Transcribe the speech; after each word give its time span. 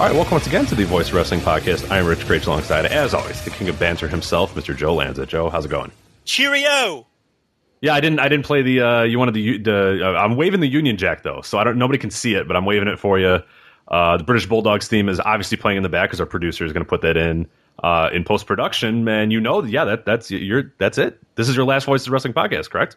All 0.00 0.06
right, 0.06 0.14
welcome 0.14 0.32
once 0.32 0.46
again 0.46 0.64
to 0.64 0.74
the 0.74 0.86
Voice 0.86 1.12
Wrestling 1.12 1.40
Podcast. 1.40 1.90
I'm 1.90 2.06
Rich 2.06 2.20
Kraetsch 2.20 2.46
alongside, 2.46 2.86
as 2.86 3.12
always, 3.12 3.44
the 3.44 3.50
king 3.50 3.68
of 3.68 3.78
banter 3.78 4.08
himself, 4.08 4.54
Mr. 4.54 4.74
Joe 4.74 4.94
Lanza. 4.94 5.26
Joe, 5.26 5.50
how's 5.50 5.66
it 5.66 5.68
going? 5.68 5.92
Cheerio. 6.24 7.06
Yeah, 7.82 7.92
I 7.92 8.00
didn't. 8.00 8.18
I 8.18 8.30
didn't 8.30 8.46
play 8.46 8.62
the. 8.62 8.80
Uh, 8.80 9.02
you 9.02 9.18
wanted 9.18 9.34
the. 9.34 9.58
the 9.58 10.00
uh, 10.02 10.12
I'm 10.12 10.36
waving 10.36 10.60
the 10.60 10.68
Union 10.68 10.96
Jack 10.96 11.22
though, 11.22 11.42
so 11.42 11.58
I 11.58 11.64
don't. 11.64 11.76
Nobody 11.76 11.98
can 11.98 12.08
see 12.08 12.32
it, 12.32 12.48
but 12.48 12.56
I'm 12.56 12.64
waving 12.64 12.88
it 12.88 12.98
for 12.98 13.18
you. 13.18 13.40
Uh, 13.88 14.16
the 14.16 14.24
British 14.24 14.46
Bulldogs 14.46 14.88
theme 14.88 15.10
is 15.10 15.20
obviously 15.20 15.58
playing 15.58 15.76
in 15.76 15.82
the 15.82 15.90
back 15.90 16.08
because 16.08 16.20
our 16.20 16.24
producer 16.24 16.64
is 16.64 16.72
going 16.72 16.82
to 16.82 16.88
put 16.88 17.02
that 17.02 17.18
in 17.18 17.46
uh, 17.84 18.08
in 18.10 18.24
post 18.24 18.46
production, 18.46 19.06
and 19.06 19.30
you 19.30 19.38
know, 19.38 19.62
yeah, 19.64 19.84
that 19.84 20.06
that's 20.06 20.30
your 20.30 20.72
that's 20.78 20.96
it. 20.96 21.20
This 21.34 21.46
is 21.50 21.56
your 21.56 21.66
last 21.66 21.84
Voice 21.84 22.06
of 22.06 22.12
Wrestling 22.14 22.32
podcast, 22.32 22.70
correct? 22.70 22.96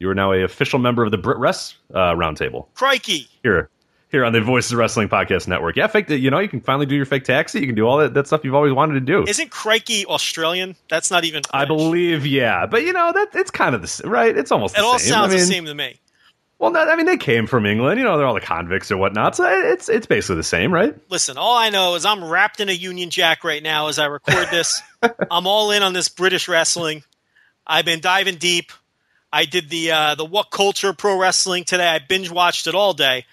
You 0.00 0.10
are 0.10 0.16
now 0.16 0.32
a 0.32 0.42
official 0.42 0.80
member 0.80 1.04
of 1.04 1.12
the 1.12 1.18
BritWres 1.18 1.74
uh, 1.94 2.14
Roundtable 2.14 2.66
Crikey. 2.74 3.28
here 3.44 3.70
here 4.14 4.24
on 4.24 4.32
the 4.32 4.40
Voices 4.40 4.70
of 4.72 4.78
Wrestling 4.78 5.08
Podcast 5.08 5.48
Network. 5.48 5.74
Yeah, 5.76 5.88
fake. 5.88 6.08
You 6.08 6.30
know, 6.30 6.38
you 6.38 6.48
can 6.48 6.60
finally 6.60 6.86
do 6.86 6.94
your 6.94 7.04
fake 7.04 7.24
taxi. 7.24 7.58
You 7.60 7.66
can 7.66 7.74
do 7.74 7.84
all 7.86 7.98
that, 7.98 8.14
that 8.14 8.28
stuff 8.28 8.44
you've 8.44 8.54
always 8.54 8.72
wanted 8.72 8.94
to 8.94 9.00
do. 9.00 9.24
Isn't 9.26 9.50
Crikey 9.50 10.06
Australian? 10.06 10.76
That's 10.88 11.10
not 11.10 11.24
even. 11.24 11.42
I 11.52 11.64
believe, 11.64 12.24
yeah, 12.24 12.66
but 12.66 12.82
you 12.84 12.92
know 12.92 13.12
that 13.12 13.30
it's 13.34 13.50
kind 13.50 13.74
of 13.74 13.82
the 13.82 14.08
right. 14.08 14.36
It's 14.36 14.52
almost 14.52 14.76
It 14.76 14.80
the 14.80 14.84
all 14.86 14.98
same. 14.98 15.08
sounds 15.12 15.32
I 15.32 15.36
mean, 15.36 15.40
the 15.40 15.52
same 15.52 15.64
to 15.66 15.74
me. 15.74 15.98
Well, 16.60 16.70
not, 16.70 16.88
I 16.88 16.94
mean, 16.94 17.06
they 17.06 17.16
came 17.16 17.48
from 17.48 17.66
England. 17.66 17.98
You 17.98 18.04
know, 18.04 18.16
they're 18.16 18.26
all 18.26 18.34
the 18.34 18.40
convicts 18.40 18.90
or 18.92 18.96
whatnot. 18.96 19.34
So 19.34 19.44
it's 19.72 19.88
it's 19.88 20.06
basically 20.06 20.36
the 20.36 20.44
same, 20.44 20.72
right? 20.72 20.94
Listen, 21.10 21.36
all 21.36 21.56
I 21.56 21.70
know 21.70 21.96
is 21.96 22.06
I'm 22.06 22.22
wrapped 22.24 22.60
in 22.60 22.68
a 22.68 22.72
Union 22.72 23.10
Jack 23.10 23.42
right 23.42 23.62
now 23.62 23.88
as 23.88 23.98
I 23.98 24.06
record 24.06 24.48
this. 24.50 24.80
I'm 25.30 25.46
all 25.48 25.72
in 25.72 25.82
on 25.82 25.92
this 25.92 26.08
British 26.08 26.46
wrestling. 26.48 27.02
I've 27.66 27.84
been 27.84 28.00
diving 28.00 28.36
deep. 28.36 28.70
I 29.32 29.46
did 29.46 29.68
the 29.68 29.90
uh, 29.90 30.14
the 30.14 30.24
What 30.24 30.52
Culture 30.52 30.92
Pro 30.92 31.18
Wrestling 31.18 31.64
today. 31.64 31.88
I 31.88 31.98
binge 31.98 32.30
watched 32.30 32.68
it 32.68 32.76
all 32.76 32.94
day. 32.94 33.26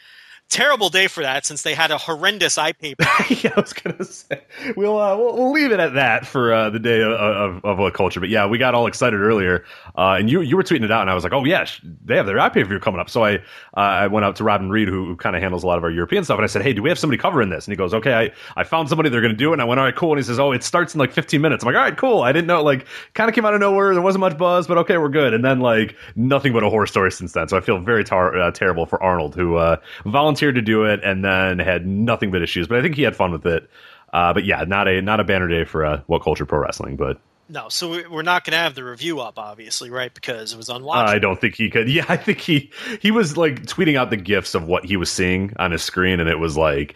Terrible 0.51 0.89
day 0.89 1.07
for 1.07 1.23
that 1.23 1.45
since 1.45 1.62
they 1.62 1.73
had 1.73 1.91
a 1.91 1.97
horrendous 1.97 2.57
eye 2.57 2.73
paper. 2.73 3.06
yeah, 3.29 3.53
I 3.56 3.62
was 3.62 3.72
gonna 3.72 4.03
say 4.03 4.41
we'll 4.75 5.00
uh, 5.00 5.16
we'll, 5.16 5.38
we'll 5.38 5.51
leave 5.53 5.72
it 5.72 5.79
at 5.79 5.94
that 5.94 6.28
for 6.28 6.53
uh, 6.53 6.69
the 6.69 6.78
day 6.78 7.01
of, 7.01 7.13
of, 7.13 7.63
of 7.63 7.78
what 7.79 7.94
culture. 7.94 8.19
But 8.19 8.28
yeah, 8.28 8.45
we 8.45 8.57
got 8.57 8.75
all 8.75 8.85
excited 8.85 9.22
earlier, 9.22 9.63
uh, 9.97 10.16
and 10.19 10.29
you 10.29 10.41
you 10.41 10.56
were 10.57 10.63
tweeting 10.63 10.84
it 10.84 10.91
out, 10.91 11.02
and 11.02 11.09
I 11.09 11.16
was 11.16 11.24
like, 11.24 11.34
oh 11.34 11.44
yeah, 11.44 11.66
they 12.03 12.16
have 12.16 12.25
their 12.25 12.38
iPay 12.38 12.56
review 12.56 12.79
coming 12.79 13.00
up. 13.00 13.09
So 13.09 13.24
I 13.24 13.35
uh, 13.35 13.40
I 13.75 14.07
went 14.07 14.25
out 14.25 14.35
to 14.38 14.44
Robin 14.44 14.69
Reed, 14.69 14.88
who, 14.88 15.06
who 15.06 15.16
kind 15.16 15.35
of 15.35 15.41
handles 15.41 15.63
a 15.63 15.68
lot 15.68 15.78
of 15.78 15.84
our 15.84 15.91
European 15.91 16.24
stuff, 16.24 16.38
and 16.38 16.44
I 16.44 16.47
said, 16.47 16.62
hey, 16.62 16.74
do 16.74 16.81
we 16.81 16.90
have 16.90 17.00
somebody 17.00 17.22
covering 17.22 17.50
this? 17.50 17.66
And 17.66 17.72
he 17.72 17.78
goes, 17.78 17.94
okay, 17.94 18.13
I, 18.13 18.31
I 18.59 18.63
found 18.63 18.90
somebody 18.90 19.09
they're 19.09 19.22
gonna 19.22 19.34
do 19.34 19.50
it. 19.50 19.53
And 19.53 19.62
I 19.62 19.66
went, 19.66 19.79
all 19.79 19.85
right, 19.85 19.96
cool. 19.96 20.12
And 20.12 20.19
he 20.19 20.24
says, 20.24 20.40
oh, 20.40 20.52
it 20.52 20.63
starts 20.63 20.94
in 20.94 21.00
like 21.00 21.12
15 21.12 21.41
minutes. 21.41 21.63
I'm 21.63 21.68
like, 21.68 21.75
all 21.75 21.81
right, 21.81 21.97
cool. 21.97 22.22
I 22.22 22.31
didn't 22.31 22.47
know, 22.47 22.63
like, 22.63 22.88
kind 23.13 23.29
of 23.29 23.35
came 23.35 23.46
out 23.46 23.53
of 23.53 23.59
nowhere. 23.59 23.94
There 23.94 24.02
wasn't 24.02 24.22
much 24.22 24.38
buzz, 24.38 24.68
but 24.68 24.78
okay, 24.79 24.97
we're 24.97 25.09
good. 25.09 25.34
And 25.34 25.44
then 25.44 25.59
like 25.59 25.96
nothing 26.16 26.53
but 26.53 26.63
a 26.63 26.69
horror 26.69 26.88
story 26.88 27.12
since 27.12 27.34
then. 27.34 27.47
So 27.47 27.58
I 27.58 27.62
feel 27.62 27.79
very 27.79 28.03
tar- 28.03 28.38
uh, 28.38 28.52
terrible 28.52 28.85
for 28.85 29.02
Arnold, 29.02 29.35
who 29.35 29.56
uh, 29.56 29.78
volunteered 30.06 30.56
to 30.56 30.62
do 30.62 30.84
it 30.85 31.02
and 31.03 31.23
then 31.23 31.59
had 31.59 31.85
nothing 31.85 32.31
but 32.31 32.41
issues. 32.41 32.68
But 32.68 32.79
I 32.79 32.81
think 32.81 32.96
he 32.96 33.03
had 33.03 33.16
fun 33.16 33.31
with 33.31 33.46
it. 33.46 33.69
Uh, 34.13 34.34
but 34.34 34.44
yeah, 34.44 34.63
not 34.66 34.88
a 34.88 35.02
not 35.02 35.19
a 35.19 35.23
banner 35.23 35.47
day 35.47 35.63
for 35.63 35.85
uh, 35.85 36.02
what 36.08 36.22
culture 36.22 36.46
pro 36.46 36.59
wrestling. 36.59 36.97
But 36.97 37.19
No, 37.51 37.67
so 37.67 37.89
we- 37.91 38.07
we're 38.07 38.22
not 38.22 38.45
going 38.45 38.53
to 38.53 38.57
have 38.59 38.75
the 38.75 38.84
review 38.85 39.19
up, 39.19 39.38
obviously, 39.38 39.89
right? 39.89 40.13
Because 40.13 40.53
it 40.53 40.57
was 40.57 40.69
unwatchable. 40.69 41.07
I 41.07 41.19
don't 41.19 41.39
think 41.39 41.56
he 41.56 41.69
could. 41.69 41.89
Yeah, 41.91 42.06
I 42.07 42.16
think 42.16 42.39
he 42.39 42.72
he 43.01 43.12
was 43.12 43.35
like 43.35 43.63
tweeting 43.66 43.97
out 43.97 44.09
the 44.09 44.17
gifs 44.17 44.56
of 44.56 44.63
what 44.66 44.85
he 44.85 44.95
was 44.95 45.12
seeing 45.12 45.53
on 45.59 45.72
his 45.72 45.84
screen, 45.84 46.19
and 46.19 46.29
it 46.29 46.40
was 46.40 46.56
like. 46.57 46.95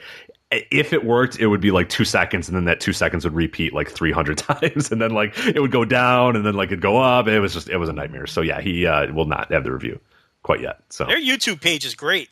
If 0.51 0.93
it 0.93 1.03
worked, 1.03 1.39
it 1.39 1.47
would 1.47 1.59
be 1.59 1.71
like 1.71 1.89
two 1.89 2.05
seconds, 2.05 2.47
and 2.47 2.55
then 2.55 2.65
that 2.65 2.79
two 2.79 2.93
seconds 2.93 3.25
would 3.25 3.33
repeat 3.33 3.73
like 3.73 3.89
three 3.89 4.11
hundred 4.11 4.37
times, 4.49 4.91
and 4.91 5.01
then 5.01 5.11
like 5.11 5.35
it 5.39 5.59
would 5.59 5.71
go 5.71 5.83
down, 5.83 6.35
and 6.37 6.45
then 6.45 6.53
like 6.53 6.67
it'd 6.67 6.81
go 6.81 6.97
up. 7.01 7.27
It 7.27 7.39
was 7.41 7.53
just 7.53 7.67
it 7.67 7.77
was 7.77 7.89
a 7.89 7.93
nightmare. 7.93 8.27
So 8.27 8.41
yeah, 8.41 8.61
he 8.61 8.85
uh, 8.85 9.11
will 9.11 9.25
not 9.25 9.51
have 9.51 9.63
the 9.65 9.71
review 9.73 9.99
quite 10.43 10.61
yet. 10.61 10.77
So 10.89 11.05
Their 11.05 11.19
YouTube 11.19 11.59
page 11.61 11.83
is 11.83 11.95
great. 11.95 12.29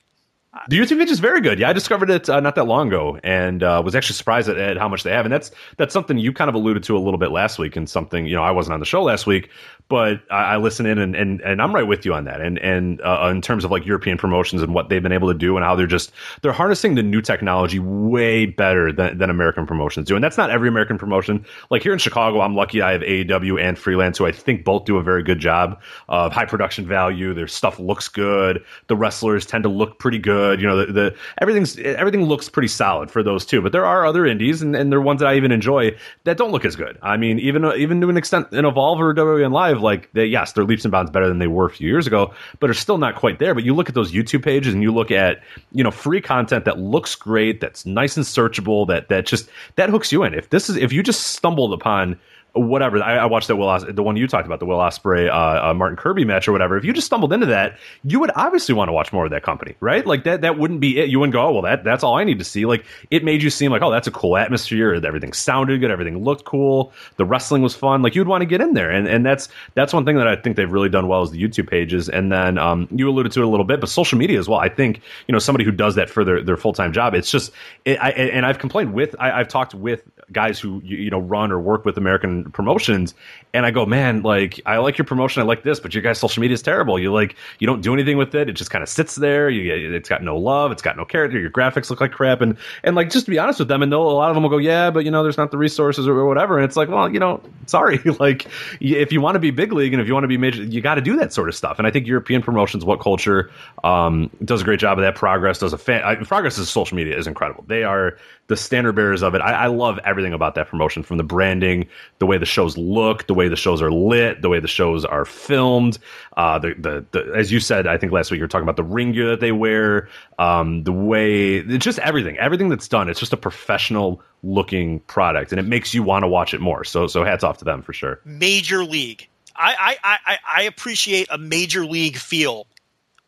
The 0.67 0.77
YouTube 0.77 0.99
page 0.99 1.09
is 1.09 1.19
very 1.19 1.41
good. 1.41 1.57
Yeah, 1.57 1.69
I 1.69 1.73
discovered 1.73 2.11
it 2.11 2.29
uh, 2.29 2.39
not 2.39 2.53
that 2.55 2.65
long 2.65 2.87
ago, 2.89 3.19
and 3.23 3.63
uh, 3.63 3.81
was 3.83 3.95
actually 3.95 4.15
surprised 4.15 4.47
at, 4.49 4.57
at 4.57 4.77
how 4.77 4.87
much 4.87 5.01
they 5.01 5.11
have. 5.11 5.25
And 5.25 5.33
that's 5.33 5.49
that's 5.77 5.93
something 5.93 6.17
you 6.17 6.31
kind 6.31 6.47
of 6.47 6.53
alluded 6.53 6.83
to 6.83 6.95
a 6.95 6.99
little 6.99 7.17
bit 7.17 7.31
last 7.31 7.57
week, 7.57 7.75
and 7.75 7.89
something 7.89 8.27
you 8.27 8.35
know 8.35 8.43
I 8.43 8.51
wasn't 8.51 8.75
on 8.75 8.79
the 8.79 8.85
show 8.85 9.01
last 9.01 9.25
week, 9.25 9.49
but 9.93 10.23
I, 10.31 10.55
I 10.55 10.57
listen 10.57 10.87
in, 10.87 10.97
and, 10.97 11.15
and 11.15 11.39
and 11.41 11.61
I'm 11.61 11.71
right 11.71 11.85
with 11.85 12.03
you 12.03 12.15
on 12.15 12.23
that. 12.23 12.41
And 12.41 12.57
and 12.57 12.99
uh, 13.01 13.29
in 13.29 13.43
terms 13.43 13.63
of 13.63 13.69
like 13.69 13.85
European 13.85 14.17
promotions 14.17 14.63
and 14.63 14.73
what 14.73 14.89
they've 14.89 15.03
been 15.03 15.11
able 15.11 15.31
to 15.31 15.37
do, 15.37 15.55
and 15.55 15.63
how 15.63 15.75
they're 15.75 15.85
just 15.85 16.11
they're 16.41 16.51
harnessing 16.51 16.95
the 16.95 17.03
new 17.03 17.21
technology 17.21 17.77
way 17.77 18.47
better 18.47 18.91
than, 18.91 19.19
than 19.19 19.29
American 19.29 19.67
promotions 19.67 20.07
do. 20.07 20.15
And 20.15 20.23
that's 20.23 20.35
not 20.35 20.49
every 20.49 20.67
American 20.67 20.97
promotion. 20.97 21.45
Like 21.69 21.83
here 21.83 21.93
in 21.93 21.99
Chicago, 21.99 22.41
I'm 22.41 22.55
lucky 22.55 22.81
I 22.81 22.91
have 22.91 23.01
AAW 23.01 23.61
and 23.61 23.77
Freelance, 23.77 24.17
who 24.17 24.25
I 24.25 24.31
think 24.31 24.65
both 24.65 24.85
do 24.85 24.97
a 24.97 25.03
very 25.03 25.21
good 25.21 25.37
job 25.37 25.79
of 26.09 26.33
high 26.33 26.45
production 26.45 26.87
value. 26.87 27.35
Their 27.35 27.47
stuff 27.47 27.77
looks 27.77 28.07
good. 28.07 28.63
The 28.87 28.95
wrestlers 28.95 29.45
tend 29.45 29.61
to 29.61 29.69
look 29.69 29.99
pretty 29.99 30.17
good. 30.17 30.59
You 30.59 30.65
know, 30.65 30.87
the, 30.87 30.91
the 30.91 31.15
everything's 31.39 31.77
everything 31.77 32.23
looks 32.23 32.49
pretty 32.49 32.67
solid 32.67 33.11
for 33.11 33.21
those 33.21 33.45
two. 33.45 33.61
But 33.61 33.73
there 33.73 33.85
are 33.85 34.07
other 34.07 34.25
indies, 34.25 34.63
and, 34.63 34.75
and 34.75 34.91
they're 34.91 35.01
ones 35.01 35.19
that 35.19 35.27
I 35.27 35.35
even 35.35 35.51
enjoy 35.51 35.95
that 36.23 36.37
don't 36.37 36.51
look 36.51 36.65
as 36.65 36.75
good. 36.75 36.97
I 37.03 37.15
mean, 37.15 37.37
even 37.37 37.63
even 37.77 38.01
to 38.01 38.09
an 38.09 38.17
extent, 38.17 38.51
in 38.53 38.65
Evolve 38.65 38.99
or 38.99 39.13
WWN 39.13 39.51
Live, 39.51 39.82
like 39.83 40.11
they, 40.13 40.25
yes, 40.25 40.53
they're 40.53 40.63
leaps 40.63 40.85
and 40.85 40.91
bounds 40.91 41.11
better 41.11 41.27
than 41.27 41.39
they 41.39 41.47
were 41.47 41.65
a 41.65 41.69
few 41.69 41.87
years 41.87 42.07
ago, 42.07 42.33
but 42.59 42.69
are 42.69 42.73
still 42.73 42.97
not 42.97 43.15
quite 43.15 43.39
there. 43.39 43.53
But 43.53 43.63
you 43.63 43.75
look 43.75 43.89
at 43.89 43.95
those 43.95 44.11
YouTube 44.11 44.43
pages, 44.43 44.73
and 44.73 44.81
you 44.81 44.93
look 44.93 45.11
at 45.11 45.41
you 45.71 45.83
know 45.83 45.91
free 45.91 46.21
content 46.21 46.65
that 46.65 46.79
looks 46.79 47.15
great, 47.15 47.61
that's 47.61 47.85
nice 47.85 48.17
and 48.17 48.25
searchable, 48.25 48.87
that 48.87 49.09
that 49.09 49.25
just 49.25 49.49
that 49.75 49.89
hooks 49.89 50.11
you 50.11 50.23
in. 50.23 50.33
If 50.33 50.49
this 50.49 50.69
is 50.69 50.77
if 50.77 50.91
you 50.91 51.03
just 51.03 51.27
stumbled 51.27 51.73
upon 51.73 52.19
whatever. 52.53 53.01
I, 53.01 53.17
I 53.17 53.25
watched 53.25 53.47
that 53.47 53.55
Will 53.55 53.67
Os- 53.67 53.85
the 53.87 54.03
one 54.03 54.15
you 54.15 54.27
talked 54.27 54.45
about, 54.45 54.59
the 54.59 54.65
Will 54.65 54.77
Ospreay 54.77 55.27
uh, 55.27 55.69
uh, 55.69 55.73
Martin 55.73 55.97
Kirby 55.97 56.23
match 56.23 56.47
or 56.47 56.51
whatever. 56.51 56.77
If 56.77 56.85
you 56.85 56.93
just 56.93 57.07
stumbled 57.07 57.33
into 57.33 57.47
that, 57.47 57.77
you 58.03 58.19
would 58.19 58.31
obviously 58.35 58.75
want 58.75 58.89
to 58.89 58.93
watch 58.93 59.11
more 59.11 59.25
of 59.25 59.31
that 59.31 59.43
company, 59.43 59.75
right? 59.79 60.05
Like 60.05 60.23
that 60.25 60.41
that 60.41 60.57
wouldn't 60.57 60.79
be 60.79 60.99
it. 60.99 61.09
You 61.09 61.19
wouldn't 61.19 61.33
go, 61.33 61.41
oh 61.41 61.51
well, 61.51 61.61
that 61.63 61.83
that's 61.83 62.03
all 62.03 62.15
I 62.15 62.23
need 62.23 62.39
to 62.39 62.45
see. 62.45 62.65
Like 62.65 62.85
it 63.09 63.23
made 63.23 63.41
you 63.41 63.49
seem 63.49 63.71
like, 63.71 63.81
oh, 63.81 63.91
that's 63.91 64.07
a 64.07 64.11
cool 64.11 64.37
atmosphere. 64.37 64.93
Everything 64.93 65.33
sounded 65.33 65.79
good. 65.79 65.91
Everything 65.91 66.23
looked 66.23 66.45
cool. 66.45 66.93
The 67.17 67.25
wrestling 67.25 67.61
was 67.61 67.75
fun. 67.75 68.01
Like 68.01 68.15
you'd 68.15 68.27
want 68.27 68.41
to 68.41 68.45
get 68.45 68.61
in 68.61 68.73
there, 68.73 68.91
and 68.91 69.07
and 69.07 69.25
that's 69.25 69.49
that's 69.73 69.93
one 69.93 70.05
thing 70.05 70.17
that 70.17 70.27
I 70.27 70.35
think 70.35 70.55
they've 70.55 70.71
really 70.71 70.89
done 70.89 71.07
well 71.07 71.23
is 71.23 71.31
the 71.31 71.41
YouTube 71.41 71.69
pages. 71.69 72.07
And 72.09 72.31
then 72.31 72.57
um, 72.57 72.87
you 72.91 73.09
alluded 73.09 73.31
to 73.33 73.41
it 73.41 73.45
a 73.45 73.49
little 73.49 73.65
bit, 73.65 73.79
but 73.79 73.89
social 73.89 74.17
media 74.17 74.37
as 74.37 74.47
well. 74.47 74.59
I 74.59 74.69
think 74.69 75.01
you 75.27 75.33
know 75.33 75.39
somebody 75.39 75.65
who 75.65 75.71
does 75.71 75.95
that 75.95 76.09
for 76.09 76.23
their, 76.23 76.41
their 76.41 76.57
full 76.57 76.73
time 76.73 76.93
job. 76.93 77.15
It's 77.15 77.31
just, 77.31 77.51
it, 77.85 77.97
I, 77.99 78.11
and 78.11 78.45
I've 78.45 78.59
complained 78.59 78.93
with, 78.93 79.15
I, 79.19 79.39
I've 79.39 79.47
talked 79.47 79.73
with 79.73 80.03
guys 80.31 80.59
who 80.59 80.81
you, 80.83 80.97
you 80.97 81.09
know 81.09 81.19
run 81.19 81.51
or 81.51 81.59
work 81.59 81.85
with 81.85 81.97
American 81.97 82.42
promotions, 82.51 83.13
and 83.53 83.65
I 83.65 83.71
go, 83.71 83.85
man, 83.85 84.21
like 84.21 84.59
I 84.65 84.77
like 84.77 84.97
your 84.97 85.05
promotion, 85.05 85.41
I 85.41 85.45
like 85.45 85.63
this, 85.63 85.79
but 85.79 85.93
your 85.93 86.03
guys' 86.03 86.19
social 86.19 86.41
media 86.41 86.55
is 86.55 86.61
terrible. 86.61 86.99
You 86.99 87.13
like 87.13 87.35
you 87.59 87.67
don't 87.67 87.81
do 87.81 87.93
anything 87.93 88.17
with 88.17 88.33
it. 88.35 88.49
It 88.49 88.53
just 88.53 88.71
kind 88.71 88.81
of 88.81 88.89
sits 88.89 89.15
there. 89.15 89.49
You, 89.49 89.93
it's 89.93 90.09
got 90.09 90.23
no 90.23 90.37
love. 90.37 90.71
It's 90.71 90.81
got 90.81 90.97
no 90.97 91.05
character. 91.05 91.39
Your 91.39 91.51
graphics 91.51 91.89
look 91.89 92.01
like 92.01 92.11
crap, 92.11 92.41
and 92.41 92.57
and 92.83 92.95
like 92.95 93.09
just 93.09 93.25
to 93.25 93.31
be 93.31 93.39
honest 93.39 93.59
with 93.59 93.67
them, 93.67 93.81
and 93.81 93.93
a 93.93 93.99
lot 93.99 94.29
of 94.29 94.35
them 94.35 94.43
will 94.43 94.49
go, 94.49 94.57
yeah, 94.57 94.89
but 94.91 95.05
you 95.05 95.11
know, 95.11 95.23
there's 95.23 95.37
not 95.37 95.51
the 95.51 95.57
resources 95.57 96.07
or 96.07 96.25
whatever, 96.25 96.57
and 96.57 96.65
it's 96.65 96.75
like, 96.75 96.89
well, 96.89 97.11
you 97.11 97.19
know, 97.19 97.41
sorry, 97.67 97.97
like 98.19 98.47
if 98.79 99.11
you 99.11 99.21
want 99.21 99.35
to 99.35 99.39
be 99.39 99.51
big 99.51 99.71
league 99.71 99.93
and 99.93 100.01
if 100.01 100.07
you 100.07 100.13
want 100.13 100.23
to 100.23 100.27
be 100.27 100.37
major, 100.37 100.63
you 100.63 100.81
got 100.81 100.95
to 100.95 101.01
do 101.01 101.15
that 101.17 101.33
sort 101.33 101.49
of 101.49 101.55
stuff. 101.55 101.77
And 101.77 101.87
I 101.87 101.91
think 101.91 102.07
European 102.07 102.41
promotions, 102.41 102.83
what 102.85 102.99
culture, 102.99 103.51
um, 103.83 104.29
does 104.43 104.61
a 104.61 104.65
great 104.65 104.79
job 104.79 104.97
of 104.97 105.03
that. 105.03 105.15
Progress 105.15 105.59
does 105.59 105.73
a 105.73 105.77
fan. 105.77 106.03
I, 106.03 106.15
Progress 106.15 106.57
is 106.57 106.69
social 106.69 106.95
media 106.95 107.17
is 107.17 107.27
incredible. 107.27 107.63
They 107.67 107.83
are 107.83 108.17
the 108.53 108.57
standard 108.57 108.93
bearers 108.93 109.23
of 109.23 109.33
it. 109.33 109.41
I, 109.41 109.63
I 109.63 109.65
love 109.67 109.99
everything 110.05 110.31
about 110.31 110.53
that 110.55 110.67
promotion, 110.67 111.01
from 111.01 111.17
the 111.17 111.23
branding, 111.23 111.87
the 112.19 112.27
way 112.27 112.37
the 112.37 112.45
shows 112.45 112.77
look, 112.77 113.25
the 113.25 113.33
way 113.33 113.47
the 113.47 113.55
shows 113.55 113.81
are 113.81 113.91
lit, 113.91 114.41
the 114.41 114.49
way 114.49 114.59
the 114.59 114.67
shows 114.67 115.03
are 115.05 115.25
filmed. 115.25 115.97
Uh, 116.37 116.59
the, 116.59 116.75
the, 116.75 117.05
the 117.11 117.33
as 117.35 117.51
you 117.51 117.59
said, 117.59 117.87
I 117.87 117.97
think 117.97 118.11
last 118.11 118.29
week 118.29 118.37
you 118.37 118.43
were 118.43 118.47
talking 118.47 118.63
about 118.63 118.75
the 118.75 118.83
ring 118.83 119.11
gear 119.11 119.29
that 119.29 119.39
they 119.39 119.51
wear, 119.51 120.07
um, 120.37 120.83
the 120.83 120.91
way 120.91 121.57
it's 121.57 121.83
just 121.83 121.97
everything, 121.99 122.37
everything 122.37 122.69
that's 122.69 122.87
done. 122.87 123.09
It's 123.09 123.19
just 123.19 123.33
a 123.33 123.37
professional 123.37 124.21
looking 124.43 124.99
product, 125.01 125.51
and 125.51 125.59
it 125.59 125.65
makes 125.65 125.93
you 125.93 126.03
want 126.03 126.23
to 126.23 126.27
watch 126.27 126.53
it 126.53 126.61
more. 126.61 126.83
So 126.83 127.07
so 127.07 127.23
hats 127.23 127.43
off 127.43 127.57
to 127.57 127.65
them 127.65 127.81
for 127.81 127.93
sure. 127.93 128.19
Major 128.23 128.83
league. 128.83 129.27
I, 129.55 129.97
I, 130.03 130.17
I, 130.25 130.37
I 130.59 130.61
appreciate 130.63 131.27
a 131.29 131.37
major 131.37 131.85
league 131.85 132.17
feel 132.17 132.65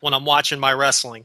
when 0.00 0.12
I'm 0.12 0.24
watching 0.24 0.58
my 0.60 0.72
wrestling, 0.72 1.24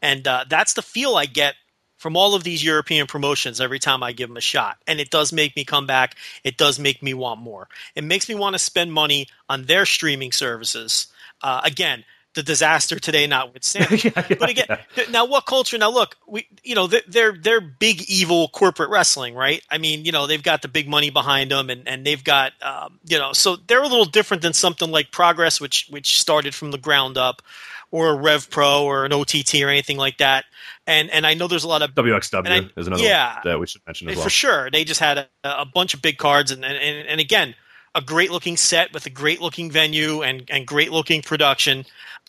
and 0.00 0.26
uh, 0.26 0.44
that's 0.48 0.74
the 0.74 0.82
feel 0.82 1.16
I 1.16 1.26
get 1.26 1.54
from 2.02 2.16
all 2.16 2.34
of 2.34 2.42
these 2.42 2.64
European 2.64 3.06
promotions 3.06 3.60
every 3.60 3.78
time 3.78 4.02
I 4.02 4.10
give 4.10 4.28
them 4.28 4.36
a 4.36 4.40
shot. 4.40 4.76
And 4.88 4.98
it 4.98 5.08
does 5.08 5.32
make 5.32 5.54
me 5.54 5.64
come 5.64 5.86
back. 5.86 6.16
It 6.42 6.56
does 6.56 6.80
make 6.80 7.00
me 7.00 7.14
want 7.14 7.40
more. 7.40 7.68
It 7.94 8.02
makes 8.02 8.28
me 8.28 8.34
want 8.34 8.54
to 8.54 8.58
spend 8.58 8.92
money 8.92 9.28
on 9.48 9.66
their 9.66 9.86
streaming 9.86 10.32
services. 10.32 11.06
Uh, 11.40 11.60
again, 11.62 12.04
the 12.34 12.42
disaster 12.42 12.98
today 12.98 13.28
notwithstanding. 13.28 14.00
yeah, 14.04 14.26
yeah, 14.28 14.36
but 14.36 14.50
again, 14.50 14.66
yeah. 14.68 15.04
now 15.10 15.26
what 15.26 15.46
culture? 15.46 15.78
Now 15.78 15.90
look, 15.90 16.16
we 16.26 16.48
you 16.64 16.74
know 16.74 16.88
they're 16.88 17.36
they're 17.40 17.60
big 17.60 18.02
evil 18.08 18.48
corporate 18.48 18.90
wrestling, 18.90 19.34
right? 19.34 19.62
I 19.70 19.78
mean, 19.78 20.04
you 20.04 20.10
know 20.10 20.26
they've 20.26 20.42
got 20.42 20.62
the 20.62 20.68
big 20.68 20.88
money 20.88 21.10
behind 21.10 21.50
them, 21.50 21.70
and 21.70 21.86
and 21.86 22.04
they've 22.04 22.24
got 22.24 22.52
um, 22.62 22.98
you 23.04 23.18
know 23.18 23.32
so 23.32 23.56
they're 23.56 23.82
a 23.82 23.86
little 23.86 24.06
different 24.06 24.42
than 24.42 24.54
something 24.54 24.90
like 24.90 25.12
Progress, 25.12 25.60
which 25.60 25.86
which 25.90 26.20
started 26.20 26.54
from 26.54 26.70
the 26.70 26.78
ground 26.78 27.18
up, 27.18 27.42
or 27.92 28.08
a 28.08 28.14
Rev 28.14 28.50
Pro 28.50 28.84
or 28.84 29.04
an 29.04 29.12
OTT 29.12 29.54
or 29.62 29.68
anything 29.68 29.98
like 29.98 30.18
that. 30.18 30.46
And 30.86 31.10
and 31.10 31.24
I 31.24 31.34
know 31.34 31.46
there's 31.46 31.62
a 31.62 31.68
lot 31.68 31.82
of 31.82 31.94
WXW 31.94 32.48
I, 32.48 32.80
is 32.80 32.88
another 32.88 33.04
yeah, 33.04 33.38
that 33.44 33.60
we 33.60 33.68
should 33.68 33.82
mention 33.86 34.08
as 34.08 34.16
well. 34.16 34.24
For 34.24 34.30
sure, 34.30 34.70
they 34.70 34.82
just 34.82 34.98
had 34.98 35.18
a, 35.18 35.28
a 35.44 35.64
bunch 35.64 35.94
of 35.94 36.02
big 36.02 36.18
cards, 36.18 36.50
and 36.50 36.64
and 36.64 36.76
and 36.76 37.20
again, 37.20 37.54
a 37.94 38.00
great 38.00 38.32
looking 38.32 38.56
set 38.56 38.92
with 38.92 39.06
a 39.06 39.10
great 39.10 39.40
looking 39.40 39.70
venue 39.70 40.22
and 40.22 40.42
and 40.50 40.66
great 40.66 40.90
looking 40.90 41.22
production. 41.22 41.84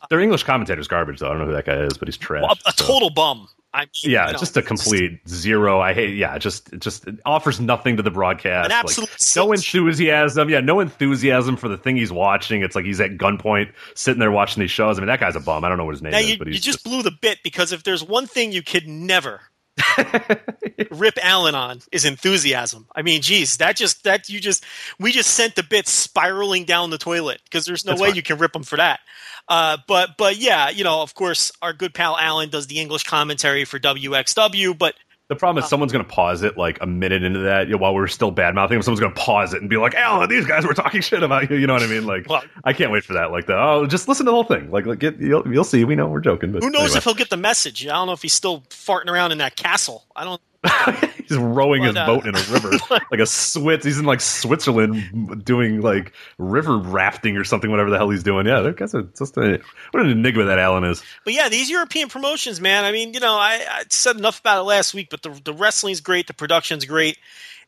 Their 0.10 0.20
English 0.20 0.44
commentator's 0.44 0.88
garbage, 0.88 1.20
though. 1.20 1.28
I 1.28 1.30
don't 1.30 1.40
know 1.40 1.46
who 1.46 1.54
that 1.54 1.66
guy 1.66 1.78
is, 1.78 1.98
but 1.98 2.08
he's 2.08 2.18
trash. 2.18 2.44
Well, 2.44 2.58
a, 2.66 2.70
a 2.70 2.74
so. 2.74 2.86
total 2.86 3.10
bum. 3.10 3.48
I 3.74 3.82
mean, 3.82 3.90
yeah, 4.04 4.32
just 4.34 4.56
a 4.56 4.62
complete 4.62 5.28
zero. 5.28 5.80
I 5.80 5.94
hate. 5.94 6.16
Yeah, 6.16 6.38
just 6.38 6.72
just 6.78 7.06
offers 7.26 7.60
nothing 7.60 7.98
to 7.98 8.04
the 8.04 8.12
broadcast. 8.12 8.70
Like, 8.70 9.10
no 9.36 9.52
enthusiasm. 9.52 10.50
Yeah, 10.50 10.60
no 10.60 10.80
enthusiasm 10.80 11.58
for 11.58 11.68
the 11.68 11.78
thing 11.78 11.96
he's 11.98 12.12
watching. 12.12 12.62
It's 12.62 12.76
like 12.76 12.86
he's 12.86 13.02
at 13.02 13.12
gunpoint 13.18 13.72
sitting 13.96 14.20
there 14.20 14.32
watching 14.32 14.62
these 14.62 14.72
shows. 14.72 14.98
I 14.98 15.02
mean, 15.02 15.08
that 15.08 15.20
guy's 15.20 15.36
a 15.36 15.40
bum. 15.40 15.64
I 15.64 15.70
don't 15.70 15.80
know 15.80 15.86
what 15.86 15.96
his 15.96 16.04
name 16.04 16.12
now 16.12 16.20
is, 16.20 16.30
you, 16.30 16.38
but 16.38 16.48
you 16.48 16.54
just, 16.54 16.66
just 16.66 16.84
blew 16.84 17.02
the 17.02 17.12
bit 17.12 17.40
because 17.44 17.72
if 17.72 17.84
there's 17.84 18.04
one 18.04 18.28
thing 18.28 18.52
you 18.52 18.62
could 18.62 18.88
never 18.88 19.42
rip 20.92 21.18
Alan 21.24 21.56
on 21.56 21.80
is 21.92 22.06
enthusiasm. 22.06 22.88
I 22.96 23.02
mean, 23.02 23.22
geez, 23.22 23.58
that 23.58 23.76
just 23.76 24.04
that 24.04 24.30
you 24.30 24.40
just 24.40 24.64
we 25.00 25.12
just 25.12 25.32
sent 25.32 25.56
the 25.56 25.64
bit 25.64 25.88
spiraling 25.88 26.66
down 26.66 26.92
the 26.92 26.98
toilet 26.98 27.42
because 27.46 27.66
there's 27.66 27.86
no 27.86 27.94
That's 27.94 28.02
way 28.02 28.10
fine. 28.10 28.16
you 28.16 28.24
can 28.24 28.38
rip 28.38 28.56
him 28.56 28.64
for 28.64 28.78
that. 28.78 29.00
Uh, 29.48 29.78
but 29.88 30.12
but 30.18 30.38
yeah, 30.38 30.70
you 30.70 30.84
know, 30.84 31.02
of 31.02 31.14
course, 31.14 31.52
our 31.62 31.74
good 31.74 31.94
pal 31.94 32.18
Alan 32.18 32.50
does 32.50 32.68
the 32.68 32.80
English 32.80 33.04
commentary 33.04 33.66
for 33.66 33.80
WXW, 33.80 34.78
but 34.78 34.96
the 35.30 35.36
problem 35.36 35.58
is 35.58 35.66
uh, 35.66 35.68
someone's 35.68 35.92
going 35.92 36.04
to 36.04 36.12
pause 36.12 36.44
it 36.44 36.58
like 36.58 36.78
a 36.82 36.86
minute 36.86 37.24
into 37.24 37.40
that 37.40 37.68
you 37.68 37.74
know, 37.74 37.78
while 37.80 37.96
we 37.96 38.02
are 38.02 38.08
still 38.08 38.32
bad 38.32 38.56
mouthing. 38.56 38.82
Someone's 38.82 39.00
going 39.00 39.14
to 39.14 39.20
pause 39.20 39.54
it 39.54 39.62
and 39.62 39.70
be 39.70 39.78
like, 39.78 39.96
"Alan, 39.96 40.30
these 40.30 40.46
guys 40.46 40.66
were 40.66 40.74
talking 40.74 41.02
shit 41.02 41.24
about 41.24 41.50
you." 41.50 41.58
You 41.58 41.66
know 41.66 41.74
what 41.74 41.84
I 41.84 41.88
mean? 41.88 42.06
Like, 42.06 42.28
well, 42.30 42.44
I 42.64 42.74
can't 42.74 42.92
wait 42.92 43.04
for 43.04 43.14
that. 43.14 43.32
Like, 43.32 43.48
the, 43.48 43.58
oh, 43.58 43.86
just 43.86 44.08
listen 44.08 44.26
to 44.26 44.32
the 44.32 44.36
whole 44.36 44.44
thing. 44.44 44.70
Like, 44.70 44.86
like 44.86 45.00
get, 45.00 45.20
you'll, 45.20 45.48
you'll 45.52 45.64
see. 45.64 45.84
We 45.86 45.96
know 45.96 46.08
we're 46.08 46.20
joking, 46.20 46.52
but 46.52 46.62
who 46.62 46.70
knows 46.70 46.82
anyway. 46.82 46.98
if 46.98 47.04
he'll 47.06 47.14
get 47.14 47.30
the 47.30 47.38
message? 47.38 47.88
I 47.88 47.94
don't 47.94 48.08
know 48.08 48.14
if 48.14 48.22
he's 48.22 48.34
still 48.34 48.62
farting 48.70 49.08
around 49.08 49.32
in 49.32 49.38
that 49.40 49.56
castle. 49.56 50.06
I 50.16 50.24
don't. 50.24 50.42
he's 51.28 51.38
rowing 51.38 51.84
his 51.84 51.96
uh, 51.96 52.06
boat 52.06 52.26
in 52.26 52.36
a 52.36 52.42
river 52.52 52.72
like 52.90 53.20
a 53.20 53.26
Swiss. 53.26 53.84
He's 53.84 54.00
in 54.00 54.06
like 54.06 54.22
Switzerland 54.22 55.44
doing 55.44 55.82
like 55.82 56.14
river 56.38 56.78
rafting 56.78 57.36
or 57.38 57.44
something. 57.44 57.70
Whatever 57.70 57.90
the 57.90 57.98
hell 57.98 58.10
he's 58.10 58.24
doing. 58.24 58.46
Yeah, 58.46 58.72
that's 58.78 58.94
a, 58.94 59.04
just 59.04 59.38
a 59.38 59.62
what 59.92 60.04
an 60.04 60.10
enigma 60.10 60.46
that 60.46 60.60
Alan 60.60 60.84
is. 60.86 61.04
But 61.26 61.34
yeah, 61.34 61.50
these 61.50 61.70
European 61.70 62.10
promotions, 62.10 62.62
man. 62.62 62.86
I 62.86 62.92
mean, 62.92 63.14
you 63.14 63.20
know, 63.20 63.34
I, 63.34 63.66
I 63.70 63.84
said 63.90 64.16
enough 64.18 64.40
about 64.40 64.60
it 64.60 64.64
last 64.64 64.94
week, 64.94 65.10
but 65.10 65.22
the 65.22 65.30
the 65.44 65.54
wrestling's 65.54 66.02
great, 66.02 66.28
the 66.28 66.34
production's 66.34 66.86
great. 66.86 67.18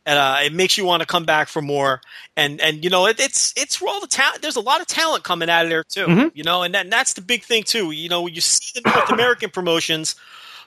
And, 0.07 0.19
uh, 0.19 0.37
it 0.43 0.53
makes 0.53 0.77
you 0.77 0.85
want 0.85 1.01
to 1.01 1.07
come 1.07 1.25
back 1.25 1.47
for 1.47 1.63
more, 1.63 1.99
and 2.37 2.61
and 2.61 2.83
you 2.83 2.91
know 2.91 3.07
it, 3.07 3.19
it's 3.19 3.53
it's 3.57 3.81
all 3.81 3.99
the 3.99 4.07
talent. 4.07 4.43
There's 4.43 4.55
a 4.55 4.61
lot 4.61 4.79
of 4.79 4.85
talent 4.85 5.23
coming 5.23 5.49
out 5.49 5.63
of 5.65 5.71
there 5.71 5.83
too, 5.83 6.05
mm-hmm. 6.05 6.27
you 6.35 6.43
know, 6.43 6.61
and, 6.61 6.75
that, 6.75 6.83
and 6.83 6.93
that's 6.93 7.13
the 7.13 7.21
big 7.21 7.41
thing 7.41 7.63
too. 7.63 7.89
You 7.89 8.07
know, 8.07 8.21
when 8.21 8.35
you 8.35 8.41
see 8.41 8.79
the 8.79 8.87
North 8.87 9.11
American 9.11 9.49
promotions 9.49 10.15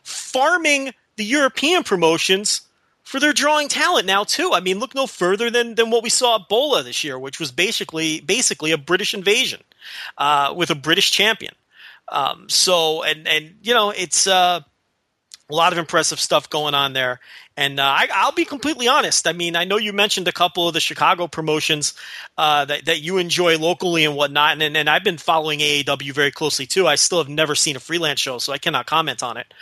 farming 0.02 0.92
the 1.18 1.24
European 1.24 1.82
promotions 1.82 2.62
for 3.02 3.20
their 3.20 3.32
drawing 3.32 3.68
talent 3.68 4.06
now 4.06 4.24
too. 4.24 4.52
I 4.54 4.60
mean, 4.60 4.78
look 4.78 4.94
no 4.94 5.06
further 5.06 5.50
than 5.50 5.74
than 5.74 5.90
what 5.90 6.02
we 6.02 6.10
saw 6.10 6.36
at 6.36 6.48
Bola 6.48 6.82
this 6.82 7.04
year, 7.04 7.18
which 7.18 7.38
was 7.38 7.52
basically 7.52 8.20
basically 8.20 8.72
a 8.72 8.78
British 8.78 9.12
invasion 9.12 9.60
uh, 10.16 10.54
with 10.56 10.70
a 10.70 10.74
British 10.74 11.10
champion. 11.10 11.54
Um, 12.08 12.48
so 12.48 13.02
and 13.02 13.28
and 13.28 13.56
you 13.62 13.74
know 13.74 13.90
it's 13.90 14.26
uh, 14.26 14.60
a 15.50 15.54
lot 15.54 15.72
of 15.72 15.78
impressive 15.78 16.20
stuff 16.20 16.48
going 16.48 16.74
on 16.74 16.92
there. 16.92 17.20
And 17.56 17.80
uh, 17.80 17.82
I, 17.82 18.24
will 18.26 18.32
be 18.32 18.44
completely 18.44 18.86
honest. 18.86 19.26
I 19.26 19.32
mean, 19.32 19.56
I 19.56 19.64
know 19.64 19.78
you 19.78 19.92
mentioned 19.92 20.28
a 20.28 20.32
couple 20.32 20.68
of 20.68 20.74
the 20.74 20.80
Chicago 20.80 21.26
promotions 21.26 21.94
uh, 22.36 22.66
that, 22.66 22.84
that 22.84 23.00
you 23.00 23.18
enjoy 23.18 23.58
locally 23.58 24.04
and 24.04 24.14
whatnot, 24.14 24.62
and, 24.62 24.76
and 24.76 24.88
I've 24.88 25.02
been 25.02 25.18
following 25.18 25.58
AAW 25.58 26.12
very 26.12 26.30
closely 26.30 26.66
too. 26.66 26.86
I 26.86 26.94
still 26.94 27.18
have 27.18 27.28
never 27.28 27.56
seen 27.56 27.74
a 27.74 27.80
freelance 27.80 28.20
show, 28.20 28.38
so 28.38 28.52
I 28.52 28.58
cannot 28.58 28.86
comment 28.86 29.24
on 29.24 29.38
it. 29.38 29.52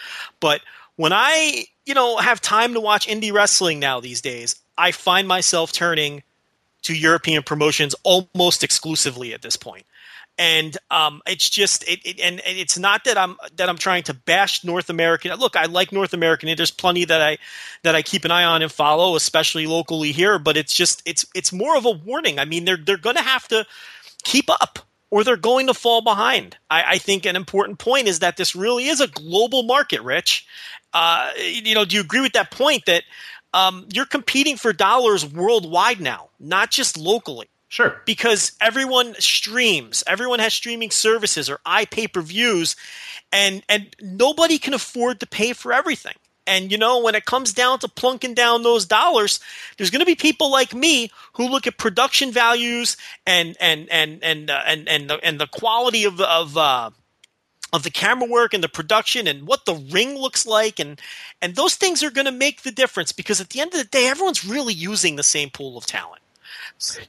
But 0.41 0.61
when 0.97 1.13
I, 1.13 1.67
you 1.85 1.95
know, 1.95 2.17
have 2.17 2.41
time 2.41 2.75
to 2.75 2.81
watch 2.81 3.07
indie 3.07 3.33
wrestling 3.33 3.79
now 3.79 4.01
these 4.01 4.21
days, 4.21 4.57
I 4.77 4.93
find 4.93 5.29
myself 5.29 5.73
turning 5.73 6.23
to 6.83 6.95
European 6.95 7.43
promotions 7.43 7.95
almost 8.03 8.65
exclusively 8.65 9.35
at 9.35 9.43
this 9.43 9.57
point. 9.57 9.87
And 10.39 10.77
um, 10.91 11.23
it's 11.27 11.49
just, 11.49 11.83
it, 11.89 12.01
it, 12.05 12.21
and, 12.21 12.41
and 12.41 12.59
it's 12.59 12.79
not 12.79 13.05
that 13.05 13.17
I'm 13.17 13.37
that 13.57 13.71
I'm 13.71 13.79
trying 13.79 14.03
to 14.05 14.15
bash 14.15 14.65
North 14.65 14.91
American. 14.91 15.33
Look, 15.37 15.57
I 15.57 15.65
like 15.65 15.93
North 15.93 16.13
American. 16.13 16.55
There's 16.55 16.71
plenty 16.71 17.07
that 17.07 17.23
I 17.23 17.39
that 17.85 17.95
I 17.95 18.03
keep 18.03 18.27
an 18.27 18.31
eye 18.31 18.45
on 18.45 18.61
and 18.61 18.71
follow, 18.71 19.17
especially 19.17 19.67
locally 19.67 20.13
here. 20.13 20.39
But 20.39 20.59
it's 20.59 20.75
just, 20.75 21.03
it's 21.07 21.25
it's 21.35 21.55
more 21.55 21.75
of 21.75 21.87
a 21.87 21.91
warning. 21.91 22.39
I 22.39 22.45
mean, 22.45 22.67
they're 22.67 22.77
they're 22.77 22.99
going 22.99 23.17
to 23.17 23.23
have 23.23 23.49
to 23.49 23.65
keep 24.25 24.51
up 24.51 24.81
or 25.11 25.25
they're 25.25 25.37
going 25.37 25.69
to 25.69 25.75
fall 25.75 26.03
behind. 26.03 26.57
I, 26.71 26.83
I, 26.83 26.99
think 26.99 27.27
an 27.27 27.37
important 27.37 27.79
point 27.79 28.09
is 28.09 28.19
that 28.19 28.37
this 28.37 28.57
really 28.57 28.87
is 28.87 29.01
a 29.01 29.07
global 29.07 29.63
market, 29.63 30.03
Rich. 30.03 30.47
Uh, 30.97 31.31
you 31.37 31.75
know, 31.75 31.85
do 31.85 31.95
you 31.95 32.01
agree 32.01 32.23
with 32.23 32.33
that 32.33 32.51
point 32.51 32.87
that 32.87 33.05
um, 33.53 33.87
you're 33.93 34.07
competing 34.07 34.57
for 34.57 34.73
dollars 34.73 35.27
worldwide 35.31 36.01
now, 36.01 36.31
not 36.41 36.71
just 36.71 36.97
locally? 36.97 37.51
Sure. 37.69 38.01
Because 38.07 38.53
everyone 38.63 39.15
streams, 39.19 40.03
everyone 40.07 40.39
has 40.39 40.55
streaming 40.55 40.91
services 40.91 41.51
or 41.51 41.59
iPay 41.67 42.11
per 42.11 42.23
views, 42.23 42.77
and 43.31 43.63
and 43.69 43.95
nobody 44.01 44.57
can 44.57 44.73
afford 44.73 45.21
to 45.21 45.27
pay 45.27 45.53
for 45.53 45.71
everything. 45.71 46.15
And 46.47 46.73
you 46.73 46.79
know, 46.79 47.03
when 47.03 47.15
it 47.15 47.27
comes 47.27 47.53
down 47.53 47.79
to 47.81 47.89
plunking 47.89 48.33
down 48.33 48.63
those 48.63 48.87
dollars, 48.87 49.39
there's 49.77 49.91
going 49.91 50.01
to 50.01 50.07
be 50.07 50.15
people 50.15 50.51
like 50.51 50.73
me 50.73 51.11
who 51.35 51.47
look 51.47 51.67
at 51.67 51.77
production 51.77 52.31
values 52.33 52.97
and 53.27 53.55
and 53.61 53.87
and 53.91 54.21
and 54.23 54.49
uh, 54.49 54.63
and 54.67 54.89
and 54.89 55.11
the, 55.11 55.23
and 55.23 55.39
the 55.39 55.49
quality 55.49 56.05
of 56.05 56.23
of 56.23 56.57
uh, 56.57 56.89
of 57.73 57.83
the 57.83 57.91
camera 57.91 58.29
work 58.29 58.55
and 58.55 58.63
the 58.63 58.69
production 58.69 59.27
and 59.27 59.47
what 59.47 59.65
the 59.65 59.75
ring 59.75 60.17
looks 60.17 60.47
like 60.47 60.79
and 60.79 61.01
and 61.43 61.57
those 61.57 61.75
things 61.75 62.03
are 62.03 62.11
going 62.11 62.27
to 62.27 62.33
make 62.33 62.63
the 62.63 62.71
difference 62.71 63.13
because 63.13 63.41
at 63.41 63.51
the 63.51 63.61
end 63.61 63.73
of 63.75 63.81
the 63.81 63.87
day 63.87 64.07
everyone's 64.07 64.45
really 64.45 64.75
using 64.75 65.17
the 65.17 65.23
same 65.23 65.51
pool 65.51 65.77
of 65.77 65.87
talent 65.87 66.23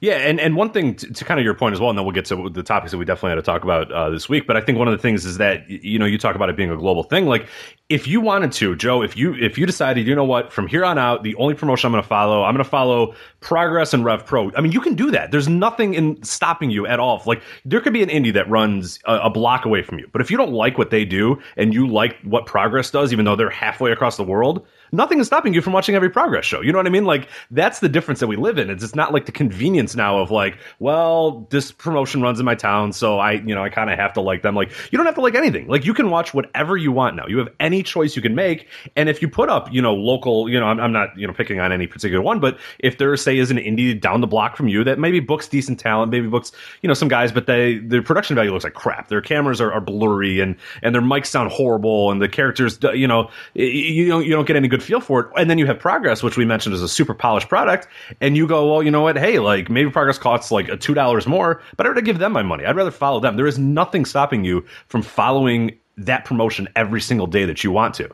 yeah, 0.00 0.14
and, 0.14 0.40
and 0.40 0.56
one 0.56 0.70
thing 0.70 0.94
to, 0.94 1.12
to, 1.12 1.24
kind 1.24 1.38
of 1.38 1.44
your 1.44 1.54
point 1.54 1.74
as 1.74 1.80
well, 1.80 1.90
and 1.90 1.98
then 1.98 2.06
we'll 2.06 2.14
get 2.14 2.24
to 2.26 2.48
the 2.48 2.62
topics 2.62 2.90
that 2.92 2.98
we 2.98 3.04
definitely 3.04 3.30
had 3.30 3.36
to 3.36 3.42
talk 3.42 3.64
about 3.64 3.92
uh, 3.92 4.08
this 4.08 4.28
week. 4.28 4.46
But 4.46 4.56
I 4.56 4.60
think 4.62 4.78
one 4.78 4.88
of 4.88 4.92
the 4.92 4.98
things 4.98 5.26
is 5.26 5.36
that 5.38 5.68
you 5.68 5.98
know 5.98 6.06
you 6.06 6.16
talk 6.16 6.34
about 6.34 6.48
it 6.48 6.56
being 6.56 6.70
a 6.70 6.76
global 6.76 7.02
thing. 7.02 7.26
Like 7.26 7.46
if 7.88 8.06
you 8.06 8.20
wanted 8.20 8.52
to, 8.52 8.76
Joe, 8.76 9.02
if 9.02 9.16
you 9.16 9.34
if 9.34 9.58
you 9.58 9.66
decided, 9.66 10.06
you 10.06 10.14
know 10.14 10.24
what, 10.24 10.52
from 10.52 10.66
here 10.66 10.84
on 10.84 10.98
out, 10.98 11.22
the 11.22 11.34
only 11.36 11.54
promotion 11.54 11.88
I'm 11.88 11.92
going 11.92 12.02
to 12.02 12.08
follow, 12.08 12.42
I'm 12.44 12.54
going 12.54 12.64
to 12.64 12.70
follow 12.70 13.14
Progress 13.40 13.92
and 13.92 14.04
Rev 14.04 14.24
Pro. 14.24 14.50
I 14.56 14.62
mean, 14.62 14.72
you 14.72 14.80
can 14.80 14.94
do 14.94 15.10
that. 15.10 15.30
There's 15.32 15.48
nothing 15.48 15.94
in 15.94 16.22
stopping 16.22 16.70
you 16.70 16.86
at 16.86 16.98
all. 16.98 17.22
Like 17.26 17.42
there 17.64 17.80
could 17.80 17.92
be 17.92 18.02
an 18.02 18.08
indie 18.08 18.32
that 18.32 18.48
runs 18.48 18.98
a, 19.04 19.16
a 19.24 19.30
block 19.30 19.64
away 19.66 19.82
from 19.82 19.98
you, 19.98 20.08
but 20.12 20.22
if 20.22 20.30
you 20.30 20.36
don't 20.36 20.52
like 20.52 20.78
what 20.78 20.90
they 20.90 21.04
do 21.04 21.40
and 21.56 21.74
you 21.74 21.86
like 21.86 22.16
what 22.22 22.46
Progress 22.46 22.90
does, 22.90 23.12
even 23.12 23.24
though 23.24 23.36
they're 23.36 23.50
halfway 23.50 23.92
across 23.92 24.16
the 24.16 24.24
world 24.24 24.66
nothing 24.92 25.20
is 25.20 25.26
stopping 25.26 25.54
you 25.54 25.60
from 25.60 25.72
watching 25.72 25.94
every 25.94 26.10
progress 26.10 26.44
show. 26.44 26.60
You 26.60 26.72
know 26.72 26.78
what 26.78 26.86
I 26.86 26.90
mean? 26.90 27.04
Like 27.04 27.28
that's 27.50 27.80
the 27.80 27.88
difference 27.88 28.20
that 28.20 28.26
we 28.26 28.36
live 28.36 28.58
in. 28.58 28.70
It's 28.70 28.84
it's 28.84 28.94
not 28.94 29.12
like 29.12 29.26
the 29.26 29.32
convenience 29.32 29.94
now 29.94 30.18
of 30.18 30.30
like, 30.30 30.58
well, 30.78 31.46
this 31.50 31.72
promotion 31.72 32.22
runs 32.22 32.40
in 32.40 32.46
my 32.46 32.54
town, 32.54 32.92
so 32.92 33.18
I, 33.18 33.32
you 33.32 33.54
know, 33.54 33.62
I 33.62 33.68
kind 33.68 33.90
of 33.90 33.98
have 33.98 34.12
to 34.14 34.20
like 34.20 34.42
them. 34.42 34.54
Like 34.54 34.70
you 34.90 34.96
don't 34.96 35.06
have 35.06 35.14
to 35.16 35.20
like 35.20 35.34
anything. 35.34 35.68
Like 35.68 35.84
you 35.84 35.94
can 35.94 36.10
watch 36.10 36.32
whatever 36.32 36.76
you 36.76 36.92
want 36.92 37.16
now. 37.16 37.26
You 37.26 37.38
have 37.38 37.48
any 37.60 37.82
choice 37.82 38.16
you 38.16 38.22
can 38.22 38.34
make, 38.34 38.68
and 38.96 39.08
if 39.08 39.20
you 39.20 39.28
put 39.28 39.48
up, 39.48 39.72
you 39.72 39.82
know, 39.82 39.94
local, 39.94 40.48
you 40.48 40.58
know, 40.58 40.66
I'm, 40.66 40.80
I'm 40.80 40.92
not, 40.92 41.16
you 41.18 41.26
know, 41.26 41.32
picking 41.32 41.60
on 41.60 41.72
any 41.72 41.86
particular 41.86 42.22
one, 42.22 42.40
but 42.40 42.58
if 42.78 42.98
there 42.98 43.16
say 43.16 43.38
is 43.38 43.50
an 43.50 43.58
indie 43.58 43.98
down 43.98 44.20
the 44.20 44.26
block 44.26 44.56
from 44.56 44.68
you 44.68 44.84
that 44.84 44.98
maybe 44.98 45.20
books 45.20 45.48
decent 45.48 45.78
talent, 45.78 46.10
maybe 46.10 46.28
books, 46.28 46.52
you 46.82 46.88
know, 46.88 46.94
some 46.94 47.08
guys, 47.08 47.32
but 47.32 47.46
they 47.46 47.78
their 47.78 48.02
production 48.02 48.36
value 48.36 48.52
looks 48.52 48.64
like 48.64 48.74
crap. 48.74 49.08
Their 49.08 49.20
cameras 49.20 49.60
are, 49.60 49.72
are 49.72 49.80
blurry 49.80 50.40
and 50.40 50.56
and 50.82 50.94
their 50.94 51.02
mics 51.02 51.26
sound 51.26 51.50
horrible, 51.50 52.10
and 52.10 52.22
the 52.22 52.28
characters, 52.28 52.78
you 52.94 53.06
know, 53.06 53.30
you 53.54 54.08
don't 54.08 54.24
you 54.24 54.30
don't 54.30 54.46
get 54.46 54.56
any 54.56 54.68
good 54.68 54.77
feel 54.80 55.00
for 55.00 55.20
it. 55.20 55.26
And 55.36 55.48
then 55.50 55.58
you 55.58 55.66
have 55.66 55.78
Progress, 55.78 56.22
which 56.22 56.36
we 56.36 56.44
mentioned 56.44 56.74
is 56.74 56.82
a 56.82 56.88
super 56.88 57.14
polished 57.14 57.48
product, 57.48 57.88
and 58.20 58.36
you 58.36 58.46
go, 58.46 58.70
well, 58.70 58.82
you 58.82 58.90
know 58.90 59.02
what? 59.02 59.16
Hey, 59.16 59.38
like 59.38 59.68
maybe 59.70 59.90
Progress 59.90 60.18
costs 60.18 60.50
like 60.50 60.68
a 60.68 60.76
two 60.76 60.94
dollars 60.94 61.26
more, 61.26 61.62
but 61.76 61.86
I'd 61.86 61.90
rather 61.90 62.00
give 62.00 62.18
them 62.18 62.32
my 62.32 62.42
money. 62.42 62.64
I'd 62.64 62.76
rather 62.76 62.90
follow 62.90 63.20
them. 63.20 63.36
There 63.36 63.46
is 63.46 63.58
nothing 63.58 64.04
stopping 64.04 64.44
you 64.44 64.64
from 64.86 65.02
following 65.02 65.78
that 65.96 66.24
promotion 66.24 66.68
every 66.76 67.00
single 67.00 67.26
day 67.26 67.44
that 67.44 67.64
you 67.64 67.72
want 67.72 67.94
to 67.96 68.08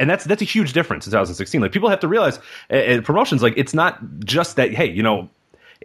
and 0.00 0.08
that's 0.08 0.24
that's 0.24 0.42
a 0.42 0.44
huge 0.44 0.72
difference 0.72 1.06
in 1.06 1.10
2016. 1.10 1.60
Like 1.60 1.72
people 1.72 1.88
have 1.88 2.00
to 2.00 2.08
realize, 2.08 2.38
uh, 2.70 3.00
promotions 3.02 3.42
like 3.42 3.54
it's 3.56 3.74
not 3.74 3.98
just 4.24 4.56
that. 4.56 4.72
Hey, 4.72 4.88
you 4.90 5.02
know, 5.02 5.28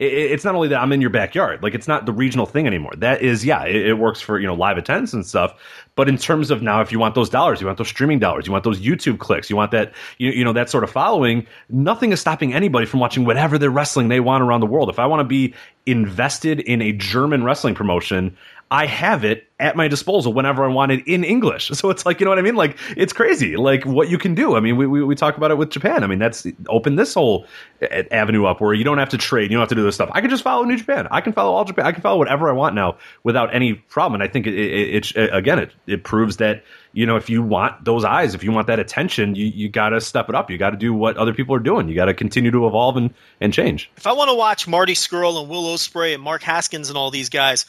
it's 0.03 0.43
not 0.43 0.55
only 0.55 0.67
that 0.67 0.79
I'm 0.79 0.91
in 0.91 1.01
your 1.01 1.09
backyard. 1.09 1.63
Like 1.63 1.73
it's 1.73 1.87
not 1.87 2.05
the 2.05 2.13
regional 2.13 2.45
thing 2.45 2.67
anymore. 2.67 2.93
That 2.97 3.21
is, 3.21 3.45
yeah, 3.45 3.63
it, 3.65 3.75
it, 3.75 3.93
works 3.93 4.21
for 4.21 4.39
you 4.39 4.47
know 4.47 4.53
live 4.53 4.77
attendance 4.77 5.13
and 5.13 5.25
stuff. 5.25 5.53
But 5.95 6.09
in 6.09 6.17
terms 6.17 6.51
of 6.51 6.61
now, 6.61 6.81
if 6.81 6.91
you 6.91 6.99
want 6.99 7.15
those 7.15 7.29
dollars, 7.29 7.61
you 7.61 7.67
want 7.67 7.77
those 7.77 7.87
streaming 7.87 8.19
dollars, 8.19 8.45
you 8.45 8.51
want 8.51 8.63
those 8.63 8.79
YouTube 8.81 9.19
clicks, 9.19 9.49
you 9.49 9.55
want 9.55 9.71
that 9.71 9.93
you, 10.17 10.31
you 10.31 10.43
know 10.43 10.53
that 10.53 10.69
sort 10.69 10.83
of 10.83 10.91
following. 10.91 11.45
Nothing 11.69 12.11
is 12.11 12.19
stopping 12.19 12.53
anybody 12.53 12.85
from 12.85 12.99
watching 12.99 13.25
whatever 13.25 13.57
they're 13.57 13.69
wrestling 13.69 14.07
they 14.07 14.19
want 14.19 14.43
around 14.43 14.61
the 14.61 14.67
world. 14.67 14.89
If 14.89 14.99
I 14.99 15.05
want 15.05 15.19
to 15.21 15.25
be 15.25 15.53
invested 15.85 16.61
in 16.61 16.81
a 16.81 16.91
German 16.93 17.43
wrestling 17.43 17.75
promotion, 17.75 18.35
I 18.73 18.87
have 18.87 19.23
it 19.23 19.47
at 19.59 19.75
my 19.75 19.87
disposal 19.87 20.33
whenever 20.33 20.65
I 20.65 20.67
want 20.67 20.91
it 20.91 21.07
in 21.07 21.23
English. 21.23 21.69
So 21.83 21.89
it's 21.89 22.05
like, 22.05 22.19
you 22.21 22.25
know 22.25 22.31
what 22.31 22.39
I 22.39 22.43
mean? 22.43 22.55
Like, 22.55 22.77
it's 22.95 23.11
crazy, 23.11 23.57
like 23.57 23.85
what 23.85 24.09
you 24.09 24.17
can 24.17 24.35
do. 24.35 24.55
I 24.55 24.61
mean, 24.61 24.77
we, 24.77 24.87
we, 24.87 25.03
we 25.03 25.15
talk 25.15 25.35
about 25.35 25.51
it 25.51 25.57
with 25.57 25.69
Japan. 25.69 26.03
I 26.03 26.07
mean, 26.07 26.17
that's 26.17 26.47
open 26.69 26.95
this 26.95 27.13
whole 27.13 27.45
uh, 27.81 28.03
avenue 28.09 28.45
up 28.45 28.61
where 28.61 28.73
you 28.73 28.85
don't 28.85 28.99
have 28.99 29.09
to 29.09 29.17
trade, 29.17 29.51
you 29.51 29.57
don't 29.57 29.61
have 29.61 29.69
to 29.69 29.75
do 29.75 29.83
this 29.83 29.95
stuff. 29.95 30.09
I 30.13 30.21
can 30.21 30.29
just 30.29 30.43
follow 30.43 30.63
New 30.63 30.77
Japan. 30.77 31.09
I 31.11 31.19
can 31.19 31.33
follow 31.33 31.51
all 31.51 31.65
Japan. 31.65 31.85
I 31.85 31.91
can 31.91 32.01
follow 32.01 32.17
whatever 32.17 32.49
I 32.49 32.53
want 32.53 32.73
now 32.73 32.97
without 33.23 33.53
any 33.53 33.73
problem. 33.73 34.21
And 34.21 34.29
I 34.29 34.31
think 34.31 34.47
it, 34.47 34.53
it, 34.53 35.15
it 35.15 35.17
uh, 35.17 35.35
again, 35.35 35.59
it, 35.59 35.71
it 35.87 36.03
proves 36.05 36.37
that, 36.37 36.63
you 36.93 37.05
know, 37.05 37.17
if 37.17 37.29
you 37.29 37.43
want 37.43 37.83
those 37.83 38.05
eyes, 38.05 38.33
if 38.33 38.43
you 38.43 38.51
want 38.53 38.67
that 38.67 38.79
attention, 38.79 39.35
you, 39.35 39.45
you 39.45 39.67
got 39.67 39.89
to 39.89 39.99
step 39.99 40.29
it 40.29 40.35
up. 40.35 40.49
You 40.49 40.57
got 40.57 40.69
to 40.69 40.77
do 40.77 40.93
what 40.93 41.17
other 41.17 41.33
people 41.33 41.53
are 41.53 41.59
doing. 41.59 41.89
You 41.89 41.95
got 41.95 42.05
to 42.05 42.13
continue 42.13 42.51
to 42.51 42.65
evolve 42.65 42.95
and, 42.95 43.13
and 43.41 43.53
change. 43.53 43.91
If 43.97 44.07
I 44.07 44.13
want 44.13 44.29
to 44.29 44.35
watch 44.35 44.67
Marty 44.67 44.93
Scurll 44.93 45.41
and 45.41 45.49
Will 45.49 45.65
Ospreay 45.65 46.13
and 46.13 46.23
Mark 46.23 46.41
Haskins 46.43 46.89
and 46.89 46.97
all 46.97 47.11
these 47.11 47.29
guys, 47.29 47.65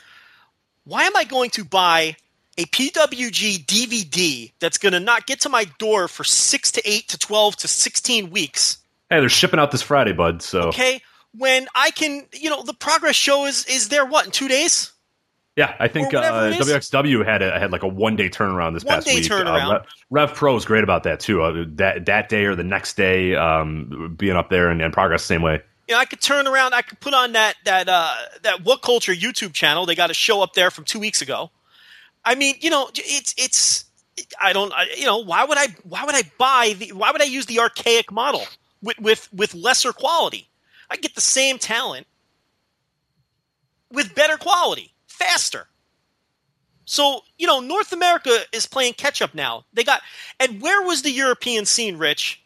why 0.84 1.04
am 1.04 1.16
I 1.16 1.24
going 1.24 1.50
to 1.50 1.64
buy 1.64 2.16
a 2.56 2.64
PWG 2.66 3.64
DVD 3.64 4.52
that's 4.60 4.78
going 4.78 4.92
to 4.92 5.00
not 5.00 5.26
get 5.26 5.40
to 5.40 5.48
my 5.48 5.64
door 5.78 6.08
for 6.08 6.24
six 6.24 6.70
to 6.72 6.88
eight 6.88 7.08
to 7.08 7.18
12 7.18 7.56
to 7.56 7.68
16 7.68 8.30
weeks? 8.30 8.78
Hey, 9.10 9.20
they're 9.20 9.28
shipping 9.28 9.58
out 9.58 9.70
this 9.70 9.82
Friday, 9.82 10.12
bud. 10.12 10.42
So 10.42 10.68
okay, 10.68 11.00
when 11.36 11.66
I 11.74 11.90
can, 11.90 12.26
you 12.32 12.50
know, 12.50 12.62
the 12.62 12.74
progress 12.74 13.16
show 13.16 13.46
is 13.46 13.64
is 13.66 13.88
there 13.88 14.04
what 14.06 14.26
in 14.26 14.30
two 14.30 14.48
days? 14.48 14.92
Yeah, 15.56 15.72
I 15.78 15.86
think 15.86 16.12
uh, 16.12 16.50
WXW 16.50 17.24
had 17.24 17.40
a, 17.40 17.56
had 17.56 17.70
like 17.70 17.84
a 17.84 17.88
one 17.88 18.16
day 18.16 18.28
turnaround 18.28 18.74
this 18.74 18.82
one 18.82 18.96
past 18.96 19.06
week. 19.06 19.24
Turnaround. 19.24 19.68
Uh, 19.68 19.72
Rev, 19.72 19.82
Rev 20.10 20.34
Pro 20.34 20.56
is 20.56 20.64
great 20.64 20.82
about 20.82 21.04
that 21.04 21.20
too. 21.20 21.42
Uh, 21.42 21.64
that 21.74 22.06
that 22.06 22.28
day 22.28 22.44
or 22.46 22.56
the 22.56 22.64
next 22.64 22.96
day, 22.96 23.36
um, 23.36 24.16
being 24.18 24.36
up 24.36 24.50
there 24.50 24.68
and, 24.68 24.82
and 24.82 24.92
progress 24.92 25.22
the 25.22 25.26
same 25.26 25.42
way 25.42 25.62
you 25.88 25.94
know, 25.94 26.00
I 26.00 26.04
could 26.04 26.20
turn 26.20 26.46
around. 26.46 26.74
I 26.74 26.82
could 26.82 27.00
put 27.00 27.14
on 27.14 27.32
that 27.32 27.54
that 27.64 27.88
uh, 27.88 28.14
that 28.42 28.64
What 28.64 28.82
Culture 28.82 29.12
YouTube 29.12 29.52
channel. 29.52 29.86
They 29.86 29.94
got 29.94 30.10
a 30.10 30.14
show 30.14 30.42
up 30.42 30.54
there 30.54 30.70
from 30.70 30.84
two 30.84 30.98
weeks 30.98 31.20
ago. 31.22 31.50
I 32.24 32.34
mean, 32.34 32.56
you 32.60 32.70
know, 32.70 32.88
it's 32.94 33.34
it's. 33.36 33.84
I 34.40 34.52
don't. 34.52 34.72
I, 34.72 34.86
you 34.96 35.06
know, 35.06 35.18
why 35.18 35.44
would 35.44 35.58
I? 35.58 35.68
Why 35.82 36.04
would 36.04 36.14
I 36.14 36.22
buy 36.38 36.74
the? 36.78 36.92
Why 36.92 37.10
would 37.10 37.20
I 37.20 37.26
use 37.26 37.46
the 37.46 37.60
archaic 37.60 38.10
model 38.10 38.44
with 38.82 38.98
with 38.98 39.28
with 39.32 39.54
lesser 39.54 39.92
quality? 39.92 40.48
I 40.90 40.96
get 40.96 41.14
the 41.14 41.20
same 41.20 41.58
talent 41.58 42.06
with 43.90 44.14
better 44.14 44.36
quality, 44.36 44.94
faster. 45.06 45.66
So 46.86 47.20
you 47.38 47.46
know, 47.46 47.60
North 47.60 47.92
America 47.92 48.38
is 48.52 48.66
playing 48.66 48.94
catch 48.94 49.20
up 49.20 49.34
now. 49.34 49.64
They 49.72 49.84
got 49.84 50.00
and 50.40 50.62
where 50.62 50.82
was 50.82 51.02
the 51.02 51.10
European 51.10 51.66
scene, 51.66 51.98
Rich? 51.98 52.40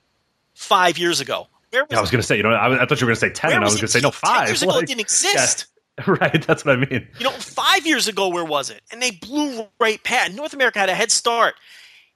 Five 0.54 0.98
years 0.98 1.20
ago, 1.20 1.46
yeah, 1.72 1.98
I 1.98 2.00
was 2.00 2.10
going 2.10 2.20
to 2.20 2.26
say, 2.26 2.36
you 2.36 2.42
know, 2.42 2.50
I, 2.50 2.82
I, 2.82 2.86
thought 2.86 3.00
you 3.00 3.06
were 3.06 3.10
going 3.10 3.16
to 3.16 3.20
say 3.20 3.30
ten, 3.30 3.52
and 3.52 3.64
I 3.64 3.64
was 3.64 3.74
going 3.74 3.82
to 3.82 3.88
say 3.88 4.00
no 4.00 4.10
five. 4.10 4.38
Ten 4.38 4.46
years 4.48 4.62
ago, 4.62 4.72
like, 4.72 4.82
it 4.84 4.86
didn't 4.86 5.00
exist. 5.00 5.66
Yeah, 5.98 6.04
right, 6.20 6.46
that's 6.46 6.64
what 6.64 6.76
I 6.76 6.76
mean. 6.76 7.08
You 7.18 7.24
know, 7.24 7.30
five 7.32 7.86
years 7.86 8.08
ago, 8.08 8.28
where 8.28 8.44
was 8.44 8.70
it? 8.70 8.82
And 8.92 9.02
they 9.02 9.10
blew 9.10 9.66
right 9.80 10.02
past. 10.02 10.34
North 10.34 10.54
America 10.54 10.78
had 10.78 10.88
a 10.88 10.94
head 10.94 11.10
start. 11.10 11.54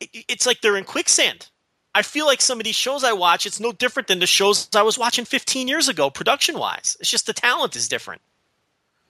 It, 0.00 0.25
it's 0.28 0.47
like 0.47 0.61
they're 0.61 0.76
in 0.76 0.85
quicksand. 0.85 1.49
I 1.94 2.02
feel 2.02 2.26
like 2.26 2.40
some 2.40 2.59
of 2.59 2.64
these 2.64 2.75
shows 2.75 3.04
I 3.04 3.12
watch, 3.12 3.44
it's 3.44 3.61
no 3.61 3.73
different 3.73 4.09
than 4.09 4.18
the 4.18 4.26
shows 4.26 4.68
I 4.75 4.82
was 4.82 4.99
watching 4.99 5.25
15 5.25 5.68
years 5.68 5.88
ago, 5.88 6.09
production 6.09 6.59
wise. 6.59 6.97
It's 7.00 7.11
just 7.11 7.26
the 7.26 7.35
talent 7.35 7.76
is 7.76 7.88
different. 7.88 8.23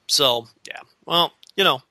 So, 0.08 0.48
yeah. 0.66 0.80
Well, 1.06 1.32
you 1.56 1.62
know, 1.62 1.82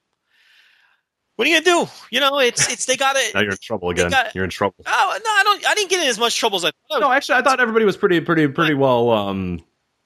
what 1.41 1.47
are 1.47 1.49
you 1.49 1.59
gonna 1.59 1.85
do? 1.85 1.91
You 2.11 2.19
know, 2.19 2.37
it's 2.37 2.71
it's 2.71 2.85
they 2.85 2.95
got 2.95 3.15
it. 3.15 3.33
now 3.33 3.41
you're 3.41 3.53
in 3.53 3.57
trouble 3.57 3.89
again. 3.89 4.11
Got, 4.11 4.35
you're 4.35 4.43
in 4.43 4.51
trouble. 4.51 4.75
Oh 4.85 5.19
no, 5.25 5.31
I 5.31 5.41
don't. 5.43 5.67
I 5.67 5.73
didn't 5.73 5.89
get 5.89 6.03
in 6.03 6.07
as 6.07 6.19
much 6.19 6.37
trouble 6.37 6.57
as 6.57 6.65
I. 6.65 6.71
Thought. 6.87 6.99
No, 6.99 7.11
actually, 7.11 7.39
I 7.39 7.41
thought 7.41 7.59
everybody 7.59 7.83
was 7.83 7.97
pretty, 7.97 8.21
pretty, 8.21 8.47
pretty 8.47 8.75
well. 8.75 9.09
Um, 9.09 9.59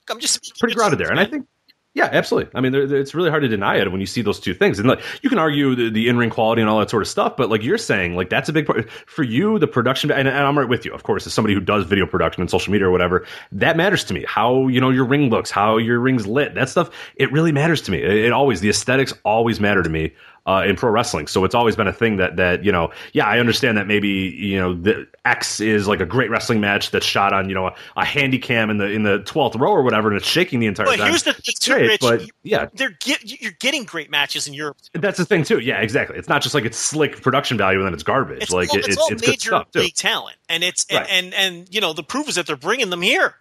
I'm 0.08 0.18
just 0.18 0.58
pretty 0.58 0.74
grounded 0.74 0.98
there, 0.98 1.10
and 1.10 1.20
I 1.20 1.26
think 1.26 1.46
yeah, 1.92 2.08
absolutely. 2.10 2.50
I 2.54 2.62
mean, 2.62 2.74
it's 2.74 3.14
really 3.14 3.28
hard 3.28 3.42
to 3.42 3.48
deny 3.48 3.76
it 3.76 3.92
when 3.92 4.00
you 4.00 4.06
see 4.06 4.22
those 4.22 4.40
two 4.40 4.54
things, 4.54 4.78
and 4.78 4.88
like 4.88 5.00
you 5.20 5.28
can 5.28 5.38
argue 5.38 5.74
the, 5.74 5.90
the 5.90 6.08
in 6.08 6.16
ring 6.16 6.30
quality 6.30 6.62
and 6.62 6.70
all 6.70 6.78
that 6.78 6.88
sort 6.88 7.02
of 7.02 7.08
stuff, 7.08 7.36
but 7.36 7.50
like 7.50 7.62
you're 7.62 7.76
saying, 7.76 8.16
like 8.16 8.30
that's 8.30 8.48
a 8.48 8.52
big 8.54 8.64
part 8.64 8.90
for 9.06 9.22
you. 9.22 9.58
The 9.58 9.66
production, 9.66 10.10
and, 10.10 10.26
and, 10.26 10.38
I'm 10.38 10.58
right 10.58 10.68
with 10.68 10.86
you, 10.86 10.92
of 10.94 11.02
course, 11.02 11.26
as 11.26 11.34
somebody 11.34 11.52
who 11.52 11.60
does 11.60 11.84
video 11.84 12.06
production 12.06 12.40
and 12.40 12.50
social 12.50 12.72
media 12.72 12.86
or 12.86 12.90
whatever, 12.90 13.26
that 13.52 13.76
matters 13.76 14.04
to 14.04 14.14
me. 14.14 14.24
How 14.26 14.68
you 14.68 14.80
know 14.80 14.88
your 14.88 15.04
ring 15.04 15.28
looks, 15.28 15.50
how 15.50 15.76
your 15.76 16.00
ring's 16.00 16.26
lit, 16.26 16.54
that 16.54 16.70
stuff, 16.70 16.88
it 17.16 17.30
really 17.30 17.52
matters 17.52 17.82
to 17.82 17.90
me. 17.90 18.02
It, 18.02 18.26
it 18.26 18.32
always 18.32 18.60
the 18.60 18.70
aesthetics 18.70 19.12
always 19.22 19.60
matter 19.60 19.82
to 19.82 19.90
me 19.90 20.12
uh, 20.46 20.64
in 20.66 20.76
pro 20.76 20.90
wrestling. 20.90 21.26
So 21.26 21.44
it's 21.44 21.54
always 21.54 21.76
been 21.76 21.88
a 21.88 21.92
thing 21.92 22.16
that 22.16 22.36
that 22.36 22.64
you 22.64 22.72
know, 22.72 22.92
yeah, 23.12 23.26
I 23.26 23.38
understand 23.38 23.76
that 23.76 23.86
maybe 23.86 24.08
you 24.08 24.58
know 24.58 24.74
the 24.74 25.06
X 25.24 25.60
is 25.60 25.88
like 25.88 26.00
a 26.00 26.06
great 26.06 26.30
wrestling 26.30 26.60
match 26.60 26.90
that's 26.90 27.04
shot 27.04 27.32
on 27.32 27.48
you 27.48 27.54
know 27.54 27.66
a, 27.66 27.74
a 27.96 28.04
handy 28.04 28.38
cam 28.38 28.70
in 28.70 28.78
the 28.78 28.86
in 28.86 29.02
the 29.02 29.18
twelfth 29.20 29.56
row 29.56 29.70
or 29.70 29.82
whatever, 29.82 30.08
and 30.08 30.16
it's 30.16 30.26
shaking 30.26 30.60
the 30.60 30.66
entire 30.66 30.86
but 30.86 30.96
time. 30.96 31.08
Here's 31.08 31.24
the 31.24 31.32
thing, 31.32 31.54
too, 31.58 31.72
great, 31.72 31.86
Rich, 31.88 32.00
but 32.00 32.30
yeah, 32.42 32.68
they're 32.74 32.96
get, 33.00 33.42
you're 33.42 33.52
getting 33.58 33.84
great 33.84 34.10
matches 34.10 34.46
in 34.46 34.54
Europe. 34.54 34.76
That's 34.92 35.18
the 35.18 35.24
thing 35.24 35.44
too. 35.44 35.58
Yeah, 35.58 35.80
exactly. 35.80 36.16
It's 36.16 36.28
not 36.28 36.42
just 36.42 36.54
like 36.54 36.64
it's 36.64 36.78
slick 36.78 37.20
production 37.22 37.58
value 37.58 37.78
and 37.78 37.86
then 37.86 37.94
it's 37.94 38.02
garbage. 38.02 38.42
It's 38.42 38.52
like 38.52 38.70
all, 38.70 38.78
it, 38.78 38.88
it's, 38.88 38.96
all 38.96 39.08
it's 39.10 39.26
major 39.26 39.50
good 39.50 39.66
stuff 39.66 39.70
too. 39.72 39.88
talent, 39.88 40.36
and 40.48 40.62
it's 40.62 40.86
Right. 40.92 41.06
and, 41.10 41.34
and 41.34 41.56
and 41.56 41.74
you 41.74 41.80
know 41.80 41.92
the 41.92 42.02
proof 42.02 42.28
is 42.28 42.36
that 42.36 42.46
they're 42.46 42.56
bringing 42.56 42.90
them 42.90 43.02
here. 43.02 43.34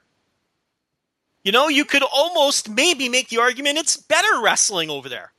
You 1.44 1.52
know, 1.52 1.68
you 1.68 1.86
could 1.86 2.02
almost 2.02 2.70
maybe 2.70 3.08
make 3.08 3.30
the 3.30 3.38
argument 3.38 3.78
it's 3.78 3.98
better 3.98 4.42
wrestling 4.42 4.90
over 4.90 5.08
there, 5.08 5.32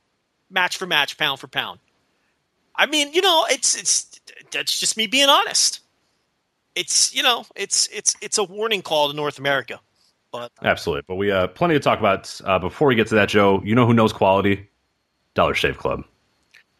match 0.49 0.77
for 0.77 0.85
match, 0.85 1.17
pound 1.17 1.39
for 1.39 1.47
pound. 1.47 1.79
I 2.75 2.85
mean, 2.85 3.11
you 3.13 3.21
know, 3.21 3.45
it's 3.49 3.77
it's 3.77 4.19
that's 4.51 4.79
just 4.79 4.97
me 4.97 5.07
being 5.07 5.29
honest. 5.29 5.81
It's 6.75 7.13
you 7.15 7.23
know, 7.23 7.45
it's 7.55 7.87
it's 7.87 8.15
it's 8.21 8.37
a 8.37 8.43
warning 8.43 8.81
call 8.81 9.09
to 9.09 9.15
North 9.15 9.39
America. 9.39 9.79
But 10.31 10.51
Absolutely. 10.63 11.03
But 11.07 11.15
we 11.15 11.31
uh 11.31 11.47
plenty 11.47 11.73
to 11.73 11.79
talk 11.79 11.99
about. 11.99 12.39
Uh, 12.43 12.59
before 12.59 12.87
we 12.87 12.95
get 12.95 13.07
to 13.07 13.15
that, 13.15 13.29
Joe, 13.29 13.61
you 13.63 13.75
know 13.75 13.85
who 13.87 13.93
knows 13.93 14.13
quality? 14.13 14.69
Dollar 15.33 15.53
Shave 15.53 15.77
Club. 15.77 16.03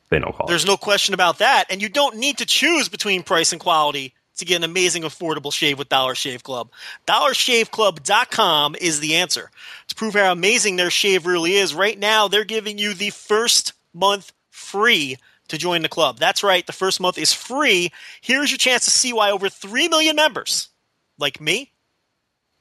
They 0.10 0.20
know 0.20 0.32
quality. 0.32 0.52
there's 0.52 0.66
no 0.66 0.78
question 0.78 1.14
about 1.14 1.40
that, 1.40 1.66
and 1.70 1.82
you 1.82 1.90
don't 1.90 2.16
need 2.18 2.38
to 2.38 2.46
choose 2.46 2.90
between 2.90 3.24
price 3.24 3.52
and 3.52 3.60
quality 3.60 4.14
to 4.38 4.46
get 4.46 4.58
an 4.58 4.64
amazing 4.64 5.04
affordable 5.04 5.54
shave 5.54 5.78
with 5.78 5.90
Dollar 5.90 6.16
Shave 6.16 6.44
Club. 6.44 6.72
DollarShaveClub.com 7.08 8.76
is 8.80 9.00
the 9.00 9.16
answer. 9.16 9.52
To 9.90 9.96
prove 9.96 10.14
how 10.14 10.32
amazing 10.32 10.76
their 10.76 10.90
shave 10.90 11.26
really 11.26 11.54
is, 11.54 11.76
right 11.76 11.98
now 11.98 12.28
they're 12.28 12.44
giving 12.44 12.78
you 12.78 12.94
the 12.94 13.10
first 13.10 13.74
month 13.94 14.32
free 14.50 15.18
to 15.48 15.58
join 15.58 15.82
the 15.82 15.90
club. 15.90 16.20
That's 16.20 16.44
right, 16.44 16.66
the 16.66 16.74
first 16.74 17.00
month 17.00 17.18
is 17.18 17.34
free. 17.34 17.92
Here's 18.22 18.52
your 18.52 18.58
chance 18.58 18.86
to 18.86 18.92
see 18.92 19.14
why 19.14 19.32
over 19.32 19.50
3 19.50 19.88
million 19.88 20.16
members, 20.16 20.70
like 21.18 21.40
me, 21.40 21.72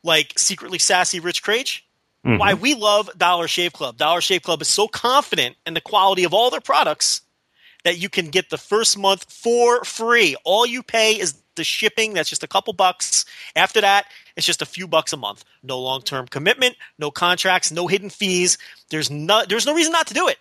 like 0.03 0.39
secretly 0.39 0.79
sassy 0.79 1.21
Rich 1.21 1.43
Kraetsch, 1.43 1.83
mm-hmm. 2.25 2.39
why 2.39 2.55
we 2.55 2.75
love 2.75 3.11
Dollar 3.17 3.49
Shave 3.49 3.73
Club. 3.73 3.97
Dollar 3.97 4.21
Shave 4.21 4.43
Club 4.43 4.63
is 4.63 4.69
so 4.69 4.89
confident 4.89 5.57
in 5.67 5.75
the 5.75 5.81
quality 5.81 6.25
of 6.25 6.33
all 6.33 6.51
their 6.51 6.61
products 6.61 7.23
that 7.85 7.99
you 7.99 8.09
can 8.09 8.29
get 8.29 8.51
the 8.51 8.59
first 8.59 8.99
month 8.99 9.31
for 9.31 9.85
free. 9.85 10.37
All 10.45 10.67
you 10.67 10.83
pay 10.83 11.13
is 11.13 11.35
the 11.57 11.65
shipping. 11.65 12.15
That's 12.15 12.29
just 12.29 12.43
a 12.43 12.49
couple 12.49 12.73
bucks. 12.73 13.25
After 13.55 13.81
that, 13.81 14.07
it's 14.37 14.47
just 14.47 14.63
a 14.63 14.67
few 14.67 14.87
bucks 14.87 15.13
a 15.13 15.17
month. 15.17 15.45
No 15.63 15.81
long 15.81 16.03
term 16.03 16.27
commitment, 16.27 16.77
no 16.99 17.11
contracts, 17.11 17.73
no 17.73 17.87
hidden 17.87 18.11
fees. 18.11 18.59
There's 18.91 19.11
no 19.11 19.45
there's 19.49 19.67
no 19.67 19.75
reason 19.75 19.93
not 19.93 20.07
to 20.09 20.15
do 20.15 20.29
it. 20.29 20.39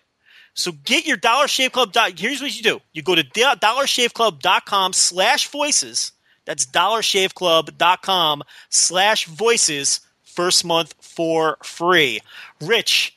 So 0.54 0.72
get 0.72 1.06
your 1.06 1.18
Dollar 1.18 1.48
Shave 1.48 1.72
Club. 1.72 1.94
Here's 2.16 2.40
what 2.40 2.56
you 2.56 2.62
do: 2.62 2.80
you 2.92 3.02
go 3.02 3.14
to 3.14 3.22
do- 3.22 3.42
dollarshaveclub.com 3.42 4.92
slash 4.92 5.48
voices. 5.48 6.12
That's 6.44 6.64
dollarshaveclub.com 6.64 8.42
slash 8.70 9.26
voices 9.26 10.00
first 10.22 10.64
month 10.64 10.94
for 11.00 11.58
free. 11.62 12.20
Rich, 12.60 13.16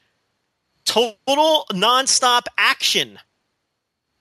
total 0.86 1.66
nonstop 1.72 2.44
action. 2.58 3.20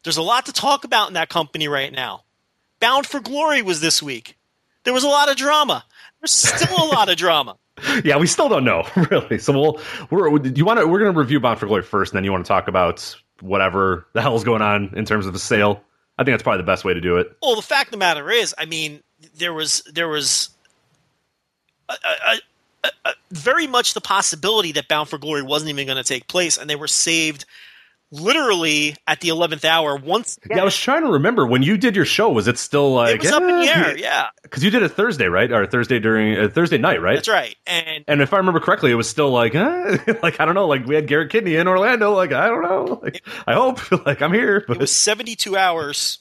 There's 0.05 0.17
a 0.17 0.23
lot 0.23 0.47
to 0.47 0.53
talk 0.53 0.85
about 0.85 1.09
in 1.09 1.15
that 1.15 1.29
company 1.29 1.69
right 1.69 1.93
now. 1.93 2.25
Bound 2.81 3.07
for 3.07 3.21
Glory 3.21 3.63
was 3.63 3.81
this 3.81 4.03
week. 4.03 4.37
There 4.85 4.93
was 4.95 5.05
a 5.05 5.09
lot 5.09 5.31
of 5.31 5.37
drama. 5.37 5.85
There's 6.21 6.33
still 6.33 6.85
a 6.85 6.89
lot 6.89 7.09
of 7.09 7.17
drama. 7.17 7.57
Yeah, 8.05 8.17
we 8.17 8.27
still 8.27 8.49
don't 8.49 8.65
know 8.65 8.85
really. 9.11 9.39
So 9.39 9.53
we'll 9.53 9.81
we're 10.11 10.29
you 10.49 10.65
want 10.65 10.81
to 10.81 10.87
we're 10.89 10.99
going 10.99 11.13
to 11.13 11.19
review 11.19 11.39
Bound 11.39 11.61
for 11.61 11.67
Glory 11.67 11.85
first, 11.85 12.13
and 12.13 12.17
then 12.17 12.25
you 12.25 12.33
want 12.33 12.45
to 12.45 12.49
talk 12.49 12.67
about 12.67 13.15
whatever 13.41 14.05
the 14.15 14.21
hell's 14.21 14.43
going 14.43 14.63
on 14.63 14.93
in 14.97 15.05
terms 15.05 15.27
of 15.27 15.33
the 15.33 15.39
sale. 15.39 15.81
I 16.19 16.25
think 16.25 16.33
that's 16.33 16.43
probably 16.43 16.59
the 16.63 16.67
best 16.67 16.85
way 16.85 16.93
to 16.93 17.01
do 17.01 17.19
it. 17.19 17.37
Well, 17.41 17.55
the 17.55 17.63
fact 17.63 17.89
of 17.89 17.91
the 17.93 17.99
matter 17.99 18.31
is, 18.31 18.53
I 18.59 18.65
mean, 18.65 19.01
there 19.37 19.55
was 19.55 19.83
there 19.93 20.09
was 20.09 20.51
a, 21.89 21.95
a, 21.95 22.39
a, 22.85 22.91
a 23.11 23.15
very 23.31 23.69
much 23.69 23.95
the 23.95 24.01
possibility 24.01 24.73
that 24.73 24.89
Bound 24.89 25.09
for 25.09 25.19
Glory 25.19 25.43
wasn't 25.43 25.71
even 25.71 25.87
going 25.87 26.03
to 26.03 26.05
take 26.05 26.27
place, 26.27 26.59
and 26.59 26.69
they 26.69 26.77
were 26.77 26.89
saved 26.89 27.45
literally 28.11 28.97
at 29.07 29.21
the 29.21 29.29
eleventh 29.29 29.65
hour. 29.65 29.97
Once 29.97 30.39
Yeah, 30.49 30.61
I 30.61 30.65
was 30.65 30.77
trying 30.77 31.03
to 31.03 31.13
remember 31.13 31.47
when 31.47 31.63
you 31.63 31.77
did 31.77 31.97
your 31.97 32.05
show. 32.05 32.31
Was 32.31 32.49
it 32.49 32.59
still 32.59 32.93
like 32.95 33.17
it 33.17 33.23
was 33.23 33.33
up 33.33 33.43
in 33.43 33.61
the 33.61 33.67
air, 33.67 33.97
yeah, 33.97 34.29
Because 34.43 34.65
you 34.65 34.71
did 34.71 34.83
it 34.83 34.91
Thursday, 34.91 35.27
right? 35.27 35.51
Or 35.51 35.67
Thursday 35.67 35.99
during 35.99 36.39
uh, 36.39 36.49
Thursday 36.49 36.79
night, 36.79 37.01
right? 37.03 37.17
that's 37.17 37.29
right. 37.29 37.57
And 37.67 38.05
And 38.09 38.21
if 38.21 38.33
I 38.33 38.39
remember 38.39 38.61
correctly, 38.61 38.91
it 38.91 38.95
was 38.95 39.09
still 39.09 39.31
like, 39.31 39.55
eh, 39.55 40.15
like 40.23 40.41
I 40.41 40.45
don't 40.45 40.55
know, 40.55 40.67
like 40.67 40.87
we 40.87 40.95
had 40.95 41.07
Garrett 41.07 41.31
Kidney 41.31 41.57
in 41.57 41.69
Orlando. 41.69 42.15
Like 42.15 42.33
I 42.33 42.49
don't 42.49 42.63
know, 42.63 43.01
like, 43.03 43.23
I 43.47 43.55
hope, 43.55 43.91
like 44.07 44.23
I'm 44.23 44.33
here. 44.33 44.65
But 44.67 44.77
it 44.77 44.81
was 44.81 44.93
seventy-two 44.93 45.57
hours, 45.57 46.19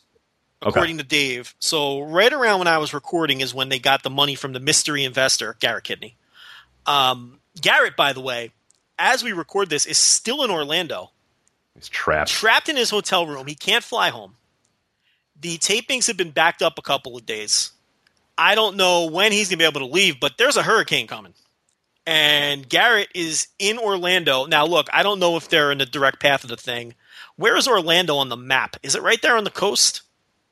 according 0.62 0.98
to 0.98 1.04
Dave. 1.04 1.56
So 1.60 2.02
right 2.02 2.32
around 2.32 2.60
when 2.60 2.68
I 2.68 2.78
was 2.78 2.94
recording 2.94 3.42
is 3.42 3.54
when 3.54 3.70
they 3.70 3.80
got 3.80 4.04
the 4.04 4.10
money 4.10 4.36
from 4.36 4.54
the 4.54 4.60
mystery 4.60 5.04
investor 5.04 5.56
Garrett 5.60 5.86
Kidney. 5.86 6.18
Um, 6.86 7.40
Garrett, 7.60 7.96
by 7.98 8.14
the 8.14 8.22
way, 8.22 8.52
as 8.98 9.24
we 9.24 9.34
record 9.34 9.70
this, 9.70 9.86
is 9.86 9.98
still 9.98 10.44
in 10.44 10.50
Orlando. 10.50 11.12
He's 11.78 11.90
trapped. 11.90 12.30
trapped 12.30 12.70
in 12.70 12.76
his 12.76 12.90
hotel 12.90 13.26
room. 13.26 13.48
He 13.48 13.56
can't 13.56 13.84
fly 13.84 14.10
home. 14.10 14.36
The 15.40 15.58
tapings 15.58 16.08
have 16.08 16.18
been 16.18 16.32
backed 16.32 16.62
up 16.62 16.78
a 16.78 16.82
couple 16.82 17.16
of 17.16 17.26
days. 17.26 17.72
I 18.38 18.56
don't 18.56 18.78
know 18.78 19.06
when 19.06 19.32
he's 19.32 19.50
going 19.50 19.60
to 19.60 19.64
be 19.64 19.68
able 19.68 19.88
to 19.88 19.94
leave, 19.94 20.20
but 20.20 20.38
there's 20.38 20.58
a 20.58 20.64
hurricane 20.64 21.08
coming. 21.08 21.34
And 22.06 22.68
Garrett 22.68 23.10
is 23.14 23.48
in 23.60 23.78
Orlando. 23.78 24.46
Now, 24.46 24.66
look, 24.66 24.88
I 24.94 25.04
don't 25.04 25.20
know 25.20 25.36
if 25.38 25.50
they're 25.50 25.72
in 25.72 25.80
the 25.80 25.86
direct 25.86 26.20
path 26.20 26.44
of 26.44 26.50
the 26.50 26.58
thing. 26.58 26.96
Where 27.36 27.56
is 27.58 27.68
Orlando 27.68 28.16
on 28.18 28.30
the 28.30 28.38
map? 28.38 28.78
Is 28.82 28.96
it 28.96 29.04
right 29.04 29.22
there 29.22 29.38
on 29.38 29.44
the 29.44 29.52
coast? 29.52 30.02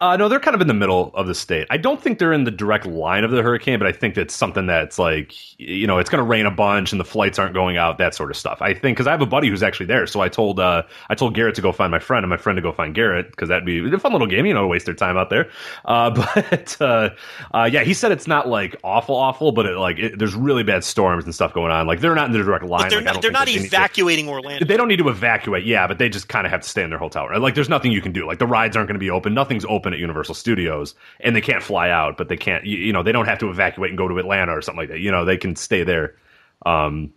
Uh, 0.02 0.18
no, 0.18 0.28
they're 0.28 0.42
kind 0.42 0.54
of 0.54 0.60
in 0.60 0.68
the 0.68 0.74
middle 0.74 1.10
of 1.14 1.26
the 1.26 1.34
state. 1.34 1.66
I 1.70 1.78
don't 1.78 2.02
think 2.02 2.20
they're 2.20 2.34
in 2.34 2.44
the 2.44 2.52
direct 2.52 2.86
line 2.86 3.24
of 3.24 3.32
the 3.32 3.42
hurricane, 3.42 3.80
but 3.80 3.88
I 3.88 3.94
think 3.94 4.14
that's 4.14 4.34
something 4.36 4.66
that's 4.68 5.00
like, 5.00 5.34
you 5.58 5.88
know, 5.88 6.00
it's 6.00 6.10
going 6.10 6.22
to 6.22 6.28
rain 6.30 6.46
a 6.46 6.52
bunch 6.52 6.92
and 6.92 7.00
the 7.00 7.06
flights 7.06 7.40
aren't 7.40 7.54
going 7.54 7.78
out, 7.78 7.98
that 8.00 8.14
sort 8.14 8.30
of 8.30 8.36
stuff. 8.36 8.62
I 8.62 8.74
think 8.74 8.98
because 8.98 9.08
I 9.08 9.12
have 9.12 9.22
a 9.22 9.26
buddy 9.26 9.48
who's 9.48 9.64
actually 9.64 9.86
there, 9.86 10.06
so 10.06 10.20
I 10.20 10.28
told 10.28 10.60
uh, 10.60 10.84
I 11.10 11.16
told 11.16 11.34
Garrett 11.34 11.56
to 11.56 11.62
go 11.62 11.72
find 11.72 11.92
my 11.92 12.00
friend 12.00 12.26
and 12.26 12.30
my 12.30 12.36
friend 12.36 12.58
to 12.58 12.62
go 12.62 12.74
find 12.74 12.94
Garrett 12.94 13.32
because 13.32 13.48
that'd 13.48 13.66
be 13.66 13.80
a 13.90 13.98
fun 13.98 14.12
little 14.12 14.28
game, 14.28 14.46
you 14.46 14.54
know, 14.54 14.64
to 14.64 14.68
waste 14.68 14.86
their 14.86 14.96
time 14.96 15.16
out 15.16 15.30
there. 15.30 15.50
Uh, 15.86 16.10
but 16.44 16.76
uh, 16.82 17.10
uh, 17.54 17.70
yeah, 17.72 17.84
he 17.86 17.94
said 17.94 18.12
it's 18.12 18.28
not 18.28 18.50
like 18.50 18.76
awful, 18.84 19.16
awful, 19.16 19.54
but 19.54 19.66
it, 19.66 19.78
like 19.78 19.98
it, 19.98 20.20
there's 20.20 20.36
really 20.36 20.64
bad 20.64 20.84
storms 20.84 21.24
and 21.24 21.34
stuff 21.34 21.54
going 21.54 21.72
on. 21.72 21.88
Like 21.88 22.02
they're 22.02 22.16
not 22.16 22.26
in 22.26 22.34
the 22.34 22.40
direct 22.44 22.66
line. 22.66 22.82
But 22.82 22.90
they're 22.90 23.00
Like, 23.02 23.14
not, 23.14 23.22
they're 23.22 23.32
not 23.32 23.46
they 23.46 23.54
need 23.54 23.60
to- 23.62 23.68
evacuating 23.68 24.28
Orlando. 24.28 24.66
they 24.66 24.76
don't 24.76 24.90
need 24.90 25.00
to 25.00 25.08
evacuate, 25.08 25.64
yeah, 25.64 25.88
but 25.88 26.00
they 26.00 26.10
just 26.10 26.28
kind 26.28 26.46
of 26.46 26.52
have 26.52 26.60
to 26.64 26.68
stay 26.70 26.84
in 26.84 26.90
their 26.90 27.00
hotel 27.00 27.30
room. 27.30 27.42
Like, 27.42 27.56
there's 27.56 27.70
nothing 27.70 27.94
you 27.94 28.02
can 28.02 28.12
do. 28.12 28.28
Like, 28.28 28.40
the 28.40 28.46
rides 28.48 28.76
aren't 28.76 28.90
going 28.90 28.96
to 28.96 29.00
be 29.00 29.10
open. 29.10 29.34
Nothing's 29.34 29.64
open 29.64 29.86
at 29.96 30.00
Universal 30.00 30.36
Studios, 30.36 30.96
and 31.20 31.36
they 31.36 31.42
can't 31.42 31.64
fly 31.64 31.90
out. 31.90 32.18
But 32.18 32.30
they 32.30 32.38
can't, 32.38 32.66
you, 32.66 32.78
you 32.78 32.94
know, 32.94 33.04
they 33.04 33.12
don't 33.12 33.26
have 33.26 33.40
to 33.40 33.50
evacuate 33.50 33.90
and 33.90 33.98
go 33.98 34.08
to 34.08 34.18
Atlanta 34.20 34.56
or 34.56 34.62
something 34.62 34.82
like 34.82 34.90
that. 34.90 35.00
You 35.00 35.12
know, 35.12 35.26
they 35.26 35.38
can 35.38 35.56
stay 35.56 35.84
there. 35.84 36.16
Um, 36.66 37.14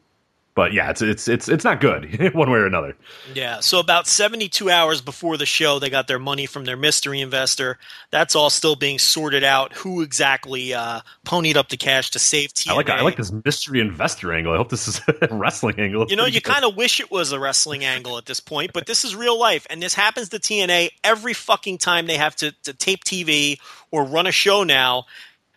but 0.58 0.72
yeah, 0.72 0.90
it's 0.90 1.00
it's 1.00 1.28
it's 1.28 1.48
it's 1.48 1.62
not 1.62 1.80
good 1.80 2.34
one 2.34 2.50
way 2.50 2.58
or 2.58 2.66
another. 2.66 2.96
Yeah, 3.32 3.60
so 3.60 3.78
about 3.78 4.08
72 4.08 4.68
hours 4.68 5.00
before 5.00 5.36
the 5.36 5.46
show, 5.46 5.78
they 5.78 5.88
got 5.88 6.08
their 6.08 6.18
money 6.18 6.46
from 6.46 6.64
their 6.64 6.76
mystery 6.76 7.20
investor. 7.20 7.78
That's 8.10 8.34
all 8.34 8.50
still 8.50 8.74
being 8.74 8.98
sorted 8.98 9.44
out. 9.44 9.72
Who 9.74 10.02
exactly 10.02 10.74
uh, 10.74 11.02
ponied 11.24 11.54
up 11.54 11.68
the 11.68 11.76
cash 11.76 12.10
to 12.10 12.18
save 12.18 12.54
TNA? 12.54 12.72
I 12.72 12.74
like 12.74 12.90
I 12.90 13.02
like 13.02 13.16
this 13.16 13.30
mystery 13.30 13.78
investor 13.78 14.32
angle. 14.32 14.52
I 14.52 14.56
hope 14.56 14.70
this 14.70 14.88
is 14.88 15.00
a 15.22 15.32
wrestling 15.32 15.78
angle. 15.78 16.06
You 16.08 16.16
know, 16.16 16.26
you 16.26 16.40
kind 16.40 16.64
of 16.64 16.74
wish 16.74 16.98
it 16.98 17.12
was 17.12 17.30
a 17.30 17.38
wrestling 17.38 17.84
angle 17.84 18.18
at 18.18 18.26
this 18.26 18.40
point, 18.40 18.72
but 18.72 18.86
this 18.86 19.04
is 19.04 19.14
real 19.14 19.38
life, 19.38 19.64
and 19.70 19.80
this 19.80 19.94
happens 19.94 20.28
to 20.30 20.40
TNA 20.40 20.90
every 21.04 21.34
fucking 21.34 21.78
time 21.78 22.08
they 22.08 22.16
have 22.16 22.34
to, 22.34 22.50
to 22.64 22.72
tape 22.72 23.04
TV 23.04 23.60
or 23.92 24.02
run 24.02 24.26
a 24.26 24.32
show 24.32 24.64
now. 24.64 25.06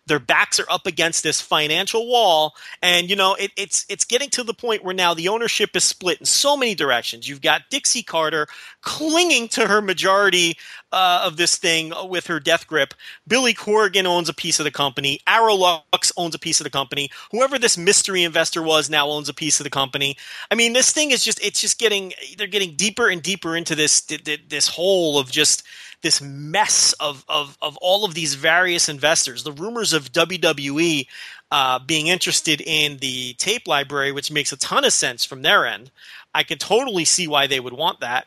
Their 0.06 0.18
backs 0.18 0.58
are 0.58 0.66
up 0.68 0.86
against 0.86 1.22
this 1.22 1.40
financial 1.40 2.08
wall, 2.08 2.54
and 2.82 3.08
you 3.08 3.16
know 3.16 3.34
it, 3.34 3.52
it's 3.56 3.86
it's 3.88 4.04
getting 4.04 4.30
to 4.30 4.42
the 4.42 4.54
point 4.54 4.84
where 4.84 4.94
now 4.94 5.14
the 5.14 5.28
ownership 5.28 5.76
is 5.76 5.84
split 5.84 6.18
in 6.18 6.26
so 6.26 6.56
many 6.56 6.74
directions. 6.74 7.28
You've 7.28 7.40
got 7.40 7.62
Dixie 7.70 8.02
Carter 8.02 8.48
clinging 8.80 9.48
to 9.48 9.68
her 9.68 9.80
majority 9.80 10.56
uh, 10.90 11.22
of 11.24 11.36
this 11.36 11.56
thing 11.56 11.92
with 12.08 12.26
her 12.26 12.40
death 12.40 12.66
grip. 12.66 12.94
Billy 13.28 13.54
Corgan 13.54 14.04
owns 14.04 14.28
a 14.28 14.34
piece 14.34 14.58
of 14.58 14.64
the 14.64 14.70
company. 14.70 15.20
Aroluxe 15.26 16.12
owns 16.16 16.34
a 16.34 16.38
piece 16.38 16.60
of 16.60 16.64
the 16.64 16.70
company. 16.70 17.10
Whoever 17.30 17.58
this 17.58 17.78
mystery 17.78 18.24
investor 18.24 18.62
was 18.62 18.90
now 18.90 19.08
owns 19.08 19.28
a 19.28 19.34
piece 19.34 19.60
of 19.60 19.64
the 19.64 19.70
company. 19.70 20.16
I 20.50 20.56
mean, 20.56 20.72
this 20.72 20.92
thing 20.92 21.12
is 21.12 21.24
just 21.24 21.42
it's 21.44 21.60
just 21.60 21.78
getting 21.78 22.12
they're 22.36 22.46
getting 22.46 22.74
deeper 22.74 23.08
and 23.08 23.22
deeper 23.22 23.56
into 23.56 23.74
this 23.76 24.00
this 24.00 24.68
hole 24.68 25.18
of 25.18 25.30
just 25.30 25.62
this 26.02 26.20
mess 26.20 26.92
of, 26.94 27.24
of, 27.28 27.56
of 27.62 27.76
all 27.78 28.04
of 28.04 28.14
these 28.14 28.34
various 28.34 28.88
investors. 28.88 29.44
The 29.44 29.52
rumors 29.52 29.92
of 29.92 30.12
WWE 30.12 31.06
uh, 31.50 31.78
being 31.78 32.08
interested 32.08 32.60
in 32.60 32.98
the 32.98 33.34
tape 33.34 33.66
library, 33.66 34.12
which 34.12 34.30
makes 34.30 34.52
a 34.52 34.56
ton 34.56 34.84
of 34.84 34.92
sense 34.92 35.24
from 35.24 35.42
their 35.42 35.66
end. 35.66 35.90
I 36.34 36.42
can 36.42 36.58
totally 36.58 37.04
see 37.04 37.28
why 37.28 37.46
they 37.46 37.60
would 37.60 37.72
want 37.72 38.00
that. 38.00 38.26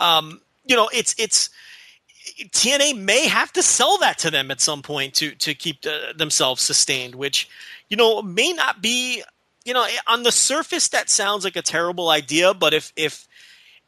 Um, 0.00 0.40
you 0.66 0.76
know, 0.76 0.88
it's 0.92 1.14
it's 1.18 1.50
TNA 2.50 2.98
may 2.98 3.26
have 3.26 3.52
to 3.52 3.62
sell 3.62 3.98
that 3.98 4.18
to 4.18 4.30
them 4.30 4.50
at 4.50 4.60
some 4.60 4.82
point 4.82 5.14
to 5.14 5.34
to 5.36 5.54
keep 5.54 5.86
uh, 5.86 6.12
themselves 6.16 6.62
sustained, 6.62 7.14
which 7.14 7.48
you 7.88 7.96
know 7.96 8.22
may 8.22 8.52
not 8.52 8.82
be. 8.82 9.22
You 9.64 9.72
know, 9.72 9.86
on 10.06 10.24
the 10.24 10.32
surface, 10.32 10.88
that 10.88 11.08
sounds 11.08 11.42
like 11.42 11.56
a 11.56 11.62
terrible 11.62 12.10
idea, 12.10 12.52
but 12.52 12.74
if 12.74 12.92
if 12.96 13.26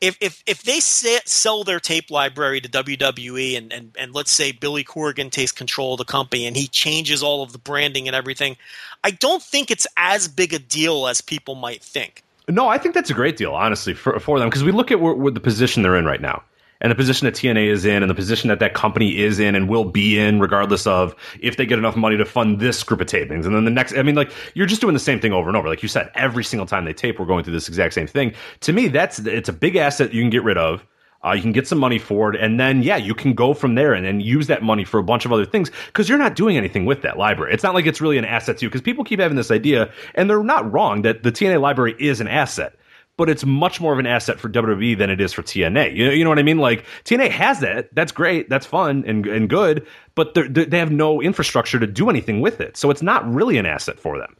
if 0.00 0.16
if 0.20 0.42
if 0.46 0.62
they 0.62 0.80
sell 0.80 1.64
their 1.64 1.80
tape 1.80 2.10
library 2.10 2.60
to 2.60 2.68
WWE 2.68 3.56
and, 3.56 3.72
and 3.72 3.96
and 3.98 4.14
let's 4.14 4.30
say 4.30 4.52
Billy 4.52 4.84
Corgan 4.84 5.30
takes 5.30 5.52
control 5.52 5.94
of 5.94 5.98
the 5.98 6.04
company 6.04 6.46
and 6.46 6.56
he 6.56 6.68
changes 6.68 7.22
all 7.22 7.42
of 7.42 7.52
the 7.52 7.58
branding 7.58 8.06
and 8.06 8.14
everything, 8.14 8.56
I 9.02 9.10
don't 9.10 9.42
think 9.42 9.70
it's 9.70 9.86
as 9.96 10.28
big 10.28 10.52
a 10.52 10.58
deal 10.58 11.06
as 11.06 11.20
people 11.20 11.54
might 11.54 11.82
think. 11.82 12.22
No, 12.48 12.68
I 12.68 12.78
think 12.78 12.94
that's 12.94 13.10
a 13.10 13.14
great 13.14 13.36
deal, 13.36 13.54
honestly, 13.54 13.92
for, 13.92 14.20
for 14.20 14.38
them 14.38 14.48
because 14.48 14.62
we 14.62 14.70
look 14.70 14.92
at 14.92 15.00
where, 15.00 15.14
where 15.14 15.32
the 15.32 15.40
position 15.40 15.82
they're 15.82 15.96
in 15.96 16.04
right 16.04 16.20
now, 16.20 16.42
and 16.80 16.90
the 16.90 16.94
position 16.96 17.24
that 17.24 17.34
TNA 17.34 17.68
is 17.68 17.84
in, 17.84 18.02
and 18.02 18.10
the 18.10 18.14
position 18.14 18.48
that 18.48 18.60
that 18.60 18.74
company 18.74 19.18
is 19.18 19.38
in, 19.38 19.54
and 19.54 19.68
will 19.68 19.84
be 19.84 20.18
in, 20.18 20.40
regardless 20.40 20.86
of 20.86 21.14
if 21.40 21.56
they 21.56 21.66
get 21.66 21.78
enough 21.78 21.96
money 21.96 22.16
to 22.16 22.24
fund 22.24 22.60
this 22.60 22.82
group 22.82 23.00
of 23.00 23.06
tapings, 23.06 23.46
and 23.46 23.54
then 23.54 23.64
the 23.64 23.70
next. 23.70 23.96
I 23.96 24.02
mean, 24.02 24.14
like 24.14 24.32
you're 24.54 24.66
just 24.66 24.80
doing 24.80 24.94
the 24.94 25.00
same 25.00 25.20
thing 25.20 25.32
over 25.32 25.48
and 25.48 25.56
over, 25.56 25.68
like 25.68 25.82
you 25.82 25.88
said. 25.88 26.10
Every 26.14 26.44
single 26.44 26.66
time 26.66 26.84
they 26.84 26.92
tape, 26.92 27.18
we're 27.18 27.26
going 27.26 27.44
through 27.44 27.54
this 27.54 27.68
exact 27.68 27.94
same 27.94 28.06
thing. 28.06 28.34
To 28.60 28.72
me, 28.72 28.88
that's 28.88 29.18
it's 29.20 29.48
a 29.48 29.52
big 29.52 29.76
asset 29.76 30.12
you 30.12 30.22
can 30.22 30.30
get 30.30 30.44
rid 30.44 30.58
of. 30.58 30.84
Uh, 31.24 31.32
you 31.32 31.42
can 31.42 31.52
get 31.52 31.66
some 31.66 31.78
money 31.78 31.98
for 31.98 32.32
it, 32.32 32.40
and 32.40 32.60
then 32.60 32.82
yeah, 32.82 32.96
you 32.96 33.14
can 33.14 33.34
go 33.34 33.54
from 33.54 33.74
there 33.74 33.94
and 33.94 34.06
then 34.06 34.20
use 34.20 34.46
that 34.46 34.62
money 34.62 34.84
for 34.84 34.98
a 34.98 35.02
bunch 35.02 35.24
of 35.24 35.32
other 35.32 35.46
things 35.46 35.70
because 35.86 36.08
you're 36.08 36.18
not 36.18 36.36
doing 36.36 36.56
anything 36.56 36.84
with 36.84 37.02
that 37.02 37.18
library. 37.18 37.52
It's 37.52 37.64
not 37.64 37.74
like 37.74 37.86
it's 37.86 38.00
really 38.00 38.18
an 38.18 38.24
asset 38.24 38.58
to 38.58 38.64
you 38.64 38.68
because 38.68 38.82
people 38.82 39.02
keep 39.02 39.18
having 39.18 39.36
this 39.36 39.50
idea, 39.50 39.90
and 40.14 40.30
they're 40.30 40.44
not 40.44 40.70
wrong 40.70 41.02
that 41.02 41.22
the 41.22 41.32
TNA 41.32 41.60
library 41.60 41.96
is 41.98 42.20
an 42.20 42.28
asset 42.28 42.76
but 43.16 43.28
it's 43.28 43.44
much 43.44 43.80
more 43.80 43.92
of 43.92 43.98
an 43.98 44.06
asset 44.06 44.38
for 44.38 44.48
WWE 44.48 44.96
than 44.96 45.10
it 45.10 45.20
is 45.20 45.32
for 45.32 45.42
TNA. 45.42 45.94
You 45.96 46.06
know, 46.06 46.12
you 46.12 46.24
know 46.24 46.30
what 46.30 46.38
I 46.38 46.42
mean? 46.42 46.58
Like 46.58 46.84
TNA 47.04 47.30
has 47.30 47.60
that. 47.60 47.94
That's 47.94 48.12
great. 48.12 48.48
That's 48.48 48.66
fun 48.66 49.04
and 49.06 49.26
and 49.26 49.48
good. 49.48 49.86
But 50.14 50.34
they're, 50.34 50.48
they 50.48 50.78
have 50.78 50.92
no 50.92 51.20
infrastructure 51.20 51.78
to 51.78 51.86
do 51.86 52.08
anything 52.08 52.40
with 52.40 52.60
it, 52.60 52.76
so 52.76 52.90
it's 52.90 53.02
not 53.02 53.28
really 53.30 53.58
an 53.58 53.66
asset 53.66 53.98
for 53.98 54.18
them. 54.18 54.36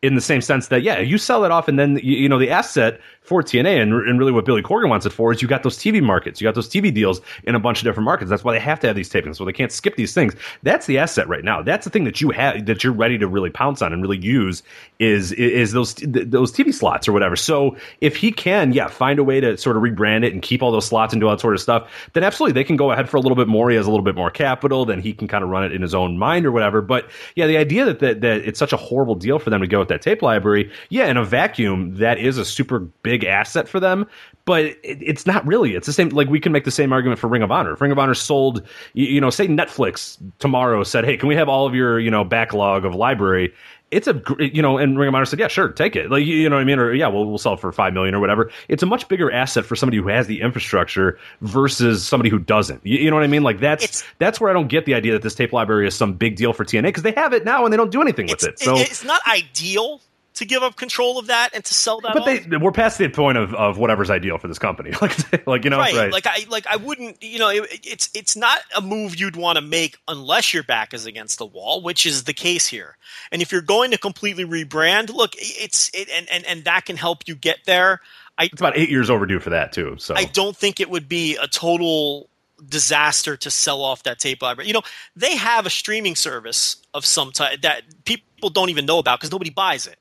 In 0.00 0.14
the 0.14 0.20
same 0.20 0.40
sense 0.40 0.68
that 0.68 0.82
yeah, 0.82 1.00
you 1.00 1.18
sell 1.18 1.44
it 1.44 1.50
off, 1.50 1.66
and 1.66 1.76
then 1.78 1.98
you, 2.02 2.28
know 2.28 2.38
the 2.38 2.50
asset 2.50 3.00
for 3.28 3.42
TNA 3.42 3.82
and, 3.82 3.92
and 3.92 4.18
really 4.18 4.32
what 4.32 4.46
Billy 4.46 4.62
Corgan 4.62 4.88
wants 4.88 5.04
it 5.04 5.10
for 5.10 5.30
is 5.32 5.42
you 5.42 5.48
got 5.48 5.62
those 5.62 5.76
TV 5.76 6.02
markets, 6.02 6.40
you 6.40 6.46
got 6.46 6.54
those 6.54 6.68
TV 6.68 6.92
deals 6.92 7.20
in 7.44 7.54
a 7.54 7.60
bunch 7.60 7.78
of 7.78 7.84
different 7.84 8.06
markets. 8.06 8.30
That's 8.30 8.42
why 8.42 8.54
they 8.54 8.60
have 8.60 8.80
to 8.80 8.86
have 8.86 8.96
these 8.96 9.10
tapings, 9.10 9.36
so 9.36 9.44
they 9.44 9.52
can't 9.52 9.70
skip 9.70 9.96
these 9.96 10.14
things. 10.14 10.34
That's 10.62 10.86
the 10.86 10.98
asset 10.98 11.28
right 11.28 11.44
now. 11.44 11.60
That's 11.62 11.84
the 11.84 11.90
thing 11.90 12.04
that 12.04 12.20
you 12.20 12.30
have 12.30 12.64
that 12.66 12.82
you're 12.82 12.92
ready 12.92 13.18
to 13.18 13.28
really 13.28 13.50
pounce 13.50 13.82
on 13.82 13.92
and 13.92 14.00
really 14.00 14.18
use 14.18 14.62
is 14.98 15.32
is 15.32 15.72
those 15.72 15.94
those 15.94 16.52
TV 16.52 16.72
slots 16.72 17.06
or 17.06 17.12
whatever. 17.12 17.36
So 17.36 17.76
if 18.00 18.16
he 18.16 18.32
can, 18.32 18.72
yeah, 18.72 18.88
find 18.88 19.18
a 19.18 19.24
way 19.24 19.40
to 19.40 19.58
sort 19.58 19.76
of 19.76 19.82
rebrand 19.82 20.24
it 20.24 20.32
and 20.32 20.40
keep 20.40 20.62
all 20.62 20.72
those 20.72 20.86
slots 20.86 21.12
and 21.12 21.20
do 21.20 21.26
all 21.26 21.34
that 21.34 21.40
sort 21.40 21.54
of 21.54 21.60
stuff, 21.60 21.90
then 22.14 22.24
absolutely 22.24 22.54
they 22.54 22.64
can 22.64 22.76
go 22.76 22.92
ahead 22.92 23.10
for 23.10 23.16
a 23.16 23.20
little 23.20 23.36
bit 23.36 23.48
more. 23.48 23.68
He 23.68 23.76
has 23.76 23.86
a 23.86 23.90
little 23.90 24.04
bit 24.04 24.14
more 24.14 24.30
capital, 24.30 24.86
then 24.86 25.00
he 25.00 25.12
can 25.12 25.28
kind 25.28 25.44
of 25.44 25.50
run 25.50 25.64
it 25.64 25.72
in 25.72 25.82
his 25.82 25.94
own 25.94 26.18
mind 26.18 26.46
or 26.46 26.52
whatever. 26.52 26.80
But 26.80 27.10
yeah, 27.34 27.46
the 27.46 27.58
idea 27.58 27.84
that 27.84 27.98
that, 27.98 28.20
that 28.22 28.38
it's 28.42 28.58
such 28.58 28.72
a 28.72 28.76
horrible 28.76 29.16
deal 29.16 29.38
for 29.38 29.50
them 29.50 29.60
to 29.60 29.66
go 29.66 29.84
with 29.88 30.00
that 30.00 30.02
tape 30.02 30.22
library, 30.22 30.70
yeah, 30.90 31.06
in 31.06 31.16
a 31.16 31.24
vacuum, 31.24 31.94
that 31.96 32.18
is 32.18 32.38
a 32.38 32.44
super 32.44 32.78
big 32.78 33.24
asset 33.24 33.68
for 33.68 33.80
them. 33.80 34.06
But 34.44 34.64
it, 34.64 34.78
it's 34.82 35.26
not 35.26 35.46
really. 35.46 35.74
It's 35.74 35.86
the 35.86 35.92
same. 35.92 36.08
Like 36.10 36.28
we 36.28 36.40
can 36.40 36.52
make 36.52 36.64
the 36.64 36.70
same 36.70 36.92
argument 36.92 37.18
for 37.20 37.28
Ring 37.28 37.42
of 37.42 37.50
Honor. 37.50 37.72
If 37.72 37.80
Ring 37.80 37.92
of 37.92 37.98
Honor 37.98 38.14
sold, 38.14 38.66
you, 38.94 39.06
you 39.06 39.20
know, 39.20 39.30
say 39.30 39.46
Netflix 39.46 40.16
tomorrow 40.38 40.82
said, 40.84 41.04
"Hey, 41.04 41.16
can 41.16 41.28
we 41.28 41.36
have 41.36 41.48
all 41.48 41.66
of 41.66 41.74
your 41.74 41.98
you 41.98 42.10
know 42.10 42.24
backlog 42.24 42.84
of 42.84 42.94
library?" 42.94 43.52
It's 43.90 44.06
a 44.06 44.20
you 44.38 44.60
know 44.62 44.76
and 44.78 44.98
ring 44.98 45.08
of 45.08 45.14
honor 45.14 45.24
said 45.24 45.38
yeah 45.38 45.48
sure 45.48 45.68
take 45.68 45.96
it. 45.96 46.10
Like 46.10 46.24
you 46.26 46.48
know 46.48 46.56
what 46.56 46.62
i 46.62 46.64
mean? 46.64 46.78
Or 46.78 46.92
yeah 46.92 47.08
we'll, 47.08 47.24
we'll 47.26 47.38
sell 47.38 47.54
it 47.54 47.60
for 47.60 47.72
five 47.72 47.92
million 47.94 48.14
or 48.14 48.20
whatever. 48.20 48.50
It's 48.68 48.82
a 48.82 48.86
much 48.86 49.08
bigger 49.08 49.32
asset 49.32 49.64
for 49.64 49.76
somebody 49.76 49.96
who 49.98 50.08
has 50.08 50.26
the 50.26 50.40
infrastructure 50.40 51.18
versus 51.40 52.06
somebody 52.06 52.30
who 52.30 52.38
doesn't. 52.38 52.84
You, 52.84 52.98
you 52.98 53.10
know 53.10 53.16
what 53.16 53.24
i 53.24 53.28
mean? 53.28 53.42
Like 53.42 53.60
that's 53.60 53.84
It's- 53.84 54.04
that's 54.18 54.40
where 54.40 54.50
i 54.50 54.52
don't 54.52 54.68
get 54.68 54.84
the 54.84 54.94
idea 54.94 55.12
that 55.12 55.22
this 55.22 55.34
tape 55.34 55.52
library 55.52 55.86
is 55.86 55.94
some 55.94 56.12
big 56.14 56.36
deal 56.36 56.52
for 56.52 56.64
tna 56.64 56.82
because 56.82 57.02
they 57.02 57.12
have 57.12 57.32
it 57.32 57.44
now 57.44 57.64
and 57.64 57.72
they 57.72 57.76
don't 57.76 57.90
do 57.92 58.00
anything 58.02 58.26
with 58.26 58.44
it. 58.44 58.58
So 58.58 58.76
it's 58.76 59.04
not 59.04 59.20
ideal 59.26 60.00
to 60.38 60.44
give 60.44 60.62
up 60.62 60.76
control 60.76 61.18
of 61.18 61.26
that 61.26 61.50
and 61.54 61.64
to 61.64 61.74
sell 61.74 62.00
that 62.00 62.14
but 62.14 62.24
they 62.24 62.56
we're 62.56 62.72
past 62.72 62.98
the 62.98 63.08
point 63.08 63.36
of, 63.36 63.54
of 63.54 63.78
whatever's 63.78 64.10
ideal 64.10 64.38
for 64.38 64.48
this 64.48 64.58
company 64.58 64.90
like 65.02 65.46
like 65.46 65.64
you 65.64 65.70
know 65.70 65.78
right. 65.78 65.94
right, 65.94 66.12
Like 66.12 66.26
I 66.26 66.46
like 66.48 66.66
I 66.66 66.76
wouldn't 66.76 67.22
you 67.22 67.38
know 67.38 67.48
it, 67.48 67.80
it's 67.84 68.10
it's 68.14 68.36
not 68.36 68.60
a 68.76 68.80
move 68.80 69.18
you'd 69.18 69.36
want 69.36 69.56
to 69.56 69.62
make 69.62 69.98
unless 70.06 70.54
your 70.54 70.62
back 70.62 70.94
is 70.94 71.06
against 71.06 71.38
the 71.38 71.46
wall, 71.46 71.82
which 71.82 72.06
is 72.06 72.24
the 72.24 72.34
case 72.34 72.66
here. 72.66 72.96
And 73.32 73.42
if 73.42 73.52
you're 73.52 73.60
going 73.60 73.90
to 73.90 73.98
completely 73.98 74.44
rebrand, 74.44 75.12
look, 75.12 75.32
it's 75.36 75.90
it 75.94 76.08
and 76.10 76.28
and, 76.30 76.44
and 76.46 76.64
that 76.64 76.84
can 76.86 76.96
help 76.96 77.26
you 77.26 77.34
get 77.34 77.58
there. 77.66 78.00
I 78.36 78.44
it's 78.44 78.60
about 78.60 78.76
eight 78.76 78.90
years 78.90 79.10
overdue 79.10 79.40
for 79.40 79.50
that 79.50 79.72
too 79.72 79.96
so 79.98 80.14
I 80.14 80.24
don't 80.24 80.56
think 80.56 80.78
it 80.80 80.88
would 80.88 81.08
be 81.08 81.36
a 81.36 81.48
total 81.48 82.28
disaster 82.66 83.36
to 83.36 83.50
sell 83.50 83.82
off 83.82 84.02
that 84.04 84.18
tape 84.18 84.42
library. 84.42 84.66
You 84.68 84.74
know, 84.74 84.82
they 85.16 85.36
have 85.36 85.66
a 85.66 85.70
streaming 85.70 86.16
service 86.16 86.76
of 86.94 87.04
some 87.04 87.32
type 87.32 87.62
that 87.62 87.82
people 88.04 88.50
don't 88.50 88.68
even 88.68 88.84
know 88.86 88.98
about 88.98 89.20
because 89.20 89.30
nobody 89.30 89.50
buys 89.50 89.86
it. 89.86 89.98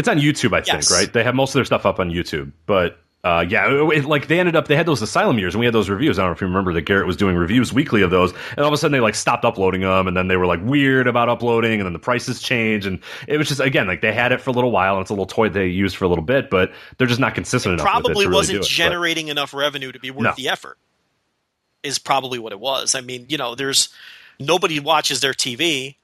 It's 0.00 0.08
on 0.08 0.18
YouTube, 0.18 0.54
I 0.54 0.62
Yes. 0.66 0.88
think, 0.88 0.98
right? 0.98 1.12
They 1.12 1.22
have 1.22 1.34
most 1.34 1.50
of 1.50 1.54
their 1.54 1.64
stuff 1.66 1.84
up 1.86 2.00
on 2.00 2.10
YouTube, 2.10 2.52
but 2.66 2.98
uh, 3.22 3.44
yeah, 3.46 3.68
it- 3.70 3.98
it- 3.98 4.04
like 4.06 4.28
they 4.28 4.40
ended 4.40 4.56
up 4.56 4.66
they 4.66 4.74
had 4.76 4.86
those 4.86 5.02
asylum 5.02 5.38
years, 5.38 5.52
and 5.54 5.60
we 5.60 5.66
had 5.66 5.74
those 5.74 5.90
reviews. 5.90 6.18
I 6.18 6.22
don't 6.22 6.30
know 6.30 6.32
if 6.36 6.40
you 6.40 6.46
remember 6.46 6.72
that 6.72 6.82
Garrett 6.86 7.06
was 7.06 7.18
doing 7.18 7.36
reviews 7.36 7.70
weekly 7.70 8.00
of 8.00 8.10
those, 8.10 8.32
and 8.52 8.60
all 8.60 8.66
of 8.68 8.72
a 8.72 8.78
sudden 8.78 8.92
they 8.92 9.00
like 9.00 9.14
stopped 9.14 9.44
uploading 9.44 9.82
them, 9.82 10.08
and 10.08 10.16
then 10.16 10.26
they 10.28 10.38
were 10.38 10.46
like 10.46 10.60
weird 10.62 11.06
about 11.06 11.28
uploading, 11.28 11.80
and 11.80 11.84
then 11.84 11.92
the 11.92 11.98
prices 11.98 12.40
changed, 12.40 12.86
and 12.86 12.98
it 13.28 13.36
was 13.36 13.46
just 13.48 13.60
again 13.60 13.86
like 13.86 14.00
they 14.00 14.14
had 14.14 14.32
it 14.32 14.40
for 14.40 14.48
a 14.48 14.52
little 14.54 14.70
while, 14.70 14.94
and 14.94 15.02
it's 15.02 15.10
a 15.10 15.12
little 15.12 15.26
toy 15.26 15.50
they 15.50 15.66
used 15.66 15.96
for 15.96 16.06
a 16.06 16.08
little 16.08 16.24
bit, 16.24 16.48
but 16.48 16.72
they're 16.96 17.06
just 17.06 17.20
not 17.20 17.34
consistent 17.34 17.74
enough. 17.74 17.84
it 17.86 17.90
probably 17.90 18.24
to 18.24 18.30
really 18.30 18.38
wasn't 18.38 18.56
it. 18.56 18.60
But- 18.60 18.68
generating 18.68 19.28
enough 19.28 19.52
revenue 19.52 19.92
to 19.92 19.98
be 20.00 20.10
worth 20.10 20.22
No. 20.24 20.32
the 20.34 20.48
effort 20.48 20.78
is 21.82 21.98
probably 21.98 22.38
what 22.38 22.52
it 22.52 22.60
was 22.60 22.94
i 22.94 23.00
mean 23.00 23.24
you 23.30 23.38
know 23.38 23.54
there's 23.54 23.88
nobody 24.38 24.78
watches 24.80 25.20
their 25.20 25.32
tv 25.32 25.96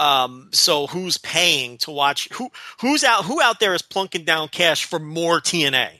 um, 0.00 0.48
so 0.50 0.86
who's 0.86 1.18
paying 1.18 1.78
to 1.78 1.90
watch 1.90 2.28
who 2.32 2.50
who's 2.80 3.04
out 3.04 3.24
who 3.24 3.40
out 3.40 3.60
there 3.60 3.74
is 3.74 3.82
plunking 3.82 4.24
down 4.24 4.48
cash 4.48 4.84
for 4.84 4.98
more 4.98 5.40
tna 5.40 5.90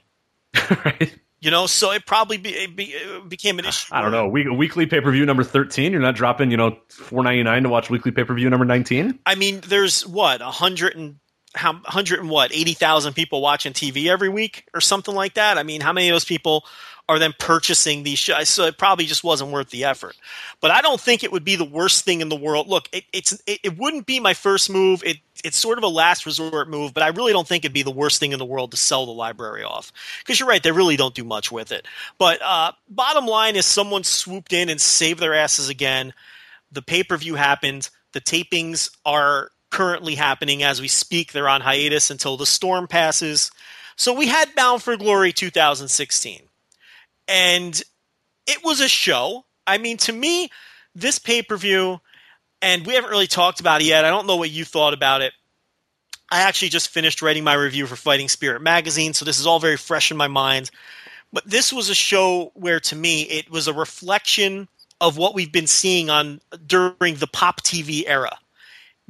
right? 0.85 1.15
you 1.41 1.51
know 1.51 1.67
so 1.67 1.91
it 1.93 2.07
probably 2.07 2.39
be, 2.39 2.51
it, 2.51 2.75
be, 2.75 2.85
it 2.85 3.29
became 3.29 3.59
an 3.59 3.67
issue 3.67 3.95
I 3.95 4.01
don't 4.01 4.11
know. 4.11 4.27
We, 4.27 4.49
weekly 4.49 4.87
pay 4.87 5.01
per 5.01 5.13
view 5.13 5.27
number 5.27 5.45
thirteen. 5.45 5.93
You're 5.93 6.01
not 6.01 6.15
dropping, 6.15 6.51
you 6.51 6.57
know, 6.57 6.79
four 6.89 7.23
ninety 7.23 7.43
nine 7.43 7.63
to 7.63 7.69
watch 7.69 7.91
weekly 7.91 8.11
pay 8.11 8.25
per 8.25 8.35
view 8.35 8.49
number 8.51 8.65
nineteen. 8.65 9.19
i 9.27 9.35
mean 9.35 9.61
there's 9.67 10.07
what 10.07 10.41
a 10.41 10.51
hundred 10.51 10.97
and 10.97 11.17
how 11.55 11.75
hundred 11.85 12.21
and 12.21 12.31
what 12.31 12.53
eighty 12.55 12.75
thousand 12.75 13.15
people 13.15 13.41
watching 13.41 13.73
TV 13.73 14.07
every 14.07 14.29
week 14.29 14.67
or 14.75 14.81
something 14.81 15.15
like 15.15 15.35
that. 15.35 15.59
I 15.59 15.63
mean, 15.63 15.81
how 15.81 15.93
many 15.93 16.09
of 16.09 16.15
those 16.15 16.25
people 16.25 16.65
are 17.11 17.19
then 17.19 17.35
purchasing 17.41 18.05
these 18.05 18.21
shows? 18.21 18.49
So 18.49 18.67
it 18.67 18.79
probably 18.79 19.05
just 19.05 19.25
wasn't 19.25 19.51
worth 19.51 19.71
the 19.71 19.83
effort. 19.83 20.15
But 20.61 20.71
I 20.71 20.81
don't 20.81 21.01
think 21.01 21.25
it 21.25 21.33
would 21.33 21.45
be 21.45 21.57
the 21.57 21.65
worst 21.65 22.05
thing 22.05 22.21
in 22.21 22.29
the 22.29 22.37
world. 22.37 22.69
Look, 22.69 22.89
it, 22.93 23.03
it's 23.13 23.33
it, 23.49 23.59
it 23.65 23.79
wouldn't 23.79 24.07
be 24.07 24.21
my 24.21 24.33
first 24.33 24.71
move. 24.71 25.03
It 25.05 25.17
it's 25.43 25.57
sort 25.57 25.77
of 25.77 25.83
a 25.83 25.89
last 25.89 26.25
resort 26.25 26.69
move, 26.69 26.95
but 26.95 27.03
I 27.03 27.09
really 27.09 27.33
don't 27.33 27.49
think 27.49 27.65
it'd 27.65 27.75
be 27.75 27.83
the 27.83 27.91
worst 27.91 28.21
thing 28.21 28.31
in 28.31 28.39
the 28.39 28.45
world 28.45 28.71
to 28.71 28.77
sell 28.77 29.07
the 29.07 29.13
library 29.13 29.65
off. 29.65 29.93
Because 30.21 30.39
you're 30.39 30.49
right, 30.49 30.63
they 30.63 30.71
really 30.71 30.97
don't 30.97 31.15
do 31.15 31.25
much 31.25 31.51
with 31.51 31.73
it. 31.73 31.85
But 32.17 32.41
uh, 32.43 32.73
bottom 32.89 33.27
line 33.27 33.57
is, 33.57 33.67
someone 33.67 34.05
swooped 34.05 34.53
in 34.53 34.69
and 34.69 34.81
saved 34.81 35.19
their 35.19 35.35
asses 35.35 35.69
again. 35.69 36.15
The 36.71 36.83
pay 36.83 37.03
per 37.03 37.17
view 37.17 37.35
happened. 37.35 37.91
The 38.13 38.21
tapings 38.21 38.89
are 39.05 39.51
currently 39.71 40.15
happening 40.15 40.63
as 40.63 40.81
we 40.81 40.87
speak. 40.87 41.33
They're 41.33 41.49
on 41.49 41.61
hiatus 41.61 42.09
until 42.09 42.37
the 42.37 42.47
storm 42.47 42.87
passes. 42.87 43.51
So 43.97 44.13
we 44.13 44.29
had 44.29 44.55
Bound 44.55 44.81
for 44.81 44.97
Glory 44.97 45.33
2016. 45.33 46.43
And 47.31 47.81
it 48.47 48.65
was 48.65 48.81
a 48.81 48.89
show. 48.89 49.45
I 49.67 49.79
mean, 49.79 49.97
to 49.99 50.13
me, 50.13 50.51
this 50.95 51.19
pay 51.19 51.43
per 51.43 51.57
view, 51.57 52.01
and 52.61 52.87
we 52.87 52.95
haven't 52.95 53.11
really 53.11 53.27
talked 53.27 53.61
about 53.61 53.81
it 53.81 53.87
yet. 53.87 54.05
I 54.05 54.11
don't 54.11 54.27
know 54.27 54.37
what 54.37 54.51
you 54.51 54.65
thought 54.65 54.93
about 54.93 55.23
it. 55.23 55.33
I 56.31 56.43
actually 56.43 56.69
just 56.69 56.91
finished 56.91 57.23
writing 57.23 57.43
my 57.43 57.55
review 57.55 57.87
for 57.87 57.97
Fighting 57.97 58.29
Spirit 58.29 58.63
magazine, 58.63 59.15
so 59.15 59.25
this 59.25 59.41
is 59.41 59.47
all 59.47 59.59
very 59.59 59.77
fresh 59.77 60.11
in 60.11 60.17
my 60.17 60.29
mind. 60.29 60.71
But 61.33 61.49
this 61.49 61.73
was 61.73 61.89
a 61.89 61.95
show 61.95 62.53
where, 62.55 62.81
to 62.81 62.97
me, 62.97 63.23
it 63.23 63.51
was 63.51 63.69
a 63.69 63.73
reflection 63.73 64.69
of 65.01 65.17
what 65.17 65.35
we've 65.35 65.53
been 65.53 65.67
seeing 65.67 66.11
on 66.11 66.41
during 66.67 67.15
the 67.15 67.29
pop 67.33 67.63
TV 67.63 68.05
era 68.07 68.37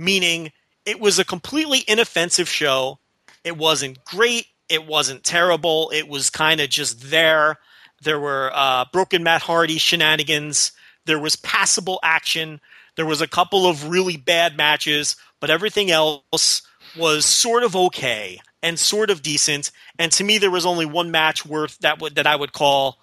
meaning 0.01 0.51
it 0.87 0.99
was 0.99 1.19
a 1.19 1.25
completely 1.25 1.85
inoffensive 1.87 2.49
show. 2.49 2.99
It 3.45 3.57
wasn't 3.57 4.03
great. 4.05 4.47
It 4.69 4.87
wasn't 4.87 5.23
terrible. 5.23 5.91
It 5.95 6.09
was 6.09 6.31
kind 6.31 6.61
of 6.61 6.71
just 6.71 7.11
there. 7.11 7.59
There 8.01 8.21
were 8.21 8.51
uh, 8.55 8.87
broken 8.93 9.23
Matt 9.23 9.43
Hardy 9.43 9.79
shenanigans. 9.79 10.73
There 11.07 11.19
was 11.19 11.37
passable 11.37 12.01
action. 12.03 12.61
There 12.97 13.07
was 13.07 13.21
a 13.21 13.29
couple 13.29 13.67
of 13.67 13.89
really 13.89 14.17
bad 14.17 14.57
matches, 14.57 15.17
but 15.41 15.51
everything 15.51 15.91
else 15.91 16.63
was 16.97 17.25
sort 17.25 17.63
of 17.63 17.77
okay 17.77 18.41
and 18.63 18.79
sort 18.79 19.11
of 19.11 19.23
decent. 19.23 19.71
And 19.99 20.11
to 20.13 20.25
me, 20.25 20.39
there 20.39 20.51
was 20.51 20.67
only 20.67 20.87
one 20.87 21.11
match 21.11 21.47
worth 21.47 21.79
that 21.79 22.01
would 22.01 22.15
that 22.17 22.27
I 22.27 22.37
would 22.37 22.53
call 22.53 22.99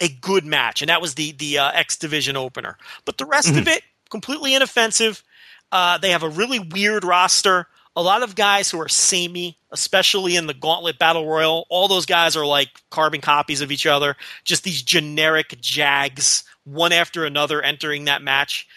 a 0.00 0.08
good 0.08 0.44
match, 0.44 0.82
and 0.82 0.88
that 0.88 1.00
was 1.00 1.14
the 1.14 1.32
the 1.32 1.58
uh, 1.58 1.70
X 1.72 1.96
Division 1.96 2.36
opener. 2.36 2.76
But 3.04 3.18
the 3.18 3.26
rest 3.26 3.56
of 3.56 3.68
it, 3.68 3.82
completely 4.10 4.54
inoffensive. 4.54 5.22
Uh, 5.70 5.98
they 5.98 6.10
have 6.10 6.22
a 6.22 6.28
really 6.28 6.58
weird 6.58 7.04
roster. 7.04 7.66
A 7.98 8.02
lot 8.02 8.22
of 8.22 8.36
guys 8.36 8.70
who 8.70 8.80
are 8.80 8.88
samey, 8.88 9.58
especially 9.72 10.36
in 10.36 10.46
the 10.46 10.54
Gauntlet 10.54 11.00
Battle 11.00 11.26
Royal. 11.26 11.66
All 11.68 11.88
those 11.88 12.06
guys 12.06 12.36
are 12.36 12.46
like 12.46 12.68
carbon 12.90 13.20
copies 13.20 13.60
of 13.60 13.72
each 13.72 13.86
other. 13.86 14.14
Just 14.44 14.62
these 14.62 14.82
generic 14.82 15.60
jags, 15.60 16.44
one 16.62 16.92
after 16.92 17.24
another, 17.24 17.60
entering 17.60 18.04
that 18.04 18.22
match. 18.22 18.68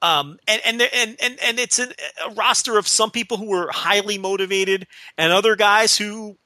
Um, 0.00 0.38
and, 0.48 0.62
and 0.64 0.80
and 0.80 1.16
and 1.20 1.38
and 1.44 1.60
it's 1.60 1.78
a, 1.78 1.88
roster 2.34 2.78
of 2.78 2.88
some 2.88 3.10
people 3.10 3.36
who 3.36 3.50
were 3.50 3.68
highly 3.70 4.16
motivated, 4.16 4.86
and 5.18 5.30
other 5.30 5.56
guys 5.56 5.98
who 5.98 6.38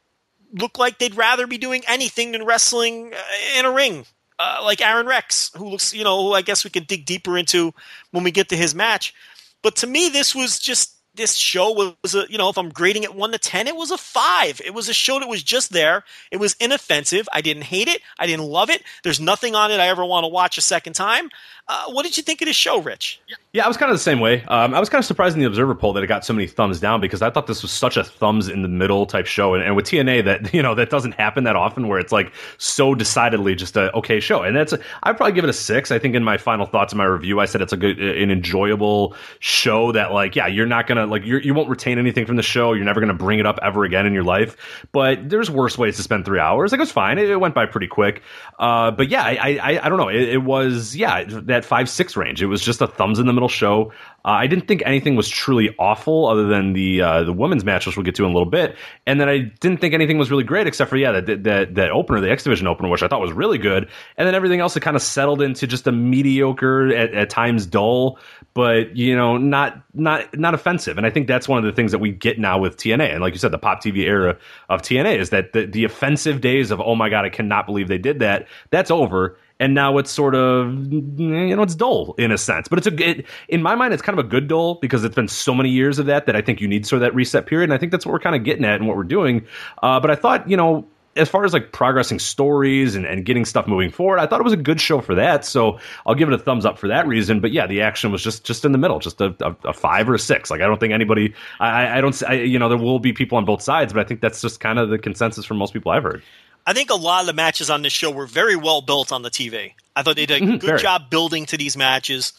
look 0.52 0.76
like 0.76 0.98
they'd 0.98 1.14
rather 1.14 1.46
be 1.46 1.56
doing 1.56 1.84
anything 1.86 2.32
than 2.32 2.44
wrestling 2.44 3.14
uh, 3.14 3.58
in 3.60 3.64
a 3.64 3.70
ring, 3.70 4.06
uh, 4.40 4.58
like 4.64 4.80
Aron 4.80 5.06
Rex, 5.06 5.52
who 5.56 5.68
looks, 5.68 5.94
you 5.94 6.02
know, 6.02 6.20
who 6.20 6.32
I 6.32 6.42
guess 6.42 6.64
we 6.64 6.70
can 6.70 6.82
dig 6.82 7.06
deeper 7.06 7.38
into 7.38 7.72
when 8.10 8.24
we 8.24 8.32
get 8.32 8.48
to 8.48 8.56
his 8.56 8.74
match. 8.74 9.14
But 9.62 9.76
to 9.76 9.86
me, 9.86 10.08
this 10.08 10.34
was 10.34 10.58
just 10.58 10.93
this 11.14 11.34
show 11.34 11.72
was 11.72 12.14
a, 12.14 12.26
you 12.28 12.38
know, 12.38 12.48
if 12.48 12.58
I'm 12.58 12.70
grading 12.70 13.04
it 13.04 13.14
one 13.14 13.32
to 13.32 13.38
ten, 13.38 13.68
it 13.68 13.76
was 13.76 13.90
a 13.90 13.98
five. 13.98 14.60
It 14.64 14.74
was 14.74 14.88
a 14.88 14.94
show 14.94 15.20
that 15.20 15.28
was 15.28 15.42
just 15.42 15.72
there. 15.72 16.04
It 16.30 16.38
was 16.38 16.54
inoffensive. 16.60 17.28
I 17.32 17.40
didn't 17.40 17.64
hate 17.64 17.88
it. 17.88 18.00
I 18.18 18.26
didn't 18.26 18.46
love 18.46 18.70
it. 18.70 18.82
There's 19.02 19.20
nothing 19.20 19.54
on 19.54 19.70
it 19.70 19.80
I 19.80 19.88
ever 19.88 20.04
want 20.04 20.24
to 20.24 20.28
watch 20.28 20.58
a 20.58 20.62
second 20.62 20.94
time. 20.94 21.30
Uh, 21.66 21.86
what 21.88 22.02
did 22.02 22.16
you 22.16 22.22
think 22.22 22.42
of 22.42 22.46
the 22.46 22.52
show, 22.52 22.80
Rich? 22.80 23.20
Yeah, 23.54 23.64
I 23.64 23.68
was 23.68 23.76
kind 23.76 23.90
of 23.90 23.94
the 23.94 24.02
same 24.02 24.20
way. 24.20 24.42
Um, 24.48 24.74
I 24.74 24.80
was 24.80 24.90
kind 24.90 24.98
of 24.98 25.06
surprised 25.06 25.34
in 25.34 25.40
the 25.40 25.46
Observer 25.46 25.74
poll 25.74 25.94
that 25.94 26.02
it 26.02 26.08
got 26.08 26.24
so 26.24 26.34
many 26.34 26.46
thumbs 26.46 26.80
down 26.80 27.00
because 27.00 27.22
I 27.22 27.30
thought 27.30 27.46
this 27.46 27.62
was 27.62 27.70
such 27.70 27.96
a 27.96 28.02
thumbs 28.04 28.48
in 28.48 28.62
the 28.62 28.68
middle 28.68 29.06
type 29.06 29.26
show, 29.26 29.54
and, 29.54 29.62
and 29.62 29.74
with 29.76 29.86
TNA 29.86 30.24
that 30.24 30.52
you 30.54 30.60
know 30.60 30.74
that 30.74 30.90
doesn't 30.90 31.12
happen 31.12 31.44
that 31.44 31.54
often 31.56 31.86
where 31.86 31.98
it's 32.00 32.12
like 32.12 32.32
so 32.58 32.94
decidedly 32.94 33.54
just 33.54 33.76
a 33.76 33.94
okay 33.96 34.20
show, 34.20 34.42
and 34.42 34.54
that's 34.56 34.74
I'd 35.04 35.16
probably 35.16 35.32
give 35.32 35.44
it 35.44 35.50
a 35.50 35.54
six. 35.54 35.90
I 35.90 35.98
think 35.98 36.14
in 36.14 36.22
my 36.22 36.36
final 36.36 36.66
thoughts 36.66 36.92
in 36.92 36.98
my 36.98 37.04
review, 37.04 37.40
I 37.40 37.46
said 37.46 37.62
it's 37.62 37.72
a 37.72 37.76
good, 37.78 37.98
an 37.98 38.30
enjoyable 38.30 39.14
show 39.38 39.92
that 39.92 40.12
like 40.12 40.34
yeah, 40.36 40.48
you're 40.48 40.66
not 40.66 40.86
gonna 40.86 41.06
like 41.06 41.24
you're, 41.24 41.40
you 41.40 41.54
won't 41.54 41.70
retain 41.70 41.98
anything 41.98 42.26
from 42.26 42.36
the 42.36 42.42
show, 42.42 42.72
you're 42.74 42.84
never 42.84 43.00
gonna 43.00 43.14
bring 43.14 43.38
it 43.38 43.46
up 43.46 43.58
ever 43.62 43.84
again 43.84 44.04
in 44.04 44.12
your 44.12 44.24
life, 44.24 44.56
but 44.92 45.30
there's 45.30 45.48
worse 45.48 45.78
ways 45.78 45.96
to 45.96 46.02
spend 46.02 46.26
three 46.26 46.40
hours. 46.40 46.72
Like 46.72 46.80
it 46.80 46.82
was 46.82 46.92
fine, 46.92 47.16
it, 47.16 47.30
it 47.30 47.36
went 47.36 47.54
by 47.54 47.66
pretty 47.66 47.88
quick, 47.88 48.20
uh, 48.58 48.90
but 48.90 49.08
yeah, 49.08 49.22
I 49.22 49.58
I, 49.62 49.80
I 49.84 49.88
don't 49.88 49.98
know, 49.98 50.08
it, 50.08 50.28
it 50.28 50.42
was 50.42 50.96
yeah 50.96 51.22
that 51.24 51.53
five 51.62 51.90
six 51.90 52.16
range. 52.16 52.42
It 52.42 52.46
was 52.46 52.62
just 52.62 52.80
a 52.80 52.86
thumbs 52.86 53.18
in 53.18 53.26
the 53.26 53.34
middle 53.34 53.50
show. 53.50 53.92
Uh, 54.24 54.30
I 54.30 54.46
didn't 54.46 54.66
think 54.66 54.82
anything 54.86 55.16
was 55.16 55.28
truly 55.28 55.74
awful 55.78 56.26
other 56.26 56.46
than 56.46 56.72
the 56.72 57.02
uh, 57.02 57.24
the 57.24 57.32
women's 57.34 57.62
match, 57.62 57.86
which 57.86 57.94
we'll 57.94 58.04
get 58.04 58.14
to 58.14 58.24
in 58.24 58.30
a 58.30 58.32
little 58.32 58.50
bit. 58.50 58.74
And 59.06 59.20
then 59.20 59.28
I 59.28 59.38
didn't 59.60 59.82
think 59.82 59.92
anything 59.92 60.16
was 60.16 60.30
really 60.30 60.44
great 60.44 60.66
except 60.66 60.88
for 60.88 60.96
yeah 60.96 61.12
that 61.12 61.44
that 61.44 61.74
that 61.74 61.90
opener, 61.90 62.22
the 62.22 62.30
X 62.30 62.44
Division 62.44 62.66
opener, 62.66 62.88
which 62.88 63.02
I 63.02 63.08
thought 63.08 63.20
was 63.20 63.32
really 63.32 63.58
good. 63.58 63.86
And 64.16 64.26
then 64.26 64.34
everything 64.34 64.60
else 64.60 64.74
it 64.76 64.80
kind 64.80 64.96
of 64.96 65.02
settled 65.02 65.42
into 65.42 65.66
just 65.66 65.86
a 65.86 65.92
mediocre 65.92 66.88
at, 66.94 67.12
at 67.12 67.28
times 67.28 67.66
dull, 67.66 68.18
but 68.54 68.96
you 68.96 69.14
know 69.14 69.36
not 69.36 69.82
not 69.92 70.34
not 70.38 70.54
offensive. 70.54 70.96
And 70.96 71.06
I 71.06 71.10
think 71.10 71.28
that's 71.28 71.46
one 71.46 71.58
of 71.58 71.64
the 71.64 71.72
things 71.72 71.92
that 71.92 71.98
we 71.98 72.10
get 72.10 72.38
now 72.38 72.58
with 72.58 72.78
TNA. 72.78 73.12
And 73.12 73.20
like 73.20 73.34
you 73.34 73.38
said, 73.38 73.50
the 73.50 73.58
pop 73.58 73.82
TV 73.82 73.98
era 73.98 74.38
of 74.70 74.80
TNA 74.80 75.18
is 75.18 75.28
that 75.30 75.52
the, 75.52 75.66
the 75.66 75.84
offensive 75.84 76.40
days 76.40 76.70
of 76.70 76.80
oh 76.80 76.94
my 76.94 77.10
god, 77.10 77.26
I 77.26 77.28
cannot 77.28 77.66
believe 77.66 77.88
they 77.88 77.98
did 77.98 78.20
that. 78.20 78.48
That's 78.70 78.90
over 78.90 79.36
and 79.60 79.74
now 79.74 79.98
it's 79.98 80.10
sort 80.10 80.34
of 80.34 80.92
you 80.92 81.56
know 81.56 81.62
it's 81.62 81.74
dull 81.74 82.14
in 82.18 82.32
a 82.32 82.38
sense 82.38 82.68
but 82.68 82.78
it's 82.78 82.86
a 82.86 83.10
it, 83.10 83.26
in 83.48 83.62
my 83.62 83.74
mind 83.74 83.92
it's 83.92 84.02
kind 84.02 84.18
of 84.18 84.24
a 84.24 84.28
good 84.28 84.48
dull 84.48 84.76
because 84.76 85.04
it's 85.04 85.14
been 85.14 85.28
so 85.28 85.54
many 85.54 85.70
years 85.70 85.98
of 85.98 86.06
that 86.06 86.26
that 86.26 86.36
i 86.36 86.40
think 86.40 86.60
you 86.60 86.68
need 86.68 86.86
sort 86.86 86.98
of 86.98 87.00
that 87.00 87.14
reset 87.14 87.46
period 87.46 87.64
and 87.64 87.72
i 87.72 87.78
think 87.78 87.92
that's 87.92 88.04
what 88.04 88.12
we're 88.12 88.18
kind 88.18 88.36
of 88.36 88.44
getting 88.44 88.64
at 88.64 88.74
and 88.74 88.88
what 88.88 88.96
we're 88.96 89.04
doing 89.04 89.44
uh, 89.82 90.00
but 90.00 90.10
i 90.10 90.14
thought 90.14 90.48
you 90.48 90.56
know 90.56 90.86
as 91.16 91.28
far 91.28 91.44
as 91.44 91.52
like 91.52 91.72
progressing 91.72 92.18
stories 92.18 92.94
and, 92.94 93.06
and 93.06 93.24
getting 93.24 93.44
stuff 93.44 93.66
moving 93.66 93.90
forward, 93.90 94.18
I 94.18 94.26
thought 94.26 94.40
it 94.40 94.44
was 94.44 94.52
a 94.52 94.56
good 94.58 94.80
show 94.80 95.00
for 95.00 95.14
that. 95.14 95.44
So 95.44 95.78
I'll 96.06 96.14
give 96.14 96.28
it 96.28 96.34
a 96.34 96.38
thumbs 96.38 96.64
up 96.64 96.78
for 96.78 96.88
that 96.88 97.06
reason. 97.06 97.40
But 97.40 97.52
yeah, 97.52 97.66
the 97.66 97.80
action 97.80 98.10
was 98.10 98.22
just 98.22 98.44
just 98.44 98.64
in 98.64 98.72
the 98.72 98.78
middle, 98.78 98.98
just 98.98 99.20
a, 99.20 99.34
a, 99.40 99.56
a 99.68 99.72
five 99.72 100.08
or 100.08 100.14
a 100.14 100.18
six. 100.18 100.50
Like 100.50 100.60
I 100.60 100.66
don't 100.66 100.80
think 100.80 100.92
anybody, 100.92 101.34
I, 101.60 101.98
I 101.98 102.00
don't, 102.00 102.20
I, 102.24 102.34
you 102.34 102.58
know, 102.58 102.68
there 102.68 102.78
will 102.78 102.98
be 102.98 103.12
people 103.12 103.38
on 103.38 103.44
both 103.44 103.62
sides, 103.62 103.92
but 103.92 104.04
I 104.04 104.08
think 104.08 104.20
that's 104.20 104.40
just 104.40 104.60
kind 104.60 104.78
of 104.78 104.90
the 104.90 104.98
consensus 104.98 105.44
from 105.44 105.58
most 105.58 105.72
people 105.72 105.92
I've 105.92 106.02
heard. 106.02 106.22
I 106.66 106.72
think 106.72 106.90
a 106.90 106.94
lot 106.94 107.20
of 107.20 107.26
the 107.26 107.32
matches 107.32 107.68
on 107.70 107.82
this 107.82 107.92
show 107.92 108.10
were 108.10 108.26
very 108.26 108.56
well 108.56 108.80
built 108.80 109.12
on 109.12 109.22
the 109.22 109.30
TV. 109.30 109.72
I 109.94 110.02
thought 110.02 110.16
they 110.16 110.26
did 110.26 110.42
a 110.42 110.46
Mhm, 110.46 110.60
good 110.60 110.66
very. 110.66 110.78
job 110.78 111.10
building 111.10 111.46
to 111.46 111.56
these 111.56 111.76
matches, 111.76 112.32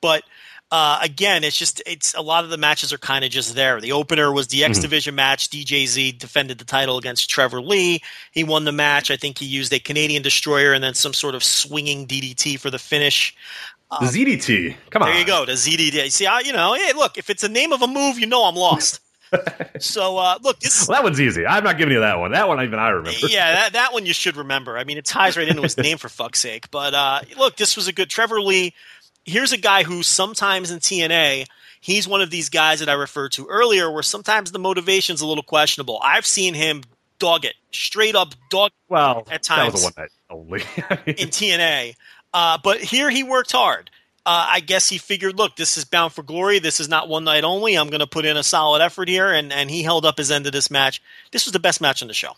but 0.00 0.22
uh, 0.72 1.00
again, 1.02 1.42
it's 1.42 1.56
just 1.58 1.82
it's 1.84 2.14
a 2.14 2.20
lot 2.20 2.44
of 2.44 2.50
the 2.50 2.56
matches 2.56 2.92
are 2.92 2.98
kind 2.98 3.24
of 3.24 3.30
just 3.32 3.56
there. 3.56 3.80
The 3.80 3.90
opener 3.90 4.30
was 4.32 4.46
the 4.48 4.62
X 4.62 4.78
Mm-hmm. 4.78 4.82
Division 4.82 5.14
match. 5.16 5.48
DJZ 5.50 6.16
defended 6.18 6.58
the 6.58 6.64
title 6.64 6.96
against 6.96 7.28
Trevor 7.28 7.60
Lee. 7.60 8.00
He 8.30 8.44
won 8.44 8.64
the 8.64 8.70
match. 8.70 9.10
I 9.10 9.16
think 9.16 9.38
he 9.38 9.46
used 9.46 9.72
a 9.72 9.80
Canadian 9.80 10.22
Destroyer 10.22 10.72
and 10.72 10.84
then 10.84 10.94
some 10.94 11.12
sort 11.12 11.34
of 11.34 11.42
swinging 11.42 12.06
DDT 12.06 12.56
for 12.60 12.70
the 12.70 12.78
finish. 12.78 13.34
The 13.98 14.06
ZDT, 14.06 14.76
come 14.90 15.02
on, 15.02 15.08
There 15.08 15.18
you 15.18 15.26
go, 15.26 15.44
the 15.44 15.52
ZDT. 15.54 16.12
See, 16.12 16.24
I, 16.24 16.38
you 16.40 16.52
know, 16.52 16.74
hey, 16.74 16.92
look, 16.92 17.18
if 17.18 17.28
it's 17.30 17.42
a 17.42 17.48
name 17.48 17.72
of 17.72 17.82
a 17.82 17.88
move, 17.88 18.20
you 18.20 18.26
know 18.26 18.44
I'm 18.44 18.54
lost. 18.54 19.00
So, 19.78 20.16
uh, 20.18 20.38
look, 20.42 20.60
this 20.60 20.88
Well, 20.88 20.96
that 20.96 21.04
one's 21.04 21.20
easy. 21.20 21.46
I'm 21.46 21.64
not 21.64 21.78
giving 21.78 21.94
you 21.94 22.00
that 22.00 22.18
one. 22.18 22.32
That 22.32 22.48
one 22.48 22.62
even 22.62 22.78
I 22.78 22.88
remember. 22.88 23.26
yeah, 23.28 23.52
that, 23.52 23.72
that 23.74 23.92
one 23.92 24.06
you 24.06 24.12
should 24.12 24.36
remember. 24.36 24.76
I 24.76 24.84
mean, 24.84 24.98
it 24.98 25.04
ties 25.04 25.36
right 25.36 25.48
into 25.48 25.62
his 25.62 25.76
name 25.76 25.98
for 25.98 26.08
fuck's 26.08 26.40
sake. 26.40 26.70
But 26.70 26.94
uh, 26.94 27.20
look, 27.38 27.56
this 27.56 27.76
was 27.76 27.88
a 27.88 27.92
good 27.92 28.10
Trevor 28.10 28.40
Lee. 28.40 28.74
Here's 29.24 29.52
a 29.52 29.58
guy 29.58 29.82
who 29.82 30.02
sometimes 30.02 30.70
in 30.70 30.78
TNA, 30.78 31.46
he's 31.80 32.08
one 32.08 32.20
of 32.20 32.30
these 32.30 32.48
guys 32.48 32.80
that 32.80 32.88
I 32.88 32.94
referred 32.94 33.32
to 33.32 33.46
earlier, 33.46 33.90
where 33.90 34.02
sometimes 34.02 34.52
the 34.52 34.58
motivation's 34.58 35.20
a 35.20 35.26
little 35.26 35.44
questionable. 35.44 36.00
I've 36.02 36.26
seen 36.26 36.54
him 36.54 36.82
dog 37.18 37.44
it, 37.44 37.54
straight 37.70 38.16
up 38.16 38.34
dog 38.48 38.72
Well, 38.88 39.26
At 39.30 39.42
times 39.42 39.66
that 39.66 39.72
was 39.72 39.82
a 39.82 39.84
one 39.84 39.92
night 39.96 40.10
only. 40.30 40.60
in 41.12 41.28
TNA. 41.28 41.94
Uh, 42.32 42.58
but 42.62 42.78
here 42.80 43.10
he 43.10 43.22
worked 43.22 43.52
hard. 43.52 43.90
Uh, 44.26 44.46
I 44.48 44.60
guess 44.60 44.88
he 44.88 44.98
figured, 44.98 45.38
look, 45.38 45.56
this 45.56 45.78
is 45.78 45.84
bound 45.84 46.12
for 46.12 46.22
glory. 46.22 46.58
This 46.58 46.78
is 46.78 46.88
not 46.88 47.08
one 47.08 47.24
night 47.24 47.42
only. 47.42 47.76
I'm 47.76 47.88
going 47.88 48.00
to 48.00 48.06
put 48.06 48.26
in 48.26 48.36
a 48.36 48.42
solid 48.42 48.82
effort 48.82 49.08
here, 49.08 49.30
and 49.32 49.52
and 49.52 49.70
he 49.70 49.82
held 49.82 50.04
up 50.04 50.18
his 50.18 50.30
end 50.30 50.46
of 50.46 50.52
this 50.52 50.70
match. 50.70 51.02
This 51.32 51.46
was 51.46 51.52
the 51.52 51.58
best 51.58 51.80
match 51.80 52.02
on 52.02 52.08
the 52.08 52.14
show. 52.14 52.32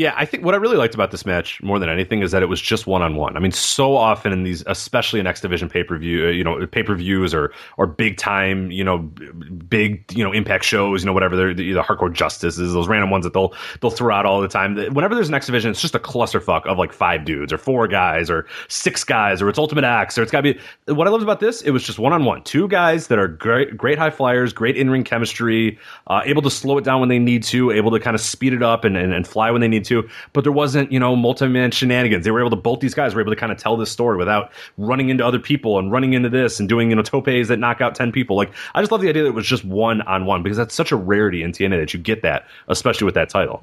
Yeah, 0.00 0.14
I 0.16 0.24
think 0.24 0.46
what 0.46 0.54
I 0.54 0.56
really 0.56 0.78
liked 0.78 0.94
about 0.94 1.10
this 1.10 1.26
match 1.26 1.62
more 1.62 1.78
than 1.78 1.90
anything 1.90 2.22
is 2.22 2.30
that 2.30 2.42
it 2.42 2.46
was 2.46 2.58
just 2.58 2.86
one 2.86 3.02
on 3.02 3.16
one. 3.16 3.36
I 3.36 3.40
mean, 3.40 3.52
so 3.52 3.94
often 3.98 4.32
in 4.32 4.44
these, 4.44 4.64
especially 4.66 5.20
in 5.20 5.26
X 5.26 5.42
Division 5.42 5.68
pay 5.68 5.84
per 5.84 5.98
view, 5.98 6.28
you 6.28 6.42
know, 6.42 6.66
pay 6.66 6.82
per 6.82 6.94
views 6.94 7.34
or 7.34 7.52
or 7.76 7.86
big 7.86 8.16
time, 8.16 8.70
you 8.70 8.82
know, 8.82 8.96
big 8.96 10.02
you 10.16 10.24
know 10.24 10.32
impact 10.32 10.64
shows, 10.64 11.02
you 11.02 11.06
know, 11.06 11.12
whatever 11.12 11.36
they're 11.36 11.52
the, 11.52 11.74
the 11.74 11.82
hardcore 11.82 12.10
justices, 12.10 12.72
those 12.72 12.88
random 12.88 13.10
ones 13.10 13.24
that 13.24 13.34
they'll 13.34 13.52
they'll 13.82 13.90
throw 13.90 14.14
out 14.14 14.24
all 14.24 14.40
the 14.40 14.48
time. 14.48 14.74
Whenever 14.74 15.14
there's 15.14 15.28
an 15.28 15.34
X 15.34 15.44
Division, 15.44 15.70
it's 15.70 15.82
just 15.82 15.94
a 15.94 15.98
clusterfuck 15.98 16.64
of 16.64 16.78
like 16.78 16.94
five 16.94 17.26
dudes 17.26 17.52
or 17.52 17.58
four 17.58 17.86
guys 17.86 18.30
or 18.30 18.46
six 18.68 19.04
guys 19.04 19.42
or 19.42 19.50
it's 19.50 19.58
Ultimate 19.58 19.84
X 19.84 20.16
or 20.16 20.22
it's 20.22 20.32
got 20.32 20.40
to 20.40 20.54
be. 20.54 20.60
What 20.94 21.08
I 21.08 21.10
loved 21.10 21.24
about 21.24 21.40
this, 21.40 21.60
it 21.60 21.72
was 21.72 21.82
just 21.82 21.98
one 21.98 22.14
on 22.14 22.24
one, 22.24 22.42
two 22.44 22.68
guys 22.68 23.08
that 23.08 23.18
are 23.18 23.28
great, 23.28 23.76
great 23.76 23.98
high 23.98 24.08
flyers, 24.08 24.54
great 24.54 24.78
in 24.78 24.88
ring 24.88 25.04
chemistry, 25.04 25.78
uh, 26.06 26.22
able 26.24 26.40
to 26.40 26.50
slow 26.50 26.78
it 26.78 26.84
down 26.84 27.00
when 27.00 27.10
they 27.10 27.18
need 27.18 27.42
to, 27.42 27.70
able 27.70 27.90
to 27.90 28.00
kind 28.00 28.14
of 28.14 28.22
speed 28.22 28.54
it 28.54 28.62
up 28.62 28.86
and, 28.86 28.96
and, 28.96 29.12
and 29.12 29.28
fly 29.28 29.50
when 29.50 29.60
they 29.60 29.68
need 29.68 29.84
to. 29.84 29.89
But 30.32 30.44
there 30.44 30.52
wasn't, 30.52 30.92
you 30.92 31.00
know, 31.00 31.16
multi 31.16 31.48
man 31.48 31.70
shenanigans. 31.70 32.24
They 32.24 32.30
were 32.30 32.40
able 32.40 32.50
to, 32.50 32.56
both 32.56 32.80
these 32.80 32.94
guys 32.94 33.14
were 33.14 33.20
able 33.20 33.32
to 33.32 33.36
kind 33.36 33.52
of 33.52 33.58
tell 33.58 33.76
this 33.76 33.90
story 33.90 34.16
without 34.16 34.52
running 34.78 35.08
into 35.08 35.24
other 35.24 35.38
people 35.38 35.78
and 35.78 35.90
running 35.90 36.12
into 36.12 36.28
this 36.28 36.60
and 36.60 36.68
doing, 36.68 36.90
you 36.90 36.96
know, 36.96 37.02
topes 37.02 37.48
that 37.48 37.58
knock 37.58 37.80
out 37.80 37.94
10 37.94 38.12
people. 38.12 38.36
Like, 38.36 38.52
I 38.74 38.80
just 38.80 38.92
love 38.92 39.00
the 39.00 39.08
idea 39.08 39.22
that 39.22 39.30
it 39.30 39.34
was 39.34 39.46
just 39.46 39.64
one 39.64 40.02
on 40.02 40.26
one 40.26 40.42
because 40.42 40.56
that's 40.56 40.74
such 40.74 40.92
a 40.92 40.96
rarity 40.96 41.42
in 41.42 41.52
TNA 41.52 41.80
that 41.80 41.94
you 41.94 42.00
get 42.00 42.22
that, 42.22 42.46
especially 42.68 43.04
with 43.04 43.14
that 43.14 43.28
title. 43.28 43.62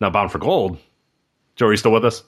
Now, 0.00 0.10
Bound 0.10 0.30
for 0.30 0.38
Gold. 0.38 0.78
Joe, 1.56 1.66
are 1.66 1.72
you 1.72 1.78
still 1.78 1.92
with 1.92 2.04
us? 2.04 2.22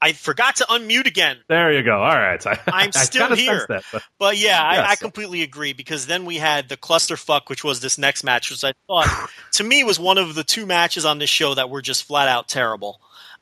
I 0.00 0.12
forgot 0.12 0.56
to 0.56 0.64
unmute 0.64 1.06
again. 1.06 1.38
There 1.48 1.72
you 1.72 1.82
go. 1.82 1.96
All 2.02 2.14
right. 2.16 2.44
I, 2.46 2.58
I'm 2.68 2.92
still 2.92 3.34
here. 3.34 3.66
that, 3.68 3.82
but- 3.92 4.02
But 4.18 4.38
yeah, 4.38 4.62
I, 4.62 4.90
I 4.90 4.96
completely 4.96 5.42
agree 5.42 5.72
because 5.72 6.06
then 6.06 6.24
we 6.24 6.36
had 6.36 6.68
the 6.68 6.76
clusterfuck, 6.76 7.48
which 7.48 7.64
was 7.64 7.80
this 7.80 7.98
next 7.98 8.22
match, 8.22 8.50
which 8.50 8.62
I 8.62 8.72
thought 8.86 9.30
to 9.52 9.64
me 9.64 9.82
was 9.84 9.98
one 9.98 10.18
of 10.18 10.34
the 10.36 10.44
two 10.44 10.66
matches 10.66 11.04
on 11.04 11.18
this 11.18 11.30
show 11.30 11.54
that 11.54 11.68
were 11.70 11.82
just 11.82 12.04
flat 12.04 12.28
out 12.28 12.48
terrible. 12.48 13.00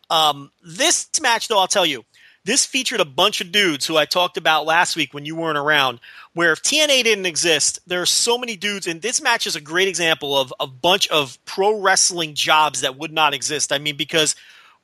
Um, 0.09 0.51
this 0.64 1.09
match, 1.21 1.49
though, 1.49 1.59
I'll 1.59 1.66
tell 1.66 1.85
you, 1.87 2.05
this 2.45 2.64
featured 2.64 3.01
a 3.01 3.05
bunch 3.05 3.40
of 3.40 3.51
dudes 3.51 3.87
who 3.87 3.97
I 3.97 4.05
talked 4.05 4.37
about 4.37 4.64
last 4.66 4.95
week 4.95 5.12
when 5.12 5.27
you 5.27 5.35
weren't 5.35 5.59
around. 5.59 5.99
Where 6.33 6.53
if 6.53 6.62
TNA 6.62 7.03
didn't 7.03 7.27
exist, 7.27 7.81
there 7.88 8.01
are 8.01 8.07
so 8.07 8.38
many 8.38 8.57
dudes, 8.57 8.87
and 8.87 9.03
this 9.03 9.21
match 9.21 9.47
is 9.49 9.57
a 9.57 9.61
great 9.61 9.88
example 9.88 10.38
of 10.38 10.55
a 10.61 10.66
bunch 10.69 11.09
of 11.09 11.38
pro 11.45 11.81
wrestling 11.81 12.35
jobs 12.35 12.83
that 12.83 12.97
would 12.97 13.12
not 13.12 13.35
exist. 13.35 13.73
I 13.73 13.79
mean, 13.79 13.97
because 13.97 14.37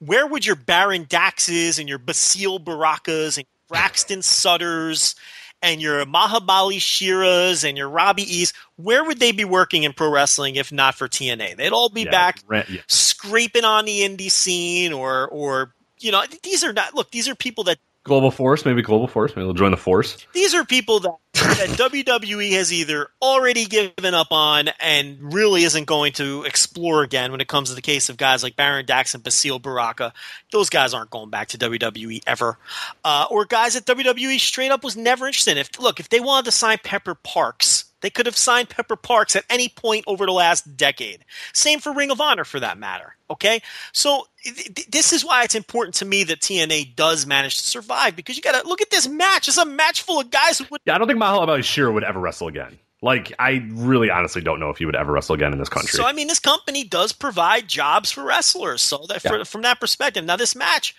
where 0.05 0.27
would 0.27 0.45
your 0.45 0.57
Baron 0.57 1.05
Daxes 1.07 1.79
and 1.79 1.89
your 1.89 1.99
Basile 1.99 2.59
Barakas 2.59 3.37
and 3.39 3.47
Braxton 3.69 4.23
Sutters 4.23 5.15
and 5.63 5.81
your 5.81 6.05
Mahabali 6.05 6.79
Sheras 6.79 7.67
and 7.67 7.79
your 7.79 7.89
Robbie 7.89 8.23
E's, 8.23 8.53
where 8.77 9.05
would 9.05 9.21
they 9.21 9.31
be 9.33 9.45
working 9.45 9.85
in 9.85 9.93
pro 9.93 10.11
wrestling 10.11 10.57
if 10.57 10.73
not 10.73 10.95
for 10.97 11.09
TNA? 11.09 11.57
They'd 11.57 11.73
all 11.73 11.89
be 11.89 12.03
Yeah, 12.03 12.11
back 12.11 12.41
rent- 12.47 12.69
yeah. 12.69 12.81
scraping 12.89 13.65
on 13.65 13.85
the 13.85 14.01
indie 14.01 14.31
scene 14.31 14.93
or 14.93 15.29
or 15.29 15.75
you 16.01 16.11
know, 16.11 16.25
these 16.43 16.65
are 16.65 16.73
not 16.73 16.95
look, 16.95 17.13
these 17.13 17.29
are 17.29 17.35
people 17.37 17.63
that 17.65 17.79
Global 18.05 18.33
Force, 18.33 18.65
maybe 18.65 18.83
Global 18.83 19.07
Force. 19.07 19.37
Maybe 19.37 19.47
they'll 19.47 19.55
join 19.55 19.71
the 19.71 19.77
Force. 19.77 20.27
these 20.33 20.55
are 20.55 20.65
people 20.65 21.01
that, 21.01 21.15
that 21.35 21.69
WWE 21.91 22.53
has 22.53 22.73
either 22.73 23.09
already 23.21 23.67
given 23.67 24.15
up 24.15 24.29
on 24.33 24.71
and 24.81 25.33
really 25.33 25.63
isn't 25.63 25.85
going 25.85 26.13
to 26.15 26.43
explore 26.43 27.05
again 27.05 27.31
when 27.31 27.41
it 27.41 27.47
comes 27.47 27.69
to 27.69 27.75
the 27.75 27.83
case 27.83 28.09
of 28.09 28.17
guys 28.17 28.43
like 28.43 28.57
Baron 28.57 28.87
Dax 28.87 29.15
and 29.15 29.23
Basile 29.23 29.61
Baraka. 29.61 30.13
Those 30.51 30.69
guys 30.69 30.95
aren't 30.95 31.11
going 31.11 31.31
back 31.31 31.49
to 31.49 31.59
WWE 31.59 32.23
ever. 32.27 32.59
Uh, 33.05 33.27
or 33.31 33.45
guys 33.45 33.75
that 33.75 33.85
WWE 33.87 34.39
straight 34.41 34.73
up 34.73 34.83
was 34.83 34.97
never 34.97 35.27
interested 35.27 35.53
in. 35.53 35.59
If 35.59 35.79
look, 35.79 36.01
if 36.01 36.09
they 36.09 36.21
wanted 36.21 36.47
to 36.47 36.53
sign 36.53 36.79
Pepper 36.83 37.15
Parks, 37.15 37.82
they 38.03 38.11
could 38.11 38.27
have 38.27 38.37
signed 38.37 38.69
Pepper 38.69 38.97
Parks 38.97 39.35
at 39.35 39.45
any 39.49 39.69
point 39.69 40.05
over 40.07 40.27
the 40.27 40.33
last 40.33 40.77
decade. 40.77 41.25
Same 41.55 41.79
for 41.79 41.93
Ring 41.93 42.11
of 42.11 42.21
Honor 42.21 42.45
for 42.45 42.61
that 42.61 42.77
matter. 42.77 43.17
Okay? 43.31 43.63
So 43.93 44.27
th- 44.45 44.75
th- 44.75 44.89
this 44.89 45.13
is 45.13 45.25
why 45.25 45.45
it's 45.45 45.55
important 45.55 45.95
to 45.97 46.05
me 46.05 46.25
that 46.25 46.41
TNA 46.41 46.95
does 46.95 47.27
manage 47.27 47.57
to 47.59 47.65
survive 47.65 48.15
because 48.15 48.37
you 48.37 48.43
got 48.43 48.61
to 48.61 48.69
look 48.69 48.83
at 48.83 48.91
this 48.91 49.09
match. 49.09 49.49
It's 49.49 49.57
a 49.57 49.65
match 49.65 50.03
full 50.03 50.21
of 50.21 50.31
guys 50.31 50.59
who 50.59 50.67
would 50.71 50.81
Yeah, 50.85 50.97
I 50.97 50.99
don't 50.99 51.07
think 51.07 51.19
Mahala 51.19 51.63
Shera 51.65 51.93
would 51.93 52.05
ever 52.05 52.21
wrestle 52.21 52.49
again. 52.49 52.79
Like, 53.05 53.33
I 53.39 53.67
really 53.71 54.11
honestly 54.11 54.43
don't 54.43 54.61
know 54.61 54.71
if 54.71 54.79
he 54.79 54.87
would 54.87 54.95
ever 54.95 55.11
wrestle 55.13 55.35
again 55.35 55.53
in 55.53 55.59
this 55.59 55.69
country. 55.69 55.91
So 55.91 56.05
I 56.05 56.13
mean, 56.13 56.29
this 56.29 56.39
company 56.39 56.85
does 56.85 57.13
provide 57.13 57.67
jobs 57.67 58.13
for 58.13 58.23
wrestlers. 58.23 58.81
So 58.81 59.07
that 59.09 59.23
for, 59.23 59.45
from 59.45 59.63
that 59.63 59.81
perspective, 59.81 60.25
now 60.25 60.37
this 60.37 60.55
match 60.55 60.95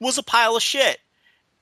was 0.00 0.18
a 0.18 0.22
pile 0.22 0.56
of 0.56 0.62
shit. 0.62 0.98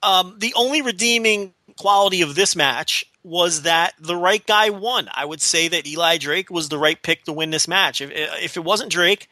Um, 0.03 0.37
the 0.39 0.53
only 0.55 0.83
redeeming 0.83 1.55
quality 1.77 2.23
of 2.23 2.35
this 2.35 2.57
match 2.57 3.05
was 3.27 3.63
that 3.63 3.95
the 3.99 4.15
right 4.15 4.47
guy 4.47 4.71
won. 4.71 5.09
I 5.13 5.25
would 5.25 5.43
say 5.43 5.67
that 5.67 5.85
Eli 5.85 6.17
Drake 6.19 6.49
was 6.49 6.69
the 6.69 6.79
right 6.79 7.01
pick 7.03 7.25
to 7.25 7.33
win 7.33 7.51
this 7.51 7.67
match. 7.67 8.01
If, 8.01 8.13
if 8.13 8.57
it 8.57 8.63
wasn't 8.63 8.93
Drake, 8.93 9.29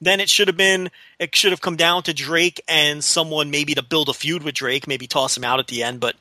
then 0.00 0.20
it 0.20 0.30
should 0.30 0.46
have 0.46 0.56
been 0.56 0.90
it 1.18 1.34
should 1.34 1.50
have 1.50 1.60
come 1.60 1.74
down 1.74 2.04
to 2.04 2.14
Drake 2.14 2.62
and 2.68 3.02
someone 3.02 3.50
maybe 3.50 3.74
to 3.74 3.82
build 3.82 4.08
a 4.08 4.12
feud 4.12 4.44
with 4.44 4.54
Drake, 4.54 4.86
maybe 4.86 5.08
toss 5.08 5.36
him 5.36 5.42
out 5.42 5.58
at 5.58 5.66
the 5.66 5.82
end. 5.82 5.98
But 5.98 6.14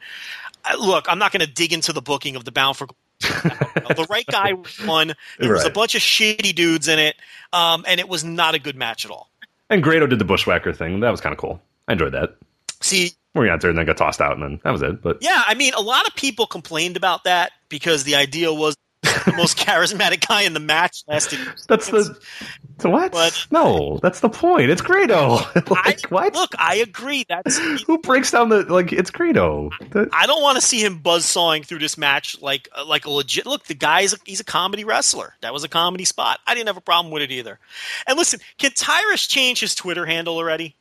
look, 0.79 1.05
I'm 1.07 1.19
not 1.19 1.31
going 1.31 1.45
to 1.45 1.51
dig 1.51 1.73
into 1.73 1.93
the 1.93 2.01
booking 2.01 2.35
of 2.35 2.43
the 2.43 2.51
Bound 2.51 2.75
for 2.75 2.87
the 3.19 4.07
right 4.09 4.25
guy 4.25 4.53
won. 4.87 5.13
There 5.37 5.53
was 5.53 5.63
a 5.63 5.69
bunch 5.69 5.93
of 5.93 6.01
shady 6.01 6.53
dudes 6.53 6.87
in 6.87 6.97
it, 6.97 7.15
um, 7.53 7.85
and 7.87 7.99
it 7.99 8.09
was 8.09 8.23
not 8.23 8.55
a 8.55 8.59
good 8.59 8.75
match 8.75 9.05
at 9.05 9.11
all. 9.11 9.29
and 9.69 9.83
Grado 9.83 10.07
did 10.07 10.17
the 10.17 10.25
Bushwhacker 10.25 10.73
thing. 10.73 11.01
That 11.01 11.11
was 11.11 11.21
kind 11.21 11.33
of 11.33 11.37
cool. 11.37 11.61
I 11.87 11.93
enjoyed 11.93 12.13
that. 12.13 12.35
See, 12.79 13.11
Where 13.33 13.45
he 13.45 13.49
got 13.49 13.61
there 13.61 13.69
and 13.69 13.79
then 13.79 13.85
got 13.85 13.97
tossed 13.97 14.19
out, 14.19 14.33
and 14.33 14.43
then 14.43 14.59
that 14.63 14.71
was 14.71 14.81
it. 14.81 15.01
But 15.01 15.19
yeah, 15.21 15.43
I 15.47 15.53
mean, 15.53 15.73
a 15.73 15.81
lot 15.81 16.05
of 16.07 16.15
people 16.15 16.45
complained 16.47 16.97
about 16.97 17.23
that 17.23 17.53
because 17.69 18.03
the 18.03 18.15
idea 18.15 18.53
was 18.53 18.75
the 19.01 19.33
most 19.37 19.57
charismatic 19.57 20.27
guy 20.27 20.41
in 20.41 20.53
the 20.53 20.59
match 20.59 21.03
lasted. 21.07 21.39
that's 21.67 21.87
the. 21.87 22.17
So 22.79 22.89
what? 22.89 23.11
But- 23.11 23.47
no, 23.51 23.99
that's 24.01 24.19
the 24.19 24.29
point. 24.29 24.69
It's 24.69 24.81
Grado. 24.81 25.37
I, 25.55 25.95
what? 26.09 26.33
Look, 26.33 26.51
I 26.57 26.75
agree. 26.75 27.25
That's 27.29 27.57
Who 27.83 27.97
breaks 27.99 28.31
down 28.31 28.49
the 28.49 28.63
like? 28.63 28.91
It's 28.91 29.11
Grado. 29.11 29.69
That- 29.91 30.09
I 30.13 30.25
don't 30.25 30.41
want 30.41 30.59
to 30.59 30.65
see 30.65 30.83
him 30.83 30.97
buzz 30.99 31.25
sawing 31.25 31.63
through 31.63 31.79
this 31.79 31.97
match 31.97 32.41
like 32.41 32.67
uh, 32.75 32.85
like 32.85 33.05
a 33.05 33.09
legit. 33.09 33.45
Look, 33.45 33.65
the 33.65 33.75
guy 33.75 34.01
is 34.01 34.13
a, 34.13 34.17
he's 34.25 34.39
a 34.39 34.45
comedy 34.45 34.83
wrestler. 34.83 35.35
That 35.41 35.53
was 35.53 35.63
a 35.63 35.69
comedy 35.69 36.05
spot. 36.05 36.39
I 36.45 36.53
didn't 36.53 36.67
have 36.67 36.77
a 36.77 36.81
problem 36.81 37.13
with 37.13 37.23
it 37.23 37.31
either. 37.31 37.59
And 38.07 38.17
listen, 38.17 38.39
can 38.57 38.71
Tyrus 38.75 39.27
change 39.27 39.61
his 39.61 39.73
Twitter 39.73 40.05
handle 40.05 40.35
already? 40.35 40.75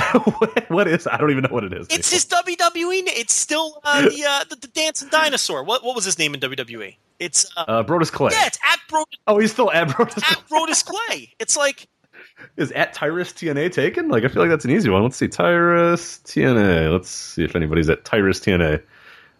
what- 0.38 0.70
what 0.70 0.88
is? 0.88 1.06
I 1.06 1.16
don't 1.16 1.30
even 1.30 1.44
know 1.44 1.50
what 1.50 1.64
it 1.64 1.72
is. 1.72 1.86
It's 1.90 2.10
his 2.10 2.24
WWE. 2.26 3.02
It's 3.06 3.32
still 3.34 3.80
uh, 3.84 4.02
the, 4.02 4.24
uh, 4.28 4.44
the 4.50 4.56
the 4.56 4.68
dancing 4.68 5.08
dinosaur. 5.08 5.64
What 5.64 5.82
what 5.84 5.94
was 5.96 6.04
his 6.04 6.18
name 6.18 6.34
in 6.34 6.40
WWE? 6.40 6.96
It's 7.18 7.50
uh, 7.56 7.64
uh, 7.66 7.82
Brodus 7.84 8.12
Clay. 8.12 8.30
yeah, 8.32 8.46
it's 8.46 8.58
at 8.70 8.78
Bro 8.88 9.04
Oh, 9.26 9.38
he's 9.38 9.50
still 9.52 9.70
at 9.72 9.88
Brodus. 9.88 10.18
at 10.30 10.38
Brodus 10.48 10.84
Clay. 10.84 11.34
It's 11.38 11.56
like 11.56 11.88
Is 12.56 12.70
at 12.72 12.92
Tyrus 12.92 13.32
TNA 13.32 13.72
taken? 13.72 14.08
Like 14.08 14.24
I 14.24 14.28
feel 14.28 14.42
like 14.42 14.50
that's 14.50 14.64
an 14.64 14.70
easy 14.70 14.88
one. 14.90 15.02
Let's 15.02 15.16
see, 15.16 15.26
Tyrus 15.28 16.18
TNA. 16.24 16.92
Let's 16.92 17.08
see 17.10 17.44
if 17.44 17.56
anybody's 17.56 17.88
at 17.88 18.04
Tyrus 18.04 18.38
TNA. 18.40 18.82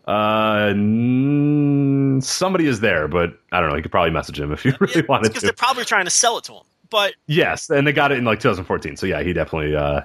Uh, 0.06 0.72
n- 0.72 2.20
somebody 2.22 2.66
is 2.66 2.80
there, 2.80 3.08
but 3.08 3.38
I 3.52 3.60
don't 3.60 3.70
know. 3.70 3.76
You 3.76 3.82
could 3.82 3.90
probably 3.90 4.10
message 4.10 4.40
him 4.40 4.52
if 4.52 4.64
you 4.64 4.72
really 4.80 5.02
wanted 5.02 5.28
because 5.28 5.42
they're 5.42 5.52
probably 5.52 5.84
trying 5.84 6.06
to 6.06 6.10
sell 6.10 6.38
it 6.38 6.44
to 6.44 6.54
him. 6.54 6.62
But 6.90 7.14
Yes, 7.26 7.68
and 7.70 7.86
they 7.86 7.92
got 7.92 8.12
it 8.12 8.18
in 8.18 8.24
like 8.24 8.40
2014. 8.40 8.96
So 8.96 9.06
yeah, 9.06 9.22
he 9.22 9.32
definitely. 9.32 9.76
Uh, 9.76 10.02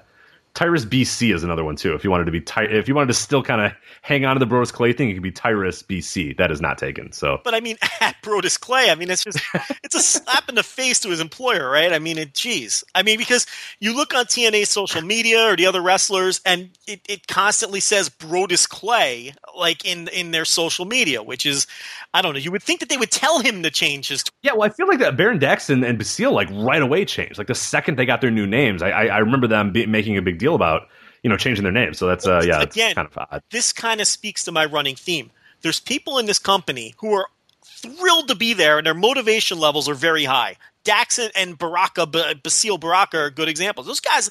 Tyrus 0.54 0.86
BC 0.86 1.34
is 1.34 1.44
another 1.44 1.63
one 1.63 1.76
too. 1.76 1.96
If 1.96 2.04
you 2.04 2.12
wanted 2.12 2.26
to 2.26 2.32
be, 2.32 2.39
Ty- 2.42 2.66
if 2.66 2.88
you 2.88 2.94
wanted 2.94 3.08
to 3.08 3.16
still 3.16 3.42
kind 3.42 3.60
of 3.60 3.72
hang 4.04 4.24
on 4.24 4.36
to 4.36 4.39
the 4.39 4.46
Brodus 4.46 4.72
Clay 4.72 4.94
thing, 4.94 5.10
it 5.10 5.16
could 5.16 5.24
be 5.24 5.32
Tyrus 5.32 5.82
BC. 5.82 6.38
That 6.38 6.52
is 6.52 6.62
not 6.62 6.78
taken. 6.78 7.12
So 7.12 7.42
but 7.44 7.56
I 7.56 7.60
mean, 7.60 7.78
at 8.02 8.16
Brodus 8.22 8.60
Clay, 8.60 8.92
I 8.92 8.96
mean, 8.96 9.10
it's 9.10 9.24
just 9.24 9.39
it's 9.84 9.96
a 9.96 10.00
slap 10.00 10.48
in 10.50 10.56
the 10.56 10.62
face 10.63 11.00
to 11.00 11.10
his 11.10 11.20
employer, 11.20 11.70
right? 11.70 11.92
I 11.92 11.98
mean, 11.98 12.20
it, 12.20 12.36
geez, 12.36 12.84
I 12.94 13.02
mean, 13.02 13.18
because 13.18 13.48
you 13.80 13.96
look 13.96 14.13
on 14.13 14.26
TNA 14.26 14.68
social 14.68 15.02
media 15.02 15.52
or 15.52 15.56
the 15.56 15.66
other 15.66 15.82
wrestlers, 15.82 16.39
and 16.46 16.70
it, 16.88 17.02
it 17.10 17.28
constantly 17.28 17.80
says 17.80 18.10
Brodus 18.10 18.70
Clay, 18.70 19.34
like 19.58 19.84
in 19.86 20.08
in 20.10 20.32
their 20.32 20.46
social 20.46 20.86
media, 20.86 21.24
which 21.24 21.48
is, 21.48 21.66
I 22.13 22.22
don't 22.22 22.34
know. 22.34 22.39
You 22.39 22.52
would 22.52 22.62
think 22.63 22.80
that 22.80 22.89
they 22.89 22.98
would 22.98 23.12
tell 23.12 23.39
him 23.39 23.63
to 23.63 23.72
change 23.72 24.10
his. 24.10 24.24
yeah, 24.44 24.52
well, 24.54 24.63
I 24.63 24.70
feel 24.70 24.88
like 24.88 25.00
that 25.00 25.18
Baron 25.18 25.39
Daxton 25.39 25.84
and 25.84 25.98
Basile 25.98 26.32
like 26.32 26.50
right 26.52 26.82
away 26.82 27.06
changed. 27.06 27.39
Like 27.39 27.48
the 27.48 27.56
second 27.56 27.98
they 27.98 28.06
got 28.06 28.22
their 28.22 28.30
new 28.30 28.46
names, 28.46 28.84
I 28.84 28.92
I, 28.92 29.06
I 29.06 29.18
remember 29.18 29.48
them 29.48 29.72
be, 29.72 29.88
making 29.88 30.16
a 30.16 30.22
big 30.22 30.38
deal 30.44 30.56
about 30.56 30.88
you 31.24 31.30
know 31.30 31.38
changing 31.38 31.64
their 31.64 31.72
name. 31.72 31.94
So 31.94 32.06
that's 32.08 32.28
uh 32.28 32.44
yeah, 32.46 32.62
it's 32.62 32.76
Again, 32.76 32.96
kind 32.96 33.08
of 33.08 33.18
odd. 33.18 33.42
This 33.50 33.74
kind 33.74 34.02
of 34.02 34.08
speaks 34.08 34.44
to 34.46 34.52
my 34.52 34.66
running 34.66 34.96
theme. 34.96 35.32
There's 35.62 35.80
people 35.80 36.18
in 36.18 36.26
this 36.26 36.40
company 36.40 36.94
who 36.98 37.14
are 37.14 37.28
thrilled 37.64 38.28
to 38.28 38.36
be 38.36 38.54
there, 38.54 38.78
and 38.78 38.86
their 38.86 38.94
motivation 38.94 39.60
levels 39.60 39.88
are 39.90 39.94
very 39.94 40.26
high. 40.26 40.58
Dax 40.84 41.18
and- 41.20 41.58
Baraka, 41.58 42.06
B- 42.06 42.34
Basile 42.44 42.78
Baraka 42.78 43.18
are 43.18 43.30
good 43.30 43.48
examples. 43.48 43.88
Those 43.88 44.02
guys, 44.02 44.30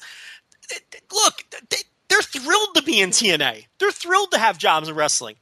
look, 1.11 1.43
they, 1.69 1.77
they're 2.09 2.21
thrilled 2.21 2.75
to 2.75 2.83
be 2.83 3.01
in 3.01 3.09
TNA. 3.09 3.65
They're 3.79 3.91
thrilled 3.91 4.31
to 4.31 4.37
have 4.37 4.57
jobs 4.59 4.87
in 4.87 4.93
wrestling. 4.95 5.35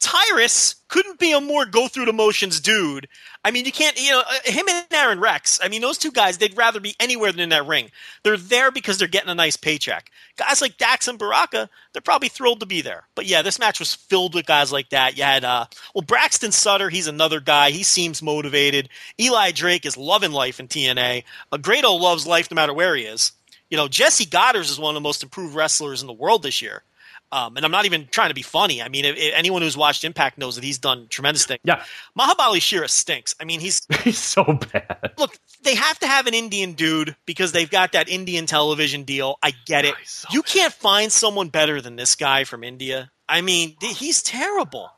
Tyrus 0.00 0.76
couldn't 0.86 1.18
be 1.18 1.32
a 1.32 1.40
more 1.40 1.66
go 1.66 1.88
through 1.88 2.04
the 2.04 2.12
motions 2.12 2.60
dude. 2.60 3.08
I 3.44 3.50
mean, 3.50 3.64
you 3.64 3.72
can't, 3.72 4.00
you 4.00 4.10
know, 4.10 4.20
uh, 4.20 4.50
him 4.50 4.66
and 4.68 4.86
Aron 4.92 5.20
Rex. 5.20 5.58
I 5.62 5.68
mean, 5.68 5.80
those 5.80 5.98
two 5.98 6.12
guys, 6.12 6.38
they'd 6.38 6.56
rather 6.56 6.80
be 6.80 6.94
anywhere 7.00 7.32
than 7.32 7.40
in 7.40 7.48
that 7.48 7.66
ring. 7.66 7.90
They're 8.22 8.36
there 8.36 8.70
because 8.70 8.98
they're 8.98 9.08
getting 9.08 9.30
a 9.30 9.34
nice 9.34 9.56
paycheck. 9.56 10.10
Guys 10.36 10.60
like 10.60 10.78
Dax 10.78 11.08
and 11.08 11.18
Baraka, 11.18 11.68
they're 11.92 12.02
probably 12.02 12.28
thrilled 12.28 12.60
to 12.60 12.66
be 12.66 12.80
there. 12.80 13.04
But 13.16 13.26
yeah, 13.26 13.42
this 13.42 13.58
match 13.58 13.80
was 13.80 13.94
filled 13.94 14.34
with 14.34 14.46
guys 14.46 14.72
like 14.72 14.90
that. 14.90 15.16
You 15.16 15.24
had, 15.24 15.44
uh, 15.44 15.66
well, 15.94 16.02
Braxton 16.02 16.52
Sutter, 16.52 16.90
he's 16.90 17.08
another 17.08 17.40
guy. 17.40 17.70
He 17.70 17.82
seems 17.82 18.22
motivated. 18.22 18.88
Eli 19.20 19.50
Drake 19.50 19.84
is 19.84 19.96
loving 19.96 20.32
life 20.32 20.60
in 20.60 20.68
TNA. 20.68 21.24
A 21.52 21.58
Grado 21.58 21.92
loves 21.92 22.26
life 22.26 22.50
no 22.50 22.54
matter 22.54 22.74
where 22.74 22.94
he 22.94 23.02
is. 23.02 23.32
You 23.70 23.76
know, 23.76 23.88
Jessie 23.88 24.26
Godderz 24.26 24.70
is 24.70 24.78
one 24.78 24.90
of 24.90 24.94
the 24.94 25.06
most 25.06 25.22
improved 25.22 25.54
wrestlers 25.54 26.00
in 26.00 26.06
the 26.06 26.12
world 26.12 26.42
this 26.42 26.62
year. 26.62 26.82
Um, 27.30 27.56
and 27.56 27.64
I'm 27.64 27.70
not 27.70 27.84
even 27.84 28.08
trying 28.10 28.30
to 28.30 28.34
be 28.34 28.42
funny. 28.42 28.80
I 28.82 28.88
mean, 28.88 29.04
if, 29.04 29.16
if 29.16 29.34
anyone 29.34 29.60
who's 29.60 29.76
watched 29.76 30.04
Impact 30.04 30.38
knows 30.38 30.54
that 30.54 30.64
he's 30.64 30.78
done 30.78 31.08
tremendous 31.08 31.44
things. 31.44 31.60
Yeah, 31.62 31.82
Mahabali 32.18 32.60
Shera 32.60 32.88
stinks. 32.88 33.34
I 33.40 33.44
mean, 33.44 33.60
he's 33.60 33.86
he's 34.02 34.18
so 34.18 34.44
bad. 34.44 35.12
look. 35.18 35.36
They 35.62 35.74
have 35.74 35.98
to 35.98 36.06
have 36.06 36.26
an 36.26 36.34
Indian 36.34 36.72
dude 36.72 37.16
because 37.26 37.52
they've 37.52 37.68
got 37.68 37.92
that 37.92 38.08
Indian 38.08 38.46
television 38.46 39.02
deal. 39.02 39.38
I 39.42 39.52
get 39.66 39.84
it. 39.84 39.94
Oh, 39.94 40.02
so 40.04 40.28
you 40.30 40.42
can't 40.42 40.72
find 40.72 41.12
someone 41.12 41.48
better 41.48 41.80
than 41.80 41.96
this 41.96 42.14
guy 42.14 42.44
from 42.44 42.64
India. 42.64 43.10
I 43.28 43.42
mean, 43.42 43.76
he's 43.80 44.22
terrible. 44.22 44.90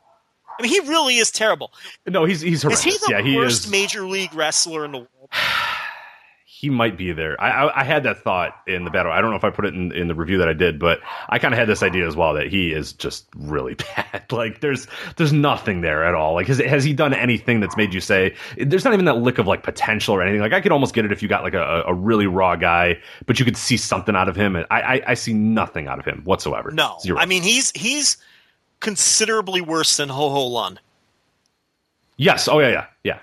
I 0.57 0.61
mean, 0.61 0.71
he 0.71 0.79
really 0.87 1.17
is 1.17 1.31
terrible. 1.31 1.73
No, 2.07 2.23
he's 2.23 2.39
he's 2.39 2.63
Is 2.63 2.81
he 2.81 2.91
the 2.91 3.21
yeah, 3.25 3.35
worst 3.35 3.69
major 3.69 4.05
league 4.05 4.33
wrestler 4.33 4.85
in 4.85 4.91
the 4.91 4.99
world? 4.99 5.09
he 6.61 6.69
might 6.69 6.95
be 6.95 7.11
there. 7.11 7.41
I, 7.41 7.49
I, 7.49 7.81
I 7.81 7.83
had 7.83 8.03
that 8.03 8.19
thought 8.19 8.55
in 8.67 8.85
the 8.85 8.91
battle. 8.91 9.11
I 9.11 9.19
don't 9.19 9.31
know 9.31 9.35
if 9.35 9.43
I 9.43 9.49
put 9.49 9.65
it 9.65 9.73
in, 9.73 9.91
in 9.93 10.07
the 10.07 10.13
review 10.13 10.37
that 10.37 10.47
I 10.47 10.53
did, 10.53 10.77
but 10.77 10.99
I 11.27 11.39
kind 11.39 11.55
of 11.55 11.57
had 11.57 11.67
this 11.67 11.81
idea 11.81 12.05
as 12.07 12.15
well 12.15 12.35
that 12.35 12.49
he 12.49 12.71
is 12.71 12.93
just 12.93 13.25
really 13.35 13.73
bad. 13.95 14.31
Like 14.31 14.61
there's 14.61 14.85
there's 15.17 15.33
nothing 15.33 15.81
there 15.81 16.05
at 16.05 16.13
all. 16.13 16.35
Like 16.35 16.45
has 16.45 16.59
has 16.59 16.83
he 16.83 16.93
done 16.93 17.15
anything 17.15 17.61
that's 17.61 17.75
made 17.75 17.95
you 17.95 17.99
say 17.99 18.35
there's 18.57 18.85
not 18.85 18.93
even 18.93 19.05
that 19.05 19.17
lick 19.17 19.39
of 19.39 19.47
like 19.47 19.63
potential 19.63 20.13
or 20.13 20.21
anything? 20.21 20.39
Like 20.39 20.53
I 20.53 20.61
could 20.61 20.71
almost 20.71 20.93
get 20.93 21.03
it 21.03 21.11
if 21.11 21.23
you 21.23 21.27
got 21.27 21.41
like 21.41 21.55
a, 21.55 21.81
a 21.87 21.93
really 21.95 22.27
raw 22.27 22.55
guy, 22.55 22.99
but 23.25 23.39
you 23.39 23.45
could 23.45 23.57
see 23.57 23.75
something 23.75 24.15
out 24.15 24.29
of 24.29 24.35
him. 24.35 24.55
And 24.55 24.67
I, 24.69 24.81
I 24.81 25.01
I 25.07 25.13
see 25.15 25.33
nothing 25.33 25.87
out 25.87 25.97
of 25.97 26.05
him 26.05 26.21
whatsoever. 26.25 26.69
No, 26.69 26.97
Zero. 27.01 27.17
I 27.17 27.25
mean 27.25 27.41
he's 27.41 27.71
he's 27.71 28.17
considerably 28.81 29.61
worse 29.61 29.97
than 29.97 30.09
Ho 30.09 30.29
Ho 30.29 30.45
Lun. 30.45 30.79
yes. 32.17 32.47
Oh 32.47 32.59
yeah, 32.59 32.69
yeah, 32.69 32.85
yeah. 33.03 33.19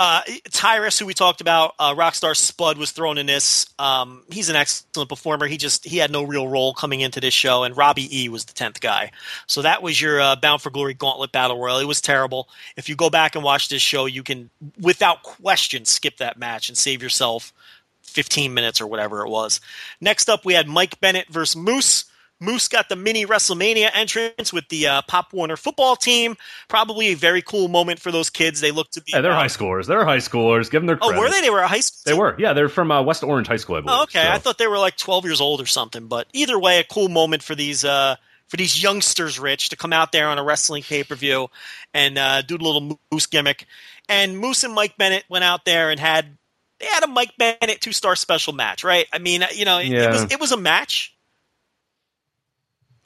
Uh, 0.00 0.22
Tyrus, 0.50 0.98
who 0.98 1.04
we 1.04 1.12
talked 1.12 1.42
about, 1.42 1.74
uh, 1.78 1.94
Rockstar 1.94 2.34
Spud 2.34 2.78
was 2.78 2.90
thrown 2.90 3.18
in 3.18 3.26
this. 3.26 3.66
Um, 3.78 4.22
he's 4.32 4.48
an 4.48 4.56
excellent 4.56 5.10
performer. 5.10 5.46
He 5.46 5.58
just 5.58 5.84
he 5.84 5.98
had 5.98 6.10
no 6.10 6.22
real 6.22 6.48
role 6.48 6.72
coming 6.72 7.00
into 7.00 7.20
this 7.20 7.34
show, 7.34 7.64
and 7.64 7.76
Robbie 7.76 8.08
E 8.22 8.30
was 8.30 8.46
the 8.46 8.54
tenth 8.54 8.80
guy. 8.80 9.10
So 9.46 9.60
that 9.60 9.82
was 9.82 10.00
your 10.00 10.18
uh, 10.18 10.36
Bound 10.36 10.62
for 10.62 10.70
Glory 10.70 10.94
Gauntlet 10.94 11.32
Battle 11.32 11.60
Royal. 11.60 11.80
It 11.80 11.84
was 11.84 12.00
terrible. 12.00 12.48
If 12.78 12.88
you 12.88 12.96
go 12.96 13.10
back 13.10 13.34
and 13.34 13.44
watch 13.44 13.68
this 13.68 13.82
show, 13.82 14.06
you 14.06 14.22
can, 14.22 14.48
without 14.80 15.22
question, 15.22 15.84
skip 15.84 16.16
that 16.16 16.38
match 16.38 16.70
and 16.70 16.78
save 16.78 17.02
yourself 17.02 17.52
15 18.00 18.54
minutes 18.54 18.80
or 18.80 18.86
whatever 18.86 19.20
it 19.26 19.28
was. 19.28 19.60
Next 20.00 20.30
up, 20.30 20.46
we 20.46 20.54
had 20.54 20.66
Mike 20.66 20.98
Bennett 21.00 21.28
versus 21.28 21.56
Moose. 21.56 22.06
Moose 22.40 22.68
got 22.68 22.88
the 22.88 22.96
mini 22.96 23.26
WrestleMania 23.26 23.90
entrance 23.92 24.52
with 24.52 24.66
the 24.70 24.86
uh, 24.86 25.02
Pop 25.02 25.32
Warner 25.32 25.56
football 25.58 25.94
team. 25.94 26.36
Probably 26.68 27.08
a 27.08 27.14
very 27.14 27.42
cool 27.42 27.68
moment 27.68 28.00
for 28.00 28.10
those 28.10 28.30
kids. 28.30 28.60
They 28.60 28.70
look 28.70 28.90
to 28.92 29.02
be. 29.02 29.12
Yeah, 29.12 29.20
they're 29.20 29.32
uh, 29.32 29.36
high 29.38 29.46
schoolers. 29.46 29.86
They're 29.86 30.04
high 30.06 30.18
schoolers. 30.18 30.70
Give 30.70 30.80
them 30.80 30.86
their 30.86 30.96
Credit. 30.96 31.16
Oh, 31.16 31.20
were 31.20 31.30
they? 31.30 31.42
They 31.42 31.50
were 31.50 31.60
a 31.60 31.68
high 31.68 31.80
school. 31.80 32.00
They 32.06 32.18
were. 32.18 32.34
Yeah, 32.38 32.54
they're 32.54 32.70
from 32.70 32.90
uh, 32.90 33.02
West 33.02 33.22
Orange 33.22 33.46
High 33.46 33.56
School, 33.56 33.76
I 33.76 33.80
believe. 33.82 33.98
Oh, 33.98 34.02
okay. 34.04 34.22
So- 34.22 34.30
I 34.30 34.38
thought 34.38 34.56
they 34.58 34.66
were 34.66 34.78
like 34.78 34.96
12 34.96 35.24
years 35.26 35.40
old 35.40 35.60
or 35.60 35.66
something. 35.66 36.06
But 36.06 36.28
either 36.32 36.58
way, 36.58 36.78
a 36.78 36.84
cool 36.84 37.08
moment 37.08 37.42
for 37.42 37.54
these 37.54 37.84
uh, 37.84 38.16
for 38.48 38.56
these 38.56 38.82
youngsters, 38.82 39.38
Rich, 39.38 39.68
to 39.68 39.76
come 39.76 39.92
out 39.92 40.10
there 40.12 40.28
on 40.28 40.38
a 40.38 40.42
wrestling 40.42 40.82
pay 40.82 41.04
per 41.04 41.14
view 41.14 41.48
and 41.94 42.16
uh, 42.18 42.42
do 42.42 42.56
the 42.58 42.64
little 42.64 42.98
Moose 43.12 43.26
gimmick. 43.26 43.66
And 44.08 44.38
Moose 44.38 44.64
and 44.64 44.74
Mike 44.74 44.96
Bennett 44.96 45.24
went 45.28 45.44
out 45.44 45.64
there 45.64 45.90
and 45.90 46.00
had 46.00 46.36
they 46.80 46.86
had 46.86 47.04
a 47.04 47.06
Mike 47.06 47.32
Bennett 47.38 47.80
two 47.82 47.92
star 47.92 48.16
special 48.16 48.54
match, 48.54 48.82
right? 48.82 49.06
I 49.12 49.18
mean, 49.18 49.44
you 49.54 49.66
know, 49.66 49.78
it, 49.78 49.92
it 49.92 50.10
was 50.10 50.22
it 50.32 50.40
was 50.40 50.52
a 50.52 50.56
match. 50.56 51.14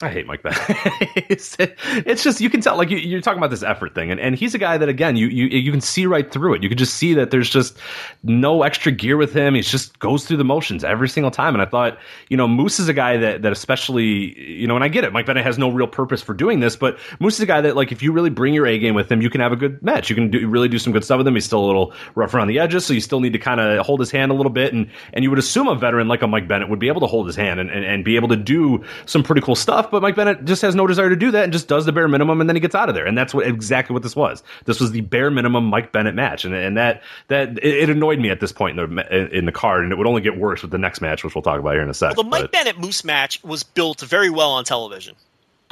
I 0.05 0.09
hate 0.11 0.27
Mike 0.27 0.43
Bennett. 0.43 0.59
it's, 2.05 2.23
just 2.23 2.39
you 2.39 2.49
can 2.49 2.61
tell 2.61 2.77
like 2.77 2.89
you, 2.89 2.97
you're 2.97 3.21
talking 3.21 3.39
about 3.39 3.49
this 3.49 3.63
effort 3.63 3.95
thing, 3.95 4.11
and, 4.11 4.19
and 4.19 4.35
he's 4.35 4.53
a 4.53 4.57
guy 4.57 4.77
that 4.77 4.87
again 4.87 5.15
you, 5.15 5.27
you 5.27 5.45
you 5.45 5.71
can 5.71 5.81
see 5.81 6.05
right 6.05 6.31
through 6.31 6.53
it. 6.53 6.63
You 6.63 6.69
can 6.69 6.77
just 6.77 6.95
see 6.95 7.13
that 7.15 7.31
there's 7.31 7.49
just 7.49 7.77
no 8.23 8.63
extra 8.63 8.91
gear 8.91 9.17
with 9.17 9.33
him. 9.33 9.55
He 9.55 9.61
just 9.61 9.97
goes 9.99 10.25
through 10.25 10.37
the 10.37 10.43
motions 10.43 10.83
every 10.83 11.09
single 11.09 11.31
time. 11.31 11.55
And 11.55 11.61
I 11.61 11.65
thought 11.65 11.97
you 12.29 12.37
know 12.37 12.47
Moose 12.47 12.79
is 12.79 12.87
a 12.87 12.93
guy 12.93 13.17
that 13.17 13.41
that 13.41 13.51
especially 13.51 14.39
you 14.39 14.67
know 14.67 14.75
and 14.75 14.83
I 14.83 14.87
get 14.87 15.03
it. 15.03 15.11
Mike 15.11 15.25
Bennett 15.25 15.43
has 15.43 15.57
no 15.57 15.69
real 15.69 15.87
purpose 15.87 16.21
for 16.21 16.33
doing 16.33 16.59
this, 16.59 16.75
but 16.75 16.97
Moose 17.19 17.35
is 17.35 17.41
a 17.41 17.47
guy 17.47 17.61
that 17.61 17.75
like 17.75 17.91
if 17.91 18.03
you 18.03 18.11
really 18.11 18.29
bring 18.29 18.53
your 18.53 18.67
A 18.67 18.77
game 18.77 18.93
with 18.93 19.11
him, 19.11 19.21
you 19.21 19.29
can 19.29 19.41
have 19.41 19.51
a 19.51 19.57
good 19.57 19.81
match. 19.81 20.09
You 20.09 20.15
can 20.15 20.29
do, 20.29 20.47
really 20.47 20.67
do 20.67 20.77
some 20.77 20.93
good 20.93 21.03
stuff 21.03 21.17
with 21.17 21.27
him. 21.27 21.33
He's 21.33 21.45
still 21.45 21.63
a 21.63 21.67
little 21.67 21.93
rough 22.13 22.33
around 22.33 22.47
the 22.47 22.59
edges, 22.59 22.85
so 22.85 22.93
you 22.93 23.01
still 23.01 23.19
need 23.19 23.33
to 23.33 23.39
kind 23.39 23.59
of 23.59 23.85
hold 23.85 23.99
his 23.99 24.11
hand 24.11 24.31
a 24.31 24.35
little 24.35 24.51
bit. 24.51 24.73
And 24.73 24.89
and 25.13 25.23
you 25.23 25.29
would 25.29 25.39
assume 25.39 25.67
a 25.67 25.75
veteran 25.75 26.07
like 26.07 26.21
a 26.21 26.27
Mike 26.27 26.47
Bennett 26.47 26.69
would 26.69 26.79
be 26.79 26.87
able 26.87 27.01
to 27.01 27.07
hold 27.07 27.25
his 27.25 27.35
hand 27.35 27.59
and, 27.59 27.69
and, 27.71 27.83
and 27.83 28.05
be 28.05 28.15
able 28.15 28.27
to 28.29 28.35
do 28.35 28.83
some 29.05 29.23
pretty 29.23 29.41
cool 29.41 29.55
stuff. 29.55 29.89
But 29.95 30.01
Mike 30.01 30.15
Bennett 30.17 30.43
just 30.45 30.61
has 30.61 30.75
no 30.75 30.85
desire 30.87 31.07
to 31.09 31.15
do 31.15 31.31
that 31.31 31.45
and 31.45 31.53
just 31.53 31.67
does 31.69 31.85
the 31.85 31.93
bare 31.93 32.07
minimum 32.09 32.41
and 32.41 32.49
then 32.49 32.55
he 32.55 32.59
gets 32.59 32.75
out 32.75 32.89
of 32.89 32.95
there. 32.95 33.05
And 33.05 33.17
that's 33.17 33.33
what 33.33 33.47
exactly 33.47 33.93
what 33.93 34.03
this 34.03 34.13
was. 34.15 34.43
This 34.65 34.81
was 34.81 34.91
the 34.91 34.99
bare 35.01 35.31
minimum 35.31 35.65
Mike 35.65 35.91
Bennett 35.93 36.15
match, 36.15 36.43
and 36.43 36.53
and 36.53 36.75
that 36.75 37.01
that 37.29 37.57
it, 37.59 37.75
it 37.83 37.89
annoyed 37.89 38.19
me 38.19 38.29
at 38.29 38.41
this 38.41 38.51
point 38.51 38.77
in 38.77 38.95
the 38.95 39.37
in 39.37 39.45
the 39.45 39.51
card, 39.53 39.83
and 39.83 39.93
it 39.93 39.97
would 39.97 40.07
only 40.07 40.21
get 40.21 40.37
worse 40.37 40.61
with 40.61 40.71
the 40.71 40.77
next 40.77 40.99
match, 40.99 41.23
which 41.23 41.33
we'll 41.33 41.41
talk 41.41 41.59
about 41.59 41.71
here 41.73 41.81
in 41.81 41.89
a 41.89 41.93
sec. 41.93 42.17
Well, 42.17 42.23
the 42.25 42.29
Mike 42.29 42.41
But- 42.43 42.51
Bennett 42.51 42.79
Moose 42.79 43.03
match 43.05 43.41
was 43.43 43.63
built 43.63 44.01
very 44.01 44.29
well 44.29 44.51
on 44.51 44.65
television. 44.65 45.15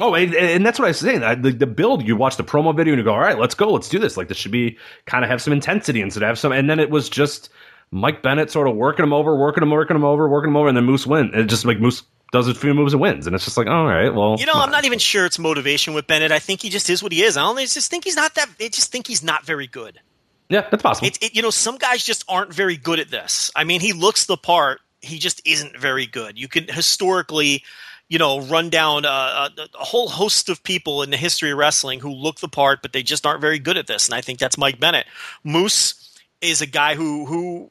Oh, 0.00 0.14
and, 0.14 0.34
and 0.34 0.66
that's 0.66 0.78
what 0.78 0.86
I 0.86 0.88
was 0.88 0.98
saying. 0.98 1.22
I- 1.22 1.36
The, 1.36 1.52
the 1.52 1.66
build, 1.66 2.02
you 2.06 2.16
watch 2.16 2.36
the 2.36 2.42
promo 2.42 2.74
video 2.76 2.94
and 2.94 2.98
you 2.98 3.04
go, 3.04 3.12
all 3.12 3.20
right, 3.20 3.38
let's 3.38 3.54
go, 3.54 3.70
let's 3.72 3.88
do 3.88 3.98
this. 4.00 4.16
Like 4.16 4.26
this 4.28 4.36
should 4.36 4.50
be 4.50 4.76
kind 5.06 5.22
of 5.22 5.30
have 5.30 5.40
some 5.40 5.52
intensity 5.52 6.00
instead 6.00 6.22
of 6.24 6.26
have 6.26 6.38
some. 6.38 6.50
And 6.50 6.68
then 6.68 6.80
it 6.80 6.90
was 6.90 7.08
just 7.08 7.48
Mike 7.92 8.20
Bennett 8.20 8.50
sort 8.50 8.66
of 8.66 8.74
working 8.74 9.04
him 9.04 9.12
over, 9.12 9.36
working 9.36 9.62
him, 9.62 9.70
working 9.70 9.94
him 9.94 10.02
over, 10.04 10.28
working 10.28 10.50
him 10.50 10.56
over, 10.56 10.66
and 10.66 10.76
then 10.76 10.84
Moose 10.84 11.06
win. 11.06 11.30
It 11.32 11.44
just 11.44 11.64
like 11.64 11.78
Moose 11.78 12.02
does 12.34 12.48
a 12.48 12.54
few 12.54 12.74
moves 12.74 12.92
and 12.92 13.00
wins, 13.00 13.28
and 13.28 13.36
it's 13.36 13.44
just 13.44 13.56
like, 13.56 13.68
all 13.68 13.86
right, 13.86 14.12
well, 14.12 14.34
You 14.40 14.46
know, 14.46 14.54
I'm 14.54 14.72
not 14.72 14.84
even 14.84 14.98
sure 14.98 15.24
it's 15.24 15.38
motivation 15.38 15.94
with 15.94 16.08
Bennett. 16.08 16.32
I 16.32 16.40
think 16.40 16.60
he 16.60 16.68
just 16.68 16.90
is 16.90 17.00
what 17.00 17.12
he 17.12 17.22
is. 17.22 17.36
I 17.36 17.42
don't 17.42 17.56
I 17.56 17.64
just 17.64 17.90
think 17.90 18.02
he's 18.02 18.16
not 18.16 18.34
that. 18.34 18.48
I 18.60 18.68
just 18.68 18.90
think 18.90 19.06
he's 19.06 19.22
not 19.22 19.46
very 19.46 19.68
good. 19.68 20.00
Yeah, 20.48 20.66
that's 20.68 20.82
possible. 20.82 21.06
It, 21.06 21.22
it, 21.22 21.36
you 21.36 21.42
know, 21.42 21.50
some 21.50 21.78
guys 21.78 22.02
just 22.04 22.24
aren't 22.28 22.52
very 22.52 22.76
good 22.76 22.98
at 22.98 23.08
this. 23.08 23.52
I 23.54 23.62
mean, 23.62 23.80
he 23.80 23.92
looks 23.92 24.26
the 24.26 24.36
part. 24.36 24.80
He 25.00 25.18
just 25.18 25.40
isn't 25.46 25.78
very 25.78 26.06
good. 26.06 26.36
You 26.36 26.48
can 26.48 26.66
historically, 26.66 27.62
you 28.08 28.18
know, 28.18 28.40
run 28.40 28.68
down 28.68 29.04
a, 29.04 29.08
a, 29.08 29.50
a 29.80 29.84
whole 29.84 30.08
host 30.08 30.48
of 30.48 30.62
people 30.64 31.02
in 31.02 31.10
the 31.10 31.16
history 31.16 31.52
of 31.52 31.58
wrestling 31.58 32.00
who 32.00 32.10
look 32.10 32.40
the 32.40 32.48
part, 32.48 32.82
but 32.82 32.92
they 32.92 33.04
just 33.04 33.24
aren't 33.24 33.40
very 33.40 33.60
good 33.60 33.76
at 33.76 33.86
this. 33.86 34.08
And 34.08 34.14
I 34.14 34.20
think 34.22 34.40
that's 34.40 34.58
Mike 34.58 34.80
Bennett. 34.80 35.06
Moose 35.44 36.18
is 36.40 36.60
a 36.60 36.66
guy 36.66 36.96
who 36.96 37.26
who 37.26 37.70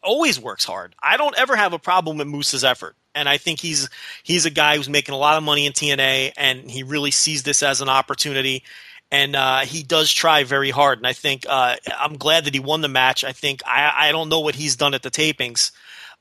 always 0.00 0.40
works 0.40 0.64
hard. 0.64 0.94
I 1.02 1.16
don't 1.16 1.36
ever 1.36 1.56
have 1.56 1.72
a 1.72 1.78
problem 1.78 2.18
with 2.18 2.28
Moose's 2.28 2.62
effort. 2.62 2.94
And 3.16 3.28
I 3.28 3.38
think 3.38 3.58
he's 3.60 3.88
he's 4.22 4.44
a 4.46 4.50
guy 4.50 4.76
who's 4.76 4.88
making 4.88 5.14
a 5.14 5.18
lot 5.18 5.36
of 5.38 5.42
money 5.42 5.66
in 5.66 5.72
TNA, 5.72 6.32
and 6.36 6.70
he 6.70 6.82
really 6.84 7.10
sees 7.10 7.42
this 7.42 7.62
as 7.62 7.80
an 7.80 7.88
opportunity. 7.88 8.62
And 9.10 9.34
uh, 9.36 9.60
he 9.60 9.82
does 9.82 10.12
try 10.12 10.44
very 10.44 10.70
hard. 10.70 10.98
And 10.98 11.06
I 11.06 11.12
think 11.12 11.46
uh, 11.48 11.76
I'm 11.98 12.16
glad 12.18 12.44
that 12.44 12.54
he 12.54 12.60
won 12.60 12.80
the 12.80 12.88
match. 12.88 13.24
I 13.24 13.32
think 13.32 13.62
I, 13.66 13.92
I 14.08 14.12
don't 14.12 14.28
know 14.28 14.40
what 14.40 14.54
he's 14.56 14.76
done 14.76 14.94
at 14.94 15.02
the 15.02 15.10
tapings, 15.10 15.70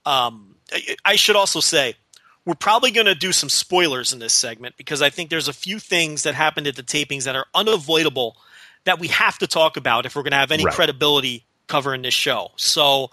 Um, 0.06 0.56
I- 0.72 0.96
I 1.04 1.16
should 1.16 1.36
also 1.36 1.60
say 1.60 1.96
we're 2.46 2.54
probably 2.54 2.92
going 2.92 3.08
to 3.08 3.16
do 3.16 3.32
some 3.32 3.50
spoilers 3.50 4.14
in 4.14 4.20
this 4.20 4.34
segment 4.34 4.78
because 4.78 5.02
I 5.02 5.10
think 5.10 5.32
there's 5.32 5.48
a 5.48 5.54
few 5.54 5.80
things 5.80 6.22
that 6.24 6.36
happened 6.36 6.68
at 6.68 6.76
the 6.76 6.84
tapings 6.84 7.24
that 7.24 7.36
are 7.36 7.48
unavoidable 7.56 8.38
that 8.84 9.00
we 9.00 9.08
have 9.08 9.40
to 9.40 9.48
talk 9.48 9.78
about 9.78 10.06
if 10.06 10.16
we're 10.16 10.22
going 10.22 10.32
to 10.32 10.38
have 10.38 10.52
any 10.52 10.64
Right. 10.64 10.74
credibility 10.76 11.44
covering 11.66 12.04
this 12.04 12.14
show. 12.14 12.52
So, 12.56 13.10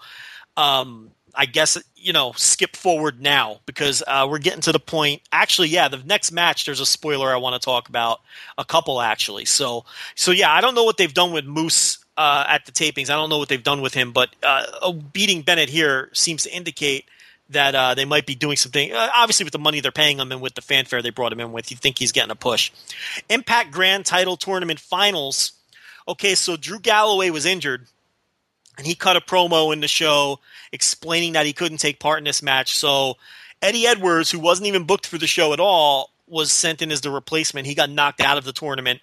um, 0.55 1.09
I 1.35 1.45
guess 1.45 1.77
you 2.03 2.11
know, 2.11 2.33
skip 2.35 2.75
forward 2.75 3.21
now 3.21 3.61
because 3.65 4.03
uh, 4.05 4.27
we're 4.29 4.39
getting 4.39 4.61
to 4.61 4.71
the 4.71 4.79
point. 4.79 5.21
Actually, 5.31 5.69
yeah, 5.69 5.87
the 5.87 5.97
next 5.97 6.31
match 6.31 6.65
there's 6.65 6.81
a 6.81 6.85
spoiler 6.85 7.31
I 7.31 7.37
want 7.37 7.59
to 7.59 7.65
talk 7.65 7.89
about, 7.89 8.21
a 8.57 8.65
couple 8.65 9.01
actually. 9.01 9.45
So, 9.45 9.85
so 10.15 10.31
yeah, 10.31 10.51
I 10.51 10.61
don't 10.61 10.75
know 10.75 10.83
what 10.83 10.97
they've 10.97 11.13
done 11.13 11.31
with 11.31 11.45
Moose 11.45 12.03
uh, 12.17 12.45
at 12.47 12.65
the 12.65 12.71
tapings. 12.71 13.09
I 13.09 13.15
don't 13.15 13.29
know 13.29 13.37
what 13.37 13.49
they've 13.49 13.63
done 13.63 13.81
with 13.81 13.93
him, 13.93 14.11
but 14.11 14.35
uh, 14.43 14.91
beating 14.91 15.41
Bennett 15.41 15.69
here 15.69 16.09
seems 16.13 16.43
to 16.43 16.53
indicate 16.53 17.05
that 17.49 17.73
uh, 17.73 17.93
they 17.93 18.05
might 18.05 18.25
be 18.25 18.35
doing 18.35 18.57
something. 18.57 18.91
Uh, 18.91 19.09
obviously, 19.15 19.45
with 19.45 19.53
the 19.53 19.59
money 19.59 19.79
they're 19.79 19.91
paying 19.91 20.19
him 20.19 20.31
and 20.31 20.41
with 20.41 20.55
the 20.55 20.61
fanfare 20.61 21.01
they 21.01 21.09
brought 21.09 21.31
him 21.31 21.39
in 21.39 21.51
with, 21.53 21.71
you 21.71 21.77
think 21.77 21.99
he's 21.99 22.11
getting 22.11 22.31
a 22.31 22.35
push. 22.35 22.71
Impact 23.29 23.71
Grand 23.71 24.05
Title 24.05 24.35
Tournament 24.35 24.79
Finals. 24.79 25.53
Okay, 26.05 26.35
so 26.35 26.57
Drew 26.57 26.79
Galloway 26.79 27.29
was 27.29 27.45
injured, 27.45 27.87
and 28.77 28.87
he 28.87 28.95
cut 28.95 29.17
a 29.17 29.21
promo 29.21 29.71
in 29.73 29.79
the 29.79 29.87
show 29.87 30.39
explaining 30.71 31.33
that 31.33 31.45
he 31.45 31.53
couldn't 31.53 31.77
take 31.77 31.99
part 31.99 32.17
in 32.17 32.23
this 32.23 32.41
match. 32.41 32.77
So 32.77 33.15
Eddie 33.61 33.87
Edwards, 33.87 34.31
who 34.31 34.39
wasn't 34.39 34.67
even 34.67 34.85
booked 34.85 35.07
for 35.07 35.17
the 35.17 35.27
show 35.27 35.53
at 35.53 35.59
all, 35.59 36.11
was 36.27 36.51
sent 36.51 36.81
in 36.81 36.91
as 36.91 37.01
the 37.01 37.11
replacement. 37.11 37.67
He 37.67 37.75
got 37.75 37.89
knocked 37.89 38.21
out 38.21 38.37
of 38.37 38.45
the 38.45 38.53
tournament 38.53 39.01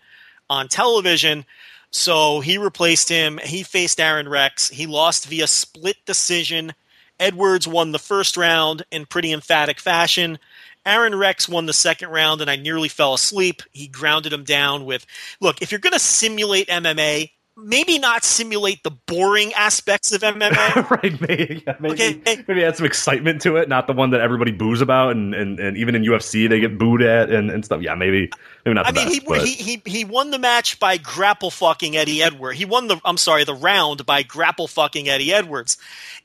on 0.48 0.68
television. 0.68 1.44
So 1.90 2.40
he 2.40 2.58
replaced 2.58 3.08
him. 3.08 3.38
He 3.42 3.62
faced 3.62 4.00
Aron 4.00 4.28
Rex. 4.28 4.68
He 4.68 4.86
lost 4.86 5.26
via 5.26 5.46
split 5.46 5.96
decision. 6.06 6.72
Edwards 7.18 7.68
won 7.68 7.92
the 7.92 7.98
first 7.98 8.36
round 8.36 8.84
in 8.90 9.06
pretty 9.06 9.32
emphatic 9.32 9.78
fashion. 9.78 10.38
Aron 10.86 11.14
Rex 11.14 11.48
won 11.48 11.66
the 11.66 11.72
second 11.72 12.08
round, 12.08 12.40
and 12.40 12.50
I 12.50 12.56
nearly 12.56 12.88
fell 12.88 13.12
asleep. 13.12 13.62
He 13.72 13.86
grounded 13.86 14.32
him 14.32 14.44
down 14.44 14.86
with 14.86 15.04
look, 15.40 15.60
if 15.60 15.70
you're 15.70 15.80
going 15.80 15.92
to 15.92 15.98
simulate 15.98 16.68
MMA, 16.68 17.30
maybe 17.62 17.98
not 17.98 18.24
simulate 18.24 18.82
the 18.82 18.90
boring 18.90 19.52
aspects 19.54 20.12
of 20.12 20.22
MMA. 20.22 20.90
right, 20.90 21.20
maybe, 21.20 21.62
yeah, 21.66 21.76
maybe, 21.80 21.92
Okay. 21.92 22.44
maybe 22.48 22.64
add 22.64 22.76
some 22.76 22.86
excitement 22.86 23.42
to 23.42 23.56
it, 23.56 23.68
not 23.68 23.86
the 23.86 23.92
one 23.92 24.11
that 24.11 24.20
everybody 24.20 24.52
boos 24.52 24.80
about, 24.80 25.12
and, 25.12 25.34
and, 25.34 25.58
and 25.61 25.76
even 25.76 25.94
in 25.94 26.02
UFC 26.02 26.48
they 26.48 26.61
get 26.61 26.78
booed 26.78 27.02
at 27.02 27.30
and, 27.30 27.50
and 27.50 27.64
stuff. 27.64 27.82
Yeah, 27.82 27.94
maybe 27.94 28.30
maybe 28.64 28.74
not 28.74 28.86
I 28.86 28.92
mean, 28.92 29.20
best. 29.26 29.46
he, 29.46 29.54
he 29.54 29.76
he 29.84 29.90
he 29.90 30.04
won 30.04 30.30
the 30.30 30.38
match 30.38 30.78
by 30.80 30.96
grapple 30.96 31.50
fucking 31.50 31.96
Eddie 31.96 32.22
Edwards. 32.22 32.58
He 32.58 32.64
won 32.64 32.88
the 32.88 33.00
I'm 33.04 33.16
sorry, 33.16 33.44
the 33.44 33.54
round 33.54 34.06
by 34.06 34.22
grapple 34.22 34.68
fucking 34.68 35.08
Eddie 35.08 35.32
Edwards. 35.32 35.76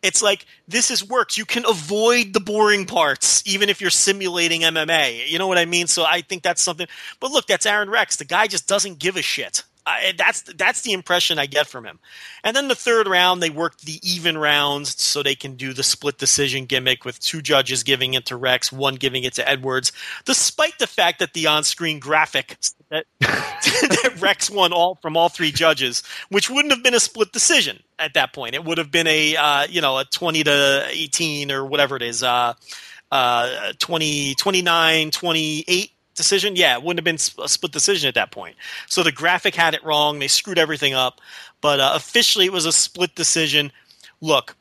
It's 0.02 0.22
like 0.22 0.46
this 0.68 0.92
is 0.92 1.08
works. 1.08 1.38
You 1.38 1.46
can 1.46 1.66
avoid 1.68 2.34
the 2.34 2.40
boring 2.40 2.86
parts 2.86 3.44
even 3.46 3.70
if 3.70 3.82
you're 3.82 3.90
simulating 3.90 4.62
MMA. 4.62 5.28
You 5.28 5.40
know 5.40 5.48
what 5.48 5.58
I 5.58 5.66
mean? 5.66 5.88
So 5.88 6.04
I 6.06 6.22
think 6.22 6.44
that's 6.44 6.62
something. 6.62 6.88
But 7.20 7.32
look, 7.32 7.48
that's 7.48 7.66
Aron 7.66 7.90
Rex. 7.90 8.18
The 8.18 8.26
guy 8.26 8.48
just 8.48 8.68
doesn't 8.68 9.00
give 9.00 9.16
a 9.16 9.22
shit. 9.22 9.64
I, 9.86 10.14
that's 10.18 10.42
that's 10.42 10.82
the 10.82 10.94
impression 10.94 11.38
I 11.38 11.46
get 11.46 11.68
from 11.68 11.86
him. 11.86 12.00
And 12.44 12.56
then 12.56 12.68
the 12.68 12.76
third 12.76 13.08
round, 13.08 13.42
they 13.42 13.50
worked 13.50 13.86
the 13.86 14.00
even 14.02 14.38
rounds 14.38 15.00
so 15.02 15.22
they 15.22 15.36
can 15.36 15.56
do 15.56 15.74
the 15.74 15.84
split 15.84 16.18
decision 16.18 16.66
gimmick 16.66 17.06
with 17.06 17.20
two 17.20 17.42
judges 17.42 17.84
giving 17.84 18.16
it 18.16 18.26
to 18.28 18.36
Rex, 18.36 18.72
one 18.72 18.96
giving 18.96 19.24
it 19.24 19.34
to 19.34 19.48
Edwards, 19.48 19.92
despite 20.26 20.80
the 20.80 20.88
fact 20.88 21.20
that 21.20 21.34
the 21.34 21.48
on-screen 21.48 22.00
graphic 22.00 22.58
that, 22.90 23.06
that 23.20 24.16
Rex 24.20 24.50
won 24.50 24.74
all 24.74 24.96
from 24.96 25.16
all 25.16 25.30
three 25.30 25.52
judges, 25.52 26.02
which 26.30 26.50
wouldn't 26.50 26.74
have 26.74 26.84
been 26.84 26.96
a 26.96 27.00
split 27.00 27.32
decision 27.32 27.82
at 28.00 28.14
that 28.16 28.34
point. 28.34 28.56
It 28.56 28.64
would 28.64 28.78
have 28.78 28.92
been 28.92 29.08
a 29.08 29.36
uh, 29.36 29.68
you 29.70 29.82
know 29.82 30.00
a 30.00 30.06
twenty 30.06 30.44
to 30.44 30.88
eighteen 30.90 31.52
or 31.52 31.66
whatever 31.66 31.96
it 31.96 32.02
is, 32.02 32.24
uh, 32.24 32.54
uh, 33.12 33.74
20, 33.80 34.36
29, 34.36 35.12
28 35.12 35.92
decision. 36.16 36.56
Yeah, 36.56 36.76
it 36.76 36.84
wouldn't 36.84 37.00
have 37.00 37.06
been 37.06 37.44
a 37.44 37.50
split 37.50 37.72
decision 37.72 38.08
at 38.08 38.16
that 38.16 38.32
point. 38.32 38.56
So 38.88 39.04
the 39.04 39.12
graphic 39.12 39.56
had 39.56 39.74
it 39.74 39.84
wrong. 39.84 40.20
They 40.20 40.28
screwed 40.28 40.58
everything 40.58 40.94
up. 40.94 41.22
But 41.62 41.80
uh, 41.80 41.92
officially, 41.96 42.46
it 42.46 42.54
was 42.54 42.66
a 42.66 42.72
split 42.72 43.16
decision. 43.16 43.72
Look, 44.22 44.56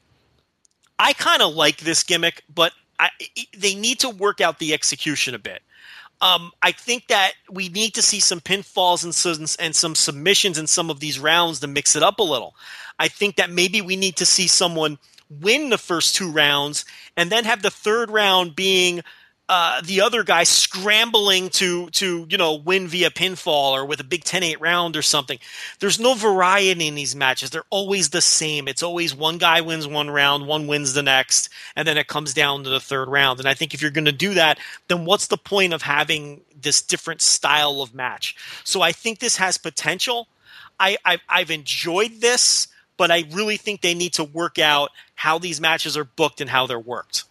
I 0.99 1.13
kind 1.13 1.43
of 1.43 1.55
like 1.55 1.79
this 1.79 2.03
gimmick, 2.03 2.45
but 2.53 2.73
I, 2.99 3.11
they 3.57 3.75
need 3.75 4.01
to 4.01 4.11
work 4.11 4.41
out 4.41 4.59
the 4.59 4.75
execution 4.75 5.35
a 5.35 5.39
bit. 5.39 5.63
Um, 6.21 6.53
I 6.63 6.73
think 6.73 7.09
that 7.09 7.33
we 7.51 7.69
need 7.69 7.95
to 7.95 8.03
see 8.03 8.21
some 8.21 8.41
pinfalls 8.41 9.05
and 9.05 9.15
some, 9.15 9.47
and 9.59 9.75
some 9.75 9.95
submissions 9.95 10.59
in 10.59 10.67
some 10.67 10.89
of 10.89 11.01
these 11.01 11.19
rounds 11.19 11.61
to 11.61 11.67
mix 11.67 11.97
it 11.97 12.03
up 12.03 12.19
a 12.19 12.23
little. 12.23 12.55
I 12.99 13.09
think 13.09 13.37
that 13.37 13.51
maybe 13.51 13.81
we 13.81 13.97
need 13.97 14.17
to 14.17 14.27
see 14.27 14.47
someone 14.47 14.99
win 15.29 15.71
the 15.71 15.79
first 15.79 16.15
two 16.15 16.31
rounds 16.31 16.85
and 17.17 17.31
then 17.31 17.45
have 17.45 17.63
the 17.63 17.71
third 17.71 18.11
round 18.11 18.55
being 18.55 19.03
uh, 19.47 19.83
the 19.83 20.01
other 20.01 20.25
guy 20.25 20.43
scrambling 20.43 21.51
to 21.51 21.91
to 21.91 22.27
you 22.31 22.39
know 22.39 22.55
win 22.55 22.89
via 22.89 23.11
pinfall 23.11 23.73
or 23.73 23.85
with 23.85 24.01
a 24.01 24.05
big 24.05 24.25
10-8 24.25 24.59
round 24.59 24.97
or 24.97 25.03
something. 25.03 25.39
There's 25.81 26.01
no 26.01 26.15
variety 26.15 26.89
in 26.89 26.95
these 26.95 27.15
matches. 27.15 27.51
They're 27.51 27.63
always 27.69 28.09
the 28.09 28.23
same. 28.23 28.69
It's 28.69 28.83
always 28.83 29.15
one 29.15 29.37
guy 29.37 29.61
wins 29.61 29.87
one 29.87 30.09
round, 30.09 30.47
one 30.47 30.67
wins 30.67 30.95
the 30.95 31.03
next, 31.03 31.51
and 31.77 31.87
then 31.87 31.99
it 31.99 32.07
comes 32.07 32.33
down 32.33 32.65
to 32.65 32.71
the 32.71 32.81
third 32.81 33.09
round. 33.09 33.39
And 33.39 33.49
I 33.49 33.53
think 33.53 33.75
if 33.75 33.83
you're 33.83 33.91
going 33.91 34.07
to 34.07 34.13
do 34.13 34.33
that, 34.35 34.59
then 34.89 35.05
what's 35.05 35.27
the 35.27 35.37
point 35.37 35.75
of 35.75 35.83
having 35.83 36.41
this 36.59 36.81
different 36.81 37.21
style 37.21 37.83
of 37.83 37.95
match? 37.95 38.37
So 38.65 38.81
I 38.81 38.93
think 38.93 39.19
this 39.19 39.37
has 39.37 39.59
potential. 39.59 40.27
I, 40.81 40.97
I've, 41.05 41.21
I've 41.29 41.51
enjoyed 41.51 42.21
this, 42.21 42.69
but 42.97 43.11
I 43.11 43.25
really 43.31 43.59
think 43.59 43.83
they 43.83 43.95
need 43.95 44.15
to 44.15 44.25
work 44.25 44.59
out 44.59 44.91
how 45.15 45.39
these 45.39 45.61
matches 45.61 45.99
are 45.99 46.05
booked 46.05 46.41
and 46.41 46.49
how 46.49 46.67
they're 46.67 46.79
worked. 46.79 47.25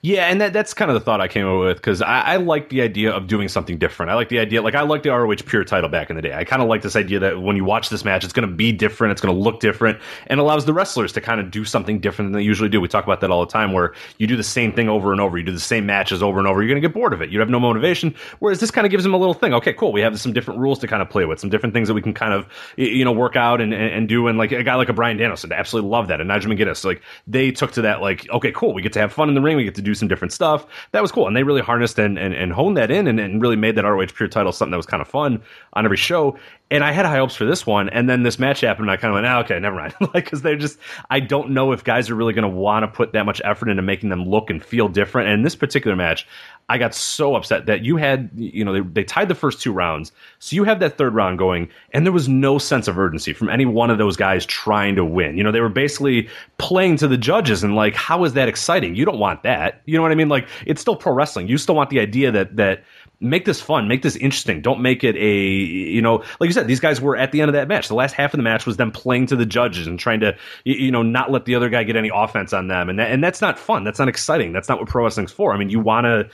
Yeah, 0.00 0.26
and 0.26 0.40
that, 0.40 0.52
that's 0.52 0.74
kind 0.74 0.92
of 0.92 0.94
the 0.94 1.00
thought 1.00 1.20
I 1.20 1.26
came 1.26 1.44
up 1.48 1.58
with 1.58 1.76
because 1.78 2.02
I, 2.02 2.20
I 2.20 2.36
like 2.36 2.68
the 2.68 2.82
idea 2.82 3.10
of 3.10 3.26
doing 3.26 3.48
something 3.48 3.78
different. 3.78 4.10
I 4.10 4.14
like 4.14 4.28
the 4.28 4.38
idea, 4.38 4.62
like 4.62 4.76
I 4.76 4.82
like 4.82 5.02
the 5.02 5.10
ROH 5.10 5.34
Pure 5.44 5.64
title 5.64 5.90
back 5.90 6.08
in 6.08 6.14
the 6.14 6.22
day. 6.22 6.32
I 6.32 6.44
kind 6.44 6.62
of 6.62 6.68
like 6.68 6.82
this 6.82 6.94
idea 6.94 7.18
that 7.18 7.42
when 7.42 7.56
you 7.56 7.64
watch 7.64 7.88
this 7.88 8.04
match, 8.04 8.22
it's 8.22 8.32
going 8.32 8.48
to 8.48 8.54
be 8.54 8.70
different, 8.70 9.10
it's 9.10 9.20
going 9.20 9.34
to 9.34 9.40
look 9.40 9.58
different, 9.58 9.98
and 10.28 10.38
allows 10.38 10.66
the 10.66 10.72
wrestlers 10.72 11.12
to 11.14 11.20
kind 11.20 11.40
of 11.40 11.50
do 11.50 11.64
something 11.64 11.98
different 11.98 12.30
than 12.30 12.38
they 12.38 12.44
usually 12.44 12.68
do. 12.68 12.80
We 12.80 12.86
talk 12.86 13.02
about 13.02 13.20
that 13.22 13.32
all 13.32 13.44
the 13.44 13.50
time, 13.50 13.72
where 13.72 13.92
you 14.18 14.28
do 14.28 14.36
the 14.36 14.44
same 14.44 14.72
thing 14.72 14.88
over 14.88 15.10
and 15.10 15.20
over, 15.20 15.36
you 15.36 15.42
do 15.42 15.50
the 15.50 15.58
same 15.58 15.84
matches 15.84 16.22
over 16.22 16.38
and 16.38 16.46
over, 16.46 16.62
you're 16.62 16.68
going 16.68 16.80
to 16.80 16.88
get 16.88 16.94
bored 16.94 17.12
of 17.12 17.20
it. 17.20 17.30
You 17.30 17.40
have 17.40 17.50
no 17.50 17.58
motivation. 17.58 18.14
Whereas 18.38 18.60
this 18.60 18.70
kind 18.70 18.86
of 18.86 18.92
gives 18.92 19.02
them 19.02 19.14
a 19.14 19.18
little 19.18 19.34
thing. 19.34 19.52
Okay, 19.52 19.72
cool. 19.72 19.92
We 19.92 20.00
have 20.02 20.20
some 20.20 20.32
different 20.32 20.60
rules 20.60 20.78
to 20.78 20.86
kind 20.86 21.02
of 21.02 21.10
play 21.10 21.24
with, 21.24 21.40
some 21.40 21.50
different 21.50 21.74
things 21.74 21.88
that 21.88 21.94
we 21.94 22.02
can 22.02 22.14
kind 22.14 22.32
of 22.32 22.46
you 22.76 23.04
know 23.04 23.12
work 23.12 23.34
out 23.34 23.60
and, 23.60 23.74
and, 23.74 23.92
and 23.92 24.08
do. 24.08 24.28
And 24.28 24.38
like 24.38 24.52
a 24.52 24.62
guy 24.62 24.76
like 24.76 24.90
a 24.90 24.92
Bryan 24.92 25.16
Danielson, 25.16 25.50
absolutely 25.50 25.90
love 25.90 26.06
that. 26.06 26.20
And 26.20 26.28
Nigel 26.28 26.52
McGuinness, 26.52 26.84
like 26.84 27.02
they 27.26 27.50
took 27.50 27.72
to 27.72 27.82
that. 27.82 28.00
Like 28.00 28.30
okay, 28.30 28.52
cool. 28.52 28.74
We 28.74 28.82
get 28.82 28.92
to 28.92 29.00
have 29.00 29.12
fun 29.12 29.28
in 29.28 29.34
the 29.34 29.40
ring. 29.40 29.56
We 29.56 29.64
get 29.64 29.74
to 29.74 29.82
do 29.82 29.87
some 29.94 30.08
different 30.08 30.32
stuff 30.32 30.66
that 30.92 31.02
was 31.02 31.12
cool. 31.12 31.26
And 31.26 31.36
they 31.36 31.42
really 31.42 31.60
harnessed 31.60 31.98
and, 31.98 32.18
and, 32.18 32.34
and 32.34 32.52
honed 32.52 32.76
that 32.76 32.90
in 32.90 33.06
and, 33.06 33.18
and 33.20 33.40
really 33.40 33.56
made 33.56 33.76
that 33.76 33.84
ROH 33.84 34.06
Pure 34.14 34.28
title 34.28 34.52
something 34.52 34.70
that 34.70 34.76
was 34.76 34.86
kind 34.86 35.00
of 35.00 35.08
fun 35.08 35.42
on 35.72 35.84
every 35.84 35.96
show. 35.96 36.38
And 36.70 36.84
I 36.84 36.92
had 36.92 37.06
high 37.06 37.16
hopes 37.16 37.34
for 37.34 37.44
this 37.44 37.66
one. 37.66 37.88
And 37.88 38.08
then 38.08 38.22
this 38.22 38.38
match 38.38 38.60
happened 38.60 38.88
and 38.88 38.90
I 38.90 38.96
kind 38.96 39.10
of 39.10 39.14
went, 39.14 39.26
ah, 39.26 39.40
okay, 39.40 39.58
never 39.58 39.76
mind. 39.76 39.94
like, 40.14 40.30
cause 40.30 40.42
they're 40.42 40.56
just, 40.56 40.78
I 41.10 41.20
don't 41.20 41.50
know 41.50 41.72
if 41.72 41.84
guys 41.84 42.10
are 42.10 42.14
really 42.14 42.34
going 42.34 42.42
to 42.42 42.48
want 42.48 42.82
to 42.84 42.88
put 42.88 43.12
that 43.12 43.24
much 43.24 43.40
effort 43.44 43.68
into 43.68 43.82
making 43.82 44.10
them 44.10 44.24
look 44.24 44.50
and 44.50 44.62
feel 44.62 44.88
different. 44.88 45.28
And 45.28 45.38
in 45.38 45.42
this 45.42 45.56
particular 45.56 45.96
match, 45.96 46.26
I 46.70 46.76
got 46.76 46.94
so 46.94 47.34
upset 47.34 47.64
that 47.66 47.82
you 47.82 47.96
had, 47.96 48.28
you 48.34 48.62
know, 48.62 48.74
they, 48.74 48.80
they 48.80 49.04
tied 49.04 49.28
the 49.28 49.34
first 49.34 49.62
two 49.62 49.72
rounds. 49.72 50.12
So 50.38 50.54
you 50.54 50.64
have 50.64 50.80
that 50.80 50.98
third 50.98 51.14
round 51.14 51.38
going, 51.38 51.70
and 51.92 52.04
there 52.04 52.12
was 52.12 52.28
no 52.28 52.58
sense 52.58 52.88
of 52.88 52.98
urgency 52.98 53.32
from 53.32 53.48
any 53.48 53.64
one 53.64 53.88
of 53.88 53.96
those 53.96 54.16
guys 54.16 54.44
trying 54.44 54.94
to 54.96 55.04
win. 55.04 55.38
You 55.38 55.44
know, 55.44 55.52
they 55.52 55.62
were 55.62 55.70
basically 55.70 56.28
playing 56.58 56.96
to 56.98 57.08
the 57.08 57.16
judges, 57.16 57.64
and 57.64 57.74
like, 57.74 57.94
how 57.94 58.24
is 58.24 58.34
that 58.34 58.48
exciting? 58.48 58.94
You 58.96 59.06
don't 59.06 59.18
want 59.18 59.44
that. 59.44 59.80
You 59.86 59.96
know 59.96 60.02
what 60.02 60.12
I 60.12 60.16
mean? 60.16 60.28
Like, 60.28 60.46
it's 60.66 60.80
still 60.80 60.96
pro 60.96 61.14
wrestling. 61.14 61.48
You 61.48 61.56
still 61.56 61.74
want 61.74 61.88
the 61.88 62.00
idea 62.00 62.30
that 62.32 62.56
that 62.56 62.84
make 63.20 63.44
this 63.44 63.60
fun, 63.60 63.88
make 63.88 64.02
this 64.02 64.16
interesting. 64.16 64.60
Don't 64.60 64.80
make 64.80 65.02
it 65.02 65.16
a, 65.16 65.44
you 65.44 66.00
know, 66.00 66.22
like 66.38 66.46
you 66.46 66.52
said, 66.52 66.68
these 66.68 66.80
guys 66.80 67.00
were 67.00 67.16
at 67.16 67.32
the 67.32 67.40
end 67.40 67.48
of 67.48 67.54
that 67.54 67.66
match. 67.66 67.88
The 67.88 67.94
last 67.94 68.12
half 68.12 68.32
of 68.32 68.38
the 68.38 68.44
match 68.44 68.64
was 68.64 68.76
them 68.76 68.92
playing 68.92 69.26
to 69.26 69.36
the 69.36 69.46
judges 69.46 69.86
and 69.86 69.98
trying 69.98 70.20
to, 70.20 70.36
you, 70.64 70.92
know, 70.92 71.02
not 71.02 71.30
let 71.30 71.44
the 71.44 71.54
other 71.54 71.68
guy 71.68 71.82
get 71.82 71.96
any 71.96 72.10
offense 72.14 72.52
on 72.52 72.68
them. 72.68 72.88
And 72.88 72.98
that, 72.98 73.10
and 73.10 73.22
that's 73.22 73.40
not 73.40 73.58
fun. 73.58 73.82
That's 73.82 73.98
not 73.98 74.08
exciting. 74.08 74.52
That's 74.52 74.68
not 74.68 74.78
what 74.78 74.88
pro 74.88 75.04
wrestling's 75.04 75.32
for. 75.32 75.52
I 75.52 75.58
mean, 75.58 75.70
you 75.70 75.80
want 75.80 76.04
to 76.04 76.28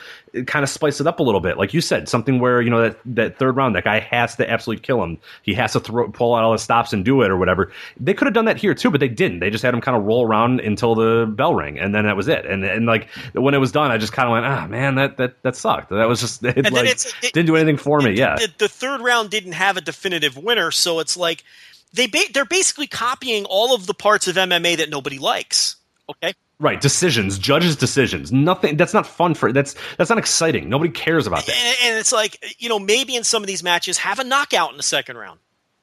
kind 0.47 0.63
of 0.63 0.69
spice 0.69 1.01
it 1.01 1.07
up 1.07 1.21
a 1.21 1.23
little 1.23 1.41
bit. 1.41 1.57
Like 1.59 1.73
you 1.73 1.81
said, 1.81 2.09
something 2.09 2.41
where, 2.41 2.61
you 2.61 2.71
know, 2.71 2.83
that, 2.83 2.99
that 3.07 3.39
third 3.39 3.57
round, 3.57 3.77
that 3.77 3.85
guy 3.85 4.01
has 4.01 4.35
to 4.37 4.51
absolutely 4.51 4.83
kill 4.83 5.03
him. 5.03 5.19
He 5.43 5.55
has 5.55 5.73
to 5.75 5.81
throw, 5.81 6.11
pull 6.11 6.35
out 6.35 6.43
all 6.45 6.53
his 6.53 6.63
stops 6.63 6.93
and 6.93 7.05
do 7.05 7.23
it 7.23 7.31
or 7.31 7.37
whatever. 7.37 7.71
They 7.99 8.15
could 8.15 8.27
have 8.27 8.35
done 8.35 8.47
that 8.47 8.57
here 8.57 8.75
too, 8.75 8.91
but 8.91 9.01
they 9.01 9.09
didn't. 9.09 9.41
They 9.41 9.51
just 9.51 9.63
had 9.63 9.73
him 9.75 9.81
kind 9.81 9.97
of 9.97 10.05
roll 10.05 10.27
around 10.27 10.61
until 10.61 10.95
the 10.95 11.27
bell 11.27 11.55
rang. 11.55 11.79
And 11.79 11.95
then 11.95 12.05
that 12.05 12.17
was 12.17 12.29
it. 12.29 12.45
And, 12.47 12.65
and 12.65 12.87
like 12.87 13.09
when 13.33 13.55
it 13.55 13.59
was 13.59 13.71
done, 13.73 13.91
I 13.91 13.99
just 13.99 14.13
kind 14.13 14.29
of 14.29 14.33
went, 14.33 14.47
ah, 14.47 14.67
man, 14.67 14.97
that, 14.97 15.17
that, 15.19 15.43
that 15.43 15.57
sucked. 15.57 15.91
That 15.91 16.09
was 16.09 16.21
just, 16.21 16.43
it, 16.45 16.57
like, 16.73 16.85
it's- 16.87 17.13
it- 17.23 17.33
didn't 17.33 17.47
do 17.47 17.57
anything 17.57 17.77
for 17.77 18.01
me. 18.01 18.13
Yeah. 18.13 18.37
the, 18.37 18.53
the 18.59 18.69
third 18.69 19.01
round 19.01 19.31
didn't 19.31 19.53
have 19.53 19.77
a 19.77 19.81
definitive 19.81 20.37
winner, 20.37 20.71
so 20.71 20.99
it's 21.01 21.17
like 21.17 21.45
they 21.93 22.07
ba- 22.07 22.31
they're 22.33 22.45
basically 22.45 22.87
copying 22.87 23.45
all 23.45 23.75
of 23.75 23.87
the 23.87 23.95
parts 23.95 24.27
of 24.29 24.37
MMA 24.37 24.77
that 24.79 24.91
nobody 24.91 25.19
likes. 25.19 25.77
Okay, 26.09 26.35
Right, 26.61 26.81
decisions, 26.81 27.37
judges' 27.37 27.75
decisions. 27.75 28.31
Nothing. 28.31 28.77
That's 28.77 28.95
not 28.95 29.07
fun 29.07 29.35
for. 29.35 29.53
That's 29.53 29.75
that's 29.99 30.09
not 30.09 30.19
exciting. 30.19 30.69
Nobody 30.69 30.93
cares 30.93 31.27
about 31.27 31.47
that. 31.47 31.57
and, 31.57 31.77
and 31.85 31.99
it's 31.99 32.13
like 32.13 32.55
you 32.59 32.69
know 32.69 32.79
maybe 32.79 33.17
in 33.17 33.25
some 33.25 33.43
of 33.43 33.49
these 33.49 33.63
matches 33.63 33.99
have 33.99 34.21
a 34.21 34.25
knockout 34.25 34.71
in 34.71 34.77
the 34.77 34.83
second 34.83 35.17
round. 35.17 35.41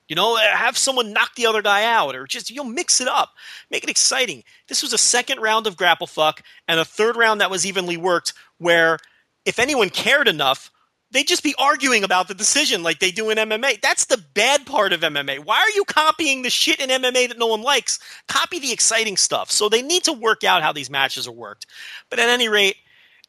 You 0.08 0.16
know, 0.16 0.36
have 0.36 0.78
someone 0.78 1.14
knock 1.14 1.36
the 1.36 1.46
other 1.46 1.62
guy 1.62 1.86
out, 1.86 2.16
or 2.16 2.26
just 2.26 2.50
you 2.50 2.58
know 2.58 2.64
mix 2.64 3.02
it 3.02 3.08
up, 3.08 3.34
make 3.70 3.84
it 3.84 3.90
exciting. 3.90 4.44
This 4.68 4.82
was 4.82 4.94
a 4.94 4.98
second 4.98 5.40
round 5.40 5.68
of 5.68 5.76
grapple 5.78 6.08
fuck 6.08 6.42
and 6.68 6.80
a 6.80 6.86
third 6.86 7.18
round 7.18 7.42
that 7.42 7.52
was 7.52 7.66
evenly 7.66 7.98
worked, 7.98 8.34
where 8.58 8.98
if 9.46 9.60
anyone 9.60 9.90
cared 9.90 10.28
enough, 10.28 10.72
they'd 11.12 11.28
just 11.28 11.44
be 11.44 11.56
arguing 11.58 12.04
about 12.04 12.28
the 12.28 12.34
decision 12.34 12.84
like 12.84 13.00
they 13.00 13.12
do 13.12 13.30
in 13.30 13.38
MMA. 13.38 13.82
That's 13.82 14.06
the 14.06 14.18
bad 14.34 14.66
part 14.66 14.94
of 14.94 15.02
MMA. 15.02 15.40
Why 15.44 15.60
are 15.60 15.70
you 15.72 15.84
copying 15.86 16.42
the 16.42 16.50
shit 16.50 16.80
in 16.80 16.90
MMA 16.90 17.30
that 17.30 17.38
no 17.38 17.48
one 17.48 17.62
likes? 17.62 18.00
Copy 18.28 18.60
the 18.60 18.72
exciting 18.72 19.18
stuff. 19.18 19.52
So 19.52 19.70
they 19.70 19.82
need 19.82 20.04
to 20.06 20.14
work 20.14 20.44
out 20.44 20.64
how 20.64 20.72
these 20.72 20.90
matches 20.90 21.28
are 21.28 21.34
worked. 21.34 21.66
But 22.10 22.20
at 22.20 22.30
any 22.30 22.50
rate, 22.50 22.78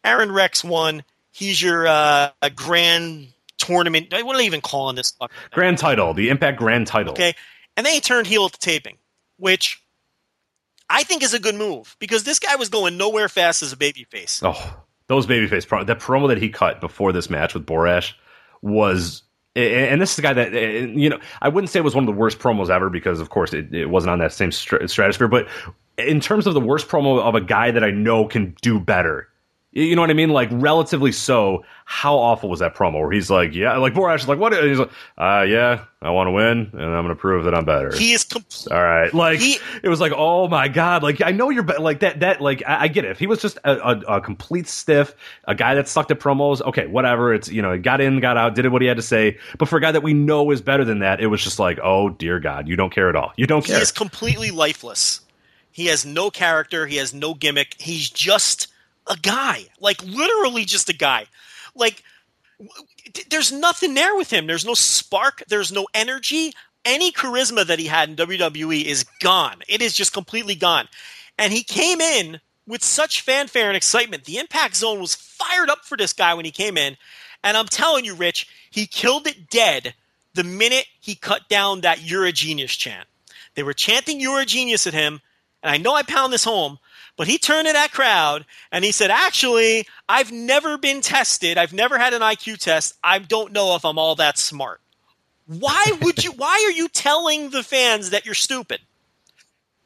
Aron 0.05 0.33
Rex 0.33 0.65
won. 0.65 1.05
He's 1.31 1.61
your 1.61 1.87
uh, 1.87 2.31
grand 2.55 3.29
tournament. 3.59 4.09
What 4.11 4.35
are 4.35 4.39
they 4.39 4.47
even 4.47 4.61
calling 4.61 4.97
this? 4.97 5.15
Grand 5.51 5.79
title, 5.79 6.15
the 6.15 6.29
Impact 6.29 6.59
Grand 6.59 6.87
title. 6.87 7.13
Okay. 7.13 7.35
And 7.77 7.87
then 7.87 7.95
he 7.95 8.01
turned 8.01 8.27
heel 8.27 8.45
at 8.45 8.53
the 8.53 8.59
taping, 8.59 8.99
which 9.39 9.83
I 10.91 11.05
think 11.05 11.23
is 11.23 11.33
a 11.33 11.39
good 11.39 11.55
move 11.55 11.97
because 11.99 12.25
this 12.25 12.39
guy 12.39 12.57
was 12.57 12.69
going 12.69 12.99
nowhere 12.99 13.29
fast 13.29 13.63
as 13.63 13.73
a 13.73 13.77
babyface. 13.77 14.43
Oh, 14.45 14.83
those 15.13 15.27
babyface 15.27 15.67
pro- 15.67 15.85
that 15.85 16.01
promo 16.01 16.29
that 16.29 16.39
he 16.39 16.49
cut 16.49 16.81
before 16.81 17.13
this 17.13 17.31
match 17.31 17.55
with 17.55 17.67
Borash 17.67 18.15
was. 18.63 19.23
And 19.55 20.01
this 20.01 20.15
is 20.15 20.19
a 20.19 20.23
guy 20.23 20.33
that 20.33 20.53
you 20.55 21.11
know. 21.11 21.21
I 21.43 21.51
wouldn't 21.51 21.69
say 21.69 21.79
it 21.79 21.83
was 21.83 21.95
one 21.95 22.05
of 22.05 22.07
the 22.07 22.19
worst 22.19 22.39
promos 22.39 22.71
ever 22.71 22.89
because, 22.89 23.21
of 23.21 23.29
course, 23.29 23.53
it, 23.53 23.75
it 23.75 23.91
wasn't 23.91 24.13
on 24.13 24.19
that 24.21 24.33
same 24.33 24.51
str- 24.51 24.87
stratosphere. 24.87 25.29
But 25.29 25.47
in 25.99 26.21
terms 26.21 26.47
of 26.47 26.55
the 26.55 26.61
worst 26.61 26.89
promo 26.89 27.21
of 27.21 27.35
a 27.35 27.41
guy 27.41 27.71
that 27.71 27.85
I 27.85 27.91
know 27.91 28.27
can 28.27 28.57
do 28.63 28.81
better, 28.81 29.29
you 29.73 29.97
know 29.97 30.03
what 30.03 30.11
I 30.11 30.15
mean? 30.15 30.31
Like 30.31 30.49
relatively 30.53 31.13
so. 31.13 31.65
How 31.85 32.17
awful 32.17 32.49
was 32.49 32.61
that 32.61 32.75
promo? 32.75 33.01
Where 33.01 33.11
he's 33.13 33.29
like, 33.29 33.55
"Yeah," 33.55 33.77
like 33.77 33.93
Borash 33.93 34.21
is 34.21 34.29
like, 34.29 34.39
"What?" 34.39 34.55
And 34.55 34.67
he's 34.69 34.79
like, 34.79 34.91
"Uh, 35.19 35.45
yeah, 35.47 35.85
I 36.01 36.11
want 36.11 36.29
to 36.29 36.31
win, 36.31 36.71
and 36.73 36.81
I'm 36.83 37.05
going 37.05 37.09
to 37.09 37.15
prove 37.15 37.45
that 37.45 37.55
I'm 37.55 37.65
better." 37.67 37.95
He 37.95 38.13
is 38.13 38.25
complete. 38.25 38.73
All 38.75 38.83
right, 38.83 39.13
like 39.13 39.41
He- 39.41 39.59
it 39.83 39.89
was 39.89 40.01
like, 40.01 40.13
oh 40.17 40.49
my 40.49 40.69
god, 40.69 41.03
like 41.03 41.21
I 41.21 41.33
know 41.33 41.51
you're 41.51 41.63
be- 41.65 41.77
like 41.77 42.01
that. 42.01 42.21
That 42.21 42.41
like 42.41 42.63
I, 42.67 42.83
I 42.85 42.89
get 42.89 43.05
it. 43.05 43.11
If 43.11 43.19
he 43.19 43.27
was 43.27 43.43
just 43.43 43.59
a, 43.65 43.73
a, 43.77 44.17
a 44.17 44.21
complete 44.23 44.69
stiff, 44.69 45.15
a 45.45 45.55
guy 45.55 45.75
that 45.75 45.87
sucked 45.89 46.11
at 46.11 46.19
promos, 46.21 46.63
okay, 46.63 46.87
whatever. 46.87 47.35
It's 47.35 47.51
you 47.51 47.61
know, 47.61 47.73
he 47.73 47.79
got 47.79 48.01
in, 48.01 48.21
got 48.21 48.39
out, 48.39 48.55
did 48.55 48.67
what 48.73 48.81
he 48.81 48.89
had 48.89 48.97
to 48.97 49.03
say. 49.03 49.37
But 49.59 49.69
for 49.69 49.77
a 49.77 49.81
guy 49.81 49.93
that 49.93 50.03
we 50.03 50.15
know 50.15 50.51
is 50.51 50.63
better 50.63 50.85
than 50.85 51.01
that, 51.01 51.21
it 51.21 51.27
was 51.27 51.43
just 51.43 51.59
like, 51.59 51.79
oh 51.83 52.09
dear 52.09 52.41
God, 52.41 52.69
you 52.69 52.77
don't 52.77 52.93
care 52.93 53.11
at 53.11 53.17
all. 53.17 53.33
You 53.37 53.47
don't 53.47 53.65
He 53.67 53.73
care. 53.73 53.83
is 53.83 53.93
completely 53.93 54.51
lifeless. 54.51 55.21
He 55.73 55.87
has 55.87 56.07
no 56.07 56.31
character. 56.31 56.87
He 56.87 56.97
has 56.97 57.13
no 57.13 57.35
gimmick. 57.35 57.75
He's 57.79 58.09
just 58.09 58.69
a 59.07 59.17
guy, 59.17 59.67
like 59.81 60.03
literally 60.03 60.65
just 60.65 60.89
a 60.89 60.95
guy. 60.95 61.27
Like 61.75 62.03
there's 63.31 63.53
nothing 63.53 63.95
there 63.95 64.15
with 64.15 64.33
him. 64.33 64.47
There's 64.47 64.67
no 64.67 64.75
spark. 64.75 65.43
There's 65.49 65.73
no 65.73 65.87
energy. 65.95 66.53
Any 66.85 67.13
charisma 67.13 67.67
that 67.67 67.79
he 67.79 67.87
had 67.87 68.09
in 68.09 68.17
WWE 68.17 68.85
is 68.85 69.05
gone. 69.21 69.63
It 69.69 69.83
is 69.83 69.95
just 69.95 70.13
completely 70.13 70.55
gone. 70.55 70.89
And 71.39 71.53
he 71.53 71.63
came 71.63 72.01
in 72.01 72.41
with 72.67 72.83
such 72.83 73.21
fanfare 73.21 73.69
and 73.69 73.77
excitement. 73.77 74.25
The 74.25 74.39
Impact 74.39 74.77
Zone 74.77 75.01
was 75.01 75.15
fired 75.15 75.71
up 75.71 75.85
for 75.85 75.97
this 75.97 76.13
guy 76.13 76.35
when 76.35 76.45
he 76.45 76.51
came 76.51 76.77
in. 76.77 76.97
And 77.45 77.57
I'm 77.57 77.67
telling 77.67 78.05
you, 78.05 78.15
Rich, 78.15 78.49
he 78.71 78.87
killed 78.87 79.27
it 79.27 79.51
dead 79.51 79.95
the 80.35 80.45
minute 80.45 80.87
he 81.01 81.15
cut 81.15 81.49
down 81.49 81.81
that 81.81 82.03
"You're 82.03 82.25
a 82.25 82.33
genius" 82.33 82.77
chant. 82.77 83.09
They 83.55 83.63
were 83.63 83.75
chanting 83.75 84.21
"You're 84.21 84.41
a 84.41 84.47
genius" 84.47 84.87
at 84.87 84.95
him, 84.95 85.21
and 85.63 85.71
I 85.71 85.77
know 85.77 85.95
I 85.95 86.03
pound 86.03 86.33
this 86.33 86.45
home, 86.45 86.79
but 87.17 87.27
he 87.27 87.39
turned 87.39 87.67
to 87.67 87.73
that 87.73 87.93
crowd 87.93 88.45
and 88.71 88.85
he 88.85 88.93
said, 88.93 89.11
"Actually, 89.11 89.87
I've 90.09 90.33
never 90.33 90.79
been 90.79 91.01
tested. 91.01 91.59
I've 91.59 91.73
never 91.73 91.99
had 91.99 92.15
an 92.15 92.23
IQ 92.23 92.59
test. 92.59 92.95
I 93.03 93.19
don't 93.19 93.53
know 93.53 93.75
if 93.77 93.85
I'm 93.85 93.99
all 93.99 94.15
that 94.17 94.39
smart." 94.39 94.81
Why 95.47 95.85
would 96.03 96.25
you? 96.25 96.33
why 96.33 96.65
are 96.67 96.73
you 96.77 96.89
telling 96.89 97.51
the 97.51 97.63
fans 97.63 98.11
that 98.11 98.25
you're 98.25 98.35
stupid? 98.35 98.81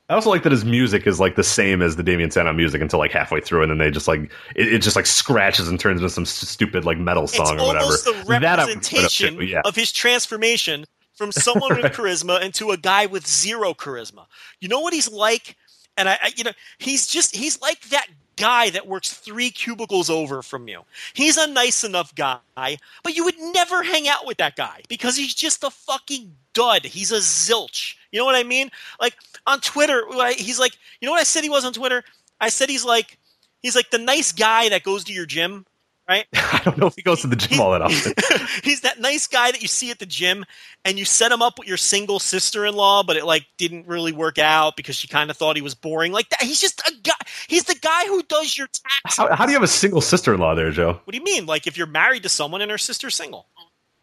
I 0.08 0.14
also 0.14 0.30
like 0.30 0.44
that 0.44 0.52
his 0.52 0.64
music 0.64 1.04
is 1.06 1.18
like 1.18 1.34
the 1.34 1.42
same 1.42 1.82
as 1.82 1.96
the 1.96 2.02
Damien 2.04 2.30
Sandow 2.30 2.52
music 2.52 2.80
until 2.80 3.00
like 3.00 3.10
halfway 3.10 3.40
through, 3.40 3.62
and 3.62 3.70
then 3.70 3.78
they 3.78 3.90
just 3.90 4.06
like 4.06 4.30
it, 4.54 4.74
it 4.74 4.78
just 4.82 4.94
like 4.94 5.06
scratches 5.06 5.66
and 5.68 5.80
turns 5.80 6.00
into 6.00 6.10
some 6.10 6.24
stupid 6.24 6.84
like 6.84 6.98
metal 6.98 7.24
It's 7.24 7.36
song 7.36 7.58
or 7.58 7.66
whatever. 7.66 7.84
almost 7.86 8.04
the 8.04 8.12
That 8.12 8.60
I 8.60 8.66
would 8.66 8.74
put 8.74 8.86
up 8.86 8.92
representation 8.92 9.36
to, 9.38 9.44
yeah. 9.44 9.62
of 9.64 9.74
his 9.74 9.90
transformation 9.90 10.84
from 11.14 11.32
someone 11.32 11.74
with 11.74 11.86
charisma 11.92 12.40
into 12.40 12.70
a 12.70 12.76
guy 12.76 13.06
with 13.06 13.26
zero 13.26 13.74
charisma. 13.74 14.26
You 14.60 14.68
know 14.68 14.80
what 14.80 14.92
he's 14.94 15.10
like? 15.10 15.56
And 15.96 16.08
I, 16.08 16.18
I, 16.22 16.32
you 16.36 16.44
know, 16.44 16.52
he's 16.78 17.06
just 17.06 17.34
he's 17.34 17.60
like 17.60 17.80
that 17.88 18.06
guy 18.36 18.70
that 18.70 18.86
works 18.86 19.12
three 19.12 19.50
cubicles 19.50 20.10
over 20.10 20.42
from 20.42 20.68
you. 20.68 20.82
He's 21.14 21.36
a 21.38 21.46
nice 21.46 21.84
enough 21.84 22.14
guy, 22.14 22.38
but 22.54 23.16
you 23.16 23.24
would 23.24 23.38
never 23.38 23.82
hang 23.82 24.08
out 24.08 24.26
with 24.26 24.36
that 24.38 24.56
guy 24.56 24.82
because 24.88 25.16
he's 25.16 25.34
just 25.34 25.64
a 25.64 25.70
fucking 25.70 26.34
dud. 26.52 26.84
He's 26.84 27.12
a 27.12 27.18
zilch. 27.18 27.94
You 28.12 28.18
know 28.18 28.26
what 28.26 28.36
I 28.36 28.42
mean? 28.42 28.70
Like 29.00 29.16
on 29.46 29.60
Twitter, 29.60 30.04
he's 30.36 30.60
like, 30.60 30.76
you 31.00 31.06
know 31.06 31.12
what 31.12 31.20
I 31.20 31.24
said 31.24 31.44
he 31.44 31.50
was 31.50 31.64
on 31.64 31.72
Twitter? 31.72 32.04
I 32.40 32.50
said 32.50 32.68
he's 32.68 32.84
like 32.84 33.18
he's 33.62 33.74
like 33.76 33.90
the 33.90 33.98
nice 33.98 34.32
guy 34.32 34.68
that 34.68 34.82
goes 34.82 35.04
to 35.04 35.12
your 35.12 35.26
gym, 35.26 35.66
right? 36.08 36.26
I 36.34 36.60
don't 36.64 36.78
know 36.78 36.86
if 36.86 36.94
he 36.96 37.02
goes 37.02 37.20
to 37.22 37.26
the 37.26 37.36
gym 37.36 37.60
all 37.60 37.72
that 37.72 37.82
often. 37.82 38.12
he's 38.64 38.82
that 38.82 39.00
nice 39.00 39.26
guy 39.26 39.50
that 39.50 39.62
you 39.62 39.68
see 39.68 39.90
at 39.90 39.98
the 39.98 40.06
gym 40.06 40.44
and 40.84 40.98
you 40.98 41.04
set 41.04 41.32
him 41.32 41.42
up 41.42 41.58
with 41.58 41.68
your 41.68 41.76
single 41.76 42.18
sister-in-law 42.18 43.02
but 43.04 43.16
it 43.16 43.24
like 43.24 43.46
didn't 43.58 43.86
really 43.86 44.12
work 44.12 44.38
out 44.38 44.76
because 44.76 44.96
she 44.96 45.08
kind 45.08 45.30
of 45.30 45.36
thought 45.36 45.56
he 45.56 45.62
was 45.62 45.74
boring 45.74 46.12
like 46.12 46.28
that 46.30 46.42
he's 46.42 46.60
just 46.60 46.80
a 46.88 46.92
guy 47.02 47.12
he's 47.48 47.64
the 47.64 47.74
guy 47.80 48.06
who 48.06 48.22
does 48.24 48.56
your 48.56 48.66
taxes 48.68 49.16
How, 49.18 49.34
how 49.34 49.46
do 49.46 49.52
you 49.52 49.56
have 49.56 49.62
a 49.64 49.68
single 49.68 50.00
sister-in-law 50.00 50.54
there, 50.54 50.70
Joe? 50.70 51.00
what 51.04 51.12
do 51.12 51.18
you 51.18 51.24
mean 51.24 51.46
like 51.46 51.66
if 51.66 51.76
you're 51.76 51.86
married 51.86 52.22
to 52.24 52.28
someone 52.28 52.60
and 52.62 52.70
her 52.70 52.78
sister's 52.78 53.14
single 53.14 53.46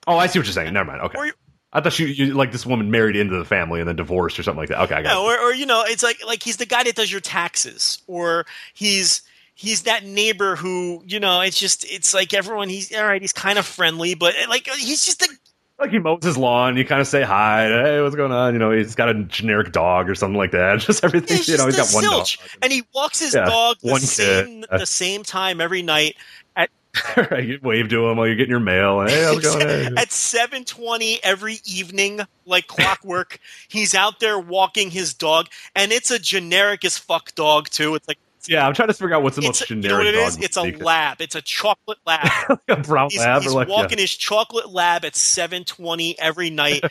Oh, 0.06 0.18
I 0.18 0.28
see 0.28 0.38
what 0.38 0.46
you're 0.46 0.54
saying. 0.54 0.74
Never 0.74 0.92
mind. 0.92 1.02
Okay. 1.04 1.32
I 1.72 1.80
thought 1.80 1.98
you, 1.98 2.08
you 2.08 2.34
like 2.34 2.52
this 2.52 2.66
woman 2.66 2.92
married 2.92 3.16
into 3.16 3.38
the 3.38 3.46
family 3.46 3.80
and 3.80 3.88
then 3.88 3.96
divorced 3.96 4.38
or 4.38 4.44
something 4.44 4.60
like 4.60 4.68
that. 4.70 4.82
Okay, 4.82 4.96
I 4.96 5.02
got 5.02 5.14
No, 5.14 5.30
it. 5.30 5.40
or, 5.40 5.40
or 5.50 5.54
you 5.54 5.66
know, 5.66 5.84
it's 5.88 6.04
like 6.04 6.18
like 6.26 6.44
he's 6.44 6.58
the 6.58 6.66
guy 6.66 6.84
that 6.84 6.96
does 6.96 7.10
your 7.10 7.22
taxes, 7.22 8.00
or 8.06 8.46
he's 8.74 9.22
he's 9.56 9.84
that 9.84 10.06
neighbor 10.06 10.56
who 10.56 11.04
you 11.06 11.20
know. 11.20 11.42
It's 11.42 11.60
just 11.60 11.86
it's 11.92 12.14
like 12.14 12.34
everyone. 12.34 12.70
He's 12.70 12.94
all 12.96 13.06
right. 13.06 13.22
He's 13.22 13.34
kind 13.34 13.58
of 13.60 13.66
friendly, 13.66 14.16
but 14.16 14.34
eh, 14.38 14.46
like 14.50 14.68
he's 14.68 15.06
just 15.06 15.22
a 15.22 15.30
Like 15.80 15.92
he 15.92 16.00
mows 16.00 16.24
his 16.24 16.38
lawn, 16.38 16.78
you 16.78 16.86
kind 16.86 17.02
of 17.02 17.08
say 17.08 17.24
hi. 17.24 17.68
Hey, 17.68 18.02
what's 18.02 18.16
going 18.16 18.32
on? 18.32 18.54
You 18.54 18.60
know, 18.60 18.72
he's 18.72 18.96
got 18.96 19.10
a 19.10 19.16
generic 19.24 19.72
dog 19.72 20.10
or 20.10 20.16
something 20.16 20.38
like 20.38 20.52
that. 20.52 20.80
Just 20.82 21.04
everything. 21.04 21.38
he's 21.38 21.48
you 21.48 21.58
know, 21.58 21.66
he's 21.66 21.76
got 21.76 21.92
one 21.94 22.04
zilch. 22.04 22.38
dog. 22.38 22.48
and 22.62 22.72
he 22.72 22.84
walks 22.94 23.20
his 23.20 23.34
Yeah, 23.34 23.46
dog 23.46 23.78
the 23.82 23.92
one 23.92 24.02
same 24.02 24.66
the 24.72 24.86
same 24.86 25.24
time 25.24 25.60
every 25.60 25.82
night 25.82 26.16
at 26.56 26.70
you 27.44 27.60
wave 27.64 27.90
to 27.90 28.08
him 28.08 28.18
while 28.18 28.28
you're 28.28 28.36
getting 28.36 28.52
your 28.52 28.60
mail. 28.60 29.02
Hey, 29.06 29.24
how's 29.24 29.40
going? 29.40 29.68
Hey. 29.68 29.90
at 29.98 30.12
seven 30.12 30.64
twenty 30.64 31.20
every 31.24 31.58
evening, 31.66 32.22
like 32.46 32.68
clockwork. 32.68 33.40
he's 33.68 33.96
out 33.96 34.20
there 34.20 34.38
walking 34.38 34.92
his 34.92 35.14
dog, 35.16 35.48
and 35.76 35.92
it's 35.92 36.12
a 36.12 36.20
generic 36.20 36.86
as 36.86 36.98
fuck 37.00 37.34
dog 37.34 37.68
too. 37.70 37.96
It's 37.96 38.08
like 38.08 38.20
Yeah, 38.50 38.68
I'm 38.68 38.74
trying 38.74 38.90
to 38.90 38.94
figure 38.94 39.16
out 39.16 39.24
what's 39.24 39.38
the 39.38 39.42
most 39.42 39.70
a, 39.72 39.74
you 39.74 39.82
know 39.82 39.98
what 39.98 40.06
it 40.06 40.16
is? 40.16 40.38
It's 40.38 40.58
a 40.58 40.64
be. 40.64 40.76
lab. 40.76 41.22
It's 41.22 41.36
a 41.36 41.42
chocolate 41.42 42.00
lab. 42.06 42.60
a 42.68 42.76
brown 42.76 43.10
He's, 43.10 43.22
lab. 43.22 43.42
he's 43.42 43.54
like, 43.54 43.70
walking 43.70 43.98
yeah. 43.98 44.04
his 44.04 44.16
chocolate 44.16 44.70
lab 44.70 45.06
at 45.06 45.14
7:20 45.14 46.16
every 46.20 46.50
night. 46.50 46.84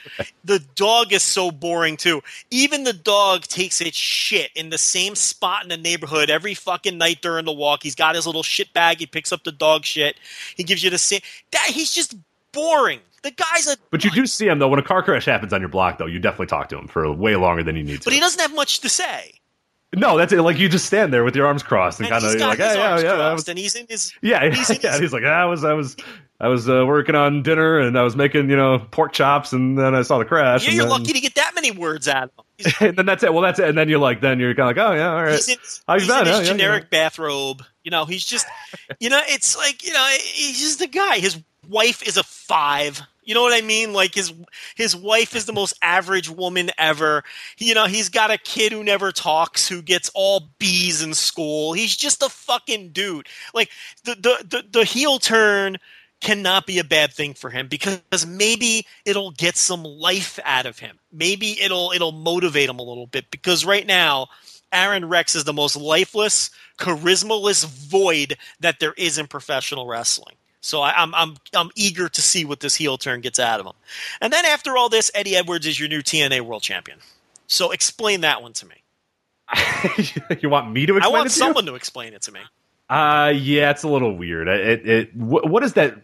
the 0.45 0.61
dog 0.75 1.13
is 1.13 1.23
so 1.23 1.51
boring 1.51 1.99
too. 1.99 2.23
Even 2.51 2.85
the 2.85 2.95
dog 2.95 3.43
takes 3.43 3.81
its 3.81 3.97
shit 3.97 4.51
in 4.55 4.71
the 4.71 4.79
same 4.79 5.15
spot 5.15 5.63
in 5.63 5.69
the 5.69 5.77
neighborhood 5.77 6.31
every 6.31 6.55
fucking 6.55 6.97
night 6.97 7.21
during 7.21 7.45
the 7.45 7.53
walk. 7.53 7.83
He's 7.83 7.95
got 7.95 8.15
his 8.15 8.27
little 8.27 8.43
shit 8.43 8.73
bag. 8.73 8.99
He 8.99 9.07
picks 9.07 9.31
up 9.31 9.45
the 9.45 9.53
dog 9.53 9.85
shit. 9.85 10.17
He 10.57 10.65
gives 10.65 10.83
you 10.83 10.89
the 10.89 10.99
same. 10.99 11.21
That 11.51 11.67
he's 11.67 11.93
just 11.93 12.15
boring. 12.53 13.01
The 13.23 13.31
guy's 13.31 13.69
a. 13.69 13.77
But 13.91 14.05
you 14.05 14.11
do 14.11 14.27
see 14.27 14.49
him 14.49 14.59
though. 14.59 14.69
When 14.69 14.81
a 14.81 14.83
car 14.83 15.03
crash 15.03 15.27
happens 15.27 15.53
on 15.53 15.61
your 15.61 15.69
block, 15.69 15.99
though, 15.99 16.07
you 16.07 16.19
definitely 16.19 16.47
talk 16.47 16.69
to 16.71 16.79
him 16.79 16.89
for 16.89 17.11
way 17.13 17.37
longer 17.37 17.63
than 17.63 17.77
you 17.77 17.85
need 17.85 18.01
to. 18.01 18.05
But 18.05 18.15
he 18.15 18.21
doesn't 18.21 18.41
have 18.41 18.55
much 18.55 18.81
to 18.81 18.89
say. 18.89 19.35
No, 19.95 20.17
that's 20.17 20.33
it. 20.33 20.41
Like 20.43 20.59
you 20.59 20.69
just 20.69 20.87
stand 20.87 21.13
there 21.13 21.25
with 21.25 21.37
your 21.37 21.47
arms 21.47 21.63
crossed 21.63 22.01
and, 22.01 22.09
And 22.09 22.13
kind 22.23 22.35
of 22.35 22.41
like, 22.41 22.59
hey, 22.59 22.75
yeah, 22.75 22.99
yeah, 23.01 23.15
crossed, 23.17 23.35
was, 23.35 23.49
and 23.49 23.59
he's 23.59 23.75
in 23.75 23.87
his. 23.89 24.13
yeah, 24.23 24.49
he's 24.51 24.71
in 24.71 24.79
yeah. 24.83 24.93
his- 24.93 25.01
He's 25.01 25.13
like, 25.13 25.25
I 25.25 25.45
was, 25.45 25.65
I 25.65 25.73
was, 25.75 25.97
I 26.41 26.49
was 26.49 26.69
uh, 26.69 26.85
working 26.87 27.15
on 27.15 27.43
dinner 27.43 27.79
and 27.79 27.97
I 27.99 28.03
was 28.03 28.17
making, 28.17 28.51
you 28.51 28.57
know, 28.57 28.79
pork 28.91 29.13
chops, 29.13 29.53
and 29.53 29.79
then 29.79 29.95
I 29.95 30.03
saw 30.03 30.19
the 30.19 30.25
crash. 30.25 30.63
Yeah, 30.65 30.71
and 30.71 30.77
you're 30.77 30.85
then, 30.87 30.91
lucky 31.01 31.13
to 31.13 31.21
get 31.21 31.35
that 31.37 31.53
many 31.55 31.71
words 31.71 32.09
out 32.09 32.25
of 32.25 32.45
him. 32.59 32.73
And 32.89 32.97
then 32.97 33.07
that's 33.07 33.23
it. 33.23 33.33
Well, 33.33 33.43
that's 33.43 33.59
it. 33.59 33.69
And 33.69 33.77
then 33.79 33.89
you're 33.89 33.99
like, 33.99 34.21
then 34.21 34.39
you're 34.41 34.55
kind 34.55 34.71
of 34.71 34.77
like, 34.77 34.87
oh 34.87 34.93
yeah, 34.95 35.11
all 35.13 35.23
right. 35.23 35.33
he's 35.35 35.49
in, 35.49 35.57
he's 35.61 35.81
in 35.87 36.27
his 36.27 36.37
Oh, 36.37 36.39
yeah, 36.41 36.43
generic 36.45 36.85
yeah. 36.85 36.89
bathrobe. 37.05 37.63
You 37.85 37.91
know, 37.91 38.05
he's 38.05 38.25
just, 38.25 38.47
you 39.01 39.09
know, 39.11 39.21
it's 39.25 39.57
like, 39.57 39.85
you 39.87 39.93
know, 39.93 40.07
he's 40.21 40.61
just 40.61 40.81
a 40.81 40.87
guy. 40.87 41.19
His 41.19 41.41
wife 41.69 42.03
is 42.07 42.17
a 42.17 42.23
five. 42.23 43.03
You 43.25 43.35
know 43.35 43.43
what 43.43 43.55
I 43.55 43.65
mean? 43.65 43.93
Like 43.93 44.15
his 44.15 44.33
his 44.75 44.97
wife 44.97 45.37
is 45.37 45.47
the 45.47 45.53
most 45.53 45.75
average 45.81 46.29
woman 46.29 46.71
ever. 46.77 47.23
He, 47.57 47.69
you 47.69 47.75
know, 47.75 47.87
he's 47.87 48.09
got 48.09 48.31
a 48.31 48.39
kid 48.39 48.73
who 48.73 48.83
never 48.83 49.13
talks, 49.13 49.69
who 49.69 49.81
gets 49.81 50.11
all 50.15 50.49
B's 50.59 51.03
in 51.03 51.15
school. 51.15 51.73
He's 51.73 51.97
just 51.97 52.23
a 52.23 52.29
fucking 52.29 52.91
dude. 52.91 53.29
Like 53.55 53.71
the 54.05 54.15
the 54.15 54.45
the, 54.49 54.65
the 54.71 54.85
heel 54.85 55.19
turn 55.19 55.79
cannot 56.21 56.67
be 56.67 56.79
a 56.79 56.85
bad 56.85 57.13
thing 57.13 57.35
for 57.35 57.51
him 57.51 57.69
because 57.69 58.27
maybe 58.27 58.87
it'll 59.05 59.33
get 59.33 59.57
some 59.57 59.83
life 59.83 60.39
out 60.45 60.67
of 60.67 60.79
him. 60.79 60.99
Maybe 61.13 61.61
it'll 61.61 61.93
it'll 61.93 62.13
motivate 62.13 62.69
him 62.69 62.79
a 62.79 62.85
little 62.85 63.07
bit 63.07 63.31
because 63.31 63.65
right 63.65 63.87
now 63.87 64.29
Aron 64.73 65.09
Rex 65.09 65.35
is 65.35 65.45
the 65.45 65.53
most 65.53 65.77
lifeless, 65.77 66.51
charismaless 66.79 67.67
void 67.67 68.37
that 68.61 68.81
there 68.81 68.95
is 68.95 69.19
in 69.19 69.27
professional 69.27 69.87
wrestling. 69.87 70.37
So 70.63 70.81
I, 70.81 70.95
I'm 70.97 71.15
I'm 71.15 71.37
I'm 71.55 71.71
eager 71.75 72.09
to 72.09 72.23
see 72.23 72.45
what 72.45 72.61
this 72.61 72.75
heel 72.75 72.97
turn 72.97 73.21
gets 73.21 73.39
out 73.39 73.61
of 73.61 73.67
him. 73.67 73.73
And 74.21 74.33
then 74.33 74.47
after 74.47 74.77
all 74.77 74.89
this, 74.89 75.11
Eddie 75.15 75.37
Edwards 75.37 75.67
is 75.67 75.79
your 75.79 75.89
new 75.89 76.01
TNA 76.01 76.41
World 76.43 76.63
Champion. 76.63 76.99
So 77.49 77.73
explain 77.73 78.23
that 78.23 78.43
one 78.43 78.55
to 78.55 78.67
me. 78.67 78.77
you 80.41 80.49
want 80.49 80.73
me 80.73 80.87
to 80.87 80.99
I 81.03 81.09
want 81.09 81.27
it 81.27 81.31
to 81.31 81.35
someone 81.35 81.67
to 81.67 81.75
explain 81.75 82.15
it 82.15 82.23
to 82.23 82.33
me. 82.33 82.41
Uh, 82.89 83.33
yeah, 83.35 83.71
it's 83.71 83.83
a 83.83 83.89
little 83.89 84.17
weird. 84.17 84.49
It, 84.49 84.89
it, 84.89 85.17
what, 85.17 85.49
what 85.49 85.63
is 85.63 85.75
that? 85.75 85.97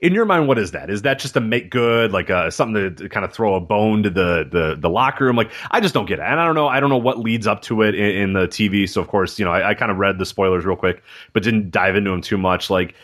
In 0.00 0.12
your 0.12 0.24
mind, 0.24 0.48
what 0.48 0.58
is 0.58 0.72
that? 0.72 0.90
Is 0.90 1.02
that 1.02 1.18
just 1.18 1.34
to 1.34 1.40
make 1.40 1.70
good, 1.70 2.12
like 2.12 2.28
uh, 2.28 2.50
something 2.50 2.74
to, 2.74 2.90
to 3.04 3.08
kind 3.08 3.24
of 3.24 3.32
throw 3.32 3.54
a 3.54 3.60
bone 3.60 4.02
to 4.02 4.10
the, 4.10 4.46
the 4.50 4.76
the 4.78 4.90
locker 4.90 5.24
room? 5.24 5.36
Like, 5.36 5.50
I 5.70 5.80
just 5.80 5.94
don't 5.94 6.06
get 6.06 6.18
it, 6.18 6.22
and 6.22 6.40
I 6.40 6.44
don't 6.44 6.54
know. 6.54 6.68
I 6.68 6.80
don't 6.80 6.90
know 6.90 6.98
what 6.98 7.18
leads 7.18 7.46
up 7.46 7.62
to 7.62 7.82
it 7.82 7.94
in, 7.94 8.16
in 8.16 8.32
the 8.34 8.46
TV. 8.48 8.88
So, 8.88 9.00
of 9.00 9.08
course, 9.08 9.38
you 9.38 9.44
know, 9.44 9.52
I, 9.52 9.70
I 9.70 9.74
kind 9.74 9.90
of 9.90 9.98
read 9.98 10.18
the 10.18 10.26
spoilers 10.26 10.66
real 10.66 10.76
quick, 10.76 11.02
but 11.32 11.42
didn't 11.42 11.70
dive 11.70 11.96
into 11.96 12.10
them 12.10 12.20
too 12.20 12.36
much. 12.36 12.68
Like, 12.68 12.94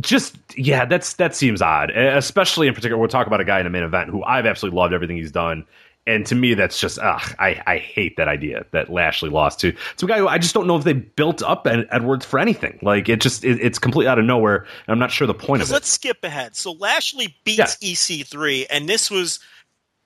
just 0.00 0.36
yeah, 0.56 0.84
that's 0.84 1.14
that 1.14 1.34
seems 1.34 1.60
odd, 1.60 1.90
especially 1.90 2.68
in 2.68 2.74
particular. 2.74 2.98
We'll 2.98 3.08
talk 3.08 3.26
about 3.26 3.40
a 3.40 3.44
guy 3.44 3.60
in 3.60 3.66
a 3.66 3.70
main 3.70 3.82
event 3.82 4.10
who 4.10 4.22
I've 4.24 4.46
absolutely 4.46 4.76
loved 4.78 4.94
everything 4.94 5.16
he's 5.16 5.32
done, 5.32 5.66
and 6.06 6.26
to 6.26 6.34
me, 6.34 6.54
that's 6.54 6.80
just 6.80 6.98
ugh, 6.98 7.34
I 7.38 7.62
I 7.66 7.78
hate 7.78 8.16
that 8.16 8.26
idea 8.26 8.64
that 8.72 8.90
Lashley 8.90 9.30
lost 9.30 9.60
to 9.60 9.72
to 9.98 10.04
a 10.06 10.08
guy 10.08 10.18
who 10.18 10.26
I 10.26 10.38
just 10.38 10.54
don't 10.54 10.66
know 10.66 10.76
if 10.76 10.84
they 10.84 10.94
built 10.94 11.42
up 11.42 11.66
Ed- 11.66 11.86
Edwards 11.90 12.24
for 12.24 12.38
anything. 12.38 12.78
Like 12.82 13.08
it 13.08 13.20
just 13.20 13.44
it, 13.44 13.60
it's 13.60 13.78
completely 13.78 14.08
out 14.08 14.18
of 14.18 14.24
nowhere. 14.24 14.58
And 14.86 14.92
I'm 14.92 14.98
not 14.98 15.12
sure 15.12 15.26
the 15.26 15.34
point 15.34 15.62
of 15.62 15.70
it. 15.70 15.72
let's 15.72 15.88
skip 15.88 16.24
ahead. 16.24 16.56
So 16.56 16.72
Lashley 16.72 17.36
beats 17.44 17.76
EC3, 17.76 18.66
and 18.70 18.88
this 18.88 19.10
was 19.10 19.38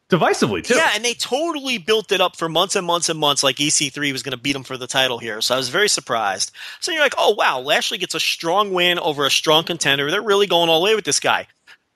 Divisively 0.09 0.63
too. 0.63 0.77
yeah, 0.77 0.91
and 0.95 1.05
they 1.05 1.15
totally 1.15 1.79
built 1.79 2.13
it 2.13 2.21
up 2.21 2.37
for 2.37 2.49
months 2.49 2.77
and 2.77 2.87
months 2.87 3.09
and 3.09 3.19
months, 3.19 3.43
like 3.43 3.57
EC3 3.57 4.13
was 4.13 4.23
going 4.23 4.37
to 4.37 4.41
beat 4.41 4.55
him 4.55 4.63
for 4.63 4.77
the 4.77 4.87
title 4.87 5.19
here. 5.19 5.41
So 5.41 5.55
I 5.55 5.59
was 5.59 5.69
very 5.69 5.89
surprised. 5.89 6.53
So 6.81 6.93
you're 6.93 7.01
like, 7.01 7.15
oh 7.19 7.35
wow, 7.35 7.59
Lashley 7.59 7.99
gets 7.99 8.15
a 8.15 8.21
strong 8.21 8.73
win 8.73 9.01
over 9.01 9.27
a 9.27 9.31
strong 9.31 9.65
contender. 9.65 10.09
They're 10.11 10.23
really 10.23 10.47
going 10.47 10.69
all 10.69 10.81
the 10.81 10.85
way 10.85 10.95
with 10.95 11.05
this 11.05 11.19
guy. 11.19 11.49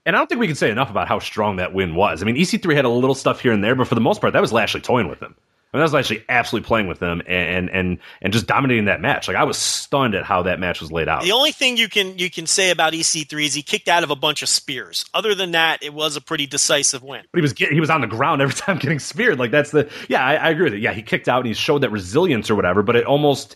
And 0.07 0.17
I 0.17 0.19
don't 0.19 0.27
think 0.27 0.41
we 0.41 0.49
can 0.49 0.57
say 0.57 0.71
enough 0.71 0.91
about 0.91 1.07
how 1.07 1.21
strong 1.21 1.57
that 1.57 1.73
win 1.73 1.95
was. 1.95 2.21
I 2.21 2.27
mean, 2.27 2.35
EC3 2.35 2.75
had 2.75 2.85
a 2.85 2.89
little 2.89 3.15
stuff 3.15 3.41
here 3.41 3.53
and 3.53 3.63
there, 3.63 3.77
but 3.77 3.87
for 3.87 3.95
the 3.95 4.01
most 4.01 4.21
part, 4.21 4.33
that 4.33 4.41
was 4.41 4.53
Lashley 4.53 4.81
toying 4.81 5.09
with 5.09 5.21
him. 5.21 5.37
I 5.73 5.77
mean, 5.77 5.81
that 5.83 5.85
was 5.85 5.93
Lashley 5.93 6.25
absolutely 6.29 6.67
playing 6.67 6.89
with 6.89 6.99
them 6.99 7.23
and 7.29 7.71
and 7.71 7.99
and 8.21 8.33
just 8.33 8.47
dominating 8.47 8.87
that 8.87 9.01
match. 9.01 9.29
Like 9.29 9.37
I 9.37 9.45
was 9.45 9.57
stunned 9.57 10.17
at 10.17 10.25
how 10.25 10.43
that 10.43 10.59
match 10.59 10.81
was 10.81 10.91
laid 10.91 11.09
out. 11.09 11.23
The 11.23 11.31
only 11.31 11.53
thing 11.53 11.77
you 11.77 11.89
can 11.89 12.19
you 12.19 12.29
can 12.29 12.47
say 12.47 12.71
about 12.71 12.93
EC3 12.93 13.45
is 13.45 13.55
he 13.55 13.63
kicked 13.63 13.87
out 13.87 14.03
of 14.03 14.11
a 14.11 14.17
bunch 14.17 14.43
of 14.43 14.49
spears. 14.49 15.05
Other 15.15 15.33
than 15.33 15.53
that, 15.53 15.81
it 15.83 15.95
was 15.95 16.17
a 16.17 16.21
pretty 16.21 16.47
decisive 16.47 17.05
win. 17.05 17.23
but 17.31 17.39
he 17.39 17.43
was 17.43 17.53
get, 17.53 17.71
he 17.73 17.79
was 17.79 17.89
on 17.89 18.01
the 18.01 18.09
ground 18.09 18.43
every 18.43 18.55
time 18.57 18.79
getting 18.79 18.99
speared. 18.99 19.39
Like 19.39 19.53
that's 19.53 19.71
the 19.71 19.89
yeah, 20.09 20.25
I, 20.25 20.35
I 20.35 20.51
agree 20.51 20.65
with 20.65 20.75
it. 20.75 20.81
Yeah, 20.81 20.93
he 20.93 21.03
kicked 21.03 21.29
out 21.29 21.39
and 21.39 21.47
he 21.47 21.55
showed 21.55 21.83
that 21.83 21.91
resilience 21.91 22.51
or 22.51 22.57
whatever. 22.57 22.83
But 22.83 22.97
it 22.97 23.05
almost 23.05 23.55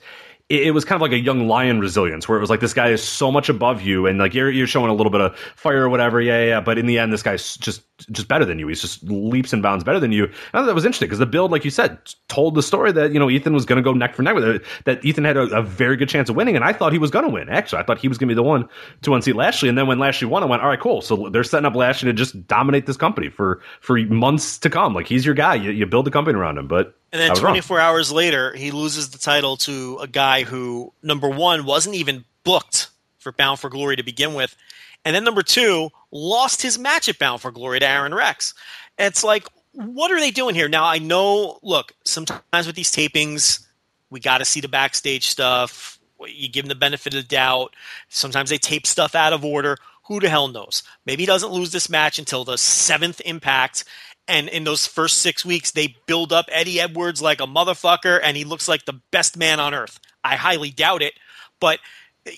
it, 0.48 0.68
it 0.68 0.70
was 0.72 0.84
kind 0.84 0.96
of 0.96 1.02
like 1.02 1.12
a 1.12 1.18
young 1.18 1.48
lion 1.48 1.80
resilience, 1.80 2.28
where 2.28 2.36
it 2.36 2.40
was 2.40 2.50
like 2.50 2.60
this 2.60 2.74
guy 2.74 2.90
is 2.90 3.02
so 3.02 3.32
much 3.32 3.48
above 3.48 3.82
you, 3.82 4.06
and 4.06 4.18
like 4.18 4.34
you're 4.34 4.50
you're 4.50 4.66
showing 4.66 4.90
a 4.90 4.94
little 4.94 5.10
bit 5.10 5.20
of 5.20 5.36
fire 5.56 5.84
or 5.84 5.88
whatever. 5.88 6.20
Yeah, 6.20 6.40
yeah. 6.40 6.46
yeah. 6.46 6.60
But 6.60 6.78
in 6.78 6.86
the 6.86 6.98
end, 6.98 7.12
this 7.12 7.22
guy's 7.22 7.56
just 7.56 7.82
just 8.10 8.28
better 8.28 8.44
than 8.44 8.58
you. 8.58 8.68
He's 8.68 8.80
just 8.80 9.02
leaps 9.04 9.52
and 9.52 9.62
bounds 9.62 9.84
better 9.84 10.00
than 10.00 10.12
you. 10.12 10.24
And 10.24 10.34
I 10.52 10.58
thought 10.58 10.66
that 10.66 10.74
was 10.74 10.84
interesting 10.84 11.06
because 11.06 11.20
the 11.20 11.26
build, 11.26 11.50
like 11.50 11.64
you 11.64 11.70
said, 11.70 11.98
told 12.28 12.56
the 12.56 12.62
story 12.62 12.92
that 12.92 13.12
you 13.12 13.18
know 13.18 13.30
Ethan 13.30 13.54
was 13.54 13.64
going 13.64 13.76
to 13.76 13.82
go 13.82 13.92
neck 13.92 14.14
for 14.14 14.22
neck 14.22 14.34
with 14.34 14.44
it. 14.44 14.62
That 14.84 15.02
Ethan 15.04 15.24
had 15.24 15.36
a, 15.36 15.42
a 15.56 15.62
very 15.62 15.96
good 15.96 16.08
chance 16.08 16.28
of 16.28 16.36
winning, 16.36 16.56
and 16.56 16.64
I 16.64 16.72
thought 16.72 16.92
he 16.92 16.98
was 16.98 17.10
going 17.10 17.24
to 17.24 17.30
win. 17.30 17.48
Actually, 17.48 17.80
I 17.80 17.84
thought 17.84 17.98
he 17.98 18.08
was 18.08 18.18
going 18.18 18.28
to 18.28 18.34
be 18.34 18.36
the 18.36 18.42
one 18.42 18.68
to 19.02 19.14
unseat 19.14 19.36
Lashley. 19.36 19.70
And 19.70 19.78
then 19.78 19.86
when 19.86 19.98
Lashley 19.98 20.28
won, 20.28 20.42
I 20.42 20.46
went, 20.46 20.62
all 20.62 20.68
right, 20.68 20.80
cool. 20.80 21.00
So 21.00 21.30
they're 21.30 21.44
setting 21.44 21.66
up 21.66 21.74
Lashley 21.74 22.08
to 22.08 22.12
just 22.12 22.46
dominate 22.46 22.84
this 22.86 22.98
company 22.98 23.30
for 23.30 23.62
for 23.80 23.96
months 23.98 24.58
to 24.58 24.68
come. 24.68 24.92
Like 24.92 25.06
he's 25.06 25.24
your 25.24 25.34
guy. 25.34 25.54
You, 25.54 25.70
you 25.70 25.86
build 25.86 26.04
the 26.04 26.10
company 26.10 26.38
around 26.38 26.58
him. 26.58 26.68
But 26.68 26.94
And 27.14 27.20
then 27.22 27.30
was 27.30 27.40
wrong. 27.40 27.52
24 27.52 27.78
hours 27.78 28.10
later, 28.10 28.52
he 28.54 28.72
loses 28.72 29.10
the 29.10 29.18
title 29.18 29.56
to 29.58 29.98
a 30.02 30.08
guy 30.08 30.42
who, 30.42 30.92
number 31.00 31.28
one, 31.28 31.64
wasn't 31.64 31.94
even 31.94 32.24
booked 32.42 32.88
for 33.18 33.30
Bound 33.30 33.60
for 33.60 33.70
Glory 33.70 33.94
to 33.94 34.02
begin 34.02 34.34
with. 34.34 34.56
And 35.04 35.14
then 35.14 35.22
number 35.22 35.44
two, 35.44 35.90
lost 36.10 36.60
his 36.60 36.76
match 36.76 37.08
at 37.08 37.20
Bound 37.20 37.40
for 37.40 37.52
Glory 37.52 37.78
to 37.78 37.86
Aron 37.86 38.12
Rex. 38.12 38.52
It's 38.98 39.22
like, 39.22 39.46
what 39.70 40.10
are 40.10 40.18
they 40.18 40.32
doing 40.32 40.56
here? 40.56 40.68
Now, 40.68 40.84
I 40.86 40.98
know, 40.98 41.60
look, 41.62 41.92
sometimes 42.04 42.66
with 42.66 42.74
these 42.74 42.90
tapings, 42.90 43.64
we 44.10 44.18
got 44.18 44.38
to 44.38 44.44
see 44.44 44.60
the 44.60 44.66
backstage 44.66 45.28
stuff. 45.28 46.00
You 46.26 46.48
give 46.48 46.64
them 46.64 46.68
the 46.68 46.74
benefit 46.74 47.14
of 47.14 47.22
the 47.22 47.28
doubt. 47.28 47.76
Sometimes 48.08 48.50
they 48.50 48.58
tape 48.58 48.88
stuff 48.88 49.14
out 49.14 49.32
of 49.32 49.44
order. 49.44 49.76
Who 50.06 50.18
the 50.18 50.28
hell 50.28 50.48
knows? 50.48 50.82
Maybe 51.06 51.22
he 51.22 51.26
doesn't 51.26 51.52
lose 51.52 51.70
this 51.70 51.88
match 51.88 52.18
until 52.18 52.44
the 52.44 52.58
seventh 52.58 53.20
impact. 53.24 53.84
And 54.26 54.48
in 54.48 54.64
those 54.64 54.86
first 54.86 55.18
six 55.18 55.44
weeks, 55.44 55.72
they 55.72 55.96
build 56.06 56.32
up 56.32 56.46
Eddie 56.50 56.80
Edwards 56.80 57.20
like 57.20 57.40
a 57.40 57.46
motherfucker, 57.46 58.20
and 58.22 58.36
he 58.36 58.44
looks 58.44 58.68
like 58.68 58.84
the 58.84 59.00
best 59.10 59.36
man 59.36 59.60
on 59.60 59.74
earth. 59.74 60.00
I 60.24 60.36
highly 60.36 60.70
doubt 60.70 61.02
it, 61.02 61.14
but 61.60 61.78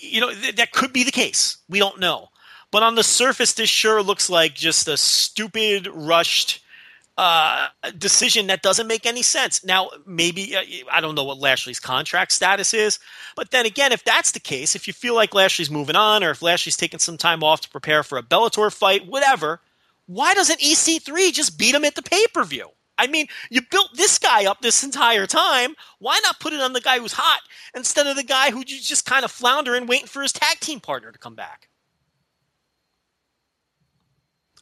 you 0.01 0.19
know 0.19 0.33
th- 0.33 0.57
that 0.57 0.73
could 0.73 0.91
be 0.91 1.03
the 1.03 1.11
case. 1.11 1.57
We 1.69 1.79
don't 1.79 1.99
know. 1.99 2.29
But 2.71 2.83
on 2.83 2.95
the 2.95 3.03
surface, 3.03 3.53
this 3.53 3.69
sure 3.69 4.03
looks 4.03 4.29
like 4.29 4.53
just 4.53 4.87
a 4.89 4.97
stupid, 4.97 5.87
rushed 5.87 6.61
uh, 7.17 7.69
decision 7.97 8.47
that 8.47 8.61
doesn't 8.61 8.87
make 8.87 9.05
any 9.05 9.23
sense. 9.23 9.63
Now, 9.63 9.89
maybe 10.05 10.55
uh, 10.55 10.61
I 10.91 11.01
don't 11.01 11.15
know 11.15 11.23
what 11.23 11.39
Lashley's 11.39 11.79
contract 11.79 12.31
status 12.31 12.73
is, 12.73 12.99
but 13.35 13.51
then 13.51 13.65
again, 13.65 13.91
if 13.91 14.03
that's 14.03 14.31
the 14.31 14.39
case, 14.39 14.75
if 14.75 14.85
you 14.85 14.93
feel 14.93 15.15
like 15.15 15.33
Lashley's 15.33 15.71
moving 15.71 15.95
on, 15.95 16.23
or 16.23 16.31
if 16.31 16.41
Lashley's 16.41 16.77
taking 16.77 16.99
some 16.99 17.17
time 17.17 17.43
off 17.43 17.61
to 17.61 17.69
prepare 17.69 18.03
for 18.03 18.17
a 18.17 18.23
Bellator 18.23 18.71
fight, 18.71 19.07
whatever, 19.07 19.61
why 20.07 20.33
doesn't 20.33 20.59
EC3 20.59 21.31
just 21.31 21.57
beat 21.57 21.75
him 21.75 21.85
at 21.85 21.95
the 21.95 22.01
pay 22.01 22.25
per 22.33 22.43
view? 22.43 22.69
I 22.97 23.07
mean, 23.07 23.27
you 23.51 23.61
built 23.69 23.95
this 23.95 24.17
guy 24.17 24.45
up 24.45 24.61
this 24.61 24.83
entire 24.83 25.27
time. 25.27 25.75
Why 25.99 26.19
not 26.23 26.39
put 26.39 26.53
it 26.53 26.61
on 26.61 26.73
the 26.73 26.81
guy 26.81 26.97
who's 26.97 27.13
hot 27.13 27.41
instead 27.75 28.07
of 28.07 28.15
the 28.15 28.23
guy 28.23 28.49
who 28.49 28.59
you 28.59 28.81
just 28.81 29.05
kind 29.05 29.23
of 29.23 29.31
floundering, 29.31 29.85
waiting 29.85 30.07
for 30.07 30.23
his 30.23 30.33
tag 30.33 30.59
team 30.59 30.79
partner 30.79 31.11
to 31.11 31.19
come 31.19 31.35
back? 31.35 31.69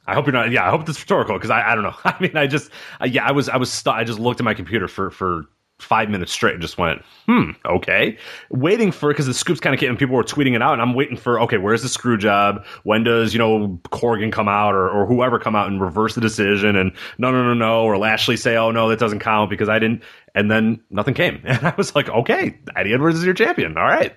I 0.08 0.14
hope 0.14 0.26
you're 0.26 0.34
not. 0.34 0.52
Yeah, 0.52 0.68
I 0.68 0.70
hope 0.70 0.88
it's 0.88 1.00
rhetorical 1.00 1.36
because 1.38 1.50
I, 1.50 1.72
I 1.72 1.76
don't 1.76 1.84
know. 1.84 1.96
I 2.04 2.16
mean, 2.20 2.36
I 2.36 2.46
just 2.48 2.70
yeah, 3.06 3.26
I 3.26 3.32
was 3.32 3.50
I 3.50 3.58
was 3.58 3.72
stu- 3.72 3.92
I 3.92 4.04
just 4.04 4.20
looked 4.20 4.40
at 4.40 4.44
my 4.44 4.54
computer 4.54 4.88
for 4.88 5.10
for 5.10 5.46
five 5.80 6.10
minutes 6.10 6.32
straight 6.32 6.54
and 6.54 6.62
just 6.62 6.78
went, 6.78 7.02
hmm, 7.26 7.52
okay, 7.66 8.18
waiting 8.50 8.92
for 8.92 9.10
because 9.10 9.26
the 9.26 9.34
scoops 9.34 9.60
kind 9.60 9.74
of 9.74 9.80
came 9.80 9.90
and 9.90 10.00
people 10.00 10.16
were 10.16 10.24
tweeting 10.24 10.56
it 10.56 10.62
out, 10.62 10.74
and 10.74 10.82
I'm 10.82 10.94
waiting 10.94 11.18
for 11.18 11.40
okay, 11.42 11.58
where's 11.58 11.84
the 11.84 11.90
screw 11.90 12.18
job? 12.18 12.66
When 12.84 13.04
does 13.04 13.34
you 13.34 13.40
know 13.40 13.80
Corgan 13.90 14.32
come 14.32 14.48
out 14.48 14.74
or 14.74 14.90
or 14.90 15.06
whoever 15.06 15.40
come 15.40 15.56
out 15.56 15.68
and 15.68 15.82
reverse 15.82 16.16
the 16.16 16.22
decision? 16.22 16.76
And 16.76 16.92
no, 17.18 17.32
no, 17.32 17.44
no, 17.44 17.54
no, 17.54 17.84
or 17.84 17.98
Lashley 17.98 18.38
say, 18.38 18.56
oh 18.56 18.72
no, 18.72 18.90
that 18.90 19.00
doesn't 19.00 19.20
count 19.20 19.50
because 19.50 19.70
I 19.70 19.80
didn't. 19.80 20.04
And 20.34 20.50
then 20.50 20.82
nothing 20.90 21.14
came, 21.14 21.42
and 21.46 21.66
I 21.66 21.74
was 21.78 21.96
like, 21.96 22.10
okay, 22.10 22.58
Eddie 22.76 22.94
Edwards 22.94 23.18
is 23.18 23.26
your 23.26 23.34
champion. 23.34 23.78
All 23.78 23.84
right. 23.86 24.16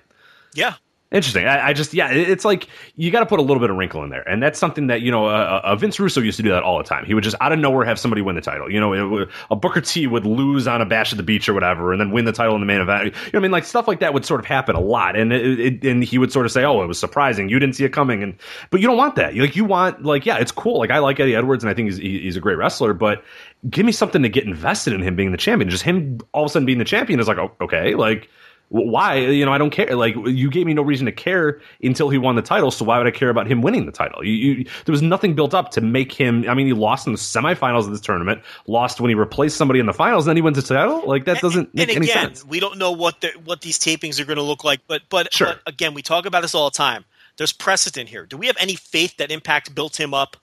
Yeah, 0.53 0.75
Interesting. 1.11 1.47
I, 1.47 1.69
I 1.69 1.73
just, 1.73 1.91
yeah, 1.91 2.11
it's 2.11 2.45
like 2.45 2.67
you 2.95 3.09
got 3.09 3.21
to 3.21 3.25
put 3.25 3.39
a 3.39 3.41
little 3.41 3.59
bit 3.59 3.71
of 3.71 3.77
wrinkle 3.77 4.03
in 4.03 4.11
there, 4.11 4.21
and 4.29 4.43
that's 4.43 4.59
something 4.59 4.85
that 4.87 5.01
you 5.01 5.09
know, 5.09 5.25
uh, 5.25 5.59
uh, 5.63 5.75
Vince 5.75 5.99
Russo 5.99 6.21
used 6.21 6.37
to 6.37 6.43
do 6.43 6.49
that 6.49 6.61
all 6.61 6.77
the 6.77 6.83
time. 6.83 7.03
He 7.03 7.15
would 7.15 7.23
just 7.23 7.35
out 7.41 7.51
of 7.51 7.57
nowhere 7.57 7.83
have 7.83 7.97
somebody 7.97 8.21
win 8.21 8.35
the 8.35 8.41
title. 8.41 8.71
You 8.71 8.79
know, 8.79 9.25
a 9.49 9.55
Booker 9.55 9.81
T 9.81 10.05
would 10.05 10.27
lose 10.27 10.67
on 10.67 10.81
a 10.81 10.85
bash 10.85 11.11
at 11.11 11.17
the 11.17 11.23
beach 11.23 11.49
or 11.49 11.55
whatever, 11.55 11.91
and 11.91 11.99
then 11.99 12.11
win 12.11 12.25
the 12.25 12.31
title 12.31 12.53
in 12.53 12.61
the 12.61 12.67
main 12.67 12.79
event. 12.79 13.05
You 13.05 13.11
know, 13.33 13.39
I 13.39 13.41
mean, 13.41 13.49
like 13.49 13.65
stuff 13.65 13.87
like 13.87 14.01
that 14.01 14.13
would 14.13 14.23
sort 14.23 14.39
of 14.39 14.45
happen 14.45 14.75
a 14.75 14.79
lot, 14.79 15.15
and 15.15 15.33
it, 15.33 15.59
it, 15.59 15.83
and 15.83 16.03
he 16.03 16.19
would 16.19 16.31
sort 16.31 16.45
of 16.45 16.51
say, 16.51 16.63
"Oh, 16.63 16.83
it 16.83 16.87
was 16.87 16.99
surprising. 16.99 17.49
You 17.49 17.57
didn't 17.57 17.75
see 17.75 17.85
it 17.85 17.89
coming," 17.91 18.21
and 18.21 18.35
but 18.69 18.79
you 18.79 18.85
don't 18.85 18.97
want 18.97 19.15
that. 19.15 19.35
Like 19.35 19.55
you 19.55 19.65
want 19.65 20.05
like, 20.05 20.27
yeah, 20.27 20.37
it's 20.37 20.51
cool. 20.51 20.77
Like 20.77 20.91
I 20.91 20.99
like 20.99 21.19
Eddie 21.19 21.35
Edwards, 21.35 21.63
and 21.63 21.71
I 21.71 21.73
think 21.73 21.87
he's 21.87 21.97
he's 21.97 22.37
a 22.37 22.39
great 22.39 22.59
wrestler, 22.59 22.93
but 22.93 23.23
give 23.67 23.83
me 23.83 23.91
something 23.91 24.21
to 24.21 24.29
get 24.29 24.45
invested 24.45 24.93
in 24.93 25.01
him 25.01 25.15
being 25.15 25.31
the 25.31 25.37
champion. 25.37 25.71
Just 25.71 25.83
him 25.83 26.19
all 26.33 26.43
of 26.43 26.51
a 26.51 26.53
sudden 26.53 26.67
being 26.67 26.77
the 26.77 26.85
champion 26.85 27.19
is 27.19 27.27
like, 27.27 27.39
oh, 27.39 27.51
okay, 27.61 27.95
like 27.95 28.29
why 28.69 29.15
you 29.15 29.45
know 29.45 29.51
i 29.51 29.57
don't 29.57 29.71
care 29.71 29.95
like 29.95 30.15
you 30.25 30.49
gave 30.49 30.65
me 30.65 30.73
no 30.73 30.81
reason 30.81 31.05
to 31.05 31.11
care 31.11 31.59
until 31.83 32.09
he 32.09 32.17
won 32.17 32.35
the 32.35 32.41
title 32.41 32.71
so 32.71 32.85
why 32.85 32.97
would 32.97 33.07
i 33.07 33.11
care 33.11 33.29
about 33.29 33.47
him 33.47 33.61
winning 33.61 33.85
the 33.85 33.91
title 33.91 34.23
you, 34.23 34.33
you, 34.33 34.63
there 34.85 34.93
was 34.93 35.01
nothing 35.01 35.35
built 35.35 35.53
up 35.53 35.71
to 35.71 35.81
make 35.81 36.11
him 36.11 36.47
i 36.49 36.53
mean 36.53 36.67
he 36.67 36.73
lost 36.73 37.07
in 37.07 37.13
the 37.13 37.19
semifinals 37.19 37.85
of 37.85 37.91
this 37.91 38.01
tournament 38.01 38.41
lost 38.67 39.01
when 39.01 39.09
he 39.09 39.15
replaced 39.15 39.57
somebody 39.57 39.79
in 39.79 39.85
the 39.85 39.93
finals 39.93 40.25
and 40.25 40.29
then 40.29 40.37
he 40.37 40.41
wins 40.41 40.55
the 40.55 40.61
title 40.61 41.03
like 41.07 41.25
that 41.25 41.39
doesn't 41.41 41.73
make 41.73 41.89
and 41.89 41.97
any 41.97 42.09
again, 42.09 42.35
sense 42.35 42.45
we 42.45 42.59
don't 42.59 42.77
know 42.77 42.91
what 42.91 43.21
the, 43.21 43.29
what 43.45 43.61
these 43.61 43.79
tapings 43.79 44.19
are 44.19 44.25
going 44.25 44.37
to 44.37 44.43
look 44.43 44.63
like, 44.63 44.81
but 44.87 45.01
but, 45.09 45.33
Sure. 45.33 45.47
but 45.47 45.61
again, 45.65 45.93
we 45.93 46.01
talk 46.01 46.25
about 46.25 46.41
this 46.41 46.55
all 46.55 46.69
the 46.69 46.77
time. 46.77 47.05
There's 47.37 47.53
precedent 47.53 48.09
here. 48.09 48.25
Do 48.25 48.37
we 48.37 48.47
have 48.47 48.57
any 48.59 48.75
faith 48.75 49.17
that 49.17 49.31
Impact 49.31 49.73
built 49.73 49.99
him 49.99 50.13
up 50.13 50.37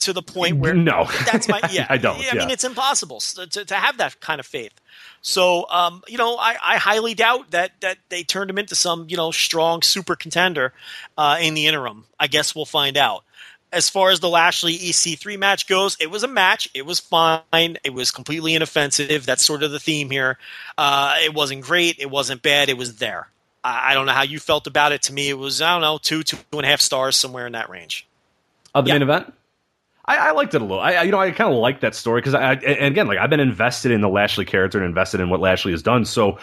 to 0.00 0.12
the 0.12 0.22
point 0.22 0.58
where 0.58 0.74
No. 0.74 1.06
That's 1.24 1.48
my 1.48 1.60
yeah. 1.70 1.86
I 1.88 1.96
don't, 1.96 2.16
I 2.16 2.18
mean, 2.18 2.48
yeah. 2.48 2.48
it's 2.50 2.64
impossible 2.64 3.20
to, 3.20 3.64
to 3.64 3.74
have 3.74 3.98
that 3.98 4.20
kind 4.20 4.40
of 4.40 4.46
faith. 4.46 4.72
So, 5.28 5.68
um, 5.70 6.04
you 6.06 6.18
know, 6.18 6.36
I, 6.36 6.56
I 6.62 6.76
highly 6.76 7.14
doubt 7.14 7.50
that 7.50 7.72
that 7.80 7.98
they 8.10 8.22
turned 8.22 8.48
him 8.48 8.58
into 8.58 8.76
some 8.76 9.06
you 9.08 9.16
know 9.16 9.32
strong 9.32 9.82
super 9.82 10.14
contender 10.14 10.72
uh, 11.18 11.38
in 11.40 11.54
the 11.54 11.66
interim. 11.66 12.04
I 12.20 12.28
guess 12.28 12.54
we'll 12.54 12.64
find 12.64 12.96
out. 12.96 13.24
As 13.72 13.90
far 13.90 14.10
as 14.10 14.20
the 14.20 14.28
Lashley 14.28 14.74
EC3 14.78 15.36
match 15.36 15.66
goes, 15.66 15.96
it 15.98 16.12
was 16.12 16.22
a 16.22 16.28
match. 16.28 16.70
It 16.74 16.86
was 16.86 17.00
fine. 17.00 17.42
It 17.82 17.92
was 17.92 18.12
completely 18.12 18.54
inoffensive. 18.54 19.26
That's 19.26 19.44
sort 19.44 19.64
of 19.64 19.72
the 19.72 19.80
theme 19.80 20.10
here. 20.10 20.38
Uh, 20.78 21.16
it 21.24 21.34
wasn't 21.34 21.62
great. 21.62 21.98
It 21.98 22.08
wasn't 22.08 22.42
bad. 22.42 22.68
It 22.68 22.78
was 22.78 22.98
there. 22.98 23.28
I, 23.64 23.90
I 23.90 23.94
don't 23.94 24.06
know 24.06 24.12
how 24.12 24.22
you 24.22 24.38
felt 24.38 24.68
about 24.68 24.92
it. 24.92 25.02
To 25.02 25.12
me, 25.12 25.28
it 25.28 25.36
was 25.36 25.60
I 25.60 25.72
don't 25.72 25.80
know 25.82 25.98
two 25.98 26.22
two 26.22 26.38
and 26.52 26.64
a 26.64 26.68
half 26.68 26.80
stars 26.80 27.16
somewhere 27.16 27.48
in 27.48 27.54
that 27.54 27.68
range. 27.68 28.06
of 28.76 28.84
the 28.84 28.90
Yeah. 28.90 28.94
main 28.94 29.02
event 29.02 29.34
I, 30.08 30.28
I 30.28 30.30
liked 30.32 30.54
it 30.54 30.62
a 30.62 30.64
little. 30.64 30.80
I, 30.80 31.02
you 31.02 31.10
know, 31.10 31.18
I 31.18 31.30
kind 31.32 31.52
of 31.52 31.58
like 31.58 31.80
that 31.80 31.94
story 31.94 32.20
because 32.20 32.34
I, 32.34 32.54
and 32.54 32.86
again, 32.86 33.08
like 33.08 33.18
I've 33.18 33.30
been 33.30 33.40
invested 33.40 33.90
in 33.90 34.00
the 34.00 34.08
Lashley 34.08 34.44
character 34.44 34.78
and 34.78 34.86
invested 34.86 35.20
in 35.20 35.30
what 35.30 35.40
Lashley 35.40 35.72
has 35.72 35.82
done. 35.82 36.04
So 36.04 36.38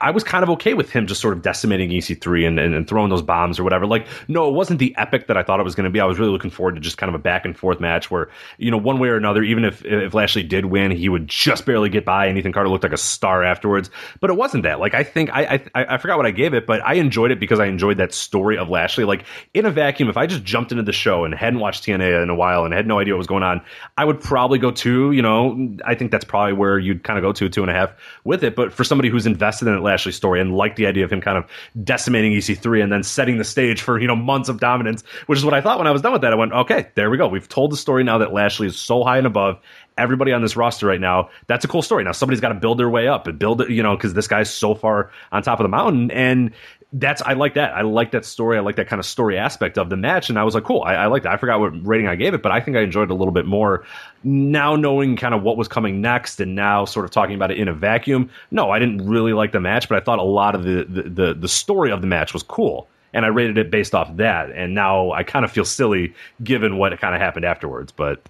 I 0.00 0.10
was 0.10 0.24
kind 0.24 0.42
of 0.42 0.48
okay 0.50 0.72
with 0.72 0.90
him 0.90 1.06
just 1.06 1.20
sort 1.20 1.36
of 1.36 1.42
decimating 1.42 1.90
EC3 1.90 2.46
and, 2.46 2.58
and, 2.58 2.74
and 2.74 2.88
throwing 2.88 3.10
those 3.10 3.20
bombs 3.20 3.58
or 3.58 3.64
whatever. 3.64 3.86
Like, 3.86 4.06
no, 4.26 4.48
it 4.48 4.52
wasn't 4.52 4.78
the 4.78 4.96
epic 4.96 5.26
that 5.26 5.36
I 5.36 5.42
thought 5.42 5.60
it 5.60 5.64
was 5.64 5.74
going 5.74 5.84
to 5.84 5.90
be. 5.90 6.00
I 6.00 6.06
was 6.06 6.18
really 6.18 6.32
looking 6.32 6.50
forward 6.50 6.76
to 6.76 6.80
just 6.80 6.96
kind 6.96 7.08
of 7.08 7.14
a 7.14 7.18
back 7.18 7.44
and 7.44 7.54
forth 7.54 7.78
match 7.78 8.10
where, 8.10 8.30
you 8.56 8.70
know, 8.70 8.78
one 8.78 8.98
way 8.98 9.08
or 9.08 9.16
another, 9.16 9.42
even 9.42 9.64
if 9.66 9.84
if 9.84 10.14
Lashley 10.14 10.42
did 10.42 10.66
win, 10.66 10.92
he 10.92 11.10
would 11.10 11.28
just 11.28 11.66
barely 11.66 11.90
get 11.90 12.06
by, 12.06 12.24
and 12.24 12.38
Ethan 12.38 12.54
Carter 12.54 12.70
looked 12.70 12.84
like 12.84 12.94
a 12.94 12.98
star 12.98 13.44
afterwards. 13.44 13.90
But 14.20 14.30
it 14.30 14.34
wasn't 14.34 14.62
that. 14.62 14.80
Like, 14.80 14.94
I 14.94 15.02
think 15.02 15.28
I 15.30 15.60
I, 15.74 15.84
I 15.94 15.98
forgot 15.98 16.16
what 16.16 16.26
I 16.26 16.30
gave 16.30 16.54
it, 16.54 16.66
but 16.66 16.80
I 16.82 16.94
enjoyed 16.94 17.30
it 17.30 17.38
because 17.38 17.60
I 17.60 17.66
enjoyed 17.66 17.98
that 17.98 18.14
story 18.14 18.56
of 18.56 18.70
Lashley. 18.70 19.04
Like, 19.04 19.26
in 19.52 19.66
a 19.66 19.70
vacuum, 19.70 20.08
if 20.08 20.16
I 20.16 20.26
just 20.26 20.42
jumped 20.42 20.72
into 20.72 20.84
the 20.84 20.92
show 20.92 21.26
and 21.26 21.34
hadn't 21.34 21.60
watched 21.60 21.84
TNA 21.84 22.22
in 22.22 22.30
a 22.30 22.34
while 22.34 22.64
and 22.64 22.72
had 22.72 22.86
no 22.86 22.98
idea 22.98 23.12
what 23.12 23.18
was 23.18 23.26
going 23.26 23.42
on, 23.42 23.60
I 23.98 24.06
would 24.06 24.22
probably 24.22 24.58
go 24.58 24.70
two. 24.70 25.12
You 25.12 25.20
know, 25.20 25.76
I 25.84 25.94
think 25.94 26.12
that's 26.12 26.24
probably 26.24 26.54
where 26.54 26.78
you'd 26.78 27.04
kind 27.04 27.18
of 27.18 27.22
go 27.22 27.32
to 27.32 27.48
two 27.50 27.60
and 27.60 27.70
a 27.70 27.74
half 27.74 27.92
with 28.24 28.42
it. 28.42 28.56
But 28.56 28.72
for 28.72 28.82
somebody 28.82 29.10
who's 29.10 29.26
invested 29.26 29.65
a 29.74 29.80
Lashley 29.80 30.12
story 30.12 30.40
and 30.40 30.54
liked 30.54 30.76
the 30.76 30.86
idea 30.86 31.04
of 31.04 31.12
him 31.12 31.20
kind 31.20 31.38
of 31.38 31.44
decimating 31.82 32.32
EC3 32.32 32.82
and 32.82 32.92
then 32.92 33.02
setting 33.02 33.38
the 33.38 33.44
stage 33.44 33.80
for 33.80 34.00
you 34.00 34.06
know 34.06 34.16
months 34.16 34.48
of 34.48 34.60
dominance, 34.60 35.02
which 35.26 35.38
is 35.38 35.44
what 35.44 35.54
I 35.54 35.60
thought 35.60 35.78
when 35.78 35.86
I 35.86 35.90
was 35.90 36.02
done 36.02 36.12
with 36.12 36.22
that. 36.22 36.32
I 36.32 36.36
went, 36.36 36.52
okay, 36.52 36.88
there 36.94 37.10
we 37.10 37.16
go. 37.16 37.28
We've 37.28 37.48
told 37.48 37.72
the 37.72 37.76
story 37.76 38.04
now 38.04 38.18
that 38.18 38.32
Lashley 38.32 38.66
is 38.66 38.78
so 38.78 39.04
high 39.04 39.18
and 39.18 39.26
above 39.26 39.58
everybody 39.98 40.32
on 40.32 40.42
this 40.42 40.56
roster 40.56 40.86
right 40.86 41.00
now. 41.00 41.30
That's 41.46 41.64
a 41.64 41.68
cool 41.68 41.82
story. 41.82 42.04
Now 42.04 42.12
somebody's 42.12 42.40
got 42.40 42.50
to 42.50 42.54
build 42.54 42.78
their 42.78 42.90
way 42.90 43.08
up 43.08 43.26
and 43.26 43.38
build 43.38 43.62
it, 43.62 43.70
you 43.70 43.82
know, 43.82 43.96
because 43.96 44.14
this 44.14 44.28
guy's 44.28 44.52
so 44.52 44.74
far 44.74 45.10
on 45.32 45.42
top 45.42 45.58
of 45.58 45.64
the 45.64 45.68
mountain 45.68 46.10
and 46.10 46.52
that's 46.92 47.20
I 47.22 47.32
like 47.32 47.54
that. 47.54 47.74
I 47.74 47.82
like 47.82 48.12
that 48.12 48.24
story. 48.24 48.56
I 48.56 48.60
like 48.60 48.76
that 48.76 48.86
kind 48.86 49.00
of 49.00 49.06
story 49.06 49.36
aspect 49.36 49.76
of 49.76 49.90
the 49.90 49.96
match, 49.96 50.28
and 50.28 50.38
I 50.38 50.44
was 50.44 50.54
like, 50.54 50.64
cool. 50.64 50.82
I, 50.82 50.94
I 50.94 51.06
like 51.06 51.24
that. 51.24 51.32
I 51.32 51.36
forgot 51.36 51.58
what 51.58 51.86
rating 51.86 52.06
I 52.06 52.14
gave 52.14 52.32
it, 52.32 52.42
but 52.42 52.52
I 52.52 52.60
think 52.60 52.76
I 52.76 52.80
enjoyed 52.80 53.10
it 53.10 53.12
a 53.12 53.14
little 53.14 53.32
bit 53.32 53.46
more 53.46 53.84
now 54.22 54.76
knowing 54.76 55.16
kind 55.16 55.34
of 55.34 55.42
what 55.42 55.56
was 55.56 55.68
coming 55.68 56.00
next, 56.00 56.40
and 56.40 56.54
now 56.54 56.84
sort 56.84 57.04
of 57.04 57.10
talking 57.10 57.34
about 57.34 57.50
it 57.50 57.58
in 57.58 57.68
a 57.68 57.74
vacuum. 57.74 58.30
No, 58.50 58.70
I 58.70 58.78
didn't 58.78 59.06
really 59.06 59.32
like 59.32 59.52
the 59.52 59.60
match, 59.60 59.88
but 59.88 60.00
I 60.00 60.04
thought 60.04 60.18
a 60.18 60.22
lot 60.22 60.54
of 60.54 60.62
the 60.62 60.84
the, 60.84 61.02
the, 61.02 61.34
the 61.34 61.48
story 61.48 61.90
of 61.90 62.00
the 62.00 62.06
match 62.06 62.32
was 62.32 62.42
cool, 62.44 62.88
and 63.12 63.24
I 63.24 63.28
rated 63.28 63.58
it 63.58 63.70
based 63.70 63.94
off 63.94 64.16
that. 64.16 64.50
And 64.52 64.74
now 64.74 65.10
I 65.10 65.24
kind 65.24 65.44
of 65.44 65.50
feel 65.50 65.64
silly 65.64 66.14
given 66.44 66.78
what 66.78 66.98
kind 67.00 67.14
of 67.14 67.20
happened 67.20 67.44
afterwards, 67.44 67.92
but. 67.92 68.22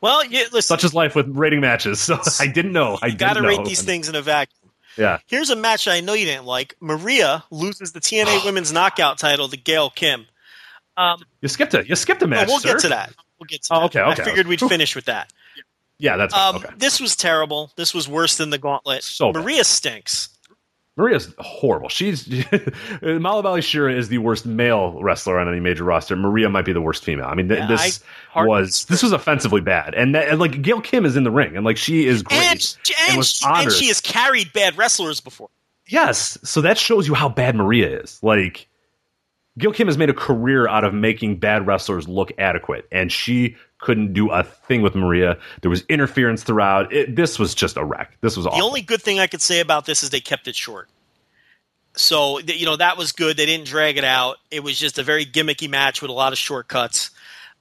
Well, 0.00 0.24
yeah, 0.24 0.46
listen, 0.50 0.62
such 0.62 0.82
is 0.82 0.94
life 0.94 1.14
with 1.14 1.28
rating 1.28 1.60
matches. 1.60 2.00
So 2.00 2.18
I 2.40 2.48
didn't 2.48 2.72
know. 2.72 2.98
I 3.00 3.10
got 3.10 3.34
to 3.34 3.42
rate 3.42 3.64
these 3.64 3.82
things 3.82 4.08
in 4.08 4.16
a 4.16 4.22
vacuum. 4.22 4.61
Yeah. 4.96 5.18
Here's 5.26 5.50
a 5.50 5.56
match 5.56 5.88
I 5.88 6.00
know 6.00 6.12
you 6.12 6.26
didn't 6.26 6.44
like. 6.46 6.74
Maria 6.80 7.44
loses 7.50 7.92
the 7.92 8.00
TNA 8.00 8.44
Women's 8.44 8.72
Knockout 8.72 9.18
title 9.18 9.48
to 9.48 9.56
Gail 9.56 9.90
Kim. 9.90 10.26
Um, 10.96 11.22
you 11.40 11.48
skipped 11.48 11.74
it. 11.74 11.88
You 11.88 11.96
skipped 11.96 12.22
a 12.22 12.26
match. 12.26 12.48
we'll 12.48 12.58
sir. 12.60 12.72
get 12.74 12.80
to 12.80 12.88
that. 12.90 13.14
We'll 13.40 13.46
get 13.46 13.62
to 13.64 13.74
Oh, 13.74 13.80
that. 13.80 13.84
okay, 13.86 14.00
okay. 14.00 14.22
I 14.22 14.24
figured 14.24 14.46
we'd 14.46 14.60
finish 14.60 14.94
with 14.94 15.06
that. 15.06 15.32
Yeah, 15.98 16.16
that's 16.16 16.34
Um, 16.34 16.56
okay. 16.56 16.68
This 16.76 17.00
was 17.00 17.16
terrible. 17.16 17.70
This 17.76 17.94
was 17.94 18.08
worse 18.08 18.36
than 18.36 18.50
the 18.50 18.58
Gauntlet. 18.58 19.02
So 19.04 19.32
bad. 19.32 19.40
Maria 19.42 19.64
stinks. 19.64 20.31
Maria's 20.96 21.34
horrible. 21.38 21.88
She's 21.88 22.26
Mahabali 22.28 23.62
Shera 23.62 23.94
is 23.94 24.08
the 24.08 24.18
worst 24.18 24.44
male 24.44 25.00
wrestler 25.02 25.38
on 25.38 25.48
any 25.48 25.60
major 25.60 25.84
roster. 25.84 26.16
Maria 26.16 26.50
might 26.50 26.66
be 26.66 26.72
the 26.74 26.82
worst 26.82 27.02
female. 27.02 27.26
I 27.26 27.34
mean, 27.34 27.48
th- 27.48 27.60
Yeah, 27.60 27.66
this 27.66 28.02
I 28.34 28.44
was 28.44 28.84
this 28.86 29.02
was 29.02 29.12
offensively 29.12 29.62
bad, 29.62 29.94
and, 29.94 30.14
that, 30.14 30.28
and 30.28 30.38
like 30.38 30.60
Gail 30.60 30.82
Kim 30.82 31.06
is 31.06 31.16
in 31.16 31.24
the 31.24 31.30
ring, 31.30 31.56
and 31.56 31.64
like 31.64 31.78
she 31.78 32.06
is 32.06 32.22
great 32.22 32.38
And, 32.38 32.76
and, 33.08 33.16
was 33.16 33.30
she, 33.30 33.46
and 33.48 33.72
she 33.72 33.88
has 33.88 34.00
carried 34.00 34.52
bad 34.52 34.76
wrestlers 34.76 35.20
before. 35.20 35.48
Yes, 35.86 36.38
so 36.44 36.60
that 36.60 36.76
shows 36.78 37.08
you 37.08 37.14
how 37.14 37.28
bad 37.28 37.56
Maria 37.56 38.00
is. 38.00 38.22
Like 38.22 38.68
Gail 39.58 39.72
Kim 39.72 39.86
has 39.86 39.96
made 39.96 40.10
a 40.10 40.14
career 40.14 40.68
out 40.68 40.84
of 40.84 40.92
making 40.92 41.38
bad 41.38 41.66
wrestlers 41.66 42.06
look 42.06 42.32
adequate, 42.38 42.86
and 42.92 43.10
she 43.10 43.56
couldn't 43.82 44.14
do 44.14 44.30
a 44.30 44.42
thing 44.42 44.80
with 44.80 44.94
Maria. 44.94 45.36
There 45.60 45.70
was 45.70 45.82
interference 45.88 46.42
throughout. 46.42 46.90
It, 46.92 47.14
this 47.14 47.38
was 47.38 47.54
just 47.54 47.76
a 47.76 47.84
wreck. 47.84 48.16
This 48.22 48.36
was 48.36 48.46
awful. 48.46 48.58
The 48.58 48.64
only 48.64 48.80
good 48.80 49.02
thing 49.02 49.20
I 49.20 49.26
could 49.26 49.42
say 49.42 49.60
about 49.60 49.84
this 49.84 50.02
is 50.02 50.10
they 50.10 50.20
kept 50.20 50.48
it 50.48 50.56
short. 50.56 50.88
So 51.94 52.38
you 52.38 52.64
know 52.64 52.76
that 52.76 52.96
was 52.96 53.12
good. 53.12 53.36
They 53.36 53.44
didn't 53.44 53.66
drag 53.66 53.98
it 53.98 54.04
out. 54.04 54.38
It 54.50 54.60
was 54.60 54.78
just 54.78 54.98
a 54.98 55.02
very 55.02 55.26
gimmicky 55.26 55.68
match 55.68 56.00
with 56.00 56.10
a 56.10 56.14
lot 56.14 56.32
of 56.32 56.38
shortcuts. 56.38 57.10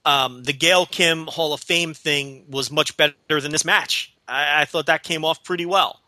Um, 0.05 0.43
the 0.43 0.53
Gail 0.53 0.85
Kim 0.85 1.27
Hall 1.27 1.53
of 1.53 1.59
Fame 1.59 1.93
thing 1.93 2.45
was 2.49 2.71
much 2.71 2.95
better 2.95 3.13
than 3.27 3.51
this 3.51 3.65
match. 3.65 4.13
I, 4.27 4.61
I 4.61 4.65
thought 4.65 4.85
that 4.85 5.03
came 5.03 5.25
off 5.25 5.43
pretty 5.43 5.65
well. 5.65 5.99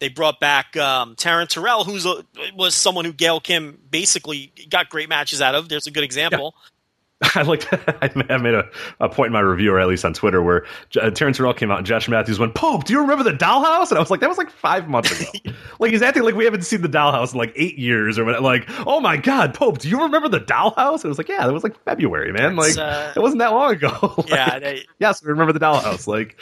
They 0.00 0.08
brought 0.08 0.40
back 0.40 0.76
um, 0.76 1.14
Taryn 1.16 1.48
Terrell, 1.48 1.84
who's 1.84 2.06
a, 2.06 2.24
was 2.54 2.74
someone 2.74 3.04
who 3.04 3.12
Gail 3.12 3.40
Kim 3.40 3.78
basically 3.90 4.52
got 4.68 4.90
great 4.90 5.08
matches 5.08 5.40
out 5.40 5.54
of. 5.54 5.68
There's 5.68 5.86
a 5.86 5.90
good 5.90 6.04
example. 6.04 6.54
I 7.34 7.42
like 7.42 7.66
I 8.02 8.36
made 8.38 8.54
a, 8.54 8.64
a 9.00 9.08
point 9.08 9.28
in 9.28 9.32
my 9.32 9.40
review, 9.40 9.72
or 9.72 9.80
at 9.80 9.88
least 9.88 10.04
on 10.04 10.12
Twitter, 10.14 10.40
where 10.42 10.64
uh, 11.00 11.10
Taryn 11.10 11.34
Terrell 11.34 11.52
came 11.52 11.70
out 11.70 11.78
and 11.78 11.86
Josh 11.86 12.08
Matthews 12.08 12.38
went, 12.38 12.54
Pope, 12.54 12.84
do 12.84 12.92
you 12.92 13.00
remember 13.00 13.24
the 13.24 13.32
dollhouse? 13.32 13.88
And 13.90 13.98
I 13.98 14.00
was 14.00 14.10
like, 14.10 14.20
that 14.20 14.28
was 14.28 14.38
like 14.38 14.50
five 14.50 14.88
months 14.88 15.20
ago. 15.20 15.52
like 15.80 15.90
he's 15.90 16.00
acting 16.02 16.22
like 16.22 16.36
we 16.36 16.44
haven't 16.44 16.62
seen 16.62 16.80
the 16.80 16.88
dollhouse 16.88 17.32
in 17.32 17.38
like 17.38 17.52
eight 17.56 17.76
years 17.76 18.18
or 18.18 18.24
whatever. 18.24 18.44
Like, 18.44 18.64
oh 18.86 19.00
my 19.00 19.16
God, 19.16 19.52
Pope, 19.52 19.78
do 19.78 19.88
you 19.88 20.00
remember 20.00 20.28
the 20.28 20.40
dollhouse? 20.40 20.96
And 20.96 21.06
it 21.06 21.08
was 21.08 21.18
like, 21.18 21.28
yeah, 21.28 21.44
that 21.44 21.52
was 21.52 21.64
like 21.64 21.76
February, 21.84 22.32
man. 22.32 22.54
Like 22.54 22.78
uh, 22.78 23.12
it 23.16 23.20
wasn't 23.20 23.40
that 23.40 23.48
long 23.52 23.72
ago. 23.72 24.14
Like, 24.16 24.28
Yeah, 24.28 24.58
they- 24.60 24.84
yes, 25.00 25.22
we 25.22 25.28
remember 25.30 25.52
the 25.52 25.60
dollhouse. 25.60 26.06
Like, 26.06 26.38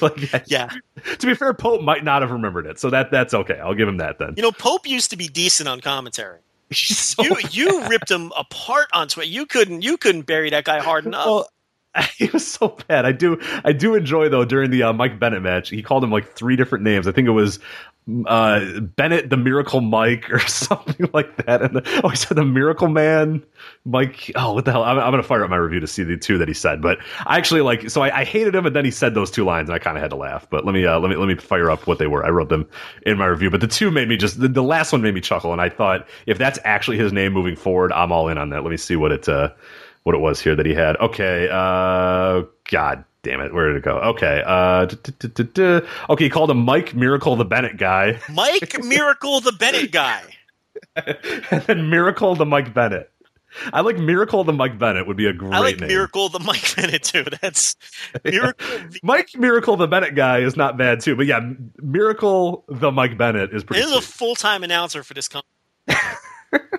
like 0.00 0.32
yeah. 0.32 0.40
Yeah. 0.46 1.14
To 1.18 1.26
be 1.26 1.34
fair, 1.34 1.52
Pope 1.54 1.82
might 1.82 2.02
not 2.02 2.22
have 2.22 2.30
remembered 2.30 2.66
it, 2.66 2.78
so 2.78 2.88
that 2.90 3.10
that's 3.10 3.34
okay. 3.34 3.58
I'll 3.60 3.74
give 3.74 3.88
him 3.88 3.98
that 3.98 4.18
then. 4.18 4.34
You 4.36 4.42
know, 4.42 4.52
Pope 4.52 4.86
used 4.88 5.10
to 5.10 5.16
be 5.16 5.28
decent 5.28 5.68
on 5.68 5.80
commentary. 5.80 6.40
So 7.02 7.22
You 7.22 7.36
you 7.50 7.86
ripped 7.88 8.10
him 8.10 8.32
apart 8.36 8.88
on 8.92 9.08
Twitter. 9.08 9.30
You 9.30 9.46
couldn't 9.46 9.82
you 9.82 9.96
couldn't 9.96 10.22
bury 10.22 10.50
that 10.50 10.64
guy 10.64 10.80
hard 10.80 11.06
enough. 11.06 11.26
Well, 11.26 11.48
he 12.16 12.26
was 12.26 12.46
so 12.46 12.76
bad. 12.88 13.04
I 13.04 13.12
do, 13.12 13.40
I 13.64 13.72
do 13.72 13.94
enjoy 13.94 14.28
though 14.28 14.44
during 14.44 14.70
the 14.70 14.82
uh, 14.84 14.92
Mike 14.92 15.18
Bennett 15.18 15.42
match. 15.42 15.68
He 15.68 15.82
called 15.82 16.02
him 16.02 16.10
like 16.10 16.34
three 16.34 16.56
different 16.56 16.84
names. 16.84 17.06
I 17.06 17.12
think 17.12 17.28
it 17.28 17.32
was 17.32 17.58
uh, 18.26 18.80
Bennett 18.80 19.30
the 19.30 19.36
Miracle 19.36 19.80
Mike 19.80 20.30
or 20.30 20.38
something 20.48 21.08
like 21.12 21.46
that. 21.46 21.62
And 21.62 21.76
the, 21.76 22.00
oh, 22.02 22.08
he 22.08 22.16
said 22.16 22.36
the 22.36 22.44
Miracle 22.44 22.88
Man, 22.88 23.42
Mike. 23.84 24.30
Oh, 24.34 24.54
what 24.54 24.64
the 24.64 24.72
hell? 24.72 24.82
I'm, 24.82 24.98
I'm 24.98 25.10
gonna 25.12 25.22
fire 25.22 25.44
up 25.44 25.50
my 25.50 25.56
review 25.56 25.80
to 25.80 25.86
see 25.86 26.02
the 26.02 26.16
two 26.16 26.38
that 26.38 26.48
he 26.48 26.54
said. 26.54 26.82
But 26.82 26.98
I 27.26 27.36
actually 27.36 27.60
like. 27.60 27.90
So 27.90 28.02
I, 28.02 28.20
I 28.20 28.24
hated 28.24 28.54
him, 28.54 28.66
and 28.66 28.74
then 28.74 28.84
he 28.84 28.90
said 28.90 29.14
those 29.14 29.30
two 29.30 29.44
lines, 29.44 29.68
and 29.68 29.76
I 29.76 29.78
kind 29.78 29.96
of 29.96 30.02
had 30.02 30.10
to 30.10 30.16
laugh. 30.16 30.48
But 30.50 30.64
let 30.64 30.72
me, 30.74 30.84
uh, 30.84 30.98
let 30.98 31.10
me, 31.10 31.16
let 31.16 31.28
me 31.28 31.36
fire 31.36 31.70
up 31.70 31.86
what 31.86 31.98
they 31.98 32.08
were. 32.08 32.24
I 32.24 32.30
wrote 32.30 32.48
them 32.48 32.68
in 33.06 33.18
my 33.18 33.26
review. 33.26 33.50
But 33.50 33.60
the 33.60 33.68
two 33.68 33.90
made 33.90 34.08
me 34.08 34.16
just. 34.16 34.40
The, 34.40 34.48
the 34.48 34.62
last 34.62 34.92
one 34.92 35.02
made 35.02 35.14
me 35.14 35.20
chuckle, 35.20 35.52
and 35.52 35.60
I 35.60 35.68
thought 35.68 36.08
if 36.26 36.38
that's 36.38 36.58
actually 36.64 36.98
his 36.98 37.12
name 37.12 37.32
moving 37.32 37.56
forward, 37.56 37.92
I'm 37.92 38.10
all 38.10 38.28
in 38.28 38.38
on 38.38 38.50
that. 38.50 38.62
Let 38.62 38.70
me 38.70 38.76
see 38.76 38.96
what 38.96 39.12
it. 39.12 39.28
Uh, 39.28 39.50
what 40.04 40.14
it 40.14 40.20
was 40.20 40.40
here 40.40 40.54
that 40.54 40.66
he 40.66 40.74
had. 40.74 40.96
Okay, 40.96 41.48
uh, 41.50 42.42
God 42.70 43.04
damn 43.22 43.40
it, 43.40 43.54
where 43.54 43.68
did 43.68 43.76
it 43.76 43.84
go? 43.84 43.98
Okay, 43.98 44.42
uh, 44.44 44.86
duh, 44.86 45.28
duh, 45.28 45.42
duh. 45.52 45.80
okay, 46.10 46.24
he 46.24 46.30
called 46.30 46.50
him 46.50 46.58
Mike 46.58 46.94
Miracle 46.94 47.36
the 47.36 47.44
Bennett 47.44 47.76
guy, 47.76 48.20
Mike 48.30 48.82
Miracle 48.82 49.40
the 49.40 49.52
Bennett 49.52 49.92
guy. 49.92 50.22
and 50.96 51.62
then 51.62 51.90
Miracle 51.90 52.34
the 52.34 52.46
Mike 52.46 52.74
Bennett. 52.74 53.10
I 53.72 53.82
like 53.82 53.98
Miracle 53.98 54.44
the 54.44 54.52
Mike 54.52 54.78
Bennett 54.78 55.06
would 55.06 55.16
be 55.16 55.26
a 55.26 55.32
great 55.32 55.52
I 55.52 55.58
like 55.58 55.78
name. 55.78 55.88
Miracle 55.88 56.28
the 56.28 56.38
Mike 56.38 56.74
Bennett 56.74 57.02
too. 57.02 57.24
That's 57.40 57.76
Miracle. 58.24 58.66
Mike 59.02 59.30
Miracle 59.36 59.76
the 59.76 59.86
Bennett 59.86 60.14
guy 60.14 60.38
is 60.38 60.56
not 60.56 60.76
bad 60.76 61.00
too, 61.00 61.16
but 61.16 61.26
yeah, 61.26 61.40
Miracle 61.82 62.64
the 62.68 62.90
Mike 62.90 63.18
Bennett 63.18 63.52
is 63.52 63.64
pretty. 63.64 63.82
This 63.82 63.90
is 63.90 63.96
a 63.96 64.00
full 64.00 64.34
time 64.34 64.64
announcer 64.64 65.02
for 65.02 65.14
this 65.14 65.28
company. 65.28 65.50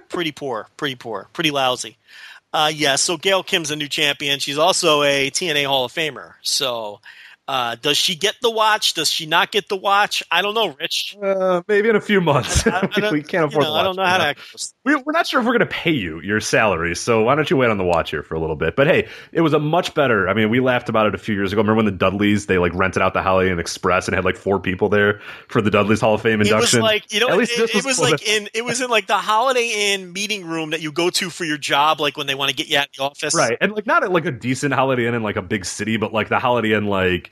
pretty 0.10 0.32
poor, 0.32 0.68
pretty 0.78 0.96
poor, 0.96 1.30
pretty 1.34 1.52
lousy. 1.52 1.98
Uh, 2.54 2.72
yeah, 2.74 2.96
so 2.96 3.18
Gail 3.18 3.42
Kim's 3.42 3.72
a 3.72 3.76
new 3.76 3.88
champion. 3.88 4.40
She's 4.40 4.60
also 4.60 5.02
a 5.02 5.32
TNA 5.32 5.66
Hall 5.66 5.86
of 5.86 5.92
Famer. 5.92 6.34
So, 6.44 7.00
uh, 7.48 7.76
does 7.82 7.98
she 7.98 8.16
get 8.16 8.36
the 8.42 8.50
watch? 8.50 8.94
Does 8.94 9.12
she 9.12 9.26
not 9.26 9.52
get 9.52 9.68
the 9.68 9.76
watch? 9.76 10.24
I 10.32 10.42
don't 10.42 10.54
know, 10.54 10.76
Rich. 10.80 11.18
Uh, 11.22 11.62
maybe 11.68 11.90
in 11.90 11.96
a 11.98 12.02
few 12.02 12.22
months. 12.22 12.66
I, 12.66 12.90
I 12.96 13.00
don't- 13.02 13.12
we 13.12 13.22
can't 13.22 13.52
you 13.52 13.60
afford. 13.60 13.66
know, 13.66 13.74
the 13.74 13.80
I 13.80 13.84
don't 13.84 13.96
know 13.98 14.06
how 14.06 14.18
to. 14.18 14.36
We, 14.86 14.96
we're 14.96 15.12
not 15.12 15.28
sure 15.28 15.40
if 15.42 15.46
we're 15.46 15.52
going 15.52 15.60
to 15.60 15.66
pay 15.74 15.92
you 15.92 16.22
your 16.22 16.40
salary, 16.40 16.96
so 16.96 17.24
why 17.24 17.36
don't 17.36 17.50
you 17.50 17.58
wait 17.58 17.70
on 17.70 17.78
the 17.78 17.84
watch 17.84 18.12
here 18.12 18.24
for 18.24 18.36
a 18.36 18.40
little 18.40 18.56
bit? 18.56 18.76
But 18.78 18.88
hey, 18.88 19.08
it 19.34 19.42
was 19.42 19.54
a 19.54 19.60
much 19.60 19.94
better. 19.94 20.30
I 20.30 20.34
mean, 20.34 20.50
we 20.50 20.60
laughed 20.62 20.88
about 20.88 21.06
it 21.08 21.16
a 21.16 21.18
few 21.18 21.36
years 21.36 21.52
ago. 21.52 21.62
Remember 21.62 21.76
when 21.76 21.86
the 21.86 21.92
Dudleys 21.92 22.46
they 22.46 22.58
like 22.58 22.74
rented 22.74 23.02
out 23.02 23.14
the 23.14 23.22
Holiday 23.22 23.52
Inn 23.52 23.60
Express 23.60 24.08
and 24.08 24.16
had 24.16 24.24
like 24.24 24.38
four 24.38 24.60
people 24.60 24.88
there 24.88 25.20
for 25.50 25.62
the 25.62 25.70
Dudleys 25.70 26.00
Hall 26.00 26.14
of 26.14 26.22
Fame 26.22 26.36
It 26.36 26.40
was 26.40 26.48
induction? 26.50 26.82
like 26.82 27.12
you 27.14 27.20
know, 27.20 27.28
At 27.28 27.34
it, 27.34 27.38
least 27.38 27.58
this 27.58 27.70
it 27.72 27.76
was 27.76 27.98
was 27.98 28.00
like 28.00 28.26
in 28.28 28.48
it 28.54 28.64
was 28.64 28.80
in 28.80 28.90
like 28.90 29.08
the 29.08 29.18
Holiday 29.18 29.94
Inn 29.94 30.14
meeting 30.14 30.46
room 30.46 30.70
that 30.70 30.82
you 30.82 30.92
go 30.94 31.10
to 31.10 31.30
for 31.30 31.44
your 31.44 31.58
job, 31.58 32.00
like 32.00 32.16
when 32.18 32.28
they 32.28 32.36
want 32.36 32.50
to 32.52 32.56
get 32.56 32.70
you 32.70 32.78
out 32.78 32.88
of 32.88 32.94
the 32.98 33.04
office. 33.04 33.36
right, 33.36 33.58
and 33.60 33.74
like 33.74 33.86
not 33.86 34.04
at 34.04 34.12
like 34.14 34.26
a 34.26 34.32
decent 34.32 34.74
Holiday 34.74 35.08
Inn 35.08 35.14
in 35.14 35.24
like 35.24 35.36
a 35.36 35.42
big 35.42 35.66
city, 35.66 35.98
but 35.98 36.14
like 36.14 36.30
the 36.30 36.40
Holiday 36.40 36.74
Inn 36.74 36.86
like 36.86 37.32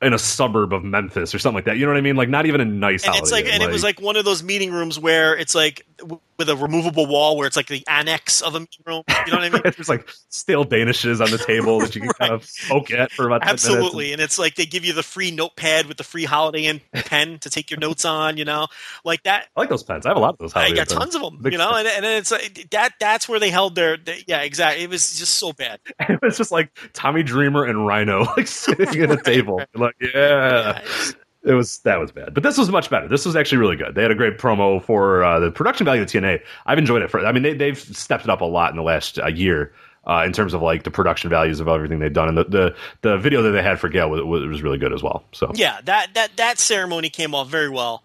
in 0.00 0.12
a 0.12 0.18
suburb 0.18 0.72
of 0.72 0.84
Memphis 0.84 1.34
or 1.34 1.38
something 1.38 1.56
like 1.56 1.64
that. 1.64 1.76
You 1.76 1.86
know 1.86 1.92
what 1.92 1.98
I 1.98 2.02
mean? 2.02 2.16
Like 2.16 2.28
not 2.28 2.46
even 2.46 2.60
a 2.60 2.64
nice. 2.64 3.06
and 3.06 3.16
it's 3.16 3.32
like 3.32 3.46
Inn, 3.46 3.54
and 3.54 3.62
it 3.62 3.70
was 3.70 3.82
like 3.82 4.00
one 4.00 4.16
of 4.16 4.24
those 4.24 4.42
meeting 4.42 4.72
rooms 4.72 4.98
where 4.98 5.36
it's 5.36 5.54
like 5.54 5.84
w- 5.98 6.20
with 6.38 6.48
a 6.48 6.56
removable 6.56 7.06
wall 7.06 7.36
where 7.36 7.48
it's 7.48 7.56
like 7.56 7.66
the 7.66 7.84
annex 7.88 8.42
of 8.42 8.54
a 8.54 8.60
meeting 8.60 8.84
room 8.86 9.02
you 9.08 9.32
know 9.32 9.38
what 9.38 9.44
i 9.44 9.50
mean 9.50 9.60
There's 9.64 9.88
like 9.88 10.08
stale 10.28 10.64
danishes 10.64 11.20
on 11.20 11.32
the 11.32 11.38
table 11.38 11.80
that 11.80 11.96
you 11.96 12.02
can 12.02 12.10
kind 12.18 12.32
of 12.32 12.48
poke 12.68 12.92
at 12.92 13.10
for 13.10 13.26
about 13.26 13.42
10 13.42 13.46
minutes. 13.48 13.66
absolutely 13.66 14.12
and 14.12 14.22
it's 14.22 14.38
like 14.38 14.54
they 14.54 14.64
give 14.64 14.84
you 14.84 14.92
the 14.92 15.02
free 15.02 15.32
notepad 15.32 15.86
with 15.86 15.96
the 15.96 16.04
free 16.04 16.24
holiday 16.24 16.66
inn 16.66 16.80
pen 16.94 17.40
to 17.40 17.50
take 17.50 17.72
your 17.72 17.80
notes 17.80 18.04
on 18.04 18.36
you 18.36 18.44
know 18.44 18.68
like 19.04 19.24
that 19.24 19.48
I 19.56 19.60
like 19.60 19.68
those 19.68 19.82
pens. 19.82 20.06
I 20.06 20.10
have 20.10 20.16
a 20.16 20.20
lot 20.20 20.34
of 20.34 20.38
those. 20.38 20.54
I 20.54 20.70
got 20.70 20.90
Inn 20.90 20.98
tons 20.98 21.14
of 21.14 21.22
them, 21.22 21.40
you 21.50 21.58
know, 21.58 21.72
and, 21.74 21.88
and 21.88 22.04
then 22.04 22.18
it's 22.18 22.30
like 22.30 22.68
that. 22.70 22.94
That's 23.00 23.28
where 23.28 23.40
they 23.40 23.50
held 23.50 23.74
their, 23.74 23.96
they, 23.96 24.22
yeah, 24.26 24.42
exactly. 24.42 24.84
It 24.84 24.90
was 24.90 25.18
just 25.18 25.34
so 25.34 25.52
bad. 25.52 25.80
It 26.00 26.20
was 26.22 26.36
just 26.36 26.52
like 26.52 26.70
Tommy 26.92 27.22
Dreamer 27.22 27.64
and 27.64 27.86
Rhino 27.86 28.24
like 28.36 28.46
sitting 28.46 29.02
at 29.02 29.10
a 29.10 29.16
table. 29.16 29.60
Like, 29.74 29.87
yeah, 30.00 30.80
Yeah, 30.84 31.12
It 31.44 31.54
was 31.54 31.78
that 31.80 31.98
was 31.98 32.12
bad, 32.12 32.34
but 32.34 32.42
this 32.42 32.58
was 32.58 32.68
much 32.70 32.90
better. 32.90 33.08
This 33.08 33.24
was 33.24 33.36
actually 33.36 33.58
really 33.58 33.76
good. 33.76 33.94
They 33.94 34.02
had 34.02 34.10
a 34.10 34.16
great 34.16 34.38
promo 34.38 34.82
for 34.82 35.24
uh, 35.24 35.38
the 35.40 35.50
production 35.50 35.84
value 35.84 36.02
of 36.02 36.08
TNA. 36.08 36.40
I've 36.66 36.78
enjoyed 36.78 37.02
it 37.02 37.10
for. 37.10 37.24
I 37.24 37.32
mean, 37.32 37.42
they, 37.42 37.54
they've 37.54 37.78
stepped 37.78 38.24
it 38.24 38.30
up 38.30 38.40
a 38.40 38.44
lot 38.44 38.70
in 38.70 38.76
the 38.76 38.82
last 38.82 39.18
uh, 39.18 39.28
year 39.28 39.72
uh, 40.06 40.24
in 40.26 40.32
terms 40.32 40.54
of 40.54 40.62
like 40.62 40.82
the 40.82 40.90
production 40.90 41.30
values 41.30 41.60
of 41.60 41.68
everything 41.68 42.00
they've 42.00 42.12
done, 42.12 42.28
and 42.28 42.38
the 42.38 42.44
the, 42.44 42.76
the 43.02 43.18
video 43.18 43.42
that 43.42 43.50
they 43.50 43.62
had 43.62 43.78
for 43.78 43.88
Gail 43.88 44.10
was, 44.10 44.22
was 44.24 44.62
really 44.62 44.78
good 44.78 44.92
as 44.92 45.02
well. 45.02 45.24
So 45.32 45.52
Yeah, 45.54 45.80
that 45.84 46.14
that 46.14 46.36
that 46.36 46.58
ceremony 46.58 47.08
came 47.08 47.34
off 47.34 47.48
very 47.48 47.68
well. 47.68 48.02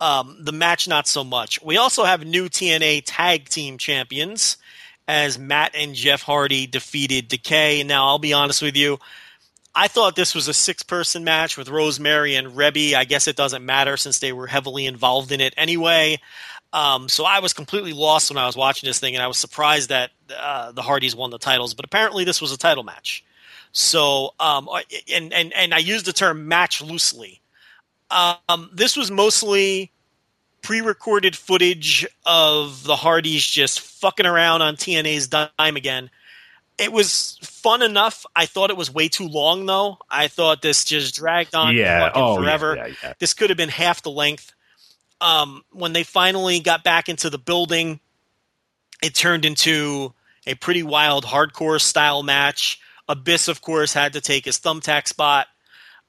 Um, 0.00 0.36
the 0.40 0.52
match, 0.52 0.88
not 0.88 1.06
so 1.06 1.22
much. 1.22 1.62
We 1.62 1.76
also 1.76 2.02
have 2.02 2.26
new 2.26 2.48
TNA 2.48 3.04
Tag 3.06 3.48
Team 3.48 3.78
Champions 3.78 4.56
as 5.06 5.38
Matt 5.38 5.76
and 5.76 5.94
Jeff 5.94 6.22
Hardy 6.22 6.66
defeated 6.66 7.28
Decay. 7.28 7.84
Now, 7.84 8.06
I'll 8.06 8.18
be 8.18 8.32
honest 8.32 8.62
with 8.62 8.76
you. 8.76 8.98
I 9.74 9.88
thought 9.88 10.16
this 10.16 10.34
was 10.34 10.48
a 10.48 10.54
six 10.54 10.82
person 10.82 11.24
match 11.24 11.56
with 11.56 11.68
Rosemary 11.68 12.34
and 12.34 12.48
Reby. 12.48 12.94
I 12.94 13.04
guess 13.04 13.26
it 13.26 13.36
doesn't 13.36 13.64
matter 13.64 13.96
since 13.96 14.18
they 14.18 14.32
were 14.32 14.46
heavily 14.46 14.86
involved 14.86 15.32
in 15.32 15.40
it 15.40 15.54
anyway. 15.56 16.20
Um, 16.72 17.08
so 17.08 17.24
I 17.24 17.40
was 17.40 17.52
completely 17.52 17.92
lost 17.92 18.30
when 18.30 18.38
I 18.38 18.46
was 18.46 18.56
watching 18.56 18.86
this 18.86 18.98
thing, 18.98 19.14
and 19.14 19.22
I 19.22 19.26
was 19.26 19.38
surprised 19.38 19.90
that 19.90 20.10
uh, 20.34 20.72
the 20.72 20.82
Hardys 20.82 21.14
won 21.14 21.30
the 21.30 21.38
titles. 21.38 21.74
But 21.74 21.84
apparently, 21.84 22.24
this 22.24 22.40
was 22.40 22.52
a 22.52 22.58
title 22.58 22.82
match. 22.82 23.24
So, 23.72 24.34
um, 24.40 24.68
and 25.12 25.32
and 25.32 25.52
and 25.54 25.74
I 25.74 25.78
use 25.78 26.02
the 26.02 26.12
term 26.12 26.48
match 26.48 26.82
loosely. 26.82 27.40
Um, 28.10 28.70
this 28.72 28.96
was 28.96 29.10
mostly 29.10 29.90
pre-recorded 30.60 31.34
footage 31.34 32.06
of 32.24 32.84
the 32.84 32.96
Hardys 32.96 33.44
just 33.44 33.80
fucking 33.80 34.26
around 34.26 34.62
on 34.62 34.76
TNA's 34.76 35.28
dime 35.28 35.50
again. 35.76 36.10
It 36.82 36.92
was 36.92 37.38
fun 37.42 37.80
enough. 37.82 38.26
I 38.34 38.46
thought 38.46 38.70
it 38.70 38.76
was 38.76 38.92
way 38.92 39.08
too 39.08 39.28
long, 39.28 39.66
though. 39.66 39.98
I 40.10 40.28
thought 40.28 40.62
this 40.62 40.84
just 40.84 41.14
dragged 41.14 41.54
on 41.54 41.76
Yeah. 41.76 42.08
fucking 42.08 42.22
Oh, 42.22 42.36
forever. 42.36 42.74
yeah, 42.76 42.86
yeah. 43.02 43.12
This 43.18 43.34
could 43.34 43.50
have 43.50 43.56
been 43.56 43.68
half 43.68 44.02
the 44.02 44.10
length. 44.10 44.52
Um, 45.20 45.62
when 45.70 45.92
they 45.92 46.02
finally 46.02 46.58
got 46.60 46.82
back 46.82 47.08
into 47.08 47.30
the 47.30 47.38
building, 47.38 48.00
it 49.02 49.14
turned 49.14 49.44
into 49.44 50.12
a 50.46 50.54
pretty 50.54 50.82
wild 50.82 51.24
hardcore 51.24 51.80
style 51.80 52.22
match. 52.24 52.80
Abyss, 53.08 53.46
of 53.48 53.60
course, 53.60 53.92
had 53.92 54.14
to 54.14 54.20
take 54.20 54.44
his 54.44 54.58
thumbtack 54.58 55.06
spot. 55.06 55.46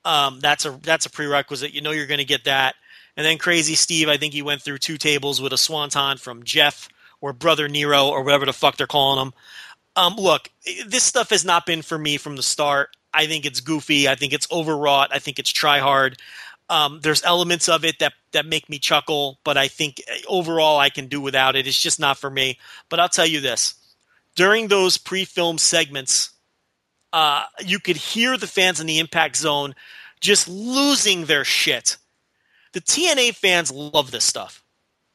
Um, 0.06 0.40
that's 0.40 0.66
a 0.66 0.72
that's 0.82 1.06
a 1.06 1.10
prerequisite. 1.10 1.74
You 1.74 1.82
know 1.82 1.92
you're 1.92 2.08
going 2.08 2.18
to 2.20 2.26
get 2.26 2.46
that. 2.46 2.76
And 3.16 3.24
then 3.26 3.38
Crazy 3.38 3.76
Steve, 3.76 4.10
I 4.10 4.18
think 4.18 4.34
he 4.34 4.42
went 4.42 4.62
through 4.64 4.80
two 4.80 4.98
tables 4.98 5.40
with 5.40 5.54
a 5.54 5.58
swanton 5.58 6.18
from 6.18 6.44
Jeff 6.44 6.90
or 7.22 7.32
Brother 7.32 7.68
Nero 7.70 8.08
or 8.08 8.24
whatever 8.24 8.46
the 8.48 8.54
fuck 8.54 8.76
they're 8.78 8.88
calling 8.88 9.28
him. 9.28 9.34
Um, 9.96 10.16
look, 10.16 10.50
this 10.88 11.04
stuff 11.04 11.30
has 11.30 11.46
not 11.46 11.66
been 11.66 11.82
for 11.82 11.98
me 11.98 12.18
from 12.18 12.36
the 12.36 12.44
start. 12.44 12.96
I 13.14 13.28
think 13.28 13.46
it's 13.46 13.60
goofy. 13.60 14.08
I 14.08 14.16
think 14.16 14.34
it's 14.34 14.48
overwrought. 14.52 15.10
I 15.14 15.20
think 15.20 15.38
it's 15.40 15.52
try 15.52 15.80
hard. 15.80 16.18
Um, 16.70 17.00
there's 17.04 17.24
elements 17.24 17.70
of 17.70 17.86
it 17.86 18.00
that 18.00 18.14
that 18.32 18.46
make 18.46 18.70
me 18.70 18.80
chuckle, 18.80 19.38
but 19.44 19.58
I 19.58 19.68
think 19.68 20.02
uh, 20.10 20.16
overall 20.28 20.80
I 20.80 20.90
can 20.90 21.08
do 21.08 21.22
without 21.22 21.56
it. 21.56 21.68
It's 21.68 21.82
just 21.82 22.00
not 22.00 22.18
for 22.18 22.30
me. 22.30 22.58
But 22.90 23.00
I'll 23.00 23.10
tell 23.10 23.26
you 23.26 23.42
this: 23.42 23.76
during 24.36 24.68
those 24.68 24.98
pre-film 24.98 25.58
segments, 25.58 26.32
uh, 27.12 27.44
you 27.64 27.80
could 27.80 27.98
hear 27.98 28.38
the 28.38 28.48
fans 28.48 28.80
in 28.80 28.88
the 28.88 29.00
Impact 29.00 29.36
Zone 29.36 29.76
just 30.20 30.48
losing 30.48 31.26
their 31.26 31.44
shit. 31.44 31.98
The 32.72 32.82
TNA 32.82 33.36
fans 33.36 33.72
love 33.72 34.10
this 34.10 34.24
stuff. 34.24 34.63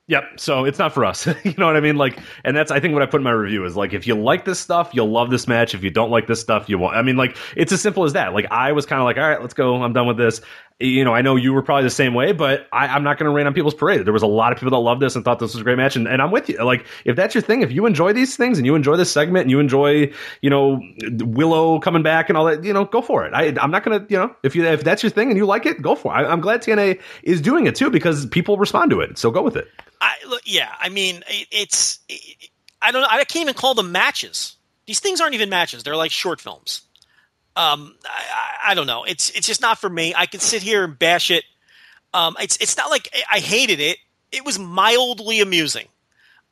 Yep. 0.09 0.41
So 0.41 0.65
it's 0.65 0.79
not 0.79 0.95
for 0.95 1.05
us. 1.05 1.27
you 1.45 1.55
know 1.59 1.67
what 1.67 1.77
I 1.77 1.81
mean? 1.81 1.97
Like, 1.97 2.19
and 2.43 2.57
that's 2.57 2.71
I 2.71 2.81
think 2.81 2.95
what 2.95 3.03
I 3.03 3.07
put 3.07 3.19
in 3.19 3.25
my 3.25 3.31
review 3.31 3.65
is 3.67 3.77
like, 3.77 3.93
if 3.93 4.07
you 4.07 4.15
like 4.15 4.47
this 4.47 4.59
stuff, 4.59 4.91
you'll 4.95 5.11
love 5.11 5.31
this 5.31 5.47
match. 5.47 5.75
If 5.75 5.85
you 5.85 5.91
don't 5.91 6.11
like 6.11 6.27
this 6.27 6.41
stuff, 6.41 6.69
you 6.69 6.79
won't. 6.79 6.97
I 6.97 7.03
mean, 7.03 7.17
like, 7.17 7.37
it's 7.55 7.73
as 7.73 7.83
simple 7.83 8.05
as 8.05 8.15
that. 8.15 8.33
Like, 8.33 8.47
I 8.51 8.73
was 8.73 8.87
kind 8.87 9.01
of 9.01 9.05
like, 9.05 9.19
all 9.19 9.29
right, 9.29 9.41
let's 9.41 9.53
go. 9.55 9.83
I'm 9.83 9.93
done 9.93 10.07
with 10.07 10.17
this. 10.17 10.41
You 10.81 11.05
know, 11.05 11.13
I 11.13 11.23
know 11.23 11.35
you 11.35 11.53
were 11.53 11.63
probably 11.63 11.83
the 11.83 11.91
same 11.91 12.15
way, 12.15 12.31
but 12.31 12.69
I, 12.73 12.87
I'm 12.87 13.03
not 13.03 13.19
going 13.19 13.29
to 13.29 13.35
rain 13.35 13.49
on 13.49 13.55
people's 13.55 13.75
parade. 13.75 14.05
There 14.05 14.13
was 14.13 14.23
a 14.23 14.29
lot 14.29 14.53
of 14.53 14.59
people 14.59 14.71
that 14.71 14.79
loved 14.79 15.03
this 15.03 15.17
and 15.17 15.25
thought 15.25 15.41
this 15.41 15.53
was 15.53 15.61
a 15.61 15.65
great 15.65 15.77
match, 15.77 15.97
and, 15.97 16.07
and 16.07 16.23
I'm 16.23 16.31
with 16.31 16.49
you. 16.49 16.63
Like, 16.63 16.87
if 17.05 17.17
that's 17.17 17.35
your 17.35 17.43
thing, 17.43 17.63
if 17.63 17.73
you 17.73 17.85
enjoy 17.85 18.13
these 18.13 18.37
things 18.37 18.59
and 18.59 18.67
you 18.67 18.77
enjoy 18.77 18.95
this 18.97 19.11
segment 19.11 19.43
and 19.43 19.51
you 19.51 19.59
enjoy, 19.59 20.13
you 20.41 20.51
know, 20.51 20.81
Willow 21.19 21.81
coming 21.81 22.05
back 22.05 22.29
and 22.29 22.39
all 22.39 22.45
that, 22.45 22.63
you 22.63 22.73
know, 22.73 22.85
go 22.85 23.03
for 23.03 23.27
it. 23.27 23.35
I, 23.35 23.53
I'm 23.61 23.73
not 23.73 23.83
going 23.83 24.01
to, 24.01 24.07
you 24.09 24.19
know, 24.19 24.33
if 24.45 24.55
you 24.55 24.65
if 24.65 24.85
that's 24.85 25.03
your 25.03 25.11
thing 25.11 25.31
and 25.31 25.37
you 25.37 25.47
like 25.47 25.67
it, 25.67 25.83
go 25.83 25.97
for 25.97 26.13
it. 26.13 26.17
I, 26.17 26.31
I'm 26.31 26.41
glad 26.41 26.63
TNA 26.63 27.01
is 27.25 27.41
doing 27.41 27.67
it 27.67 27.75
too 27.75 27.91
because 27.91 28.27
people 28.27 28.57
respond 28.57 28.93
to 28.93 29.01
it. 29.01 29.19
So 29.19 29.33
go 29.33 29.43
with 29.43 29.57
it. 29.57 29.67
I 30.01 30.15
look, 30.29 30.43
yeah. 30.45 30.75
I 30.79 30.91
mean, 30.91 31.25
it, 31.29 31.49
it's 31.51 31.99
it, 32.09 32.51
I 32.81 32.93
don't 32.93 33.03
know. 33.03 33.09
I 33.11 33.25
can't 33.25 33.43
even 33.43 33.55
call 33.55 33.75
them 33.75 33.91
matches. 33.91 34.57
These 34.87 35.01
things 35.01 35.21
aren't 35.21 35.35
even 35.35 35.51
matches. 35.51 35.83
They're 35.83 35.97
like 35.97 36.13
short 36.13 36.41
films. 36.41 36.83
Um, 37.59 37.97
I, 38.05 38.71
I, 38.71 38.75
don't 38.75 38.87
know. 38.87 39.03
It's 39.03 39.31
it's 39.31 39.47
just 39.47 39.61
not 39.61 39.79
for 39.79 39.91
me. 39.91 40.15
I 40.17 40.27
can 40.27 40.39
sit 40.39 40.63
here 40.63 40.85
and 40.85 40.97
bash 40.97 41.31
it. 41.33 41.45
Um, 42.15 42.37
it's 42.41 42.57
it's 42.59 42.77
not 42.77 42.89
like 42.89 43.09
I 43.31 43.41
hated 43.41 43.81
it. 43.81 43.99
It 44.31 44.45
was 44.45 44.61
mildly 44.61 45.41
amusing. 45.41 45.89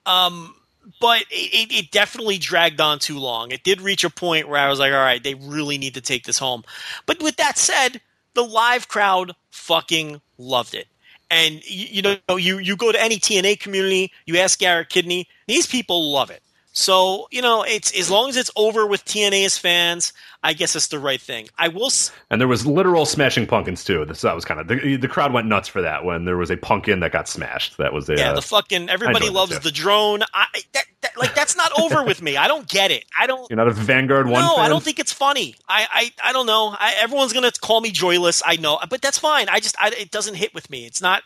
Um, 0.05 0.55
but 1.01 1.23
it, 1.31 1.71
it, 1.71 1.73
it 1.73 1.91
definitely 1.91 2.39
dragged 2.39 2.81
on 2.81 2.99
too 2.99 3.19
long. 3.19 3.53
It 3.53 3.63
did 3.63 3.81
reach 3.81 4.05
a 4.05 4.11
point 4.11 4.49
where 4.49 4.61
I 4.61 4.69
was 4.69 4.79
like, 4.79 4.93
all 4.93 4.99
right, 4.99 5.23
they 5.23 5.35
really 5.35 5.79
need 5.79 5.95
to 5.95 6.01
take 6.01 6.25
this 6.25 6.39
home. 6.39 6.65
But 7.07 7.23
with 7.23 7.37
that 7.37 7.57
said, 7.57 8.01
the 8.35 8.45
live 8.45 8.89
crowd 8.89 9.35
fucking 9.51 10.21
loved 10.39 10.75
it. 10.75 10.87
And 11.31 11.55
you, 11.69 11.87
you 11.91 12.03
know, 12.03 12.37
you 12.37 12.59
you 12.59 12.77
go 12.77 12.93
to 12.93 13.03
any 13.03 13.17
TNA 13.17 13.59
community, 13.59 14.13
you 14.27 14.39
ask 14.39 14.59
Garrett 14.59 14.89
Kidney, 14.89 15.29
these 15.47 15.67
people 15.67 16.13
love 16.13 16.31
it. 16.31 16.43
So 16.73 17.27
you 17.33 17.43
know, 17.43 17.65
it's 17.65 17.97
as 17.99 18.11
long 18.11 18.29
as 18.29 18.37
it's 18.37 18.51
over 18.55 18.87
with 18.87 19.05
TNA's 19.05 19.59
fans, 19.59 20.13
I 20.43 20.53
guess 20.53 20.77
it's 20.77 20.89
the 20.89 20.99
right 20.99 21.21
thing. 21.21 21.49
I 21.59 21.69
will. 21.69 21.87
s- 21.87 22.13
And 22.31 22.41
there 22.41 22.49
was 22.49 22.67
literal 22.67 23.05
smashing 23.07 23.47
pumpkins 23.47 23.85
too. 23.85 24.07
So 24.15 24.29
that 24.29 24.35
was 24.35 24.45
kind 24.45 24.61
of 24.61 24.69
the, 24.69 24.97
the 24.97 25.09
crowd 25.09 25.33
went 25.33 25.47
nuts 25.49 25.69
for 25.69 25.83
that 25.83 26.05
when 26.05 26.25
there 26.25 26.37
was 26.37 26.51
a 26.51 26.57
pumpkin 26.57 27.01
that 27.01 27.13
got 27.13 27.29
smashed. 27.29 27.77
That 27.79 27.93
was 27.93 28.09
a 28.09 28.15
Yeah, 28.15 28.31
uh, 28.31 28.35
the 28.35 28.43
fucking 28.43 28.89
everybody 28.89 29.29
loves 29.31 29.59
the 29.61 29.71
drone. 29.71 30.23
I 30.35 30.47
that, 30.73 30.85
that 31.03 31.17
like 31.17 31.35
that's 31.35 31.57
not 31.57 31.73
over 31.81 32.05
with 32.05 32.23
me. 32.23 32.37
I 32.37 32.47
don't 32.49 32.69
get 32.69 32.91
it. 32.91 33.05
I 33.19 33.27
don't. 33.27 33.49
you're 33.51 33.57
not 33.57 33.69
a 33.69 33.73
Vanguard 33.73 34.27
one. 34.29 34.41
No, 34.43 34.57
fan? 34.57 34.65
I 34.65 34.69
don't 34.69 34.83
think 34.83 34.99
it's 34.99 35.13
funny. 35.13 35.55
I, 35.69 35.87
I, 36.23 36.31
I 36.31 36.33
don't 36.33 36.47
know. 36.47 36.75
I, 36.79 36.95
everyone's 36.99 37.33
gonna 37.33 37.51
call 37.61 37.81
me 37.81 37.91
joyless. 37.91 38.43
I 38.45 38.57
know, 38.57 38.79
but 38.89 39.03
that's 39.03 39.19
fine. 39.19 39.49
I 39.49 39.61
just 39.61 39.77
I, 39.81 39.89
it 39.89 40.11
doesn't 40.11 40.35
hit 40.35 40.55
with 40.55 40.71
me. 40.71 40.87
It's 40.87 41.01
not 41.01 41.23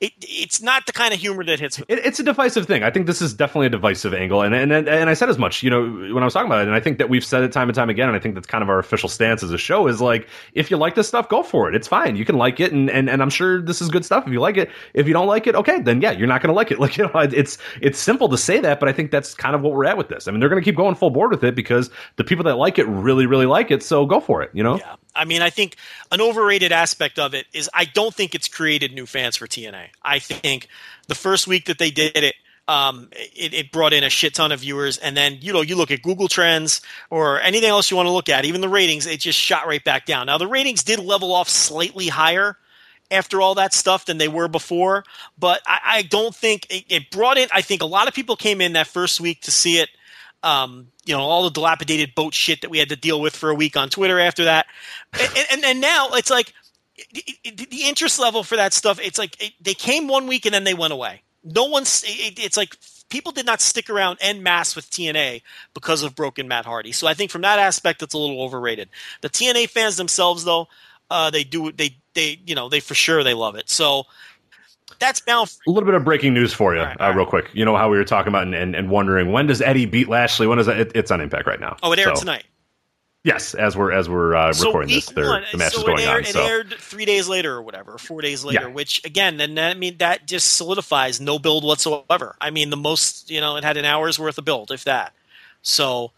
it 0.00 0.12
it's 0.20 0.60
not 0.62 0.86
the 0.86 0.92
kind 0.92 1.12
of 1.14 1.20
humor 1.20 1.44
that 1.44 1.60
hits. 1.60 1.78
It, 1.80 1.86
it's 1.88 2.18
a 2.20 2.22
divisive 2.24 2.66
thing. 2.66 2.82
I 2.82 2.90
think 2.90 3.06
this 3.06 3.20
is 3.22 3.34
definitely 3.34 3.66
a 3.66 3.70
divisive 3.70 4.14
angle, 4.14 4.42
and, 4.42 4.54
and 4.54 4.72
and 4.72 4.88
and 4.88 5.10
I 5.10 5.14
said 5.14 5.28
as 5.28 5.38
much. 5.38 5.62
You 5.62 5.70
know, 5.70 5.82
when 6.14 6.22
I 6.22 6.24
was 6.24 6.34
talking 6.34 6.46
about 6.46 6.62
it, 6.62 6.66
and 6.68 6.74
I 6.74 6.80
think 6.80 6.98
that 6.98 7.08
we've 7.08 7.24
said 7.24 7.42
it 7.42 7.52
time 7.52 7.68
and 7.68 7.74
time 7.76 7.90
again. 7.90 8.08
And 8.08 8.16
I 8.16 8.20
think 8.20 8.34
that's 8.34 8.46
kind 8.52 8.62
of 8.62 8.68
our 8.68 8.78
official 8.78 9.08
stance 9.08 9.42
as 9.42 9.50
a 9.50 9.58
show 9.58 9.88
is 9.88 10.00
like, 10.00 10.28
if 10.52 10.70
you 10.70 10.76
like 10.76 10.94
this 10.94 11.08
stuff, 11.08 11.30
go 11.30 11.42
for 11.42 11.70
it. 11.70 11.74
It's 11.74 11.88
fine. 11.88 12.16
You 12.16 12.24
can 12.26 12.36
like 12.36 12.60
it, 12.60 12.70
and 12.70 12.90
and, 12.90 13.08
and 13.08 13.22
I'm 13.22 13.30
sure 13.30 13.62
this 13.62 13.80
is 13.80 13.88
good 13.88 14.04
stuff. 14.04 14.26
If 14.26 14.32
you 14.32 14.40
like 14.40 14.58
it, 14.58 14.70
if 14.92 15.08
you 15.08 15.14
don't 15.14 15.26
like 15.26 15.46
it, 15.46 15.56
okay, 15.56 15.80
then 15.80 16.02
yeah, 16.02 16.10
you're 16.10 16.28
not 16.28 16.42
going 16.42 16.48
to 16.48 16.54
like 16.54 16.70
it. 16.70 16.78
Like 16.82 16.96
you 16.96 17.04
know, 17.04 17.12
it's 17.14 17.58
it's 17.80 18.00
simple 18.00 18.28
to 18.28 18.36
say 18.36 18.58
that, 18.58 18.80
but 18.80 18.88
I 18.88 18.92
think 18.92 19.12
that's 19.12 19.34
kind 19.34 19.54
of 19.54 19.62
what 19.62 19.72
we're 19.72 19.84
at 19.84 19.96
with 19.96 20.08
this. 20.08 20.26
I 20.26 20.32
mean, 20.32 20.40
they're 20.40 20.48
going 20.48 20.60
to 20.60 20.64
keep 20.64 20.76
going 20.76 20.96
full 20.96 21.10
board 21.10 21.30
with 21.30 21.44
it 21.44 21.54
because 21.54 21.90
the 22.16 22.24
people 22.24 22.42
that 22.46 22.56
like 22.56 22.76
it 22.76 22.88
really 22.88 23.26
really 23.26 23.46
like 23.46 23.70
it. 23.70 23.84
So 23.84 24.04
go 24.04 24.18
for 24.18 24.42
it. 24.42 24.50
You 24.52 24.64
know. 24.64 24.78
Yeah. 24.78 24.96
I 25.14 25.24
mean, 25.24 25.42
I 25.42 25.50
think 25.50 25.76
an 26.10 26.20
overrated 26.20 26.72
aspect 26.72 27.20
of 27.20 27.34
it 27.34 27.46
is 27.52 27.70
I 27.72 27.84
don't 27.84 28.12
think 28.12 28.34
it's 28.34 28.48
created 28.48 28.92
new 28.94 29.06
fans 29.06 29.36
for 29.36 29.46
TNA. 29.46 29.90
I 30.02 30.18
think 30.18 30.66
the 31.06 31.14
first 31.14 31.46
week 31.46 31.66
that 31.66 31.78
they 31.78 31.92
did 31.92 32.16
it, 32.16 32.34
um, 32.72 33.08
it, 33.12 33.52
it 33.52 33.72
brought 33.72 33.92
in 33.92 34.02
a 34.02 34.08
shit 34.08 34.34
ton 34.34 34.50
of 34.50 34.60
viewers, 34.60 34.96
and 34.96 35.14
then 35.14 35.38
you 35.40 35.52
know 35.52 35.60
you 35.60 35.76
look 35.76 35.90
at 35.90 36.00
Google 36.02 36.28
Trends 36.28 36.80
or 37.10 37.38
anything 37.40 37.68
else 37.68 37.90
you 37.90 37.96
want 37.98 38.06
to 38.06 38.12
look 38.12 38.30
at, 38.30 38.46
even 38.46 38.62
the 38.62 38.68
ratings, 38.68 39.06
it 39.06 39.20
just 39.20 39.38
shot 39.38 39.66
right 39.66 39.84
back 39.84 40.06
down. 40.06 40.26
Now 40.26 40.38
the 40.38 40.46
ratings 40.46 40.82
did 40.82 40.98
level 40.98 41.34
off 41.34 41.48
slightly 41.48 42.08
higher 42.08 42.56
after 43.10 43.42
all 43.42 43.56
that 43.56 43.74
stuff 43.74 44.06
than 44.06 44.16
they 44.16 44.28
were 44.28 44.48
before, 44.48 45.04
but 45.38 45.60
I, 45.66 45.78
I 45.84 46.02
don't 46.02 46.34
think 46.34 46.66
it, 46.70 46.84
it 46.88 47.10
brought 47.10 47.36
in. 47.36 47.48
I 47.52 47.60
think 47.60 47.82
a 47.82 47.86
lot 47.86 48.08
of 48.08 48.14
people 48.14 48.36
came 48.36 48.62
in 48.62 48.72
that 48.72 48.86
first 48.86 49.20
week 49.20 49.42
to 49.42 49.50
see 49.50 49.78
it 49.78 49.90
um, 50.42 50.88
you 51.04 51.14
know, 51.14 51.20
all 51.20 51.44
the 51.44 51.50
dilapidated 51.50 52.14
boat 52.14 52.34
shit 52.34 52.62
that 52.62 52.70
we 52.70 52.78
had 52.78 52.88
to 52.88 52.96
deal 52.96 53.20
with 53.20 53.36
for 53.36 53.50
a 53.50 53.54
week 53.54 53.76
on 53.76 53.90
Twitter 53.90 54.18
after 54.18 54.44
that. 54.44 54.66
And, 55.12 55.46
and, 55.52 55.64
and 55.64 55.80
now 55.80 56.08
it's 56.14 56.30
like 56.30 56.52
it- 56.96 57.70
the 57.70 57.84
interest 57.84 58.18
level 58.18 58.42
for 58.42 58.56
that 58.56 58.72
stuff, 58.72 58.98
it's 59.00 59.18
like 59.18 59.40
it, 59.40 59.52
they 59.60 59.74
came 59.74 60.08
one 60.08 60.26
week 60.26 60.46
and 60.46 60.54
then 60.54 60.64
they 60.64 60.74
went 60.74 60.92
away. 60.92 61.22
No 61.44 61.64
one's, 61.64 62.04
it, 62.06 62.38
it's 62.38 62.56
like 62.56 62.76
people 63.08 63.32
did 63.32 63.46
not 63.46 63.60
stick 63.60 63.90
around 63.90 64.18
en 64.20 64.42
masse 64.42 64.76
with 64.76 64.88
TNA 64.90 65.42
because 65.74 66.02
of 66.02 66.14
Broken 66.14 66.48
Matt 66.48 66.64
Hardy. 66.64 66.92
So 66.92 67.06
I 67.06 67.14
think 67.14 67.30
from 67.30 67.42
that 67.42 67.58
aspect, 67.58 68.02
it's 68.02 68.14
a 68.14 68.18
little 68.18 68.40
overrated. 68.42 68.88
The 69.22 69.28
TNA 69.28 69.68
fans 69.70 69.96
themselves, 69.96 70.44
though, 70.44 70.68
uh, 71.10 71.30
they 71.30 71.44
do, 71.44 71.72
they, 71.72 71.96
they, 72.14 72.40
you 72.46 72.54
know, 72.54 72.68
they 72.68 72.80
for 72.80 72.94
sure 72.94 73.22
they 73.24 73.34
love 73.34 73.56
it. 73.56 73.68
So 73.68 74.04
that's 74.98 75.26
now 75.26 75.42
A 75.42 75.70
little 75.70 75.84
bit 75.86 75.94
of 75.94 76.04
breaking 76.04 76.32
news 76.34 76.52
for 76.52 76.74
you, 76.74 76.80
right, 76.82 77.00
uh, 77.00 77.04
right. 77.06 77.16
real 77.16 77.26
quick. 77.26 77.50
You 77.52 77.64
know 77.64 77.76
how 77.76 77.90
we 77.90 77.96
were 77.96 78.04
talking 78.04 78.28
about 78.28 78.44
and, 78.44 78.54
and, 78.54 78.74
and 78.76 78.88
wondering 78.90 79.32
when 79.32 79.46
does 79.46 79.60
Eddie 79.60 79.86
beat 79.86 80.08
Lashley? 80.08 80.46
When 80.46 80.58
is 80.58 80.66
that? 80.66 80.78
It, 80.78 80.92
it's 80.94 81.10
on 81.10 81.20
Impact 81.20 81.46
right 81.46 81.60
now. 81.60 81.76
Oh, 81.82 81.92
it 81.92 81.98
aired 81.98 82.16
So- 82.16 82.20
tonight. 82.20 82.44
Yes, 83.24 83.54
as 83.54 83.76
we're 83.76 83.92
as 83.92 84.08
we're 84.08 84.34
uh, 84.34 84.52
So 84.52 84.66
recording 84.66 84.96
this, 84.96 85.14
one, 85.14 85.44
the 85.52 85.58
match 85.58 85.74
so 85.74 85.78
is 85.78 85.84
going 85.84 86.00
it 86.00 86.06
aired, 86.06 86.24
on. 86.24 86.30
It 86.30 86.32
So 86.32 86.44
aired 86.44 86.74
three 86.78 87.04
days 87.04 87.28
later 87.28 87.54
or 87.54 87.62
whatever, 87.62 87.96
four 87.96 88.20
days 88.20 88.44
later. 88.44 88.62
Yeah. 88.62 88.66
Which 88.74 89.04
again, 89.04 89.36
then 89.36 89.56
I 89.58 89.74
mean 89.74 89.98
that 89.98 90.26
just 90.26 90.56
solidifies 90.56 91.20
no 91.20 91.38
build 91.38 91.62
whatsoever. 91.62 92.34
I 92.40 92.50
mean 92.50 92.70
the 92.70 92.76
most, 92.76 93.30
you 93.30 93.40
know, 93.40 93.56
it 93.56 93.62
had 93.62 93.76
an 93.76 93.84
hour's 93.84 94.18
worth 94.18 94.38
of 94.38 94.44
build, 94.44 94.72
if 94.72 94.84
that. 94.84 95.12
So, 95.62 96.10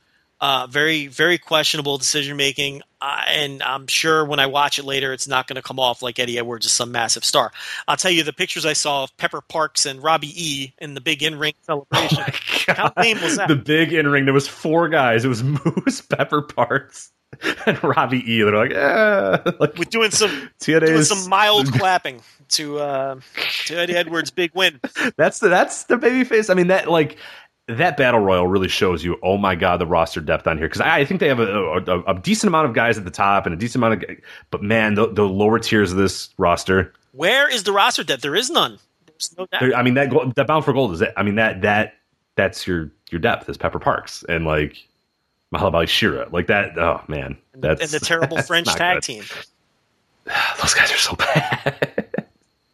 Uh, 0.44 0.66
very, 0.66 1.06
very 1.06 1.38
questionable 1.38 1.96
decision 1.96 2.36
making, 2.36 2.82
uh, 3.00 3.22
and 3.28 3.62
I'm 3.62 3.86
sure 3.86 4.26
when 4.26 4.40
I 4.40 4.44
watch 4.44 4.78
it 4.78 4.84
later, 4.84 5.14
it's 5.14 5.26
not 5.26 5.46
going 5.46 5.56
to 5.56 5.62
come 5.62 5.80
off 5.80 6.02
like 6.02 6.18
Eddie 6.18 6.38
Edwards 6.38 6.66
is 6.66 6.72
some 6.72 6.92
massive 6.92 7.24
star. 7.24 7.50
I'll 7.88 7.96
tell 7.96 8.10
you 8.10 8.24
the 8.24 8.34
pictures 8.34 8.66
I 8.66 8.74
saw 8.74 9.04
of 9.04 9.16
Pepper 9.16 9.40
Parks 9.40 9.86
and 9.86 10.02
Robbie 10.02 10.34
E 10.36 10.74
in 10.82 10.92
the 10.92 11.00
big 11.00 11.22
in 11.22 11.38
ring 11.38 11.54
celebration. 11.62 12.24
How 12.68 12.92
lame 12.94 13.22
was 13.22 13.38
that? 13.38 13.48
The 13.48 13.56
big 13.56 13.94
in 13.94 14.06
ring. 14.06 14.26
There 14.26 14.34
was 14.34 14.46
four 14.46 14.90
guys. 14.90 15.24
It 15.24 15.28
was 15.28 15.42
Moose, 15.42 16.02
Pepper 16.02 16.42
Parks, 16.42 17.10
and 17.64 17.82
Robbie 17.82 18.30
E. 18.30 18.42
They're 18.42 18.54
like, 18.54 18.72
eh. 18.72 19.52
like 19.60 19.78
With 19.78 19.88
doing 19.88 20.10
some 20.10 20.50
doing 20.60 21.04
some 21.04 21.26
mild 21.30 21.72
clapping 21.78 22.20
to 22.50 22.80
uh, 22.80 23.20
to 23.64 23.76
Eddie 23.78 23.96
Edwards' 23.96 24.30
big 24.30 24.50
win. 24.54 24.78
That's 25.16 25.38
the 25.38 25.48
that's 25.48 25.84
the 25.84 25.96
baby 25.96 26.24
face. 26.24 26.50
I 26.50 26.54
mean 26.54 26.66
that 26.66 26.90
like 26.90 27.16
that 27.68 27.96
battle 27.96 28.20
royal 28.20 28.46
really 28.46 28.68
shows 28.68 29.02
you. 29.04 29.18
Oh 29.22 29.36
my 29.38 29.54
god, 29.54 29.80
the 29.80 29.86
roster 29.86 30.20
depth 30.20 30.46
on 30.46 30.58
here 30.58 30.66
because 30.68 30.80
I, 30.80 30.98
I 30.98 31.04
think 31.04 31.20
they 31.20 31.28
have 31.28 31.40
a, 31.40 31.44
a, 31.86 32.00
a 32.02 32.18
decent 32.20 32.48
amount 32.48 32.68
of 32.68 32.74
guys 32.74 32.98
at 32.98 33.04
the 33.04 33.10
top 33.10 33.46
and 33.46 33.54
a 33.54 33.58
decent 33.58 33.76
amount 33.84 34.04
of. 34.04 34.16
But 34.50 34.62
man, 34.62 34.94
the, 34.94 35.06
the 35.12 35.22
lower 35.24 35.58
tiers 35.58 35.90
of 35.90 35.96
this 35.98 36.28
roster. 36.38 36.92
Where 37.12 37.48
is 37.48 37.62
the 37.64 37.72
roster 37.72 38.04
depth? 38.04 38.22
There 38.22 38.34
is 38.36 38.50
none. 38.50 38.78
There's 39.06 39.34
no 39.38 39.46
depth. 39.46 39.60
there- 39.60 39.74
I 39.74 39.82
mean 39.82 39.94
that 39.94 40.10
that 40.36 40.46
bound 40.46 40.64
for 40.64 40.72
gold 40.72 40.92
is 40.92 41.00
it. 41.00 41.12
I 41.16 41.22
mean 41.22 41.36
that 41.36 41.62
that 41.62 41.94
that's 42.36 42.66
your 42.66 42.90
your 43.10 43.20
depth 43.20 43.48
is 43.48 43.56
Pepper 43.56 43.78
Parks 43.78 44.24
and 44.28 44.44
like 44.44 44.76
Mahabali 45.54 45.86
Shera 45.88 46.28
like 46.32 46.48
that. 46.48 46.76
Oh 46.78 47.00
man, 47.08 47.38
that's 47.54 47.80
and 47.80 47.90
the 47.90 48.04
terrible 48.04 48.42
French 48.42 48.66
tag 48.74 48.96
good. 48.96 49.02
team. 49.04 49.24
Those 50.60 50.74
guys 50.74 50.92
are 50.92 50.96
so 50.98 51.14
bad. 51.14 52.00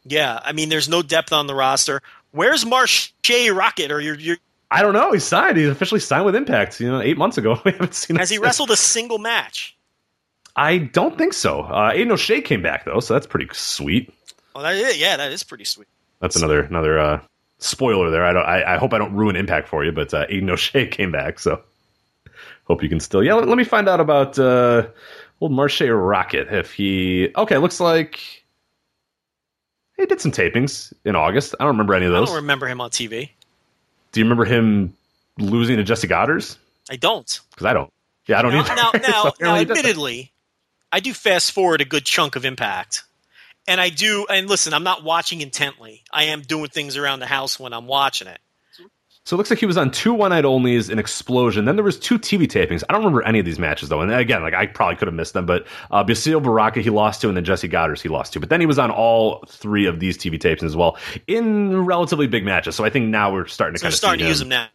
Yeah, 0.03 0.41
I 0.43 0.51
mean, 0.53 0.71
there's 0.71 0.89
no 0.89 1.03
depth 1.03 1.33
on 1.33 1.47
the 1.47 1.55
roster. 1.55 2.03
Where's 2.33 2.65
Marshe 2.65 3.13
Rockett 3.23 3.91
or 3.91 4.01
your, 4.01 4.17
your 4.17 4.39
I 4.71 4.83
don't 4.83 4.93
know. 4.93 5.13
He 5.13 5.19
signed. 5.19 5.57
He's 5.57 5.69
officially 5.69 6.01
signed 6.01 6.25
with 6.25 6.37
Impact. 6.37 6.81
You 6.81 6.91
know, 6.91 7.01
eight 7.01 7.19
months 7.19 7.39
ago. 7.39 7.61
We 7.65 7.73
haven't 7.73 7.95
seen. 7.95 8.17
has 8.17 8.31
he 8.31 8.37
since. 8.37 8.45
wrestled 8.45 8.71
a 8.71 8.77
single 8.77 9.19
match? 9.19 9.77
I 10.57 10.79
don't 10.79 11.17
think 11.17 11.33
so. 11.33 11.63
Uh, 11.63 11.93
Aiden 11.93 12.11
O'Shea 12.11 12.41
came 12.41 12.63
back 12.63 12.85
though, 12.85 13.01
so 13.01 13.15
that's 13.15 13.27
pretty 13.27 13.49
sweet. 13.53 14.13
Oh, 14.55 14.63
that 14.63 14.75
is, 14.75 14.99
yeah, 14.99 15.17
that 15.17 15.33
is 15.33 15.43
pretty 15.43 15.65
sweet. 15.65 15.89
That's 16.21 16.37
another 16.37 16.63
another 16.63 16.99
uh, 16.99 17.21
spoiler 17.59 18.11
there. 18.11 18.25
I 18.25 18.33
don't. 18.33 18.45
I, 18.45 18.75
I 18.75 18.79
hope 18.79 18.93
I 18.93 18.99
don't 18.99 19.15
ruin 19.15 19.37
Impact 19.37 19.69
for 19.69 19.85
you, 19.85 19.93
but 19.93 20.13
uh, 20.13 20.27
Aiden 20.27 20.51
O'Shea 20.51 20.87
came 20.91 21.13
back, 21.13 21.39
so 21.39 21.63
hope 22.65 22.83
you 22.83 22.89
can 22.89 23.01
still. 23.01 23.23
Yeah, 23.23 23.35
let, 23.35 23.49
let 23.49 23.59
me 23.59 23.65
find 23.65 23.89
out 23.89 24.01
about 24.01 24.39
uh, 24.39 24.89
old 25.41 25.53
Marshe 25.53 25.87
Rockett. 25.87 26.53
If 26.53 26.73
he 26.73 27.31
okay, 27.37 27.59
looks 27.59 27.81
like 27.81 28.21
he 29.97 30.07
did 30.07 30.21
some 30.21 30.33
tapings 30.33 30.93
in 31.05 31.17
August. 31.17 31.55
I 31.59 31.65
don't 31.65 31.73
remember 31.73 31.95
any 31.95 32.07
of 32.07 32.13
those. 32.13 32.29
I 32.29 32.33
don't 32.33 32.43
remember 32.43 32.67
him 32.67 32.81
on 32.81 32.91
TV. 32.91 33.31
Do 34.13 34.21
you 34.21 34.25
remember 34.25 34.45
him 34.45 34.97
losing 35.39 35.77
to 35.77 35.85
Jessie 35.85 36.09
Godderz? 36.09 36.57
I 36.91 36.97
don't. 36.97 37.41
Because 37.51 37.67
I 37.67 37.73
don't. 37.73 37.93
Yeah, 38.27 38.39
I 38.39 38.43
don't 38.43 38.53
Now, 38.53 38.61
either. 38.61 38.75
now, 38.75 38.91
So 38.93 39.01
now, 39.01 39.33
now, 39.41 39.59
did 39.59 39.69
that. 39.69 39.79
admittedly, 39.79 40.33
I 40.93 41.01
do 41.01 41.13
fast 41.15 41.53
forward 41.53 41.81
a 41.81 41.85
good 41.85 42.05
chunk 42.05 42.37
of 42.37 42.45
Impact, 42.45 43.05
and 43.69 43.81
I 43.81 43.89
do. 43.91 44.27
And 44.29 44.49
listen, 44.49 44.75
I'm 44.75 44.83
not 44.83 45.05
watching 45.05 45.41
intently. 45.41 46.03
I 46.13 46.25
am 46.25 46.43
doing 46.43 46.69
things 46.69 46.97
around 46.97 47.21
the 47.21 47.27
house 47.27 47.59
when 47.61 47.73
I'm 47.73 47.87
watching 47.87 48.29
it. 48.29 48.41
So 49.31 49.37
it 49.37 49.39
looks 49.39 49.51
like 49.51 49.61
he 49.61 49.67
was 49.67 49.77
on 49.77 49.93
two 49.93 50.13
one 50.13 50.31
night 50.31 50.43
onlys 50.43 50.91
in 50.91 50.99
Explosion. 50.99 51.65
Then 51.65 51.77
there 51.77 51.85
was 51.85 51.97
two 51.97 52.19
TV 52.19 52.49
tapings. 52.49 52.83
I 52.89 52.93
don't 52.93 53.03
remember 53.03 53.23
any 53.23 53.39
of 53.39 53.45
these 53.45 53.61
matches 53.61 53.89
though. 53.89 54.01
And 54.01 54.13
again, 54.13 54.43
like 54.43 54.55
I 54.55 54.67
probably 54.67 54.97
could 54.97 55.07
have 55.07 55.15
missed 55.15 55.35
them, 55.35 55.47
but 55.47 55.69
uh, 55.93 56.03
Basil 56.03 56.41
Baraka 56.41 56.81
he 56.81 56.91
lost 56.91 57.21
to, 57.21 57.29
and 57.29 57.37
then 57.37 57.45
Jessie 57.45 57.69
Godderz 57.69 58.01
he 58.03 58.09
lost 58.09 58.33
to. 58.33 58.41
But 58.41 58.49
then 58.49 58.59
he 58.59 58.67
was 58.67 58.77
on 58.77 58.91
all 58.91 59.45
three 59.47 59.87
of 59.87 60.01
these 60.01 60.19
TV 60.19 60.41
tapes 60.41 60.65
as 60.65 60.75
well 60.75 60.99
in 61.29 61.85
relatively 61.87 62.27
big 62.27 62.45
matches. 62.45 62.75
So 62.75 62.85
I 62.85 62.91
think 62.91 63.07
now 63.07 63.33
we're 63.33 63.47
starting 63.47 63.75
to 63.75 63.79
So 63.79 63.85
kind 63.85 63.93
of 63.93 63.99
starting 63.99 64.25
to 64.25 64.27
use 64.27 64.41
him 64.41 64.49
now. 64.49 64.67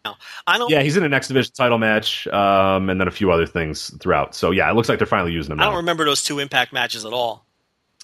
I 0.46 0.56
don't. 0.56 0.70
Yeah, 0.70 0.80
he's 0.80 0.96
in 0.96 1.04
a 1.04 1.14
X 1.14 1.28
Division 1.28 1.52
title 1.52 1.76
match, 1.76 2.26
um, 2.28 2.88
and 2.88 2.98
then 2.98 3.08
a 3.08 3.10
few 3.10 3.30
other 3.30 3.44
things 3.44 3.94
throughout. 3.98 4.34
So 4.34 4.52
yeah, 4.52 4.70
it 4.70 4.74
looks 4.74 4.88
like 4.88 4.96
they're 4.96 5.06
finally 5.06 5.32
using 5.32 5.52
him 5.52 5.60
I 5.60 5.64
now. 5.64 5.70
don't 5.72 5.76
remember 5.80 6.06
those 6.06 6.24
two 6.24 6.38
Impact 6.38 6.72
matches 6.72 7.04
at 7.04 7.12
all. 7.12 7.44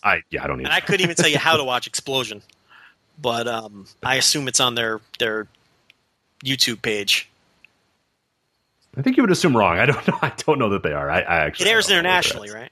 I 0.04 0.20
yeah, 0.30 0.44
I 0.44 0.48
don't 0.48 0.58
need. 0.58 0.64
and 0.64 0.74
I 0.74 0.80
couldn't 0.80 1.00
even 1.00 1.16
tell 1.16 1.30
you 1.30 1.38
how 1.48 1.56
to 1.56 1.64
watch 1.64 1.86
Explosion, 1.86 2.42
but 3.18 3.48
um, 3.48 3.86
I 4.02 4.16
assume 4.16 4.48
it's 4.48 4.60
on 4.60 4.74
their 4.74 5.00
their 5.18 5.48
YouTube 6.44 6.82
page. 6.82 7.28
I 8.96 9.02
think 9.02 9.16
you 9.16 9.22
would 9.22 9.30
assume 9.30 9.56
wrong. 9.56 9.78
I 9.78 9.86
don't 9.86 10.06
know. 10.08 10.18
I 10.22 10.32
don't 10.36 10.58
know 10.58 10.70
that 10.70 10.82
they 10.82 10.92
are. 10.92 11.10
I, 11.10 11.20
I 11.20 11.36
actually 11.46 11.68
It 11.68 11.72
airs 11.72 11.86
don't 11.86 11.96
know 11.96 12.02
that 12.02 12.08
internationally, 12.08 12.50
right? 12.50 12.70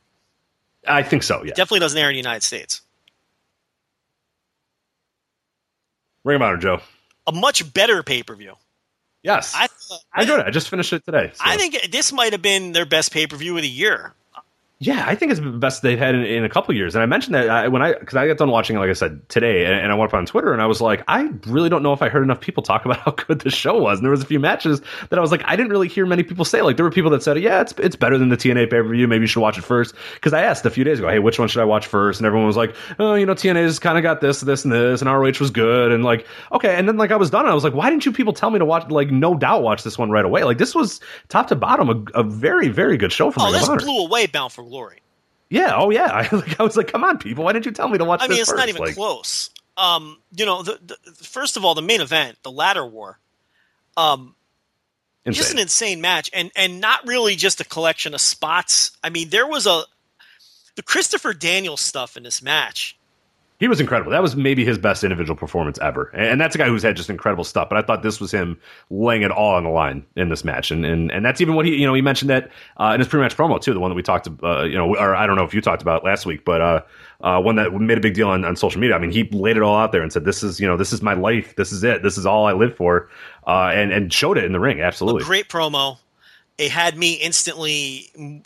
I 0.86 1.02
think 1.02 1.22
so. 1.22 1.42
Yeah. 1.44 1.52
Definitely 1.54 1.80
doesn't 1.80 1.98
air 1.98 2.08
in 2.08 2.14
the 2.14 2.18
United 2.18 2.42
States. 2.42 2.80
Ring 6.24 6.36
of 6.36 6.42
Honor, 6.42 6.56
Joe. 6.58 6.80
A 7.26 7.32
much 7.32 7.72
better 7.72 8.02
pay 8.02 8.22
per 8.22 8.34
view. 8.34 8.54
Yes, 9.22 9.54
I, 9.54 9.64
I 9.64 9.98
I, 10.14 10.22
enjoyed 10.22 10.40
it. 10.40 10.46
I 10.46 10.50
just 10.50 10.70
finished 10.70 10.92
it 10.94 11.04
today. 11.04 11.30
so. 11.34 11.42
I 11.44 11.58
think 11.58 11.90
this 11.90 12.10
might 12.10 12.32
have 12.32 12.40
been 12.40 12.72
their 12.72 12.86
best 12.86 13.12
pay 13.12 13.26
per 13.26 13.36
view 13.36 13.54
of 13.56 13.62
the 13.62 13.68
year. 13.68 14.14
Yeah, 14.82 15.04
I 15.06 15.14
think 15.14 15.30
it's 15.30 15.42
the 15.42 15.50
best 15.50 15.82
they've 15.82 15.98
had 15.98 16.14
in, 16.14 16.24
in 16.24 16.42
a 16.42 16.48
couple 16.48 16.74
years. 16.74 16.94
And 16.94 17.02
I 17.02 17.06
mentioned 17.06 17.34
that 17.34 17.50
I, 17.50 17.68
when 17.68 17.82
I 17.82 17.92
because 17.92 18.16
I 18.16 18.26
got 18.26 18.38
done 18.38 18.50
watching 18.50 18.76
it, 18.76 18.78
like 18.78 18.88
I 18.88 18.94
said 18.94 19.28
today, 19.28 19.66
and, 19.66 19.74
and 19.74 19.92
I 19.92 19.94
went 19.94 20.10
up 20.10 20.14
on 20.14 20.24
Twitter 20.24 20.54
and 20.54 20.62
I 20.62 20.64
was 20.64 20.80
like, 20.80 21.04
I 21.06 21.28
really 21.46 21.68
don't 21.68 21.82
know 21.82 21.92
if 21.92 22.00
I 22.00 22.08
heard 22.08 22.22
enough 22.22 22.40
people 22.40 22.62
talk 22.62 22.86
about 22.86 22.96
how 23.00 23.10
good 23.10 23.40
the 23.40 23.50
show 23.50 23.76
was. 23.76 23.98
And 23.98 24.06
there 24.06 24.10
was 24.10 24.22
a 24.22 24.26
few 24.26 24.40
matches 24.40 24.80
that 25.10 25.18
I 25.18 25.20
was 25.20 25.30
like, 25.30 25.42
I 25.44 25.54
didn't 25.54 25.70
really 25.70 25.88
hear 25.88 26.06
many 26.06 26.22
people 26.22 26.46
say. 26.46 26.62
Like 26.62 26.76
there 26.76 26.84
were 26.84 26.90
people 26.90 27.10
that 27.10 27.22
said, 27.22 27.38
Yeah, 27.38 27.60
it's 27.60 27.74
it's 27.76 27.94
better 27.94 28.16
than 28.16 28.30
the 28.30 28.38
TNA 28.38 28.70
pay 28.70 28.80
per 28.80 28.88
view. 28.88 29.06
Maybe 29.06 29.24
you 29.24 29.26
should 29.26 29.42
watch 29.42 29.58
it 29.58 29.64
first. 29.64 29.94
Because 30.14 30.32
I 30.32 30.40
asked 30.40 30.64
a 30.64 30.70
few 30.70 30.82
days 30.82 30.98
ago, 30.98 31.10
Hey, 31.10 31.18
which 31.18 31.38
one 31.38 31.48
should 31.48 31.60
I 31.60 31.66
watch 31.66 31.86
first? 31.86 32.18
And 32.18 32.26
everyone 32.26 32.46
was 32.46 32.56
like, 32.56 32.74
Oh, 32.98 33.12
you 33.12 33.26
know, 33.26 33.34
TNA's 33.34 33.78
kind 33.78 33.98
of 33.98 34.02
got 34.02 34.22
this, 34.22 34.40
this, 34.40 34.64
and 34.64 34.72
this, 34.72 35.02
and 35.02 35.10
ROH 35.10 35.40
was 35.40 35.50
good. 35.50 35.92
And 35.92 36.04
like, 36.04 36.26
okay. 36.52 36.74
And 36.74 36.88
then 36.88 36.96
like 36.96 37.10
I 37.10 37.16
was 37.16 37.28
done, 37.28 37.42
and 37.42 37.50
I 37.50 37.54
was 37.54 37.64
like, 37.64 37.74
Why 37.74 37.90
didn't 37.90 38.06
you 38.06 38.12
people 38.12 38.32
tell 38.32 38.48
me 38.48 38.58
to 38.58 38.64
watch? 38.64 38.90
Like, 38.90 39.10
no 39.10 39.34
doubt, 39.34 39.62
watch 39.62 39.82
this 39.82 39.98
one 39.98 40.10
right 40.10 40.24
away. 40.24 40.44
Like 40.44 40.56
this 40.56 40.74
was 40.74 41.00
top 41.28 41.48
to 41.48 41.54
bottom 41.54 41.90
a, 42.14 42.20
a 42.20 42.22
very 42.22 42.68
very 42.68 42.96
good 42.96 43.12
show 43.12 43.30
from 43.30 43.42
Oh, 43.42 43.54
of 43.54 43.60
this 43.60 43.84
blew 43.84 44.06
away 44.06 44.26
Bound 44.26 44.52
for 44.52 44.69
Glory. 44.70 45.00
Yeah. 45.48 45.74
Oh, 45.74 45.90
yeah. 45.90 46.06
I, 46.12 46.34
like, 46.34 46.60
I 46.60 46.62
was 46.62 46.76
like, 46.76 46.86
come 46.86 47.02
on, 47.02 47.18
people. 47.18 47.44
Why 47.44 47.52
didn't 47.52 47.66
you 47.66 47.72
tell 47.72 47.88
me 47.88 47.98
to 47.98 48.04
watch 48.04 48.22
I 48.22 48.28
mean, 48.28 48.38
it's 48.38 48.48
first? 48.48 48.58
not 48.58 48.68
even 48.68 48.80
like, 48.80 48.94
close. 48.94 49.50
Um, 49.76 50.18
you 50.34 50.46
know, 50.46 50.62
the, 50.62 50.78
the, 50.80 50.96
first 51.24 51.56
of 51.56 51.64
all, 51.64 51.74
the 51.74 51.82
main 51.82 52.00
event, 52.00 52.38
the 52.42 52.52
ladder 52.52 52.86
war, 52.86 53.18
um, 53.96 54.36
insane. 55.24 55.40
just 55.40 55.52
an 55.52 55.58
insane 55.58 56.00
match, 56.00 56.30
and 56.32 56.50
and 56.54 56.80
not 56.80 57.06
really 57.06 57.34
just 57.34 57.60
a 57.60 57.64
collection 57.64 58.12
of 58.14 58.20
spots. 58.20 58.92
I 59.02 59.08
mean, 59.10 59.30
there 59.30 59.46
was 59.46 59.66
a 59.66 59.82
the 60.76 60.82
Christopher 60.82 61.32
Daniels 61.32 61.80
stuff 61.80 62.16
in 62.16 62.22
this 62.22 62.42
match. 62.42 62.96
He 63.60 63.68
was 63.68 63.78
incredible. 63.78 64.10
That 64.10 64.22
was 64.22 64.34
maybe 64.34 64.64
his 64.64 64.78
best 64.78 65.04
individual 65.04 65.36
performance 65.36 65.78
ever. 65.80 66.08
And, 66.14 66.40
that's 66.40 66.54
a 66.54 66.58
guy 66.58 66.66
who's 66.66 66.82
had 66.82 66.96
just 66.96 67.10
incredible 67.10 67.44
stuff. 67.44 67.68
But 67.68 67.76
I 67.76 67.82
thought 67.82 68.02
this 68.02 68.18
was 68.18 68.32
him 68.32 68.58
laying 68.88 69.20
it 69.20 69.30
all 69.30 69.54
on 69.54 69.64
the 69.64 69.70
line 69.70 70.04
in 70.16 70.30
this 70.30 70.42
match. 70.42 70.70
And 70.70 70.86
and, 70.86 71.12
and 71.12 71.22
that's 71.22 71.42
even 71.42 71.54
what 71.54 71.66
he, 71.66 71.76
you 71.76 71.86
know, 71.86 71.92
he 71.92 72.00
mentioned 72.00 72.30
that 72.30 72.50
uh, 72.78 72.92
in 72.94 73.00
his 73.00 73.08
pre-match 73.08 73.36
promo 73.36 73.60
too, 73.60 73.74
the 73.74 73.80
one 73.80 73.90
that 73.90 73.94
we 73.94 74.02
talked, 74.02 74.26
uh, 74.42 74.62
you 74.62 74.76
know, 74.76 74.96
or 74.96 75.14
I 75.14 75.26
don't 75.26 75.36
know 75.36 75.44
if 75.44 75.52
you 75.52 75.60
talked 75.60 75.82
about 75.82 76.02
last 76.02 76.24
week, 76.24 76.46
but 76.46 76.62
uh, 76.62 76.80
uh, 77.20 77.40
one 77.40 77.56
that 77.56 77.72
made 77.74 77.98
a 77.98 78.00
big 78.00 78.14
deal 78.14 78.28
on, 78.28 78.46
on 78.46 78.56
social 78.56 78.80
media. 78.80 78.96
I 78.96 78.98
mean, 78.98 79.10
he 79.10 79.24
laid 79.24 79.58
it 79.58 79.62
all 79.62 79.76
out 79.76 79.92
there 79.92 80.02
and 80.02 80.10
said, 80.10 80.24
"This 80.24 80.42
is, 80.42 80.58
you 80.58 80.66
know, 80.66 80.78
this 80.78 80.92
is 80.92 81.02
my 81.02 81.12
life. 81.12 81.54
This 81.56 81.70
is 81.70 81.84
it. 81.84 82.02
This 82.02 82.16
is 82.16 82.24
all 82.24 82.46
I 82.46 82.52
live 82.52 82.74
for," 82.74 83.10
uh, 83.46 83.70
and 83.74 83.92
and 83.92 84.10
showed 84.10 84.38
it 84.38 84.44
in 84.44 84.52
the 84.52 84.60
ring. 84.60 84.80
Absolutely. 84.80 85.22
A 85.22 85.26
great 85.26 85.48
promo. 85.50 85.98
It 86.58 86.70
had 86.70 86.96
me 86.96 87.14
instantly. 87.14 88.44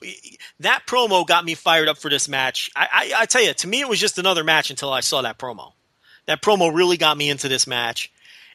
That 0.60 0.82
promo 0.86 1.26
got 1.26 1.44
me 1.44 1.54
fired 1.54 1.88
up 1.88 1.98
for 1.98 2.08
this 2.08 2.28
match. 2.28 2.70
I, 2.76 2.88
I, 2.92 3.22
I 3.22 3.26
tell 3.26 3.42
you, 3.42 3.52
to 3.54 3.66
me, 3.66 3.80
it 3.80 3.88
was 3.88 3.98
just 3.98 4.18
another 4.18 4.44
match 4.44 4.70
until 4.70 4.92
I 4.92 5.00
saw 5.00 5.22
that 5.22 5.38
promo. 5.38 5.72
That 6.26 6.40
promo 6.40 6.74
really 6.74 6.96
got 6.96 7.16
me 7.16 7.28
into 7.28 7.48
this 7.48 7.66
match, 7.66 8.12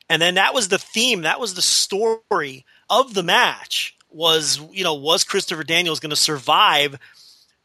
and 0.10 0.22
then 0.22 0.36
that 0.36 0.54
was 0.54 0.70
the 0.70 0.80
theme. 0.80 1.22
That 1.22 1.40
was 1.40 1.54
the 1.54 1.62
story 1.62 2.66
of 2.90 3.14
the 3.14 3.24
match. 3.24 3.96
Was 4.12 4.60
you 4.72 4.84
know 4.84 4.96
was 4.96 5.24
Christopher 5.24 5.64
Daniels 5.64 6.00
going 6.00 6.10
to 6.10 6.16
survive 6.16 6.98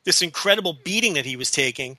this 0.05 0.21
incredible 0.21 0.77
beating 0.85 1.15
that 1.15 1.25
he 1.25 1.37
was 1.37 1.51
taking? 1.51 1.97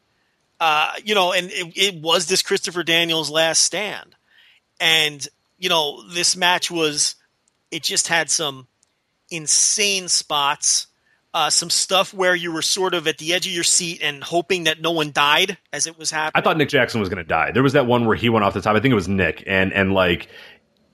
Uh, 0.59 0.91
you 1.03 1.15
know, 1.15 1.33
and 1.33 1.49
it, 1.51 1.73
it 1.75 1.95
was 2.01 2.27
this 2.27 2.41
Christopher 2.41 2.83
Daniels' 2.83 3.31
last 3.31 3.63
stand, 3.63 4.15
and 4.79 5.27
you 5.57 5.69
know 5.69 6.07
this 6.09 6.35
match 6.35 6.69
was. 6.69 7.15
It 7.71 7.81
just 7.81 8.07
had 8.07 8.29
some 8.29 8.67
insane 9.35 10.07
spots. 10.07 10.87
Uh, 11.33 11.49
some 11.49 11.69
stuff 11.69 12.13
where 12.13 12.33
you 12.33 12.49
were 12.49 12.61
sort 12.61 12.93
of 12.93 13.09
at 13.09 13.17
the 13.17 13.33
edge 13.33 13.45
of 13.45 13.51
your 13.51 13.63
seat 13.65 13.99
and 14.01 14.23
hoping 14.23 14.63
that 14.63 14.79
no 14.79 14.91
one 14.91 15.11
died 15.11 15.57
as 15.73 15.85
it 15.85 15.99
was 15.99 16.09
happening. 16.09 16.41
I 16.41 16.41
thought 16.41 16.55
Nick 16.55 16.69
Jackson 16.69 17.01
was 17.01 17.09
going 17.09 17.17
to 17.17 17.27
die. 17.27 17.51
There 17.51 17.61
was 17.61 17.73
that 17.73 17.85
one 17.87 18.05
where 18.05 18.15
he 18.15 18.29
went 18.29 18.45
off 18.45 18.53
the 18.53 18.61
top. 18.61 18.73
I 18.73 18.79
think 18.79 18.93
it 18.93 18.95
was 18.95 19.09
Nick, 19.09 19.43
and 19.45 19.73
and 19.73 19.91
like 19.93 20.29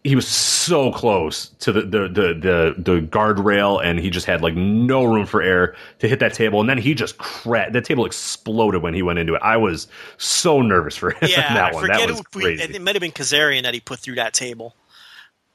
he 0.03 0.15
was 0.15 0.27
so 0.27 0.91
close 0.91 1.49
to 1.59 1.71
the 1.71 1.81
the 1.81 1.99
the 2.07 2.33
the, 2.33 2.75
the 2.79 3.01
guardrail, 3.05 3.85
and 3.85 3.99
he 3.99 4.09
just 4.09 4.25
had 4.25 4.41
like 4.41 4.55
no 4.55 5.03
room 5.03 5.27
for 5.27 5.43
air 5.43 5.75
to 5.99 6.07
hit 6.07 6.17
that 6.21 6.33
table, 6.33 6.59
and 6.59 6.67
then 6.67 6.79
he 6.79 6.95
just 6.95 7.19
cracked. 7.19 7.73
That 7.73 7.85
table 7.85 8.03
exploded 8.07 8.81
when 8.81 8.95
he 8.95 9.03
went 9.03 9.19
into 9.19 9.35
it. 9.35 9.41
I 9.43 9.57
was 9.57 9.87
so 10.17 10.59
nervous 10.63 10.95
for 10.97 11.11
him. 11.21 11.29
yeah, 11.29 11.53
that 11.53 11.65
I 11.69 11.71
one. 11.75 11.81
forget 11.83 11.99
That 11.99 12.09
was 12.09 12.21
we- 12.33 12.41
crazy. 12.55 12.63
it 12.73 12.81
might 12.81 12.95
have 12.95 13.01
been 13.01 13.11
Kazarian 13.11 13.61
that 13.61 13.75
he 13.75 13.79
put 13.79 13.99
through 13.99 14.15
that 14.15 14.33
table. 14.33 14.75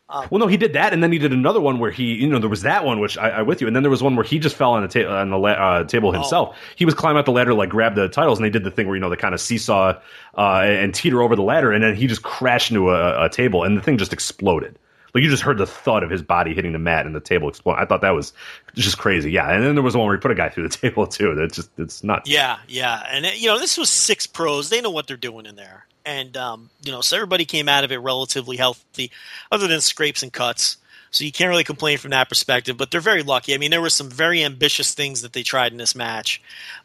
Well, 0.09 0.39
no, 0.39 0.47
he 0.47 0.57
did 0.57 0.75
that, 0.75 0.93
and 0.93 1.03
then 1.03 1.11
he 1.11 1.19
did 1.19 1.33
another 1.33 1.61
one 1.61 1.81
where 1.81 1.91
he, 1.91 2.15
you 2.15 2.29
know, 2.29 2.39
there 2.39 2.49
was 2.49 2.63
that 2.63 2.85
one 2.85 3.01
which 3.01 3.19
I, 3.19 3.31
I 3.31 3.43
with 3.43 3.61
you, 3.61 3.67
and 3.67 3.75
then 3.75 3.83
there 3.83 3.91
was 3.91 4.03
one 4.05 4.15
where 4.15 4.25
he 4.25 4.39
just 4.39 4.55
fell 4.55 4.73
on 4.73 4.83
the 4.83 4.89
ta- 4.89 5.11
on 5.13 5.31
the 5.31 5.39
la- 5.39 5.51
uh, 5.51 5.85
table 5.85 6.13
himself. 6.13 6.57
He 6.77 6.85
was 6.85 6.95
climbing 6.95 7.19
up 7.19 7.25
the 7.25 7.33
ladder, 7.33 7.55
like 7.55 7.71
grab 7.71 7.97
the 7.97 8.09
titles, 8.09 8.39
and 8.39 8.45
they 8.47 8.51
did 8.51 8.63
the 8.63 8.71
thing 8.71 8.87
where 8.87 8.95
you 8.95 9.01
know 9.01 9.11
they 9.11 9.17
kind 9.17 9.35
of 9.35 9.41
seesaw 9.41 9.99
uh, 10.39 10.61
and 10.65 10.95
teeter 10.95 11.23
over 11.23 11.35
the 11.35 11.43
ladder, 11.43 11.73
and 11.73 11.83
then 11.83 11.97
he 11.97 12.07
just 12.07 12.23
crashed 12.23 12.71
into 12.71 12.91
a, 12.91 13.25
a 13.25 13.29
table, 13.29 13.65
and 13.65 13.77
the 13.77 13.81
thing 13.83 13.99
just 13.99 14.13
exploded. 14.13 14.79
like 15.13 15.25
you 15.25 15.31
just 15.31 15.43
heard 15.43 15.59
the 15.59 15.67
thud 15.67 16.05
of 16.05 16.11
his 16.11 16.23
body 16.23 16.55
hitting 16.55 16.73
the 16.73 16.79
mat 16.79 17.05
and 17.05 17.15
the 17.15 17.21
table 17.21 17.49
exploding. 17.49 17.83
I 17.83 17.87
thought 17.87 18.03
that 18.03 18.11
was 18.15 18.33
just 18.75 18.99
crazy. 18.99 19.33
Yeah, 19.33 19.51
and 19.51 19.65
then 19.65 19.75
there 19.75 19.83
was 19.83 19.97
one 19.97 20.07
where 20.07 20.15
he 20.15 20.21
put 20.21 20.31
a 20.31 20.37
guy 20.37 20.51
through 20.51 20.69
the 20.69 20.77
table 20.77 21.07
too. 21.09 21.35
That's 21.35 21.57
just 21.57 21.71
it's 21.79 22.05
nuts. 22.05 22.31
Yeah, 22.31 22.59
yeah, 22.69 23.03
and 23.11 23.27
it, 23.27 23.39
you 23.41 23.49
know 23.49 23.59
this 23.59 23.77
was 23.77 23.89
six 23.91 24.27
pros. 24.29 24.71
They 24.71 24.81
know 24.81 24.91
what 24.91 25.09
they're 25.09 25.17
doing 25.17 25.47
in 25.47 25.57
there, 25.57 25.87
and 26.07 26.37
um, 26.37 26.71
you 26.83 26.93
know 26.93 27.03
so 27.03 27.17
everybody 27.17 27.45
came 27.45 27.69
out 27.69 27.85
of 27.85 27.93
it 27.93 27.99
relatively 27.99 28.57
healthy, 28.57 29.11
other 29.53 29.67
than 29.67 29.81
scrapes 29.81 30.23
and 30.23 30.33
cuts. 30.33 30.79
So 31.17 31.25
you 31.25 31.33
can't 31.33 31.49
really 31.49 31.65
complain 31.65 31.97
from 31.97 32.11
that 32.11 32.29
perspective, 32.29 32.77
but 32.77 32.91
they're 32.91 33.01
very 33.01 33.23
lucky. 33.23 33.55
I 33.55 33.59
mean, 33.59 33.71
there 33.71 33.81
were 33.81 33.89
some 33.89 34.11
very 34.11 34.45
ambitious 34.45 34.93
things 34.93 35.23
that 35.23 35.33
they 35.33 35.43
tried 35.43 35.73
in 35.73 35.79
this 35.79 35.95
match. 35.95 36.43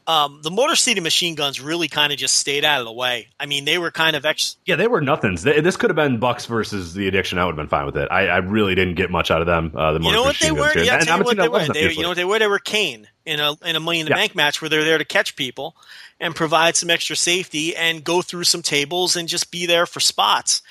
Um, 0.07 0.39
the 0.41 0.49
Motor 0.49 0.77
City 0.77 1.01
Machine 1.01 1.36
Guns 1.36 1.59
really 1.59 1.89
kind 1.89 2.13
of 2.13 2.17
just 2.17 2.36
stayed 2.38 2.63
out 2.63 2.79
of 2.79 2.86
the 2.86 2.93
way. 2.93 3.27
I 3.41 3.45
mean, 3.45 3.65
they 3.65 3.77
were 3.77 3.91
kind 3.91 4.15
of 4.15 4.25
ex- 4.25 4.55
Yeah, 4.65 4.77
they 4.77 4.88
were 4.88 5.01
nothings. 5.01 5.43
They- 5.43 5.59
This 5.59 5.75
could 5.75 5.89
have 5.89 5.97
been 5.97 6.17
Bucks 6.17 6.45
versus 6.45 6.93
the 6.93 7.09
Addiction. 7.09 7.39
I 7.39 7.45
would 7.45 7.51
have 7.51 7.57
been 7.57 7.67
fine 7.67 7.86
with 7.86 7.97
it. 7.97 8.07
I, 8.09 8.27
I 8.27 8.38
really 8.38 8.73
didn't 8.73 8.95
get 8.95 9.11
much 9.11 9.32
out 9.32 9.41
of 9.41 9.47
them. 9.47 9.73
Uh, 9.75 9.91
the 9.91 9.99
You 10.01 10.11
know 10.13 10.23
what 10.23 10.39
they 10.39 10.53
were? 10.53 10.71
Yeah, 10.77 10.95
And 10.95 11.05
tell 11.05 11.17
you 11.17 11.23
what 11.25 11.36
they 11.38 11.49
were. 11.49 11.67
They, 11.67 11.91
you 11.91 12.01
know 12.01 12.07
what 12.09 12.17
they 12.17 12.23
were? 12.25 12.39
They 12.39 12.47
were 12.47 12.59
Kane 12.59 13.09
in 13.25 13.41
a 13.41 13.53
in 13.65 13.75
a 13.75 13.82
Money 13.82 13.99
in 13.99 14.05
the 14.05 14.11
Yeah. 14.11 14.15
Bank 14.15 14.34
match 14.34 14.61
where 14.61 14.69
they're 14.69 14.86
there 14.86 14.97
to 14.97 15.05
catch 15.05 15.36
people 15.36 15.75
and 16.21 16.34
provide 16.34 16.77
some 16.77 16.89
extra 16.89 17.17
safety 17.17 17.75
and 17.75 18.01
go 18.03 18.21
through 18.21 18.45
some 18.45 18.61
tables 18.61 19.15
and 19.17 19.27
just 19.27 19.51
be 19.51 19.65
there 19.65 19.86
for 19.86 19.99
spots. 19.99 20.61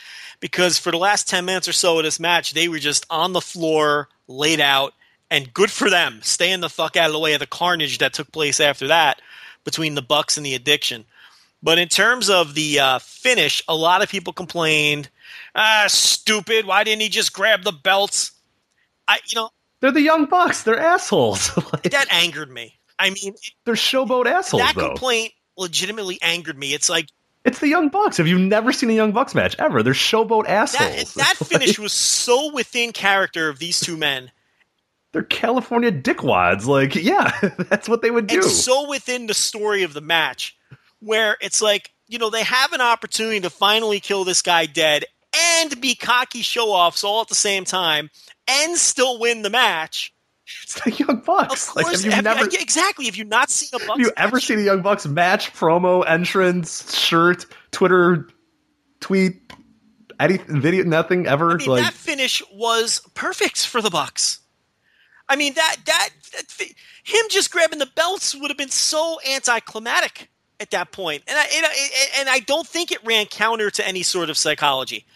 Because 0.40 0.78
for 0.78 0.90
the 0.90 0.96
last 0.98 1.28
ten 1.28 1.44
minutes 1.44 1.68
or 1.68 1.72
so 1.72 1.98
of 1.98 2.04
this 2.04 2.18
match, 2.18 2.52
they 2.52 2.68
were 2.68 2.78
just 2.78 3.04
on 3.10 3.32
the 3.32 3.40
floor, 3.40 4.08
laid 4.26 4.60
out, 4.60 4.94
and 5.30 5.52
good 5.52 5.70
for 5.70 5.90
them, 5.90 6.20
staying 6.22 6.60
the 6.60 6.68
fuck 6.68 6.96
out 6.96 7.06
of 7.06 7.12
the 7.12 7.18
way 7.18 7.34
of 7.34 7.40
the 7.40 7.46
carnage 7.46 7.98
that 7.98 8.12
took 8.14 8.32
place 8.32 8.58
after 8.58 8.88
that 8.88 9.20
between 9.64 9.94
the 9.94 10.02
Bucks 10.02 10.36
and 10.36 10.44
the 10.46 10.54
Addiction. 10.54 11.04
But 11.62 11.78
in 11.78 11.88
terms 11.88 12.30
of 12.30 12.54
the 12.54 12.80
uh, 12.80 12.98
finish, 13.00 13.62
a 13.68 13.76
lot 13.76 14.02
of 14.02 14.08
people 14.08 14.32
complained, 14.32 15.10
"Ah, 15.54 15.84
stupid! 15.88 16.64
Why 16.64 16.84
didn't 16.84 17.02
he 17.02 17.08
just 17.10 17.32
grab 17.34 17.62
the 17.62 17.72
belts?" 17.72 18.32
I, 19.06 19.18
you 19.26 19.36
know, 19.36 19.50
They're 19.80 19.92
the 19.92 20.00
young 20.00 20.24
Bucks. 20.26 20.62
They're 20.62 20.80
assholes. 20.80 21.50
Like, 21.72 21.82
that 21.90 22.12
angered 22.12 22.50
me. 22.50 22.78
I 22.98 23.10
mean, 23.10 23.34
they're 23.64 23.74
showboat 23.74 24.26
assholes, 24.26 24.62
that 24.62 24.74
though. 24.74 24.88
complaint 24.88 25.32
legitimately 25.56 26.18
angered 26.22 26.58
me. 26.58 26.74
It's 26.74 26.88
like 26.88 27.08
It's 27.44 27.58
the 27.58 27.68
Young 27.68 27.88
Bucks. 27.88 28.18
Have 28.18 28.26
you 28.26 28.38
never 28.38 28.72
seen 28.72 28.90
a 28.90 28.94
Young 28.94 29.12
Bucks 29.12 29.34
match 29.34 29.56
ever? 29.58 29.82
They're 29.82 29.94
showboat 29.94 30.44
that. 30.44 30.50
assholes. 30.50 31.14
That 31.14 31.40
Like, 31.40 31.48
finish 31.48 31.78
was 31.78 31.92
so 31.92 32.52
within 32.52 32.92
character 32.92 33.48
of 33.48 33.58
these 33.58 33.80
two 33.80 33.96
men, 33.96 34.30
they're 35.12 35.22
California 35.22 35.90
dickwads. 35.90 36.66
Like, 36.66 36.94
yeah, 36.94 37.30
that's 37.68 37.88
what 37.88 38.02
they 38.02 38.10
would 38.10 38.26
do. 38.26 38.42
so 38.42 38.88
within 38.88 39.26
the 39.26 39.34
story 39.34 39.82
of 39.82 39.94
the 39.94 40.00
match, 40.00 40.56
where 41.00 41.36
it's 41.40 41.62
like 41.62 41.92
you 42.08 42.18
know 42.18 42.30
they 42.30 42.44
have 42.44 42.72
an 42.72 42.80
opportunity 42.80 43.40
to 43.40 43.50
finally 43.50 44.00
kill 44.00 44.24
this 44.24 44.42
guy 44.42 44.66
dead 44.66 45.04
and 45.34 45.80
be 45.80 45.94
cocky 45.94 46.42
show 46.42 46.70
offs 46.70 47.04
all 47.04 47.22
at 47.22 47.28
the 47.28 47.34
same 47.34 47.64
time 47.64 48.10
and 48.48 48.76
still 48.76 49.18
win 49.18 49.42
the 49.42 49.50
match. 49.50 50.12
It's 50.62 50.80
the 50.82 50.90
Young 50.92 51.20
Bucks. 51.20 51.74
Like, 51.74 51.86
have 51.86 52.02
you 52.02 52.10
have- 52.10 52.24
never? 52.24 52.46
exactly. 52.46 53.06
Have 53.06 53.16
you 53.16 53.24
not 53.24 53.50
seen 53.50 53.68
a 53.74 53.78
Bucks 53.78 53.98
Have 53.98 54.00
you 54.00 54.12
ever 54.16 54.36
match? 54.36 54.46
seen 54.46 54.58
a 54.58 54.62
Young 54.62 54.82
Bucks 54.82 55.06
match, 55.06 55.52
promo, 55.52 56.04
entrance, 56.08 56.96
shirt, 56.98 57.46
Twitter, 57.70 58.28
tweet, 59.00 59.52
anything, 60.18 60.60
video, 60.60 60.84
nothing 60.84 61.26
ever? 61.26 61.52
I 61.52 61.56
mean, 61.56 61.68
like, 61.68 61.82
that 61.84 61.94
finish 61.94 62.42
was 62.52 63.00
perfect 63.14 63.66
for 63.66 63.80
the 63.82 63.90
Bucks. 63.90 64.40
I 65.28 65.36
mean, 65.36 65.54
that, 65.54 65.76
that 65.86 66.08
that 66.32 66.62
him 67.04 67.24
just 67.30 67.52
grabbing 67.52 67.78
the 67.78 67.86
belts 67.94 68.34
would 68.34 68.50
have 68.50 68.58
been 68.58 68.68
so 68.68 69.18
anticlimactic 69.32 70.28
at 70.58 70.72
that 70.72 70.90
point, 70.92 71.22
and 71.28 71.38
I 71.38 71.44
and 71.54 71.66
I, 71.66 72.18
and 72.18 72.28
I 72.28 72.40
don't 72.40 72.66
think 72.66 72.90
it 72.90 72.98
ran 73.04 73.26
counter 73.26 73.70
to 73.70 73.86
any 73.86 74.02
sort 74.02 74.28
of 74.28 74.36
psychology. 74.36 75.06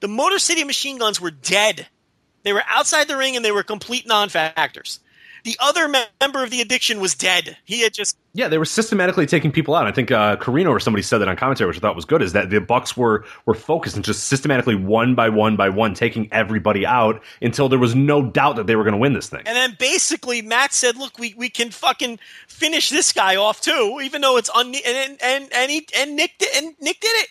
The 0.00 0.08
Motor 0.08 0.38
City 0.38 0.62
Machine 0.64 0.98
Guns 0.98 1.20
were 1.20 1.30
dead. 1.30 1.86
They 2.42 2.52
were 2.52 2.62
outside 2.68 3.08
the 3.08 3.16
ring 3.16 3.36
and 3.36 3.44
they 3.44 3.52
were 3.52 3.62
complete 3.62 4.06
non-factors. 4.06 5.00
The 5.44 5.56
other 5.60 5.88
me- 5.88 6.04
member 6.20 6.44
of 6.44 6.50
the 6.50 6.60
addiction 6.60 7.00
was 7.00 7.14
dead. 7.14 7.56
He 7.64 7.82
had 7.82 7.92
just 7.92 8.16
yeah, 8.34 8.48
they 8.48 8.58
were 8.58 8.64
systematically 8.64 9.26
taking 9.26 9.52
people 9.52 9.74
out. 9.74 9.86
I 9.86 9.92
think 9.92 10.10
uh, 10.10 10.36
Corino 10.36 10.70
or 10.70 10.80
somebody 10.80 11.02
said 11.02 11.18
that 11.18 11.28
on 11.28 11.36
commentary, 11.36 11.68
which 11.68 11.76
I 11.76 11.80
thought 11.80 11.96
was 11.96 12.04
good. 12.04 12.22
Is 12.22 12.32
that 12.32 12.48
the 12.48 12.60
Bucks 12.60 12.96
were 12.96 13.24
were 13.44 13.54
focused 13.54 13.96
and 13.96 14.04
just 14.04 14.28
systematically 14.28 14.74
one 14.74 15.14
by 15.14 15.28
one 15.28 15.56
by 15.56 15.68
one 15.68 15.94
taking 15.94 16.28
everybody 16.32 16.86
out 16.86 17.20
until 17.42 17.68
there 17.68 17.78
was 17.78 17.94
no 17.94 18.22
doubt 18.22 18.56
that 18.56 18.66
they 18.66 18.76
were 18.76 18.84
going 18.84 18.94
to 18.94 18.98
win 18.98 19.12
this 19.12 19.28
thing. 19.28 19.42
And 19.44 19.56
then 19.56 19.76
basically 19.78 20.42
Matt 20.42 20.72
said, 20.72 20.96
"Look, 20.96 21.18
we, 21.18 21.34
we 21.36 21.50
can 21.50 21.70
fucking 21.70 22.20
finish 22.46 22.88
this 22.88 23.12
guy 23.12 23.36
off 23.36 23.60
too, 23.60 24.00
even 24.02 24.22
though 24.22 24.36
it's 24.36 24.50
un 24.50 24.66
and 24.86 25.18
and 25.20 25.52
and 25.52 25.70
he 25.70 25.86
and 25.96 26.16
Nick 26.16 26.38
did, 26.38 26.54
and 26.56 26.74
Nick 26.80 27.00
did 27.00 27.14
it. 27.16 27.28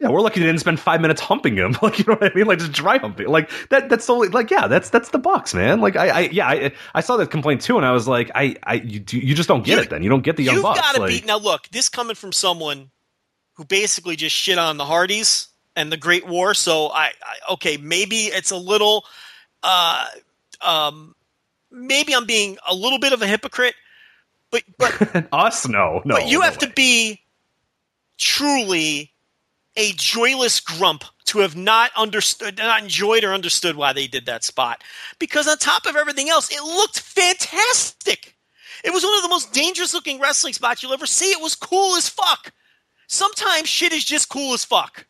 Yeah, 0.00 0.10
we're 0.10 0.20
lucky 0.20 0.38
they 0.38 0.46
didn't 0.46 0.60
spend 0.60 0.78
five 0.78 1.00
minutes 1.00 1.20
humping 1.20 1.56
him. 1.56 1.76
Like, 1.82 1.98
you 1.98 2.04
know 2.06 2.14
what 2.14 2.30
I 2.30 2.34
mean? 2.34 2.46
Like, 2.46 2.60
just 2.60 2.70
dry 2.72 2.98
humping. 2.98 3.26
Like 3.26 3.50
that. 3.70 3.88
That's 3.88 4.04
solely 4.04 4.28
like, 4.28 4.48
yeah, 4.50 4.68
that's 4.68 4.90
that's 4.90 5.08
the 5.08 5.18
Bucks, 5.18 5.54
man. 5.54 5.80
Like, 5.80 5.96
I, 5.96 6.08
I 6.08 6.20
yeah, 6.30 6.46
I, 6.48 6.72
I 6.94 7.00
saw 7.00 7.16
that 7.16 7.30
complaint 7.32 7.62
too, 7.62 7.76
and 7.76 7.84
I 7.84 7.90
was 7.90 8.06
like, 8.06 8.30
I, 8.34 8.54
I, 8.62 8.74
you, 8.74 9.02
you 9.10 9.34
just 9.34 9.48
don't 9.48 9.64
get 9.64 9.76
You- 9.78 9.82
it. 9.82 9.90
Then 9.90 10.02
you 10.04 10.08
don't 10.08 10.22
get 10.22 10.36
the 10.36 10.44
young 10.44 10.56
You've 10.56 10.62
Bucks. 10.62 10.80
got 10.80 10.94
to 10.94 11.00
like, 11.00 11.08
beat 11.10 11.26
now. 11.26 11.38
Look, 11.38 11.68
this 11.68 11.88
coming 11.88 12.14
from 12.14 12.32
someone 12.32 12.90
who 13.54 13.64
basically 13.64 14.14
just 14.14 14.36
shit 14.36 14.56
on 14.56 14.76
the 14.76 14.84
Hardys 14.84 15.48
and 15.74 15.90
the 15.90 15.96
Great 15.96 16.28
War. 16.28 16.54
So 16.54 16.86
I, 16.90 17.06
I 17.22 17.52
okay, 17.54 17.76
maybe 17.76 18.26
it's 18.26 18.52
a 18.52 18.56
little, 18.56 19.04
uh, 19.64 20.06
um, 20.64 21.16
maybe 21.72 22.14
I'm 22.14 22.24
being 22.26 22.56
a 22.68 22.74
little 22.74 23.00
bit 23.00 23.12
of 23.12 23.20
a 23.22 23.26
hypocrite, 23.26 23.74
but 24.52 24.62
but 24.78 25.26
us, 25.32 25.66
no, 25.66 26.02
no. 26.04 26.14
but 26.14 26.28
you 26.28 26.38
no 26.38 26.44
have 26.44 26.58
to 26.58 26.70
be 26.70 27.20
truly 28.16 29.12
a 29.78 29.92
joyless 29.92 30.60
grump 30.60 31.04
to 31.26 31.38
have 31.38 31.56
not 31.56 31.92
understood, 31.96 32.58
not 32.58 32.82
enjoyed 32.82 33.22
or 33.22 33.32
understood 33.32 33.76
why 33.76 33.92
they 33.92 34.08
did 34.08 34.26
that 34.26 34.42
spot. 34.42 34.82
Because 35.18 35.46
on 35.46 35.56
top 35.56 35.86
of 35.86 35.94
everything 35.94 36.28
else, 36.28 36.50
it 36.50 36.62
looked 36.62 36.98
fantastic. 37.00 38.36
It 38.84 38.92
was 38.92 39.04
one 39.04 39.16
of 39.16 39.22
the 39.22 39.28
most 39.28 39.52
dangerous 39.52 39.94
looking 39.94 40.20
wrestling 40.20 40.52
spots 40.52 40.82
you'll 40.82 40.92
ever 40.92 41.06
see. 41.06 41.30
It 41.30 41.40
was 41.40 41.54
cool 41.54 41.96
as 41.96 42.08
fuck. 42.08 42.52
Sometimes 43.06 43.68
shit 43.68 43.92
is 43.92 44.04
just 44.04 44.28
cool 44.28 44.52
as 44.52 44.64
fuck. 44.64 45.06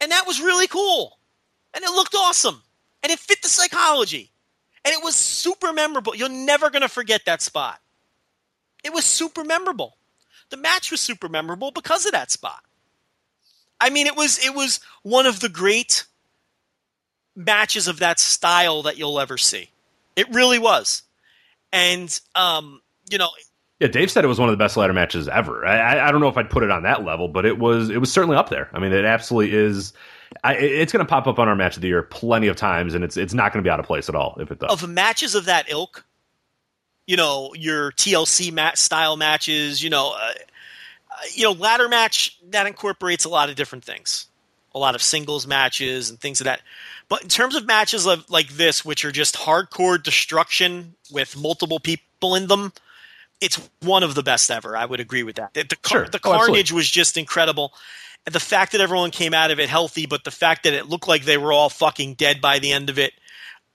And 0.00 0.12
that 0.12 0.26
was 0.26 0.40
really 0.40 0.66
cool. 0.66 1.18
And 1.74 1.82
it 1.82 1.90
looked 1.90 2.14
awesome. 2.14 2.62
And 3.02 3.10
it 3.10 3.18
fit 3.18 3.40
the 3.42 3.48
psychology. 3.48 4.30
And 4.84 4.92
it 4.92 5.02
was 5.02 5.16
super 5.16 5.72
memorable. 5.72 6.14
You're 6.14 6.28
never 6.28 6.70
going 6.70 6.82
to 6.82 6.88
forget 6.88 7.22
that 7.24 7.40
spot. 7.40 7.80
It 8.84 8.92
was 8.92 9.04
super 9.04 9.42
memorable. 9.42 9.96
The 10.50 10.58
match 10.58 10.90
was 10.90 11.00
super 11.00 11.28
memorable 11.28 11.70
because 11.70 12.04
of 12.04 12.12
that 12.12 12.30
spot. 12.30 12.62
I 13.80 13.90
mean, 13.90 14.06
it 14.06 14.16
was 14.16 14.44
it 14.44 14.54
was 14.54 14.80
one 15.02 15.26
of 15.26 15.40
the 15.40 15.48
great 15.48 16.04
matches 17.34 17.86
of 17.86 17.98
that 17.98 18.18
style 18.18 18.82
that 18.82 18.96
you'll 18.96 19.20
ever 19.20 19.36
see. 19.36 19.70
It 20.16 20.28
really 20.30 20.58
was. 20.58 21.02
And 21.72 22.18
um, 22.34 22.80
you 23.10 23.18
know, 23.18 23.28
Yeah, 23.80 23.88
Dave 23.88 24.10
said 24.10 24.24
it 24.24 24.28
was 24.28 24.38
one 24.38 24.48
of 24.48 24.52
the 24.52 24.62
best 24.62 24.76
ladder 24.76 24.94
matches 24.94 25.28
ever. 25.28 25.66
I, 25.66 26.08
I, 26.08 26.10
don't 26.10 26.20
know 26.20 26.28
if 26.28 26.38
I'd 26.38 26.48
put 26.48 26.62
it 26.62 26.70
on 26.70 26.82
that 26.84 27.04
level, 27.04 27.28
but 27.28 27.44
it 27.44 27.58
was 27.58 27.90
it 27.90 27.98
was 27.98 28.10
certainly 28.10 28.36
up 28.36 28.48
there. 28.48 28.70
I 28.72 28.78
mean, 28.78 28.92
it 28.92 29.04
absolutely 29.04 29.54
is. 29.56 29.92
I, 30.42 30.54
it's 30.54 30.92
going 30.92 31.04
to 31.04 31.08
pop 31.08 31.26
up 31.26 31.38
on 31.38 31.48
our 31.48 31.54
match 31.54 31.76
of 31.76 31.82
the 31.82 31.88
year 31.88 32.02
plenty 32.02 32.48
of 32.48 32.56
times, 32.56 32.94
and 32.94 33.04
it's 33.04 33.16
it's 33.16 33.34
not 33.34 33.52
going 33.52 33.62
to 33.62 33.66
be 33.66 33.70
out 33.70 33.78
of 33.78 33.86
place 33.86 34.08
at 34.08 34.14
all 34.14 34.36
if 34.40 34.50
it 34.50 34.58
does. 34.58 34.82
of 34.82 34.88
matches 34.88 35.34
of 35.34 35.44
that 35.44 35.70
ilk, 35.70 36.04
you 37.06 37.16
know, 37.16 37.52
your 37.54 37.92
TLC 37.92 38.52
mat 38.52 38.78
style 38.78 39.16
matches, 39.16 39.82
you 39.82 39.90
know, 39.90 40.16
uh, 40.18 40.32
you 41.34 41.44
know, 41.44 41.52
ladder 41.52 41.88
match 41.88 42.38
that 42.50 42.66
incorporates 42.66 43.24
a 43.24 43.28
lot 43.28 43.48
of 43.50 43.56
different 43.56 43.84
things, 43.84 44.26
a 44.74 44.78
lot 44.78 44.94
of 44.94 45.02
singles 45.02 45.46
matches 45.46 46.10
and 46.10 46.20
things 46.20 46.40
of 46.40 46.44
that. 46.46 46.60
But 47.08 47.22
in 47.22 47.28
terms 47.28 47.54
of 47.54 47.66
matches 47.66 48.06
of, 48.06 48.28
like 48.30 48.48
this, 48.48 48.84
which 48.84 49.04
are 49.04 49.12
just 49.12 49.36
hardcore 49.36 50.02
destruction 50.02 50.94
with 51.12 51.36
multiple 51.36 51.78
people 51.78 52.34
in 52.34 52.48
them, 52.48 52.72
it's 53.40 53.60
one 53.80 54.02
of 54.02 54.14
the 54.14 54.22
best 54.22 54.50
ever. 54.50 54.76
I 54.76 54.84
would 54.86 55.00
agree 55.00 55.22
with 55.22 55.36
that. 55.36 55.54
The, 55.54 55.62
the, 55.64 55.76
Sure. 55.86 56.04
the 56.08 56.18
Oh, 56.24 56.32
absolutely. 56.32 56.46
carnage 56.46 56.72
was 56.72 56.90
just 56.90 57.16
incredible. 57.16 57.72
And 58.24 58.34
the 58.34 58.40
fact 58.40 58.72
that 58.72 58.80
everyone 58.80 59.10
came 59.12 59.34
out 59.34 59.50
of 59.50 59.60
it 59.60 59.68
healthy, 59.68 60.06
but 60.06 60.24
the 60.24 60.30
fact 60.32 60.64
that 60.64 60.72
it 60.72 60.88
looked 60.88 61.06
like 61.06 61.24
they 61.24 61.38
were 61.38 61.52
all 61.52 61.68
fucking 61.68 62.14
dead 62.14 62.40
by 62.40 62.58
the 62.58 62.72
end 62.72 62.90
of 62.90 62.98
it, 62.98 63.12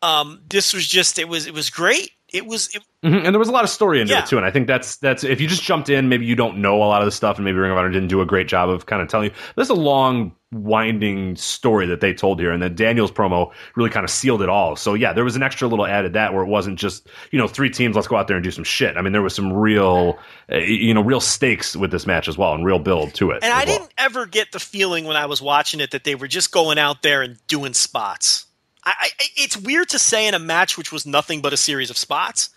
um, 0.02 0.42
this 0.50 0.74
was 0.74 0.86
just 0.88 1.20
it 1.20 1.30
was 1.30 1.48
it 1.48 1.54
was 1.54 1.70
great. 1.70 2.12
It 2.32 2.46
was 2.46 2.74
it, 2.76 2.82
Mhm, 3.04 3.26
And 3.26 3.34
there 3.34 3.40
was 3.40 3.50
a 3.50 3.52
lot 3.52 3.64
of 3.64 3.70
story 3.70 4.00
into 4.00 4.14
Yeah. 4.14 4.20
it 4.20 4.28
too, 4.28 4.38
and 4.38 4.46
I 4.46 4.52
think 4.52 4.68
that's 4.68 4.98
that's 4.98 5.24
if 5.24 5.42
you 5.42 5.48
just 5.48 5.64
jumped 5.64 5.90
in, 5.90 6.08
maybe 6.08 6.26
you 6.26 6.36
don't 6.36 6.58
know 6.60 6.78
a 6.78 6.86
lot 6.86 7.02
of 7.02 7.06
the 7.06 7.12
stuff, 7.12 7.38
and 7.38 7.46
maybe 7.46 7.58
Ring 7.58 7.72
of 7.72 7.78
Honor 7.78 7.90
didn't 7.90 8.10
do 8.10 8.22
a 8.22 8.26
great 8.26 8.48
job 8.48 8.70
of 8.70 8.86
kind 8.86 9.02
of 9.02 9.08
telling 9.08 9.30
you. 9.32 9.36
There's 9.56 9.70
a 9.70 9.74
long, 9.74 10.34
winding 10.52 11.36
story 11.36 11.88
that 11.88 12.00
they 12.02 12.14
told 12.14 12.40
here, 12.40 12.52
and 12.52 12.62
then 12.62 12.76
Daniel's 12.76 13.12
promo 13.12 13.52
really 13.76 13.90
kind 13.90 14.04
of 14.04 14.10
sealed 14.10 14.42
it 14.42 14.50
all. 14.50 14.76
So 14.76 14.94
yeah, 14.94 15.14
there 15.14 15.24
was 15.24 15.36
an 15.36 15.44
extra 15.44 15.68
little 15.68 15.86
added 15.88 16.14
that 16.14 16.34
where 16.34 16.44
it 16.44 16.48
wasn't 16.48 16.78
just 16.78 17.08
you 17.32 17.40
know 17.40 17.48
three 17.48 17.70
teams, 17.70 17.96
let's 17.96 18.08
go 18.08 18.16
out 18.18 18.28
there 18.28 18.38
and 18.38 18.44
do 18.44 18.52
some 18.52 18.64
shit. 18.64 18.96
I 18.98 19.02
mean, 19.02 19.14
there 19.14 19.22
was 19.24 19.34
some 19.36 19.52
real, 19.52 20.20
uh, 20.52 20.58
you 20.58 20.94
know, 20.94 21.02
real 21.04 21.22
stakes 21.22 21.76
with 21.76 21.90
this 21.92 22.06
match 22.06 22.28
as 22.28 22.38
well, 22.38 22.54
and 22.54 22.64
real 22.66 22.80
build 22.80 23.14
to 23.16 23.32
it. 23.32 23.44
and 23.44 23.52
I 23.52 23.66
well. 23.66 23.78
didn't 23.80 23.94
ever 23.98 24.26
get 24.28 24.52
the 24.52 24.60
feeling 24.60 25.06
when 25.06 25.16
I 25.18 25.26
was 25.26 25.42
watching 25.42 25.80
it 25.80 25.92
that 25.92 26.04
they 26.04 26.16
were 26.16 26.28
just 26.28 26.52
going 26.52 26.78
out 26.78 27.02
there 27.02 27.22
and 27.24 27.38
doing 27.48 27.74
spots. 27.74 28.46
I, 28.84 28.94
I, 29.00 29.10
it's 29.36 29.58
weird 29.58 29.90
to 29.90 30.00
say 30.00 30.28
in 30.28 30.34
a 30.34 30.40
match 30.40 30.78
which 30.78 30.92
was 30.92 31.06
nothing 31.06 31.42
but 31.42 31.54
a 31.54 31.58
series 31.58 31.90
of 31.90 31.98
spots, 31.98 32.50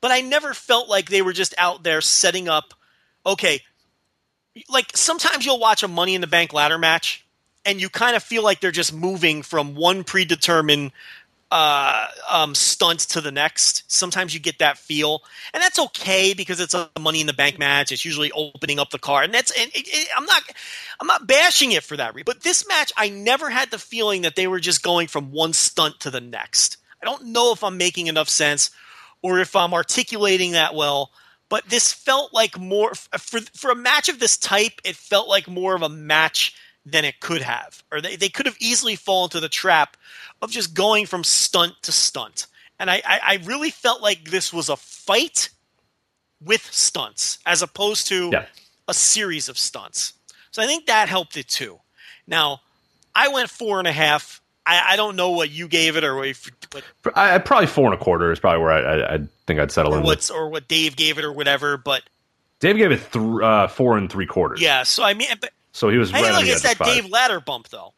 but 0.00 0.10
I 0.10 0.20
never 0.20 0.54
felt 0.54 0.88
like 0.88 1.08
they 1.08 1.22
were 1.22 1.32
just 1.32 1.54
out 1.58 1.82
there 1.82 2.00
setting 2.00 2.48
up. 2.48 2.74
Okay, 3.24 3.60
like 4.68 4.96
sometimes 4.96 5.46
you'll 5.46 5.60
watch 5.60 5.82
a 5.82 5.88
Money 5.88 6.14
in 6.14 6.20
the 6.20 6.26
Bank 6.26 6.52
ladder 6.52 6.78
match, 6.78 7.24
and 7.64 7.80
you 7.80 7.88
kind 7.88 8.16
of 8.16 8.22
feel 8.22 8.42
like 8.42 8.60
they're 8.60 8.70
just 8.70 8.92
moving 8.92 9.42
from 9.42 9.74
one 9.74 10.04
predetermined 10.04 10.92
uh, 11.50 12.06
um, 12.28 12.54
stunt 12.54 13.00
to 13.00 13.20
the 13.20 13.32
next. 13.32 13.90
Sometimes 13.90 14.32
you 14.32 14.40
get 14.40 14.58
that 14.60 14.78
feel, 14.78 15.22
and 15.52 15.62
that's 15.62 15.78
okay 15.78 16.32
because 16.32 16.60
it's 16.60 16.74
a 16.74 16.88
Money 16.98 17.20
in 17.20 17.26
the 17.26 17.32
Bank 17.32 17.58
match. 17.58 17.90
It's 17.90 18.04
usually 18.04 18.30
opening 18.32 18.78
up 18.78 18.90
the 18.90 18.98
card, 18.98 19.24
and 19.26 19.34
that's. 19.34 19.50
And 19.58 19.70
it, 19.74 19.88
it, 19.88 20.08
I'm 20.16 20.24
not, 20.24 20.42
I'm 21.00 21.06
not 21.06 21.26
bashing 21.26 21.72
it 21.72 21.82
for 21.82 21.96
that. 21.96 22.14
But 22.24 22.42
this 22.42 22.66
match, 22.68 22.92
I 22.96 23.08
never 23.08 23.50
had 23.50 23.70
the 23.70 23.78
feeling 23.78 24.22
that 24.22 24.36
they 24.36 24.46
were 24.46 24.60
just 24.60 24.82
going 24.82 25.08
from 25.08 25.32
one 25.32 25.52
stunt 25.52 26.00
to 26.00 26.10
the 26.10 26.20
next. 26.20 26.76
I 27.02 27.06
don't 27.06 27.26
know 27.26 27.52
if 27.52 27.64
I'm 27.64 27.78
making 27.78 28.06
enough 28.06 28.28
sense, 28.28 28.70
or 29.22 29.40
if 29.40 29.56
I'm 29.56 29.74
articulating 29.74 30.52
that 30.52 30.74
well. 30.74 31.10
But 31.48 31.68
this 31.68 31.92
felt 31.92 32.32
like 32.32 32.58
more 32.60 32.94
for 32.94 33.40
for 33.40 33.72
a 33.72 33.76
match 33.76 34.08
of 34.08 34.20
this 34.20 34.36
type. 34.36 34.80
It 34.84 34.94
felt 34.94 35.28
like 35.28 35.48
more 35.48 35.74
of 35.74 35.82
a 35.82 35.88
match 35.88 36.54
than 36.92 37.04
it 37.04 37.20
could 37.20 37.42
have, 37.42 37.82
or 37.92 38.00
they, 38.00 38.16
they 38.16 38.28
could 38.28 38.46
have 38.46 38.56
easily 38.60 38.96
fallen 38.96 39.30
to 39.30 39.40
the 39.40 39.48
trap 39.48 39.96
of 40.42 40.50
just 40.50 40.74
going 40.74 41.06
from 41.06 41.24
stunt 41.24 41.74
to 41.82 41.92
stunt. 41.92 42.46
And 42.78 42.90
I, 42.90 43.02
I, 43.06 43.20
I 43.22 43.38
really 43.44 43.70
felt 43.70 44.00
like 44.02 44.30
this 44.30 44.52
was 44.52 44.68
a 44.68 44.76
fight 44.76 45.50
with 46.42 46.62
stunts 46.72 47.38
as 47.44 47.62
opposed 47.62 48.06
to 48.08 48.30
Yeah. 48.32 48.46
a 48.88 48.94
series 48.94 49.48
of 49.48 49.58
stunts. 49.58 50.14
So 50.50 50.62
I 50.62 50.66
think 50.66 50.86
that 50.86 51.08
helped 51.08 51.36
it 51.36 51.48
too. 51.48 51.78
Now, 52.26 52.60
I 53.14 53.28
went 53.28 53.50
four 53.50 53.78
and 53.78 53.86
a 53.88 53.92
half. 53.92 54.40
I, 54.66 54.92
I 54.92 54.96
don't 54.96 55.16
know 55.16 55.30
what 55.30 55.50
you 55.50 55.68
gave 55.68 55.96
it 55.96 56.04
or 56.04 56.24
if, 56.24 56.50
what, 56.72 56.84
I, 57.14 57.34
I 57.34 57.38
probably 57.38 57.66
four 57.66 57.86
and 57.86 57.94
a 57.94 58.02
quarter 58.02 58.32
is 58.32 58.38
probably 58.40 58.60
where 58.62 58.70
I, 58.70 58.80
I, 58.80 59.14
I 59.14 59.18
think 59.46 59.60
I'd 59.60 59.72
settle 59.72 59.92
or 59.94 59.96
in. 59.96 60.02
With. 60.02 60.06
what's 60.08 60.30
or 60.30 60.48
what 60.48 60.68
Dave 60.68 60.96
gave 60.96 61.18
it 61.18 61.24
or 61.24 61.32
whatever. 61.32 61.76
But 61.76 62.02
Dave 62.60 62.76
gave 62.76 62.92
it 62.92 63.00
th- 63.12 63.42
uh, 63.42 63.68
four 63.68 63.96
and 63.98 64.10
three 64.10 64.26
quarters. 64.26 64.60
yeah, 64.60 64.82
so 64.84 65.02
I 65.02 65.14
mean, 65.14 65.28
but 65.40 65.50
So 65.72 65.88
he 65.88 65.98
was 65.98 66.10
hey, 66.10 66.22
right 66.22 66.32
look, 66.34 66.46
it's 66.46 66.62
that. 66.62 66.78
Dave 66.78 67.08
ladder 67.08 67.40
bump 67.40 67.68
though. 67.68 67.94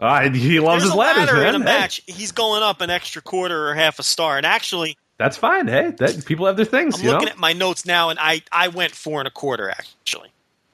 Uh, 0.00 0.30
he 0.30 0.58
loves 0.58 0.82
There's 0.82 0.90
his 0.90 0.96
ladders, 0.98 1.26
ladder 1.28 1.34
man. 1.40 1.54
in 1.54 1.62
a 1.62 1.64
Hey, 1.64 1.64
match. 1.78 2.02
He's 2.06 2.32
going 2.32 2.62
up 2.64 2.80
an 2.80 2.90
extra 2.90 3.22
quarter 3.22 3.68
or 3.68 3.74
half 3.74 4.00
a 4.00 4.02
star, 4.02 4.36
and 4.36 4.44
actually, 4.44 4.96
that's 5.16 5.36
fine. 5.36 5.68
Hey, 5.68 5.92
that 5.98 6.24
people 6.26 6.46
have 6.46 6.56
their 6.56 6.64
things. 6.66 6.98
I'm 6.98 7.04
you 7.04 7.10
looking 7.12 7.26
know? 7.26 7.32
at 7.32 7.38
my 7.38 7.52
notes 7.52 7.86
now, 7.86 8.08
and 8.10 8.18
I 8.18 8.42
I 8.50 8.68
went 8.68 8.92
four 8.96 9.20
and 9.20 9.28
a 9.28 9.30
quarter 9.30 9.70
actually. 9.70 10.30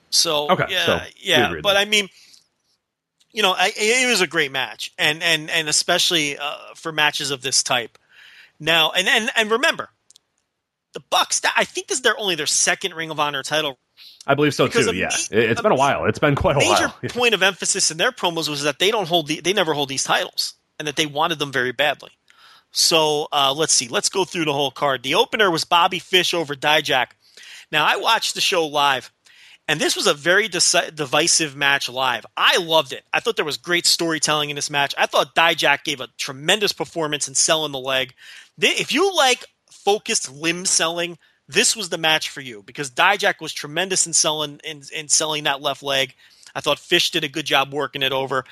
So 0.09 0.49
Okay, 0.51 0.65
yeah, 0.71 0.87
so 0.87 1.01
yeah, 1.19 1.55
but 1.63 1.75
then. 1.75 1.77
I 1.77 1.85
mean, 1.85 2.09
you 3.33 3.43
know, 3.43 3.53
I, 3.53 3.71
it 3.77 4.09
was 4.09 4.23
a 4.23 4.27
great 4.27 4.51
match, 4.51 4.93
and 4.97 5.23
and 5.23 5.51
and 5.51 5.69
especially 5.69 6.39
uh, 6.39 6.57
for 6.75 6.93
matches 6.93 7.31
of 7.31 7.43
this 7.43 7.63
type. 7.63 7.99
Now, 8.59 8.93
and 8.93 9.07
and 9.07 9.31
and 9.37 9.51
remember, 9.51 9.91
the 10.95 11.01
Bucks. 11.11 11.41
that- 11.41 11.53
I 11.55 11.65
think 11.65 11.89
this 11.89 11.99
is 11.99 12.03
their 12.03 12.19
only 12.19 12.35
their 12.35 12.47
second 12.47 12.95
Ring 12.95 13.11
of 13.11 13.21
Honor 13.21 13.43
title. 13.43 13.79
I 14.27 14.35
believe 14.35 14.55
so 14.55 14.67
because 14.67 14.87
too. 14.87 14.95
Yeah, 14.97 15.09
ma- 15.11 15.39
It- 15.39 15.51
it's 15.51 15.61
been 15.63 15.73
a 15.73 15.77
while. 15.77 16.05
It's 16.07 16.19
been 16.19 16.35
quite 16.35 16.57
a 16.57 16.59
while. 16.61 16.73
Major 16.73 16.89
while. 16.89 16.97
point 17.11 17.35
of 17.35 17.43
emphasis 17.43 17.91
in 17.91 17.97
their 17.97 18.13
promos 18.13 18.49
was 18.49 18.63
that 18.63 18.79
they 18.79 18.91
don't 18.91 19.09
hold 19.09 19.27
the, 19.29 19.41
they 19.41 19.53
never 19.53 19.73
hold 19.75 19.89
these 19.89 20.05
titles, 20.05 20.55
and 20.79 20.87
that 20.89 20.97
they 20.97 21.07
wanted 21.07 21.39
them 21.39 21.53
very 21.53 21.73
badly. 21.73 22.11
So 22.71 23.29
uh, 23.33 23.55
let's 23.57 23.73
see. 23.73 23.89
Let's 23.89 24.09
go 24.11 24.25
through 24.25 24.45
the 24.45 24.53
whole 24.53 24.71
card. 24.71 25.03
The 25.03 25.15
opener 25.15 25.51
was 25.51 25.65
Bobby 25.65 25.99
Fish 25.99 26.35
over 26.35 26.55
Dijak. 26.55 27.09
Now 27.73 27.85
I 27.87 27.97
watched 27.97 28.35
the 28.35 28.41
show 28.43 28.67
live, 28.67 29.11
and 29.67 29.81
this 29.81 29.97
was 29.97 30.07
a 30.07 30.15
very 30.15 30.49
deci- 30.49 30.95
divisive 30.95 31.57
match 31.57 31.89
live. 31.89 32.27
I 32.37 32.59
loved 32.59 32.93
it. 32.93 33.05
I 33.13 33.21
thought 33.21 33.37
there 33.37 33.45
was 33.45 33.57
great 33.57 33.87
storytelling 33.87 34.51
in 34.51 34.57
this 34.57 34.71
match. 34.71 34.95
I 34.99 35.07
thought 35.07 35.35
Dijak 35.35 35.85
gave 35.85 36.01
a 36.01 36.09
tremendous 36.19 36.73
performance 36.73 37.29
in 37.29 37.35
selling 37.35 37.73
the 37.73 37.79
leg. 37.79 38.13
If 38.61 38.93
you 38.93 39.15
like 39.17 39.45
focused 39.71 40.31
limb 40.31 40.65
selling, 40.67 41.19
this 41.49 41.75
was 41.75 41.89
the 41.89 41.99
match 41.99 42.29
for 42.29 42.41
you 42.41 42.63
because 42.65 42.91
Dijak 42.91 43.41
was 43.41 43.53
tremendous 43.53 44.07
in 44.07 44.13
selling 44.13 44.61
in, 44.65 44.83
in 44.95 45.09
selling 45.09 45.45
that 45.45 45.61
left 45.61 45.83
leg. 45.83 46.15
I 46.55 46.61
thought 46.61 46.79
Fish 46.79 47.11
did 47.11 47.25
a 47.25 47.29
good 47.29 47.47
job 47.47 47.73
working 47.73 48.03
it 48.03 48.13
over. 48.13 48.45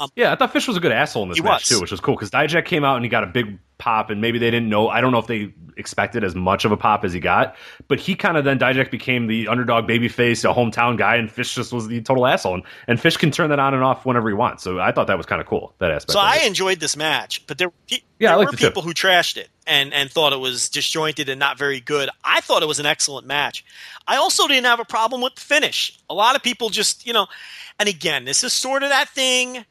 Um, 0.00 0.10
yeah, 0.14 0.32
I 0.32 0.36
thought 0.36 0.52
Fish 0.52 0.68
was 0.68 0.76
a 0.76 0.80
good 0.80 0.92
asshole 0.92 1.24
in 1.24 1.30
this 1.30 1.42
match 1.42 1.62
was. 1.62 1.68
too, 1.68 1.80
which 1.80 1.90
was 1.90 2.00
cool 2.00 2.14
because 2.14 2.30
Dijak 2.30 2.64
came 2.64 2.84
out 2.84 2.96
and 2.96 3.04
he 3.04 3.08
got 3.08 3.24
a 3.24 3.26
big 3.26 3.58
pop, 3.78 4.10
and 4.10 4.20
maybe 4.20 4.38
they 4.38 4.50
didn't 4.50 4.68
know. 4.68 4.88
I 4.88 5.00
don't 5.00 5.12
know 5.12 5.18
if 5.18 5.26
they 5.26 5.52
expected 5.76 6.24
as 6.24 6.34
much 6.34 6.64
of 6.64 6.72
a 6.72 6.76
pop 6.76 7.04
as 7.04 7.12
he 7.12 7.20
got, 7.20 7.54
but 7.86 8.00
he 8.00 8.16
kind 8.16 8.36
of 8.36 8.44
then 8.44 8.58
Dijak 8.58 8.90
became 8.90 9.28
the 9.28 9.46
underdog 9.46 9.86
babyface, 9.86 10.44
a 10.48 10.52
hometown 10.52 10.98
guy, 10.98 11.14
and 11.16 11.30
Fish 11.30 11.54
just 11.54 11.72
was 11.72 11.86
the 11.86 12.00
total 12.02 12.26
asshole. 12.26 12.54
And, 12.54 12.62
and 12.88 13.00
Fish 13.00 13.16
can 13.16 13.30
turn 13.30 13.50
that 13.50 13.60
on 13.60 13.74
and 13.74 13.84
off 13.84 14.04
whenever 14.04 14.28
he 14.28 14.34
wants. 14.34 14.64
So 14.64 14.80
I 14.80 14.90
thought 14.90 15.06
that 15.06 15.16
was 15.16 15.26
kind 15.26 15.40
of 15.40 15.46
cool 15.46 15.74
that 15.78 15.90
aspect. 15.92 16.12
So 16.12 16.18
I 16.18 16.38
it. 16.38 16.46
enjoyed 16.48 16.80
this 16.80 16.96
match, 16.96 17.46
but 17.46 17.58
there, 17.58 17.70
pe- 17.88 17.98
Yeah, 18.18 18.36
there 18.36 18.46
were 18.46 18.50
too. 18.50 18.56
people 18.56 18.82
who 18.82 18.92
trashed 18.92 19.36
it 19.36 19.48
and, 19.66 19.94
and 19.94 20.10
thought 20.10 20.32
it 20.32 20.40
was 20.40 20.68
disjointed 20.68 21.28
and 21.28 21.38
not 21.38 21.56
very 21.58 21.78
good. 21.80 22.10
I 22.24 22.40
thought 22.40 22.62
it 22.64 22.68
was 22.68 22.80
an 22.80 22.86
excellent 22.86 23.26
match. 23.28 23.64
I 24.08 24.16
also 24.16 24.48
didn't 24.48 24.66
have 24.66 24.80
a 24.80 24.84
problem 24.84 25.20
with 25.22 25.36
the 25.36 25.40
finish. 25.42 25.96
A 26.10 26.14
lot 26.14 26.34
of 26.34 26.42
people 26.42 26.70
just, 26.70 27.06
you 27.06 27.12
know, 27.12 27.28
and 27.78 27.88
again, 27.88 28.24
this 28.24 28.42
is 28.42 28.52
sort 28.52 28.82
of 28.82 28.88
that 28.88 29.10
thing. 29.10 29.64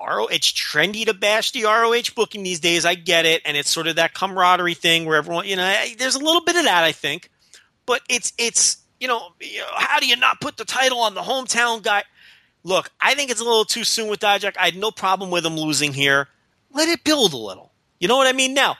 RO, 0.00 0.26
it's 0.26 0.50
trendy 0.50 1.04
to 1.06 1.14
bash 1.14 1.52
the 1.52 1.64
ROH 1.64 2.14
booking 2.14 2.42
these 2.42 2.60
days. 2.60 2.84
I 2.84 2.94
get 2.94 3.26
it, 3.26 3.42
and 3.44 3.56
it's 3.56 3.70
sort 3.70 3.86
of 3.86 3.96
that 3.96 4.14
camaraderie 4.14 4.74
thing 4.74 5.04
where 5.04 5.16
everyone, 5.16 5.46
you 5.46 5.56
know, 5.56 5.84
there's 5.98 6.14
a 6.14 6.20
little 6.20 6.42
bit 6.44 6.56
of 6.56 6.64
that, 6.64 6.84
I 6.84 6.92
think. 6.92 7.30
But 7.86 8.02
it's 8.08 8.32
it's 8.38 8.78
you 9.00 9.08
know, 9.08 9.32
you 9.40 9.60
know, 9.60 9.66
how 9.74 10.00
do 10.00 10.06
you 10.06 10.16
not 10.16 10.40
put 10.40 10.56
the 10.56 10.64
title 10.64 11.00
on 11.00 11.14
the 11.14 11.22
hometown 11.22 11.82
guy? 11.82 12.04
Look, 12.64 12.90
I 13.00 13.14
think 13.14 13.30
it's 13.30 13.40
a 13.40 13.44
little 13.44 13.64
too 13.64 13.84
soon 13.84 14.08
with 14.08 14.20
Dijak. 14.20 14.56
I 14.58 14.66
had 14.66 14.76
no 14.76 14.90
problem 14.90 15.30
with 15.30 15.46
him 15.46 15.56
losing 15.56 15.92
here. 15.92 16.28
Let 16.72 16.88
it 16.88 17.04
build 17.04 17.32
a 17.32 17.36
little. 17.38 17.72
You 17.98 18.08
know 18.08 18.16
what 18.16 18.26
I 18.26 18.32
mean? 18.32 18.54
Now, 18.54 18.76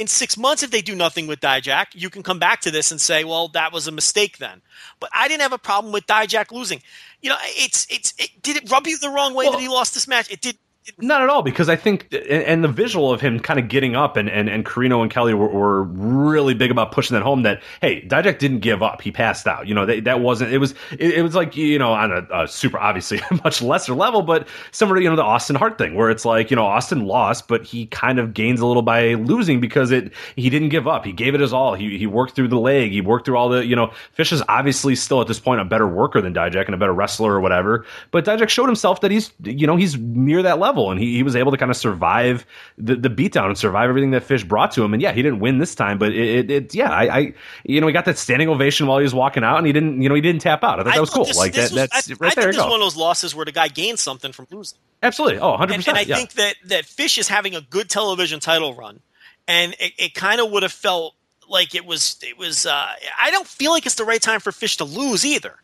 in 0.00 0.06
six 0.06 0.38
months, 0.38 0.62
if 0.62 0.70
they 0.70 0.80
do 0.80 0.96
nothing 0.96 1.26
with 1.26 1.40
Dijak, 1.40 1.88
you 1.92 2.08
can 2.08 2.22
come 2.22 2.38
back 2.38 2.62
to 2.62 2.70
this 2.70 2.90
and 2.90 2.98
say, 2.98 3.22
well, 3.22 3.48
that 3.48 3.70
was 3.70 3.86
a 3.86 3.92
mistake 3.92 4.38
then. 4.38 4.62
But 4.98 5.10
I 5.14 5.28
didn't 5.28 5.42
have 5.42 5.52
a 5.52 5.58
problem 5.58 5.92
with 5.92 6.06
Dijak 6.06 6.50
losing. 6.50 6.80
You 7.20 7.28
know, 7.28 7.36
it's 7.42 7.86
it's 7.90 8.14
it, 8.16 8.30
did 8.42 8.56
it 8.56 8.70
rub 8.70 8.86
you 8.86 8.98
the 8.98 9.10
wrong 9.10 9.34
way 9.34 9.44
Well- 9.44 9.52
that 9.52 9.60
he 9.60 9.68
lost 9.68 9.92
this 9.92 10.08
match? 10.08 10.30
It 10.32 10.40
did. 10.40 10.56
Not 10.98 11.20
at 11.22 11.28
all, 11.28 11.42
because 11.42 11.68
I 11.68 11.76
think, 11.76 12.08
and, 12.30 12.64
the 12.64 12.68
visual 12.68 13.12
of 13.12 13.20
him 13.20 13.38
kind 13.38 13.60
of 13.60 13.68
getting 13.68 13.96
up, 13.96 14.16
and 14.16 14.30
and, 14.30 14.48
and 14.48 14.64
Corino 14.64 15.02
and 15.02 15.10
Kelly 15.10 15.34
were, 15.34 15.48
were 15.48 15.82
really 15.84 16.54
big 16.54 16.70
about 16.70 16.90
pushing 16.90 17.14
that 17.14 17.22
home. 17.22 17.42
That 17.42 17.62
hey, 17.82 18.00
Dijak 18.06 18.38
didn't 18.38 18.60
give 18.60 18.82
up; 18.82 19.02
he 19.02 19.12
passed 19.12 19.46
out. 19.46 19.66
You 19.66 19.74
know, 19.74 19.84
they, 19.84 20.00
that 20.00 20.20
wasn't. 20.20 20.52
It 20.52 20.58
was. 20.58 20.72
It, 20.92 21.14
it 21.14 21.22
was 21.22 21.34
like 21.34 21.54
you 21.54 21.78
know, 21.78 21.92
on 21.92 22.10
a, 22.10 22.44
a 22.44 22.48
super 22.48 22.78
obviously 22.78 23.20
much 23.44 23.60
lesser 23.60 23.94
level, 23.94 24.22
but 24.22 24.48
similar 24.72 24.96
to 24.96 25.02
you 25.02 25.10
know 25.10 25.16
the 25.16 25.22
Austin 25.22 25.54
Hart 25.54 25.76
thing, 25.76 25.94
where 25.94 26.08
it's 26.08 26.24
like 26.24 26.50
you 26.50 26.56
know 26.56 26.64
Austin 26.64 27.04
lost, 27.04 27.46
but 27.46 27.62
he 27.62 27.84
kind 27.86 28.18
of 28.18 28.32
gains 28.32 28.60
a 28.60 28.66
little 28.66 28.82
by 28.82 29.14
losing 29.14 29.60
because 29.60 29.90
it 29.90 30.12
he 30.36 30.48
didn't 30.48 30.70
give 30.70 30.88
up. 30.88 31.04
He 31.04 31.12
gave 31.12 31.34
it 31.34 31.40
his 31.40 31.52
all. 31.52 31.74
He 31.74 31.98
he 31.98 32.06
worked 32.06 32.34
through 32.34 32.48
the 32.48 32.58
leg. 32.58 32.90
He 32.90 33.02
worked 33.02 33.26
through 33.26 33.36
all 33.36 33.50
the 33.50 33.66
you 33.66 33.76
know. 33.76 33.92
Fish 34.12 34.32
is 34.32 34.42
obviously 34.48 34.94
still 34.96 35.20
at 35.20 35.26
this 35.26 35.40
point 35.40 35.60
a 35.60 35.64
better 35.64 35.86
worker 35.86 36.22
than 36.22 36.32
Dijak 36.32 36.64
and 36.64 36.74
a 36.74 36.78
better 36.78 36.94
wrestler 36.94 37.34
or 37.34 37.40
whatever. 37.40 37.84
But 38.12 38.24
Dijak 38.24 38.48
showed 38.48 38.66
himself 38.66 39.02
that 39.02 39.10
he's 39.10 39.30
you 39.44 39.66
know 39.66 39.76
he's 39.76 39.98
near 39.98 40.42
that 40.42 40.58
level, 40.58 40.69
and 40.90 41.00
he, 41.00 41.16
he 41.16 41.22
was 41.22 41.36
able 41.36 41.50
to 41.52 41.58
kind 41.58 41.70
of 41.70 41.76
survive 41.76 42.46
the, 42.78 42.96
the 42.96 43.08
beatdown 43.08 43.46
and 43.46 43.58
survive 43.58 43.88
everything 43.88 44.10
that 44.12 44.22
Fish 44.22 44.44
brought 44.44 44.72
to 44.72 44.84
him. 44.84 44.92
And 44.92 45.02
yeah, 45.02 45.12
he 45.12 45.22
didn't 45.22 45.40
win 45.40 45.58
this 45.58 45.74
time, 45.74 45.98
but 45.98 46.12
it, 46.12 46.16
it, 46.16 46.50
it 46.50 46.74
yeah, 46.74 46.90
I, 46.90 47.18
I 47.18 47.34
you 47.64 47.80
know 47.80 47.86
he 47.86 47.92
got 47.92 48.04
that 48.04 48.18
standing 48.18 48.48
ovation 48.48 48.86
while 48.86 48.98
he 48.98 49.02
was 49.02 49.14
walking 49.14 49.44
out, 49.44 49.58
and 49.58 49.66
he 49.66 49.72
didn't 49.72 50.00
you 50.02 50.08
know 50.08 50.14
he 50.14 50.20
didn't 50.20 50.42
tap 50.42 50.62
out. 50.64 50.80
I 50.80 50.84
thought 50.84 50.94
that 50.94 51.00
was 51.00 51.10
cool. 51.10 51.24
this- 51.24 51.36
like 51.36 51.52
this 51.52 51.70
that, 51.70 51.80
was- 51.82 51.90
that's 51.90 52.10
I, 52.10 52.14
right 52.20 52.32
I 52.32 52.34
there. 52.34 52.44
think 52.44 52.56
this 52.56 52.64
is 52.64 52.70
one 52.70 52.80
of 52.80 52.84
those 52.84 52.96
losses 52.96 53.34
where 53.34 53.44
the 53.44 53.52
guy 53.52 53.68
gained 53.68 53.98
something 53.98 54.32
from 54.32 54.46
losing. 54.50 54.78
Absolutely. 55.02 55.38
Oh, 55.38 55.50
100 55.50 55.74
and, 55.74 55.78
percent. 55.80 55.98
and 55.98 56.06
I 56.06 56.08
yeah. 56.08 56.16
think 56.16 56.32
that 56.34 56.54
that 56.66 56.84
Fish 56.84 57.18
is 57.18 57.28
having 57.28 57.54
a 57.54 57.60
good 57.60 57.88
television 57.88 58.40
title 58.40 58.74
run, 58.74 59.00
and 59.48 59.74
it, 59.78 59.92
it 59.98 60.14
kind 60.14 60.40
of 60.40 60.50
would 60.50 60.62
have 60.62 60.72
felt 60.72 61.14
like 61.48 61.74
it 61.74 61.84
was 61.84 62.18
it 62.22 62.38
was. 62.38 62.66
Uh, 62.66 62.88
I 63.20 63.30
don't 63.30 63.46
feel 63.46 63.72
like 63.72 63.86
it's 63.86 63.94
the 63.96 64.04
right 64.04 64.20
time 64.20 64.40
for 64.40 64.52
Fish 64.52 64.76
to 64.78 64.84
lose 64.84 65.24
either, 65.24 65.56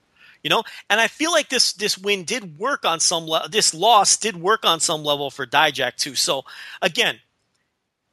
you 0.47 0.51
know. 0.51 0.63
And 0.89 1.01
I 1.01 1.09
feel 1.09 1.33
like 1.33 1.49
this 1.49 1.73
this 1.73 1.99
win 1.99 2.23
did 2.23 2.57
work 2.57 2.85
on 2.85 3.01
some 3.01 3.27
level. 3.27 3.49
This 3.49 3.75
loss 3.75 4.17
did 4.17 4.37
work 4.37 4.65
on 4.65 4.79
some 4.79 5.03
level 5.03 5.29
for 5.29 5.45
Dijak 5.45 5.97
too. 5.97 6.15
So 6.15 6.45
again. 6.81 7.19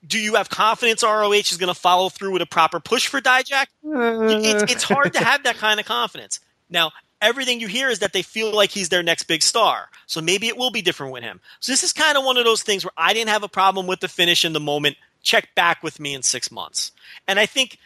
Do 0.06 0.20
you 0.20 0.36
have 0.36 0.50
confidence 0.50 1.02
ROH 1.02 1.32
is 1.32 1.56
going 1.56 1.74
to 1.74 1.80
follow 1.80 2.10
through 2.10 2.34
with 2.34 2.42
a 2.42 2.46
proper 2.46 2.82
push 2.82 3.08
for 3.08 3.22
Dijak? 3.22 3.68
it's, 3.86 4.64
mm. 4.64 4.70
it's 4.70 4.84
hard 4.84 5.14
to 5.14 5.20
have 5.24 5.44
that 5.44 5.56
kind 5.56 5.80
of 5.80 5.86
confidence. 5.86 6.42
Now, 6.70 6.92
everything 7.22 7.62
you 7.62 7.68
hear 7.68 7.88
is 7.88 8.00
that 8.00 8.12
they 8.12 8.22
feel 8.22 8.54
like 8.54 8.70
he's 8.70 8.90
their 8.90 9.02
next 9.02 9.24
big 9.24 9.42
star. 9.42 9.88
So 10.06 10.20
maybe 10.20 10.50
it 10.50 10.58
will 10.58 10.72
be 10.72 10.82
different 10.82 11.14
with 11.14 11.24
him. 11.24 11.40
So 11.62 11.72
this 11.72 11.84
is 11.84 11.94
kind 11.94 12.18
of 12.18 12.26
one 12.26 12.36
of 12.36 12.44
those 12.44 12.64
things 12.64 12.84
where 12.84 12.92
I 12.98 13.14
didn't 13.14 13.30
have 13.30 13.44
a 13.44 13.48
problem 13.48 13.88
with 13.88 14.02
the 14.02 14.10
finish 14.10 14.44
in 14.44 14.52
the 14.52 14.60
moment. 14.60 14.98
Check 15.22 15.56
back 15.56 15.82
with 15.82 16.02
me 16.02 16.14
in 16.14 16.22
six 16.22 16.52
months. 16.52 16.92
And 17.26 17.40
I 17.40 17.46
think 17.46 17.78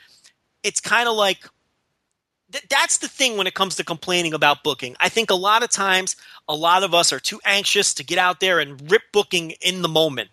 it's 0.63 0.81
kind 0.81 1.07
of 1.07 1.15
like 1.15 1.47
th- 2.51 2.65
that's 2.69 2.99
the 2.99 3.07
thing 3.07 3.37
when 3.37 3.47
it 3.47 3.53
comes 3.53 3.75
to 3.75 3.83
complaining 3.83 4.33
about 4.33 4.63
booking. 4.63 4.95
I 4.99 5.09
think 5.09 5.29
a 5.29 5.35
lot 5.35 5.63
of 5.63 5.69
times, 5.69 6.15
a 6.47 6.55
lot 6.55 6.83
of 6.83 6.93
us 6.93 7.11
are 7.11 7.19
too 7.19 7.39
anxious 7.45 7.93
to 7.95 8.03
get 8.03 8.17
out 8.17 8.39
there 8.39 8.59
and 8.59 8.89
rip 8.91 9.03
booking 9.11 9.51
in 9.61 9.81
the 9.81 9.89
moment. 9.89 10.29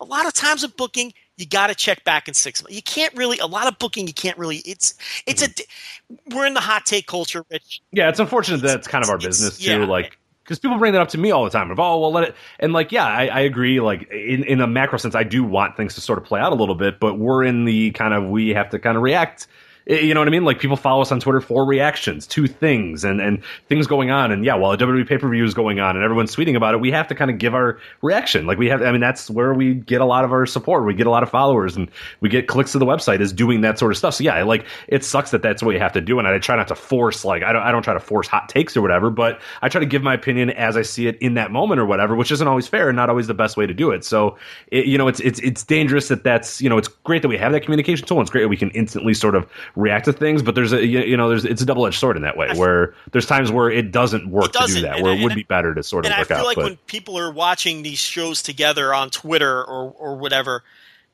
A 0.00 0.04
lot 0.04 0.26
of 0.26 0.34
times 0.34 0.62
with 0.62 0.76
booking, 0.76 1.14
you 1.36 1.46
got 1.46 1.68
to 1.68 1.74
check 1.74 2.04
back 2.04 2.28
in 2.28 2.34
six 2.34 2.62
months. 2.62 2.74
You 2.74 2.82
can't 2.82 3.14
really. 3.14 3.38
A 3.38 3.46
lot 3.46 3.66
of 3.66 3.78
booking, 3.78 4.06
you 4.06 4.14
can't 4.14 4.36
really. 4.38 4.58
It's 4.58 4.94
it's 5.26 5.42
a. 5.42 5.48
Mm-hmm. 5.48 6.36
We're 6.36 6.46
in 6.46 6.54
the 6.54 6.60
hot 6.60 6.86
take 6.86 7.06
culture, 7.06 7.44
Rich. 7.50 7.82
Yeah, 7.92 8.08
it's 8.08 8.20
unfortunate 8.20 8.62
that 8.62 8.78
it's 8.78 8.88
kind 8.88 9.02
of 9.04 9.10
our 9.10 9.18
business 9.18 9.60
yeah. 9.60 9.76
too. 9.76 9.86
Like, 9.86 10.18
because 10.44 10.58
people 10.58 10.78
bring 10.78 10.92
that 10.92 11.02
up 11.02 11.08
to 11.08 11.18
me 11.18 11.30
all 11.30 11.44
the 11.44 11.50
time. 11.50 11.70
Of 11.70 11.80
oh, 11.80 11.98
well, 11.98 12.12
let 12.12 12.24
it. 12.28 12.34
And 12.60 12.72
like, 12.72 12.92
yeah, 12.92 13.04
I, 13.04 13.26
I 13.26 13.40
agree. 13.40 13.80
Like 13.80 14.10
in 14.10 14.44
in 14.44 14.60
a 14.60 14.66
macro 14.66 14.98
sense, 14.98 15.14
I 15.14 15.24
do 15.24 15.42
want 15.42 15.76
things 15.76 15.94
to 15.94 16.00
sort 16.00 16.18
of 16.18 16.24
play 16.24 16.40
out 16.40 16.52
a 16.52 16.56
little 16.56 16.74
bit. 16.74 17.00
But 17.00 17.18
we're 17.18 17.42
in 17.42 17.64
the 17.64 17.90
kind 17.92 18.14
of 18.14 18.28
we 18.28 18.50
have 18.50 18.70
to 18.70 18.78
kind 18.78 18.96
of 18.96 19.02
react 19.02 19.46
You 19.88 20.14
know 20.14 20.20
what 20.20 20.26
I 20.26 20.32
mean? 20.32 20.44
Like 20.44 20.58
people 20.58 20.76
follow 20.76 21.00
us 21.00 21.12
on 21.12 21.20
Twitter 21.20 21.40
for 21.40 21.64
reactions 21.64 22.26
to 22.28 22.48
things 22.48 23.04
and, 23.04 23.20
and 23.20 23.40
things 23.68 23.86
going 23.86 24.10
on. 24.10 24.32
And 24.32 24.44
yeah, 24.44 24.54
while 24.54 24.72
a 24.72 24.76
WWE 24.76 25.06
pay 25.06 25.16
per 25.16 25.28
view 25.28 25.44
is 25.44 25.54
going 25.54 25.78
on 25.78 25.94
and 25.94 26.04
everyone's 26.04 26.34
tweeting 26.34 26.56
about 26.56 26.74
it, 26.74 26.80
we 26.80 26.90
have 26.90 27.06
to 27.06 27.14
kind 27.14 27.30
of 27.30 27.38
give 27.38 27.54
our 27.54 27.78
reaction. 28.02 28.46
Like 28.46 28.58
we 28.58 28.68
have, 28.68 28.82
I 28.82 28.90
mean, 28.90 29.00
that's 29.00 29.30
where 29.30 29.54
we 29.54 29.74
get 29.74 30.00
a 30.00 30.04
lot 30.04 30.24
of 30.24 30.32
our 30.32 30.44
support. 30.44 30.84
We 30.84 30.94
get 30.94 31.06
a 31.06 31.10
lot 31.10 31.22
of 31.22 31.30
followers 31.30 31.76
and 31.76 31.88
we 32.20 32.28
get 32.28 32.48
clicks 32.48 32.72
to 32.72 32.80
the 32.80 32.84
website 32.84 33.20
is 33.20 33.32
doing 33.32 33.60
that 33.60 33.78
sort 33.78 33.92
of 33.92 33.98
stuff. 33.98 34.14
So 34.14 34.24
yeah, 34.24 34.42
like 34.42 34.66
it 34.88 35.04
sucks 35.04 35.30
that 35.30 35.42
that's 35.42 35.62
what 35.62 35.72
you 35.72 35.78
have 35.78 35.92
to 35.92 36.00
do. 36.00 36.18
And 36.18 36.26
I 36.26 36.36
try 36.38 36.56
not 36.56 36.66
to 36.66 36.74
force, 36.74 37.24
like, 37.24 37.44
I 37.44 37.52
don't, 37.52 37.62
I 37.62 37.70
don't 37.70 37.84
try 37.84 37.94
to 37.94 38.00
force 38.00 38.26
hot 38.26 38.48
takes 38.48 38.76
or 38.76 38.82
whatever, 38.82 39.08
but 39.08 39.40
I 39.62 39.68
try 39.68 39.78
to 39.78 39.86
give 39.86 40.02
my 40.02 40.14
opinion 40.14 40.50
as 40.50 40.76
I 40.76 40.82
see 40.82 41.06
it 41.06 41.16
in 41.18 41.34
that 41.34 41.52
moment 41.52 41.80
or 41.80 41.86
whatever, 41.86 42.16
which 42.16 42.32
isn't 42.32 42.48
always 42.48 42.66
fair 42.66 42.88
and 42.88 42.96
not 42.96 43.08
always 43.08 43.28
the 43.28 43.34
best 43.34 43.56
way 43.56 43.66
to 43.68 43.74
do 43.74 43.92
it. 43.92 44.04
So, 44.04 44.36
it, 44.72 44.86
you 44.86 44.98
know, 44.98 45.06
it's, 45.06 45.20
it's, 45.20 45.38
it's 45.40 45.62
dangerous 45.62 46.08
that 46.08 46.24
that's, 46.24 46.60
you 46.60 46.68
know, 46.68 46.76
it's 46.76 46.88
great 46.88 47.22
that 47.22 47.28
we 47.28 47.38
have 47.38 47.52
that 47.52 47.60
communication 47.60 48.04
tool. 48.04 48.18
And 48.18 48.24
it's 48.24 48.32
great 48.32 48.42
that 48.42 48.48
we 48.48 48.56
can 48.56 48.70
instantly 48.70 49.14
sort 49.14 49.36
of 49.36 49.46
react 49.76 50.06
to 50.06 50.12
things, 50.12 50.42
but 50.42 50.54
there's 50.54 50.72
a 50.72 50.84
you 50.84 51.16
know 51.16 51.28
there's 51.28 51.44
it's 51.44 51.62
a 51.62 51.66
double 51.66 51.86
edged 51.86 51.98
sword 51.98 52.16
in 52.16 52.22
that 52.22 52.36
way 52.36 52.48
where 52.56 52.94
there's 53.12 53.26
times 53.26 53.52
where 53.52 53.70
it 53.70 53.92
doesn't 53.92 54.28
work 54.28 54.46
It 54.46 54.52
doesn't, 54.52 54.74
to 54.74 54.80
do 54.80 54.86
that, 54.86 55.02
where 55.02 55.12
I- 55.12 55.16
it 55.16 55.22
would 55.22 55.34
be 55.34 55.44
better 55.44 55.74
to 55.74 55.82
sort 55.82 56.06
of 56.06 56.12
and 56.12 56.20
I 56.20 56.24
feel 56.24 56.38
out. 56.38 56.46
like 56.46 56.56
but 56.56 56.64
when 56.64 56.76
people 56.86 57.18
are 57.18 57.30
watching 57.30 57.82
these 57.82 57.98
shows 57.98 58.42
together 58.42 58.92
on 58.92 59.10
Twitter 59.10 59.62
or 59.62 59.90
or 59.92 60.16
whatever, 60.16 60.64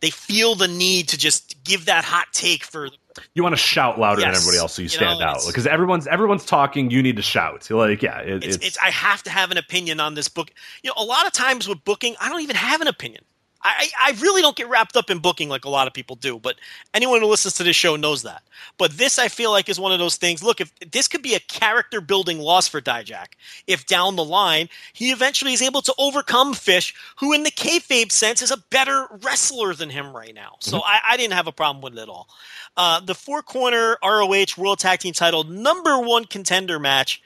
they 0.01 0.11
feel 0.11 0.55
the 0.55 0.69
need 0.69 1.09
to 1.09 1.19
just 1.19 1.63
give 1.65 1.87
that 1.87 2.05
hot 2.05 2.29
take 2.33 2.65
for 2.65 2.89
you 3.35 3.43
want 3.43 3.53
to 3.53 3.59
shout 3.59 3.99
louder 3.99 4.23
than 4.23 4.31
everybody 4.31 4.57
else 4.57 4.75
so 4.75 4.81
you 4.81 4.85
You 4.85 4.89
stand 4.89 5.21
know, 5.21 5.27
out 5.27 5.41
because 5.47 5.67
everyone's 5.67 6.07
everyone's 6.07 6.47
talking. 6.47 6.91
You 6.91 7.03
need 7.03 7.17
to 7.17 7.23
shout. 7.23 7.71
Like 7.71 8.03
yeah, 8.03 8.21
it, 8.21 8.45
it's, 8.45 8.57
it's, 8.57 8.67
it's 8.67 8.79
I 8.79 8.91
have 8.91 9.23
to 9.25 9.31
have 9.31 9.51
an 9.51 9.59
opinion 9.59 10.01
on 10.01 10.15
this 10.15 10.29
book. 10.29 10.51
You 10.83 10.89
know, 10.89 10.95
a 10.97 11.05
lot 11.05 11.27
of 11.27 11.33
times 11.33 11.69
with 11.69 11.85
booking, 11.85 12.15
I 12.21 12.29
don't 12.31 12.41
even 12.41 12.57
have 12.57 12.81
an 12.81 12.87
opinion. 12.89 13.25
I, 13.65 13.89
I 14.01 14.11
really 14.21 14.43
don't 14.43 14.57
get 14.57 14.69
wrapped 14.69 14.97
up 14.97 15.09
in 15.09 15.19
booking 15.19 15.49
like 15.49 15.65
a 15.65 15.69
lot 15.69 15.87
of 15.87 15.93
people 15.93 16.17
do, 16.17 16.39
but 16.39 16.57
anyone 16.93 17.21
who 17.21 17.27
listens 17.27 17.55
to 17.55 17.63
this 17.63 17.77
show 17.77 17.97
knows 17.97 18.23
that. 18.23 18.43
But 18.77 18.93
this, 18.93 19.19
I 19.19 19.29
feel 19.29 19.51
like, 19.51 19.69
is 19.69 19.79
one 19.79 19.93
of 19.93 19.99
those 19.99 20.17
things. 20.17 20.43
Look, 20.43 20.61
if 20.61 20.73
this 20.91 21.07
could 21.07 21.23
be 21.23 21.35
a 21.35 21.41
character 21.41 22.01
building 22.01 22.39
loss 22.39 22.67
for 22.67 22.81
Dijak, 22.81 23.35
if 23.67 23.87
down 23.87 24.17
the 24.17 24.25
line 24.25 24.69
he 24.93 25.13
eventually 25.13 25.53
is 25.53 25.63
able 25.63 25.83
to 25.83 25.95
overcome 25.99 26.55
Fish, 26.55 26.95
who 27.19 27.33
in 27.33 27.45
the 27.45 27.51
kayfabe 27.51 28.11
sense 28.11 28.43
is 28.43 28.51
a 28.51 28.57
better 28.71 29.07
wrestler 29.23 29.75
than 29.75 29.91
him 29.91 30.15
right 30.15 30.35
now. 30.35 30.57
So 30.59 30.79
I, 30.79 31.01
I 31.11 31.17
didn't 31.17 31.35
have 31.35 31.47
a 31.47 31.53
problem 31.53 31.83
with 31.83 31.97
it 31.97 32.03
at 32.03 32.09
all. 32.09 32.29
Uh, 32.77 33.01
the 33.01 33.15
four 33.15 33.43
corner 33.43 33.97
ROH 34.03 34.57
World 34.57 34.79
Tag 34.79 35.01
Team 35.01 35.13
Title 35.13 35.45
number 35.45 36.01
one 36.01 36.25
contender 36.25 36.79
match. 36.79 37.23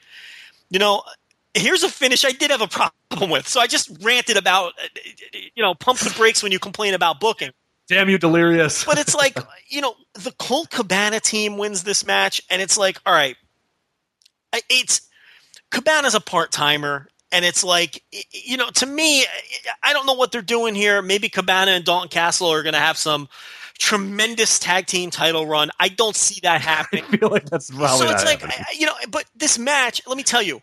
You 0.69 0.79
know, 0.79 1.01
here's 1.57 1.83
a 1.83 1.89
finish 1.89 2.23
I 2.25 2.31
did 2.31 2.51
have 2.51 2.61
a 2.61 2.67
problem 2.67 3.29
with. 3.29 3.47
So 3.47 3.59
I 3.59 3.67
just 3.67 3.89
ranted 4.03 4.37
about, 4.37 4.73
you 5.55 5.63
know, 5.63 5.73
pump 5.75 5.99
the 5.99 6.13
brakes 6.17 6.41
when 6.43 6.51
you 6.51 6.59
complain 6.59 6.93
about 6.93 7.19
booking. 7.19 7.51
damn 7.87 8.09
you, 8.09 8.17
delirious. 8.17 8.83
But 8.83 8.97
it's 8.99 9.15
like, 9.15 9.37
you 9.67 9.81
know, 9.81 9.95
the 10.13 10.31
Colt 10.39 10.69
Cabana 10.69 11.19
team 11.19 11.57
wins 11.57 11.83
this 11.83 12.05
match, 12.05 12.41
and 12.49 12.61
it's 12.61 12.77
like, 12.77 12.99
all 13.05 13.13
right, 13.13 13.35
it's 14.69 15.01
Cabana's 15.71 16.15
a 16.15 16.21
part 16.21 16.51
timer. 16.51 17.07
And 17.29 17.43
it's 17.43 17.61
like, 17.61 18.03
you 18.31 18.55
know, 18.55 18.69
to 18.69 18.85
me, 18.85 19.25
I 19.83 19.91
don't 19.91 20.05
know 20.05 20.13
what 20.13 20.31
they're 20.31 20.41
doing 20.41 20.75
here. 20.75 21.01
Maybe 21.01 21.27
Cabana 21.27 21.71
and 21.71 21.83
Dalton 21.83 22.07
Castle 22.07 22.47
are 22.47 22.63
going 22.63 22.71
to 22.73 22.79
have 22.79 22.95
some 22.95 23.27
tremendous 23.77 24.59
tag 24.59 24.85
team 24.85 25.09
title 25.11 25.45
run. 25.45 25.69
I 25.77 25.89
don't 25.89 26.15
see 26.15 26.39
that 26.43 26.61
happening. 26.73 27.03
I 27.09 27.17
feel 27.17 27.29
like 27.29 27.49
that's 27.49 27.67
so 27.67 28.09
it's 28.09 28.23
like. 28.23 28.43
I- 28.45 28.65
you 28.73 28.85
know 28.85 28.93
but 29.11 29.25
this 29.35 29.59
match 29.59 30.01
let 30.07 30.15
me 30.15 30.23
tell 30.23 30.41
you 30.41 30.61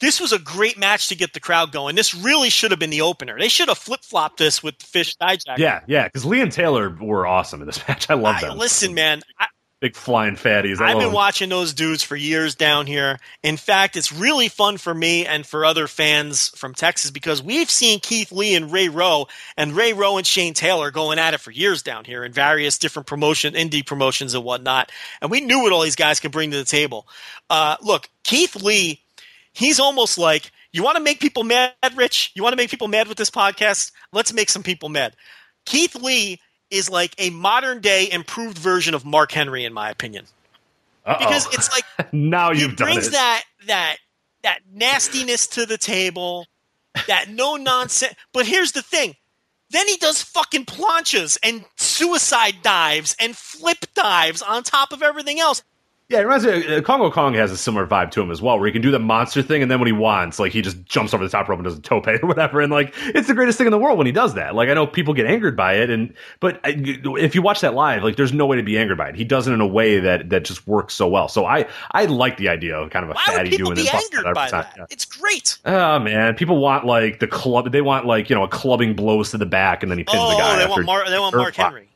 this 0.00 0.20
was 0.20 0.32
a 0.32 0.38
great 0.38 0.78
match 0.78 1.08
to 1.08 1.14
get 1.14 1.32
the 1.32 1.40
crowd 1.40 1.72
going 1.72 1.94
this 1.94 2.14
really 2.14 2.50
should 2.50 2.70
have 2.70 2.80
been 2.80 2.90
the 2.90 3.00
opener 3.02 3.38
they 3.38 3.48
should 3.48 3.68
have 3.68 3.78
flip-flopped 3.78 4.38
this 4.38 4.62
with 4.62 4.78
the 4.78 4.86
fish 4.86 5.16
Dijak. 5.16 5.58
yeah, 5.58 5.80
yeah, 5.86 6.04
because 6.04 6.24
Lee 6.24 6.40
and 6.40 6.52
Taylor 6.52 6.96
were 7.00 7.26
awesome 7.26 7.60
in 7.60 7.66
this 7.66 7.80
match. 7.88 8.08
I 8.10 8.14
love 8.14 8.36
I, 8.36 8.48
them. 8.48 8.58
listen 8.58 8.94
man 8.94 9.22
I, 9.38 9.46
Big 9.80 9.96
flying 9.96 10.34
fatties. 10.36 10.78
I 10.78 10.88
i've 10.90 10.98
been 10.98 11.06
them. 11.06 11.14
watching 11.14 11.48
those 11.48 11.72
dudes 11.72 12.02
for 12.02 12.14
years 12.14 12.54
down 12.54 12.86
here 12.86 13.18
in 13.42 13.56
fact 13.56 13.96
it's 13.96 14.12
really 14.12 14.48
fun 14.48 14.76
for 14.76 14.92
me 14.92 15.24
and 15.24 15.46
for 15.46 15.64
other 15.64 15.86
fans 15.86 16.50
from 16.50 16.74
texas 16.74 17.10
because 17.10 17.42
we've 17.42 17.70
seen 17.70 17.98
keith 17.98 18.30
lee 18.30 18.54
and 18.54 18.70
ray 18.70 18.90
rowe 18.90 19.26
and 19.56 19.72
ray 19.74 19.94
rowe 19.94 20.18
and 20.18 20.26
shane 20.26 20.52
taylor 20.52 20.90
going 20.90 21.18
at 21.18 21.32
it 21.32 21.40
for 21.40 21.50
years 21.50 21.82
down 21.82 22.04
here 22.04 22.24
in 22.24 22.30
various 22.32 22.76
different 22.76 23.06
promotion 23.06 23.54
indie 23.54 23.84
promotions 23.84 24.34
and 24.34 24.44
whatnot 24.44 24.92
and 25.22 25.30
we 25.30 25.40
knew 25.40 25.62
what 25.62 25.72
all 25.72 25.80
these 25.80 25.96
guys 25.96 26.20
could 26.20 26.30
bring 26.32 26.50
to 26.50 26.58
the 26.58 26.64
table 26.64 27.08
uh, 27.48 27.76
look 27.80 28.06
keith 28.22 28.56
lee 28.56 29.00
he's 29.52 29.80
almost 29.80 30.18
like 30.18 30.50
you 30.72 30.82
want 30.82 30.96
to 30.96 31.02
make 31.02 31.20
people 31.20 31.44
mad 31.44 31.72
rich 31.96 32.30
you 32.34 32.42
want 32.42 32.52
to 32.52 32.56
make 32.56 32.70
people 32.70 32.88
mad 32.88 33.08
with 33.08 33.18
this 33.18 33.30
podcast 33.30 33.92
let's 34.12 34.32
make 34.32 34.50
some 34.50 34.62
people 34.62 34.88
mad 34.88 35.14
keith 35.66 35.94
lee 35.94 36.40
is 36.70 36.88
like 36.88 37.14
a 37.18 37.30
modern 37.30 37.80
day 37.80 38.10
improved 38.10 38.58
version 38.58 38.94
of 38.94 39.04
mark 39.04 39.32
henry 39.32 39.64
in 39.64 39.72
my 39.72 39.90
opinion 39.90 40.24
Uh-oh. 41.06 41.18
because 41.18 41.46
it's 41.54 41.70
like 41.72 42.12
now 42.12 42.50
you've 42.52 42.76
done 42.76 42.86
brings 42.86 43.08
it. 43.08 43.12
that 43.12 43.44
that 43.66 43.96
that 44.42 44.60
nastiness 44.72 45.46
to 45.48 45.66
the 45.66 45.78
table, 45.78 46.46
that 47.06 47.28
no 47.28 47.56
nonsense. 47.56 48.14
But 48.32 48.46
here's 48.46 48.72
the 48.72 48.82
thing: 48.82 49.16
then 49.70 49.86
he 49.88 49.96
does 49.96 50.22
fucking 50.22 50.66
planchas 50.66 51.38
and 51.42 51.64
suicide 51.76 52.56
dives 52.62 53.16
and 53.20 53.36
flip 53.36 53.78
dives 53.94 54.42
on 54.42 54.62
top 54.62 54.92
of 54.92 55.02
everything 55.02 55.40
else. 55.40 55.62
Yeah, 56.10 56.18
it 56.18 56.22
reminds 56.22 56.44
me. 56.44 56.76
Uh, 56.76 56.80
Kongo 56.82 57.08
Kong 57.08 57.34
has 57.34 57.52
a 57.52 57.56
similar 57.56 57.86
vibe 57.86 58.10
to 58.10 58.20
him 58.20 58.32
as 58.32 58.42
well, 58.42 58.58
where 58.58 58.66
he 58.66 58.72
can 58.72 58.82
do 58.82 58.90
the 58.90 58.98
monster 58.98 59.42
thing, 59.42 59.62
and 59.62 59.70
then 59.70 59.78
when 59.78 59.86
he 59.86 59.92
wants, 59.92 60.40
like 60.40 60.50
he 60.50 60.60
just 60.60 60.84
jumps 60.84 61.14
over 61.14 61.22
the 61.22 61.30
top 61.30 61.48
rope 61.48 61.60
and 61.60 61.64
does 61.64 61.78
a 61.78 61.80
tope 61.80 62.08
or 62.08 62.18
whatever, 62.26 62.60
and 62.60 62.72
like 62.72 62.92
it's 62.98 63.28
the 63.28 63.34
greatest 63.34 63.56
thing 63.58 63.68
in 63.68 63.70
the 63.70 63.78
world 63.78 63.96
when 63.96 64.08
he 64.08 64.12
does 64.12 64.34
that. 64.34 64.56
Like 64.56 64.68
I 64.68 64.74
know 64.74 64.88
people 64.88 65.14
get 65.14 65.26
angered 65.26 65.56
by 65.56 65.74
it, 65.74 65.88
and 65.88 66.12
but 66.40 66.58
I, 66.64 66.74
if 66.76 67.36
you 67.36 67.42
watch 67.42 67.60
that 67.60 67.74
live, 67.74 68.02
like 68.02 68.16
there's 68.16 68.32
no 68.32 68.44
way 68.46 68.56
to 68.56 68.62
be 68.64 68.76
angered 68.76 68.98
by 68.98 69.10
it. 69.10 69.14
He 69.14 69.22
does 69.22 69.46
it 69.46 69.52
in 69.52 69.60
a 69.60 69.66
way 69.68 70.00
that 70.00 70.30
that 70.30 70.44
just 70.44 70.66
works 70.66 70.94
so 70.94 71.06
well. 71.06 71.28
So 71.28 71.46
I 71.46 71.68
I 71.92 72.06
like 72.06 72.38
the 72.38 72.48
idea 72.48 72.76
of 72.76 72.90
kind 72.90 73.04
of 73.04 73.10
a 73.12 73.14
Why 73.14 73.22
fatty 73.26 73.50
doing 73.56 73.74
be 73.76 73.82
this. 73.82 73.94
angered 73.94 74.34
by 74.34 74.50
that? 74.50 74.76
It's 74.90 75.04
great. 75.04 75.58
Oh 75.64 76.00
man, 76.00 76.34
people 76.34 76.58
want 76.58 76.86
like 76.86 77.20
the 77.20 77.28
club. 77.28 77.70
They 77.70 77.82
want 77.82 78.04
like 78.06 78.28
you 78.28 78.34
know 78.34 78.42
a 78.42 78.48
clubbing 78.48 78.94
blows 78.94 79.30
to 79.30 79.38
the 79.38 79.46
back, 79.46 79.84
and 79.84 79.92
then 79.92 79.98
he 79.98 80.02
pins 80.04 80.18
Oh, 80.20 80.30
the 80.32 80.38
guy. 80.38 80.56
they 80.56 80.62
after 80.64 80.70
want 80.72 80.86
Mar- 80.86 81.08
they 81.08 81.18
want 81.20 81.36
Mark. 81.36 81.54
Henry. 81.54 81.86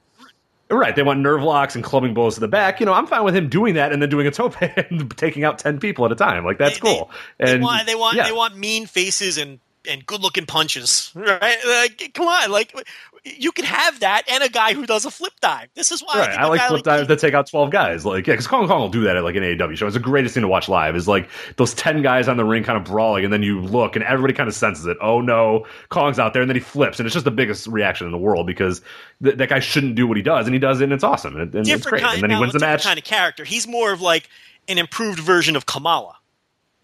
Right, 0.71 0.97
they 0.97 1.03
want 1.03 1.21
nerve 1.21 1.43
locks 1.43 1.75
and 1.75 1.85
clubbing 1.85 2.15
blows 2.15 2.35
to 2.35 2.41
the 2.41 2.49
back. 2.49 2.81
You 2.81 2.87
know, 2.87 2.95
I'm 2.95 3.07
fine 3.07 3.23
with 3.25 3.37
him 3.37 3.49
doing 3.49 3.75
that 3.75 3.93
and 3.93 4.01
then 4.01 4.09
doing 4.09 4.27
a 4.27 4.31
tope 4.31 4.61
and 4.63 5.15
taking 5.17 5.45
out 5.45 5.59
ten 5.59 5.79
people 5.79 6.05
at 6.07 6.13
a 6.13 6.17
time. 6.17 6.45
Like 6.45 6.59
that's 6.59 6.79
They- 6.81 6.89
they- 6.91 6.97
cool. 6.97 7.11
They 7.39 7.53
and 7.55 7.63
want 7.63 7.87
they 7.87 7.95
want 7.95 8.17
yeah. 8.17 8.25
they 8.25 8.33
want 8.33 8.57
mean 8.57 8.87
faces 8.87 9.37
and 9.39 9.61
and 9.89 10.05
good 10.07 10.23
looking 10.23 10.47
punches. 10.47 11.13
Right? 11.17 11.59
Like, 11.67 12.13
come 12.15 12.27
on, 12.27 12.51
like 12.51 12.75
you 13.25 13.53
could 13.53 13.65
have 13.65 14.01
that 14.01 14.23
and 14.31 14.45
a 14.45 14.49
guy 14.49 14.75
who 14.75 14.85
does 14.87 15.05
a 15.07 15.11
flip 15.11 15.33
dive. 15.41 15.69
This 15.75 15.91
is 15.91 16.03
why 16.03 16.19
Right, 16.19 16.39
I 16.39 16.45
a 16.45 16.49
like 16.49 16.61
flip 16.69 16.83
dives 16.83 17.09
that 17.09 17.19
take 17.19 17.33
out 17.33 17.47
twelve 17.47 17.71
guys. 17.71 18.05
Like, 18.05 18.27
yeah, 18.27 18.35
because 18.35 18.47
Kongo 18.47 18.69
Kong 18.69 18.81
will 18.81 18.89
do 18.91 19.03
that 19.03 19.17
at 19.17 19.25
like 19.25 19.35
an 19.35 19.43
AAW 19.43 19.77
show. 19.77 19.87
It's 19.87 19.95
the 19.95 20.01
greatest 20.01 20.35
thing 20.35 20.43
to 20.43 20.49
watch 20.49 20.69
live. 20.69 20.95
Is 20.95 21.09
like 21.09 21.29
those 21.57 21.73
ten 21.75 22.03
guys 22.03 22.29
on 22.29 22.37
the 22.37 22.45
ring 22.45 22.63
kind 22.65 22.77
of 22.77 22.85
brawling, 22.85 23.25
and 23.25 23.33
then 23.33 23.43
you 23.43 23.61
look, 23.61 23.97
and 23.97 24.05
everybody 24.05 24.35
kind 24.35 24.49
of 24.49 24.55
senses 24.55 24.87
it. 24.87 24.97
Oh 25.01 25.21
no, 25.21 25.67
Kong's 25.89 26.19
out 26.19 26.33
there, 26.35 26.43
and 26.43 26.49
then 26.51 26.57
he 26.57 26.61
flips, 26.61 27.01
and 27.01 27.07
it's 27.07 27.15
just 27.15 27.25
the 27.25 27.31
biggest 27.31 27.67
reaction 27.67 28.07
in 28.07 28.13
the 28.13 28.19
world 28.19 28.47
because 28.47 28.83
th- 29.23 29.37
that 29.37 29.49
guy 29.49 29.61
shouldn't 29.61 29.95
do 29.95 30.07
what 30.07 30.17
he 30.17 30.23
does, 30.23 30.47
and 30.47 30.55
he 30.55 30.59
does 30.61 30.81
it, 30.81 30.85
and 30.85 30.93
it's 30.93 31.05
awesome, 31.05 31.37
and, 31.41 31.55
and 31.55 31.67
it's 31.67 31.87
great. 31.87 32.03
kind, 32.03 32.15
and 32.15 32.23
then 32.25 32.31
he 32.31 32.41
wins 32.41 32.53
the 32.53 32.59
different 32.59 32.73
match. 32.75 32.85
kind 32.85 32.99
of 32.99 33.05
character. 33.05 33.45
He's 33.45 33.67
more 33.67 33.93
of 33.93 34.01
like 34.03 34.29
an 34.69 34.79
improved 34.79 35.19
version 35.19 35.57
of 35.57 35.67
Kamala. 35.67 36.17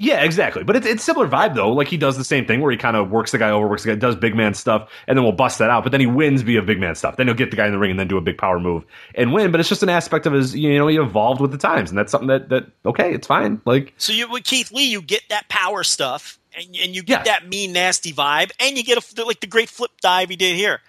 Yeah, 0.02 0.22
exactly. 0.22 0.64
But 0.64 0.76
it's 0.76 0.86
it's 0.86 1.04
similar 1.04 1.28
vibe 1.28 1.54
though. 1.54 1.70
Like 1.72 1.86
he 1.86 1.98
does 1.98 2.16
the 2.16 2.24
same 2.24 2.46
thing 2.46 2.62
where 2.62 2.70
he 2.70 2.78
kind 2.78 2.96
of 2.96 3.10
works 3.10 3.32
the 3.32 3.38
guy 3.38 3.50
over, 3.50 3.68
works 3.68 3.82
the 3.84 3.90
guy, 3.90 3.96
does 3.96 4.16
big 4.16 4.34
man 4.34 4.54
stuff, 4.54 4.90
and 5.06 5.16
then 5.16 5.24
we'll 5.24 5.34
bust 5.34 5.58
that 5.58 5.68
out. 5.68 5.82
But 5.82 5.92
then 5.92 6.00
he 6.00 6.06
wins 6.06 6.40
via 6.40 6.62
big 6.62 6.80
man 6.80 6.94
stuff. 6.94 7.16
Then 7.16 7.26
he'll 7.26 7.36
get 7.36 7.50
the 7.50 7.56
guy 7.58 7.66
in 7.66 7.72
the 7.72 7.78
ring 7.78 7.90
and 7.90 8.00
then 8.00 8.08
do 8.08 8.16
a 8.16 8.22
big 8.22 8.38
power 8.38 8.58
move 8.58 8.86
and 9.14 9.34
win. 9.34 9.50
But 9.50 9.60
it's 9.60 9.68
just 9.68 9.82
an 9.82 9.90
aspect 9.90 10.24
of 10.24 10.32
his, 10.32 10.54
you 10.54 10.78
know, 10.78 10.86
he 10.86 10.96
evolved 10.96 11.42
with 11.42 11.52
the 11.52 11.58
times, 11.58 11.90
and 11.90 11.98
that's 11.98 12.10
something 12.10 12.28
that 12.28 12.48
that 12.48 12.64
okay, 12.86 13.12
it's 13.12 13.26
fine. 13.26 13.60
Like 13.66 13.92
So 13.98 14.14
you 14.14 14.30
with 14.30 14.44
Keith 14.44 14.72
Lee, 14.72 14.90
you 14.90 15.02
get 15.02 15.22
that 15.28 15.50
power 15.50 15.84
stuff, 15.84 16.38
and, 16.56 16.64
and 16.82 16.94
you 16.94 17.02
get 17.02 17.26
that 17.26 17.46
mean, 17.46 17.74
nasty 17.74 18.14
vibe, 18.14 18.52
and 18.58 18.78
you 18.78 18.84
get 18.84 18.96
a, 18.96 19.24
like 19.24 19.40
the 19.40 19.46
great 19.46 19.68
flip 19.68 19.90
dive 20.00 20.30
he 20.30 20.36
did 20.36 20.56
here. 20.56 20.80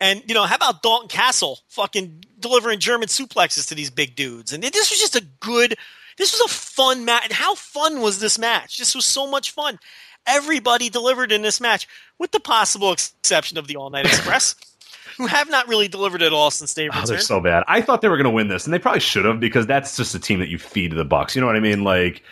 And 0.00 0.22
you 0.26 0.34
know, 0.34 0.44
how 0.44 0.56
about 0.56 0.82
Dalton 0.82 1.08
Castle 1.08 1.58
fucking 1.68 2.24
delivering 2.40 2.78
German 2.78 3.08
suplexes 3.08 3.68
to 3.68 3.74
these 3.74 3.90
big 3.90 4.16
dudes? 4.16 4.54
And 4.54 4.62
this 4.62 4.90
was 4.90 4.98
just 4.98 5.16
a 5.16 5.26
good, 5.40 5.76
this 6.16 6.32
was 6.32 6.50
a 6.50 6.54
fun 6.54 7.04
match. 7.04 7.24
And 7.24 7.32
how 7.32 7.54
fun 7.54 8.00
was 8.00 8.20
this 8.20 8.38
match? 8.38 8.78
This 8.78 8.94
was 8.94 9.04
so 9.04 9.26
much 9.26 9.50
fun. 9.50 9.78
Everybody 10.26 10.88
delivered 10.88 11.32
in 11.32 11.42
this 11.42 11.60
match, 11.60 11.86
with 12.18 12.32
the 12.32 12.40
possible 12.40 12.92
exception 12.92 13.58
of 13.58 13.66
the 13.66 13.76
All 13.76 13.90
Night 13.90 14.06
Express, 14.06 14.54
who 15.18 15.26
have 15.26 15.50
not 15.50 15.68
really 15.68 15.88
delivered 15.88 16.22
at 16.22 16.32
all 16.32 16.50
since 16.50 16.74
they've 16.74 16.90
oh, 16.92 17.00
returned. 17.00 17.08
they're 17.08 17.18
so 17.18 17.40
bad. 17.40 17.64
I 17.66 17.82
thought 17.82 18.00
they 18.00 18.08
were 18.08 18.16
going 18.16 18.24
to 18.24 18.30
win 18.30 18.48
this, 18.48 18.64
and 18.64 18.72
they 18.72 18.78
probably 18.78 19.00
should 19.00 19.26
have 19.26 19.38
because 19.38 19.66
that's 19.66 19.96
just 19.96 20.14
a 20.14 20.18
team 20.18 20.38
that 20.38 20.48
you 20.48 20.58
feed 20.58 20.92
to 20.92 20.96
the 20.96 21.04
Bucks. 21.04 21.34
You 21.34 21.40
know 21.40 21.46
what 21.46 21.56
I 21.56 21.60
mean? 21.60 21.84
Like. 21.84 22.22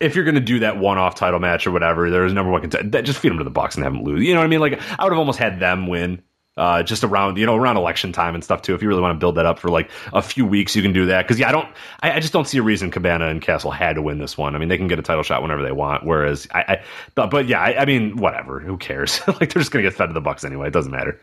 If 0.00 0.16
you're 0.16 0.24
going 0.24 0.34
to 0.34 0.40
do 0.40 0.58
that 0.58 0.76
one-off 0.76 1.14
title 1.14 1.38
match 1.38 1.68
or 1.68 1.70
whatever, 1.70 2.10
there's 2.10 2.32
number 2.32 2.50
one 2.50 2.60
contender. 2.60 3.00
Just 3.00 3.20
feed 3.20 3.30
them 3.30 3.38
to 3.38 3.44
the 3.44 3.48
Bucks 3.48 3.76
and 3.76 3.84
have 3.84 3.92
them 3.92 4.02
lose. 4.02 4.22
You 4.24 4.34
know 4.34 4.40
what 4.40 4.44
I 4.44 4.48
mean? 4.48 4.58
Like 4.58 4.78
I 4.98 5.04
would 5.04 5.12
have 5.12 5.18
almost 5.18 5.38
had 5.38 5.60
them 5.60 5.86
win, 5.86 6.20
uh, 6.56 6.82
just 6.82 7.02
around 7.02 7.36
you 7.36 7.46
know 7.46 7.56
around 7.56 7.76
election 7.76 8.12
time 8.12 8.34
and 8.34 8.44
stuff 8.44 8.62
too. 8.62 8.74
If 8.74 8.82
you 8.82 8.88
really 8.88 9.02
want 9.02 9.14
to 9.14 9.18
build 9.18 9.36
that 9.36 9.46
up 9.46 9.58
for 9.58 9.68
like 9.68 9.90
a 10.12 10.22
few 10.22 10.46
weeks, 10.46 10.76
you 10.76 10.82
can 10.82 10.92
do 10.92 11.06
that. 11.06 11.22
Because 11.22 11.38
yeah, 11.38 11.48
I 11.48 11.52
don't, 11.52 11.68
I, 12.00 12.12
I 12.12 12.20
just 12.20 12.32
don't 12.32 12.46
see 12.46 12.58
a 12.58 12.62
reason 12.62 12.90
Cabana 12.90 13.28
and 13.28 13.40
Castle 13.40 13.70
had 13.70 13.94
to 13.94 14.02
win 14.02 14.18
this 14.18 14.38
one. 14.38 14.54
I 14.54 14.58
mean, 14.58 14.68
they 14.68 14.76
can 14.78 14.88
get 14.88 14.98
a 14.98 15.02
title 15.02 15.22
shot 15.22 15.42
whenever 15.42 15.62
they 15.62 15.72
want. 15.72 16.04
Whereas 16.04 16.46
I, 16.52 16.60
I 16.60 16.84
but, 17.14 17.48
yeah, 17.48 17.60
I, 17.60 17.82
I 17.82 17.84
mean, 17.84 18.16
whatever. 18.16 18.60
Who 18.60 18.76
cares? 18.76 19.20
like 19.26 19.52
they're 19.52 19.62
just 19.62 19.72
to 19.72 19.82
get 19.82 19.94
fed 19.94 20.06
to 20.06 20.12
the 20.12 20.20
Bucks 20.20 20.44
anyway. 20.44 20.68
It 20.68 20.72
doesn't 20.72 20.92
matter. 20.92 21.20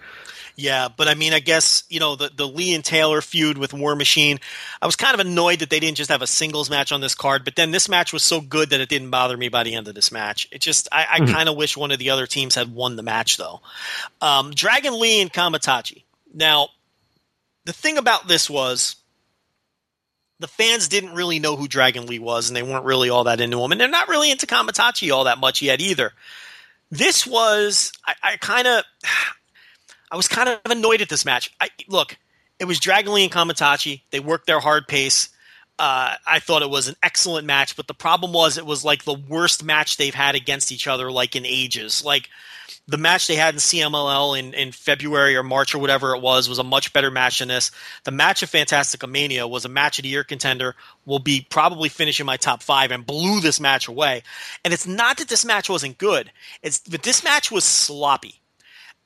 Yeah, 0.55 0.89
but 0.95 1.07
I 1.07 1.13
mean, 1.13 1.33
I 1.33 1.39
guess 1.39 1.83
you 1.89 1.99
know 1.99 2.15
the 2.15 2.29
the 2.35 2.47
Lee 2.47 2.73
and 2.75 2.83
Taylor 2.83 3.21
feud 3.21 3.57
with 3.57 3.73
War 3.73 3.95
Machine. 3.95 4.39
I 4.81 4.85
was 4.85 4.95
kind 4.95 5.13
of 5.13 5.19
annoyed 5.19 5.59
that 5.59 5.69
they 5.69 5.79
didn't 5.79 5.97
just 5.97 6.11
have 6.11 6.21
a 6.21 6.27
singles 6.27 6.69
match 6.69 6.91
on 6.91 7.01
this 7.01 7.15
card, 7.15 7.45
but 7.45 7.55
then 7.55 7.71
this 7.71 7.89
match 7.89 8.13
was 8.13 8.23
so 8.23 8.41
good 8.41 8.69
that 8.69 8.81
it 8.81 8.89
didn't 8.89 9.09
bother 9.09 9.37
me 9.37 9.49
by 9.49 9.63
the 9.63 9.75
end 9.75 9.87
of 9.87 9.95
this 9.95 10.11
match. 10.11 10.47
It 10.51 10.61
just 10.61 10.87
I, 10.91 11.07
I 11.09 11.19
mm-hmm. 11.19 11.33
kind 11.33 11.49
of 11.49 11.55
wish 11.55 11.77
one 11.77 11.91
of 11.91 11.99
the 11.99 12.09
other 12.09 12.27
teams 12.27 12.55
had 12.55 12.73
won 12.73 12.95
the 12.95 13.03
match 13.03 13.37
though. 13.37 13.61
Um, 14.21 14.51
Dragon 14.51 14.99
Lee 14.99 15.21
and 15.21 15.31
Kamaitachi. 15.31 16.03
Now, 16.33 16.69
the 17.65 17.73
thing 17.73 17.97
about 17.97 18.27
this 18.27 18.49
was 18.49 18.95
the 20.39 20.47
fans 20.47 20.87
didn't 20.87 21.13
really 21.13 21.39
know 21.39 21.55
who 21.55 21.67
Dragon 21.67 22.07
Lee 22.07 22.19
was, 22.19 22.49
and 22.49 22.57
they 22.57 22.63
weren't 22.63 22.85
really 22.85 23.09
all 23.09 23.25
that 23.25 23.39
into 23.39 23.61
him, 23.61 23.71
and 23.71 23.79
they're 23.79 23.87
not 23.87 24.09
really 24.09 24.31
into 24.31 24.47
Kamaitachi 24.47 25.13
all 25.13 25.25
that 25.25 25.37
much 25.37 25.61
yet 25.61 25.79
either. 25.79 26.13
This 26.89 27.25
was 27.25 27.93
I, 28.05 28.15
I 28.23 28.37
kind 28.37 28.67
of 28.67 28.83
I 30.11 30.17
was 30.17 30.27
kind 30.27 30.49
of 30.49 30.59
annoyed 30.65 31.01
at 31.01 31.09
this 31.09 31.25
match. 31.25 31.51
I, 31.59 31.69
look, 31.87 32.17
it 32.59 32.65
was 32.65 32.79
Dragon 32.79 33.13
Lee 33.13 33.23
and 33.23 33.31
Kamaitachi. 33.31 34.01
They 34.11 34.19
worked 34.19 34.45
their 34.45 34.59
hard 34.59 34.87
pace. 34.87 35.29
Uh, 35.79 36.15
I 36.27 36.39
thought 36.39 36.61
it 36.61 36.69
was 36.69 36.89
an 36.89 36.95
excellent 37.01 37.47
match, 37.47 37.75
but 37.75 37.87
the 37.87 37.93
problem 37.93 38.33
was 38.33 38.57
it 38.57 38.65
was 38.65 38.85
like 38.85 39.03
the 39.03 39.15
worst 39.15 39.63
match 39.63 39.97
they've 39.97 40.13
had 40.13 40.35
against 40.35 40.71
each 40.71 40.85
other 40.85 41.11
like 41.11 41.35
in 41.35 41.45
ages. 41.45 42.03
Like 42.03 42.29
the 42.87 42.97
match 42.97 43.27
they 43.27 43.35
had 43.35 43.55
in 43.55 43.59
CMLL 43.59 44.37
in, 44.37 44.53
in 44.53 44.71
February 44.71 45.35
or 45.35 45.43
March 45.43 45.73
or 45.73 45.79
whatever 45.79 46.13
it 46.13 46.21
was 46.21 46.49
was 46.49 46.59
a 46.59 46.63
much 46.63 46.93
better 46.93 47.09
match 47.09 47.39
than 47.39 47.47
this. 47.47 47.71
The 48.03 48.11
match 48.11 48.43
of 48.43 48.51
Fantastica 48.51 49.09
Mania 49.09 49.47
was 49.47 49.65
a 49.65 49.69
match 49.69 49.97
of 49.97 50.03
the 50.03 50.09
year 50.09 50.23
contender, 50.23 50.75
will 51.05 51.19
be 51.19 51.47
probably 51.49 51.89
finishing 51.89 52.25
my 52.25 52.37
top 52.37 52.61
five 52.61 52.91
and 52.91 53.05
blew 53.05 53.39
this 53.39 53.59
match 53.59 53.87
away. 53.87 54.23
And 54.63 54.73
it's 54.73 54.85
not 54.85 55.17
that 55.17 55.29
this 55.29 55.45
match 55.45 55.69
wasn't 55.69 55.97
good. 55.97 56.31
It's 56.61 56.79
but 56.79 57.03
this 57.03 57.23
match 57.23 57.49
was 57.49 57.63
sloppy. 57.63 58.40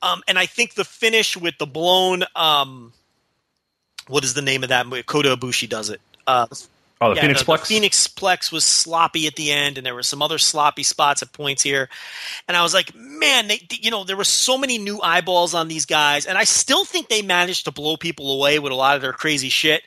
Um, 0.01 0.21
and 0.27 0.37
I 0.37 0.45
think 0.45 0.75
the 0.75 0.85
finish 0.85 1.35
with 1.35 1.57
the 1.57 1.65
blown, 1.65 2.23
um, 2.35 2.93
what 4.07 4.23
is 4.23 4.33
the 4.33 4.41
name 4.41 4.63
of 4.63 4.69
that? 4.69 4.85
Kota 5.05 5.35
Ibushi 5.35 5.67
does 5.67 5.89
it. 5.89 6.01
Uh, 6.27 6.47
oh, 7.01 7.09
the 7.09 7.15
yeah, 7.15 7.21
Phoenix 7.21 7.43
the, 7.43 7.51
Plex. 7.51 7.59
The 7.61 7.65
Phoenix 7.65 8.07
Plex 8.07 8.51
was 8.51 8.63
sloppy 8.63 9.27
at 9.27 9.35
the 9.35 9.51
end, 9.51 9.77
and 9.77 9.85
there 9.85 9.95
were 9.95 10.03
some 10.03 10.21
other 10.21 10.37
sloppy 10.37 10.83
spots 10.83 11.21
at 11.21 11.31
points 11.31 11.63
here. 11.63 11.89
And 12.47 12.55
I 12.55 12.63
was 12.63 12.73
like, 12.73 12.93
man, 12.95 13.47
they, 13.47 13.61
you 13.71 13.91
know, 13.91 14.03
there 14.03 14.17
were 14.17 14.23
so 14.23 14.57
many 14.57 14.77
new 14.77 15.01
eyeballs 15.01 15.53
on 15.53 15.67
these 15.67 15.85
guys, 15.85 16.25
and 16.25 16.37
I 16.37 16.43
still 16.43 16.85
think 16.85 17.07
they 17.07 17.21
managed 17.21 17.65
to 17.65 17.71
blow 17.71 17.97
people 17.97 18.31
away 18.33 18.59
with 18.59 18.71
a 18.71 18.75
lot 18.75 18.95
of 18.95 19.01
their 19.01 19.13
crazy 19.13 19.49
shit. 19.49 19.83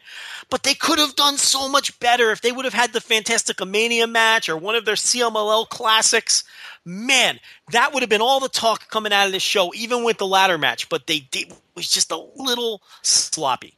But 0.50 0.62
they 0.62 0.74
could 0.74 0.98
have 0.98 1.14
done 1.14 1.36
so 1.36 1.68
much 1.68 1.98
better 2.00 2.30
if 2.30 2.40
they 2.40 2.52
would 2.52 2.64
have 2.64 2.74
had 2.74 2.92
the 2.92 3.00
Fantastica 3.00 3.68
Mania 3.68 4.06
match 4.06 4.48
or 4.48 4.56
one 4.56 4.76
of 4.76 4.86
their 4.86 4.94
CMLL 4.94 5.68
classics 5.68 6.42
man, 6.88 7.38
that 7.70 7.92
would 7.92 8.02
have 8.02 8.10
been 8.10 8.22
all 8.22 8.40
the 8.40 8.48
talk 8.48 8.88
coming 8.88 9.12
out 9.12 9.26
of 9.26 9.32
this 9.32 9.42
show, 9.42 9.72
even 9.74 10.02
with 10.04 10.18
the 10.18 10.26
ladder 10.26 10.58
match. 10.58 10.88
But 10.88 11.06
they 11.06 11.20
did 11.20 11.52
was 11.74 11.88
just 11.88 12.10
a 12.10 12.16
little 12.36 12.82
sloppy. 13.02 13.74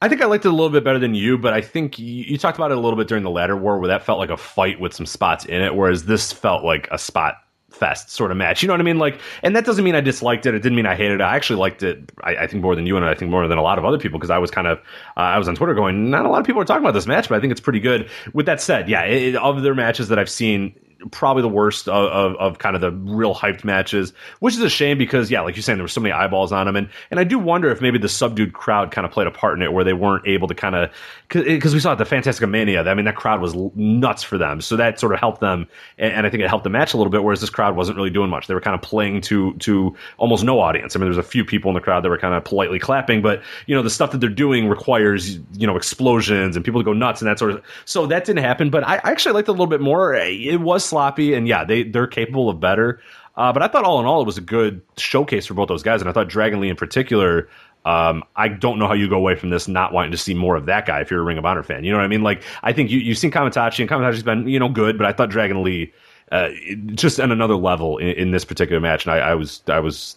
I 0.00 0.08
think 0.08 0.20
I 0.20 0.26
liked 0.26 0.44
it 0.44 0.48
a 0.48 0.50
little 0.50 0.70
bit 0.70 0.84
better 0.84 0.98
than 0.98 1.14
you, 1.14 1.38
but 1.38 1.54
I 1.54 1.60
think 1.60 1.98
you, 1.98 2.06
you, 2.24 2.36
talked 2.36 2.58
about 2.58 2.70
it 2.70 2.76
a 2.76 2.80
little 2.80 2.98
bit 2.98 3.08
during 3.08 3.24
the 3.24 3.30
ladder 3.30 3.56
war, 3.56 3.78
where 3.78 3.88
that 3.88 4.04
felt 4.04 4.18
like 4.18 4.28
a 4.28 4.36
fight 4.36 4.78
with 4.78 4.92
some 4.92 5.06
spots 5.06 5.46
in 5.46 5.62
it, 5.62 5.74
whereas 5.74 6.04
this 6.04 6.30
felt 6.30 6.62
like 6.62 6.88
a 6.90 6.98
spot 6.98 7.36
fest 7.70 8.10
sort 8.10 8.30
of 8.30 8.36
match. 8.36 8.62
You 8.62 8.66
know 8.66 8.74
what 8.74 8.80
I 8.80 8.84
mean? 8.84 8.98
Like, 8.98 9.18
and 9.42 9.54
that 9.56 9.64
doesn't 9.64 9.84
mean 9.84 9.94
I 9.94 10.00
disliked 10.00 10.46
it. 10.46 10.54
It 10.54 10.62
didn't 10.62 10.76
mean 10.76 10.86
I 10.86 10.94
hated 10.94 11.20
it. 11.20 11.20
I 11.20 11.34
actually 11.34 11.58
liked 11.58 11.82
it. 11.82 12.12
I, 12.22 12.36
I 12.36 12.46
think 12.46 12.62
more 12.62 12.76
than 12.76 12.86
you, 12.86 12.96
and 12.96 13.04
I 13.04 13.14
think 13.14 13.30
more 13.30 13.46
than 13.48 13.58
a 13.58 13.62
lot 13.62 13.78
of 13.78 13.84
other 13.84 13.98
people 13.98 14.18
because 14.18 14.30
I 14.30 14.38
was 14.38 14.50
kind 14.50 14.66
of 14.66 14.78
uh, 15.16 15.20
I 15.20 15.38
was 15.38 15.48
on 15.48 15.54
Twitter 15.54 15.74
going, 15.74 16.10
not 16.10 16.26
a 16.26 16.28
lot 16.28 16.40
of 16.40 16.46
people 16.46 16.60
are 16.60 16.64
talking 16.64 16.82
about 16.82 16.94
this 16.94 17.06
match, 17.06 17.28
but 17.28 17.36
I 17.36 17.40
think 17.40 17.50
it's 17.50 17.60
pretty 17.60 17.80
good. 17.80 18.08
With 18.32 18.46
that 18.46 18.60
said, 18.60 18.88
yeah, 18.88 19.02
it, 19.02 19.36
of 19.36 19.62
their 19.62 19.74
matches 19.74 20.08
that 20.08 20.18
I've 20.18 20.30
seen, 20.30 20.74
probably 21.10 21.42
the 21.42 21.48
worst 21.48 21.88
of, 21.88 22.06
of, 22.10 22.36
of, 22.36 22.58
kind 22.58 22.74
of 22.74 22.80
the 22.80 22.90
real 22.90 23.34
hyped 23.34 23.64
matches, 23.64 24.12
which 24.40 24.54
is 24.54 24.60
a 24.60 24.70
shame 24.70 24.98
because 24.98 25.30
yeah, 25.30 25.40
like 25.40 25.56
you're 25.56 25.62
saying, 25.62 25.78
there 25.78 25.84
were 25.84 25.88
so 25.88 26.00
many 26.00 26.12
eyeballs 26.12 26.52
on 26.52 26.66
them, 26.66 26.76
and 26.76 26.88
and 27.10 27.20
I 27.20 27.24
do 27.24 27.38
wonder 27.38 27.70
if 27.70 27.80
maybe 27.80 27.98
the 27.98 28.08
subdued 28.08 28.52
crowd 28.52 28.90
kind 28.90 29.04
of 29.04 29.12
played 29.12 29.26
a 29.26 29.30
part 29.30 29.56
in 29.56 29.62
it, 29.62 29.72
where 29.72 29.84
they 29.84 29.92
weren't 29.92 30.26
able 30.26 30.48
to 30.48 30.54
kind 30.54 30.74
of 30.74 30.90
because 31.28 31.74
we 31.74 31.80
saw 31.80 31.92
at 31.92 31.98
the 31.98 32.04
Fantastic 32.04 32.48
Mania, 32.48 32.82
I 32.82 32.94
mean 32.94 33.06
that 33.06 33.16
crowd 33.16 33.40
was 33.40 33.54
nuts 33.74 34.22
for 34.22 34.38
them, 34.38 34.60
so 34.60 34.76
that 34.76 35.00
sort 35.00 35.12
of 35.12 35.20
helped 35.20 35.40
them, 35.40 35.66
and, 35.98 36.12
and, 36.12 36.26
I 36.26 36.30
think 36.30 36.42
it 36.42 36.48
helped 36.48 36.64
the 36.64 36.70
match 36.70 36.94
a 36.94 36.96
little 36.96 37.10
bit. 37.10 37.24
Whereas 37.24 37.40
this 37.40 37.50
crowd 37.50 37.76
wasn't 37.76 37.96
really 37.96 38.10
doing 38.10 38.30
much; 38.30 38.46
they 38.46 38.54
were 38.54 38.60
kind 38.60 38.74
of 38.74 38.82
playing 38.82 39.20
to 39.22 39.54
to 39.54 39.96
almost 40.18 40.44
no 40.44 40.60
audience. 40.60 40.94
I 40.94 40.98
mean, 40.98 41.06
there's 41.06 41.18
a 41.18 41.22
few 41.22 41.44
people 41.44 41.70
in 41.70 41.74
the 41.74 41.80
crowd 41.80 42.04
that 42.04 42.08
were 42.08 42.18
kind 42.18 42.34
of 42.34 42.44
politely 42.44 42.78
clapping, 42.78 43.22
but 43.22 43.42
you 43.66 43.74
know 43.74 43.82
the 43.82 43.90
stuff 43.90 44.12
that 44.12 44.18
they're 44.18 44.30
doing 44.30 44.68
requires 44.68 45.38
you 45.52 45.66
know 45.66 45.76
explosions 45.76 46.56
and 46.56 46.64
people 46.64 46.80
to 46.80 46.84
go 46.84 46.92
nuts 46.92 47.20
and 47.20 47.28
that 47.28 47.38
sort 47.38 47.52
of. 47.52 47.62
So 47.84 48.06
that 48.06 48.24
didn't 48.24 48.44
happen, 48.44 48.70
but 48.70 48.84
I, 48.84 48.96
I 48.96 49.10
actually 49.10 49.34
liked 49.34 49.48
it 49.48 49.50
a 49.50 49.52
little 49.52 49.66
bit 49.66 49.80
more. 49.80 50.14
It 50.14 50.60
was 50.60 50.84
sloppy 50.94 51.34
and 51.34 51.48
yeah, 51.48 51.64
they 51.64 51.82
they're 51.82 52.06
capable 52.06 52.48
of 52.48 52.60
better. 52.60 53.00
Uh, 53.36 53.52
but 53.52 53.62
I 53.62 53.68
thought 53.68 53.84
all 53.84 53.98
in 54.00 54.06
all 54.06 54.22
it 54.22 54.26
was 54.26 54.38
a 54.38 54.42
good 54.42 54.80
showcase 54.96 55.46
for 55.46 55.54
both 55.54 55.68
those 55.68 55.82
guys, 55.82 56.00
and 56.00 56.08
I 56.08 56.12
thought 56.12 56.28
Dragon 56.28 56.60
Lee 56.60 56.68
in 56.68 56.76
particular. 56.76 57.48
Um, 57.84 58.24
I 58.34 58.48
don't 58.48 58.78
know 58.78 58.86
how 58.86 58.94
you 58.94 59.08
go 59.08 59.16
away 59.16 59.34
from 59.34 59.50
this 59.50 59.68
not 59.68 59.92
wanting 59.92 60.12
to 60.12 60.16
see 60.16 60.32
more 60.32 60.56
of 60.56 60.66
that 60.66 60.86
guy 60.86 61.00
if 61.00 61.10
you're 61.10 61.20
a 61.20 61.24
Ring 61.24 61.36
of 61.36 61.44
Honor 61.44 61.62
fan. 61.62 61.84
You 61.84 61.90
know 61.90 61.98
what 61.98 62.04
I 62.04 62.08
mean? 62.08 62.22
Like 62.22 62.42
I 62.62 62.72
think 62.72 62.90
you 62.90 62.98
you've 62.98 63.18
seen 63.18 63.30
Kamaitachi 63.30 63.80
and 63.80 63.90
Kamaitachi's 63.90 64.22
been 64.22 64.48
you 64.48 64.58
know 64.58 64.68
good, 64.68 64.96
but 64.96 65.06
I 65.06 65.12
thought 65.12 65.30
Dragon 65.30 65.62
Lee 65.62 65.92
uh, 66.32 66.48
just 66.94 67.20
on 67.20 67.30
another 67.30 67.56
level 67.56 67.98
in, 67.98 68.08
in, 68.08 68.30
this 68.30 68.44
particular 68.44 68.80
match, 68.80 69.04
and 69.04 69.12
I, 69.12 69.18
I 69.18 69.34
was 69.34 69.62
I 69.68 69.80
was 69.80 70.16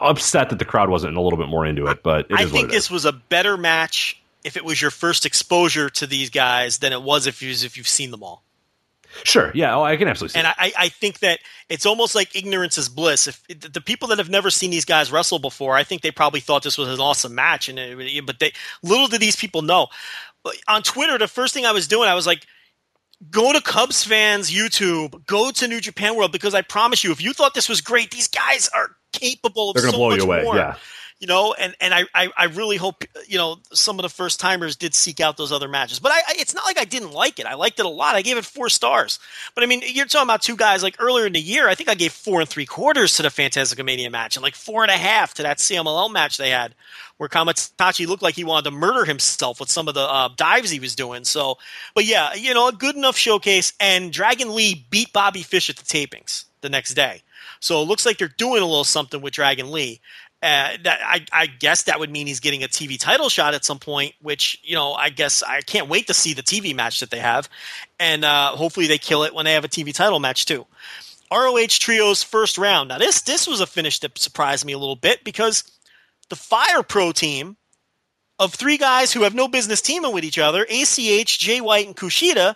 upset 0.00 0.50
that 0.50 0.58
the 0.58 0.64
crowd 0.64 0.88
wasn't 0.88 1.16
a 1.16 1.20
little 1.20 1.38
bit 1.38 1.48
more 1.48 1.66
into 1.66 1.86
it. 1.88 2.02
But 2.02 2.26
it 2.30 2.38
I 2.38 2.46
think 2.46 2.70
this 2.70 2.90
was 2.90 3.04
a 3.04 3.12
better 3.12 3.56
match 3.56 4.20
if 4.44 4.56
it 4.56 4.64
was 4.64 4.80
your 4.80 4.90
first 4.90 5.26
exposure 5.26 5.90
to 5.90 6.06
these 6.06 6.30
guys 6.30 6.78
than 6.78 6.92
it 6.92 7.02
was 7.02 7.26
if 7.26 7.42
you 7.42 7.50
if 7.50 7.76
you've 7.76 7.88
seen 7.88 8.10
them 8.10 8.22
all. 8.22 8.42
Sure. 9.24 9.50
Yeah. 9.54 9.74
Oh, 9.76 9.82
I 9.82 9.96
can 9.96 10.08
absolutely. 10.08 10.38
and 10.38 10.46
I, 10.46 10.72
I 10.78 10.88
think 10.88 11.20
that 11.20 11.40
it's 11.68 11.86
almost 11.86 12.14
like 12.14 12.34
ignorance 12.36 12.78
is 12.78 12.88
bliss. 12.88 13.26
If 13.26 13.42
the 13.48 13.80
people 13.80 14.08
that 14.08 14.18
have 14.18 14.30
never 14.30 14.50
seen 14.50 14.70
these 14.70 14.84
guys 14.84 15.10
wrestle 15.12 15.38
before, 15.38 15.74
I 15.76 15.84
think 15.84 16.02
they 16.02 16.10
probably 16.10 16.40
thought 16.40 16.62
this 16.62 16.78
was 16.78 16.88
an 16.88 17.00
awesome 17.00 17.34
match, 17.34 17.68
and 17.68 17.78
uh, 17.78 17.98
it, 17.98 18.26
but 18.26 18.38
they 18.38 18.52
little 18.82 19.08
did 19.08 19.20
these 19.20 19.36
people 19.36 19.62
know. 19.62 19.88
On 20.68 20.82
Twitter, 20.82 21.18
the 21.18 21.28
first 21.28 21.54
thing 21.54 21.66
I 21.66 21.72
was 21.72 21.88
doing, 21.88 22.08
I 22.08 22.14
was 22.14 22.26
like, 22.26 22.46
"Go 23.30 23.52
to 23.52 23.60
Cubs 23.60 24.04
fans 24.04 24.50
YouTube, 24.50 25.26
go 25.26 25.50
to 25.50 25.68
New 25.68 25.80
Japan 25.80 26.16
World, 26.16 26.32
because 26.32 26.54
I 26.54 26.62
promise 26.62 27.02
you, 27.02 27.10
if 27.12 27.22
you 27.22 27.32
thought 27.32 27.54
this 27.54 27.68
was 27.68 27.80
great, 27.80 28.10
these 28.10 28.28
guys 28.28 28.68
are 28.74 28.90
capable 29.12 29.70
of 29.70 29.74
They're 29.74 29.82
gonna 29.84 29.92
so 29.92 29.98
blow 29.98 30.10
much 30.10 30.18
you 30.18 30.24
away. 30.24 30.42
more." 30.42 30.56
Yeah 30.56 30.76
you 31.18 31.26
know, 31.26 31.54
and 31.58 31.74
and 31.80 31.94
I, 31.94 32.04
I, 32.14 32.28
I 32.36 32.44
really 32.44 32.76
hope 32.76 33.04
you 33.26 33.38
know 33.38 33.56
some 33.72 33.98
of 33.98 34.02
the 34.02 34.08
first 34.10 34.38
timers 34.38 34.76
did 34.76 34.94
seek 34.94 35.18
out 35.18 35.36
those 35.36 35.50
other 35.50 35.68
matches. 35.68 35.98
But 35.98 36.12
I, 36.12 36.18
I, 36.18 36.34
it's 36.38 36.54
not 36.54 36.66
like 36.66 36.78
I 36.78 36.84
didn't 36.84 37.12
like 37.12 37.38
it. 37.38 37.46
I 37.46 37.54
liked 37.54 37.80
it 37.80 37.86
a 37.86 37.90
lot. 37.90 38.14
I 38.14 38.22
gave 38.22 38.36
it 38.36 38.44
four 38.44 38.68
stars. 38.68 39.18
But 39.54 39.64
I 39.64 39.66
mean, 39.66 39.82
you're 39.84 40.06
talking 40.06 40.26
about 40.26 40.42
two 40.42 40.56
guys 40.56 40.82
like 40.82 40.96
earlier 40.98 41.26
in 41.26 41.32
the 41.32 41.40
year. 41.40 41.68
I 41.68 41.74
think 41.74 41.88
I 41.88 41.94
gave 41.94 42.12
four 42.12 42.40
and 42.40 42.48
three 42.48 42.66
quarters 42.66 43.16
to 43.16 43.22
the 43.22 43.28
Fantastica 43.28 43.84
Mania 43.84 44.10
match, 44.10 44.36
and 44.36 44.42
like 44.42 44.54
four 44.54 44.82
and 44.82 44.90
a 44.90 44.96
half 44.96 45.32
to 45.34 45.42
that 45.42 45.58
CMLL 45.58 46.12
match 46.12 46.36
they 46.36 46.50
had, 46.50 46.74
where 47.16 47.30
Kamaitachi 47.30 48.06
looked 48.06 48.22
like 48.22 48.34
he 48.34 48.44
wanted 48.44 48.70
to 48.70 48.76
murder 48.76 49.06
himself 49.06 49.58
with 49.58 49.70
some 49.70 49.88
of 49.88 49.94
the 49.94 50.02
uh, 50.02 50.28
dives 50.36 50.70
he 50.70 50.80
was 50.80 50.94
doing. 50.94 51.24
So, 51.24 51.56
but 51.94 52.04
yeah, 52.04 52.34
you 52.34 52.52
know, 52.52 52.68
a 52.68 52.72
good 52.72 52.94
enough 52.94 53.16
showcase. 53.16 53.72
And 53.80 54.12
Dragon 54.12 54.54
Lee 54.54 54.86
beat 54.90 55.14
Bobby 55.14 55.42
Fish 55.42 55.70
at 55.70 55.76
the 55.76 55.84
tapings 55.84 56.44
the 56.60 56.68
next 56.68 56.92
day. 56.92 57.22
So 57.60 57.80
it 57.80 57.86
looks 57.86 58.04
like 58.04 58.18
they're 58.18 58.28
doing 58.28 58.62
a 58.62 58.66
little 58.66 58.84
something 58.84 59.20
with 59.20 59.32
Dragon 59.32 59.72
Lee. 59.72 60.00
Uh, 60.46 60.76
that 60.84 61.00
I, 61.04 61.24
I, 61.32 61.46
guess 61.46 61.82
that 61.84 61.98
would 61.98 62.08
mean 62.08 62.28
he's 62.28 62.38
getting 62.38 62.62
a 62.62 62.68
TV 62.68 63.00
title 63.00 63.28
shot 63.28 63.54
at 63.54 63.64
some 63.64 63.80
point, 63.80 64.14
which 64.22 64.60
you 64.62 64.76
know 64.76 64.92
I 64.92 65.10
guess 65.10 65.42
I 65.42 65.60
can't 65.60 65.88
wait 65.88 66.06
to 66.06 66.14
see 66.14 66.34
the 66.34 66.42
TV 66.42 66.72
match 66.72 67.00
that 67.00 67.10
they 67.10 67.18
have, 67.18 67.48
and 67.98 68.24
uh, 68.24 68.50
hopefully 68.50 68.86
they 68.86 68.98
kill 68.98 69.24
it 69.24 69.34
when 69.34 69.44
they 69.44 69.54
have 69.54 69.64
a 69.64 69.68
TV 69.68 69.92
title 69.92 70.20
match 70.20 70.46
too. 70.46 70.64
ROH 71.32 71.66
Trios 71.70 72.22
first 72.22 72.58
round. 72.58 72.90
Now 72.90 72.98
this 72.98 73.22
this 73.22 73.48
was 73.48 73.60
a 73.60 73.66
finish 73.66 73.98
that 73.98 74.16
surprised 74.18 74.64
me 74.64 74.72
a 74.72 74.78
little 74.78 74.94
bit 74.94 75.24
because 75.24 75.64
the 76.28 76.36
Fire 76.36 76.84
Pro 76.84 77.10
team 77.10 77.56
of 78.38 78.54
three 78.54 78.78
guys 78.78 79.12
who 79.12 79.24
have 79.24 79.34
no 79.34 79.48
business 79.48 79.80
teaming 79.80 80.12
with 80.12 80.22
each 80.22 80.38
other, 80.38 80.64
ACH, 80.70 81.40
Jay 81.40 81.60
White, 81.60 81.88
and 81.88 81.96
Kushida, 81.96 82.54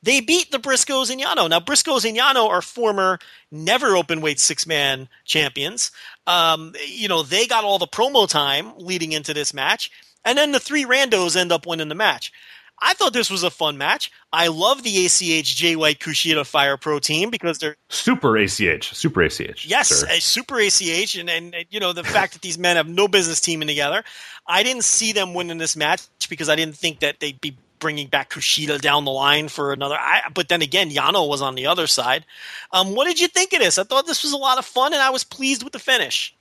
they 0.00 0.20
beat 0.20 0.52
the 0.52 0.58
Briscoes 0.58 1.10
and 1.10 1.20
Yano. 1.20 1.50
Now, 1.50 1.58
Briscoes 1.58 2.04
and 2.08 2.16
Yano 2.16 2.48
are 2.48 2.62
former 2.62 3.18
never 3.50 3.96
open 3.96 4.20
weight 4.20 4.38
six 4.38 4.64
man 4.64 5.08
champions. 5.24 5.90
Um, 6.26 6.74
you 6.86 7.08
know, 7.08 7.22
they 7.22 7.46
got 7.46 7.64
all 7.64 7.78
the 7.78 7.86
promo 7.86 8.28
time 8.28 8.72
leading 8.78 9.12
into 9.12 9.32
this 9.32 9.54
match, 9.54 9.90
and 10.24 10.36
then 10.36 10.52
the 10.52 10.60
three 10.60 10.84
randos 10.84 11.36
end 11.36 11.52
up 11.52 11.66
winning 11.66 11.88
the 11.88 11.94
match. 11.94 12.32
I 12.78 12.92
thought 12.92 13.14
this 13.14 13.30
was 13.30 13.42
a 13.42 13.50
fun 13.50 13.78
match. 13.78 14.10
I 14.32 14.48
love 14.48 14.82
the 14.82 15.06
ACH 15.06 15.56
Jay 15.56 15.76
White 15.76 15.98
Kushida 15.98 16.44
Fire 16.44 16.76
Pro 16.76 16.98
team 16.98 17.30
because 17.30 17.58
they're 17.58 17.76
super 17.88 18.36
ACH, 18.36 18.92
super 18.92 19.22
ACH. 19.22 19.64
Yes, 19.66 20.02
a 20.02 20.20
super 20.20 20.60
ACH, 20.60 21.16
and 21.16 21.30
and 21.30 21.54
you 21.70 21.80
know 21.80 21.92
the 21.92 22.04
fact 22.04 22.34
that 22.34 22.42
these 22.42 22.58
men 22.58 22.76
have 22.76 22.88
no 22.88 23.08
business 23.08 23.40
teaming 23.40 23.68
together. 23.68 24.04
I 24.46 24.62
didn't 24.62 24.84
see 24.84 25.12
them 25.12 25.32
winning 25.32 25.58
this 25.58 25.74
match 25.74 26.02
because 26.28 26.48
I 26.48 26.56
didn't 26.56 26.76
think 26.76 27.00
that 27.00 27.18
they'd 27.20 27.40
be 27.40 27.56
bringing 27.78 28.08
back 28.08 28.30
Kushida 28.30 28.80
down 28.80 29.04
the 29.04 29.10
line 29.10 29.48
for 29.48 29.72
another. 29.72 29.96
I, 29.96 30.22
but 30.34 30.48
then 30.48 30.62
again, 30.62 30.90
Yano 30.90 31.28
was 31.28 31.42
on 31.42 31.54
the 31.54 31.66
other 31.66 31.86
side. 31.86 32.24
Um, 32.72 32.94
what 32.94 33.06
did 33.06 33.20
you 33.20 33.28
think 33.28 33.52
of 33.52 33.60
this? 33.60 33.78
I 33.78 33.84
thought 33.84 34.06
this 34.06 34.22
was 34.22 34.32
a 34.32 34.38
lot 34.38 34.58
of 34.58 34.64
fun, 34.64 34.92
and 34.92 35.02
I 35.02 35.10
was 35.10 35.24
pleased 35.24 35.62
with 35.62 35.72
the 35.72 35.78
finish. 35.78 36.34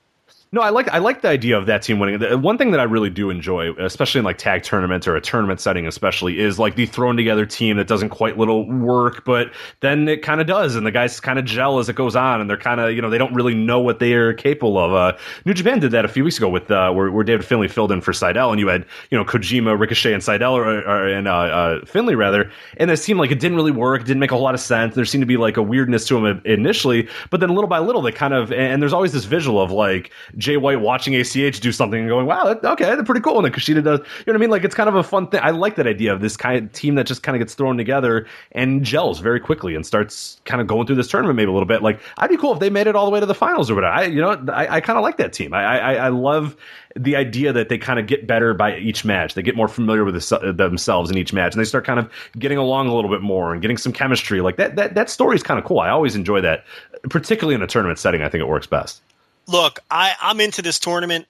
No, 0.51 0.61
I 0.61 0.69
like 0.69 0.87
I 0.87 0.99
like 0.99 1.21
the 1.21 1.27
idea 1.27 1.57
of 1.57 1.65
that 1.65 1.81
team 1.81 1.99
winning. 1.99 2.19
The- 2.19 2.37
One 2.37 2.57
thing 2.57 2.71
that 2.71 2.79
I 2.79 2.83
really 2.83 3.09
do 3.09 3.29
enjoy, 3.29 3.73
especially 3.73 4.19
in 4.19 4.25
like 4.25 4.37
tag 4.37 4.63
tournaments 4.63 5.05
or 5.05 5.15
a 5.17 5.19
tournament 5.19 5.59
setting, 5.59 5.85
especially, 5.85 6.39
is 6.39 6.57
like 6.57 6.75
the 6.75 6.85
thrown 6.85 7.17
together 7.17 7.45
team 7.45 7.75
that 7.75 7.87
doesn't 7.87 8.09
quite 8.09 8.37
little 8.37 8.65
work, 8.69 9.25
but 9.25 9.51
then 9.81 10.07
it 10.07 10.21
kind 10.21 10.39
of 10.39 10.47
does, 10.47 10.75
and 10.75 10.85
the 10.85 10.91
guys 10.91 11.19
kind 11.19 11.37
of 11.39 11.43
gel 11.43 11.79
as 11.79 11.89
it 11.89 11.97
goes 11.97 12.15
on, 12.15 12.39
and 12.39 12.49
they're 12.49 12.55
kind 12.57 12.79
of 12.79 12.91
you 12.93 13.01
know 13.01 13.09
they 13.09 13.17
don't 13.17 13.33
really 13.33 13.53
know 13.53 13.79
what 13.81 13.99
they 13.99 14.13
are 14.13 14.33
capable 14.33 14.77
of. 14.77 14.93
Uh, 14.93 15.17
New 15.43 15.53
Japan 15.53 15.79
did 15.79 15.91
that 15.91 16.05
a 16.05 16.07
few 16.07 16.23
weeks 16.23 16.37
ago 16.37 16.47
with 16.47 16.71
uh, 16.71 16.89
where, 16.93 17.11
where 17.11 17.25
David 17.25 17.45
Finlay 17.45 17.67
filled 17.67 17.91
in 17.91 17.99
for 17.99 18.13
Sydal, 18.13 18.51
and 18.51 18.59
you 18.59 18.67
had 18.67 18.85
you 19.11 19.17
know 19.17 19.25
Kojima, 19.25 19.77
Ricochet, 19.77 20.13
and 20.13 20.23
Sydal, 20.23 20.53
or, 20.53 20.63
or 20.87 21.07
and 21.09 21.27
uh, 21.27 21.33
uh, 21.35 21.85
Finley 21.85 22.15
rather, 22.15 22.49
and 22.77 22.89
it 22.89 22.97
seemed 22.97 23.19
like 23.19 23.31
it 23.31 23.41
didn't 23.41 23.57
really 23.57 23.71
work, 23.71 24.05
didn't 24.05 24.19
make 24.21 24.31
a 24.31 24.35
whole 24.35 24.43
lot 24.43 24.53
of 24.53 24.61
sense. 24.61 24.95
There 24.95 25.03
seemed 25.03 25.23
to 25.23 25.25
be 25.27 25.37
like 25.37 25.57
a 25.57 25.63
weirdness 25.63 26.07
to 26.07 26.13
them 26.21 26.41
initially, 26.45 27.09
but 27.29 27.41
then 27.41 27.49
little 27.49 27.67
by 27.67 27.79
little 27.79 28.01
they 28.01 28.13
kind 28.13 28.33
of 28.33 28.53
and 28.53 28.81
there's 28.81 28.93
always 28.93 29.11
this 29.11 29.25
visual 29.25 29.61
of 29.61 29.71
like 29.71 30.11
Jay 30.37 30.57
White 30.57 30.81
watching 30.81 31.15
ACH 31.15 31.59
do 31.59 31.71
something 31.71 31.99
and 31.99 32.09
going, 32.09 32.25
wow, 32.25 32.59
okay, 32.63 32.85
they're 32.85 33.03
pretty 33.03 33.21
cool. 33.21 33.37
And 33.37 33.45
then 33.45 33.51
Kushida 33.51 33.83
does, 33.83 33.99
you 33.99 34.05
know 34.05 34.33
what 34.33 34.35
I 34.35 34.37
mean? 34.37 34.49
Like 34.49 34.63
it's 34.63 34.75
kind 34.75 34.89
of 34.89 34.95
a 34.95 35.03
fun 35.03 35.27
thing. 35.27 35.39
I 35.43 35.51
like 35.51 35.75
that 35.75 35.87
idea 35.87 36.13
of 36.13 36.21
this 36.21 36.35
kind 36.37 36.65
of 36.65 36.71
team 36.73 36.95
that 36.95 37.05
just 37.05 37.23
kind 37.23 37.35
of 37.35 37.39
gets 37.39 37.53
thrown 37.53 37.77
together 37.77 38.27
and 38.51 38.83
gels 38.83 39.19
very 39.19 39.39
quickly 39.39 39.75
and 39.75 39.85
starts 39.85 40.41
kind 40.45 40.61
of 40.61 40.67
going 40.67 40.87
through 40.87 40.97
this 40.97 41.07
tournament 41.07 41.37
maybe 41.37 41.49
a 41.49 41.53
little 41.53 41.67
bit. 41.67 41.81
Like 41.81 41.99
I'd 42.17 42.29
be 42.29 42.37
cool 42.37 42.53
if 42.53 42.59
they 42.59 42.69
made 42.69 42.87
it 42.87 42.95
all 42.95 43.05
the 43.05 43.11
way 43.11 43.19
to 43.19 43.25
the 43.25 43.35
finals 43.35 43.69
or 43.69 43.75
whatever. 43.75 43.93
I, 43.93 44.03
you 44.03 44.21
know, 44.21 44.43
I, 44.51 44.75
I 44.75 44.81
kind 44.81 44.97
of 44.97 45.03
like 45.03 45.17
that 45.17 45.33
team. 45.33 45.53
I, 45.53 45.79
I, 45.79 45.93
I 45.93 46.07
love 46.09 46.55
the 46.95 47.15
idea 47.15 47.51
that 47.51 47.69
they 47.69 47.77
kind 47.77 47.99
of 47.99 48.07
get 48.07 48.25
better 48.25 48.53
by 48.53 48.77
each 48.77 49.03
match. 49.03 49.33
They 49.33 49.41
get 49.41 49.55
more 49.55 49.67
familiar 49.67 50.05
with 50.05 50.15
the, 50.15 50.53
themselves 50.53 51.11
in 51.11 51.17
each 51.17 51.33
match, 51.33 51.53
and 51.53 51.59
they 51.59 51.67
start 51.67 51.85
kind 51.85 51.99
of 51.99 52.09
getting 52.39 52.57
along 52.57 52.87
a 52.87 52.95
little 52.95 53.11
bit 53.11 53.21
more 53.21 53.51
and 53.51 53.61
getting 53.61 53.77
some 53.77 53.91
chemistry. 53.91 54.39
Like 54.39 54.55
that, 54.57 54.75
that, 54.77 54.95
that 54.95 55.09
story 55.09 55.35
is 55.35 55.43
kind 55.43 55.59
of 55.59 55.65
cool. 55.65 55.79
I 55.79 55.89
always 55.89 56.15
enjoy 56.15 56.39
that, 56.41 56.63
particularly 57.09 57.55
in 57.55 57.61
a 57.61 57.67
tournament 57.67 57.99
setting. 57.99 58.21
I 58.21 58.29
think 58.29 58.41
it 58.41 58.47
works 58.47 58.67
best. 58.67 59.01
Look, 59.47 59.79
I, 59.91 60.13
I'm 60.21 60.39
into 60.41 60.61
this 60.61 60.79
tournament. 60.79 61.27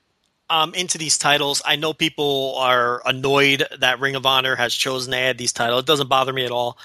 I'm 0.50 0.74
into 0.76 0.98
these 0.98 1.18
titles. 1.18 1.62
I 1.66 1.76
know 1.76 1.94
people 1.94 2.56
are 2.58 3.02
annoyed 3.06 3.66
that 3.80 4.00
Ring 4.00 4.16
of 4.16 4.26
Honor 4.26 4.56
has 4.56 4.74
chosen 4.76 5.12
to 5.12 5.18
add 5.18 5.38
these 5.38 5.52
titles. 5.52 5.82
It 5.82 5.88
doesn't 5.88 6.08
bother 6.08 6.32
me 6.32 6.46
at 6.46 6.52
all. 6.52 6.78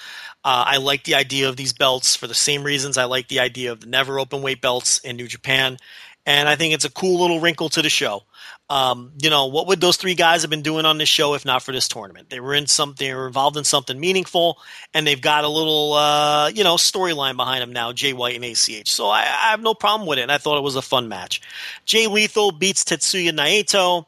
Uh, 0.43 0.65
I 0.67 0.79
like 0.79 1.05
the 1.05 1.15
idea 1.15 1.51
of 1.51 1.57
these 1.57 1.75
belts 1.75 2.17
for 2.17 2.27
the 2.27 2.35
same 2.35 2.65
reasons 2.65 2.97
I 2.97 3.05
like 3.05 3.29
the 3.29 3.41
idea 3.41 3.71
of 3.73 3.81
the 3.81 3.87
never 3.87 4.19
open 4.19 4.41
weight 4.41 4.63
belts 4.63 4.99
in 4.99 5.17
New 5.17 5.29
Japan. 5.29 5.77
And 6.27 6.49
I 6.49 6.57
think 6.57 6.75
it's 6.75 6.85
a 6.85 6.91
cool 6.91 7.21
little 7.21 7.41
wrinkle 7.41 7.71
to 7.71 7.83
the 7.83 7.89
show. 7.89 8.23
Um, 8.69 9.13
you 9.21 9.31
know, 9.31 9.47
what 9.47 9.67
would 9.67 9.81
those 9.81 9.97
three 9.97 10.15
guys 10.15 10.43
have 10.43 10.51
been 10.51 10.63
doing 10.63 10.85
on 10.85 10.99
this 10.99 11.09
show 11.09 11.35
if 11.35 11.45
not 11.45 11.63
for 11.63 11.73
this 11.73 11.89
tournament? 11.89 12.31
They 12.31 12.39
were 12.39 12.55
in 12.55 12.69
something, 12.69 13.05
they 13.05 13.13
were 13.15 13.27
involved 13.27 13.57
in 13.57 13.65
something 13.65 13.99
meaningful, 13.99 14.59
and 14.95 15.05
they've 15.05 15.21
got 15.21 15.43
a 15.43 15.49
little, 15.49 15.95
uh, 15.95 16.49
you 16.51 16.63
know, 16.63 16.77
storyline 16.77 17.37
behind 17.37 17.63
them 17.63 17.73
now, 17.73 17.93
Jay 17.93 18.13
White 18.13 18.37
and 18.37 18.45
ACH. 18.45 18.89
So 18.89 19.09
I, 19.09 19.23
I, 19.23 19.51
have 19.51 19.61
no 19.61 19.75
problem 19.75 20.09
with 20.09 20.21
it, 20.21 20.23
and 20.23 20.31
I 20.31 20.39
thought 20.39 20.57
it 20.57 20.63
was 20.63 20.77
a 20.77 20.83
fun 20.83 21.09
match. 21.09 21.43
Jay 21.85 22.07
Lethal 22.07 22.53
beats 22.53 22.85
Tetsuya 22.85 23.33
Naito. 23.33 24.07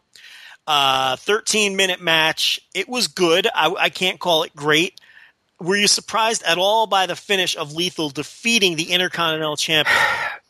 Uh, 0.64 1.16
13 1.16 1.74
minute 1.74 2.00
match. 2.00 2.60
It 2.72 2.88
was 2.88 3.08
good. 3.08 3.48
I, 3.52 3.74
I 3.76 3.90
can't 3.90 4.20
call 4.20 4.44
it 4.44 4.54
great. 4.54 5.00
Were 5.60 5.74
you 5.74 5.88
surprised 5.88 6.44
at 6.44 6.56
all 6.56 6.86
by 6.86 7.06
the 7.06 7.16
finish 7.16 7.56
of 7.56 7.74
Lethal 7.74 8.10
defeating 8.10 8.76
the 8.76 8.92
Intercontinental 8.92 9.56
Champion? 9.56 9.96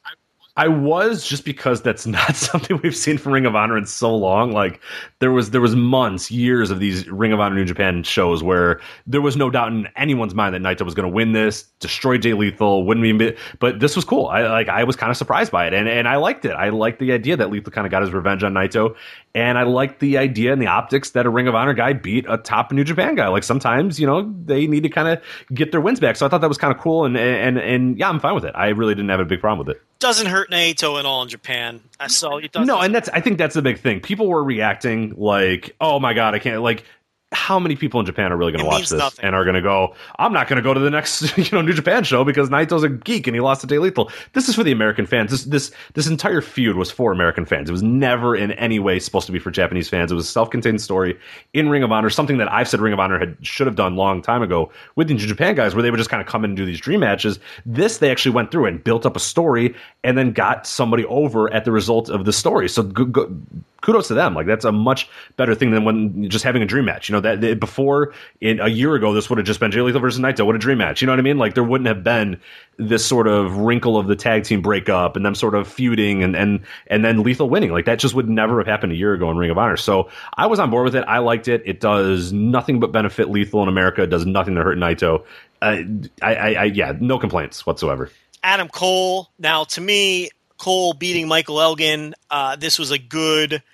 I 0.57 0.69
was 0.69 1.27
just 1.27 1.47
because 1.47 1.81
that's 1.81 2.07
not 2.07 2.37
something 2.37 2.79
we've 2.83 2.97
seen 2.97 3.17
from 3.19 3.33
Ring 3.33 3.47
of 3.47 3.57
Honor 3.57 3.79
in 3.79 3.87
so 3.87 4.15
long. 4.15 4.53
Like 4.53 4.81
there 5.21 5.33
was 5.33 5.51
there 5.51 5.61
was 5.61 5.75
months, 5.75 6.31
years 6.31 6.71
of 6.71 6.79
these 6.79 7.09
Ring 7.09 7.33
of 7.33 7.41
Honor 7.41 7.55
New 7.55 7.65
Japan 7.65 8.03
shows 8.03 8.43
where 8.43 8.81
there 9.07 9.23
was 9.23 9.37
no 9.37 9.51
doubt 9.51 9.69
in 9.69 9.89
anyone's 9.97 10.35
mind 10.35 10.55
that 10.55 10.61
Naito 10.61 10.85
was 10.85 10.95
going 10.95 11.09
to 11.09 11.15
win 11.15 11.33
this, 11.33 11.63
destroy 11.81 12.19
Jay 12.19 12.35
Lethal, 12.35 12.85
wouldn't 12.85 13.19
be. 13.19 13.37
But 13.61 13.81
this 13.81 13.97
was 13.97 14.05
cool. 14.05 14.27
I 14.27 14.47
like 14.47 14.69
I 14.69 14.85
was 14.85 14.97
kind 14.97 15.11
of 15.11 15.17
surprised 15.17 15.53
by 15.53 15.67
it, 15.67 15.73
and 15.73 15.89
and 15.89 16.07
I 16.07 16.17
liked 16.17 16.45
it. 16.45 16.53
I 16.53 16.69
liked 16.69 16.99
the 16.99 17.13
idea 17.13 17.37
that 17.37 17.51
Lethal 17.51 17.73
kind 17.73 17.87
of 17.87 17.91
got 17.91 18.03
his 18.03 18.13
revenge 18.13 18.43
on 18.43 18.53
Naito, 18.53 18.95
and 19.35 19.59
I 19.59 19.63
liked 19.63 20.01
the 20.01 20.19
idea 20.19 20.53
and 20.53 20.61
the 20.61 20.67
optics 20.67 21.11
that 21.11 21.27
a 21.27 21.31
Ring 21.31 21.49
of 21.49 21.55
Honor 21.55 21.75
guy 21.75 21.93
beat 21.93 22.27
a 22.29 22.39
top 22.39 22.73
New 22.73 22.85
Japan 22.85 23.15
guy. 23.15 23.29
Like 23.29 23.45
sometimes 23.45 23.99
you 23.99 24.07
know 24.07 24.33
they 24.45 24.67
need 24.67 24.83
to 24.83 24.89
kind 24.89 25.09
of 25.09 25.23
get 25.55 25.73
their 25.73 25.81
wins 25.81 26.01
back. 26.01 26.17
So 26.17 26.27
I 26.27 26.29
thought 26.29 26.41
that 26.41 26.49
was 26.49 26.59
kind 26.59 26.75
of 26.75 26.81
cool, 26.81 27.05
and 27.05 27.17
and 27.17 27.59
and 27.59 27.99
yeah, 27.99 28.09
I'm 28.09 28.21
fine 28.21 28.35
with 28.35 28.45
it. 28.45 28.53
I 28.55 28.69
really 28.69 28.95
didn't 28.95 29.11
have 29.11 29.21
a 29.21 29.25
big 29.25 29.41
problem 29.41 29.67
with 29.67 29.77
it 29.77 29.83
doesn't 30.03 30.27
hurt 30.27 30.51
Naito 30.51 30.99
at 30.99 31.07
all 31.07 31.23
in 31.23 31.29
Japan. 31.29 31.81
I 31.99 32.09
saw 32.09 32.39
you. 32.39 32.49
No, 32.57 32.81
and 32.81 32.95
that's 32.95 33.09
I 33.09 33.21
think 33.21 33.39
that's 33.39 33.55
the 33.55 33.63
big 33.63 33.79
thing. 33.79 34.01
People 34.01 34.27
were 34.27 34.43
reacting 34.43 35.15
like, 35.17 35.77
"Oh 35.81 36.01
my 36.01 36.13
god, 36.13 36.35
I 36.35 36.41
can't!" 36.41 36.61
Like 36.61 36.85
how 37.33 37.59
many 37.59 37.77
people 37.77 37.99
in 38.01 38.07
Japan 38.07 38.33
are 38.33 38.37
really 38.37 38.53
going 38.53 38.65
to 38.65 38.69
watch 38.69 38.89
this 38.91 38.99
nothing. 38.99 39.25
and 39.25 39.35
are 39.35 39.45
going 39.45 39.55
to 39.55 39.63
go, 39.63 39.95
I'm 40.19 40.33
not 40.33 40.49
going 40.49 40.59
to 40.59 40.63
go 40.63 40.75
to 40.75 40.81
the 40.81 40.91
next, 40.91 41.37
you 41.39 41.49
know, 41.53 41.63
New 41.63 41.73
Japan 41.73 42.05
show 42.05 42.25
because 42.25 42.51
Naito's 42.51 42.83
a 42.83 42.89
geek 42.89 43.27
and 43.27 43.35
he 43.35 43.41
lost 43.41 43.63
to 43.63 43.67
Jay 43.67 43.79
Lethal. 43.79 44.11
This 44.35 44.49
is 44.49 44.55
for 44.55 44.63
the 44.63 44.73
American 44.73 45.07
fans. 45.07 45.31
This, 45.31 45.45
this, 45.45 45.73
this 45.95 46.07
entire 46.07 46.41
feud 46.41 46.77
was 46.77 46.91
for 46.91 47.11
American 47.13 47.45
fans. 47.47 47.69
It 47.69 47.73
was 47.73 47.83
never 47.83 48.37
in 48.37 48.53
any 48.53 48.79
way 48.79 48.99
supposed 48.99 49.27
to 49.27 49.33
be 49.33 49.39
for 49.39 49.51
Japanese 49.51 49.89
fans. 49.89 50.13
It 50.13 50.15
was 50.15 50.27
a 50.27 50.31
self-contained 50.31 50.81
story 50.81 51.19
in 51.53 51.69
Ring 51.69 51.83
of 51.83 51.91
Honor, 51.91 52.11
something 52.11 52.37
that 52.39 52.53
I've 52.53 52.69
said 52.69 52.81
Ring 52.81 52.93
of 52.93 53.01
Honor 53.01 53.19
had, 53.19 53.37
should 53.41 53.67
have 53.67 53.77
done 53.77 53.97
long 53.97 54.23
time 54.23 54.43
ago 54.43 54.71
with 54.97 55.09
the 55.09 55.15
New 55.15 55.27
Japan 55.27 55.55
guys 55.55 55.75
where 55.75 55.83
they 55.83 55.91
would 55.91 55.99
just 55.99 56.11
kind 56.11 56.21
of 56.21 56.27
come 56.27 56.45
in 56.45 56.51
and 56.51 56.57
do 56.57 56.67
these 56.67 56.81
dream 56.81 57.01
matches. 57.01 57.39
This, 57.65 57.99
they 57.99 58.11
actually 58.11 58.35
went 58.35 58.51
through 58.51 58.67
and 58.67 58.83
built 58.83 59.07
up 59.07 59.17
a 59.17 59.21
story 59.21 59.75
and 60.05 60.19
then 60.19 60.33
got 60.33 60.67
somebody 60.67 61.05
over 61.07 61.53
at 61.53 61.65
the 61.65 61.73
result 61.73 62.11
of 62.11 62.25
the 62.25 62.33
story. 62.33 62.69
So 62.69 62.83
go, 62.83 63.05
go, 63.05 63.35
kudos 63.83 64.09
to 64.09 64.15
them. 64.15 64.35
Like 64.35 64.47
that's 64.47 64.65
a 64.65 64.73
much 64.73 65.09
better 65.37 65.55
thing 65.55 65.71
than 65.71 65.85
when 65.85 66.31
just 66.31 66.45
having 66.45 66.63
a 66.63 66.67
dream 66.67 66.87
match. 66.87 67.09
You 67.09 67.15
know 67.15 67.21
that, 67.21 67.41
that 67.43 67.61
before 67.61 68.15
in 68.41 68.61
a 68.61 68.69
year 68.69 68.95
ago, 68.95 69.13
this 69.13 69.29
would 69.29 69.39
have 69.39 69.47
just 69.47 69.61
been 69.61 69.71
Jay 69.71 69.83
Lethal 69.83 70.01
versus 70.01 70.21
Naito. 70.21 70.47
What 70.47 70.55
a 70.55 70.59
dream 70.59 70.79
match. 70.79 71.03
You 71.03 71.07
know 71.07 71.13
what 71.13 71.19
I 71.19 71.23
mean? 71.23 71.39
Like 71.39 71.55
there 71.55 71.65
wouldn't 71.65 71.89
have 71.89 72.03
been 72.03 72.41
this 72.79 73.05
sort 73.05 73.29
of 73.29 73.59
wrinkle 73.59 73.99
of 73.99 74.07
the 74.07 74.17
tag 74.17 74.45
team 74.45 74.63
breakup 74.63 75.17
and 75.17 75.27
them 75.27 75.35
sort 75.35 75.55
of 75.55 75.69
feuding 75.69 76.23
and 76.23 76.35
and 76.35 76.61
and 76.87 77.05
then 77.05 77.23
Lethal 77.23 77.51
winning. 77.51 77.71
Like 77.71 77.85
that 77.85 77.99
just 77.99 78.15
would 78.15 78.29
never 78.29 78.59
have 78.59 78.67
happened 78.67 78.93
a 78.93 78.97
year 78.97 79.13
ago 79.13 79.31
in 79.31 79.37
Ring 79.37 79.51
of 79.51 79.59
Honor. 79.59 79.77
So 79.77 80.09
I 80.37 80.47
was 80.47 80.59
on 80.59 80.71
board 80.71 80.85
with 80.85 80.97
it. 80.97 81.05
I 81.07 81.19
liked 81.19 81.49
it. 81.49 81.63
It 81.67 81.81
does 81.81 82.33
nothing 82.33 82.81
but 82.81 82.93
benefit 82.93 83.31
Lethal 83.31 83.63
in 83.63 83.69
America. 83.69 84.03
It 84.03 84.11
does 84.11 84.25
nothing 84.25 84.55
to 84.55 84.63
hurt 84.63 84.79
Naito. 84.79 85.25
Uh, 85.61 85.83
I, 86.23 86.35
I, 86.35 86.53
I 86.55 86.65
yeah, 86.65 86.93
no 86.99 87.19
complaints 87.19 87.67
whatsoever. 87.67 88.11
Adam 88.43 88.69
Cole. 88.69 89.31
Now, 89.39 89.65
to 89.65 89.81
me, 89.81 90.31
Cole 90.63 90.93
beating 90.95 91.27
Michael 91.27 91.61
Elgin. 91.61 92.15
Uh, 92.31 92.55
this 92.55 92.79
was 92.79 92.93
a 92.93 92.99
good 92.99 93.65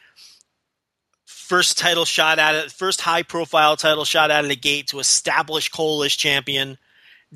first 1.26 1.76
title 1.76 2.06
shot 2.06 2.38
at 2.38 2.54
it, 2.54 2.72
first 2.72 3.02
high 3.02 3.22
profile 3.22 3.76
title 3.76 4.06
shot 4.06 4.30
out 4.30 4.44
of 4.44 4.48
the 4.48 4.56
gate 4.56 4.86
to 4.86 4.98
establish 4.98 5.68
Cole 5.68 6.02
as 6.02 6.14
champion. 6.14 6.78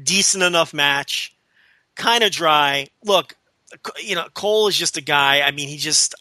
Decent 0.03 0.43
enough 0.43 0.73
match. 0.73 1.37
Kind 1.97 2.24
of 2.24 2.33
dry. 2.33 2.87
Look, 3.05 3.37
you 4.03 4.15
know, 4.15 4.27
Cole 4.33 4.69
is 4.69 4.79
just 4.79 4.97
a 4.97 5.03
guy. 5.03 5.43
I 5.43 5.51
mean, 5.51 5.69
he 5.69 5.77
just. 5.77 6.15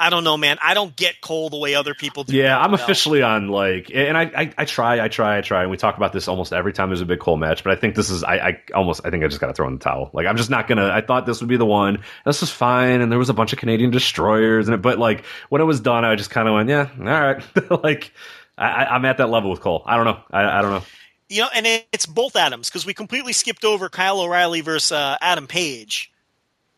I 0.00 0.08
don't 0.08 0.24
know, 0.24 0.38
man. 0.38 0.56
I 0.62 0.72
don't 0.72 0.96
get 0.96 1.20
Cole 1.20 1.50
the 1.50 1.58
way 1.58 1.74
other 1.74 1.92
people 1.92 2.24
do. 2.24 2.34
Yeah, 2.34 2.58
I'm 2.58 2.72
officially 2.72 3.20
on 3.20 3.48
like, 3.48 3.90
and 3.94 4.16
I, 4.16 4.22
I, 4.34 4.54
I, 4.56 4.64
try, 4.64 4.98
I 4.98 5.08
try, 5.08 5.36
I 5.36 5.42
try, 5.42 5.60
and 5.60 5.70
we 5.70 5.76
talk 5.76 5.98
about 5.98 6.14
this 6.14 6.26
almost 6.26 6.54
every 6.54 6.72
time 6.72 6.88
there's 6.88 7.02
a 7.02 7.06
big 7.06 7.20
Cole 7.20 7.36
match. 7.36 7.62
But 7.62 7.76
I 7.76 7.76
think 7.76 7.96
this 7.96 8.08
is, 8.08 8.24
I, 8.24 8.36
I 8.36 8.62
almost, 8.74 9.02
I 9.04 9.10
think 9.10 9.24
I 9.24 9.28
just 9.28 9.42
got 9.42 9.48
to 9.48 9.52
throw 9.52 9.68
in 9.68 9.74
the 9.74 9.84
towel. 9.84 10.08
Like, 10.14 10.26
I'm 10.26 10.38
just 10.38 10.48
not 10.48 10.68
gonna. 10.68 10.88
I 10.88 11.02
thought 11.02 11.26
this 11.26 11.40
would 11.40 11.50
be 11.50 11.58
the 11.58 11.66
one. 11.66 12.02
This 12.24 12.40
was 12.40 12.50
fine, 12.50 13.02
and 13.02 13.12
there 13.12 13.18
was 13.18 13.28
a 13.28 13.34
bunch 13.34 13.52
of 13.52 13.58
Canadian 13.58 13.90
destroyers, 13.90 14.68
and 14.68 14.74
it, 14.74 14.80
but 14.80 14.98
like 14.98 15.26
when 15.50 15.60
it 15.60 15.66
was 15.66 15.80
done, 15.80 16.02
I 16.06 16.16
just 16.16 16.30
kind 16.30 16.48
of 16.48 16.54
went, 16.54 16.70
yeah, 16.70 16.88
all 16.98 17.04
right. 17.04 17.82
like, 17.84 18.14
I, 18.56 18.86
I'm 18.86 19.04
at 19.04 19.18
that 19.18 19.28
level 19.28 19.50
with 19.50 19.60
Cole. 19.60 19.82
I 19.84 19.96
don't 19.96 20.06
know. 20.06 20.20
I, 20.30 20.60
I 20.60 20.62
don't 20.62 20.70
know. 20.70 20.82
You 21.28 21.42
know, 21.42 21.48
and 21.54 21.66
it's 21.92 22.06
both 22.06 22.36
Adams 22.36 22.70
because 22.70 22.86
we 22.86 22.94
completely 22.94 23.34
skipped 23.34 23.66
over 23.66 23.90
Kyle 23.90 24.20
O'Reilly 24.20 24.62
versus 24.62 24.92
uh, 24.92 25.18
Adam 25.20 25.46
Page 25.46 26.09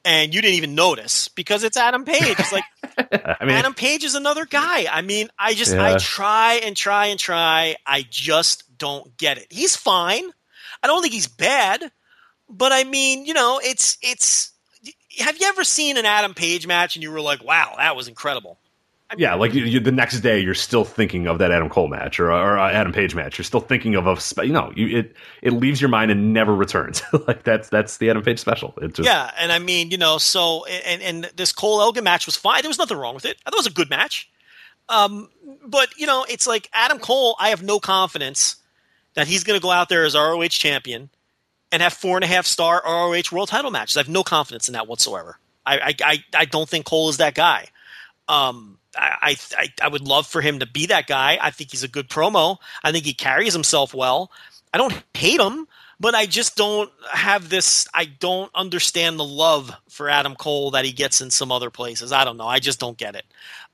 and 0.05 0.35
you 0.35 0.43
didn't 0.43 0.57
even 0.57 0.75
notice 0.75 1.29
because 1.29 1.65
it's 1.65 1.77
Adam 1.77 2.05
Page. 2.05 2.37
It's 2.39 2.53
like 2.53 2.65
I 3.41 3.45
mean, 3.45 3.57
Adam 3.57 3.75
Page 3.75 4.05
is 4.05 4.15
another 4.15 4.47
guy. 4.47 4.87
I 4.91 5.03
mean, 5.03 5.29
I 5.39 5.55
just 5.55 5.75
yeah. 5.75 5.85
I 5.85 5.99
try 5.99 6.55
and 6.63 6.77
try 6.77 7.07
and 7.07 7.19
try. 7.19 7.77
I 7.87 8.05
just 8.09 8.79
don't 8.79 9.17
get 9.17 9.39
it. 9.39 9.47
He's 9.51 9.77
fine. 9.77 10.25
I 10.83 10.87
don't 10.87 11.03
think 11.03 11.15
he's 11.15 11.29
bad, 11.29 11.91
but 12.49 12.73
I 12.73 12.85
mean, 12.85 13.25
you 13.25 13.35
know, 13.35 13.61
it's 13.63 13.99
it's. 14.03 14.51
Have 15.19 15.39
you 15.39 15.47
ever 15.47 15.63
seen 15.63 15.99
an 15.99 16.07
Adam 16.07 16.35
Page 16.35 16.67
match 16.67 16.97
and 16.97 17.03
you 17.03 17.11
were 17.13 17.21
like, 17.21 17.45
"Wow, 17.45 17.75
that 17.77 17.95
was 17.95 18.09
incredible"? 18.09 18.59
I 19.13 19.15
mean, 19.15 19.23
yeah, 19.25 19.35
like 19.35 19.53
you, 19.53 19.65
you, 19.65 19.79
the 19.79 19.93
next 19.93 20.21
day, 20.21 20.39
you're 20.39 20.55
still 20.55 20.85
thinking 20.85 21.27
of 21.27 21.39
that 21.39 21.51
Adam 21.53 21.69
Cole 21.69 21.89
match 21.89 22.19
or, 22.19 22.33
or 22.33 22.59
uh, 22.59 22.73
Adam 22.73 22.93
Page 22.93 23.15
match. 23.15 23.37
You're 23.37 23.45
still 23.45 23.61
thinking 23.61 23.95
of 23.95 24.07
a, 24.07 24.47
you 24.47 24.55
know, 24.55 24.73
you, 24.75 24.99
it 24.99 25.15
it 25.43 25.53
leaves 25.53 25.83
your 25.83 25.91
mind 25.91 26.11
and 26.11 26.33
never 26.33 26.55
returns. 26.55 27.03
like 27.29 27.43
that's 27.43 27.69
that's 27.69 27.99
the 27.99 28.09
Adam 28.09 28.23
Page 28.23 28.39
special. 28.39 28.73
It 28.81 28.95
just 28.95 29.07
yeah, 29.07 29.31
and 29.39 29.53
I 29.53 29.59
mean, 29.59 29.91
you 29.91 29.99
know, 29.99 30.17
so 30.17 30.65
and 30.65 31.03
and 31.03 31.25
this 31.37 31.53
Cole 31.53 31.83
Elgin 31.83 32.05
match 32.05 32.25
was 32.25 32.37
fine. 32.37 32.63
There 32.63 32.71
was 32.71 32.79
nothing 32.79 32.97
wrong 32.97 33.15
with 33.15 33.27
it. 33.27 33.37
I 33.45 33.51
thought 33.51 33.57
it 33.57 33.61
was 33.61 33.67
a 33.67 33.71
good 33.71 33.91
match. 33.91 34.31
Um, 34.89 35.29
but 35.67 35.97
you 35.99 36.07
know, 36.07 36.25
it's 36.27 36.47
like 36.47 36.71
Adam 36.73 36.99
Cole. 36.99 37.37
I 37.39 37.51
have 37.51 37.63
no 37.63 37.81
confidence 37.81 38.57
that 39.13 39.27
he's 39.27 39.45
going 39.45 39.59
to 39.59 39.63
go 39.63 39.71
out 39.71 39.91
there 39.91 40.05
as 40.05 40.15
ROH 40.15 40.49
champion 40.49 41.11
and 41.71 41.83
have 41.83 41.93
four 41.93 42.17
and 42.17 42.25
a 42.25 42.29
half 42.29 42.47
star 42.47 42.83
ROH 42.85 43.23
world 43.31 43.49
title 43.49 43.71
matches. 43.71 43.99
I 43.99 44.01
have 44.01 44.09
no 44.09 44.23
confidence 44.23 44.69
in 44.69 44.73
that 44.73 44.89
whatsoever. 44.89 45.39
I 45.67 45.95
I 46.03 46.25
I, 46.35 46.45
don't 46.47 46.69
think 46.69 46.87
Cole 46.87 47.11
is 47.11 47.19
that 47.19 47.35
guy. 47.35 47.69
Um, 48.27 48.79
I, 48.97 49.37
I 49.57 49.69
I 49.83 49.89
would 49.89 50.03
love 50.03 50.27
for 50.27 50.41
him 50.41 50.59
to 50.59 50.67
be 50.67 50.87
that 50.87 51.07
guy. 51.07 51.39
I 51.41 51.51
think 51.51 51.71
he's 51.71 51.83
a 51.83 51.89
good 51.89 52.09
promo. 52.09 52.59
I 52.85 52.93
think 52.93 53.05
he 53.05 53.15
carries 53.15 53.53
himself 53.53 53.95
well. 53.95 54.31
I 54.73 54.79
don't 54.79 55.03
hate 55.15 55.41
him, 55.41 55.67
but 56.01 56.15
I 56.15 56.27
just 56.27 56.57
don't 56.57 56.91
have 57.11 57.49
this. 57.49 57.87
I 57.95 58.07
don't 58.07 58.51
understand 58.55 59.19
the 59.19 59.25
love 59.25 59.73
for 59.89 60.09
Adam 60.09 60.35
Cole 60.35 60.73
that 60.73 60.85
he 60.85 60.93
gets 60.93 61.21
in 61.21 61.31
some 61.31 61.53
other 61.53 61.71
places. 61.71 62.13
I 62.13 62.25
don't 62.25 62.37
know. 62.37 62.47
I 62.47 62.59
just 62.59 62.81
don't 62.81 62.97
get 62.99 63.15
it. 63.15 63.25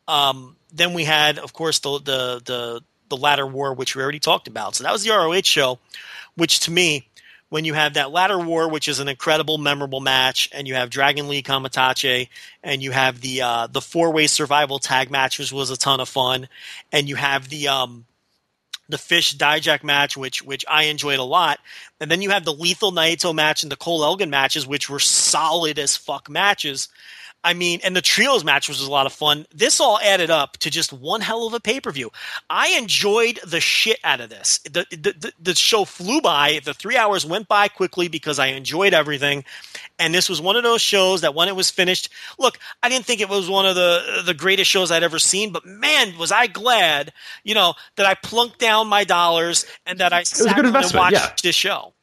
Um, 0.06 0.56
then 0.72 0.94
we 0.94 1.04
had, 1.04 1.38
of 1.38 1.52
course, 1.52 1.78
the 1.80 1.98
the 1.98 2.42
the 2.44 2.80
the 3.08 3.16
ladder 3.16 3.46
war, 3.46 3.74
which 3.74 3.96
we 3.96 4.02
already 4.02 4.20
talked 4.20 4.48
about. 4.48 4.74
So 4.74 4.84
that 4.84 4.92
was 4.92 5.04
the 5.04 5.10
ROH 5.10 5.42
show, 5.44 5.78
which 6.36 6.60
to 6.60 6.70
me, 6.70 7.08
when 7.50 7.64
you 7.64 7.74
have 7.74 7.94
that 7.94 8.10
ladder 8.10 8.38
war, 8.38 8.68
which 8.68 8.88
is 8.88 9.00
an 9.00 9.08
incredible, 9.08 9.58
memorable 9.58 10.00
match, 10.00 10.50
and 10.52 10.68
you 10.68 10.74
have 10.74 10.90
Dragon 10.90 11.28
Lee 11.28 11.42
Kamaitachi, 11.42 12.28
and 12.62 12.82
you 12.82 12.90
have 12.90 13.20
the 13.20 13.42
uh, 13.42 13.66
the 13.66 13.80
four 13.80 14.12
way 14.12 14.26
survival 14.26 14.78
tag 14.78 15.10
match, 15.10 15.38
which 15.38 15.52
was 15.52 15.70
a 15.70 15.76
ton 15.76 16.00
of 16.00 16.08
fun, 16.08 16.48
and 16.92 17.08
you 17.08 17.16
have 17.16 17.48
the 17.48 17.68
um, 17.68 18.04
the 18.88 18.98
Fish 18.98 19.36
Dijak 19.36 19.82
match, 19.82 20.16
which 20.16 20.42
which 20.42 20.64
I 20.68 20.84
enjoyed 20.84 21.18
a 21.18 21.24
lot, 21.24 21.58
and 22.00 22.10
then 22.10 22.22
you 22.22 22.30
have 22.30 22.44
the 22.44 22.52
Lethal 22.52 22.92
Naito 22.92 23.34
match 23.34 23.62
and 23.62 23.72
the 23.72 23.76
Cole 23.76 24.04
Elgin 24.04 24.30
matches, 24.30 24.66
which 24.66 24.90
were 24.90 25.00
solid 25.00 25.78
as 25.78 25.96
fuck 25.96 26.28
matches. 26.28 26.88
I 27.48 27.54
mean, 27.54 27.80
and 27.82 27.96
the 27.96 28.02
trios 28.02 28.44
match 28.44 28.68
was 28.68 28.82
a 28.82 28.90
lot 28.90 29.06
of 29.06 29.12
fun. 29.14 29.46
This 29.54 29.80
all 29.80 29.98
added 30.00 30.28
up 30.28 30.58
to 30.58 30.70
just 30.70 30.92
one 30.92 31.22
hell 31.22 31.46
of 31.46 31.54
a 31.54 31.60
pay 31.60 31.80
per 31.80 31.90
view. 31.90 32.10
I 32.50 32.76
enjoyed 32.76 33.40
the 33.42 33.58
shit 33.58 33.98
out 34.04 34.20
of 34.20 34.28
this. 34.28 34.58
The, 34.64 34.84
the, 34.90 35.14
the, 35.18 35.32
the 35.40 35.54
show 35.54 35.86
flew 35.86 36.20
by. 36.20 36.60
The 36.62 36.74
three 36.74 36.98
hours 36.98 37.24
went 37.24 37.48
by 37.48 37.68
quickly 37.68 38.08
because 38.08 38.38
I 38.38 38.48
enjoyed 38.48 38.92
everything. 38.92 39.44
And 39.98 40.14
this 40.14 40.28
was 40.28 40.42
one 40.42 40.56
of 40.56 40.62
those 40.62 40.82
shows 40.82 41.22
that 41.22 41.34
when 41.34 41.48
it 41.48 41.56
was 41.56 41.70
finished, 41.70 42.10
look, 42.38 42.58
I 42.82 42.90
didn't 42.90 43.06
think 43.06 43.22
it 43.22 43.30
was 43.30 43.48
one 43.48 43.64
of 43.64 43.76
the 43.76 44.24
the 44.26 44.34
greatest 44.34 44.70
shows 44.70 44.90
I'd 44.90 45.02
ever 45.02 45.18
seen, 45.18 45.50
but 45.50 45.64
man, 45.64 46.18
was 46.18 46.30
I 46.30 46.48
glad, 46.48 47.14
you 47.44 47.54
know, 47.54 47.72
that 47.96 48.04
I 48.04 48.12
plunked 48.12 48.58
down 48.58 48.88
my 48.88 49.04
dollars 49.04 49.64
and 49.86 50.00
that 50.00 50.12
I 50.12 50.18
was 50.18 50.38
a 50.38 50.54
and 50.54 50.74
watched 50.74 51.14
yeah. 51.14 51.32
this 51.42 51.56
show. 51.56 51.94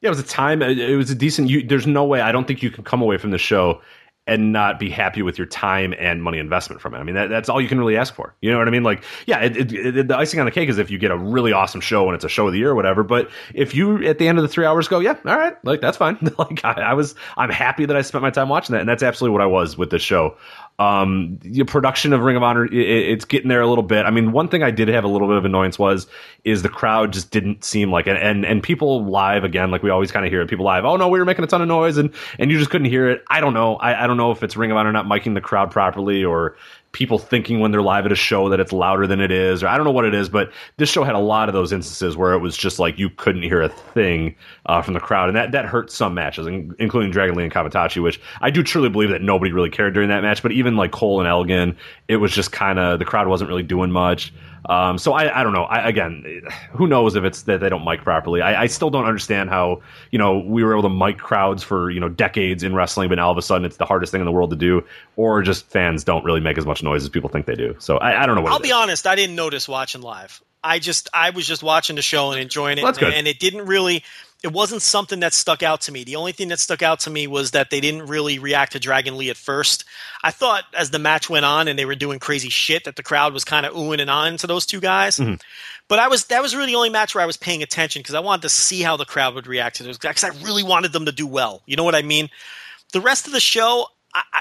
Yeah, 0.00 0.08
it 0.08 0.10
was 0.10 0.18
a 0.18 0.24
time. 0.24 0.60
It 0.60 0.96
was 0.96 1.12
a 1.12 1.14
decent. 1.14 1.50
You, 1.50 1.64
there's 1.64 1.86
no 1.86 2.04
way. 2.04 2.20
I 2.20 2.32
don't 2.32 2.48
think 2.48 2.64
you 2.64 2.70
can 2.72 2.82
come 2.82 3.00
away 3.00 3.16
from 3.16 3.30
the 3.30 3.38
show 3.38 3.80
and 4.26 4.52
not 4.52 4.78
be 4.78 4.90
happy 4.90 5.22
with 5.22 5.38
your 5.38 5.46
time 5.46 5.94
and 5.98 6.22
money 6.22 6.38
investment 6.38 6.80
from 6.80 6.94
it. 6.94 6.98
I 6.98 7.04
mean, 7.04 7.14
that, 7.14 7.28
that's 7.28 7.48
all 7.48 7.60
you 7.60 7.68
can 7.68 7.78
really 7.78 7.96
ask 7.96 8.12
for. 8.12 8.34
You 8.40 8.50
know 8.50 8.58
what 8.58 8.66
I 8.66 8.72
mean? 8.72 8.82
Like, 8.82 9.04
yeah, 9.26 9.40
it, 9.40 9.56
it, 9.56 9.96
it, 9.96 10.08
the 10.08 10.16
icing 10.16 10.40
on 10.40 10.46
the 10.46 10.52
cake 10.52 10.68
is 10.68 10.78
if 10.78 10.90
you 10.90 10.98
get 10.98 11.12
a 11.12 11.16
really 11.16 11.52
awesome 11.52 11.80
show 11.80 12.06
and 12.06 12.14
it's 12.14 12.24
a 12.24 12.28
show 12.28 12.46
of 12.46 12.52
the 12.52 12.58
year 12.58 12.70
or 12.70 12.74
whatever. 12.74 13.04
But 13.04 13.30
if 13.54 13.74
you 13.74 14.04
at 14.04 14.18
the 14.18 14.26
end 14.26 14.38
of 14.38 14.42
the 14.42 14.48
three 14.48 14.66
hours 14.66 14.88
go, 14.88 14.98
yeah, 14.98 15.16
all 15.24 15.36
right, 15.36 15.56
like 15.64 15.80
that's 15.80 15.96
fine. 15.96 16.18
like 16.38 16.64
I, 16.64 16.72
I 16.72 16.94
was, 16.94 17.14
I'm 17.36 17.50
happy 17.50 17.86
that 17.86 17.96
I 17.96 18.02
spent 18.02 18.22
my 18.22 18.30
time 18.30 18.48
watching 18.48 18.74
that, 18.74 18.80
and 18.80 18.88
that's 18.88 19.02
absolutely 19.02 19.32
what 19.32 19.42
I 19.42 19.46
was 19.46 19.78
with 19.78 19.90
this 19.90 20.02
show. 20.02 20.36
Um, 20.78 21.38
the 21.40 21.64
production 21.64 22.12
of 22.12 22.20
Ring 22.20 22.36
of 22.36 22.42
Honor, 22.42 22.66
it, 22.66 22.74
it's 22.74 23.24
getting 23.24 23.48
there 23.48 23.62
a 23.62 23.66
little 23.66 23.82
bit. 23.82 24.04
I 24.04 24.10
mean, 24.10 24.32
one 24.32 24.48
thing 24.48 24.62
I 24.62 24.70
did 24.70 24.88
have 24.88 25.04
a 25.04 25.08
little 25.08 25.26
bit 25.26 25.38
of 25.38 25.44
annoyance 25.46 25.78
was 25.78 26.06
is 26.44 26.62
the 26.62 26.68
crowd 26.68 27.14
just 27.14 27.30
didn't 27.30 27.64
seem 27.64 27.90
like 27.90 28.06
and 28.06 28.18
and, 28.18 28.44
and 28.44 28.62
people 28.62 29.06
live 29.06 29.42
again, 29.42 29.70
like 29.70 29.82
we 29.82 29.88
always 29.88 30.12
kind 30.12 30.26
of 30.26 30.32
hear 30.32 30.42
it. 30.42 30.50
People 30.50 30.66
live, 30.66 30.84
oh 30.84 30.96
no, 30.96 31.08
we 31.08 31.18
were 31.18 31.24
making 31.24 31.44
a 31.44 31.46
ton 31.46 31.62
of 31.62 31.68
noise 31.68 31.96
and 31.96 32.12
and 32.38 32.50
you 32.50 32.58
just 32.58 32.70
couldn't 32.70 32.88
hear 32.90 33.08
it. 33.08 33.24
I 33.30 33.40
don't 33.40 33.54
know. 33.54 33.76
I, 33.76 34.04
I 34.04 34.06
don't 34.06 34.18
know 34.18 34.32
if 34.32 34.42
it's 34.42 34.56
Ring 34.56 34.70
of 34.70 34.76
Honor 34.76 34.92
not 34.92 35.06
miking 35.06 35.32
the 35.32 35.40
crowd 35.40 35.70
properly 35.70 36.24
or 36.24 36.56
people 36.96 37.18
thinking 37.18 37.60
when 37.60 37.72
they're 37.72 37.82
live 37.82 38.06
at 38.06 38.10
a 38.10 38.16
show 38.16 38.48
that 38.48 38.58
it's 38.58 38.72
louder 38.72 39.06
than 39.06 39.20
it 39.20 39.30
is, 39.30 39.62
or 39.62 39.68
I 39.68 39.76
don't 39.76 39.84
know 39.84 39.92
what 39.92 40.06
it 40.06 40.14
is, 40.14 40.30
but 40.30 40.50
this 40.78 40.88
show 40.88 41.04
had 41.04 41.14
a 41.14 41.18
lot 41.18 41.46
of 41.46 41.52
those 41.52 41.70
instances 41.70 42.16
where 42.16 42.32
it 42.32 42.38
was 42.38 42.56
just 42.56 42.78
like 42.78 42.98
you 42.98 43.10
couldn't 43.10 43.42
hear 43.42 43.60
a 43.60 43.68
thing 43.68 44.34
uh, 44.64 44.80
from 44.80 44.94
the 44.94 45.00
crowd, 45.00 45.28
and 45.28 45.36
that 45.36 45.52
that 45.52 45.66
hurt 45.66 45.92
some 45.92 46.14
matches, 46.14 46.46
including 46.46 47.10
Dragon 47.10 47.36
Lee 47.36 47.44
and 47.44 47.52
Kamaitachi, 47.52 48.02
which 48.02 48.18
I 48.40 48.48
do 48.48 48.62
truly 48.62 48.88
believe 48.88 49.10
that 49.10 49.20
nobody 49.20 49.52
really 49.52 49.68
cared 49.68 49.92
during 49.92 50.08
that 50.08 50.22
match. 50.22 50.42
But 50.42 50.52
even 50.52 50.76
like 50.76 50.90
Cole 50.90 51.20
and 51.20 51.28
Elgin, 51.28 51.76
it 52.08 52.16
was 52.16 52.32
just 52.32 52.50
kind 52.50 52.78
of 52.78 52.98
the 52.98 53.04
crowd 53.04 53.28
wasn't 53.28 53.48
really 53.48 53.62
doing 53.62 53.90
much. 53.90 54.32
Um, 54.68 54.98
so 54.98 55.12
I, 55.12 55.40
I 55.40 55.42
don't 55.44 55.52
know. 55.52 55.62
I, 55.64 55.88
again, 55.88 56.42
who 56.72 56.86
knows 56.86 57.14
if 57.14 57.24
it's 57.24 57.42
that 57.42 57.60
they 57.60 57.68
don't 57.68 57.84
mic 57.84 58.02
properly? 58.02 58.42
I, 58.42 58.62
I 58.62 58.66
still 58.66 58.90
don't 58.90 59.04
understand 59.04 59.48
how 59.48 59.82
you 60.10 60.18
know 60.18 60.38
we 60.38 60.64
were 60.64 60.72
able 60.72 60.82
to 60.82 60.88
mic 60.88 61.18
crowds 61.18 61.62
for 61.62 61.90
you 61.90 62.00
know 62.00 62.08
decades 62.08 62.62
in 62.62 62.74
wrestling, 62.74 63.08
but 63.08 63.14
now 63.16 63.26
all 63.26 63.32
of 63.32 63.38
a 63.38 63.42
sudden 63.42 63.64
it's 63.64 63.76
the 63.76 63.86
hardest 63.86 64.10
thing 64.12 64.20
in 64.20 64.24
the 64.26 64.32
world 64.32 64.50
to 64.50 64.56
do, 64.56 64.84
or 65.16 65.42
just 65.42 65.66
fans 65.66 66.04
don't 66.04 66.24
really 66.24 66.40
make 66.40 66.58
as 66.58 66.66
much 66.66 66.82
noise 66.82 67.02
as 67.04 67.08
people 67.08 67.30
think 67.30 67.46
they 67.46 67.54
do. 67.54 67.76
So 67.78 67.98
I, 67.98 68.22
I 68.22 68.26
don't 68.26 68.34
know 68.34 68.42
what. 68.42 68.52
I'll 68.52 68.60
be 68.60 68.72
honest. 68.72 69.06
I 69.06 69.14
didn't 69.14 69.36
notice 69.36 69.68
watching 69.68 70.02
live. 70.02 70.42
I 70.64 70.80
just 70.80 71.08
I 71.14 71.30
was 71.30 71.46
just 71.46 71.62
watching 71.62 71.94
the 71.96 72.02
show 72.02 72.32
and 72.32 72.40
enjoying 72.40 72.78
it, 72.78 72.82
Well, 72.82 72.90
that's 72.90 72.98
good. 72.98 73.14
and 73.14 73.28
it 73.28 73.38
didn't 73.38 73.66
really. 73.66 74.02
It 74.42 74.52
wasn't 74.52 74.82
something 74.82 75.20
that 75.20 75.32
stuck 75.32 75.62
out 75.62 75.80
to 75.82 75.92
me. 75.92 76.04
The 76.04 76.16
only 76.16 76.32
thing 76.32 76.48
that 76.48 76.60
stuck 76.60 76.82
out 76.82 77.00
to 77.00 77.10
me 77.10 77.26
was 77.26 77.52
that 77.52 77.70
they 77.70 77.80
didn't 77.80 78.06
really 78.06 78.38
react 78.38 78.72
to 78.72 78.78
Dragon 78.78 79.16
Lee 79.16 79.30
at 79.30 79.36
first. 79.36 79.84
I 80.22 80.30
thought 80.30 80.64
as 80.74 80.90
the 80.90 80.98
match 80.98 81.30
went 81.30 81.44
on 81.44 81.68
and 81.68 81.78
they 81.78 81.86
were 81.86 81.94
doing 81.94 82.18
crazy 82.18 82.50
shit 82.50 82.84
that 82.84 82.96
the 82.96 83.02
crowd 83.02 83.32
was 83.32 83.44
kind 83.44 83.64
of 83.64 83.72
oohing 83.72 84.00
and 84.00 84.10
on 84.10 84.36
to 84.38 84.46
those 84.46 84.66
two 84.66 84.80
guys. 84.80 85.16
Mm-hmm. 85.16 85.36
But 85.88 85.98
I 85.98 86.08
was 86.08 86.26
that 86.26 86.42
was 86.42 86.54
really 86.54 86.68
the 86.68 86.76
only 86.76 86.90
match 86.90 87.14
where 87.14 87.22
I 87.22 87.26
was 87.26 87.36
paying 87.36 87.62
attention 87.62 88.00
because 88.00 88.14
I 88.14 88.20
wanted 88.20 88.42
to 88.42 88.48
see 88.48 88.82
how 88.82 88.96
the 88.96 89.04
crowd 89.04 89.34
would 89.34 89.46
react 89.46 89.76
to 89.76 89.84
those 89.84 89.98
guys. 89.98 90.22
I 90.22 90.28
really 90.44 90.62
wanted 90.64 90.92
them 90.92 91.06
to 91.06 91.12
do 91.12 91.26
well. 91.26 91.62
You 91.66 91.76
know 91.76 91.84
what 91.84 91.94
I 91.94 92.02
mean? 92.02 92.28
The 92.92 93.00
rest 93.00 93.26
of 93.26 93.32
the 93.32 93.40
show, 93.40 93.86
I, 94.14 94.22
I, 94.32 94.40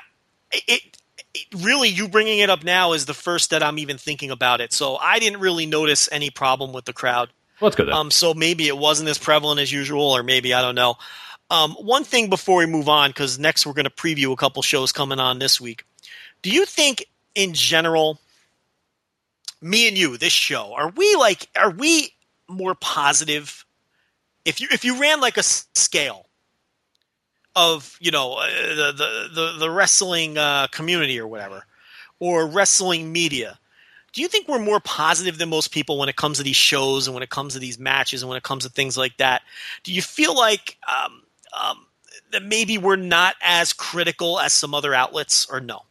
it, 0.68 0.98
it 1.34 1.46
really 1.64 1.90
you 1.90 2.08
bringing 2.08 2.40
it 2.40 2.50
up 2.50 2.64
now 2.64 2.94
is 2.94 3.06
the 3.06 3.14
first 3.14 3.52
that 3.52 3.64
I'm 3.64 3.80
even 3.80 3.98
thinking 3.98 4.32
about 4.32 4.62
it. 4.62 4.74
So 4.74 4.98
I 4.98 5.20
didn't 5.20 5.40
really 5.40 5.66
notice 5.66 6.10
any 6.12 6.30
problem 6.30 6.74
with 6.74 6.86
the 6.86 6.94
crowd. 6.94 7.30
Well, 7.60 7.70
that's 7.70 7.76
good. 7.76 7.88
Then. 7.88 7.96
Um, 7.96 8.12
so 8.12 8.34
maybe 8.34 8.68
it 8.68 8.78
wasn't 8.78 9.10
as 9.10 9.18
prevalent 9.18 9.60
as 9.60 9.72
usual, 9.72 10.04
or 10.04 10.24
maybe 10.24 10.54
I 10.54 10.62
don't 10.62 10.76
know. 10.76 10.96
Um, 11.50 11.72
one 11.74 12.04
thing 12.04 12.30
before 12.30 12.58
we 12.58 12.66
move 12.66 12.90
on, 12.90 13.12
because 13.12 13.38
next 13.38 13.66
we're 13.66 13.74
going 13.74 13.86
to 13.86 13.92
preview 13.92 14.32
a 14.32 14.36
couple 14.36 14.62
shows 14.62 14.92
coming 14.92 15.20
on 15.20 15.40
this 15.40 15.62
week. 15.62 15.86
Do 16.42 16.50
you 16.50 16.66
think, 16.66 17.06
in 17.36 17.54
general, 17.54 18.20
me 19.62 19.88
and 19.88 19.98
you, 19.98 20.18
this 20.18 20.34
show, 20.34 20.74
are 20.76 20.90
we 20.90 21.16
like, 21.16 21.48
are 21.56 21.72
we 21.72 22.14
more 22.48 22.76
positive? 22.76 23.66
If 24.44 24.60
you 24.62 24.68
if 24.72 24.86
you 24.86 25.00
ran 25.00 25.22
like 25.22 25.38
a 25.38 25.44
scale 25.44 26.28
of 27.56 27.98
you 28.00 28.12
know 28.12 28.34
uh, 28.34 28.48
the 28.48 28.92
the 28.92 29.30
the, 29.34 29.58
the 29.60 29.70
wrestling 29.70 30.38
uh, 30.38 30.68
community 30.68 31.20
or 31.20 31.28
whatever, 31.28 31.66
or 32.20 32.48
wrestling 32.48 33.12
media, 33.12 33.58
do 34.16 34.22
you 34.22 34.30
think 34.30 34.48
we're 34.48 34.60
more 34.60 34.80
positive 34.80 35.38
than 35.38 35.50
most 35.50 35.72
people 35.72 36.00
when 36.00 36.08
it 36.08 36.16
comes 36.16 36.38
to 36.38 36.44
these 36.44 36.56
shows 36.56 37.06
and 37.06 37.14
when 37.14 37.22
it 37.22 37.30
comes 37.30 37.54
to 37.54 37.60
these 37.60 37.78
matches 37.78 38.24
and 38.24 38.30
when 38.30 38.38
it 38.38 38.44
comes 38.44 38.64
to 38.64 38.70
things 38.70 38.98
like 38.98 39.18
that? 39.18 39.42
Do 39.84 39.92
you 39.92 40.02
feel 40.02 40.34
like 40.34 40.78
um, 40.88 41.22
um, 41.62 41.86
that 42.32 42.42
maybe 42.42 42.78
we're 42.78 42.96
not 42.96 43.36
as 43.42 43.74
critical 43.74 44.40
as 44.40 44.54
some 44.54 44.74
other 44.74 44.96
outlets, 44.96 45.46
or 45.52 45.60
no? 45.60 45.82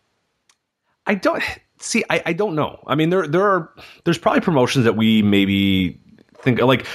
I 1.07 1.17
don't 1.17 1.43
see. 1.79 2.03
I, 2.09 2.23
I 2.25 2.33
don't 2.33 2.55
know. 2.55 2.83
I 2.87 2.95
mean, 2.95 3.11
there 3.11 3.29
there 3.29 3.45
are 3.45 3.71
there's 4.05 4.19
probably 4.19 4.41
promotions 4.41 4.87
that 4.87 4.97
we 4.97 5.21
maybe 5.21 6.01
think 6.39 6.63
like 6.63 6.87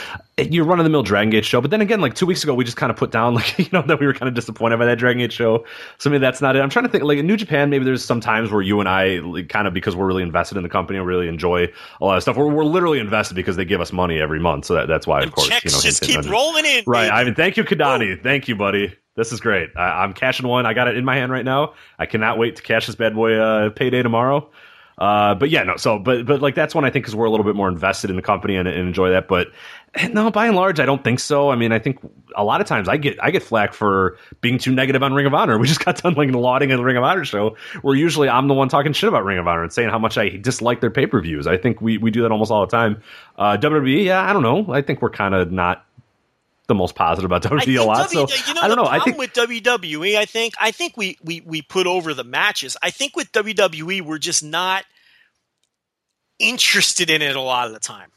you're 0.46 0.66
running 0.66 0.84
the 0.84 0.90
mill 0.90 1.04
Dragon 1.04 1.30
Gate 1.30 1.46
show, 1.46 1.62
but 1.62 1.72
then 1.72 1.82
again, 1.82 2.02
like 2.02 2.14
two 2.16 2.26
weeks 2.26 2.44
ago, 2.44 2.54
we 2.54 2.64
just 2.64 2.78
kind 2.78 2.90
of 2.90 2.98
put 2.98 3.12
down 3.12 3.34
like 3.36 3.58
you 3.60 3.68
know 3.72 3.82
that 3.84 4.00
we 4.00 4.06
were 4.06 4.14
kind 4.14 4.28
of 4.28 4.36
disappointed 4.36 4.78
by 4.78 4.86
that 4.86 4.98
Dragon 4.98 5.20
Gate 5.20 5.32
show. 5.32 5.66
So 5.98 6.10
maybe 6.10 6.20
that's 6.20 6.42
not 6.42 6.56
it. 6.56 6.60
I'm 6.62 6.70
trying 6.70 6.86
to 6.86 6.92
think 6.92 7.04
like 7.04 7.18
in 7.18 7.28
New 7.28 7.38
Japan, 7.38 7.70
maybe 7.70 7.86
there's 7.86 8.04
some 8.04 8.20
times 8.22 8.52
where 8.52 8.62
you 8.62 8.80
and 8.80 8.90
I 8.90 9.20
like, 9.20 9.50
kind 9.50 9.68
of 9.68 9.74
because 9.74 9.96
we're 9.96 10.08
really 10.08 10.24
invested 10.24 10.58
in 10.58 10.64
the 10.64 10.70
company 10.70 10.98
and 10.98 11.06
really 11.08 11.28
enjoy 11.28 11.68
a 12.02 12.06
lot 12.06 12.18
of 12.18 12.24
stuff. 12.24 12.38
We're, 12.38 12.48
we're 12.48 12.64
literally 12.66 13.00
invested 13.00 13.36
because 13.36 13.56
they 13.56 13.66
give 13.66 13.82
us 13.82 13.92
money 13.92 14.20
every 14.20 14.40
month, 14.40 14.66
so 14.66 14.74
that, 14.76 14.88
that's 14.88 15.06
why 15.08 15.22
of 15.22 15.32
course 15.32 15.48
Checks 15.48 15.66
you 15.66 15.72
know 15.72 15.82
just 15.82 16.02
keep 16.02 16.24
rolling 16.32 16.66
in, 16.66 16.84
Right. 16.88 17.04
baby. 17.04 17.12
I 17.12 17.24
mean, 17.24 17.36
thank 17.36 17.58
you, 17.58 17.64
Kidani. 17.64 18.22
Thank 18.22 18.48
you, 18.48 18.56
buddy. 18.56 18.96
This 19.16 19.34
is 19.34 19.40
great. 19.42 19.70
I, 19.76 20.04
I'm 20.04 20.14
cashing 20.14 20.48
one. 20.48 20.66
I 20.66 20.74
got 20.74 20.88
it 20.88 20.96
in 20.96 21.04
my 21.04 21.16
hand 21.16 21.32
right 21.32 21.44
now. 21.44 21.74
I 21.98 22.06
cannot 22.06 22.38
wait 22.38 22.56
to 22.56 22.62
cash 22.62 22.86
this 22.86 22.96
bad 22.96 23.16
boy 23.16 23.34
uh, 23.36 23.70
payday 23.72 24.02
tomorrow. 24.02 24.50
Uh, 25.00 25.34
but 25.34 25.50
yeah, 25.50 25.64
no. 25.64 25.78
So, 25.78 25.98
but 25.98 26.26
but 26.26 26.42
like 26.42 26.56
that's 26.56 26.76
when 26.76 26.84
I 26.84 26.90
think 26.90 27.06
because 27.06 27.16
we're 27.16 27.26
a 27.26 27.32
little 27.32 27.46
bit 27.46 27.56
more 27.56 27.70
invested 27.70 28.10
in 28.10 28.18
the 28.18 28.22
company 28.22 28.58
and, 28.58 28.68
and 28.68 28.78
enjoy 28.78 29.10
that. 29.12 29.30
But 29.30 29.48
no, 30.12 30.30
by 30.30 30.48
and 30.48 30.58
large, 30.58 30.82
I 30.82 30.86
don't 30.86 31.04
think 31.04 31.22
so. 31.22 31.50
I 31.50 31.56
mean, 31.56 31.72
I 31.72 31.80
think 31.80 32.00
a 32.36 32.44
lot 32.44 32.60
of 32.60 32.68
times 32.68 32.90
I 32.90 32.98
get 32.98 33.18
I 33.24 33.32
get 33.32 33.42
flack 33.42 33.74
for 33.74 34.18
being 34.42 34.58
too 34.58 34.74
negative 34.76 35.02
on 35.02 35.14
Ring 35.14 35.26
of 35.26 35.34
Honor. 35.34 35.58
We 35.60 35.68
just 35.68 35.84
got 35.84 36.02
done 36.02 36.16
like 36.16 36.30
lauding 36.32 36.70
the 36.70 36.84
Ring 36.84 36.98
of 36.98 37.04
Honor 37.04 37.24
show, 37.24 37.56
where 37.82 37.96
usually 37.96 38.28
I'm 38.28 38.50
the 38.50 38.54
one 38.54 38.68
talking 38.68 38.92
shit 38.92 39.08
about 39.08 39.24
Ring 39.24 39.38
of 39.38 39.48
Honor 39.48 39.64
and 39.64 39.72
saying 39.72 39.90
how 39.90 40.00
much 40.00 40.18
I 40.18 40.30
dislike 40.30 40.82
their 40.82 40.92
pay 40.92 41.06
per 41.06 41.22
views. 41.22 41.48
I 41.48 41.56
think 41.56 41.80
we 41.80 41.98
we 41.98 42.12
do 42.12 42.22
that 42.24 42.32
almost 42.32 42.52
all 42.52 42.66
the 42.66 42.72
time. 42.72 43.02
Uh, 43.38 43.58
WWE, 43.58 44.04
yeah, 44.04 44.30
I 44.30 44.34
don't 44.34 44.44
know. 44.44 44.74
I 44.74 44.82
think 44.82 45.02
we're 45.02 45.12
kind 45.12 45.34
of 45.34 45.50
not 45.50 45.86
the 46.70 46.76
most 46.76 46.96
positive 46.96 47.26
about 47.30 47.44
WWE 47.52 47.80
a 47.80 47.84
lot. 47.84 48.10
W- 48.10 48.28
so 48.28 48.48
you 48.48 48.54
know, 48.54 48.62
I 48.62 48.70
don't 48.70 48.78
know. 48.78 48.86
I 48.86 49.00
think 49.00 49.18
with 49.18 49.34
WWE, 49.34 50.16
I 50.16 50.24
think, 50.24 50.54
I 50.60 50.72
think 50.72 50.96
we, 50.96 51.18
we 51.22 51.42
we 51.42 51.62
put 51.62 51.86
over 51.86 52.14
the 52.14 52.24
matches. 52.24 52.78
I 52.82 52.92
think 52.92 53.18
with 53.18 53.30
WWE, 53.34 54.02
we're 54.02 54.18
just 54.18 54.42
not 54.42 54.86
interested 56.40 57.10
in 57.10 57.22
it 57.22 57.36
a 57.36 57.42
lot 57.42 57.68
of 57.68 57.74
the 57.74 57.80
time. 57.80 58.12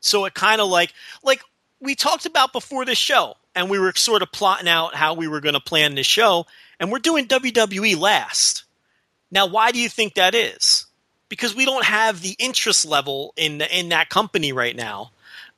So 0.00 0.26
it 0.26 0.34
kind 0.34 0.60
of 0.60 0.68
like 0.68 0.92
like 1.22 1.40
we 1.80 1.94
talked 1.94 2.26
about 2.26 2.52
before 2.52 2.84
the 2.84 2.94
show, 2.94 3.36
and 3.54 3.70
we 3.70 3.78
were 3.78 3.92
sort 3.94 4.20
of 4.20 4.30
plotting 4.30 4.68
out 4.68 4.94
how 4.94 5.14
we 5.14 5.28
were 5.28 5.40
going 5.40 5.54
to 5.54 5.60
plan 5.60 5.94
this 5.94 6.06
show, 6.06 6.46
and 6.78 6.92
we're 6.92 6.98
doing 6.98 7.26
WWE 7.26 7.98
last. 7.98 8.64
Now, 9.30 9.46
why 9.46 9.72
do 9.72 9.80
you 9.80 9.88
think 9.88 10.14
that 10.14 10.34
is? 10.34 10.86
Because 11.30 11.54
we 11.54 11.64
don't 11.64 11.86
have 11.86 12.20
the 12.20 12.36
interest 12.38 12.84
level 12.84 13.32
in 13.36 13.62
in 13.62 13.88
that 13.88 14.10
company 14.10 14.52
right 14.52 14.76
now 14.76 15.12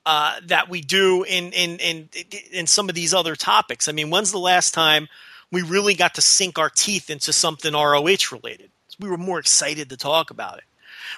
uh, 0.06 0.38
that 0.46 0.68
we 0.68 0.80
do 0.80 1.22
in, 1.24 1.52
in 1.52 1.78
in 1.78 2.08
in 2.52 2.66
some 2.66 2.88
of 2.88 2.94
these 2.94 3.14
other 3.14 3.36
topics. 3.36 3.88
I 3.88 3.92
mean, 3.92 4.10
when's 4.10 4.32
the 4.32 4.38
last 4.38 4.74
time 4.74 5.08
we 5.50 5.62
really 5.62 5.94
got 5.94 6.14
to 6.16 6.20
sink 6.20 6.58
our 6.58 6.70
teeth 6.70 7.10
into 7.10 7.32
something 7.32 7.72
ROH 7.72 8.30
related? 8.32 8.70
We 9.00 9.08
were 9.08 9.16
more 9.16 9.38
excited 9.38 9.90
to 9.90 9.96
talk 9.96 10.30
about 10.30 10.58
it. 10.58 10.64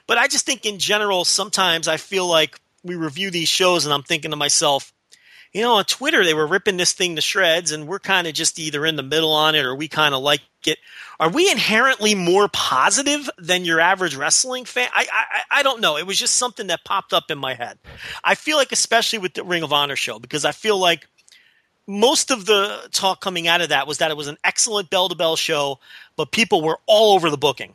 But 0.07 0.19
I 0.19 0.29
just 0.29 0.47
think 0.47 0.65
in 0.65 0.79
general, 0.79 1.25
sometimes 1.25 1.89
I 1.89 1.97
feel 1.97 2.27
like 2.27 2.61
we 2.85 2.95
review 2.95 3.31
these 3.31 3.49
shows 3.49 3.85
and 3.85 3.93
I'm 3.93 4.03
thinking 4.03 4.31
to 4.31 4.37
myself, 4.37 4.93
you 5.53 5.63
know, 5.63 5.75
on 5.75 5.85
Twitter 5.85 6.25
they 6.25 6.35
were 6.35 6.47
ripping 6.47 6.77
this 6.77 6.93
thing 6.93 7.17
to 7.17 7.23
shreds, 7.23 7.73
and 7.73 7.89
we're 7.89 7.99
kind 7.99 8.27
of 8.27 8.35
just 8.35 8.59
either 8.59 8.85
in 8.87 8.97
the 8.97 9.03
middle 9.03 9.33
on 9.33 9.55
it 9.55 9.65
or 9.65 9.75
we 9.75 9.89
kind 9.89 10.15
of 10.15 10.23
like 10.23 10.43
it. 10.67 10.79
Are 11.19 11.31
we 11.31 11.51
inherently 11.51 12.15
more 12.15 12.49
positive 12.49 13.31
than 13.39 13.65
your 13.65 13.81
average 13.81 14.17
wrestling 14.17 14.65
fan? 14.65 14.89
I, 14.95 15.07
I 15.11 15.61
I 15.61 15.63
don't 15.63 15.81
know. 15.81 15.97
It 15.97 16.07
was 16.07 16.19
just 16.19 16.35
something 16.35 16.67
that 16.67 16.85
popped 16.85 17.13
up 17.13 17.31
in 17.31 17.39
my 17.39 17.55
head. 17.55 17.79
I 18.23 18.35
feel 18.35 18.57
like, 18.57 18.73
especially 18.73 19.19
with 19.19 19.35
the 19.35 19.45
Ring 19.45 19.63
of 19.63 19.73
Honor 19.73 19.97
show, 19.97 20.19
because 20.19 20.45
I 20.45 20.53
feel 20.53 20.79
like 20.79 21.07
most 21.87 22.31
of 22.31 22.47
the 22.47 22.89
talk 22.93 23.21
coming 23.21 23.49
out 23.49 23.61
of 23.61 23.71
that 23.71 23.87
was 23.87 23.99
that 23.99 24.11
it 24.11 24.17
was 24.17 24.29
an 24.29 24.37
excellent 24.45 24.91
bell 24.91 25.09
to 25.09 25.15
bell 25.15 25.37
show, 25.37 25.79
but 26.17 26.33
people 26.33 26.63
were 26.63 26.79
all 26.87 27.15
over 27.15 27.31
the 27.31 27.39
booking, 27.39 27.75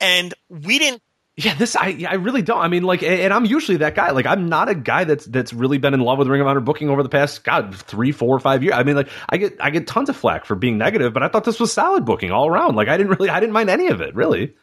and 0.00 0.34
we 0.48 0.78
didn't 0.78 1.02
yeah, 1.36 1.54
this 1.54 1.74
I 1.74 2.06
I 2.08 2.14
really 2.14 2.42
don't. 2.42 2.60
I 2.60 2.68
mean, 2.68 2.84
like, 2.84 3.02
and 3.02 3.32
I'm 3.32 3.44
usually 3.44 3.78
that 3.78 3.96
guy. 3.96 4.10
Like, 4.12 4.26
I'm 4.26 4.48
not 4.48 4.68
a 4.68 4.74
guy 4.74 5.02
that's 5.02 5.26
that's 5.26 5.52
really 5.52 5.78
been 5.78 5.92
in 5.92 6.00
love 6.00 6.18
with 6.18 6.28
Ring 6.28 6.40
of 6.40 6.46
Honor 6.46 6.60
booking 6.60 6.90
over 6.90 7.02
the 7.02 7.08
past 7.08 7.42
God 7.42 7.74
three, 7.74 8.12
four, 8.12 8.38
five 8.38 8.62
years. 8.62 8.74
I 8.76 8.84
mean, 8.84 8.94
like, 8.94 9.08
I 9.28 9.36
get 9.36 9.56
I 9.60 9.70
get 9.70 9.88
tons 9.88 10.08
of 10.08 10.16
flack 10.16 10.44
for 10.44 10.54
being 10.54 10.78
negative, 10.78 11.12
but 11.12 11.24
I 11.24 11.28
thought 11.28 11.44
this 11.44 11.58
was 11.58 11.72
solid 11.72 12.04
booking 12.04 12.30
all 12.30 12.46
around. 12.46 12.76
Like, 12.76 12.88
I 12.88 12.96
didn't 12.96 13.10
really 13.18 13.30
I 13.30 13.40
didn't 13.40 13.52
mind 13.52 13.68
any 13.68 13.88
of 13.88 14.00
it 14.00 14.14
really. 14.14 14.54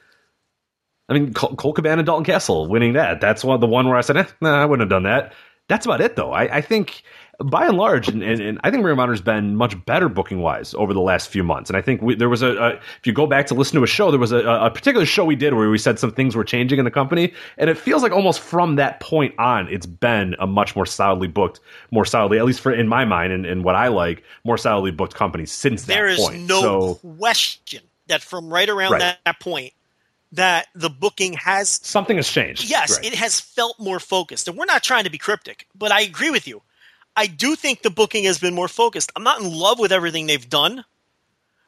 I 1.09 1.13
mean, 1.13 1.33
Colt, 1.33 1.57
Colt 1.57 1.75
Cabana 1.75 1.99
and 1.99 2.05
Dalton 2.05 2.23
Castle 2.23 2.67
winning 2.67 2.93
that. 2.93 3.19
That's 3.19 3.43
one 3.43 3.59
the 3.59 3.67
one 3.67 3.87
where 3.87 3.97
I 3.97 4.01
said, 4.01 4.15
eh, 4.15 4.25
nah, 4.39 4.61
I 4.61 4.65
wouldn't 4.65 4.89
have 4.89 4.89
done 4.89 5.03
that. 5.03 5.33
That's 5.67 5.85
about 5.85 5.99
it, 5.99 6.15
though. 6.15 6.31
I, 6.31 6.57
I 6.57 6.61
think 6.61 7.03
by 7.43 7.67
and 7.67 7.77
large, 7.77 8.07
and, 8.07 8.23
and, 8.23 8.41
and, 8.41 8.59
I 8.63 8.71
think 8.71 8.83
Ring 8.83 8.93
of 8.93 8.99
Honor's 8.99 9.21
been 9.21 9.55
much 9.55 9.85
better 9.85 10.09
booking 10.09 10.41
wise 10.41 10.73
over 10.75 10.93
the 10.93 11.01
last 11.01 11.29
few 11.29 11.43
months. 11.43 11.69
And 11.69 11.77
I 11.77 11.81
think 11.81 12.01
we, 12.01 12.15
there 12.15 12.29
was 12.29 12.41
a, 12.41 12.55
a, 12.57 12.69
if 12.73 13.05
you 13.05 13.13
go 13.13 13.27
back 13.27 13.47
to 13.47 13.53
listen 13.53 13.77
to 13.77 13.83
a 13.83 13.87
show, 13.87 14.11
there 14.11 14.19
was 14.19 14.31
a, 14.31 14.39
a, 14.39 14.69
particular 14.69 15.05
show 15.05 15.25
we 15.25 15.35
did 15.35 15.53
where 15.53 15.69
we 15.69 15.77
said 15.77 15.99
some 15.99 16.11
things 16.11 16.35
were 16.35 16.43
changing 16.43 16.79
in 16.79 16.85
the 16.85 16.91
company, 16.91 17.33
and 17.57 17.69
it 17.69 17.77
feels 17.77 18.03
like 18.03 18.11
almost 18.11 18.39
from 18.39 18.75
that 18.75 18.99
point 18.99 19.33
on, 19.39 19.67
it's 19.69 19.85
been 19.85 20.35
a 20.39 20.47
much 20.47 20.75
more 20.75 20.85
solidly 20.85 21.27
booked, 21.27 21.59
more 21.91 22.05
solidly, 22.05 22.37
at 22.37 22.45
least 22.45 22.61
for 22.61 22.73
in 22.73 22.87
my 22.87 23.05
mind 23.05 23.33
and, 23.33 23.45
and 23.45 23.63
what 23.63 23.75
I 23.75 23.87
like, 23.87 24.23
more 24.43 24.57
solidly 24.57 24.91
booked 24.91 25.15
company 25.15 25.45
since 25.45 25.83
there 25.83 26.09
that 26.09 26.17
point. 26.19 26.33
There 26.33 26.41
is 26.41 26.49
no 26.49 26.61
so, 26.61 26.95
question 27.17 27.81
that 28.07 28.21
from 28.21 28.51
right 28.51 28.69
around 28.69 28.91
right. 28.91 28.99
That, 28.99 29.19
that 29.25 29.39
point, 29.39 29.73
that 30.33 30.67
the 30.75 30.89
booking 30.89 31.33
has 31.33 31.79
something 31.83 32.17
has 32.17 32.29
changed. 32.29 32.69
Yes, 32.69 32.97
right. 32.97 33.05
it 33.05 33.15
has 33.15 33.39
felt 33.39 33.79
more 33.79 33.99
focused. 33.99 34.47
And 34.47 34.57
we're 34.57 34.65
not 34.65 34.83
trying 34.83 35.03
to 35.03 35.09
be 35.09 35.17
cryptic, 35.17 35.67
but 35.75 35.91
I 35.91 36.01
agree 36.01 36.29
with 36.29 36.47
you. 36.47 36.61
I 37.15 37.27
do 37.27 37.55
think 37.55 37.81
the 37.81 37.89
booking 37.89 38.23
has 38.23 38.39
been 38.39 38.53
more 38.53 38.67
focused. 38.67 39.11
I'm 39.15 39.23
not 39.23 39.41
in 39.41 39.51
love 39.51 39.79
with 39.79 39.91
everything 39.91 40.27
they've 40.27 40.49
done, 40.49 40.85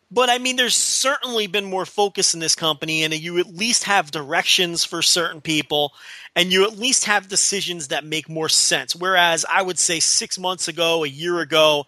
but 0.09 0.29
I 0.29 0.37
mean, 0.37 0.55
there's 0.55 0.75
certainly 0.75 1.47
been 1.47 1.65
more 1.65 1.85
focus 1.85 2.33
in 2.33 2.39
this 2.39 2.55
company, 2.55 3.03
and 3.03 3.13
you 3.13 3.39
at 3.39 3.47
least 3.47 3.85
have 3.85 4.11
directions 4.11 4.85
for 4.85 5.01
certain 5.01 5.41
people, 5.41 5.93
and 6.35 6.53
you 6.53 6.65
at 6.65 6.77
least 6.77 7.05
have 7.05 7.27
decisions 7.27 7.89
that 7.89 8.05
make 8.05 8.29
more 8.29 8.47
sense. 8.47 8.95
Whereas 8.95 9.45
I 9.49 9.61
would 9.61 9.79
say 9.79 9.99
six 9.99 10.37
months 10.39 10.67
ago, 10.67 11.03
a 11.03 11.07
year 11.07 11.39
ago, 11.39 11.87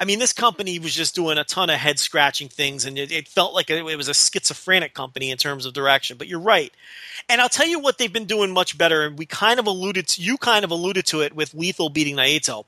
I 0.00 0.04
mean, 0.04 0.18
this 0.18 0.32
company 0.32 0.78
was 0.78 0.94
just 0.94 1.14
doing 1.14 1.38
a 1.38 1.44
ton 1.44 1.70
of 1.70 1.76
head 1.76 1.98
scratching 1.98 2.48
things, 2.48 2.84
and 2.84 2.98
it, 2.98 3.12
it 3.12 3.28
felt 3.28 3.52
like 3.52 3.68
it, 3.68 3.84
it, 3.84 3.96
was 3.96 4.08
a 4.08 4.14
schizophrenic 4.14 4.94
company 4.94 5.30
in 5.30 5.38
terms 5.38 5.66
of 5.66 5.72
direction. 5.72 6.16
But 6.16 6.26
you're 6.26 6.40
right, 6.40 6.72
and 7.28 7.40
I'll 7.40 7.48
tell 7.48 7.66
you 7.66 7.80
what 7.80 7.98
they've 7.98 8.12
been 8.12 8.24
doing 8.24 8.50
much 8.52 8.78
better. 8.78 9.04
And 9.04 9.18
we 9.18 9.26
kind 9.26 9.60
of 9.60 9.66
alluded 9.66 10.08
to 10.08 10.22
you, 10.22 10.38
kind 10.38 10.64
of 10.64 10.70
alluded 10.70 11.04
to 11.06 11.20
it 11.20 11.34
with 11.34 11.52
Lethal 11.52 11.90
beating 11.90 12.16
Naito 12.16 12.64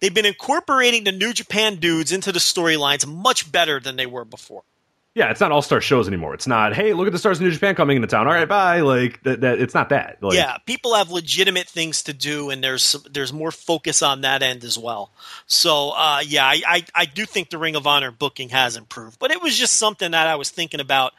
they've 0.00 0.14
been 0.14 0.26
incorporating 0.26 1.04
the 1.04 1.12
New 1.12 1.32
Japan 1.32 1.76
dudes 1.76 2.12
into 2.12 2.32
the 2.32 2.38
storylines 2.38 3.06
much 3.06 3.50
better 3.50 3.80
than 3.80 3.96
they 3.96 4.06
were 4.06 4.24
before. 4.24 4.62
Yeah, 5.12 5.30
it's 5.32 5.40
not 5.40 5.50
all 5.50 5.60
star 5.60 5.80
shows 5.80 6.06
anymore. 6.06 6.34
It's 6.34 6.46
not, 6.46 6.72
hey, 6.72 6.92
look 6.92 7.08
at 7.08 7.12
the 7.12 7.18
stars 7.18 7.38
of 7.38 7.42
New 7.42 7.50
Japan 7.50 7.74
coming 7.74 7.96
into 7.96 8.06
town. 8.06 8.28
All 8.28 8.32
right, 8.32 8.48
bye. 8.48 8.80
Like 8.80 9.20
that, 9.24 9.40
that 9.40 9.60
it's 9.60 9.74
not 9.74 9.88
that. 9.88 10.18
Like, 10.20 10.36
yeah, 10.36 10.58
people 10.66 10.94
have 10.94 11.10
legitimate 11.10 11.66
things 11.66 12.04
to 12.04 12.12
do, 12.12 12.50
and 12.50 12.62
there's 12.62 12.92
there's 13.10 13.32
more 13.32 13.50
focus 13.50 14.02
on 14.02 14.20
that 14.20 14.44
end 14.44 14.62
as 14.62 14.78
well. 14.78 15.10
So, 15.48 15.90
uh, 15.90 16.22
yeah, 16.24 16.46
I, 16.46 16.62
I 16.64 16.84
I 16.94 17.04
do 17.06 17.26
think 17.26 17.50
the 17.50 17.58
Ring 17.58 17.74
of 17.74 17.88
Honor 17.88 18.12
booking 18.12 18.50
has 18.50 18.76
improved, 18.76 19.18
but 19.18 19.32
it 19.32 19.42
was 19.42 19.58
just 19.58 19.74
something 19.74 20.12
that 20.12 20.28
I 20.28 20.36
was 20.36 20.48
thinking 20.48 20.78
about 20.78 21.12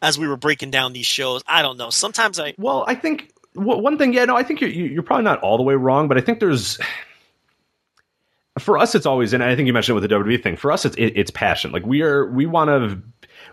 as 0.00 0.16
we 0.20 0.28
were 0.28 0.36
breaking 0.36 0.70
down 0.70 0.92
these 0.92 1.06
shows. 1.06 1.42
I 1.48 1.62
don't 1.62 1.78
know. 1.78 1.90
Sometimes 1.90 2.38
I 2.38 2.54
well, 2.58 2.84
I 2.86 2.94
think 2.94 3.32
one 3.54 3.98
thing. 3.98 4.12
Yeah, 4.12 4.26
no, 4.26 4.36
I 4.36 4.44
think 4.44 4.60
you're 4.60 4.70
you're 4.70 5.02
probably 5.02 5.24
not 5.24 5.40
all 5.40 5.56
the 5.56 5.64
way 5.64 5.74
wrong, 5.74 6.06
but 6.06 6.16
I 6.16 6.20
think 6.20 6.38
there's 6.38 6.78
for 8.58 8.78
us, 8.78 8.94
it's 8.94 9.06
always, 9.06 9.32
and 9.32 9.42
I 9.42 9.54
think 9.54 9.66
you 9.66 9.72
mentioned 9.72 9.96
it 9.96 10.00
with 10.00 10.10
the 10.10 10.16
WWE 10.16 10.42
thing. 10.42 10.56
For 10.56 10.72
us, 10.72 10.84
it's 10.84 10.96
it, 10.96 11.12
it's 11.16 11.30
passion. 11.30 11.72
Like 11.72 11.84
we 11.86 12.02
are, 12.02 12.30
we 12.30 12.46
want 12.46 12.68
to. 12.68 13.02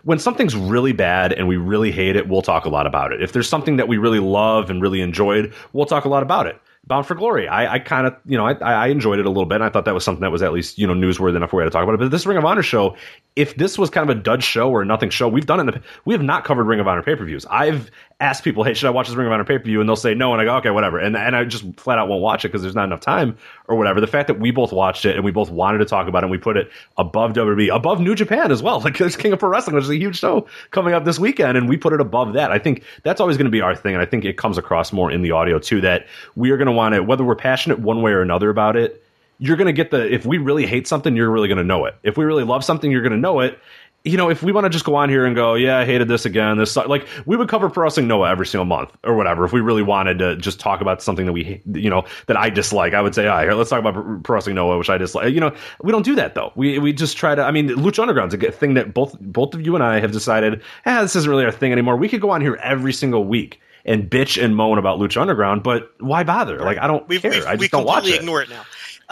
When 0.02 0.18
something's 0.18 0.54
really 0.54 0.92
bad 0.92 1.32
and 1.32 1.48
we 1.48 1.56
really 1.56 1.90
hate 1.90 2.16
it, 2.16 2.28
we'll 2.28 2.42
talk 2.42 2.64
a 2.66 2.68
lot 2.68 2.86
about 2.86 3.12
it. 3.12 3.22
If 3.22 3.32
there's 3.32 3.48
something 3.48 3.76
that 3.76 3.88
we 3.88 3.96
really 3.96 4.18
love 4.18 4.68
and 4.70 4.82
really 4.82 5.00
enjoyed, 5.00 5.54
we'll 5.72 5.86
talk 5.86 6.04
a 6.04 6.08
lot 6.08 6.22
about 6.22 6.46
it. 6.46 6.60
Bound 6.86 7.06
for 7.06 7.14
Glory. 7.14 7.48
I, 7.48 7.74
I 7.74 7.78
kind 7.78 8.06
of, 8.06 8.14
you 8.26 8.36
know, 8.36 8.46
I, 8.46 8.52
I 8.52 8.86
enjoyed 8.88 9.18
it 9.18 9.24
a 9.24 9.30
little 9.30 9.46
bit. 9.46 9.56
And 9.56 9.64
I 9.64 9.70
thought 9.70 9.86
that 9.86 9.94
was 9.94 10.04
something 10.04 10.20
that 10.20 10.30
was 10.30 10.42
at 10.42 10.52
least, 10.52 10.78
you 10.78 10.86
know, 10.86 10.92
newsworthy 10.92 11.36
enough 11.36 11.50
for 11.50 11.56
we 11.56 11.62
had 11.62 11.66
to 11.66 11.70
talk 11.70 11.82
about 11.82 11.94
it. 11.94 12.00
But 12.00 12.10
this 12.10 12.26
Ring 12.26 12.36
of 12.36 12.44
Honor 12.44 12.62
show, 12.62 12.96
if 13.36 13.56
this 13.56 13.76
was 13.76 13.90
kind 13.90 14.08
of 14.08 14.16
a 14.16 14.20
dud 14.20 14.44
show 14.44 14.70
or 14.70 14.82
a 14.82 14.84
nothing 14.84 15.10
show, 15.10 15.28
we've 15.28 15.46
done 15.46 15.58
it. 15.58 15.62
In 15.62 15.66
the, 15.66 15.82
we 16.04 16.14
have 16.14 16.22
not 16.22 16.44
covered 16.44 16.64
Ring 16.64 16.78
of 16.78 16.86
Honor 16.86 17.02
pay 17.02 17.16
per 17.16 17.24
views. 17.24 17.44
I've 17.46 17.90
asked 18.20 18.44
people, 18.44 18.62
hey, 18.62 18.74
should 18.74 18.86
I 18.86 18.90
watch 18.90 19.08
this 19.08 19.16
Ring 19.16 19.26
of 19.26 19.32
Honor 19.32 19.44
pay 19.44 19.58
per 19.58 19.64
view? 19.64 19.80
And 19.80 19.88
they'll 19.88 19.96
say 19.96 20.14
no, 20.14 20.32
and 20.32 20.40
I 20.40 20.44
go, 20.44 20.56
okay, 20.58 20.70
whatever. 20.70 20.98
And 20.98 21.16
and 21.16 21.34
I 21.34 21.44
just 21.44 21.64
flat 21.76 21.98
out 21.98 22.08
won't 22.08 22.22
watch 22.22 22.44
it 22.44 22.48
because 22.48 22.62
there's 22.62 22.76
not 22.76 22.84
enough 22.84 23.00
time 23.00 23.36
or 23.66 23.76
whatever. 23.76 24.00
The 24.00 24.06
fact 24.06 24.28
that 24.28 24.38
we 24.38 24.52
both 24.52 24.72
watched 24.72 25.04
it 25.04 25.16
and 25.16 25.24
we 25.24 25.32
both 25.32 25.50
wanted 25.50 25.78
to 25.78 25.84
talk 25.84 26.06
about 26.06 26.22
it, 26.22 26.26
and 26.26 26.30
we 26.30 26.38
put 26.38 26.56
it 26.56 26.70
above 26.96 27.32
WWE, 27.32 27.74
above 27.74 28.00
New 28.00 28.14
Japan 28.14 28.52
as 28.52 28.62
well. 28.62 28.80
Like 28.84 28.98
there's 28.98 29.16
King 29.16 29.32
of 29.32 29.38
Pro 29.38 29.48
Wrestling, 29.48 29.74
which 29.74 29.84
is 29.84 29.90
a 29.90 29.96
huge 29.96 30.18
show 30.18 30.46
coming 30.70 30.92
up 30.92 31.06
this 31.06 31.18
weekend, 31.18 31.56
and 31.56 31.70
we 31.70 31.78
put 31.78 31.94
it 31.94 32.02
above 32.02 32.34
that. 32.34 32.52
I 32.52 32.58
think 32.58 32.82
that's 33.02 33.18
always 33.18 33.38
going 33.38 33.46
to 33.46 33.50
be 33.50 33.62
our 33.62 33.74
thing, 33.74 33.94
and 33.94 34.02
I 34.02 34.04
think 34.04 34.26
it 34.26 34.36
comes 34.36 34.58
across 34.58 34.92
more 34.92 35.10
in 35.10 35.22
the 35.22 35.30
audio 35.30 35.58
too 35.58 35.80
that 35.80 36.06
we 36.36 36.50
are 36.50 36.58
going 36.58 36.66
to 36.66 36.72
want 36.72 36.94
it, 36.94 37.06
whether 37.06 37.24
we're 37.24 37.34
passionate 37.34 37.78
one 37.78 38.02
way 38.02 38.12
or 38.12 38.20
another 38.20 38.50
about 38.50 38.76
it. 38.76 39.03
You're 39.44 39.56
going 39.56 39.66
to 39.66 39.72
get 39.72 39.90
the 39.90 40.12
if 40.12 40.24
we 40.24 40.38
really 40.38 40.66
hate 40.66 40.86
something, 40.86 41.16
you're 41.16 41.30
really 41.30 41.48
going 41.48 41.58
to 41.58 41.64
know 41.64 41.84
it. 41.84 41.94
If 42.02 42.16
we 42.16 42.24
really 42.24 42.44
love 42.44 42.64
something, 42.64 42.90
you're 42.90 43.02
going 43.02 43.12
to 43.12 43.18
know 43.18 43.40
it 43.40 43.58
you 44.04 44.18
know, 44.18 44.28
if 44.28 44.42
we 44.42 44.52
want 44.52 44.66
to 44.66 44.68
just 44.68 44.84
go 44.84 44.94
on 44.96 45.08
here 45.08 45.24
and 45.24 45.34
go, 45.34 45.54
yeah, 45.54 45.78
I 45.78 45.86
hated 45.86 46.08
this 46.08 46.26
again, 46.26 46.58
this 46.58 46.76
like 46.76 47.08
we 47.24 47.36
would 47.38 47.48
cover 47.48 47.70
Pro 47.70 47.84
Wrestling 47.84 48.06
Noah 48.06 48.30
every 48.30 48.44
single 48.44 48.66
month 48.66 48.94
or 49.02 49.16
whatever. 49.16 49.46
If 49.46 49.52
we 49.54 49.62
really 49.62 49.82
wanted 49.82 50.18
to 50.18 50.36
just 50.36 50.60
talk 50.60 50.82
about 50.82 51.02
something 51.02 51.24
that 51.24 51.32
we, 51.32 51.62
you 51.72 51.88
know, 51.88 52.04
that 52.26 52.36
I 52.36 52.50
dislike, 52.50 52.92
I 52.92 53.00
would 53.00 53.14
say, 53.14 53.26
all 53.26 53.36
right, 53.36 53.44
here, 53.44 53.54
let's 53.54 53.70
talk 53.70 53.80
about 53.80 54.22
Pro 54.22 54.34
Wrestling 54.34 54.56
Noah, 54.56 54.76
which 54.76 54.90
I 54.90 54.98
dislike. 54.98 55.32
You 55.32 55.40
know, 55.40 55.54
we 55.82 55.90
don't 55.90 56.04
do 56.04 56.14
that 56.16 56.34
though. 56.34 56.52
We 56.54 56.78
we 56.78 56.92
just 56.92 57.16
try 57.16 57.34
to. 57.34 57.42
I 57.42 57.50
mean, 57.50 57.70
Lucha 57.70 58.00
Underground's 58.00 58.34
a 58.34 58.52
thing 58.52 58.74
that 58.74 58.92
both 58.92 59.18
both 59.20 59.54
of 59.54 59.64
you 59.64 59.74
and 59.74 59.82
I 59.82 60.00
have 60.00 60.12
decided, 60.12 60.62
ah, 60.84 61.00
this 61.00 61.16
isn't 61.16 61.30
really 61.30 61.46
our 61.46 61.52
thing 61.52 61.72
anymore. 61.72 61.96
We 61.96 62.10
could 62.10 62.20
go 62.20 62.28
on 62.28 62.42
here 62.42 62.56
every 62.56 62.92
single 62.92 63.24
week 63.24 63.58
and 63.86 64.10
bitch 64.10 64.42
and 64.42 64.54
moan 64.54 64.76
about 64.76 64.98
Lucha 64.98 65.20
Underground, 65.22 65.62
but 65.62 65.90
why 66.00 66.24
bother? 66.24 66.58
Like 66.58 66.76
I 66.76 66.86
don't 66.86 67.08
we've, 67.08 67.22
care. 67.22 67.30
We've, 67.30 67.46
I 67.46 67.56
just 67.56 67.70
don't 67.70 67.86
watch 67.86 68.06
it. 68.06 68.16
Ignore 68.16 68.42
it 68.42 68.50
now. 68.50 68.64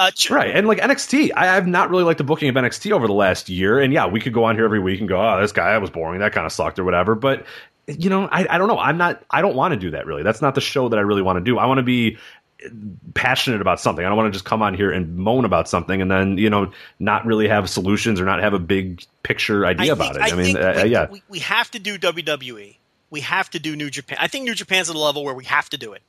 Uh, 0.02 0.34
right, 0.34 0.50
and 0.54 0.66
like 0.66 0.78
NXT, 0.78 1.30
I 1.36 1.46
have 1.46 1.66
not 1.66 1.90
really 1.90 2.04
liked 2.04 2.18
the 2.18 2.24
booking 2.24 2.48
of 2.48 2.54
NXT 2.54 2.92
over 2.92 3.06
the 3.06 3.12
last 3.12 3.48
year. 3.48 3.80
And 3.80 3.92
yeah, 3.92 4.06
we 4.06 4.20
could 4.20 4.32
go 4.32 4.44
on 4.44 4.56
here 4.56 4.64
every 4.64 4.80
week 4.80 5.00
and 5.00 5.08
go, 5.08 5.20
"Oh, 5.20 5.40
this 5.40 5.52
guy 5.52 5.76
was 5.78 5.90
boring. 5.90 6.20
That 6.20 6.32
kind 6.32 6.46
of 6.46 6.52
sucked," 6.52 6.78
or 6.78 6.84
whatever. 6.84 7.14
But 7.14 7.46
you 7.86 8.10
know, 8.10 8.28
I, 8.30 8.46
I 8.48 8.58
don't 8.58 8.68
know. 8.68 8.78
I'm 8.78 8.98
not. 8.98 9.22
I 9.30 9.42
don't 9.42 9.54
want 9.54 9.74
to 9.74 9.80
do 9.80 9.90
that. 9.92 10.06
Really, 10.06 10.22
that's 10.22 10.42
not 10.42 10.54
the 10.54 10.60
show 10.60 10.88
that 10.88 10.98
I 10.98 11.02
really 11.02 11.22
want 11.22 11.36
to 11.38 11.44
do. 11.44 11.58
I 11.58 11.66
want 11.66 11.78
to 11.78 11.84
be 11.84 12.18
passionate 13.14 13.60
about 13.60 13.80
something. 13.80 14.04
I 14.04 14.08
don't 14.08 14.16
want 14.16 14.32
to 14.32 14.32
just 14.32 14.44
come 14.44 14.62
on 14.62 14.74
here 14.74 14.90
and 14.90 15.16
moan 15.16 15.44
about 15.44 15.68
something 15.68 16.00
and 16.00 16.10
then 16.10 16.38
you 16.38 16.48
know 16.48 16.70
not 17.00 17.26
really 17.26 17.48
have 17.48 17.68
solutions 17.68 18.20
or 18.20 18.24
not 18.24 18.40
have 18.40 18.54
a 18.54 18.58
big 18.58 19.04
picture 19.22 19.66
idea 19.66 19.90
I 19.90 19.94
about 19.94 20.16
it. 20.16 20.22
I, 20.22 20.28
I 20.28 20.34
mean, 20.34 20.56
uh, 20.56 20.80
we, 20.84 20.90
yeah, 20.90 21.10
we, 21.10 21.22
we 21.28 21.38
have 21.40 21.70
to 21.72 21.78
do 21.78 21.98
WWE. 21.98 22.76
We 23.10 23.20
have 23.20 23.50
to 23.50 23.58
do 23.58 23.76
New 23.76 23.90
Japan. 23.90 24.18
I 24.20 24.28
think 24.28 24.44
New 24.44 24.54
Japan's 24.54 24.88
at 24.90 24.96
a 24.96 24.98
level 24.98 25.24
where 25.24 25.34
we 25.34 25.44
have 25.44 25.68
to 25.70 25.76
do 25.76 25.92
it. 25.92 26.02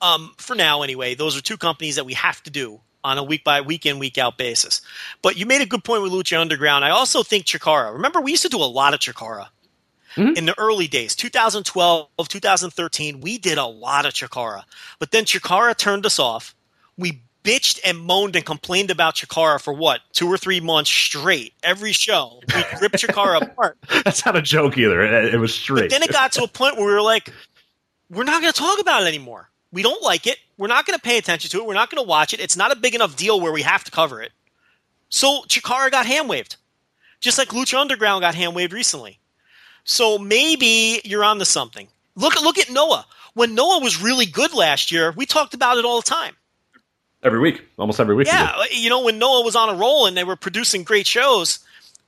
Um, 0.00 0.34
for 0.36 0.54
now, 0.54 0.82
anyway, 0.82 1.14
those 1.14 1.36
are 1.36 1.40
two 1.40 1.56
companies 1.56 1.96
that 1.96 2.04
we 2.04 2.14
have 2.14 2.42
to 2.42 2.50
do 2.50 2.80
on 3.04 3.18
a 3.18 3.22
week 3.22 3.44
by 3.44 3.60
week 3.60 3.86
in 3.86 3.98
week 3.98 4.18
out 4.18 4.38
basis. 4.38 4.80
But 5.22 5.36
you 5.36 5.46
made 5.46 5.60
a 5.60 5.66
good 5.66 5.84
point 5.84 6.02
with 6.02 6.12
Lucha 6.12 6.40
Underground. 6.40 6.84
I 6.84 6.90
also 6.90 7.22
think 7.22 7.44
Chikara. 7.44 7.92
Remember, 7.92 8.20
we 8.20 8.32
used 8.32 8.42
to 8.42 8.48
do 8.48 8.56
a 8.56 8.64
lot 8.64 8.94
of 8.94 9.00
Chikara 9.00 9.48
mm-hmm. 10.16 10.36
in 10.36 10.46
the 10.46 10.58
early 10.58 10.88
days, 10.88 11.14
2012, 11.14 12.08
2013. 12.28 13.20
We 13.20 13.38
did 13.38 13.58
a 13.58 13.66
lot 13.66 14.06
of 14.06 14.14
Chikara, 14.14 14.64
but 14.98 15.10
then 15.10 15.24
Chikara 15.24 15.76
turned 15.76 16.06
us 16.06 16.18
off. 16.18 16.54
We 16.96 17.20
bitched 17.44 17.78
and 17.84 17.98
moaned 17.98 18.34
and 18.34 18.44
complained 18.44 18.90
about 18.90 19.16
Chikara 19.16 19.60
for 19.60 19.74
what 19.74 20.00
two 20.12 20.26
or 20.26 20.38
three 20.38 20.60
months 20.60 20.90
straight. 20.90 21.52
Every 21.62 21.92
show, 21.92 22.40
we 22.48 22.62
ripped 22.80 22.96
Chikara 22.96 23.42
apart. 23.42 23.78
That's 24.04 24.24
not 24.24 24.34
a 24.34 24.42
joke 24.42 24.78
either. 24.78 25.02
It, 25.02 25.34
it 25.34 25.38
was 25.38 25.54
straight. 25.54 25.82
But 25.82 25.90
then 25.90 26.02
it 26.02 26.10
got 26.10 26.32
to 26.32 26.44
a 26.44 26.48
point 26.48 26.76
where 26.76 26.86
we 26.86 26.92
were 26.92 27.02
like, 27.02 27.30
we're 28.10 28.24
not 28.24 28.40
going 28.40 28.52
to 28.52 28.58
talk 28.58 28.80
about 28.80 29.02
it 29.02 29.06
anymore. 29.06 29.50
We 29.74 29.82
don't 29.82 30.02
like 30.04 30.28
it. 30.28 30.38
We're 30.56 30.68
not 30.68 30.86
going 30.86 30.96
to 30.96 31.02
pay 31.02 31.18
attention 31.18 31.50
to 31.50 31.58
it. 31.58 31.66
We're 31.66 31.74
not 31.74 31.90
going 31.90 32.02
to 32.02 32.08
watch 32.08 32.32
it. 32.32 32.38
It's 32.38 32.56
not 32.56 32.70
a 32.70 32.76
big 32.76 32.94
enough 32.94 33.16
deal 33.16 33.40
where 33.40 33.52
we 33.52 33.62
have 33.62 33.82
to 33.82 33.90
cover 33.90 34.22
it. 34.22 34.30
So 35.08 35.42
Chikara 35.48 35.90
got 35.90 36.06
hand 36.06 36.28
waved, 36.28 36.56
just 37.18 37.38
like 37.38 37.48
Lucha 37.48 37.76
Underground 37.76 38.20
got 38.22 38.36
hand 38.36 38.54
waved 38.54 38.72
recently. 38.72 39.18
So 39.82 40.16
maybe 40.16 41.00
you're 41.04 41.24
on 41.24 41.40
to 41.40 41.44
something. 41.44 41.88
Look, 42.14 42.40
look 42.40 42.56
at 42.56 42.70
Noah. 42.70 43.04
When 43.34 43.56
Noah 43.56 43.80
was 43.80 44.00
really 44.00 44.26
good 44.26 44.54
last 44.54 44.92
year, 44.92 45.10
we 45.10 45.26
talked 45.26 45.54
about 45.54 45.76
it 45.76 45.84
all 45.84 46.00
the 46.00 46.06
time. 46.06 46.36
Every 47.24 47.40
week, 47.40 47.64
almost 47.76 47.98
every 47.98 48.14
week. 48.14 48.28
Yeah, 48.28 48.54
you 48.70 48.90
know 48.90 49.02
when 49.02 49.18
Noah 49.18 49.44
was 49.44 49.56
on 49.56 49.70
a 49.70 49.74
roll 49.74 50.06
and 50.06 50.16
they 50.16 50.24
were 50.24 50.36
producing 50.36 50.84
great 50.84 51.06
shows, 51.06 51.58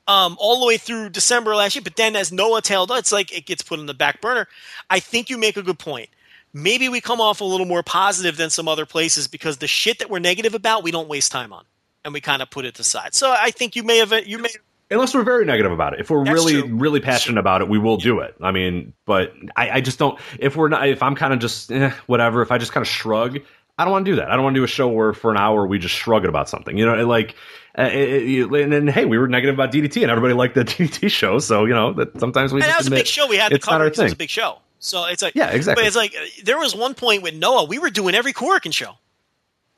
um, 0.07 0.37
all 0.39 0.61
the 0.61 0.67
way 0.67 0.77
through 0.77 1.09
December 1.09 1.57
last 1.57 1.75
year. 1.75 1.83
But 1.83 1.97
then 1.97 2.15
as 2.15 2.31
Noah 2.31 2.63
tailed, 2.63 2.93
it's 2.93 3.13
like 3.13 3.37
it 3.37 3.45
gets 3.45 3.63
put 3.63 3.81
on 3.81 3.87
the 3.87 3.95
back 3.95 4.21
burner. 4.21 4.47
I 4.89 5.01
think 5.01 5.31
you 5.31 5.37
make 5.37 5.57
a 5.57 5.63
good 5.63 5.81
point 5.81 6.11
maybe 6.57 6.89
we 6.89 7.01
come 7.01 7.21
off 7.21 7.41
a 7.41 7.45
little 7.45 7.67
more 7.67 7.83
positive 7.83 8.37
than 8.37 8.49
some 8.51 8.67
other 8.67 8.87
places 8.87 9.29
because 9.29 9.59
the 9.59 9.69
shit 9.69 9.99
that 9.99 10.09
we're 10.09 10.19
negative 10.19 10.55
about, 10.55 10.83
we 10.83 10.91
don't 10.91 11.09
waste 11.09 11.31
time 11.31 11.53
on, 11.53 11.65
and 12.05 12.15
we 12.15 12.21
kind 12.21 12.41
of 12.41 12.51
put 12.51 12.65
it 12.65 12.79
aside. 12.81 13.15
So 13.15 13.31
I 13.31 13.51
think 13.51 13.77
you 13.77 13.83
may 13.83 13.99
have 13.99 14.13
you 14.27 14.39
may 14.39 14.49
Unless 14.89 15.15
we're 15.15 15.25
very 15.25 15.45
negative 15.45 15.73
about 15.73 15.95
it. 15.95 16.01
If 16.01 16.11
we're 16.11 16.25
That's 16.25 16.35
really, 16.35 16.63
true. 16.63 16.77
really 16.77 17.01
passionate 17.01 17.41
about 17.41 17.61
it, 17.61 17.69
we 17.69 17.77
will 17.77 17.97
do 17.97 18.21
it. 18.21 18.37
I 18.41 18.53
mean, 18.53 18.93
but 19.05 19.35
I, 19.57 19.71
I 19.71 19.81
just 19.81 19.99
don't. 19.99 20.17
If 20.39 20.55
we're 20.55 20.69
not, 20.69 20.89
if 20.89 21.03
I'm 21.03 21.17
kind 21.17 21.33
of 21.33 21.41
just 21.41 21.73
eh, 21.73 21.91
whatever. 22.07 22.41
If 22.41 22.53
I 22.53 22.59
just 22.59 22.71
kind 22.71 22.83
of 22.83 22.89
shrug, 22.89 23.41
I 23.79 23.85
don't 23.85 23.91
want 23.91 24.07
to 24.07 24.13
do 24.13 24.17
that. 24.17 24.31
I 24.31 24.37
don't 24.37 24.45
want 24.45 24.55
to 24.55 24.61
do 24.61 24.65
a 24.65 24.69
show 24.69 24.89
where 24.89 25.13
for 25.13 25.33
an 25.33 25.39
hour 25.39 25.67
we 25.67 25.81
just 25.81 25.95
shrug 25.95 26.23
it 26.23 26.29
about 26.29 26.49
something. 26.49 26.79
You 26.79 26.87
know, 26.87 27.05
like, 27.05 27.35
uh, 27.77 27.91
it, 27.93 28.53
it, 28.53 28.63
and 28.63 28.73
then 28.73 28.87
hey, 28.87 29.07
we 29.07 29.19
were 29.19 29.27
negative 29.27 29.57
about 29.57 29.73
DDT, 29.73 30.03
and 30.03 30.11
everybody 30.11 30.35
liked 30.35 30.55
the 30.55 30.65
DDT 30.65 31.11
show. 31.11 31.41
So 31.41 31.65
you 31.65 31.75
know 31.75 31.93
that 31.95 32.21
sometimes 32.21 32.53
we 32.53 32.61
and 32.61 32.71
that 32.71 32.79
was 32.79 32.87
a 32.87 32.93
big 32.93 33.09
show. 33.09 33.27
We 33.27 33.39
had 33.39 33.51
not 33.51 33.63
cover 33.63 33.87
it 33.87 33.99
was 33.99 34.13
a 34.13 34.17
big 34.17 34.31
show. 34.31 34.61
So 34.79 35.07
it's 35.07 35.23
like 35.23 35.35
Yeah, 35.35 35.51
exactly. 35.51 35.83
But 35.83 35.87
it's 35.87 35.97
like 35.97 36.15
there 36.45 36.59
was 36.59 36.75
one 36.75 36.95
point 36.95 37.23
with 37.23 37.35
Noah, 37.35 37.65
we 37.65 37.79
were 37.79 37.91
doing 37.91 38.15
every 38.15 38.33
Korakuen 38.33 38.73
show, 38.73 38.93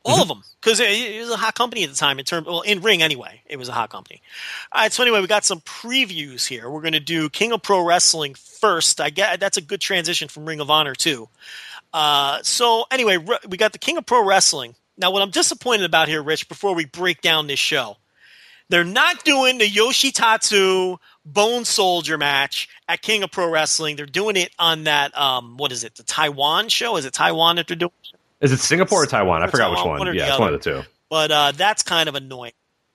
all 0.05 0.15
Mm-hmm. 0.15 0.23
of 0.23 0.29
them, 0.29 0.43
because 0.61 0.81
it, 0.81 0.91
it 0.91 1.21
was 1.21 1.31
a 1.31 1.37
hot 1.37 1.55
company 1.55 1.85
at 1.85 1.91
the 1.91 1.97
time. 1.97 2.19
In 2.19 2.25
terms, 2.25 2.47
well, 2.47 2.63
in 2.63 2.81
ring 2.81 3.03
anyway, 3.03 3.43
it 3.47 3.57
was 3.59 3.69
a 3.69 3.73
hot 3.73 3.91
company. 3.91 4.23
All 4.73 4.83
right, 4.83 4.93
so 4.93 5.03
anyway, 5.03 5.21
we 5.21 5.27
got 5.27 5.45
some 5.45 5.61
previews 5.61 6.47
here. 6.47 6.69
We're 6.71 6.83
going 6.83 6.93
to 6.93 7.01
do 7.01 7.29
King 7.31 7.53
of 7.53 7.63
Pro 7.63 7.85
Wrestling 7.85 8.35
first. 8.35 9.01
I 9.01 9.11
get 9.11 9.41
that's 9.41 9.57
a 9.57 9.63
good 9.63 9.81
transition 9.81 10.29
from 10.29 10.47
Ring 10.47 10.61
of 10.61 10.71
Honor 10.71 10.95
too. 10.95 11.29
Uh, 11.93 12.39
so 12.43 12.85
anyway, 12.91 13.19
we 13.49 13.57
got 13.57 13.73
the 13.73 13.79
King 13.79 13.97
of 13.99 14.07
Pro 14.07 14.25
Wrestling. 14.25 14.75
Now, 14.97 15.11
what 15.11 15.23
I'm 15.23 15.31
disappointed 15.31 15.85
about 15.85 16.09
here, 16.09 16.23
Rich, 16.23 16.49
before 16.49 16.75
we 16.75 16.85
break 16.85 17.21
down 17.23 17.47
this 17.47 17.61
show, 17.61 17.97
they're 18.69 18.85
not 18.85 19.25
doing 19.25 19.59
the 19.59 19.69
Yoshitatsu 19.69 20.99
Bone 21.33 21.65
Soldier 21.65 22.19
match 22.19 22.69
at 22.89 23.03
King 23.03 23.23
of 23.23 23.31
Pro 23.31 23.51
Wrestling. 23.51 23.97
They're 23.97 24.07
doing 24.07 24.37
it 24.37 24.51
on 24.59 24.85
that 24.85 25.17
um, 25.17 25.57
what 25.57 25.73
is 25.73 25.85
it? 25.85 25.95
The 25.95 26.03
Taiwan 26.03 26.69
show? 26.69 26.97
Is 26.97 27.05
it 27.05 27.13
Taiwan 27.13 27.57
that 27.57 27.67
they're 27.67 27.77
doing? 27.77 27.93
Is 28.41 28.53
it 28.53 28.59
Singapore 28.59 29.03
or 29.03 29.07
Taiwan? 29.07 29.43
I 29.43 29.47
Or 29.47 29.51
forgot 29.51 29.71
which 29.71 29.85
one. 29.85 29.99
one 29.99 30.15
yeah, 30.15 30.31
it's 30.31 30.39
one 30.39 30.53
of 30.55 30.63
the 30.63 30.71
two. 30.71 30.83
But 31.11 31.31
uh, 31.31 31.53
that's 31.53 31.83
kind 31.83 32.09
of 32.09 32.15
annoying. 32.15 32.53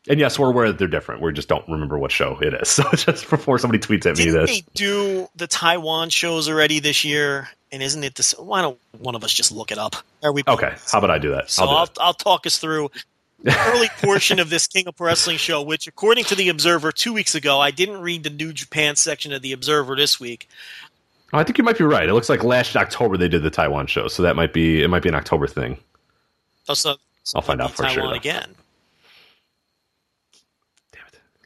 And 0.09 0.19
yes, 0.19 0.37
we're 0.37 0.49
aware 0.49 0.67
that 0.67 0.77
they're 0.77 0.87
different. 0.87 1.21
We 1.21 1.31
just 1.31 1.47
don't 1.47 1.67
remember 1.69 1.97
what 1.97 2.11
show 2.11 2.37
it 2.41 2.53
is. 2.53 2.69
So 2.73 2.83
just 2.91 3.29
before 3.29 3.57
somebody 3.57 3.79
tweets 3.79 4.05
at 4.05 4.17
me 4.17 4.25
Didn't 4.25 4.41
this, 4.45 4.51
they 4.51 4.65
do 4.73 5.29
the 5.35 5.47
Taiwan 5.47 6.09
shows 6.09 6.49
already 6.49 6.79
this 6.79 7.05
year? 7.05 7.49
And 7.71 7.81
isn't 7.81 8.03
it 8.03 8.15
this? 8.15 8.33
Why 8.37 8.61
don't 8.61 8.79
one 8.99 9.15
of 9.15 9.23
us 9.23 9.33
just 9.33 9.51
look 9.51 9.71
it 9.71 9.77
up? 9.77 9.95
Are 10.21 10.31
we 10.31 10.43
okay, 10.47 10.75
how 10.91 10.99
about 10.99 11.09
I 11.09 11.17
do 11.19 11.31
that? 11.31 11.49
So 11.49 11.63
I'll 11.63 11.85
do 11.85 11.91
I'll. 11.99 12.07
I'll 12.07 12.13
talk 12.13 12.45
us 12.45 12.57
through 12.57 12.91
early 13.45 13.89
portion 14.01 14.39
of 14.39 14.49
this 14.49 14.67
King 14.67 14.87
of 14.87 14.99
Wrestling 14.99 15.37
show, 15.37 15.61
which, 15.61 15.87
according 15.87 16.23
to 16.25 16.35
the 16.35 16.49
Observer 16.49 16.91
two 16.91 17.13
weeks 17.13 17.35
ago, 17.35 17.59
I 17.59 17.71
didn't 17.71 18.01
read 18.01 18.23
the 18.23 18.29
New 18.29 18.53
Japan 18.53 18.95
section 18.95 19.33
of 19.33 19.41
the 19.41 19.51
Observer 19.51 19.95
this 19.95 20.19
week. 20.19 20.49
Oh, 21.33 21.39
I 21.39 21.43
think 21.43 21.57
you 21.57 21.63
might 21.63 21.77
be 21.77 21.83
right. 21.83 22.07
It 22.07 22.13
looks 22.13 22.29
like 22.29 22.43
last 22.43 22.75
October 22.75 23.17
they 23.17 23.27
did 23.27 23.43
the 23.43 23.49
Taiwan 23.49 23.87
show, 23.87 24.07
so 24.07 24.23
that 24.23 24.35
might 24.35 24.53
be 24.53 24.83
it. 24.83 24.87
Might 24.87 25.01
be 25.01 25.09
an 25.09 25.15
October 25.15 25.47
thing. 25.47 25.77
Oh, 26.69 26.73
so, 26.73 26.95
I'll 27.35 27.41
find 27.41 27.61
out 27.61 27.71
for 27.71 27.83
Taiwan 27.83 27.93
sure, 27.93 28.07
though. 28.07 28.13
again. 28.13 28.55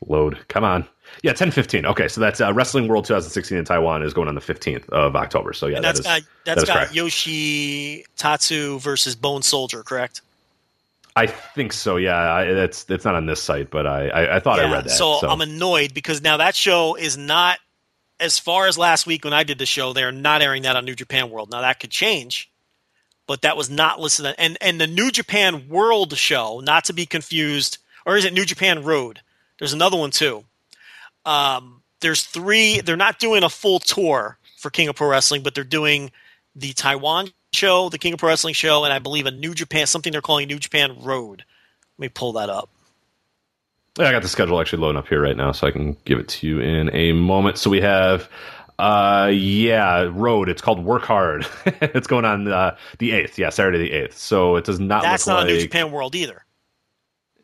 Load, 0.05 0.37
come 0.47 0.63
on. 0.63 0.87
Yeah, 1.23 1.33
ten 1.33 1.51
fifteen. 1.51 1.85
Okay, 1.85 2.07
so 2.07 2.21
that's 2.21 2.39
uh, 2.41 2.53
Wrestling 2.53 2.87
World 2.87 3.05
2016 3.05 3.57
in 3.57 3.65
Taiwan 3.65 4.03
is 4.03 4.13
going 4.13 4.27
on 4.27 4.35
the 4.35 4.41
15th 4.41 4.87
of 4.89 5.15
October. 5.15 5.53
So 5.53 5.67
yeah, 5.67 5.77
and 5.77 5.85
that 5.85 5.95
that's 5.95 6.05
got 6.05 6.21
that 6.21 6.27
that's 6.45 6.63
is 6.63 6.67
got 6.67 6.77
correct. 6.77 6.95
Yoshi 6.95 8.05
Tatsu 8.17 8.77
versus 8.79 9.15
Bone 9.15 9.41
Soldier, 9.41 9.83
correct? 9.83 10.21
I 11.17 11.25
think 11.27 11.73
so. 11.73 11.97
Yeah, 11.97 12.15
I, 12.15 12.53
that's 12.53 12.85
it's 12.89 13.03
not 13.03 13.15
on 13.15 13.25
this 13.25 13.41
site, 13.41 13.71
but 13.71 13.87
I 13.87 14.07
I, 14.09 14.35
I 14.35 14.39
thought 14.39 14.59
I 14.59 14.71
read 14.71 14.85
that. 14.85 14.91
So, 14.91 15.19
So, 15.19 15.27
I'm 15.27 15.41
annoyed 15.41 15.93
because 15.93 16.21
now 16.21 16.37
that 16.37 16.55
show 16.55 16.95
is 16.95 17.17
not 17.17 17.57
as 18.19 18.37
far 18.37 18.67
as 18.67 18.77
last 18.77 19.07
week 19.07 19.23
when 19.23 19.33
I 19.33 19.43
did 19.43 19.57
the 19.57 19.65
show. 19.65 19.93
They're 19.93 20.11
not 20.11 20.41
airing 20.41 20.63
that 20.63 20.75
on 20.75 20.85
New 20.85 20.95
Japan 20.95 21.29
World. 21.29 21.49
Now 21.51 21.61
that 21.61 21.79
could 21.79 21.89
change, 21.89 22.51
but 23.25 23.41
that 23.41 23.57
was 23.57 23.69
not 23.69 23.99
listed. 23.99 24.35
And 24.37 24.57
and 24.61 24.79
the 24.79 24.87
New 24.87 25.09
Japan 25.09 25.67
World 25.69 26.15
show, 26.17 26.59
not 26.59 26.85
to 26.85 26.93
be 26.93 27.05
confused, 27.05 27.79
or 28.05 28.15
is 28.15 28.23
it 28.23 28.33
New 28.33 28.45
Japan 28.45 28.83
Road? 28.83 29.21
There's 29.57 29.73
another 29.73 29.97
one 29.97 30.11
too. 30.11 30.45
Um, 31.25 31.81
there's 31.99 32.23
three. 32.23 32.79
They're 32.81 32.95
not 32.95 33.17
doing 33.17 33.43
a 33.43 33.49
full 33.49 33.79
tour 33.79 34.37
for 34.57 34.69
King 34.69 34.87
of 34.87 34.95
Pro 34.95 35.09
Wrestling, 35.09 35.41
but 35.41 35.55
they're 35.55 35.63
doing 35.63 36.11
the 36.57 36.73
Taiwan 36.73 37.29
show, 37.53 37.87
the 37.89 37.97
King 37.97 38.13
of 38.13 38.19
Pro 38.19 38.29
Wrestling 38.29 38.53
show, 38.55 38.83
and 38.83 38.91
I 38.91 38.99
believe 38.99 39.25
a 39.25 39.31
New 39.31 39.53
Japan 39.53 39.87
something 39.87 40.11
they're 40.11 40.21
calling 40.21 40.47
New 40.47 40.59
Japan 40.59 40.97
Road. 41.01 41.45
Let 41.97 42.05
me 42.05 42.09
pull 42.09 42.33
that 42.33 42.49
up. 42.49 42.69
yeah, 43.97 44.09
I 44.09 44.11
got 44.11 44.21
the 44.23 44.27
schedule 44.27 44.59
actually 44.59 44.81
loading 44.81 44.97
up 44.97 45.07
here 45.07 45.21
right 45.21 45.37
now, 45.37 45.51
so 45.51 45.67
I 45.67 45.71
can 45.71 45.95
give 46.05 46.19
it 46.19 46.27
to 46.29 46.47
you 46.47 46.59
in 46.59 46.93
a 46.93 47.13
moment. 47.13 47.57
So 47.57 47.69
we 47.69 47.81
have. 47.81 48.29
Uh 48.79 49.31
yeah, 49.33 50.07
road. 50.11 50.49
It's 50.49 50.61
called 50.61 50.83
Work 50.83 51.01
Hard. 51.01 51.47
it's 51.65 52.05
going 52.05 52.25
on 52.25 52.47
uh, 52.47 52.75
the 52.99 53.11
eighth. 53.11 53.39
Yeah, 53.39 53.49
Saturday 53.49 53.79
the 53.79 53.91
eighth. 53.91 54.15
So 54.15 54.55
it 54.55 54.65
does 54.65 54.79
not 54.79 55.01
That's 55.01 55.25
look 55.25 55.33
not 55.33 55.39
like 55.45 55.53
New 55.55 55.61
Japan 55.61 55.91
World 55.91 56.13
either. 56.13 56.45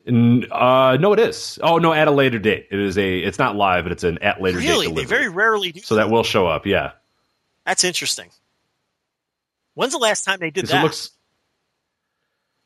Uh, 0.05 0.97
no, 0.99 1.13
it 1.13 1.19
is. 1.19 1.57
Oh 1.63 1.77
no, 1.79 1.91
at 1.93 2.07
a 2.07 2.11
later 2.11 2.37
date. 2.37 2.67
It 2.69 2.79
is 2.79 2.97
a. 2.99 3.17
It's 3.19 3.39
not 3.39 3.55
live, 3.55 3.85
but 3.85 3.91
it's 3.91 4.03
an 4.03 4.19
at 4.19 4.41
later 4.41 4.59
Really, 4.59 4.85
date 4.85 4.91
Really, 4.91 5.03
they 5.03 5.07
very 5.07 5.29
rarely 5.29 5.71
do. 5.71 5.79
so 5.81 5.95
that 5.95 6.09
will 6.11 6.23
show 6.23 6.45
up. 6.45 6.67
Yeah, 6.67 6.91
That's 7.65 7.83
interesting. 7.83 8.29
When's 9.75 9.93
the 9.93 9.99
last 9.99 10.23
time 10.23 10.39
they 10.39 10.51
did 10.51 10.67
that? 10.67 10.79
it 10.79 10.83
looks 10.83 11.11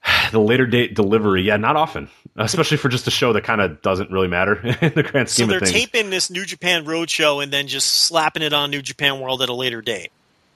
the 0.32 0.40
later 0.40 0.66
date 0.66 0.94
delivery. 0.96 1.42
Yeah, 1.44 1.58
not 1.58 1.76
often, 1.76 2.10
especially 2.36 2.78
for 2.78 2.90
just 2.90 3.08
a 3.08 3.12
show 3.12 3.34
that 3.34 3.44
kind 3.44 3.62
of 3.62 3.82
doesn't 3.82 4.12
really 4.12 4.28
matter 4.28 4.56
in 4.82 4.94
the 4.94 5.04
grand 5.04 5.30
scheme 5.30 5.46
so 5.46 5.50
they're 5.52 5.58
of 5.58 5.64
things. 5.68 5.72
taping 5.72 6.10
this 6.10 6.30
New 6.30 6.46
Japan 6.46 6.86
Road 6.86 7.10
show 7.10 7.40
and 7.40 7.52
then 7.52 7.68
just 7.68 7.88
slapping 8.06 8.44
it 8.44 8.54
on 8.54 8.72
New 8.72 8.82
Japan 8.82 9.20
World 9.20 9.42
at 9.42 9.50
a 9.50 9.54
later 9.54 9.82
date. 9.82 10.12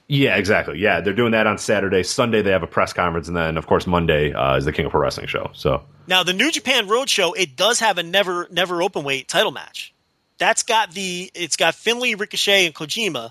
yeah, 0.08 0.36
exactly. 0.36 0.78
Yeah, 0.78 1.00
they're 1.00 1.12
doing 1.14 1.32
that 1.32 1.46
on 1.46 1.58
Saturday. 1.58 2.02
Sunday 2.02 2.42
they 2.42 2.50
have 2.50 2.62
a 2.62 2.66
press 2.66 2.92
conference, 2.92 3.28
and 3.28 3.36
then 3.36 3.56
of 3.56 3.66
course 3.66 3.86
Monday 3.86 4.32
uh, 4.32 4.56
is 4.56 4.64
the 4.64 4.72
King 4.72 4.86
of 4.86 4.92
Pro 4.92 5.00
Wrestling 5.00 5.26
show. 5.26 5.50
So 5.54 5.82
Now 6.06 6.22
the 6.22 6.34
New 6.34 6.50
Japan 6.50 6.88
Road 6.88 7.08
show 7.08 7.32
it 7.32 7.56
does 7.56 7.80
have 7.80 7.98
a 7.98 8.02
never 8.02 8.48
never 8.50 8.82
open 8.82 9.04
weight 9.04 9.28
title 9.28 9.52
match. 9.52 9.92
That's 10.38 10.62
got 10.62 10.92
the 10.92 11.30
it's 11.34 11.56
got 11.56 11.74
Finlay, 11.74 12.14
Ricochet, 12.14 12.66
and 12.66 12.74
Kojima 12.74 13.30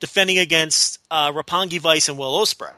defending 0.00 0.38
against 0.38 0.98
uh, 1.10 1.32
Roppongi 1.32 1.80
Vice 1.80 2.08
and 2.08 2.18
Will 2.18 2.38
Ospreay. 2.38 2.74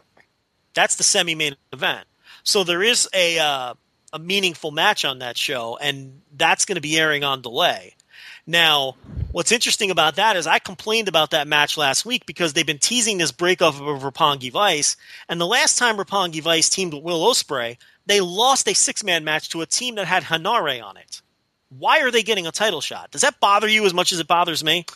That's 0.75 0.97
the 0.97 1.03
semi 1.03 1.35
main 1.35 1.57
event. 1.73 2.07
So 2.43 2.65
there 2.65 2.83
is 2.83 3.09
a 3.15 3.39
uh, 3.39 3.75
a 4.13 4.19
meaningful 4.19 4.71
match 4.71 5.05
on 5.05 5.19
that 5.21 5.37
show, 5.37 5.79
and 5.81 6.23
that's 6.37 6.65
going 6.65 6.77
to 6.77 6.83
be 6.83 6.99
airing 6.99 7.25
on 7.25 7.43
delay. 7.43 7.95
Now, 8.47 8.95
what's 9.33 9.51
interesting 9.51 9.91
about 9.91 10.17
that 10.17 10.37
is 10.37 10.47
I 10.47 10.61
complained 10.61 11.09
about 11.09 11.31
that 11.31 11.49
match 11.49 11.77
last 11.77 12.07
week 12.07 12.27
because 12.27 12.53
they've 12.53 12.65
been 12.65 12.79
teasing 12.79 13.19
this 13.19 13.33
breakup 13.33 13.75
of 13.75 14.03
Roppongi 14.03 14.53
Vice, 14.53 14.97
and 15.29 15.41
the 15.41 15.47
last 15.47 15.79
time 15.79 15.97
Roppongi 15.97 16.41
Vice 16.41 16.69
teamed 16.69 16.95
with 16.95 17.03
Will 17.03 17.27
Ospreay, 17.27 17.77
they 18.07 18.21
lost 18.21 18.69
a 18.69 18.75
six 18.75 19.03
man 19.03 19.25
match 19.25 19.51
to 19.51 19.63
a 19.63 19.67
team 19.67 19.97
that 19.97 20.07
had 20.07 20.25
Hanare 20.25 20.83
on 20.83 20.97
it. 20.97 21.21
Why 21.71 22.03
are 22.03 22.13
they 22.13 22.23
getting 22.23 22.47
a 22.47 22.53
title 22.53 22.81
shot? 22.81 23.11
Does 23.11 23.23
that 23.23 23.41
bother 23.41 23.67
you 23.67 23.85
as 23.85 23.93
much 23.93 24.13
as 24.13 24.21
it 24.21 24.29
bothers 24.29 24.63
me? 24.63 24.87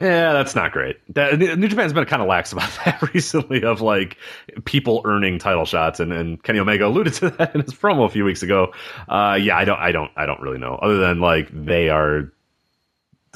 Yeah, 0.00 0.32
that's 0.32 0.54
not 0.54 0.72
great. 0.72 0.96
That, 1.14 1.38
New 1.38 1.68
Japan's 1.68 1.92
been 1.92 2.04
kind 2.06 2.22
of 2.22 2.28
lax 2.28 2.52
about 2.52 2.70
that 2.84 3.14
recently, 3.14 3.62
of 3.62 3.80
like 3.80 4.16
people 4.64 5.02
earning 5.04 5.38
title 5.38 5.66
shots, 5.66 6.00
and, 6.00 6.12
and 6.12 6.42
Kenny 6.42 6.58
Omega 6.58 6.86
alluded 6.86 7.14
to 7.14 7.30
that 7.38 7.54
in 7.54 7.60
his 7.60 7.74
promo 7.74 8.06
a 8.06 8.08
few 8.08 8.24
weeks 8.24 8.42
ago. 8.42 8.72
Uh, 9.08 9.38
yeah, 9.40 9.56
I 9.56 9.64
don't, 9.64 9.78
I 9.78 9.92
don't, 9.92 10.10
I 10.16 10.26
don't 10.26 10.40
really 10.40 10.58
know. 10.58 10.74
Other 10.76 10.98
than 10.98 11.20
like 11.20 11.48
they 11.52 11.88
are. 11.90 12.32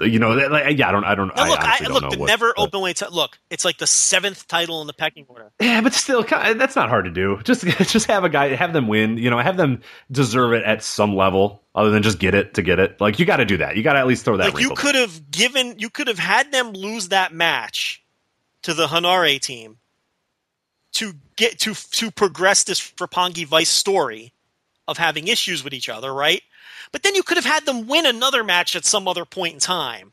You 0.00 0.18
know, 0.18 0.30
like, 0.30 0.76
yeah, 0.76 0.88
I 0.88 0.92
don't, 0.92 1.04
I 1.04 1.14
don't. 1.14 1.28
Now, 1.36 1.44
I 1.44 1.48
look, 1.48 1.58
I, 1.60 1.86
look, 1.86 2.18
what- 2.18 2.26
never 2.26 2.52
open 2.56 2.80
weight. 2.80 2.96
T- 2.96 3.06
look, 3.12 3.38
it's 3.48 3.64
like 3.64 3.78
the 3.78 3.86
seventh 3.86 4.48
title 4.48 4.80
in 4.80 4.88
the 4.88 4.92
pecking 4.92 5.24
order. 5.28 5.52
Yeah, 5.60 5.80
but 5.82 5.94
still, 5.94 6.22
that's 6.24 6.74
not 6.74 6.88
hard 6.88 7.04
to 7.04 7.12
do. 7.12 7.40
Just 7.44 7.64
just 7.66 8.06
have 8.08 8.24
a 8.24 8.28
guy, 8.28 8.54
have 8.56 8.72
them 8.72 8.88
win. 8.88 9.18
You 9.18 9.30
know, 9.30 9.38
have 9.38 9.56
them 9.56 9.82
deserve 10.10 10.52
it 10.52 10.64
at 10.64 10.82
some 10.82 11.14
level, 11.14 11.62
other 11.76 11.90
than 11.90 12.02
just 12.02 12.18
get 12.18 12.34
it 12.34 12.54
to 12.54 12.62
get 12.62 12.80
it. 12.80 13.00
Like 13.00 13.20
you 13.20 13.24
got 13.24 13.36
to 13.36 13.44
do 13.44 13.58
that. 13.58 13.76
You 13.76 13.84
got 13.84 13.92
to 13.92 14.00
at 14.00 14.06
least 14.08 14.24
throw 14.24 14.36
that. 14.38 14.52
Like 14.54 14.62
you 14.62 14.70
could 14.70 14.96
have 14.96 15.30
given, 15.30 15.78
you 15.78 15.90
could 15.90 16.08
have 16.08 16.18
had 16.18 16.50
them 16.50 16.72
lose 16.72 17.10
that 17.10 17.32
match 17.32 18.02
to 18.62 18.74
the 18.74 18.88
Hanare 18.88 19.40
team 19.40 19.76
to 20.94 21.12
get 21.36 21.60
to 21.60 21.74
to 21.74 22.10
progress 22.10 22.64
this 22.64 22.80
Roppongi 22.92 23.46
Vice 23.46 23.70
story 23.70 24.32
of 24.88 24.98
having 24.98 25.28
issues 25.28 25.62
with 25.62 25.72
each 25.72 25.88
other, 25.88 26.12
right? 26.12 26.42
But 26.94 27.02
then 27.02 27.16
you 27.16 27.24
could 27.24 27.36
have 27.38 27.44
had 27.44 27.66
them 27.66 27.88
win 27.88 28.06
another 28.06 28.44
match 28.44 28.76
at 28.76 28.84
some 28.84 29.08
other 29.08 29.24
point 29.24 29.54
in 29.54 29.58
time. 29.58 30.12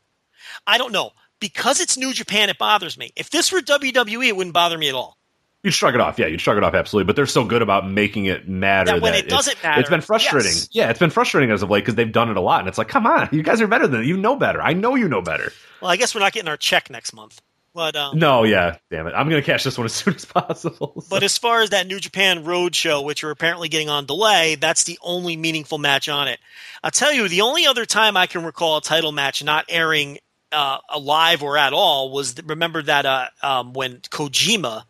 I 0.66 0.80
don't 0.80 0.92
know. 0.92 1.12
Because 1.40 1.80
it's 1.80 1.96
New 1.96 2.12
Japan, 2.12 2.50
it 2.50 2.58
bothers 2.58 2.98
me. 2.98 3.12
If 3.16 3.30
this 3.30 3.52
were 3.52 3.62
WWE, 3.62 4.30
it 4.30 4.36
wouldn't 4.36 4.56
bother 4.56 4.80
me 4.80 4.90
at 4.90 4.96
all. 4.96 5.16
You'd 5.62 5.76
shrug 5.76 5.94
it 5.94 6.02
off. 6.02 6.18
Yeah, 6.18 6.26
you'd 6.26 6.42
shrug 6.42 6.58
it 6.58 6.64
off 6.64 6.74
absolutely. 6.74 7.06
But 7.06 7.16
they're 7.16 7.28
so 7.28 7.46
good 7.46 7.62
about 7.62 7.88
making 7.88 8.26
it 8.26 8.50
matter 8.50 8.94
That 8.94 9.02
when 9.04 9.14
it 9.14 9.30
doesn't 9.30 9.62
matter, 9.62 9.80
it's 9.80 9.92
been 9.92 10.02
frustrating. 10.02 10.54
yes. 10.54 10.70
Yeah, 10.72 10.90
it's 10.90 10.98
been 10.98 11.12
frustrating 11.12 11.52
as 11.52 11.62
of 11.62 11.70
late 11.70 11.82
because 11.82 11.94
they've 11.94 12.12
done 12.12 12.32
it 12.32 12.36
a 12.38 12.42
lot, 12.42 12.62
and 12.62 12.68
it's 12.68 12.80
like, 12.80 12.88
come 12.88 13.06
on, 13.06 13.30
you 13.32 13.44
guys 13.44 13.62
are 13.62 13.68
better 13.68 13.88
than 13.88 14.04
you 14.04 14.18
know 14.18 14.36
better. 14.36 14.60
I 14.60 14.74
know 14.74 14.96
you 14.96 15.08
know 15.08 15.22
better. 15.22 15.54
Well, 15.82 15.92
I 15.92 15.98
guess 15.98 16.16
we're 16.16 16.22
not 16.22 16.34
getting 16.34 16.50
our 16.50 16.58
check 16.58 16.90
next 16.90 17.14
month. 17.14 17.44
But 17.74 17.96
um, 17.96 18.20
No, 18.20 18.44
yeah, 18.44 18.78
damn 18.90 19.08
it, 19.08 19.14
I'm 19.16 19.30
gonna 19.30 19.42
catch 19.42 19.64
this 19.64 19.78
one 19.78 19.86
as 19.86 19.94
soon 19.94 20.16
as 20.16 20.26
possible. 20.26 21.04
But 21.10 21.24
as 21.24 21.38
far 21.38 21.62
as 21.62 21.72
that 21.72 21.88
New 21.88 22.00
Japan 22.00 22.44
Road 22.44 22.76
show, 22.76 23.02
which 23.02 23.24
are 23.24 23.32
apparently 23.32 23.70
getting 23.70 23.90
on 23.90 24.06
delay, 24.06 24.56
that's 24.56 24.84
the 24.84 25.00
only 25.02 25.38
meaningful 25.38 25.78
match 25.78 26.10
on 26.10 26.28
it. 26.28 26.40
I'll 26.84 26.92
tell 26.92 27.14
you, 27.14 27.28
the 27.28 27.42
only 27.42 27.66
other 27.66 27.86
time 27.86 28.18
I 28.18 28.28
can 28.28 28.44
recall 28.44 28.78
a 28.78 28.82
title 28.82 29.12
match 29.12 29.44
not 29.44 29.66
airing 29.70 30.20
uh, 30.52 30.80
alive 30.90 31.44
or 31.44 31.58
at 31.58 31.74
all 31.74 32.12
was 32.12 32.36
remember 32.44 32.82
that 32.82 33.06
uh, 33.06 33.28
um, 33.42 33.74
when 33.74 33.98
Kojima 34.00 34.84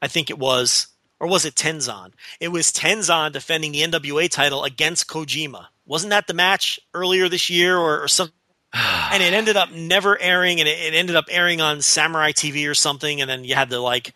I 0.00 0.08
think 0.08 0.30
it 0.30 0.38
was, 0.38 0.88
or 1.20 1.26
was 1.26 1.44
it 1.44 1.54
Tenzan? 1.54 2.12
It 2.40 2.48
was 2.48 2.70
Tenzan 2.70 3.32
defending 3.32 3.72
the 3.72 3.82
NWA 3.82 4.30
title 4.30 4.64
against 4.64 5.08
Kojima. 5.08 5.66
Wasn't 5.86 6.10
that 6.10 6.26
the 6.26 6.34
match 6.34 6.78
earlier 6.94 7.28
this 7.28 7.50
year 7.50 7.76
or, 7.76 8.02
or 8.02 8.08
something? 8.08 8.34
and 9.12 9.22
it 9.22 9.32
ended 9.32 9.56
up 9.56 9.72
never 9.72 10.20
airing, 10.20 10.60
and 10.60 10.68
it, 10.68 10.78
it 10.78 10.94
ended 10.94 11.16
up 11.16 11.26
airing 11.30 11.60
on 11.60 11.80
Samurai 11.82 12.32
TV 12.32 12.68
or 12.68 12.74
something. 12.74 13.20
And 13.20 13.28
then 13.28 13.44
you 13.44 13.54
had 13.54 13.70
to 13.70 13.80
like 13.80 14.14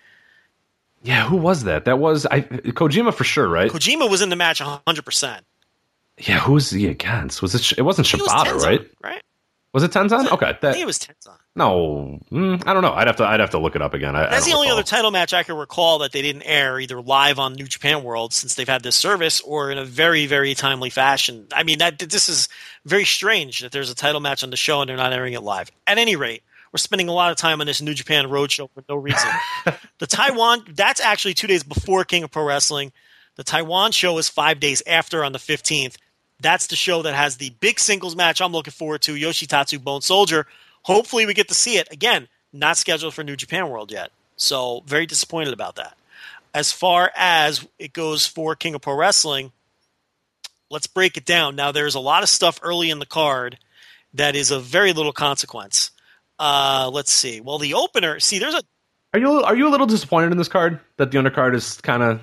Yeah, 1.03 1.27
who 1.27 1.37
was 1.37 1.65
that? 1.65 1.85
That 1.85 1.99
was 1.99 2.27
I 2.27 2.43
Kojima 2.43 3.15
for 3.15 3.25
sure, 3.25 3.49
right? 3.49 3.71
Kojima 3.71 4.11
was 4.11 4.23
in 4.23 4.29
the 4.29 4.37
match 4.37 4.61
100. 4.61 5.05
percent 5.05 5.45
yeah, 6.19 6.41
who 6.41 6.53
was 6.53 6.71
he 6.71 6.87
against? 6.87 7.43
Was 7.43 7.55
it? 7.55 7.79
It 7.79 7.83
wasn't 7.83 8.13
It 8.13 8.21
was 8.21 8.29
Shibata, 8.29 8.45
Tenzan, 8.53 8.63
right? 8.63 8.91
Right. 9.03 9.23
Was 9.73 9.83
it 9.83 9.91
Tenzan? 9.91 10.31
Okay, 10.31 10.47
I 10.47 10.53
that 10.53 10.61
think 10.61 10.79
it 10.79 10.87
was 10.87 10.99
Tenzan. 10.99 11.39
No, 11.55 12.19
mm, 12.31 12.63
I 12.67 12.73
don't 12.73 12.83
know. 12.83 12.93
I'd 12.93 13.07
have 13.07 13.17
to. 13.17 13.25
I'd 13.25 13.41
have 13.41 13.51
to 13.51 13.59
look 13.59 13.77
it 13.77 13.83
up 13.83 13.93
again. 13.93 14.17
I, 14.17 14.27
I 14.27 14.31
That's 14.31 14.45
don't 14.47 14.53
the 14.53 14.57
only 14.57 14.69
recall. 14.69 14.79
other 14.79 14.87
title 14.87 15.11
match 15.11 15.35
I 15.35 15.43
can 15.43 15.57
recall 15.57 15.99
that 15.99 16.13
they 16.13 16.23
didn't 16.23 16.45
air 16.45 16.81
either 16.81 17.01
live 17.03 17.39
on 17.39 17.53
New 17.55 17.67
Japan 17.67 18.03
World 18.05 18.33
since 18.33 18.55
they've 18.55 18.69
had 18.69 18.83
this 18.83 18.97
service 18.97 19.41
or 19.43 19.71
in 19.71 19.77
a 19.77 19.85
very, 19.85 20.25
very 20.27 20.55
timely 20.55 20.89
fashion. 20.89 21.47
I 21.55 21.63
mean, 21.63 21.79
that 21.79 21.99
this 21.99 22.31
is 22.31 22.49
very 22.87 23.05
strange 23.05 23.61
that 23.61 23.71
there's 23.71 23.91
a 23.91 23.95
title 23.95 24.21
match 24.21 24.43
on 24.43 24.49
the 24.49 24.57
show 24.57 24.81
and 24.81 24.89
they're 24.89 24.97
not 24.97 25.13
airing 25.13 25.35
it 25.35 25.43
live. 25.43 25.71
At 25.87 25.99
any 25.99 26.17
rate, 26.17 26.43
we're 26.73 26.79
spending 26.79 27.09
a 27.09 27.13
lot 27.13 27.31
of 27.31 27.37
time 27.37 27.61
on 27.61 27.67
this 27.67 27.83
New 27.83 27.93
Japan 27.93 28.25
Roadshow 28.27 28.71
for 28.71 28.83
no 28.89 28.97
reason. 28.97 29.29
the 29.99 30.07
Taiwan, 30.07 30.65
that's 30.71 31.03
actually 31.03 31.35
two 31.35 31.47
days 31.47 31.63
before 31.63 32.05
King 32.05 32.23
of 32.23 32.31
Pro 32.31 32.45
Wrestling. 32.45 32.93
The 33.37 33.45
Taiwan 33.45 33.93
show 33.93 34.17
is 34.17 34.29
five 34.29 34.59
days 34.59 34.83
after 34.87 35.23
on 35.23 35.33
the 35.33 35.39
15th. 35.39 35.97
That's 36.41 36.67
the 36.69 36.77
show 36.77 37.03
that 37.03 37.15
has 37.15 37.37
the 37.37 37.51
big 37.61 37.79
singles 37.79 38.17
match 38.17 38.41
I'm 38.41 38.53
looking 38.53 38.73
forward 38.73 39.03
to 39.03 39.15
Yoshitatsu 39.15 39.85
Bone 39.85 40.01
Soldier. 40.01 40.47
Hopefully, 40.83 41.27
we 41.27 41.35
get 41.35 41.49
to 41.49 41.55
see 41.55 41.77
it. 41.79 41.89
Again, 41.91 42.29
not 42.53 42.77
scheduled 42.77 43.15
for 43.15 43.23
New 43.25 43.37
Japan 43.37 43.69
World 43.69 43.91
yet. 43.93 44.11
So, 44.37 44.83
very 44.87 45.07
disappointed 45.07 45.53
about 45.53 45.77
that. 45.77 45.97
As 46.55 46.73
far 46.73 47.11
as 47.17 47.67
it 47.79 47.93
goes 47.93 48.27
for 48.27 48.55
King 48.57 48.75
of 48.75 48.83
Pro 48.83 48.95
Wrestling, 48.95 49.53
let's 50.71 50.87
break 50.87 51.17
it 51.17 51.25
down. 51.25 51.57
Now, 51.57 51.73
there's 51.73 51.95
a 51.95 52.01
lot 52.01 52.23
of 52.23 52.29
stuff 52.29 52.59
early 52.63 52.91
in 52.91 52.99
the 52.99 53.07
card 53.07 53.59
that 54.15 54.35
is 54.37 54.51
of 54.51 54.65
very 54.65 54.93
little 54.93 55.13
consequence. 55.13 55.91
Uh, 56.39 56.91
let's 56.93 57.13
see. 57.13 57.41
Well, 57.41 57.59
the 57.59 57.75
opener, 57.75 58.19
see, 58.21 58.39
there's 58.39 58.55
a 58.55 58.63
Are 59.15 59.21
you 59.21 59.31
are 59.43 59.57
you 59.57 59.69
a 59.69 59.71
little 59.71 59.87
disappointed 59.87 60.33
in 60.33 60.39
this 60.39 60.49
card 60.49 60.81
that 60.97 61.11
the 61.11 61.19
undercard 61.19 61.55
is 61.55 61.81
kind 61.81 62.03
of? 62.03 62.21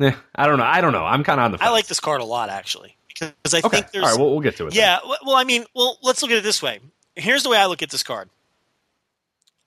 Eh, 0.00 0.12
I 0.34 0.46
don't 0.46 0.58
know. 0.58 0.64
I 0.64 0.80
don't 0.80 0.92
know. 0.92 1.04
I'm 1.04 1.24
kind 1.24 1.40
of 1.40 1.44
on 1.44 1.52
the. 1.52 1.58
I 1.62 1.70
like 1.70 1.86
this 1.86 2.00
card 2.00 2.20
a 2.20 2.24
lot, 2.24 2.50
actually, 2.50 2.96
because 3.08 3.32
I 3.54 3.58
Okay. 3.58 3.68
think 3.68 3.90
there's. 3.92 4.04
All 4.04 4.10
right. 4.10 4.18
We'll, 4.18 4.30
we'll 4.30 4.40
get 4.40 4.56
to 4.56 4.66
it. 4.66 4.74
Yeah, 4.74 4.96
w- 4.98 5.16
well, 5.24 5.36
I 5.36 5.44
mean, 5.44 5.64
well, 5.74 5.98
let's 6.02 6.20
look 6.22 6.30
at 6.30 6.36
it 6.38 6.42
this 6.44 6.62
way. 6.62 6.80
Here's 7.18 7.42
the 7.42 7.50
way 7.50 7.58
I 7.58 7.66
look 7.66 7.82
at 7.82 7.90
this 7.90 8.02
card. 8.02 8.28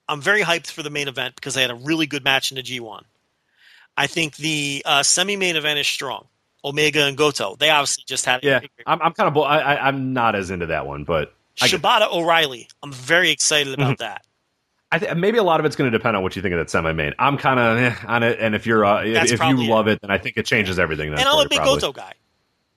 I'm 0.08 0.20
very 0.20 0.42
hyped 0.42 0.70
for 0.70 0.82
the 0.82 0.90
main 0.90 1.08
event 1.08 1.36
because 1.36 1.54
they 1.54 1.62
had 1.62 1.70
a 1.70 1.74
really 1.76 2.06
good 2.06 2.24
match 2.24 2.50
in 2.50 2.56
the 2.56 2.62
G1. 2.62 3.02
I 3.96 4.06
think 4.06 4.36
the 4.36 4.82
uh, 4.84 5.02
semi-main 5.02 5.56
event 5.56 5.78
is 5.78 5.86
strong. 5.86 6.26
Omega 6.64 7.04
and 7.06 7.16
Goto. 7.16 7.56
They 7.56 7.70
obviously 7.70 8.04
just 8.06 8.24
had 8.24 8.42
Yeah. 8.44 8.60
I'm. 8.86 9.02
I'm 9.02 9.12
kind 9.12 9.28
of. 9.28 9.42
I, 9.42 9.60
I, 9.60 9.88
I'm 9.88 10.12
not 10.12 10.34
as 10.34 10.50
into 10.50 10.66
that 10.66 10.86
one, 10.86 11.04
but 11.04 11.34
I 11.60 11.66
Shibata 11.66 12.10
O'Reilly. 12.12 12.68
I'm 12.82 12.92
very 12.92 13.30
excited 13.30 13.74
about 13.74 13.98
that. 13.98 14.24
I 14.92 14.98
th- 14.98 15.16
maybe 15.16 15.38
a 15.38 15.42
lot 15.42 15.58
of 15.58 15.66
it's 15.66 15.74
going 15.74 15.90
to 15.90 15.96
depend 15.96 16.16
on 16.16 16.22
what 16.22 16.36
you 16.36 16.42
think 16.42 16.52
of 16.52 16.58
that 16.58 16.70
semi-main. 16.70 17.14
I'm 17.18 17.36
kind 17.38 17.58
of 17.58 17.78
eh, 17.78 17.94
on 18.06 18.22
it, 18.22 18.38
and 18.40 18.54
if 18.54 18.66
you're 18.66 18.84
uh, 18.84 19.02
if, 19.04 19.32
if 19.32 19.40
you 19.42 19.66
love 19.66 19.88
it, 19.88 20.00
then 20.02 20.10
I 20.10 20.18
think 20.18 20.36
it 20.36 20.46
changes 20.46 20.78
everything. 20.78 21.10
Then 21.10 21.20
and 21.20 21.28
I'm 21.28 21.44
a 21.44 21.48
big 21.48 21.58
probably. 21.58 21.80
Goto 21.80 21.92
guy. 21.92 22.12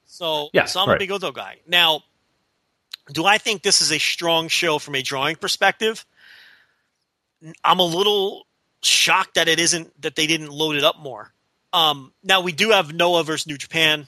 So, 0.06 0.50
Yeah, 0.54 0.66
so 0.66 0.80
I'm 0.82 0.88
a 0.88 0.92
right. 0.94 1.00
big 1.00 1.10
Goto 1.10 1.32
guy. 1.32 1.58
Now, 1.68 2.04
do 3.12 3.26
I 3.26 3.38
think 3.38 3.62
this 3.62 3.82
is 3.82 3.92
a 3.92 4.00
strong 4.00 4.48
show 4.48 4.80
from 4.80 4.96
a 4.96 5.02
drawing 5.02 5.36
perspective? 5.36 6.06
I'm 7.64 7.80
a 7.80 7.86
little 7.86 8.48
shocked 8.82 9.36
that 9.36 9.48
it 9.48 9.60
isn't 9.60 10.02
that 10.02 10.16
they 10.16 10.28
didn't 10.28 10.52
load 10.52 10.76
it 10.76 10.84
up 10.84 11.00
more. 11.00 11.32
Um, 11.74 12.14
now 12.24 12.42
we 12.42 12.52
do 12.52 12.70
have 12.70 12.94
Noah 12.94 13.24
versus 13.24 13.48
New 13.48 13.58
Japan 13.58 14.08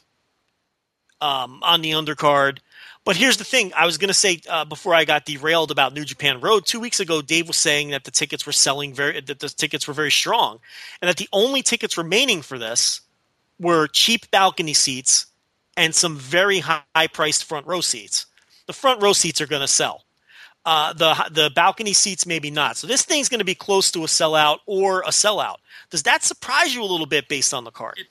um, 1.19 1.61
on 1.63 1.81
the 1.81 1.91
undercard, 1.91 2.59
but 3.03 3.15
here's 3.15 3.37
the 3.37 3.43
thing: 3.43 3.71
I 3.75 3.85
was 3.85 3.97
going 3.97 4.09
to 4.09 4.13
say 4.13 4.41
uh, 4.49 4.65
before 4.65 4.93
I 4.93 5.05
got 5.05 5.25
derailed 5.25 5.71
about 5.71 5.93
New 5.93 6.05
Japan 6.05 6.39
Road 6.41 6.65
two 6.65 6.79
weeks 6.79 6.99
ago. 6.99 7.21
Dave 7.21 7.47
was 7.47 7.57
saying 7.57 7.91
that 7.91 8.03
the 8.03 8.11
tickets 8.11 8.45
were 8.45 8.51
selling 8.51 8.93
very 8.93 9.19
that 9.21 9.39
the 9.39 9.49
tickets 9.49 9.87
were 9.87 9.93
very 9.93 10.11
strong, 10.11 10.59
and 11.01 11.09
that 11.09 11.17
the 11.17 11.29
only 11.31 11.61
tickets 11.61 11.97
remaining 11.97 12.41
for 12.41 12.57
this 12.57 13.01
were 13.59 13.87
cheap 13.87 14.29
balcony 14.31 14.73
seats 14.73 15.27
and 15.75 15.93
some 15.93 16.17
very 16.17 16.59
high 16.59 17.07
priced 17.11 17.45
front 17.45 17.65
row 17.67 17.81
seats. 17.81 18.25
The 18.68 18.73
front 18.73 19.02
row 19.02 19.14
seats 19.14 19.41
are 19.41 19.48
going 19.48 19.61
to 19.61 19.68
sell. 19.68 20.03
Uh, 20.65 20.91
the 20.94 21.15
the 21.31 21.49
balcony 21.56 21.94
seats 21.94 22.26
maybe 22.26 22.52
not. 22.52 22.76
So 22.76 22.88
this 22.88 23.06
thing's 23.06 23.30
going 23.30 23.39
to 23.39 23.45
be 23.45 23.56
close 23.56 23.89
to 23.91 24.03
a 24.03 24.07
sellout 24.07 24.60
or 24.65 24.99
a 25.02 25.10
sellout. 25.10 25.57
Does 25.89 26.03
that 26.03 26.23
surprise 26.23 26.76
you 26.76 26.84
a 26.84 26.85
little 26.85 27.06
bit 27.06 27.30
based 27.30 27.53
on 27.53 27.64
the 27.64 27.72
card? 27.72 27.98
It 27.98 28.07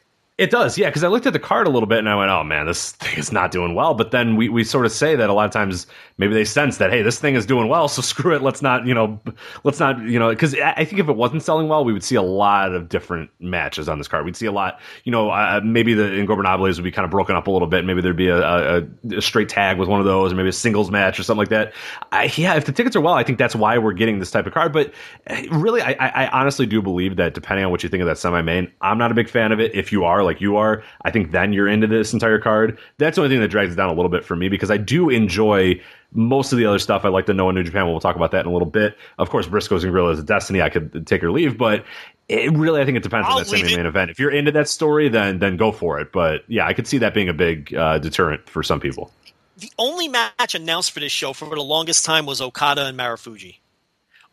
does, 0.50 0.76
yeah. 0.76 0.88
Because 0.88 1.02
I 1.02 1.08
looked 1.08 1.26
at 1.26 1.32
the 1.32 1.38
card 1.38 1.66
a 1.66 1.70
little 1.70 1.86
bit 1.86 1.98
and 1.98 2.08
I 2.10 2.14
went, 2.14 2.30
"Oh 2.30 2.44
man, 2.44 2.66
this 2.66 2.92
thing 3.00 3.18
is 3.18 3.32
not 3.32 3.50
doing 3.50 3.74
well." 3.74 3.94
But 3.94 4.10
then 4.10 4.36
we, 4.36 4.50
we 4.50 4.64
sort 4.64 4.84
of 4.84 4.92
say 4.92 5.16
that 5.16 5.30
a 5.30 5.32
lot 5.32 5.46
of 5.46 5.50
times 5.50 5.86
maybe 6.18 6.34
they 6.34 6.44
sense 6.44 6.76
that 6.76 6.90
hey, 6.90 7.00
this 7.00 7.18
thing 7.18 7.34
is 7.36 7.46
doing 7.46 7.68
well, 7.68 7.88
so 7.88 8.02
screw 8.16 8.34
it. 8.34 8.42
Let's 8.42 8.60
not 8.60 8.86
you 8.86 8.92
know, 8.92 9.18
let's 9.64 9.80
not 9.80 9.98
you 10.02 10.18
know, 10.18 10.28
because 10.28 10.54
I 10.54 10.84
think 10.84 11.00
if 11.00 11.08
it 11.08 11.16
wasn't 11.16 11.42
selling 11.42 11.68
well, 11.68 11.84
we 11.84 11.92
would 11.94 12.04
see 12.04 12.16
a 12.16 12.22
lot 12.22 12.74
of 12.74 12.90
different 12.90 13.30
matches 13.40 13.88
on 13.88 13.96
this 13.96 14.08
card. 14.08 14.26
We'd 14.26 14.36
see 14.36 14.46
a 14.46 14.52
lot, 14.52 14.78
you 15.04 15.12
know, 15.12 15.30
uh, 15.30 15.60
maybe 15.64 15.94
the 15.94 16.04
Ingobernables 16.04 16.76
would 16.76 16.84
be 16.84 16.92
kind 16.92 17.04
of 17.06 17.10
broken 17.10 17.34
up 17.34 17.46
a 17.46 17.50
little 17.50 17.68
bit. 17.68 17.86
Maybe 17.86 18.02
there'd 18.02 18.14
be 18.14 18.28
a, 18.28 18.40
a, 18.40 18.82
a 19.16 19.22
straight 19.22 19.48
tag 19.48 19.78
with 19.78 19.88
one 19.88 20.00
of 20.00 20.06
those, 20.06 20.32
or 20.32 20.36
maybe 20.36 20.50
a 20.50 20.52
singles 20.52 20.90
match 20.90 21.18
or 21.18 21.22
something 21.22 21.38
like 21.38 21.48
that. 21.48 21.72
I, 22.12 22.30
yeah, 22.36 22.56
if 22.56 22.66
the 22.66 22.72
tickets 22.72 22.94
are 22.94 23.00
well, 23.00 23.14
I 23.14 23.22
think 23.22 23.38
that's 23.38 23.56
why 23.56 23.78
we're 23.78 23.94
getting 23.94 24.18
this 24.18 24.30
type 24.30 24.46
of 24.46 24.52
card. 24.52 24.72
But 24.74 24.92
uh, 25.28 25.40
really, 25.50 25.80
I, 25.80 25.92
I, 25.92 26.24
I 26.24 26.28
honestly 26.28 26.66
do 26.66 26.82
believe 26.82 27.16
that 27.16 27.32
depending 27.32 27.64
on 27.64 27.70
what 27.70 27.82
you 27.82 27.88
think 27.88 28.02
of 28.02 28.06
that 28.06 28.18
semi 28.18 28.42
main, 28.42 28.70
I'm 28.82 28.98
not 28.98 29.10
a 29.10 29.14
big 29.14 29.30
fan 29.30 29.52
of 29.52 29.60
it. 29.60 29.74
If 29.74 29.92
you 29.92 30.04
are 30.04 30.25
like 30.26 30.42
you 30.42 30.56
are, 30.56 30.82
I 31.02 31.10
think 31.10 31.30
then 31.32 31.54
you're 31.54 31.68
into 31.68 31.86
this 31.86 32.12
entire 32.12 32.38
card. 32.38 32.78
That's 32.98 33.16
the 33.16 33.22
only 33.22 33.34
thing 33.34 33.40
that 33.40 33.48
drags 33.48 33.72
it 33.72 33.76
down 33.76 33.88
a 33.88 33.94
little 33.94 34.10
bit 34.10 34.24
for 34.24 34.36
me 34.36 34.50
because 34.50 34.70
I 34.70 34.76
do 34.76 35.08
enjoy 35.08 35.80
most 36.12 36.52
of 36.52 36.58
the 36.58 36.66
other 36.66 36.78
stuff. 36.78 37.04
I 37.04 37.08
like 37.08 37.26
to 37.26 37.34
know 37.34 37.48
in 37.48 37.54
New 37.54 37.62
Japan. 37.62 37.86
We'll 37.86 38.00
talk 38.00 38.16
about 38.16 38.30
that 38.32 38.40
in 38.40 38.46
a 38.46 38.52
little 38.52 38.68
bit. 38.68 38.96
Of 39.18 39.30
course, 39.30 39.46
Briscoes 39.46 39.82
and 39.82 39.92
Guerrillas 39.92 40.18
of 40.18 40.26
Destiny. 40.26 40.60
I 40.60 40.68
could 40.68 41.06
take 41.06 41.22
or 41.24 41.30
leave, 41.32 41.56
but 41.56 41.84
it 42.28 42.52
really, 42.52 42.80
I 42.80 42.84
think 42.84 42.96
it 42.96 43.02
depends 43.02 43.26
I'll 43.28 43.38
on 43.38 43.42
that 43.44 43.48
semi 43.48 43.74
main 43.76 43.86
event. 43.86 44.10
If 44.10 44.18
you're 44.18 44.30
into 44.32 44.52
that 44.52 44.68
story, 44.68 45.08
then 45.08 45.38
then 45.38 45.56
go 45.56 45.72
for 45.72 45.98
it. 46.00 46.12
But 46.12 46.42
yeah, 46.48 46.66
I 46.66 46.72
could 46.74 46.86
see 46.86 46.98
that 46.98 47.14
being 47.14 47.28
a 47.28 47.34
big 47.34 47.74
uh, 47.74 47.98
deterrent 47.98 48.48
for 48.48 48.62
some 48.62 48.80
people. 48.80 49.10
the 49.58 49.70
only 49.78 50.08
match 50.08 50.54
announced 50.54 50.92
for 50.92 51.00
this 51.00 51.12
show 51.12 51.32
for 51.32 51.48
the 51.54 51.62
longest 51.62 52.04
time 52.04 52.26
was 52.26 52.40
Okada 52.40 52.86
and 52.86 52.98
Marufuji. 52.98 53.58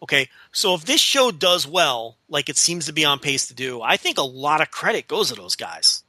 Okay, 0.03 0.27
so 0.51 0.75
if 0.75 0.84
this 0.84 0.99
show 0.99 1.31
does 1.31 1.65
well, 1.65 2.17
like 2.27 2.49
it 2.49 2.57
seems 2.57 2.88
to 2.88 2.91
be 2.91 3.05
on 3.05 3.19
pace 3.19 3.47
to 3.47 3.53
do, 3.53 3.81
I 3.81 3.95
think 3.95 4.17
a 4.17 4.23
lot 4.23 4.59
of 4.59 4.69
credit 4.69 5.07
goes 5.07 5.30
to 5.30 5.35
those 5.35 5.55
guys. 5.55 6.03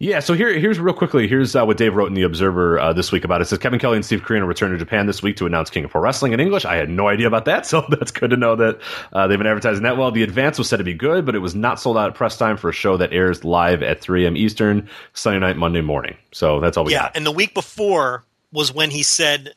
Yeah, 0.00 0.18
so 0.18 0.34
here, 0.34 0.52
here's 0.58 0.80
real 0.80 0.92
quickly. 0.92 1.28
Here's 1.28 1.54
uh, 1.54 1.64
what 1.64 1.76
Dave 1.76 1.94
wrote 1.94 2.08
in 2.08 2.14
the 2.14 2.24
Observer 2.24 2.80
uh, 2.80 2.92
this 2.92 3.12
week 3.12 3.24
about 3.24 3.40
it. 3.40 3.44
it. 3.44 3.46
Says 3.46 3.60
Kevin 3.60 3.78
Kelly 3.78 3.96
and 3.96 4.04
Steve 4.04 4.22
Corino 4.22 4.46
return 4.46 4.72
to 4.72 4.76
Japan 4.76 5.06
this 5.06 5.22
week 5.22 5.36
to 5.36 5.46
announce 5.46 5.70
King 5.70 5.84
of 5.84 5.92
Pro 5.92 6.00
Wrestling 6.00 6.32
in 6.32 6.40
English. 6.40 6.64
I 6.64 6.74
had 6.74 6.90
no 6.90 7.06
idea 7.06 7.28
about 7.28 7.44
that, 7.44 7.64
so 7.66 7.86
that's 7.88 8.10
good 8.10 8.30
to 8.30 8.36
know 8.36 8.56
that 8.56 8.80
uh, 9.12 9.28
they've 9.28 9.38
been 9.38 9.46
advertising 9.46 9.84
that 9.84 9.96
well. 9.96 10.10
The 10.10 10.24
advance 10.24 10.58
was 10.58 10.68
said 10.68 10.78
to 10.78 10.84
be 10.84 10.94
good, 10.94 11.24
but 11.24 11.36
it 11.36 11.38
was 11.38 11.54
not 11.54 11.78
sold 11.78 11.96
out 11.96 12.10
at 12.10 12.16
press 12.16 12.36
time 12.36 12.56
for 12.56 12.68
a 12.68 12.72
show 12.72 12.96
that 12.96 13.12
airs 13.12 13.44
live 13.44 13.84
at 13.84 14.00
3 14.00 14.24
a.m. 14.24 14.36
Eastern 14.36 14.88
Sunday 15.12 15.38
night, 15.38 15.56
Monday 15.56 15.80
morning. 15.80 16.16
So 16.32 16.58
that's 16.58 16.76
all 16.76 16.84
we 16.84 16.92
yeah, 16.92 17.02
got. 17.02 17.16
and 17.16 17.24
the 17.24 17.32
week 17.32 17.54
before 17.54 18.24
was 18.52 18.74
when 18.74 18.90
he 18.90 19.04
said 19.04 19.54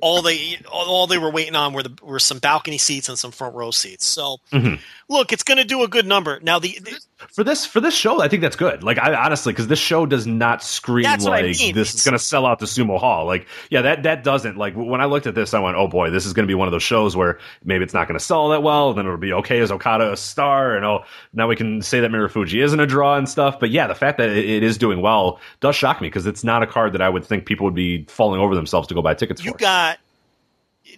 all 0.00 0.22
they 0.22 0.58
all, 0.70 1.06
they 1.06 1.18
were 1.18 1.30
waiting 1.30 1.54
on 1.54 1.72
were 1.72 1.82
the 1.82 1.96
were 2.02 2.18
some 2.18 2.38
balcony 2.38 2.78
seats 2.78 3.08
and 3.08 3.18
some 3.18 3.30
front 3.30 3.54
row 3.54 3.70
seats. 3.70 4.06
So 4.06 4.38
Mm-hmm. 4.52 4.76
look, 5.08 5.32
it's 5.32 5.42
going 5.42 5.58
to 5.58 5.64
do 5.64 5.82
a 5.82 5.88
good 5.88 6.06
number. 6.06 6.40
Now 6.40 6.58
the, 6.58 6.78
the 6.80 6.98
For 7.32 7.44
this 7.44 7.66
for 7.66 7.80
this 7.80 7.94
show, 7.94 8.22
I 8.22 8.28
think 8.28 8.42
that's 8.42 8.56
good. 8.56 8.82
Like 8.82 8.98
I 8.98 9.14
honestly, 9.14 9.52
because 9.52 9.68
this 9.68 9.78
show 9.78 10.06
does 10.06 10.26
not 10.26 10.62
scream 10.62 11.04
That's 11.04 11.24
what 11.24 11.34
I 11.34 11.42
like 11.42 11.58
mean. 11.58 11.74
this 11.74 11.94
is 11.94 12.02
going 12.02 12.12
to 12.12 12.18
sell 12.18 12.46
out 12.46 12.58
the 12.58 12.66
Sumo 12.66 12.98
Hall. 12.98 13.26
Like 13.26 13.46
yeah, 13.70 13.82
that 13.82 14.02
that 14.04 14.24
doesn't. 14.24 14.56
Like 14.56 14.74
when 14.74 15.00
I 15.00 15.04
looked 15.04 15.26
at 15.26 15.34
this, 15.34 15.52
I 15.52 15.58
went, 15.60 15.76
oh 15.76 15.86
boy, 15.86 16.10
this 16.10 16.24
is 16.24 16.32
going 16.32 16.44
to 16.44 16.50
be 16.50 16.54
one 16.54 16.66
of 16.66 16.72
those 16.72 16.82
shows 16.82 17.16
where 17.16 17.38
maybe 17.64 17.84
it's 17.84 17.94
not 17.94 18.08
going 18.08 18.18
to 18.18 18.24
sell 18.24 18.48
that 18.50 18.62
well. 18.62 18.94
Then 18.94 19.06
it'll 19.06 19.18
be 19.18 19.32
okay 19.34 19.60
as 19.60 19.70
Okada 19.70 20.12
a 20.12 20.16
star, 20.16 20.74
and 20.74 20.84
oh 20.84 21.04
now 21.32 21.46
we 21.46 21.56
can 21.56 21.82
say 21.82 22.00
that 22.00 22.10
Marufuji 22.10 22.62
isn't 22.62 22.80
a 22.80 22.86
draw 22.86 23.16
and 23.16 23.28
stuff. 23.28 23.60
But 23.60 23.70
yeah, 23.70 23.86
the 23.86 23.94
fact 23.94 24.18
that 24.18 24.30
it, 24.30 24.48
it 24.48 24.62
is 24.62 24.78
doing 24.78 25.02
well 25.02 25.40
does 25.60 25.76
shock 25.76 26.00
me 26.00 26.08
because 26.08 26.26
it's 26.26 26.42
not 26.42 26.62
a 26.62 26.66
card 26.66 26.94
that 26.94 27.02
I 27.02 27.08
would 27.08 27.24
think 27.24 27.44
people 27.44 27.64
would 27.64 27.74
be 27.74 28.04
falling 28.08 28.40
over 28.40 28.54
themselves 28.54 28.88
to 28.88 28.94
go 28.94 29.02
buy 29.02 29.14
tickets 29.14 29.44
you 29.44 29.52
for. 29.52 29.58
got 29.58 29.98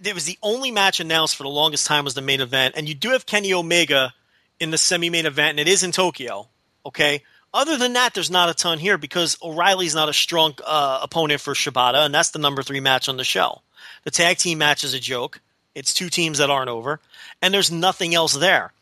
there 0.01 0.15
was 0.15 0.25
the 0.25 0.39
only 0.43 0.71
match 0.71 1.01
announced 1.01 1.37
for 1.37 1.43
the 1.43 1.49
longest 1.49 1.87
time 1.87 2.05
was 2.05 2.15
the 2.15 2.23
main 2.23 2.41
event, 2.41 2.75
and 2.77 2.89
you 2.89 2.95
do 2.95 3.11
have 3.11 3.27
Kenny 3.27 3.53
Omega 3.53 4.15
in 4.63 4.71
the 4.71 4.79
semi-main 4.79 5.27
event, 5.27 5.51
and 5.51 5.61
it 5.61 5.69
is 5.69 5.83
in 5.83 5.91
Tokyo. 5.91 6.49
Okay. 6.87 7.23
Other 7.53 7.77
than 7.77 7.95
that, 7.95 8.15
there's 8.15 8.31
not 8.31 8.49
a 8.49 8.55
ton 8.55 8.79
here 8.79 8.97
because 8.97 9.37
O'Reilly's 9.43 9.95
not 9.95 10.09
a 10.09 10.13
strong 10.13 10.55
uh, 10.65 11.01
opponent 11.03 11.41
for 11.41 11.53
Shibata, 11.53 12.07
and 12.07 12.15
that's 12.15 12.31
the 12.31 12.39
number 12.39 12.63
three 12.63 12.81
match 12.81 13.09
on 13.09 13.17
the 13.17 13.25
show. 13.25 13.61
The 14.05 14.11
tag 14.11 14.39
team 14.39 14.59
match 14.59 14.85
is 14.85 14.95
a 14.95 15.01
joke. 15.01 15.41
It's 15.75 15.93
two 15.93 16.09
teams 16.09 16.39
that 16.39 16.49
aren't 16.49 16.71
over, 16.71 17.01
and 17.43 17.53
there's 17.53 17.71
nothing 17.71 18.15
else 18.15 18.35
there. 18.35 18.73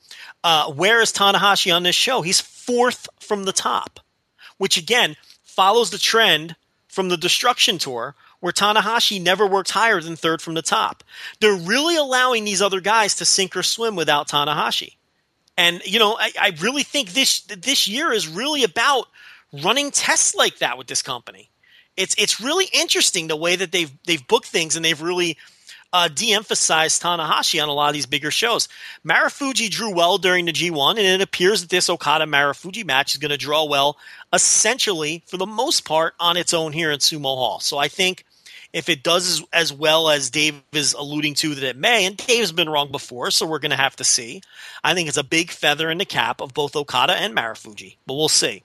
Uh, 0.45 0.71
where 0.71 1.01
is 1.01 1.13
Tanahashi 1.13 1.75
on 1.75 1.83
this 1.83 1.97
show? 1.97 2.23
He's 2.23 2.41
fourth 2.41 3.09
from 3.19 3.45
the 3.45 3.53
top, 3.53 4.01
which 4.59 4.77
again 4.77 5.17
follows 5.43 5.91
the 5.91 5.99
trend 5.99 6.57
from 6.89 7.09
the 7.09 7.17
Destruction 7.17 7.79
Tour, 7.79 8.15
where 8.41 8.53
Tanahashi 8.53 9.21
never 9.21 9.47
worked 9.47 9.71
higher 9.71 10.01
than 10.01 10.17
third 10.17 10.43
from 10.43 10.55
the 10.55 10.63
top. 10.63 11.05
They're 11.41 11.55
really 11.55 11.97
allowing 11.97 12.45
these 12.45 12.63
other 12.63 12.81
guys 12.81 13.17
to 13.17 13.25
sink 13.25 13.57
or 13.57 13.63
swim 13.63 13.97
without 13.97 14.29
Tanahashi. 14.29 14.95
And 15.57 15.83
you 15.85 15.99
know, 15.99 16.17
I, 16.19 16.33
I 16.41 16.53
really 16.61 16.83
think 16.83 17.13
this 17.13 17.43
this 17.43 17.87
year 17.87 18.13
is 18.13 18.29
really 18.29 18.65
about 18.65 19.07
running 19.63 19.91
tests 19.91 20.35
like 20.35 20.59
that 20.59 20.79
with 20.79 20.87
this 20.87 21.03
company. 21.03 21.51
It's 21.97 22.15
it's 22.19 22.41
really 22.41 22.67
interesting 22.73 23.29
the 23.29 23.37
way 23.37 23.57
that 23.57 23.73
they've 23.73 23.93
they've 24.07 24.27
booked 24.27 24.47
things 24.47 24.77
and 24.77 24.85
they've 24.85 25.01
really 25.01 25.37
uh, 25.93 26.09
de-emphasized 26.09 27.03
Tanahashi 27.03 27.63
on 27.63 27.69
a 27.69 27.73
lot 27.73 27.89
of 27.89 27.95
these 27.95 28.07
bigger 28.07 28.31
shows. 28.31 28.69
Marufuji 29.05 29.69
drew 29.71 29.93
well 29.93 30.19
during 30.19 30.45
the 30.45 30.53
G1, 30.53 30.91
and 30.91 31.01
it 31.01 31.21
appears 31.21 31.63
that 31.63 31.71
this 31.71 31.91
Okada 31.91 32.27
Marufuji 32.27 32.85
match 32.85 33.13
is 33.13 33.19
going 33.19 33.33
to 33.33 33.37
draw 33.37 33.65
well, 33.65 33.97
essentially 34.33 35.25
for 35.27 35.37
the 35.37 35.47
most 35.47 35.85
part 35.85 36.15
on 36.21 36.37
its 36.37 36.55
own 36.55 36.73
here 36.73 36.91
in 36.93 36.99
Sumo 37.01 37.37
Hall. 37.37 37.61
So 37.61 37.79
I 37.79 37.89
think 37.89 38.25
if 38.73 38.89
it 38.89 39.03
does 39.03 39.45
as, 39.53 39.73
well 39.73 40.09
as 40.09 40.31
Dave 40.31 40.63
is 40.73 40.93
alluding 40.95 41.35
to 41.35 41.55
that 41.55 41.65
it 41.65 41.77
may, 41.77 42.07
and 42.07 42.17
Dave's 42.17 42.53
been 42.53 42.69
wrong 42.69 42.91
before, 42.91 43.31
so 43.31 43.47
we're 43.47 43.59
going 43.59 43.71
to 43.71 43.77
have 43.77 43.97
to 43.97 44.05
see. 44.05 44.43
I 44.85 44.95
think 44.95 45.09
it's 45.09 45.17
a 45.17 45.25
big 45.25 45.51
feather 45.51 45.91
in 45.91 45.99
the 45.99 46.05
cap 46.05 46.41
of 46.41 46.55
both 46.55 46.77
Okada 46.77 47.15
and 47.15 47.35
Marufuji, 47.35 47.97
but 48.07 48.15
we'll 48.15 48.29
see. 48.29 48.63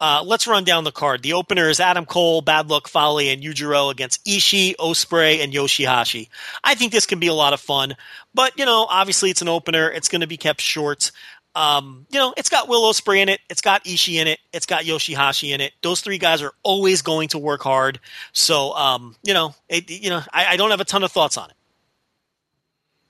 Uh, 0.00 0.20
let's 0.26 0.48
run 0.48 0.64
down 0.64 0.82
the 0.82 0.90
card. 0.90 1.22
The 1.22 1.34
opener 1.34 1.68
is 1.68 1.78
Adam 1.78 2.04
Cole, 2.04 2.40
Bad 2.40 2.68
Luck 2.68 2.88
Fale, 2.88 3.20
and 3.20 3.40
Yujiro 3.40 3.88
against 3.88 4.24
Ishii, 4.24 4.74
Ospreay, 4.76 5.38
and 5.44 5.52
Yoshihashi. 5.52 6.28
I 6.64 6.74
think 6.74 6.90
this 6.90 7.06
can 7.06 7.20
be 7.20 7.28
a 7.28 7.34
lot 7.34 7.52
of 7.52 7.60
fun, 7.60 7.94
but 8.34 8.58
you 8.58 8.66
know, 8.66 8.86
obviously 8.90 9.30
it's 9.30 9.42
an 9.42 9.48
opener. 9.48 9.88
It's 9.88 10.08
going 10.08 10.22
to 10.22 10.26
be 10.26 10.36
kept 10.36 10.60
short. 10.60 11.12
Um, 11.54 12.06
you 12.10 12.18
know, 12.18 12.32
it's 12.36 12.48
got 12.48 12.68
Will 12.68 12.82
Ospreay 12.90 13.18
in 13.18 13.28
it, 13.28 13.40
it's 13.50 13.60
got 13.60 13.84
Ishii 13.84 14.14
in 14.14 14.26
it, 14.26 14.38
it's 14.52 14.66
got 14.66 14.84
Yoshihashi 14.84 15.54
in 15.54 15.60
it. 15.60 15.72
Those 15.82 16.00
three 16.00 16.18
guys 16.18 16.40
are 16.42 16.52
always 16.62 17.02
going 17.02 17.28
to 17.28 17.38
work 17.38 17.62
hard. 17.62 18.00
So, 18.32 18.74
um, 18.74 19.16
you 19.22 19.34
know, 19.34 19.54
it, 19.68 19.90
you 19.90 20.08
know, 20.08 20.22
I, 20.32 20.46
I 20.46 20.56
don't 20.56 20.70
have 20.70 20.80
a 20.80 20.84
ton 20.84 21.02
of 21.02 21.12
thoughts 21.12 21.36
on 21.36 21.50
it. 21.50 21.56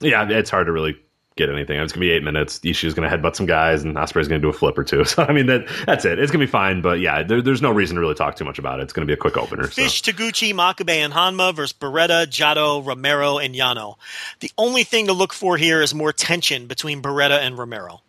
Yeah, 0.01 0.28
it's 0.28 0.51
hard 0.51 0.66
to 0.66 0.73
really 0.73 0.97
get 1.36 1.48
anything. 1.48 1.78
It's 1.81 1.93
gonna 1.93 2.01
be 2.01 2.10
eight 2.10 2.23
minutes. 2.23 2.59
Ishii's 2.60 2.94
gonna 2.94 3.09
headbutt 3.09 3.36
some 3.36 3.47
guys, 3.47 3.82
and 3.82 3.97
Ospreay's 3.97 4.28
gonna 4.28 4.40
do 4.40 4.48
a 4.48 4.52
flip 4.52 4.77
or 4.77 4.85
two. 4.85 5.05
So 5.12 5.24
I 5.24 5.32
mean, 5.32 5.47
that 5.47 5.66
that's 5.86 6.05
it. 6.05 6.19
It's 6.19 6.32
gonna 6.32 6.44
be 6.44 6.51
fine. 6.51 6.81
But 6.81 7.01
yeah, 7.01 7.23
there, 7.23 7.43
there's 7.43 7.60
no 7.60 7.70
reason 7.70 7.97
to 7.97 8.01
really 8.01 8.14
talk 8.14 8.36
too 8.36 8.44
much 8.44 8.59
about 8.59 8.81
it. 8.81 8.85
It's 8.85 8.93
gonna 8.93 9.06
be 9.06 9.12
a 9.12 9.16
quick 9.16 9.36
opener. 9.36 9.66
Fish, 9.66 10.02
so. 10.02 10.12
Taguchi, 10.12 10.52
Makabe, 10.55 10.97
and 10.97 11.12
Honma 11.12 11.55
versus 11.55 11.77
Beretta, 11.78 12.27
Jado, 12.27 12.85
Romero, 12.85 13.39
and 13.39 13.55
Yano. 13.55 13.97
The 14.40 14.51
only 14.56 14.85
thing 14.85 15.06
to 15.09 15.12
look 15.12 15.32
for 15.32 15.56
here 15.56 15.82
is 15.82 15.94
more 15.94 16.12
tension 16.12 16.66
between 16.66 17.02
Beretta 17.02 17.39
and 17.40 17.59
Romero. 17.59 18.01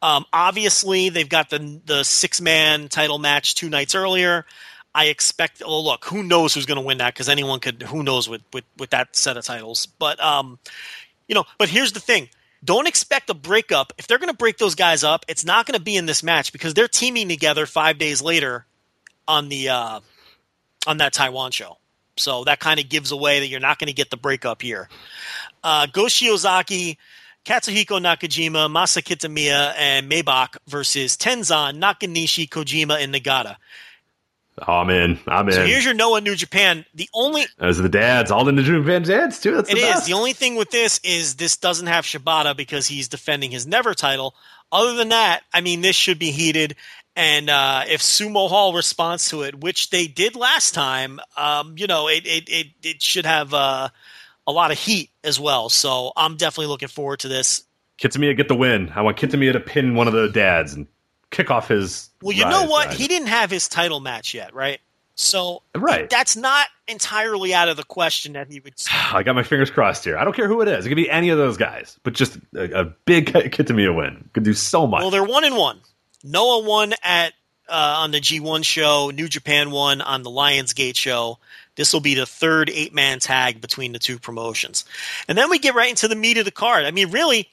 Um, 0.00 0.24
obviously, 0.32 1.08
they've 1.08 1.28
got 1.28 1.50
the 1.50 1.80
the 1.84 2.04
six 2.04 2.40
man 2.40 2.88
title 2.88 3.18
match 3.18 3.54
two 3.54 3.68
nights 3.68 3.94
earlier. 3.94 4.46
I 4.94 5.06
expect. 5.06 5.62
Oh, 5.64 5.80
look, 5.80 6.04
who 6.04 6.22
knows 6.22 6.54
who's 6.54 6.66
going 6.66 6.80
to 6.80 6.84
win 6.84 6.98
that? 6.98 7.14
Because 7.14 7.28
anyone 7.28 7.60
could. 7.60 7.82
Who 7.82 8.02
knows 8.02 8.28
with, 8.28 8.42
with 8.52 8.64
with 8.76 8.90
that 8.90 9.16
set 9.16 9.36
of 9.36 9.44
titles? 9.44 9.86
But 9.86 10.22
um, 10.22 10.58
you 11.26 11.34
know. 11.34 11.44
But 11.58 11.68
here's 11.68 11.92
the 11.92 12.00
thing: 12.00 12.28
don't 12.64 12.86
expect 12.86 13.30
a 13.30 13.34
breakup. 13.34 13.92
If 13.98 14.06
they're 14.06 14.18
going 14.18 14.30
to 14.30 14.36
break 14.36 14.58
those 14.58 14.74
guys 14.74 15.04
up, 15.04 15.24
it's 15.28 15.44
not 15.44 15.66
going 15.66 15.78
to 15.78 15.84
be 15.84 15.96
in 15.96 16.06
this 16.06 16.22
match 16.22 16.52
because 16.52 16.74
they're 16.74 16.88
teaming 16.88 17.28
together 17.28 17.66
five 17.66 17.98
days 17.98 18.22
later 18.22 18.66
on 19.26 19.48
the 19.48 19.68
uh, 19.68 20.00
on 20.86 20.98
that 20.98 21.12
Taiwan 21.12 21.50
show. 21.50 21.76
So 22.16 22.44
that 22.44 22.58
kind 22.58 22.80
of 22.80 22.88
gives 22.88 23.12
away 23.12 23.40
that 23.40 23.46
you're 23.46 23.60
not 23.60 23.78
going 23.78 23.88
to 23.88 23.92
get 23.92 24.10
the 24.10 24.16
breakup 24.16 24.62
here. 24.62 24.88
Uh, 25.62 25.86
Go 25.86 26.04
Shiozaki, 26.04 26.96
Katsuhiko 27.48 27.98
Nakajima, 27.98 28.68
Masa 28.70 29.02
Kitamiya, 29.02 29.72
and 29.78 30.10
Maybach 30.10 30.58
versus 30.66 31.16
Tenzan, 31.16 31.80
Nakanishi, 31.80 32.46
Kojima, 32.46 33.02
and 33.02 33.14
Nagata. 33.14 33.56
Oh, 34.66 34.74
I'm 34.74 34.90
in. 34.90 35.18
I'm 35.26 35.48
in. 35.48 35.54
So 35.54 35.64
here's 35.64 35.82
your 35.82 35.94
Noah 35.94 36.20
New 36.20 36.34
Japan. 36.34 36.84
The 36.94 37.08
only 37.14 37.46
those 37.56 37.80
are 37.80 37.84
the 37.84 37.88
dads, 37.88 38.30
all 38.30 38.44
the 38.44 38.52
New 38.52 38.64
Japan 38.64 39.02
dads 39.02 39.40
too. 39.40 39.54
That's 39.54 39.70
it 39.70 39.76
the 39.76 39.80
is. 39.80 40.04
The 40.04 40.12
only 40.12 40.34
thing 40.34 40.56
with 40.56 40.70
this 40.70 41.00
is 41.02 41.36
this 41.36 41.56
doesn't 41.56 41.86
have 41.86 42.04
Shibata 42.04 42.54
because 42.54 42.86
he's 42.86 43.08
defending 43.08 43.50
his 43.50 43.66
Never 43.66 43.94
title. 43.94 44.34
Other 44.70 44.94
than 44.94 45.08
that, 45.08 45.40
I 45.54 45.62
mean, 45.62 45.80
this 45.80 45.96
should 45.96 46.18
be 46.18 46.32
heated. 46.32 46.76
And 47.16 47.48
uh, 47.48 47.84
if 47.88 48.02
Sumo 48.02 48.50
Hall 48.50 48.74
responds 48.74 49.30
to 49.30 49.40
it, 49.42 49.58
which 49.58 49.88
they 49.88 50.06
did 50.06 50.36
last 50.36 50.74
time, 50.74 51.18
um, 51.34 51.76
you 51.78 51.86
know, 51.86 52.08
it 52.08 52.26
it 52.26 52.48
it, 52.50 52.66
it 52.82 53.00
should 53.00 53.24
have 53.24 53.54
uh, 53.54 53.88
a 54.48 54.52
lot 54.52 54.72
of 54.72 54.78
heat 54.78 55.10
as 55.22 55.38
well. 55.38 55.68
So 55.68 56.10
I'm 56.16 56.36
definitely 56.36 56.68
looking 56.68 56.88
forward 56.88 57.20
to 57.20 57.28
this. 57.28 57.64
Kitamiya 57.98 58.36
get 58.36 58.48
the 58.48 58.56
win. 58.56 58.90
I 58.94 59.02
want 59.02 59.18
Kitamiya 59.18 59.52
to 59.52 59.60
pin 59.60 59.94
one 59.94 60.08
of 60.08 60.14
the 60.14 60.28
dads 60.28 60.72
and 60.72 60.86
kick 61.30 61.50
off 61.50 61.68
his. 61.68 62.08
Well, 62.22 62.34
you 62.34 62.46
know 62.46 62.64
what? 62.64 62.94
He 62.94 63.06
didn't 63.06 63.28
have 63.28 63.50
his 63.50 63.68
title 63.68 64.00
match 64.00 64.34
yet, 64.34 64.54
right? 64.54 64.80
So 65.16 65.62
right. 65.74 66.08
that's 66.08 66.36
not 66.36 66.68
entirely 66.86 67.52
out 67.52 67.68
of 67.68 67.76
the 67.76 67.82
question 67.82 68.32
that 68.34 68.50
he 68.50 68.60
would. 68.60 68.74
I 69.12 69.22
got 69.22 69.34
my 69.34 69.42
fingers 69.42 69.70
crossed 69.70 70.04
here. 70.04 70.16
I 70.16 70.24
don't 70.24 70.34
care 70.34 70.48
who 70.48 70.62
it 70.62 70.68
is. 70.68 70.86
It 70.86 70.88
could 70.88 70.96
be 70.96 71.10
any 71.10 71.28
of 71.28 71.38
those 71.38 71.56
guys, 71.56 71.98
but 72.02 72.14
just 72.14 72.38
a, 72.54 72.80
a 72.80 72.84
big 72.84 73.26
Kitamiya 73.32 73.94
win 73.94 74.30
could 74.32 74.44
do 74.44 74.54
so 74.54 74.86
much. 74.86 75.02
Well, 75.02 75.10
they're 75.10 75.24
one 75.24 75.44
and 75.44 75.56
one. 75.56 75.80
Noah 76.24 76.62
won 76.62 76.94
at 77.02 77.34
uh, 77.68 77.96
on 77.98 78.12
the 78.12 78.20
G1 78.20 78.64
show. 78.64 79.10
New 79.10 79.28
Japan 79.28 79.70
won 79.70 80.00
on 80.00 80.22
the 80.22 80.30
Lionsgate 80.30 80.96
show. 80.96 81.38
This 81.78 81.94
will 81.94 82.00
be 82.00 82.14
the 82.14 82.26
third 82.26 82.68
eight 82.68 82.92
man 82.92 83.20
tag 83.20 83.62
between 83.62 83.92
the 83.92 83.98
two 83.98 84.18
promotions, 84.18 84.84
and 85.28 85.38
then 85.38 85.48
we 85.48 85.58
get 85.58 85.74
right 85.74 85.88
into 85.88 86.08
the 86.08 86.16
meat 86.16 86.36
of 86.36 86.44
the 86.44 86.50
card. 86.50 86.84
I 86.84 86.90
mean, 86.90 87.10
really 87.10 87.48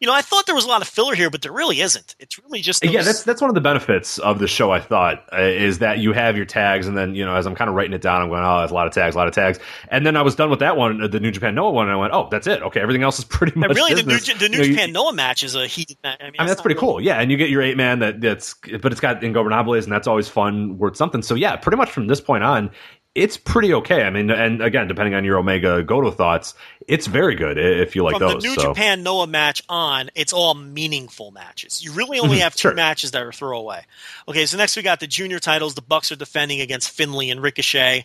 you 0.00 0.06
know, 0.06 0.14
I 0.14 0.22
thought 0.22 0.46
there 0.46 0.54
was 0.54 0.64
a 0.64 0.68
lot 0.68 0.80
of 0.80 0.88
filler 0.88 1.14
here, 1.14 1.28
but 1.28 1.42
there 1.42 1.52
really 1.52 1.82
isn't. 1.82 2.16
It's 2.18 2.38
really 2.38 2.62
just 2.62 2.82
those... 2.82 2.90
yeah. 2.90 3.02
That's 3.02 3.22
that's 3.22 3.42
one 3.42 3.50
of 3.50 3.54
the 3.54 3.60
benefits 3.60 4.18
of 4.18 4.38
the 4.38 4.48
show. 4.48 4.70
I 4.70 4.80
thought 4.80 5.26
uh, 5.30 5.42
is 5.42 5.80
that 5.80 5.98
you 5.98 6.14
have 6.14 6.36
your 6.36 6.46
tags, 6.46 6.86
and 6.86 6.96
then 6.96 7.14
you 7.14 7.22
know, 7.22 7.36
as 7.36 7.44
I'm 7.44 7.54
kind 7.54 7.68
of 7.68 7.76
writing 7.76 7.92
it 7.92 8.00
down, 8.00 8.22
I'm 8.22 8.30
going, 8.30 8.42
oh, 8.42 8.58
there's 8.60 8.70
a 8.70 8.74
lot 8.74 8.86
of 8.86 8.94
tags, 8.94 9.14
a 9.14 9.18
lot 9.18 9.28
of 9.28 9.34
tags, 9.34 9.58
and 9.88 10.06
then 10.06 10.16
I 10.16 10.22
was 10.22 10.34
done 10.34 10.48
with 10.48 10.60
that 10.60 10.78
one, 10.78 11.10
the 11.10 11.20
New 11.20 11.30
Japan 11.30 11.54
Noah 11.54 11.72
one, 11.72 11.86
and 11.86 11.92
I 11.92 11.96
went, 11.96 12.14
oh, 12.14 12.28
that's 12.30 12.46
it. 12.46 12.62
Okay, 12.62 12.80
everything 12.80 13.02
else 13.02 13.18
is 13.18 13.24
pretty 13.26 13.58
much. 13.58 13.68
And 13.68 13.76
really, 13.76 13.94
business. 13.94 14.26
the 14.26 14.32
New, 14.32 14.38
the 14.38 14.48
New 14.48 14.56
you 14.56 14.62
know, 14.62 14.68
Japan 14.70 14.88
you, 14.88 14.94
Noah 14.94 15.12
match 15.12 15.44
is 15.44 15.54
a 15.54 15.66
heated. 15.66 15.98
match. 16.02 16.16
I 16.18 16.24
mean, 16.24 16.36
I 16.38 16.42
mean 16.44 16.48
that's 16.48 16.62
pretty 16.62 16.76
really... 16.76 16.92
cool. 16.92 17.00
Yeah, 17.02 17.20
and 17.20 17.30
you 17.30 17.36
get 17.36 17.50
your 17.50 17.60
eight 17.60 17.76
man 17.76 17.98
that 17.98 18.22
that's, 18.22 18.54
but 18.80 18.92
it's 18.92 19.02
got 19.02 19.20
Ingobernables, 19.20 19.84
and 19.84 19.92
that's 19.92 20.06
always 20.06 20.28
fun, 20.28 20.78
worth 20.78 20.96
something. 20.96 21.20
So 21.20 21.34
yeah, 21.34 21.56
pretty 21.56 21.76
much 21.76 21.90
from 21.90 22.06
this 22.06 22.22
point 22.22 22.42
on, 22.42 22.70
it's 23.14 23.36
pretty 23.36 23.74
okay. 23.74 24.02
I 24.04 24.10
mean, 24.10 24.30
and 24.30 24.62
again, 24.62 24.86
depending 24.86 25.14
on 25.14 25.24
your 25.24 25.38
Omega 25.38 25.82
Goto 25.82 26.10
thoughts, 26.10 26.54
it's 26.86 27.06
very 27.06 27.34
good 27.34 27.58
if 27.58 27.96
you 27.96 28.04
like 28.04 28.18
From 28.18 28.28
those. 28.28 28.42
the 28.42 28.48
New 28.48 28.54
so. 28.54 28.68
Japan 28.68 29.02
Noah 29.02 29.26
match 29.26 29.62
on, 29.68 30.10
it's 30.14 30.32
all 30.32 30.54
meaningful 30.54 31.32
matches. 31.32 31.82
You 31.82 31.92
really 31.92 32.20
only 32.20 32.38
have 32.38 32.54
two 32.54 32.68
sure. 32.68 32.74
matches 32.74 33.10
that 33.10 33.22
are 33.22 33.32
throwaway. 33.32 33.84
Okay, 34.28 34.46
so 34.46 34.56
next 34.56 34.76
we 34.76 34.82
got 34.82 35.00
the 35.00 35.08
junior 35.08 35.40
titles. 35.40 35.74
The 35.74 35.82
Bucks 35.82 36.12
are 36.12 36.16
defending 36.16 36.60
against 36.60 36.90
Finlay 36.90 37.30
and 37.30 37.42
Ricochet. 37.42 38.04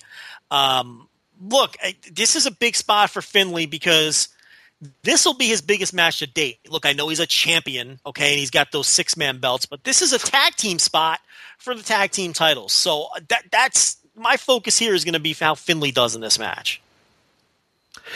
Um, 0.49 1.07
look, 1.40 1.77
this 2.11 2.36
is 2.36 2.48
a 2.48 2.52
big 2.52 2.76
spot 2.76 3.11
for 3.11 3.22
Finlay 3.22 3.68
because 3.68 4.30
this 5.03 5.23
will 5.26 5.36
be 5.36 5.48
his 5.48 5.61
biggest 5.61 5.94
match 5.94 6.19
to 6.19 6.27
date. 6.27 6.60
Look, 6.69 6.86
I 6.86 6.94
know 6.94 7.10
he's 7.10 7.19
a 7.19 7.27
champion, 7.27 7.99
okay, 8.06 8.32
and 8.32 8.40
he's 8.40 8.52
got 8.52 8.72
those 8.72 8.88
six 8.88 9.15
man 9.15 9.40
belts, 9.40 9.68
but 9.68 9.84
this 9.84 10.02
is 10.02 10.14
a 10.14 10.19
tag 10.19 10.56
team 10.56 10.80
spot 10.80 11.19
for 11.60 11.76
the 11.76 11.84
tag 11.84 12.11
team 12.11 12.34
titles. 12.34 12.73
So 12.73 13.07
that 13.30 13.45
that's 13.52 13.98
my 14.15 14.37
focus 14.37 14.77
here 14.77 14.93
is 14.93 15.03
going 15.03 15.13
to 15.13 15.19
be 15.19 15.33
how 15.33 15.55
Finlay 15.55 15.91
does 15.91 16.15
in 16.15 16.21
this 16.21 16.39
match. 16.39 16.81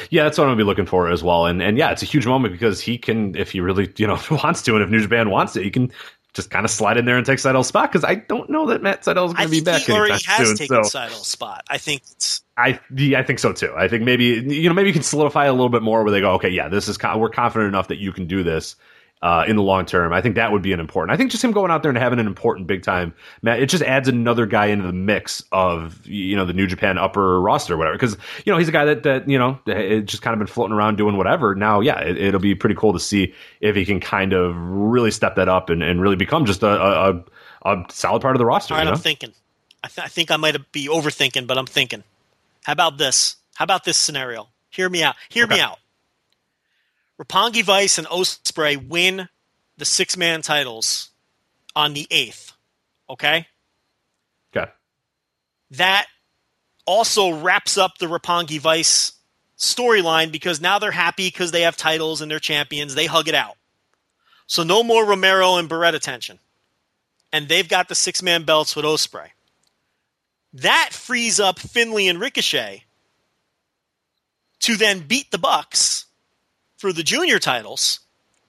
Yeah, 0.09 0.23
that's 0.23 0.38
what 0.38 0.43
I'm 0.43 0.49
gonna 0.49 0.57
be 0.57 0.63
looking 0.65 0.85
for 0.85 1.09
as 1.09 1.23
well. 1.23 1.45
And 1.45 1.61
and 1.63 1.77
yeah, 1.77 1.91
it's 1.91 2.03
a 2.03 2.05
huge 2.05 2.27
moment 2.27 2.53
because 2.53 2.80
he 2.80 2.97
can, 2.97 3.35
if 3.35 3.51
he 3.51 3.59
really 3.59 3.91
you 3.97 4.05
know 4.05 4.19
wants 4.43 4.61
to, 4.63 4.76
and 4.76 4.84
if 4.84 4.89
New 4.89 5.01
Japan 5.01 5.30
wants 5.30 5.55
it, 5.55 5.63
he 5.63 5.71
can 5.71 5.91
just 6.34 6.51
kind 6.51 6.63
of 6.63 6.69
slide 6.69 6.97
in 6.97 7.05
there 7.05 7.17
and 7.17 7.26
take 7.26 7.39
Sydal's 7.39 7.67
spot 7.67 7.91
because 7.91 8.03
I 8.03 8.15
don't 8.15 8.49
know 8.49 8.67
that 8.67 8.84
Matt 8.84 9.01
Sydal 9.01 9.27
is 9.27 9.34
going 9.34 9.45
to 9.45 9.51
be 9.51 9.61
back 9.61 9.81
he 9.81 9.91
already 9.91 10.23
has 10.26 10.47
soon. 10.47 10.57
taken 10.57 10.84
so 10.84 10.99
Sydal's 10.99 11.27
spot. 11.27 11.63
I 11.69 11.77
think 11.77 12.03
it's. 12.11 12.43
I 12.55 12.80
yeah, 12.95 13.19
I 13.19 13.23
think 13.23 13.39
so 13.39 13.51
too. 13.51 13.73
I 13.76 13.88
think 13.88 14.03
maybe 14.03 14.26
you 14.26 14.69
know 14.69 14.76
maybe 14.76 14.89
you 14.89 14.93
can 14.93 15.03
solidify 15.03 15.45
a 15.45 15.51
little 15.51 15.69
bit 15.69 15.81
more 15.81 16.03
where 16.03 16.11
they 16.11 16.21
go, 16.21 16.34
okay, 16.34 16.49
yeah, 16.49 16.67
this 16.69 16.88
is 16.88 16.97
we're 17.15 17.30
confident 17.30 17.67
enough 17.67 17.88
that 17.88 17.97
you 17.97 18.11
can 18.11 18.27
do 18.27 18.43
this. 18.43 18.76
Uh, 19.21 19.43
in 19.49 19.57
the 19.57 19.61
long 19.61 19.85
term, 19.85 20.13
I 20.13 20.21
think 20.21 20.35
that 20.35 20.53
would 20.53 20.61
be 20.61 20.71
an 20.71 20.79
important. 20.79 21.13
I 21.13 21.17
think 21.17 21.29
just 21.29 21.43
him 21.43 21.51
going 21.51 21.71
out 21.71 21.83
there 21.83 21.89
and 21.89 21.97
having 21.97 22.19
an 22.19 22.25
important 22.27 22.67
big 22.67 22.83
time 22.83 23.13
match, 23.41 23.59
it 23.59 23.65
just 23.65 23.83
adds 23.83 24.07
another 24.07 24.45
guy 24.45 24.67
into 24.67 24.87
the 24.87 24.93
mix 24.93 25.43
of 25.51 26.07
you 26.07 26.37
know 26.37 26.45
the 26.45 26.53
New 26.53 26.67
Japan 26.67 26.97
upper 26.97 27.41
roster 27.41 27.73
or 27.73 27.77
whatever. 27.77 27.97
Because 27.97 28.15
you 28.45 28.53
know 28.53 28.57
he's 28.57 28.69
a 28.69 28.71
guy 28.71 28.85
that 28.85 29.03
that 29.03 29.27
you 29.27 29.37
know 29.37 29.59
it 29.65 30.03
just 30.03 30.23
kind 30.23 30.33
of 30.33 30.39
been 30.39 30.47
floating 30.47 30.73
around 30.73 30.95
doing 30.95 31.17
whatever. 31.17 31.53
Now, 31.53 31.81
yeah, 31.81 31.99
it, 31.99 32.31
will 32.31 32.39
be 32.39 32.55
pretty 32.55 32.75
cool 32.75 32.93
to 32.93 32.99
see 32.99 33.33
if 33.59 33.75
he 33.75 33.83
can 33.83 33.99
kind 33.99 34.31
of 34.31 34.55
really 34.55 35.11
step 35.11 35.35
that 35.35 35.49
up 35.49 35.69
and, 35.69 35.83
and 35.83 36.01
really 36.01 36.15
become 36.15 36.45
just 36.45 36.63
a, 36.63 36.69
a, 36.69 37.23
a 37.65 37.83
solid 37.89 38.21
part 38.21 38.37
of 38.37 38.39
the 38.39 38.45
roster. 38.45 38.73
All 38.73 38.77
right, 38.77 38.83
you 38.85 38.89
know? 38.91 38.93
I'm 38.95 39.01
thinking. 39.01 39.33
I, 39.83 39.89
th- 39.89 40.05
I 40.05 40.07
think 40.07 40.31
I 40.31 40.37
might 40.37 40.71
be 40.71 40.87
overthinking, 40.87 41.45
but 41.45 41.57
I'm 41.57 41.65
thinking. 41.65 42.05
How 42.63 42.71
about 42.71 42.97
this? 42.97 43.35
How 43.55 43.63
about 43.63 43.83
this 43.83 43.97
scenario? 43.97 44.47
Hear 44.69 44.87
me 44.87 45.03
out. 45.03 45.15
Hear 45.27 45.43
Okay. 45.43 45.55
me 45.55 45.59
out. 45.59 45.79
Roppongi 47.19 47.63
Vice 47.63 47.97
and 47.97 48.07
Ospreay 48.07 48.87
win 48.87 49.27
the 49.77 49.85
six 49.85 50.15
man 50.15 50.41
titles 50.41 51.09
on 51.75 51.93
the 51.93 52.07
eighth. 52.09 52.53
Okay? 53.09 53.47
Okay. 54.55 54.71
That 55.71 56.07
also 56.85 57.31
wraps 57.39 57.77
up 57.77 57.97
the 57.97 58.05
Roppongi 58.05 58.59
Vice 58.59 59.13
storyline 59.57 60.31
because 60.31 60.61
now 60.61 60.79
they're 60.79 60.91
happy 60.91 61.27
because 61.27 61.51
they 61.51 61.61
have 61.61 61.75
titles 61.75 62.21
and 62.21 62.31
they're 62.31 62.39
champions. 62.39 62.95
They 62.95 63.05
hug 63.05 63.27
it 63.27 63.35
out. 63.35 63.55
So 64.47 64.63
no 64.63 64.81
more 64.81 65.05
Romero 65.05 65.57
and 65.57 65.69
Beretta 65.69 65.99
tension. 65.99 66.39
And 67.31 67.47
they've 67.47 67.67
got 67.67 67.89
the 67.89 67.95
six 67.95 68.23
man 68.23 68.43
belts 68.43 68.75
with 68.75 68.85
Ospreay. 68.85 69.27
That 70.53 70.89
frees 70.93 71.39
up 71.39 71.59
Finlay 71.59 72.07
and 72.07 72.19
Ricochet 72.19 72.85
to 74.61 74.75
then 74.75 75.01
beat 75.01 75.29
the 75.29 75.37
Bucks 75.37 76.05
for 76.80 76.91
the 76.91 77.03
junior 77.03 77.38
titles 77.39 77.99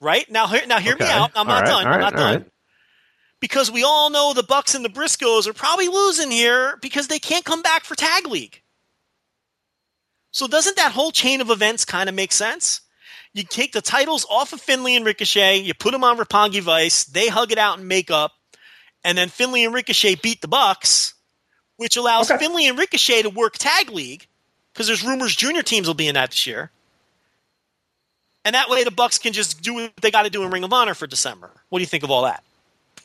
right? 0.01 0.29
Now, 0.31 0.47
hear- 0.47 0.67
now 0.67 0.79
hear 0.79 0.97
me 0.97 1.05
out. 1.05 1.33
I'm 1.35 1.47
All 1.47 1.55
not 1.55 1.61
right, 1.61 1.67
done. 1.67 1.87
all 1.87 1.93
I'm 1.93 2.01
not 2.01 2.13
done. 2.17 2.35
right. 2.41 2.51
Because 3.39 3.71
we 3.71 3.85
all 3.85 4.09
know 4.09 4.33
the 4.33 4.43
Bucks 4.43 4.75
and 4.75 4.83
the 4.83 4.89
Briscoes 4.89 5.47
are 5.47 5.53
probably 5.53 5.89
losing 5.89 6.31
here 6.31 6.79
because 6.81 7.09
they 7.09 7.19
can't 7.19 7.45
come 7.45 7.61
back 7.61 7.85
for 7.85 7.95
tag 7.95 8.27
league. 8.27 8.63
So 10.33 10.47
doesn't 10.47 10.77
that 10.77 10.93
whole 10.93 11.11
chain 11.13 11.41
of 11.43 11.51
events 11.51 11.85
kind 11.85 12.09
of 12.09 12.15
make 12.15 12.33
sense? 12.33 12.81
You 13.33 13.43
take 13.45 13.73
the 13.73 13.81
titles 13.83 14.27
off 14.31 14.53
of 14.53 14.61
Finlay 14.61 14.97
and 14.97 15.05
Ricochet, 15.05 15.59
you 15.59 15.75
put 15.75 15.93
them 15.93 16.03
on 16.05 16.17
Roppongi 16.19 16.61
Vice, 16.63 17.05
they 17.05 17.29
hug 17.29 17.53
it 17.53 17.59
out 17.59 17.79
and 17.79 17.87
make 17.89 18.11
up, 18.11 18.33
and 19.05 19.17
then 19.19 19.29
Finlay 19.29 19.65
and 19.65 19.75
Ricochet 19.75 20.17
beat 20.17 20.41
the 20.41 20.49
Bucks, 20.49 21.15
which 21.77 21.97
allows 21.97 22.31
Okay. 22.31 22.39
Finlay 22.43 22.67
and 22.67 22.79
Ricochet 22.79 23.23
to 23.23 23.31
work 23.31 23.57
tag 23.59 23.91
league 23.91 24.27
because 24.73 24.87
there's 24.87 25.05
rumors 25.05 25.35
junior 25.37 25.63
teams 25.63 25.87
will 25.87 25.95
be 25.95 26.09
in 26.09 26.15
that 26.15 26.31
this 26.31 26.47
year. 26.47 26.71
And 28.45 28.55
that 28.55 28.71
way 28.71 28.85
the 28.85 28.91
Bucks 28.91 29.19
can 29.19 29.33
just 29.33 29.61
do 29.63 29.75
what 29.75 29.93
they 30.01 30.11
got 30.11 30.23
to 30.23 30.31
do 30.31 30.43
in 30.43 30.51
Ring 30.51 30.65
of 30.65 30.73
Honor 30.73 30.95
for 30.95 31.07
December. 31.07 31.51
What 31.69 31.79
do 31.79 31.83
you 31.83 31.87
think 31.87 32.05
of 32.05 32.11
all 32.11 32.23
that? 32.23 32.43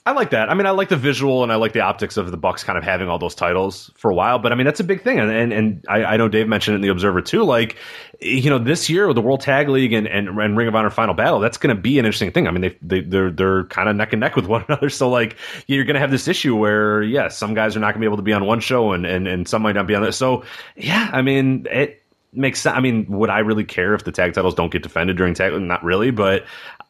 I 0.07 0.11
like 0.11 0.29
that. 0.29 0.51
I 0.51 0.53
mean, 0.53 0.67
I 0.67 0.69
like 0.69 0.89
the 0.89 0.97
visual 0.97 1.41
and 1.41 1.51
I 1.51 1.55
like 1.55 1.73
the 1.73 1.79
optics 1.79 2.15
of 2.15 2.29
the 2.29 2.37
Bucks 2.37 2.63
kind 2.63 2.77
of 2.77 2.83
having 2.83 3.09
all 3.09 3.17
those 3.17 3.33
titles 3.33 3.89
for 3.95 4.11
a 4.11 4.13
while. 4.13 4.37
But 4.37 4.51
I 4.51 4.55
mean, 4.55 4.65
that's 4.65 4.79
a 4.79 4.83
big 4.83 5.01
thing, 5.01 5.19
and 5.19 5.31
and, 5.31 5.51
and 5.51 5.85
I, 5.89 6.03
I 6.03 6.17
know 6.17 6.27
Dave 6.27 6.47
mentioned 6.47 6.73
it 6.73 6.75
in 6.75 6.81
the 6.83 6.89
Observer 6.89 7.23
too. 7.23 7.43
Like, 7.43 7.77
you 8.21 8.51
know, 8.51 8.59
this 8.59 8.87
year 8.87 9.07
with 9.07 9.15
the 9.15 9.21
World 9.23 9.41
Tag 9.41 9.67
League 9.67 9.93
and, 9.93 10.07
and, 10.07 10.27
and 10.29 10.55
Ring 10.55 10.67
of 10.67 10.75
Honor 10.75 10.91
Final 10.91 11.15
Battle, 11.15 11.39
that's 11.39 11.57
going 11.57 11.75
to 11.75 11.81
be 11.81 11.97
an 11.97 12.05
interesting 12.05 12.31
thing. 12.31 12.47
I 12.47 12.51
mean, 12.51 12.61
they 12.61 12.77
they 12.83 13.01
they're 13.01 13.31
they're 13.31 13.63
kind 13.65 13.89
of 13.89 13.95
neck 13.95 14.13
and 14.13 14.19
neck 14.19 14.35
with 14.35 14.45
one 14.45 14.63
another. 14.69 14.91
So 14.91 15.09
like, 15.09 15.37
you're 15.65 15.85
going 15.85 15.95
to 15.95 15.99
have 15.99 16.11
this 16.11 16.27
issue 16.27 16.55
where 16.55 17.01
yes, 17.01 17.35
some 17.35 17.55
guys 17.55 17.75
are 17.75 17.79
not 17.79 17.87
going 17.87 17.95
to 17.95 17.99
be 18.01 18.05
able 18.05 18.17
to 18.17 18.23
be 18.23 18.33
on 18.33 18.45
one 18.45 18.59
show, 18.59 18.91
and 18.91 19.07
and 19.07 19.27
and 19.27 19.47
some 19.47 19.63
might 19.63 19.73
not 19.73 19.87
be 19.87 19.95
on 19.95 20.03
that. 20.03 20.13
So 20.13 20.43
yeah, 20.75 21.09
I 21.11 21.23
mean 21.23 21.65
it 21.71 22.04
makes 22.35 22.61
sense. 22.61 22.75
I 22.75 22.79
mean, 22.79 23.05
would 23.09 23.29
I 23.29 23.39
really 23.39 23.63
care 23.63 23.93
if 23.93 24.03
the 24.03 24.11
tag 24.11 24.33
titles 24.33 24.55
don't 24.55 24.71
get 24.71 24.83
defended 24.83 25.17
during 25.17 25.33
tag? 25.33 25.53
Not 25.61 25.83
really, 25.83 26.11
but 26.11 26.45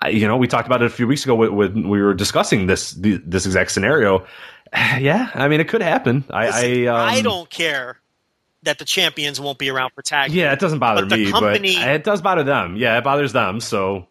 you 0.10 0.28
know, 0.28 0.38
we 0.38 0.48
talked 0.48 0.68
about 0.68 0.82
it 0.82 0.86
a 0.86 0.90
few 0.90 1.08
weeks 1.08 1.24
ago 1.24 1.36
when 1.36 1.90
we 1.90 2.02
were 2.02 2.14
discussing 2.14 2.68
this 2.68 2.92
this 2.92 3.46
exact 3.46 3.72
scenario. 3.72 4.26
Yeah, 5.00 5.30
I 5.34 5.48
mean, 5.48 5.62
it 5.62 5.70
could 5.70 5.82
happen. 5.82 6.26
I 6.30 6.48
Listen, 6.48 6.64
I, 6.64 6.86
um, 6.88 7.10
I 7.10 7.22
don't 7.22 7.50
care 7.50 7.98
that 8.64 8.78
the 8.78 8.84
champions 8.84 9.40
won't 9.40 9.58
be 9.58 9.70
around 9.70 9.92
for 9.92 10.02
tag. 10.02 10.32
Yeah, 10.32 10.52
it 10.52 10.60
doesn't 10.60 10.80
bother 10.80 11.06
But 11.06 11.20
me, 11.20 11.32
company- 11.32 11.76
but 11.76 11.88
it 11.90 12.04
does 12.04 12.22
bother 12.22 12.44
them. 12.44 12.76
Yeah, 12.76 12.98
it 12.98 13.04
bothers 13.04 13.32
them. 13.32 13.60
So. 13.60 14.08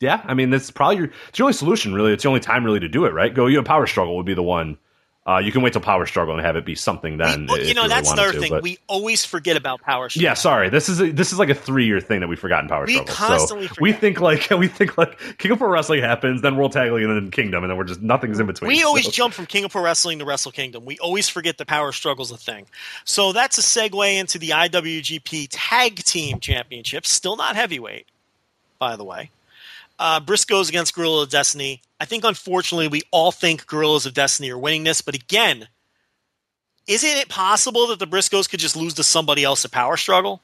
Yeah, 0.00 0.20
I 0.24 0.34
mean 0.34 0.50
that's 0.50 0.70
probably 0.70 0.96
your 0.98 1.10
it's 1.28 1.38
your 1.38 1.46
only 1.46 1.54
solution. 1.54 1.94
Really, 1.94 2.12
it's 2.12 2.22
the 2.24 2.28
only 2.28 2.40
time 2.40 2.64
really 2.64 2.80
to 2.80 2.88
do 2.88 3.06
it. 3.06 3.12
Right? 3.12 3.32
Go. 3.32 3.46
You 3.46 3.56
know, 3.56 3.62
Power 3.62 3.86
Struggle 3.86 4.16
would 4.16 4.26
be 4.26 4.34
the 4.34 4.42
one. 4.42 4.76
Uh, 5.26 5.38
you 5.38 5.50
can 5.50 5.62
wait 5.62 5.72
till 5.72 5.80
Power 5.80 6.04
Struggle 6.04 6.34
and 6.36 6.44
have 6.44 6.54
it 6.54 6.66
be 6.66 6.74
something 6.74 7.16
then. 7.16 7.46
Well, 7.48 7.58
you 7.58 7.72
know, 7.72 7.84
really 7.84 7.88
that's 7.94 8.08
wanted 8.08 8.20
another 8.20 8.32
to, 8.34 8.40
thing. 8.40 8.50
but- 8.50 8.62
We 8.62 8.76
always 8.88 9.24
forget 9.24 9.56
about 9.56 9.80
Power 9.80 10.10
Struggle. 10.10 10.22
Yeah, 10.24 10.34
sorry. 10.34 10.68
This 10.68 10.90
is 10.90 11.00
a, 11.00 11.10
this 11.12 11.32
is 11.32 11.38
like 11.38 11.48
a 11.48 11.54
three 11.54 11.86
year 11.86 11.98
thing 11.98 12.20
that 12.20 12.28
we 12.28 12.36
forgot 12.36 12.62
in 12.62 12.68
Power 12.68 12.86
struggle. 12.86 13.06
We 13.06 13.10
Struggle. 13.10 13.36
constantly 13.38 13.68
so 13.68 13.74
we 13.80 13.92
think 13.94 14.20
like 14.20 14.50
we 14.58 14.68
think 14.68 14.98
like 14.98 15.18
King 15.38 15.52
of 15.52 15.58
Pro 15.58 15.68
Wrestling 15.70 16.02
happens, 16.02 16.42
then 16.42 16.56
World 16.56 16.72
Tag 16.72 16.92
League, 16.92 17.04
and 17.04 17.16
then 17.16 17.30
Kingdom, 17.30 17.64
and 17.64 17.70
then 17.70 17.78
we're 17.78 17.84
just 17.84 18.02
nothing's 18.02 18.38
in 18.38 18.46
between. 18.46 18.68
We 18.68 18.82
always 18.82 19.06
So- 19.06 19.12
jump 19.12 19.32
from 19.32 19.46
King 19.46 19.64
of 19.64 19.72
Pro 19.72 19.82
Wrestling 19.82 20.18
to 20.18 20.26
Wrestle 20.26 20.52
Kingdom. 20.52 20.84
We 20.84 20.98
always 20.98 21.30
forget 21.30 21.56
the 21.56 21.64
Power 21.64 21.90
Struggle's 21.92 22.30
a 22.30 22.36
thing. 22.36 22.66
So 23.04 23.32
that's 23.32 23.56
a 23.56 23.62
segue 23.62 24.16
into 24.20 24.38
the 24.38 24.50
IWGP 24.50 25.48
Tag 25.50 25.96
Team 26.04 26.38
Championship. 26.38 27.06
Still 27.06 27.36
not 27.36 27.56
heavyweight, 27.56 28.06
by 28.78 28.96
the 28.96 29.04
way. 29.04 29.30
Uh, 29.98 30.20
Briscoes 30.20 30.68
against 30.68 30.94
Guerrilla 30.94 31.26
Destiny. 31.26 31.80
I 32.00 32.04
think, 32.04 32.24
unfortunately, 32.24 32.88
we 32.88 33.02
all 33.10 33.32
think 33.32 33.66
Guerrillas 33.66 34.06
of 34.06 34.14
Destiny 34.14 34.50
are 34.50 34.58
winning 34.58 34.84
this. 34.84 35.00
But 35.00 35.14
again, 35.14 35.68
isn't 36.86 37.08
it 37.08 37.28
possible 37.28 37.86
that 37.88 37.98
the 37.98 38.06
Briscoes 38.06 38.48
could 38.48 38.60
just 38.60 38.76
lose 38.76 38.94
to 38.94 39.02
somebody 39.04 39.44
else 39.44 39.64
at 39.64 39.70
Power 39.70 39.96
Struggle? 39.96 40.42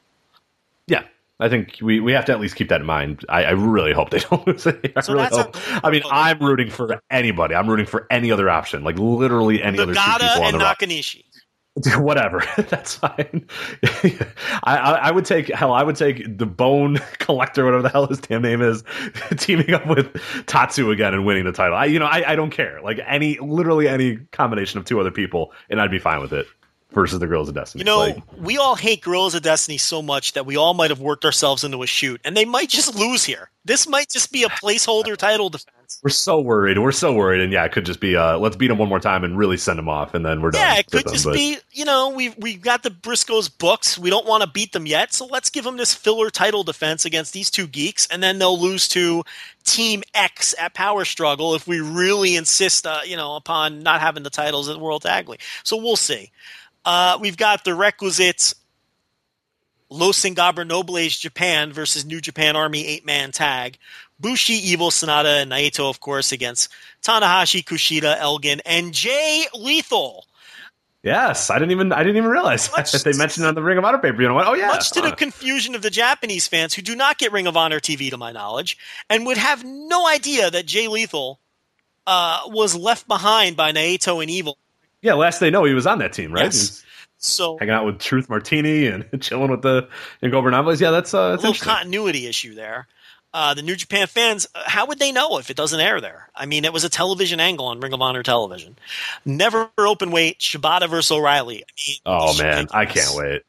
Yeah, 0.87 1.03
I 1.39 1.49
think 1.49 1.77
we, 1.81 1.99
we 1.99 2.13
have 2.13 2.25
to 2.25 2.31
at 2.31 2.39
least 2.39 2.55
keep 2.55 2.69
that 2.69 2.81
in 2.81 2.87
mind. 2.87 3.25
I, 3.27 3.45
I 3.45 3.51
really 3.51 3.93
hope 3.93 4.09
they 4.11 4.19
don't 4.29 4.45
lose 4.47 4.65
it. 4.65 4.93
I 4.95 5.01
So 5.01 5.13
really 5.13 5.25
hope. 5.27 5.57
I 5.83 5.89
mean, 5.91 6.03
I'm 6.09 6.39
rooting 6.39 6.69
for 6.69 7.01
anybody. 7.09 7.55
I'm 7.55 7.69
rooting 7.69 7.85
for 7.85 8.07
any 8.09 8.31
other 8.31 8.49
option, 8.49 8.83
like 8.83 8.97
literally 8.97 9.61
any 9.61 9.79
other 9.79 9.93
two 9.93 9.99
people 9.99 10.43
on 10.43 10.53
and 10.53 10.59
the 10.61 10.65
roster. 10.65 10.85
Nakanishi. 10.85 11.23
whatever. 11.97 12.43
That's 12.69 12.95
fine. 12.95 13.47
I, 14.63 14.77
I 14.77 14.91
i 15.03 15.11
would 15.11 15.25
take 15.25 15.47
hell 15.47 15.71
i 15.71 15.83
would 15.83 15.95
take 15.95 16.37
the 16.37 16.45
bone 16.45 16.99
collector 17.19 17.63
whatever 17.65 17.81
the 17.81 17.89
hell 17.89 18.07
his 18.07 18.19
damn 18.19 18.41
name 18.41 18.61
is 18.61 18.83
teaming 19.37 19.73
up 19.73 19.85
with 19.87 20.13
tatsu 20.47 20.91
again 20.91 21.13
and 21.13 21.25
winning 21.25 21.45
the 21.45 21.51
title. 21.51 21.75
I 21.77 21.85
you 21.85 21.99
know 21.99 22.05
i, 22.05 22.31
I 22.31 22.35
don't 22.35 22.51
care. 22.51 22.81
Like 22.81 22.99
any 23.07 23.37
literally 23.39 23.87
any 23.87 24.17
combination 24.31 24.79
of 24.79 24.85
two 24.85 24.99
other 24.99 25.11
people 25.11 25.53
and 25.69 25.81
i'd 25.81 25.91
be 25.91 25.99
fine 25.99 26.19
with 26.19 26.33
it 26.33 26.45
versus 26.91 27.19
the 27.19 27.27
girls 27.27 27.47
of 27.49 27.55
destiny 27.55 27.81
You 27.81 27.85
know, 27.85 27.99
Like, 27.99 28.23
we 28.37 28.57
all 28.57 28.75
hate 28.75 29.01
Girls 29.01 29.33
of 29.35 29.41
Destiny 29.41 29.77
so 29.77 30.01
much 30.01 30.33
that 30.33 30.45
we 30.45 30.57
all 30.57 30.73
might 30.73 30.89
have 30.89 30.99
worked 30.99 31.23
ourselves 31.25 31.63
into 31.63 31.83
a 31.83 31.87
shoot, 31.87 32.19
and 32.23 32.35
they 32.35 32.45
might 32.45 32.69
just 32.69 32.95
lose 32.95 33.23
here. 33.23 33.49
This 33.63 33.87
might 33.87 34.09
just 34.09 34.31
be 34.31 34.43
a 34.43 34.49
placeholder 34.49 35.15
title 35.15 35.49
defense. 35.49 35.99
we're 36.03 36.09
so 36.09 36.39
worried 36.41 36.79
we're 36.79 36.91
so 36.91 37.13
worried 37.13 37.41
and 37.41 37.51
yeah 37.53 37.63
it 37.65 37.71
could 37.71 37.85
just 37.85 37.99
be 37.99 38.15
uh 38.15 38.35
let's 38.39 38.55
beat 38.55 38.69
them 38.69 38.77
one 38.79 38.89
more 38.89 38.99
time 38.99 39.23
and 39.23 39.37
really 39.37 39.57
send 39.57 39.77
them 39.77 39.87
off 39.89 40.13
and 40.15 40.25
then 40.25 40.41
we're 40.41 40.49
done 40.49 40.61
Yeah, 40.61 40.79
it 40.79 40.89
could 40.89 41.03
them, 41.05 41.13
just 41.13 41.25
but- 41.25 41.33
be, 41.35 41.57
you 41.71 41.85
know, 41.85 42.09
we've, 42.09 42.35
we've 42.39 42.61
got 42.61 42.81
the 42.81 42.89
Briscoes 42.89 43.55
books. 43.55 43.99
We 43.99 44.09
don't 44.09 44.25
want 44.25 44.41
to 44.43 44.49
beat 44.49 44.71
them 44.71 44.87
yet, 44.87 45.13
so 45.13 45.25
let's 45.27 45.49
give 45.51 45.63
them 45.63 45.77
this 45.77 45.93
filler 45.93 46.29
title 46.31 46.63
defense 46.63 47.05
against 47.05 47.33
these 47.33 47.51
two 47.51 47.67
geeks, 47.67 48.07
and 48.07 48.23
then 48.23 48.39
they'll 48.39 48.59
lose 48.59 48.87
to 48.89 49.23
Team 49.63 50.01
X 50.15 50.55
at 50.59 50.73
Power 50.73 51.05
Struggle 51.05 51.53
if 51.53 51.67
we 51.67 51.81
really 51.81 52.35
insist, 52.35 52.87
uh, 52.87 53.01
you 53.05 53.15
know, 53.15 53.35
upon 53.35 53.83
not 53.83 54.01
having 54.01 54.23
the 54.23 54.29
titles 54.31 54.69
at 54.69 54.79
World 54.79 55.03
Tag 55.03 55.29
League. 55.29 55.41
So 55.63 55.77
we'll 55.77 55.95
see. 55.97 56.31
Uh, 56.85 57.17
we've 57.21 57.37
got 57.37 57.63
the 57.63 57.75
requisite 57.75 58.53
Los 59.89 60.23
Ingobernables 60.23 61.19
Japan 61.19 61.73
versus 61.73 62.05
New 62.05 62.21
Japan 62.21 62.55
Army 62.55 62.85
eight 62.85 63.05
man 63.05 63.31
tag. 63.31 63.77
Bushi, 64.19 64.53
Evil, 64.53 64.91
Sanada, 64.91 65.41
and 65.41 65.51
Naito, 65.51 65.89
of 65.89 65.99
course, 65.99 66.31
against 66.31 66.69
Tanahashi, 67.01 67.63
Kushida, 67.63 68.17
Elgin, 68.19 68.61
and 68.67 68.93
Jay 68.93 69.45
Lethal. 69.55 70.25
yes 71.03 71.49
i 71.49 71.57
didn't 71.57 71.71
even 71.71 71.91
i 71.91 72.03
didn't 72.03 72.17
even 72.17 72.29
realize 72.29 72.69
Much- 72.77 72.91
that 72.91 73.03
they 73.03 73.13
mentioned 73.17 73.43
it 73.43 73.49
on 73.49 73.55
the 73.55 73.63
ring 73.63 73.79
of 73.79 73.83
honor 73.83 73.97
paper 73.97 74.21
you 74.21 74.27
know 74.27 74.35
what 74.35 74.45
oh 74.47 74.53
yeah 74.53 74.67
Much 74.67 74.91
to 74.91 75.01
the 75.01 75.11
confusion 75.11 75.73
of 75.73 75.81
the 75.81 75.89
Japanese 75.89 76.47
fans 76.47 76.75
who 76.75 76.83
do 76.83 76.95
not 76.95 77.17
get 77.17 77.31
Ring 77.31 77.47
of 77.47 77.57
Honor 77.57 77.79
TV, 77.79 78.11
to 78.11 78.17
my 78.17 78.31
knowledge, 78.31 78.77
and 79.09 79.25
would 79.25 79.37
have 79.37 79.63
no 79.65 80.07
idea 80.07 80.51
that 80.51 80.67
Jay 80.67 80.87
Lethal 80.87 81.39
uh, 82.05 82.41
was 82.45 82.75
left 82.75 83.07
behind 83.07 83.57
by 83.57 83.71
Naito 83.71 84.21
and 84.21 84.29
Evil. 84.29 84.59
Yeah 85.01 85.13
last 85.13 85.39
they 85.39 85.49
know 85.49 85.63
he 85.63 85.73
was 85.73 85.87
on 85.87 85.99
that 85.99 86.13
team 86.13 86.31
right 86.31 86.45
Yes. 86.45 86.83
So 87.21 87.57
hanging 87.59 87.73
out 87.73 87.85
with 87.85 87.99
Truth 87.99 88.29
Martini 88.29 88.87
and 88.87 89.05
chilling 89.21 89.51
with 89.51 89.61
the 89.61 89.87
Ingobernables. 90.23 90.81
Yeah, 90.81 90.89
that's 90.89 91.13
uh, 91.13 91.19
a 91.19 91.35
little 91.35 91.53
continuity 91.53 92.25
issue 92.25 92.55
there. 92.55 92.87
Uh, 93.33 93.53
the 93.53 93.61
New 93.61 93.75
Japan 93.75 94.07
fans, 94.07 94.47
uh, 94.53 94.63
how 94.65 94.87
would 94.87 94.99
they 94.99 95.11
know 95.11 95.37
if 95.37 95.49
it 95.49 95.55
doesn't 95.55 95.79
air 95.79 96.01
there? 96.01 96.29
I 96.35 96.45
mean, 96.45 96.65
it 96.65 96.73
was 96.73 96.83
a 96.83 96.89
television 96.89 97.39
angle 97.39 97.67
on 97.67 97.79
Ring 97.79 97.93
of 97.93 98.01
Honor 98.01 98.23
television. 98.23 98.75
Never 99.23 99.69
open 99.77 100.11
weight, 100.11 100.39
Shibata 100.39 100.89
versus 100.89 101.11
O'Reilly. 101.11 101.63
I 101.63 101.71
mean, 101.87 101.97
oh 102.05 102.37
man, 102.37 102.67
I 102.71 102.85
can't 102.85 103.15
wait, 103.15 103.43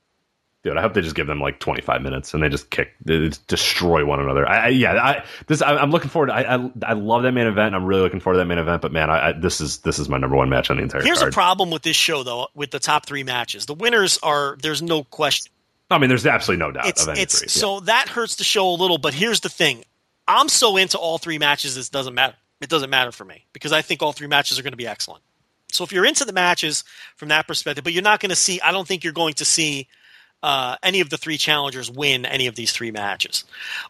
dude. 0.63 0.77
I 0.77 0.81
hope 0.83 0.95
they 0.95 1.01
just 1.01 1.15
give 1.17 1.27
them 1.27 1.41
like 1.41 1.59
25 1.59 2.03
minutes 2.03 2.35
and 2.35 2.43
they 2.43 2.49
just 2.49 2.71
kick, 2.71 2.95
they 3.05 3.29
just 3.29 3.47
destroy 3.47 4.05
one 4.05 4.21
another. 4.21 4.49
I, 4.49 4.67
I 4.67 4.69
yeah, 4.69 4.93
I 4.95 5.25
this 5.47 5.63
I, 5.63 5.77
I'm 5.77 5.91
looking 5.91 6.11
forward. 6.11 6.27
To, 6.29 6.35
I, 6.35 6.57
I 6.57 6.71
I 6.85 6.93
love 6.95 7.23
that 7.25 7.33
main 7.33 7.47
event. 7.47 7.75
I'm 7.75 7.85
really 7.85 8.03
looking 8.03 8.21
forward 8.21 8.35
to 8.35 8.39
that 8.39 8.47
main 8.47 8.59
event. 8.59 8.83
But 8.83 8.93
man, 8.93 9.11
I, 9.11 9.29
I 9.29 9.33
this 9.33 9.61
is 9.61 9.79
this 9.79 9.99
is 9.99 10.09
my 10.09 10.19
number 10.19 10.37
one 10.37 10.49
match 10.49 10.71
on 10.71 10.77
the 10.77 10.83
entire 10.83 11.03
Here's 11.03 11.19
card. 11.19 11.33
a 11.33 11.35
problem 11.35 11.71
with 11.71 11.83
this 11.83 11.97
show, 11.97 12.23
though, 12.23 12.49
with 12.55 12.71
the 12.71 12.79
top 12.79 13.07
three 13.07 13.25
matches. 13.25 13.67
The 13.67 13.75
winners 13.75 14.19
are, 14.23 14.57
there's 14.63 14.83
no 14.83 15.05
question. 15.05 15.53
I 15.91 15.99
mean, 15.99 16.09
there's 16.09 16.27
absolutely 16.27 16.65
no 16.65 16.73
doubt 16.73 16.87
It's, 16.87 17.03
of 17.03 17.11
any 17.11 17.21
it's 17.21 17.39
three. 17.41 17.49
so 17.49 17.81
that 17.81 18.09
hurts 18.09 18.37
the 18.37 18.45
show 18.45 18.69
a 18.71 18.77
little, 18.77 18.97
but 18.99 19.13
here's 19.13 19.41
the 19.41 19.51
thing. 19.51 19.85
I'm 20.27 20.49
so 20.49 20.77
into 20.79 20.97
all 20.99 21.19
three 21.19 21.39
matches, 21.39 21.77
it 21.77 21.91
doesn't 21.93 22.15
matter. 22.15 22.35
It 22.63 22.71
doesn't 22.71 22.89
matter 22.91 23.13
for 23.13 23.25
me 23.25 23.45
because 23.53 23.73
I 23.73 23.83
think 23.83 24.03
all 24.03 24.13
three 24.13 24.29
matches 24.29 24.59
are 24.59 24.63
going 24.63 24.73
to 24.73 24.77
be 24.79 24.87
excellent. 24.87 25.23
So 25.73 25.85
if 25.85 25.93
you're 25.93 26.05
into 26.07 26.25
the 26.25 26.33
matches 26.33 26.85
from 27.17 27.29
that 27.29 27.47
perspective, 27.47 27.83
but 27.83 27.93
you're 27.93 28.03
not 28.03 28.21
going 28.21 28.31
to 28.31 28.37
see, 28.37 28.61
I 28.61 28.73
don't 28.73 28.87
think 28.87 29.05
you're 29.05 29.13
going 29.13 29.35
to 29.35 29.45
see 29.45 29.89
uh, 30.43 30.77
any 30.83 31.01
of 31.01 31.11
the 31.11 31.19
three 31.19 31.39
challengers 31.39 31.91
win 31.91 32.27
any 32.27 32.47
of 32.47 32.55
these 32.55 32.73
three 32.73 32.91
matches. 32.91 33.45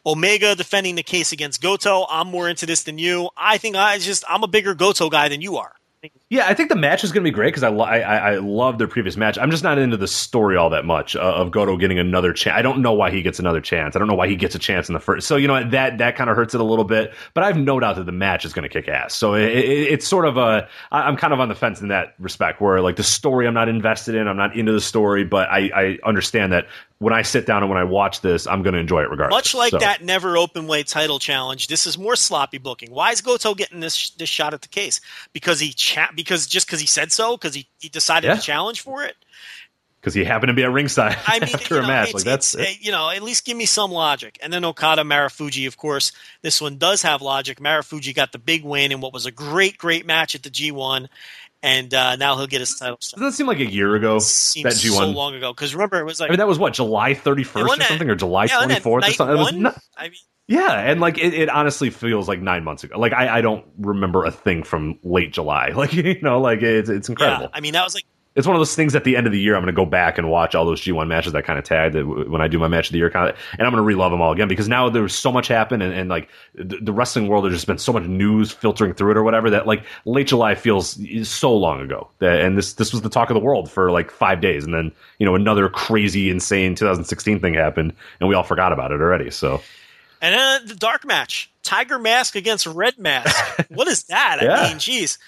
Omega 0.04 0.54
defending 0.54 0.94
the 0.94 1.02
case 1.02 1.32
against 1.32 1.62
Goto. 1.62 2.06
I'm 2.08 2.28
more 2.28 2.48
into 2.48 2.66
this 2.66 2.82
than 2.82 2.98
you. 2.98 3.30
I 3.36 3.58
think 3.58 3.76
I 3.76 3.98
just 3.98 4.24
I'm 4.28 4.42
a 4.42 4.48
bigger 4.48 4.74
Goto 4.74 5.10
guy 5.10 5.28
than 5.28 5.40
you 5.40 5.56
are. 5.56 5.74
Yeah, 6.30 6.46
I 6.48 6.54
think 6.54 6.68
the 6.68 6.74
match 6.76 7.04
is 7.04 7.12
going 7.12 7.22
to 7.22 7.30
be 7.30 7.32
great 7.34 7.48
because 7.48 7.62
I, 7.62 7.68
lo- 7.68 7.84
I 7.84 8.00
I 8.00 8.36
love 8.38 8.78
their 8.78 8.88
previous 8.88 9.16
match. 9.16 9.38
I'm 9.38 9.52
just 9.52 9.62
not 9.62 9.78
into 9.78 9.96
the 9.96 10.08
story 10.08 10.56
all 10.56 10.70
that 10.70 10.84
much 10.84 11.14
uh, 11.14 11.20
of 11.20 11.52
Goto 11.52 11.76
getting 11.76 11.98
another 12.00 12.32
chance. 12.32 12.56
I 12.56 12.62
don't 12.62 12.82
know 12.82 12.92
why 12.92 13.12
he 13.12 13.22
gets 13.22 13.38
another 13.38 13.60
chance. 13.60 13.94
I 13.94 14.00
don't 14.00 14.08
know 14.08 14.14
why 14.14 14.26
he 14.26 14.34
gets 14.34 14.56
a 14.56 14.58
chance 14.58 14.88
in 14.88 14.94
the 14.94 14.98
first. 15.00 15.28
So 15.28 15.36
you 15.36 15.46
know 15.46 15.62
that 15.70 15.98
that 15.98 16.16
kind 16.16 16.28
of 16.28 16.34
hurts 16.34 16.54
it 16.54 16.60
a 16.60 16.64
little 16.64 16.84
bit. 16.84 17.14
But 17.34 17.44
I 17.44 17.46
have 17.46 17.56
no 17.56 17.78
doubt 17.78 17.96
that 17.96 18.06
the 18.06 18.12
match 18.12 18.44
is 18.44 18.52
going 18.52 18.64
to 18.64 18.68
kick 18.68 18.88
ass. 18.88 19.14
So 19.14 19.34
it, 19.34 19.44
it, 19.50 19.92
it's 19.92 20.08
sort 20.08 20.24
of 20.26 20.36
a 20.38 20.68
I- 20.90 21.02
I'm 21.02 21.16
kind 21.16 21.32
of 21.32 21.38
on 21.38 21.48
the 21.48 21.54
fence 21.54 21.80
in 21.80 21.88
that 21.88 22.14
respect 22.18 22.60
where 22.60 22.80
like 22.80 22.96
the 22.96 23.04
story 23.04 23.46
I'm 23.46 23.54
not 23.54 23.68
invested 23.68 24.16
in. 24.16 24.26
I'm 24.26 24.36
not 24.36 24.56
into 24.56 24.72
the 24.72 24.80
story, 24.80 25.22
but 25.22 25.48
I 25.50 25.70
I 25.74 25.98
understand 26.04 26.52
that 26.52 26.66
when 27.02 27.12
I 27.12 27.22
sit 27.22 27.46
down 27.46 27.62
and 27.62 27.68
when 27.70 27.78
I 27.78 27.84
watch 27.84 28.20
this, 28.20 28.46
I'm 28.46 28.62
going 28.62 28.74
to 28.74 28.80
enjoy 28.80 29.02
it 29.02 29.10
regardless. 29.10 29.36
Much 29.36 29.54
like 29.54 29.70
So- 29.72 29.78
that 29.78 30.02
never 30.04 30.36
open 30.36 30.66
weight 30.66 30.86
title 30.86 31.18
challenge, 31.18 31.66
this 31.66 31.86
is 31.86 31.98
more 31.98 32.16
sloppy 32.16 32.58
booking. 32.58 32.90
Why 32.92 33.10
is 33.10 33.20
Goto 33.20 33.54
getting 33.54 33.80
this 33.80 34.10
this 34.10 34.28
shot 34.28 34.54
at 34.54 34.62
the 34.62 34.68
case? 34.68 35.00
Because 35.32 35.58
he 35.60 35.72
cha- 35.72 36.10
because 36.14 36.46
just 36.46 36.66
because 36.66 36.80
he 36.80 36.86
said 36.86 37.10
so, 37.12 37.36
because 37.36 37.54
he, 37.54 37.66
he 37.80 37.88
decided 37.88 38.28
Yeah. 38.28 38.36
to 38.36 38.40
challenge 38.40 38.80
for 38.80 39.02
it. 39.04 39.16
because 40.00 40.14
he 40.14 40.24
happened 40.24 40.48
to 40.48 40.54
be 40.54 40.64
at 40.64 40.70
ringside 40.72 41.16
I 41.28 41.38
mean, 41.38 41.50
after 41.54 41.76
you 41.76 41.80
a 41.82 41.86
match. 41.86 42.12
Like 42.14 42.24
that's 42.24 42.54
it's, 42.56 42.68
uh, 42.68 42.74
you 42.80 42.90
know, 42.90 43.08
at 43.10 43.22
least 43.22 43.44
give 43.44 43.56
me 43.56 43.66
some 43.66 43.92
logic. 43.92 44.36
And 44.42 44.52
then 44.52 44.64
Okada 44.64 45.02
Marufuji, 45.02 45.66
of 45.68 45.76
course, 45.76 46.10
this 46.42 46.60
one 46.60 46.76
does 46.78 47.02
have 47.02 47.22
logic. 47.22 47.60
Marufuji 47.60 48.12
got 48.14 48.32
the 48.32 48.38
big 48.40 48.64
win 48.64 48.90
in 48.90 49.00
what 49.00 49.12
was 49.12 49.26
a 49.26 49.30
great, 49.30 49.78
great 49.78 50.04
match 50.04 50.34
at 50.34 50.42
the 50.42 50.50
G1, 50.50 51.06
and 51.62 51.92
uh, 51.94 52.16
now 52.16 52.36
he'll 52.36 52.46
get 52.46 52.60
his 52.60 52.74
title. 52.78 52.98
shot. 53.00 53.12
doesn't 53.16 53.26
that 53.30 53.32
seem 53.32 53.46
like 53.46 53.60
a 53.60 53.70
year 53.70 53.94
ago 53.94 54.18
Seems 54.18 54.64
that 54.64 54.80
G 54.80 54.88
so 54.88 55.06
long 55.08 55.34
ago 55.34 55.52
because 55.52 55.74
remember 55.74 55.98
it 55.98 56.04
was 56.04 56.20
like 56.20 56.30
I 56.30 56.32
mean, 56.32 56.38
that 56.38 56.46
was 56.48 56.58
what 56.58 56.72
July 56.74 57.14
31st 57.14 57.68
or 57.68 57.82
something, 57.82 58.10
or 58.10 58.14
July 58.14 58.44
yeah, 58.44 58.56
wasn't 58.56 58.70
twenty 58.70 58.74
it 58.74 58.82
fourth 58.82 59.04
or 59.04 59.06
night 59.08 59.16
something. 59.16 59.36
It 59.36 59.38
was 59.38 59.52
not- 59.52 59.82
I 59.96 60.04
mean, 60.04 60.18
yeah, 60.48 60.72
and 60.90 61.00
like 61.00 61.18
it, 61.18 61.34
it 61.34 61.48
honestly 61.48 61.90
feels 61.90 62.28
like 62.28 62.40
nine 62.40 62.64
months 62.64 62.84
ago. 62.84 62.98
Like 62.98 63.12
I, 63.12 63.38
I 63.38 63.40
don't 63.42 63.64
remember 63.78 64.24
a 64.24 64.32
thing 64.32 64.64
from 64.64 64.98
late 65.02 65.32
July. 65.32 65.70
Like 65.76 65.92
you 65.94 66.20
know, 66.20 66.40
like 66.40 66.62
it's 66.62 66.90
it's 66.90 67.08
incredible. 67.08 67.44
yeah, 67.44 67.50
I 67.56 67.60
mean 67.60 67.72
that 67.74 67.84
was 67.84 67.94
like 67.94 68.04
it's 68.34 68.46
one 68.46 68.56
of 68.56 68.60
those 68.60 68.74
things 68.74 68.94
at 68.94 69.04
the 69.04 69.16
end 69.16 69.26
of 69.26 69.32
the 69.32 69.38
year 69.40 69.54
I'm 69.54 69.62
going 69.62 69.74
to 69.74 69.76
go 69.76 69.84
back 69.84 70.16
and 70.18 70.30
watch 70.30 70.54
all 70.54 70.64
those 70.64 70.80
G1 70.80 71.06
matches 71.08 71.32
that 71.34 71.44
kind 71.44 71.58
of 71.58 71.64
tagged 71.64 71.94
when 71.94 72.40
I 72.40 72.48
do 72.48 72.58
my 72.58 72.68
match 72.68 72.88
of 72.88 72.92
the 72.92 72.98
year 72.98 73.10
kind 73.10 73.28
of, 73.28 73.36
and 73.52 73.62
I'm 73.66 73.72
going 73.72 73.82
to 73.82 73.86
relive 73.86 74.10
them 74.10 74.20
all 74.22 74.32
again 74.32 74.48
because 74.48 74.68
now 74.68 74.88
there's 74.88 75.14
so 75.14 75.30
much 75.30 75.48
happened 75.48 75.82
and, 75.82 75.92
and 75.92 76.08
like 76.08 76.28
the, 76.54 76.78
the 76.78 76.92
wrestling 76.92 77.28
world 77.28 77.44
there's 77.44 77.54
just 77.54 77.66
been 77.66 77.78
so 77.78 77.92
much 77.92 78.04
news 78.04 78.50
filtering 78.50 78.94
through 78.94 79.10
it 79.12 79.16
or 79.16 79.22
whatever 79.22 79.50
that 79.50 79.66
like 79.66 79.84
late 80.04 80.26
July 80.28 80.54
feels 80.54 80.98
so 81.28 81.54
long 81.54 81.80
ago 81.80 82.08
that, 82.20 82.40
and 82.40 82.56
this 82.56 82.74
this 82.74 82.92
was 82.92 83.02
the 83.02 83.10
talk 83.10 83.30
of 83.30 83.34
the 83.34 83.40
world 83.40 83.70
for 83.70 83.90
like 83.90 84.10
five 84.10 84.40
days 84.40 84.64
and 84.64 84.72
then 84.72 84.92
you 85.18 85.26
know 85.26 85.34
another 85.34 85.68
crazy 85.68 86.30
insane 86.30 86.74
2016 86.74 87.40
thing 87.40 87.54
happened 87.54 87.92
and 88.20 88.28
we 88.28 88.34
all 88.34 88.42
forgot 88.44 88.72
about 88.72 88.92
it 88.92 89.00
already 89.00 89.30
so 89.30 89.60
and 90.22 90.36
then 90.36 90.66
the 90.68 90.76
dark 90.76 91.04
match, 91.04 91.50
Tiger 91.64 91.98
Mask 91.98 92.36
against 92.36 92.64
Red 92.64 92.96
Mask. 92.96 93.36
what 93.70 93.88
is 93.88 94.04
that? 94.04 94.38
I 94.40 94.44
Yeah. 94.44 94.68
mean, 94.68 94.78
geez. 94.78 95.18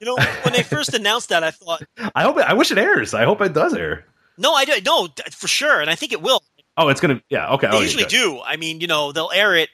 You 0.00 0.06
know, 0.06 0.16
when 0.42 0.54
they 0.54 0.62
first 0.62 0.94
announced 0.94 1.30
that, 1.30 1.42
I 1.42 1.50
thought, 1.50 1.82
I 2.14 2.22
hope 2.22 2.38
it, 2.38 2.44
I 2.44 2.54
wish 2.54 2.70
it 2.70 2.78
airs 2.78 3.14
I 3.14 3.24
hope 3.24 3.40
it 3.40 3.52
does 3.52 3.74
air 3.74 4.04
no, 4.38 4.54
I 4.54 4.64
don't, 4.64 4.84
no, 4.84 5.08
for 5.32 5.48
sure, 5.48 5.80
and 5.80 5.90
I 5.90 5.96
think 5.96 6.12
it 6.12 6.22
will. 6.22 6.42
oh 6.76 6.88
it's 6.88 7.00
gonna 7.00 7.20
yeah 7.28 7.50
okay 7.54 7.66
oh, 7.66 7.72
They 7.72 7.78
oh, 7.78 7.80
usually 7.80 8.04
do. 8.04 8.40
I 8.40 8.56
mean, 8.56 8.80
you 8.80 8.86
know, 8.86 9.12
they'll 9.12 9.32
air 9.34 9.54
it 9.56 9.68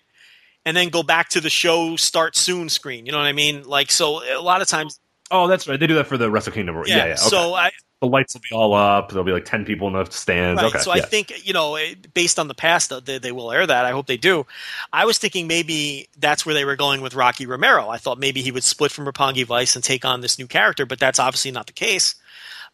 and 0.64 0.76
then 0.76 0.88
go 0.88 1.02
back 1.02 1.28
to 1.30 1.40
the 1.40 1.51
show 1.51 1.96
start 1.96 2.34
soon 2.34 2.70
screen. 2.70 3.05
You 3.05 3.12
know 3.12 3.18
what 3.18 3.26
I 3.26 3.32
mean? 3.32 3.64
Like, 3.64 3.90
so 3.90 4.22
a 4.24 4.40
lot 4.40 4.62
of 4.62 4.68
times, 4.68 4.98
oh 5.30 5.46
that's 5.46 5.68
right 5.68 5.78
they 5.78 5.86
do 5.86 5.94
that 5.94 6.06
for 6.06 6.18
the 6.18 6.30
Wrestle 6.30 6.52
Kingdom 6.52 6.76
yeah. 6.86 6.96
yeah 6.96 7.06
yeah, 7.06 7.12
okay. 7.12 7.16
So 7.16 7.55
I, 7.55 7.70
the 8.05 8.10
lights 8.10 8.35
will 8.35 8.43
be 8.48 8.55
all 8.55 8.74
up 8.74 9.10
there'll 9.10 9.24
be 9.24 9.32
like 9.32 9.44
10 9.44 9.64
people 9.64 9.86
in 9.89 9.94
the 9.94 10.05
stands 10.10 10.60
right. 10.60 10.68
okay 10.68 10.78
so 10.78 10.90
I 10.90 11.01
think 11.01 11.32
you 11.44 11.52
know, 11.52 11.78
based 12.12 12.39
on 12.39 12.48
the 12.48 12.55
past, 12.55 12.93
they, 13.05 13.18
they 13.18 13.32
will 13.32 13.51
air 13.52 13.66
that. 13.66 13.85
I 13.85 13.90
hope 13.90 14.06
they 14.06 14.16
do. 14.16 14.47
I 14.93 15.05
was 15.05 15.18
thinking 15.18 15.47
maybe 15.47 16.09
that's 16.18 16.44
where 16.44 16.55
they 16.55 16.64
were 16.64 16.76
going 16.76 17.01
with 17.01 17.14
Rocky 17.14 17.47
Romero. 17.47 17.89
I 17.89 17.98
thought 17.98 18.18
maybe 18.18 18.43
he 18.43 18.51
would 18.51 18.64
split 18.64 18.90
from 18.90 19.06
Roppongi 19.06 19.44
Vice 19.44 19.74
and 19.74 19.85
take 19.85 20.05
on 20.05 20.20
this 20.20 20.39
new 20.39 20.47
character, 20.47 20.86
but 20.86 20.98
that's 20.98 21.18
obviously 21.18 21.51
not 21.51 21.66
the 21.66 21.72
case. 21.72 22.14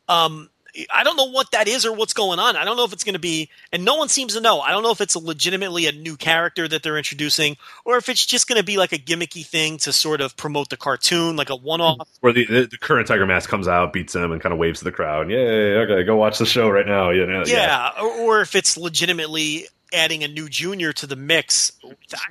Um, 0.08 0.50
I 0.92 1.02
don't 1.04 1.16
know 1.16 1.30
what 1.30 1.50
that 1.52 1.68
is 1.68 1.84
or 1.84 1.92
what's 1.92 2.12
going 2.12 2.38
on. 2.38 2.56
I 2.56 2.64
don't 2.64 2.76
know 2.76 2.84
if 2.84 2.92
it's 2.92 3.04
going 3.04 3.14
to 3.14 3.18
be, 3.20 3.50
and 3.72 3.84
no 3.84 3.96
one 3.96 4.08
seems 4.08 4.34
to 4.34 4.40
know. 4.40 4.60
I 4.60 4.70
don't 4.70 4.82
know 4.82 4.90
if 4.92 5.00
it's 5.00 5.16
legitimately 5.16 5.86
a 5.86 5.92
new 5.92 6.16
character 6.16 6.66
that 6.68 6.82
they're 6.82 6.96
introducing, 6.98 7.56
or 7.84 7.96
if 7.96 8.08
it's 8.08 8.24
just 8.24 8.48
going 8.48 8.58
to 8.58 8.64
be 8.64 8.76
like 8.78 8.92
a 8.92 8.98
gimmicky 8.98 9.44
thing 9.44 9.78
to 9.78 9.92
sort 9.92 10.20
of 10.20 10.36
promote 10.36 10.68
the 10.70 10.76
cartoon, 10.76 11.36
like 11.36 11.50
a 11.50 11.56
one-off. 11.56 12.08
where 12.20 12.32
the, 12.32 12.46
the 12.46 12.66
the 12.66 12.78
current 12.78 13.08
Tiger 13.08 13.26
Mask 13.26 13.48
comes 13.50 13.68
out, 13.68 13.92
beats 13.92 14.14
him, 14.14 14.32
and 14.32 14.40
kind 14.40 14.52
of 14.52 14.58
waves 14.58 14.78
to 14.80 14.84
the 14.84 14.92
crowd. 14.92 15.30
Yay! 15.30 15.76
Okay, 15.76 16.04
go 16.04 16.16
watch 16.16 16.38
the 16.38 16.46
show 16.46 16.68
right 16.68 16.86
now. 16.86 17.10
You 17.10 17.26
know, 17.26 17.42
Yeah, 17.46 17.90
Or, 18.00 18.08
or 18.10 18.40
if 18.40 18.54
it's 18.54 18.76
legitimately 18.76 19.66
adding 19.92 20.22
a 20.22 20.28
new 20.28 20.48
junior 20.48 20.92
to 20.92 21.06
the 21.06 21.16
mix. 21.16 21.72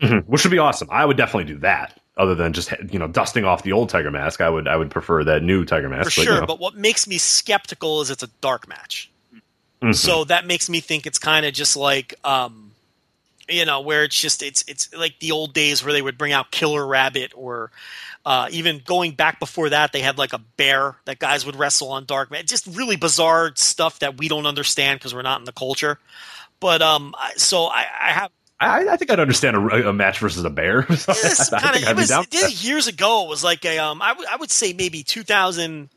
Mhm. 0.01 0.23
which 0.25 0.43
would 0.45 0.51
be 0.51 0.59
awesome. 0.59 0.87
I 0.91 1.03
would 1.05 1.17
definitely 1.17 1.53
do 1.53 1.59
that. 1.59 1.99
Other 2.19 2.35
than 2.35 2.51
just 2.53 2.71
you 2.91 2.99
know 2.99 3.07
dusting 3.07 3.45
off 3.45 3.63
the 3.63 3.71
old 3.71 3.89
Tiger 3.89 4.11
Mask, 4.11 4.41
I 4.41 4.49
would 4.49 4.67
I 4.67 4.75
would 4.75 4.91
prefer 4.91 5.23
that 5.23 5.41
new 5.41 5.63
Tiger 5.63 5.87
Mask. 5.87 6.11
for 6.11 6.19
but, 6.19 6.25
sure. 6.25 6.33
you 6.35 6.39
know. 6.41 6.45
But 6.45 6.59
what 6.59 6.75
makes 6.75 7.07
me 7.07 7.17
skeptical 7.17 8.01
is 8.01 8.11
it's 8.11 8.23
a 8.23 8.29
dark 8.41 8.67
match. 8.67 9.09
Mhm. 9.81 9.95
So 9.95 10.25
that 10.25 10.45
makes 10.45 10.69
me 10.69 10.81
think 10.81 11.07
it's 11.07 11.17
kind 11.17 11.45
of 11.45 11.53
just 11.53 11.77
like, 11.77 12.13
um, 12.25 12.71
you 13.47 13.63
know, 13.65 13.79
where 13.79 14.03
it's 14.03 14.19
just 14.19 14.43
it's 14.43 14.65
it's 14.67 14.93
like 14.93 15.17
the 15.19 15.31
old 15.31 15.53
days 15.53 15.81
where 15.83 15.93
they 15.93 16.01
would 16.01 16.17
bring 16.17 16.33
out 16.33 16.51
Killer 16.51 16.85
Rabbit, 16.85 17.31
or 17.35 17.71
uh, 18.25 18.49
even 18.51 18.81
going 18.85 19.13
back 19.13 19.39
before 19.39 19.69
that, 19.69 19.93
they 19.93 20.01
had 20.01 20.17
like 20.17 20.33
a 20.33 20.39
bear 20.57 20.97
that 21.05 21.19
guys 21.19 21.45
would 21.45 21.55
wrestle 21.55 21.89
on 21.93 22.03
dark 22.03 22.29
match. 22.31 22.47
Just 22.47 22.67
really 22.67 22.97
bizarre 22.97 23.53
stuff 23.55 23.99
that 23.99 24.17
we 24.17 24.27
don't 24.27 24.45
understand 24.45 24.99
because 24.99 25.15
we're 25.15 25.21
not 25.21 25.39
in 25.39 25.45
the 25.45 25.53
culture. 25.53 25.97
But 26.59 26.81
um, 26.81 27.15
I- 27.17 27.35
so 27.37 27.67
I, 27.67 27.85
I 28.01 28.11
have 28.11 28.31
I, 28.59 28.87
I 28.89 28.97
think 28.97 29.09
I'd 29.11 29.19
understand 29.19 29.55
a, 29.55 29.89
a 29.89 29.93
match 29.93 30.19
versus 30.19 30.43
a 30.43 30.49
bear. 30.49 30.79
I 30.83 30.83
kind 30.83 30.97
think 30.97 31.83
of 31.83 31.89
I'd 31.89 31.91
it 31.91 31.95
be 31.95 32.01
was 32.01 32.63
years 32.63 32.87
ago. 32.87 33.25
It 33.25 33.29
was 33.29 33.43
like 33.43 33.63
a 33.65 33.77
um, 33.77 34.01
I 34.01 34.13
would 34.13 34.27
I 34.27 34.35
would 34.35 34.51
say 34.51 34.73
maybe 34.73 35.03
two 35.03 35.23
thousand. 35.23 35.89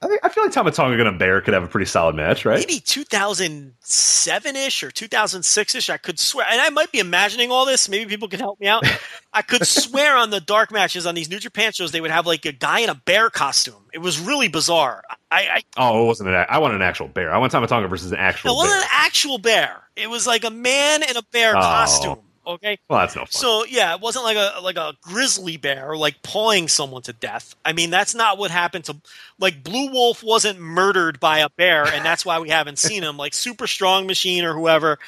I, 0.00 0.06
think, 0.06 0.20
I 0.22 0.28
feel 0.28 0.44
like 0.44 0.52
Tama 0.52 0.70
Tonga 0.70 0.96
and 0.98 1.08
a 1.08 1.18
bear 1.18 1.40
could 1.40 1.54
have 1.54 1.64
a 1.64 1.66
pretty 1.66 1.86
solid 1.86 2.14
match, 2.14 2.44
right? 2.44 2.58
maybe 2.60 2.78
2007 2.78 4.56
ish 4.56 4.82
or 4.82 4.90
2006 4.90 5.74
ish. 5.74 5.90
I 5.90 5.96
could 5.96 6.18
swear, 6.18 6.46
and 6.48 6.60
I 6.60 6.70
might 6.70 6.92
be 6.92 6.98
imagining 7.00 7.50
all 7.50 7.66
this. 7.66 7.88
Maybe 7.88 8.06
people 8.08 8.28
can 8.28 8.38
help 8.40 8.60
me 8.60 8.68
out. 8.68 8.84
I 9.32 9.42
could 9.42 9.66
swear 9.66 10.16
on 10.16 10.30
the 10.30 10.40
dark 10.40 10.70
matches 10.70 11.06
on 11.06 11.14
these 11.14 11.28
New 11.28 11.38
Japan 11.38 11.72
shows, 11.72 11.90
they 11.92 12.00
would 12.00 12.10
have 12.10 12.26
like 12.26 12.44
a 12.46 12.52
guy 12.52 12.80
in 12.80 12.90
a 12.90 12.94
bear 12.94 13.28
costume. 13.30 13.74
It 13.92 13.98
was 13.98 14.20
really 14.20 14.48
bizarre. 14.48 15.02
I, 15.30 15.40
I 15.48 15.62
Oh, 15.76 16.04
it 16.04 16.06
wasn't 16.06 16.28
an. 16.30 16.46
I 16.48 16.58
want 16.58 16.74
an 16.74 16.82
actual 16.82 17.08
bear. 17.08 17.32
I 17.34 17.38
want 17.38 17.50
Tama 17.52 17.66
Tonga 17.66 17.88
versus 17.88 18.12
an 18.12 18.18
it 18.18 18.22
actual 18.22 18.56
wasn't 18.56 18.74
bear. 18.74 18.82
an 18.82 18.88
actual 18.92 19.38
bear. 19.38 19.82
It 19.96 20.08
was 20.08 20.26
like 20.26 20.44
a 20.44 20.50
man 20.50 21.02
in 21.02 21.16
a 21.16 21.22
bear 21.32 21.56
Oh. 21.56 21.60
costume. 21.60 22.18
Okay. 22.48 22.78
Well, 22.88 23.00
that's 23.00 23.14
no 23.14 23.20
fun. 23.22 23.30
So 23.30 23.64
yeah, 23.66 23.94
it 23.94 24.00
wasn't 24.00 24.24
like 24.24 24.38
a 24.38 24.60
like 24.62 24.76
a 24.78 24.94
grizzly 25.02 25.58
bear 25.58 25.94
like 25.96 26.22
pawing 26.22 26.66
someone 26.68 27.02
to 27.02 27.12
death. 27.12 27.54
I 27.62 27.74
mean, 27.74 27.90
that's 27.90 28.14
not 28.14 28.38
what 28.38 28.50
happened 28.50 28.86
to 28.86 28.96
like 29.38 29.62
Blue 29.62 29.90
Wolf 29.92 30.22
wasn't 30.22 30.58
murdered 30.58 31.20
by 31.20 31.40
a 31.40 31.50
bear, 31.50 31.84
and 31.84 32.04
that's 32.04 32.24
why 32.24 32.38
we 32.40 32.48
haven't 32.48 32.78
seen 32.78 33.02
him. 33.02 33.18
Like 33.18 33.34
Super 33.34 33.66
Strong 33.66 34.06
Machine 34.06 34.44
or 34.44 34.54
whoever, 34.54 34.98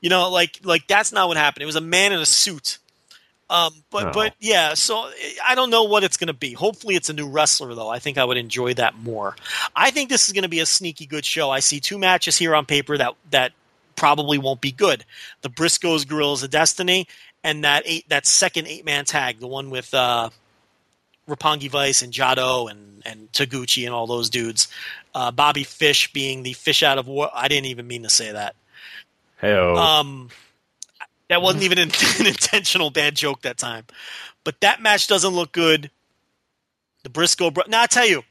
you 0.00 0.08
know, 0.08 0.30
like 0.30 0.60
like 0.62 0.86
that's 0.86 1.10
not 1.10 1.26
what 1.26 1.36
happened. 1.36 1.64
It 1.64 1.66
was 1.66 1.76
a 1.76 1.80
man 1.80 2.12
in 2.12 2.20
a 2.20 2.26
suit. 2.26 2.78
Um, 3.50 3.74
but 3.90 4.06
Oh. 4.06 4.10
but 4.12 4.34
yeah, 4.40 4.74
so 4.74 5.10
I 5.46 5.54
don't 5.54 5.70
know 5.70 5.82
what 5.84 6.02
it's 6.04 6.16
going 6.16 6.28
to 6.28 6.32
be. 6.32 6.52
Hopefully, 6.54 6.94
it's 6.94 7.10
a 7.10 7.12
new 7.12 7.28
wrestler 7.28 7.74
though. 7.74 7.88
I 7.88 7.98
think 7.98 8.18
I 8.18 8.24
would 8.24 8.36
enjoy 8.38 8.74
that 8.74 8.96
more. 8.98 9.36
I 9.74 9.90
think 9.90 10.08
this 10.10 10.28
is 10.28 10.32
going 10.32 10.44
to 10.44 10.48
be 10.48 10.60
a 10.60 10.66
sneaky 10.66 11.06
good 11.06 11.24
show. 11.24 11.50
I 11.50 11.58
see 11.58 11.80
two 11.80 11.98
matches 11.98 12.38
here 12.38 12.54
on 12.54 12.64
paper 12.66 12.96
that 12.96 13.14
that 13.32 13.52
probably 13.96 14.38
won't 14.38 14.60
be 14.60 14.72
good. 14.72 15.04
The 15.42 15.50
Briscoes 15.50 16.06
Guerrillas 16.06 16.42
of 16.42 16.50
Destiny 16.50 17.06
and 17.42 17.64
that 17.64 17.82
eight 17.86 18.08
that 18.08 18.26
second 18.26 18.66
eight 18.66 18.84
man 18.84 19.04
tag, 19.04 19.40
the 19.40 19.46
one 19.46 19.70
with 19.70 19.92
uh 19.94 20.30
Roppongi 21.28 21.70
Vice 21.70 22.02
and 22.02 22.12
Jado 22.12 22.70
and 22.70 23.02
and 23.06 23.30
Taguchi 23.32 23.84
and 23.84 23.94
all 23.94 24.06
those 24.06 24.30
dudes. 24.30 24.68
Uh, 25.14 25.30
Bobby 25.30 25.62
Fish 25.62 26.12
being 26.12 26.42
the 26.42 26.54
fish 26.54 26.82
out 26.82 26.98
of 26.98 27.06
war. 27.06 27.30
I 27.34 27.48
didn't 27.48 27.66
even 27.66 27.86
mean 27.86 28.02
to 28.02 28.08
say 28.08 28.32
that. 28.32 28.56
Hey, 29.40 29.54
Um, 29.54 30.30
that 31.28 31.42
wasn't 31.42 31.64
even 31.64 31.78
an, 31.78 31.90
an 32.20 32.26
intentional 32.26 32.90
bad 32.90 33.14
joke 33.14 33.42
that 33.42 33.58
time. 33.58 33.84
But 34.42 34.60
that 34.60 34.80
match 34.80 35.06
doesn't 35.06 35.34
look 35.34 35.52
good. 35.52 35.90
The 37.02 37.10
Briscoe 37.10 37.50
bro- 37.50 37.64
Now 37.68 37.82
I 37.82 37.86
tell 37.86 38.06
you, 38.06 38.22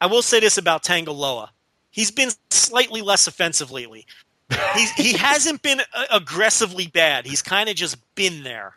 I 0.00 0.06
will 0.06 0.22
say 0.22 0.40
this 0.40 0.58
about 0.58 0.82
Tanga 0.82 1.12
Loa. 1.12 1.50
He's 1.90 2.10
been 2.10 2.30
slightly 2.50 3.00
less 3.02 3.26
offensive 3.26 3.70
lately. 3.70 4.06
He's, 4.74 4.92
he 4.92 5.12
hasn't 5.12 5.62
been 5.62 5.80
uh, 5.80 6.04
aggressively 6.10 6.86
bad. 6.86 7.26
He's 7.26 7.42
kind 7.42 7.68
of 7.68 7.76
just 7.76 7.96
been 8.14 8.44
there. 8.44 8.76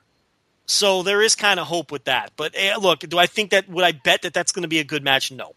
So 0.65 1.03
there 1.03 1.21
is 1.21 1.35
kind 1.35 1.59
of 1.59 1.67
hope 1.67 1.91
with 1.91 2.05
that. 2.05 2.31
But 2.35 2.53
eh, 2.55 2.75
look, 2.77 2.99
do 2.99 3.17
I 3.17 3.25
think 3.25 3.51
that 3.51 3.69
would 3.69 3.83
I 3.83 3.91
bet 3.91 4.21
that 4.23 4.33
that's 4.33 4.51
going 4.51 4.63
to 4.63 4.69
be 4.69 4.79
a 4.79 4.83
good 4.83 5.03
match? 5.03 5.31
No, 5.31 5.53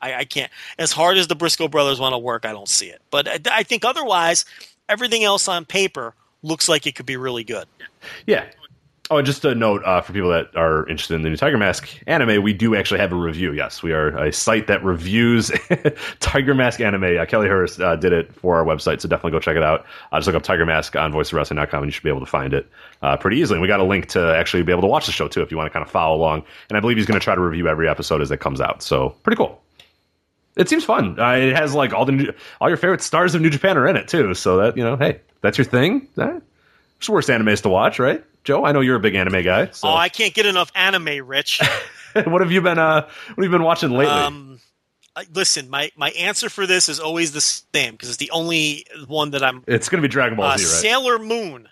I, 0.00 0.14
I 0.14 0.24
can't. 0.24 0.50
As 0.78 0.92
hard 0.92 1.16
as 1.16 1.26
the 1.26 1.34
Briscoe 1.34 1.68
brothers 1.68 2.00
want 2.00 2.12
to 2.14 2.18
work, 2.18 2.44
I 2.44 2.52
don't 2.52 2.68
see 2.68 2.86
it. 2.86 3.00
But 3.10 3.28
I, 3.28 3.58
I 3.58 3.62
think 3.62 3.84
otherwise, 3.84 4.44
everything 4.88 5.24
else 5.24 5.48
on 5.48 5.64
paper 5.64 6.14
looks 6.42 6.68
like 6.68 6.86
it 6.86 6.94
could 6.94 7.06
be 7.06 7.16
really 7.16 7.44
good. 7.44 7.66
Yeah. 8.26 8.44
Oh, 9.10 9.16
and 9.16 9.24
just 9.26 9.42
a 9.46 9.54
note 9.54 9.82
uh, 9.86 10.02
for 10.02 10.12
people 10.12 10.28
that 10.28 10.54
are 10.54 10.86
interested 10.86 11.14
in 11.14 11.22
the 11.22 11.30
new 11.30 11.36
Tiger 11.36 11.56
Mask 11.56 11.88
anime, 12.06 12.42
we 12.42 12.52
do 12.52 12.76
actually 12.76 13.00
have 13.00 13.10
a 13.10 13.16
review. 13.16 13.54
Yes, 13.54 13.82
we 13.82 13.92
are 13.92 14.08
a 14.08 14.30
site 14.30 14.66
that 14.66 14.84
reviews 14.84 15.50
Tiger 16.20 16.54
Mask 16.54 16.78
anime. 16.82 17.16
Uh, 17.16 17.24
Kelly 17.24 17.48
Hurst 17.48 17.80
uh, 17.80 17.96
did 17.96 18.12
it 18.12 18.34
for 18.34 18.56
our 18.58 18.64
website, 18.66 19.00
so 19.00 19.08
definitely 19.08 19.30
go 19.30 19.40
check 19.40 19.56
it 19.56 19.62
out. 19.62 19.86
Uh, 20.12 20.18
just 20.18 20.26
look 20.26 20.36
up 20.36 20.42
Tiger 20.42 20.66
Mask 20.66 20.94
on 20.94 21.10
voiceofwrestling.com 21.10 21.82
and 21.82 21.86
you 21.86 21.90
should 21.90 22.02
be 22.02 22.10
able 22.10 22.20
to 22.20 22.26
find 22.26 22.52
it 22.52 22.68
uh, 23.00 23.16
pretty 23.16 23.38
easily. 23.38 23.56
And 23.56 23.62
we 23.62 23.68
got 23.68 23.80
a 23.80 23.84
link 23.84 24.08
to 24.08 24.34
actually 24.36 24.62
be 24.62 24.72
able 24.72 24.82
to 24.82 24.88
watch 24.88 25.06
the 25.06 25.12
show 25.12 25.26
too 25.26 25.40
if 25.40 25.50
you 25.50 25.56
want 25.56 25.68
to 25.68 25.72
kind 25.72 25.86
of 25.86 25.90
follow 25.90 26.14
along. 26.14 26.42
And 26.68 26.76
I 26.76 26.80
believe 26.80 26.98
he's 26.98 27.06
going 27.06 27.18
to 27.18 27.24
try 27.24 27.34
to 27.34 27.40
review 27.40 27.66
every 27.66 27.88
episode 27.88 28.20
as 28.20 28.30
it 28.30 28.40
comes 28.40 28.60
out. 28.60 28.82
So 28.82 29.10
pretty 29.22 29.38
cool. 29.38 29.58
It 30.56 30.68
seems 30.68 30.84
fun. 30.84 31.18
Uh, 31.18 31.32
it 31.36 31.56
has 31.56 31.72
like 31.72 31.94
all 31.94 32.04
the 32.04 32.12
new, 32.12 32.32
all 32.60 32.68
your 32.68 32.76
favorite 32.76 33.00
stars 33.00 33.34
of 33.34 33.40
New 33.40 33.48
Japan 33.48 33.78
are 33.78 33.86
in 33.88 33.96
it 33.96 34.06
too. 34.08 34.34
So 34.34 34.58
that 34.58 34.76
you 34.76 34.84
know, 34.84 34.96
hey, 34.96 35.20
that's 35.40 35.56
your 35.56 35.64
thing. 35.64 36.08
Eh, 36.18 36.40
It's 36.98 37.08
worst 37.08 37.30
animes 37.30 37.62
to 37.62 37.70
watch, 37.70 37.98
right? 37.98 38.22
Joe, 38.48 38.64
I 38.64 38.72
know 38.72 38.80
you're 38.80 38.96
a 38.96 39.00
big 39.00 39.14
anime 39.14 39.42
guy. 39.44 39.68
So 39.72 39.88
Oh, 39.88 39.94
I 39.94 40.08
can't 40.08 40.32
get 40.32 40.46
enough 40.46 40.72
anime, 40.74 41.26
Rich. 41.26 41.60
what 42.24 42.40
have 42.40 42.50
you 42.50 42.62
been 42.62 42.78
uh 42.78 43.02
what 43.02 43.36
have 43.36 43.44
you 43.44 43.50
been 43.50 43.62
watching 43.62 43.90
lately? 43.90 44.06
Um, 44.06 44.58
listen, 45.34 45.68
my, 45.68 45.90
my 45.96 46.08
answer 46.12 46.48
for 46.48 46.66
this 46.66 46.88
is 46.88 46.98
always 46.98 47.32
the 47.32 47.42
same 47.42 47.92
because 47.92 48.08
it's 48.08 48.16
the 48.16 48.30
only 48.30 48.86
one 49.06 49.32
that 49.32 49.44
I'm. 49.44 49.64
it's 49.66 49.90
gonna 49.90 50.00
be 50.00 50.08
Dragon 50.08 50.38
Ball 50.38 50.46
Uh, 50.52 50.56
Z, 50.56 50.64
right? 50.64 50.70
Sailor 50.80 51.18
Moon, 51.18 51.68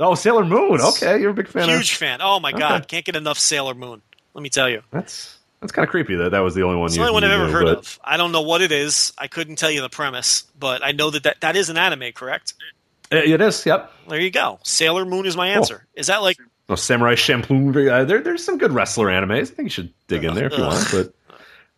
oh, 0.00 0.16
Sailor 0.16 0.44
Moon. 0.44 0.80
Okay, 0.80 1.20
you're 1.20 1.30
a 1.30 1.34
big 1.34 1.46
fan 1.46 1.68
huge 1.68 1.92
of 1.92 1.98
fan. 1.98 2.18
Oh 2.20 2.40
my 2.40 2.50
god, 2.50 2.80
Okay. 2.80 2.86
can't 2.96 3.04
get 3.04 3.14
enough 3.14 3.38
Sailor 3.38 3.74
Moon. 3.74 4.02
Let 4.34 4.42
me 4.42 4.48
tell 4.48 4.68
you. 4.68 4.82
that's 4.90 5.38
That's 5.60 5.70
kind 5.70 5.84
of 5.86 5.90
creepy 5.92 6.16
that 6.16 6.30
that 6.30 6.40
was 6.40 6.56
the 6.56 6.62
only 6.64 6.78
one. 6.78 6.86
It's 6.86 6.96
you, 6.96 7.02
the 7.04 7.08
only 7.10 7.14
one 7.14 7.22
I've 7.22 7.30
ever 7.30 7.46
knew, 7.46 7.52
heard 7.52 7.64
but- 7.66 7.78
of. 7.78 8.00
I 8.02 8.16
don't 8.16 8.32
know 8.32 8.42
what 8.42 8.60
it 8.60 8.72
is. 8.72 9.12
I 9.16 9.28
couldn't 9.28 9.54
tell 9.54 9.70
you 9.70 9.82
the 9.82 9.88
premise, 9.88 10.42
but 10.58 10.84
I 10.84 10.90
know 10.90 11.10
that 11.10 11.22
that, 11.22 11.40
that 11.42 11.54
is 11.54 11.68
an 11.70 11.76
anime, 11.78 12.10
correct? 12.12 12.54
Uh, 13.12 13.16
It 13.16 13.40
is. 13.40 13.64
Yep. 13.66 13.92
There 14.08 14.20
you 14.20 14.30
go. 14.30 14.58
Sailor 14.62 15.04
Moon 15.04 15.26
is 15.26 15.36
my 15.36 15.48
answer. 15.48 15.86
Is 15.94 16.06
that 16.08 16.22
like 16.22 16.36
No, 16.68 16.74
Samurai 16.74 17.14
Champloo. 17.14 17.90
Uh, 17.90 18.04
there, 18.04 18.20
there's 18.20 18.44
some 18.44 18.58
good 18.58 18.72
wrestler 18.72 19.06
animes. 19.06 19.42
I 19.42 19.44
think 19.54 19.66
you 19.66 19.70
should 19.70 19.92
dig 20.08 20.24
in 20.24 20.34
there 20.34 20.46
if 20.46 20.56
you 20.56 20.64
want. 20.64 20.88
But 20.90 21.14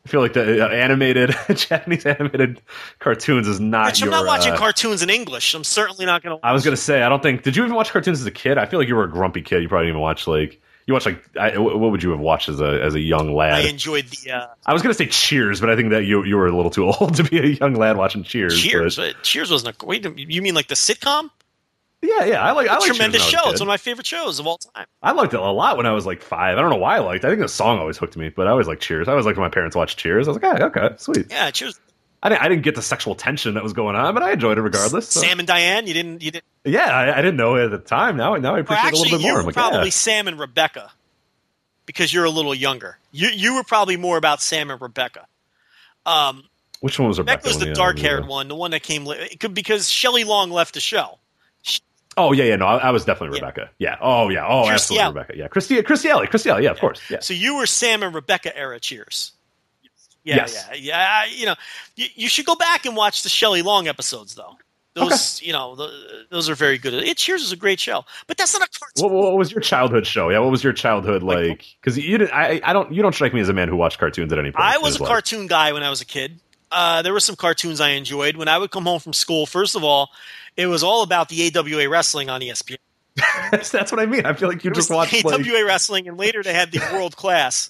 I 0.04 0.08
feel 0.08 0.20
like 0.20 0.34
the 0.34 0.64
uh, 0.64 0.68
animated 0.68 1.34
Japanese 1.54 2.04
animated 2.04 2.60
cartoons 2.98 3.48
is 3.48 3.58
not. 3.60 3.86
Rich, 3.86 4.02
I'm 4.02 4.10
your, 4.10 4.18
not 4.18 4.26
watching 4.26 4.52
uh, 4.52 4.56
cartoons 4.58 5.02
in 5.02 5.10
English. 5.10 5.54
I'm 5.54 5.64
certainly 5.64 6.04
not 6.06 6.22
going 6.22 6.38
to. 6.38 6.46
I 6.46 6.52
was 6.52 6.64
gonna 6.64 6.76
say 6.76 7.02
I 7.02 7.08
don't 7.08 7.22
think. 7.22 7.42
Did 7.42 7.56
you 7.56 7.64
even 7.64 7.74
watch 7.74 7.90
cartoons 7.90 8.20
as 8.20 8.26
a 8.26 8.30
kid? 8.30 8.58
I 8.58 8.66
feel 8.66 8.78
like 8.78 8.88
you 8.88 8.96
were 8.96 9.04
a 9.04 9.10
grumpy 9.10 9.42
kid. 9.42 9.62
You 9.62 9.68
probably 9.68 9.86
didn't 9.86 9.96
even 9.96 10.02
watch 10.02 10.26
like 10.26 10.60
you 10.86 10.92
watched 10.94 11.06
like 11.06 11.24
I, 11.38 11.56
what 11.58 11.78
would 11.90 12.02
you 12.02 12.10
have 12.10 12.20
watched 12.20 12.48
as 12.48 12.60
a 12.60 12.82
as 12.82 12.94
a 12.94 13.00
young 13.00 13.34
lad? 13.34 13.54
I 13.64 13.68
enjoyed 13.68 14.06
the 14.06 14.32
uh, 14.32 14.46
I 14.66 14.72
was 14.72 14.82
gonna 14.82 14.94
say 14.94 15.06
Cheers, 15.06 15.60
but 15.60 15.70
I 15.70 15.76
think 15.76 15.90
that 15.90 16.04
you 16.04 16.24
you 16.24 16.36
were 16.36 16.46
a 16.46 16.54
little 16.54 16.70
too 16.70 16.86
old 16.90 17.14
to 17.16 17.24
be 17.24 17.38
a 17.38 17.46
young 17.46 17.74
lad 17.74 17.96
watching 17.96 18.22
Cheers. 18.22 18.60
Cheers. 18.60 18.96
but- 18.96 19.14
but 19.14 19.22
Cheers 19.22 19.50
wasn't 19.50 19.76
a. 19.82 19.86
Wait, 19.86 20.04
you 20.18 20.42
mean 20.42 20.54
like 20.54 20.68
the 20.68 20.74
sitcom? 20.74 21.30
yeah, 22.02 22.24
yeah, 22.26 22.42
I 22.42 22.52
like. 22.52 22.68
I 22.68 22.76
like 22.76 22.86
Tremendous 22.86 23.24
show. 23.24 23.38
It's 23.50 23.60
one 23.60 23.68
of 23.68 23.72
my 23.72 23.78
favorite 23.78 24.06
shows 24.06 24.38
of 24.38 24.46
all 24.46 24.58
time. 24.58 24.84
I 25.02 25.12
liked 25.12 25.32
it 25.32 25.40
a 25.40 25.42
lot 25.50 25.78
when 25.78 25.86
I 25.86 25.92
was 25.92 26.04
like 26.04 26.20
five. 26.20 26.58
I 26.58 26.60
don't 26.60 26.68
know 26.70 26.76
why 26.76 26.96
I 26.96 26.98
liked. 26.98 27.24
it. 27.24 27.28
I 27.28 27.30
think 27.30 27.40
the 27.40 27.48
song 27.48 27.78
always 27.78 27.96
hooked 27.96 28.16
me, 28.18 28.28
but 28.28 28.46
I 28.46 28.50
always 28.50 28.66
liked 28.66 28.82
Cheers. 28.82 29.08
I 29.08 29.12
always 29.12 29.24
liked 29.24 29.38
when 29.38 29.46
my 29.46 29.52
parents 29.54 29.74
watched 29.74 29.98
Cheers. 29.98 30.28
I 30.28 30.32
was 30.32 30.42
like, 30.42 30.60
ah, 30.60 30.64
okay, 30.66 30.94
sweet. 30.98 31.26
Yeah, 31.30 31.50
Cheers. 31.50 31.80
I 32.24 32.30
didn't, 32.30 32.42
I 32.42 32.48
didn't 32.48 32.62
get 32.64 32.74
the 32.74 32.82
sexual 32.82 33.14
tension 33.14 33.54
that 33.54 33.62
was 33.62 33.74
going 33.74 33.94
on, 33.96 34.14
but 34.14 34.22
I 34.22 34.32
enjoyed 34.32 34.56
it 34.58 34.62
regardless. 34.62 35.08
so- 35.10 35.20
Sam 35.20 35.38
and 35.38 35.46
Diane. 35.46 35.86
You 35.86 35.92
didn't. 35.94 36.22
You 36.22 36.30
didn't. 36.30 36.44
yeah, 36.64 36.86
I, 36.86 37.12
I 37.12 37.22
didn't 37.22 37.36
know 37.36 37.54
it 37.56 37.64
at 37.66 37.70
the 37.70 37.78
time. 37.78 38.16
Now, 38.16 38.34
now 38.36 38.54
I 38.56 38.60
appreciate 38.60 38.94
it 38.94 38.94
a 38.94 38.96
little 39.02 39.18
bit 39.18 39.20
you 39.24 39.26
more. 39.28 39.34
were 39.34 39.40
I'm 39.40 39.46
like, 39.46 39.54
probably 39.54 39.84
yeah. 39.84 39.90
Sam 39.90 40.26
and 40.26 40.38
Rebecca 40.40 40.90
because 41.86 42.12
you're 42.12 42.24
a 42.24 42.30
little 42.30 42.54
younger. 42.54 42.98
You 43.12 43.28
you 43.28 43.54
were 43.56 43.62
probably 43.62 43.96
more 43.98 44.16
about 44.16 44.40
Sam 44.40 44.70
and 44.70 44.80
Rebecca. 44.80 45.26
Um, 46.06 46.44
Which 46.80 46.98
one 46.98 47.08
was 47.08 47.18
Rebecca? 47.18 47.42
Rebecca 47.42 47.48
was 47.58 47.64
the 47.64 47.70
uh, 47.72 47.74
dark 47.74 47.96
let 47.96 48.02
me, 48.02 48.08
uh, 48.08 48.10
haired 48.10 48.26
one, 48.26 48.48
the 48.48 48.54
one 48.54 48.70
that 48.72 48.82
came 48.82 49.06
it 49.06 49.38
could- 49.38 49.54
because 49.54 49.88
Shelley 49.88 50.24
Long 50.24 50.50
left 50.50 50.74
the 50.74 50.80
show. 50.80 51.18
Oh 52.16 52.32
yeah, 52.32 52.44
yeah. 52.44 52.56
No, 52.56 52.66
I, 52.66 52.76
I 52.78 52.90
was 52.90 53.04
definitely 53.04 53.38
Rebecca. 53.40 53.70
Yeah. 53.78 53.96
Oh 54.00 54.28
yeah. 54.30 54.46
Oh, 54.46 54.66
Christy 54.66 54.94
absolutely. 54.98 55.20
Rebecca. 55.20 55.38
Yeah. 55.38 55.48
Christy. 55.48 55.82
Kirstie 55.82 56.50
Alley. 56.50 56.64
Yeah, 56.64 56.70
of 56.70 56.78
course. 56.78 57.02
Yeah. 57.10 57.18
So 57.20 57.34
you 57.34 57.56
were 57.56 57.66
Sam 57.66 58.02
and 58.02 58.14
Rebecca 58.14 58.56
era 58.56 58.80
Cheers. 58.80 59.32
Yeah, 60.24 60.36
Yes. 60.36 60.66
yeah, 60.72 60.74
yeah. 60.76 61.24
You 61.26 61.46
know, 61.46 61.54
you, 61.96 62.06
you 62.14 62.28
should 62.28 62.46
go 62.46 62.54
back 62.56 62.86
and 62.86 62.96
watch 62.96 63.22
the 63.22 63.28
Shelley 63.28 63.62
Long 63.62 63.86
episodes, 63.88 64.34
though. 64.34 64.56
Those, 64.94 65.42
you 65.42 65.52
know, 65.52 65.74
the, 65.74 65.90
those 66.30 66.48
are 66.48 66.54
very 66.54 66.78
good. 66.78 66.94
It 66.94 67.16
Cheers 67.16 67.42
is 67.42 67.50
a 67.50 67.56
great 67.56 67.80
show, 67.80 68.04
but 68.28 68.36
that's 68.36 68.54
not 68.58 68.62
a 68.68 68.78
cartoon. 68.78 69.12
What, 69.12 69.24
what 69.24 69.36
was 69.36 69.50
your 69.50 69.60
childhood 69.60 70.06
show? 70.06 70.30
Yeah. 70.30 70.38
What 70.38 70.52
was 70.52 70.62
your 70.62 70.72
childhood 70.72 71.22
like? 71.24 71.64
Because 71.80 71.98
you 71.98 72.16
didn't. 72.16 72.32
I, 72.32 72.60
I 72.62 72.72
don't. 72.72 72.92
You 72.92 73.02
don't 73.02 73.12
strike 73.14 73.34
me 73.34 73.40
as 73.40 73.48
a 73.48 73.52
man 73.52 73.68
who 73.68 73.74
watched 73.74 73.98
cartoons 73.98 74.32
at 74.32 74.38
any 74.38 74.52
point. 74.52 74.64
I 74.64 74.78
was 74.78 74.96
a 74.96 75.02
life. 75.02 75.08
cartoon 75.08 75.48
guy 75.48 75.72
when 75.72 75.82
I 75.82 75.90
was 75.90 76.00
a 76.00 76.04
kid. 76.04 76.38
Uh, 76.70 77.02
there 77.02 77.12
were 77.12 77.18
some 77.20 77.34
cartoons 77.34 77.80
I 77.80 77.90
enjoyed. 77.90 78.36
When 78.36 78.46
I 78.46 78.56
would 78.56 78.70
come 78.70 78.84
home 78.84 79.00
from 79.00 79.12
school, 79.14 79.46
first 79.46 79.74
of 79.74 79.82
all, 79.82 80.10
it 80.56 80.66
was 80.68 80.84
all 80.84 81.02
about 81.02 81.28
the 81.28 81.52
AWA 81.56 81.88
wrestling 81.88 82.30
on 82.30 82.40
ESPN. 82.40 82.76
that's, 83.50 83.70
that's 83.72 83.90
what 83.90 84.00
I 84.00 84.06
mean. 84.06 84.24
I 84.26 84.32
feel 84.32 84.48
like 84.48 84.62
you 84.64 84.70
There 84.70 84.76
just 84.76 84.90
watched 84.90 85.24
AWA 85.24 85.32
like. 85.34 85.64
wrestling, 85.66 86.06
and 86.08 86.16
later 86.16 86.42
they 86.44 86.54
had 86.54 86.70
the 86.70 86.78
World 86.92 87.16
Class, 87.16 87.68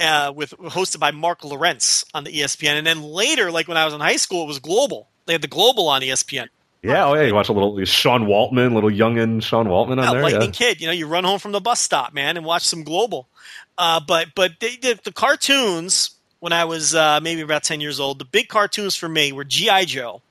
uh, 0.00 0.32
with 0.34 0.50
hosted 0.58 0.98
by 0.98 1.10
Marc 1.10 1.42
Lowrance 1.42 2.04
on 2.14 2.24
the 2.24 2.30
ESPN. 2.32 2.72
And 2.78 2.86
then 2.86 3.02
later, 3.02 3.50
like 3.50 3.68
when 3.68 3.76
I 3.76 3.84
was 3.84 3.94
in 3.94 4.00
high 4.00 4.16
school, 4.16 4.44
it 4.44 4.46
was 4.46 4.58
Global. 4.58 5.08
They 5.26 5.34
had 5.34 5.42
the 5.42 5.48
Global 5.48 5.88
on 5.88 6.00
ESPN. 6.02 6.48
Yeah. 6.82 7.06
Oh 7.06 7.14
yeah. 7.14 7.22
You 7.22 7.34
watch 7.34 7.48
a 7.48 7.52
little 7.52 7.84
Sean 7.84 8.24
Waltman, 8.24 8.74
little 8.74 8.90
youngin 8.90 9.42
Sean 9.42 9.66
Waltman 9.66 9.98
on 9.98 10.04
Yeah, 10.04 10.12
there. 10.12 10.22
Lightning 10.22 10.42
Yeah. 10.42 10.50
Kid. 10.50 10.80
You 10.80 10.86
know, 10.86 10.92
you 10.92 11.06
run 11.06 11.24
home 11.24 11.38
from 11.38 11.52
the 11.52 11.60
bus 11.60 11.80
stop, 11.80 12.14
man, 12.14 12.36
and 12.36 12.46
watch 12.46 12.66
some 12.66 12.82
Global. 12.82 13.28
Uh, 13.76 14.00
but 14.00 14.28
but 14.34 14.52
they, 14.60 14.76
the, 14.76 14.98
the 15.04 15.12
cartoons 15.12 16.12
when 16.40 16.52
I 16.52 16.64
was 16.64 16.94
uh, 16.94 17.20
maybe 17.22 17.42
about 17.42 17.64
ten 17.64 17.80
years 17.80 18.00
old, 18.00 18.18
the 18.18 18.24
big 18.24 18.48
cartoons 18.48 18.96
for 18.96 19.08
me 19.08 19.32
were 19.32 19.44
GI 19.44 19.84
Joe 19.86 20.22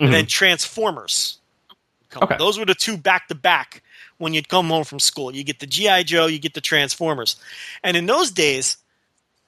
and 0.00 0.12
then 0.12 0.26
Transformers. 0.26 1.38
Mm-hmm. 2.10 2.24
Okay. 2.24 2.36
Those 2.38 2.58
were 2.58 2.64
the 2.64 2.74
two 2.74 2.96
back 2.96 3.28
to 3.28 3.34
back 3.34 3.82
when 4.18 4.34
you'd 4.34 4.48
come 4.48 4.68
home 4.68 4.84
from 4.84 4.98
school. 4.98 5.34
You 5.34 5.44
get 5.44 5.60
the 5.60 5.66
GI 5.66 6.04
Joe, 6.04 6.26
you 6.26 6.38
get 6.38 6.54
the 6.54 6.60
Transformers, 6.60 7.36
and 7.84 7.96
in 7.96 8.06
those 8.06 8.30
days 8.30 8.78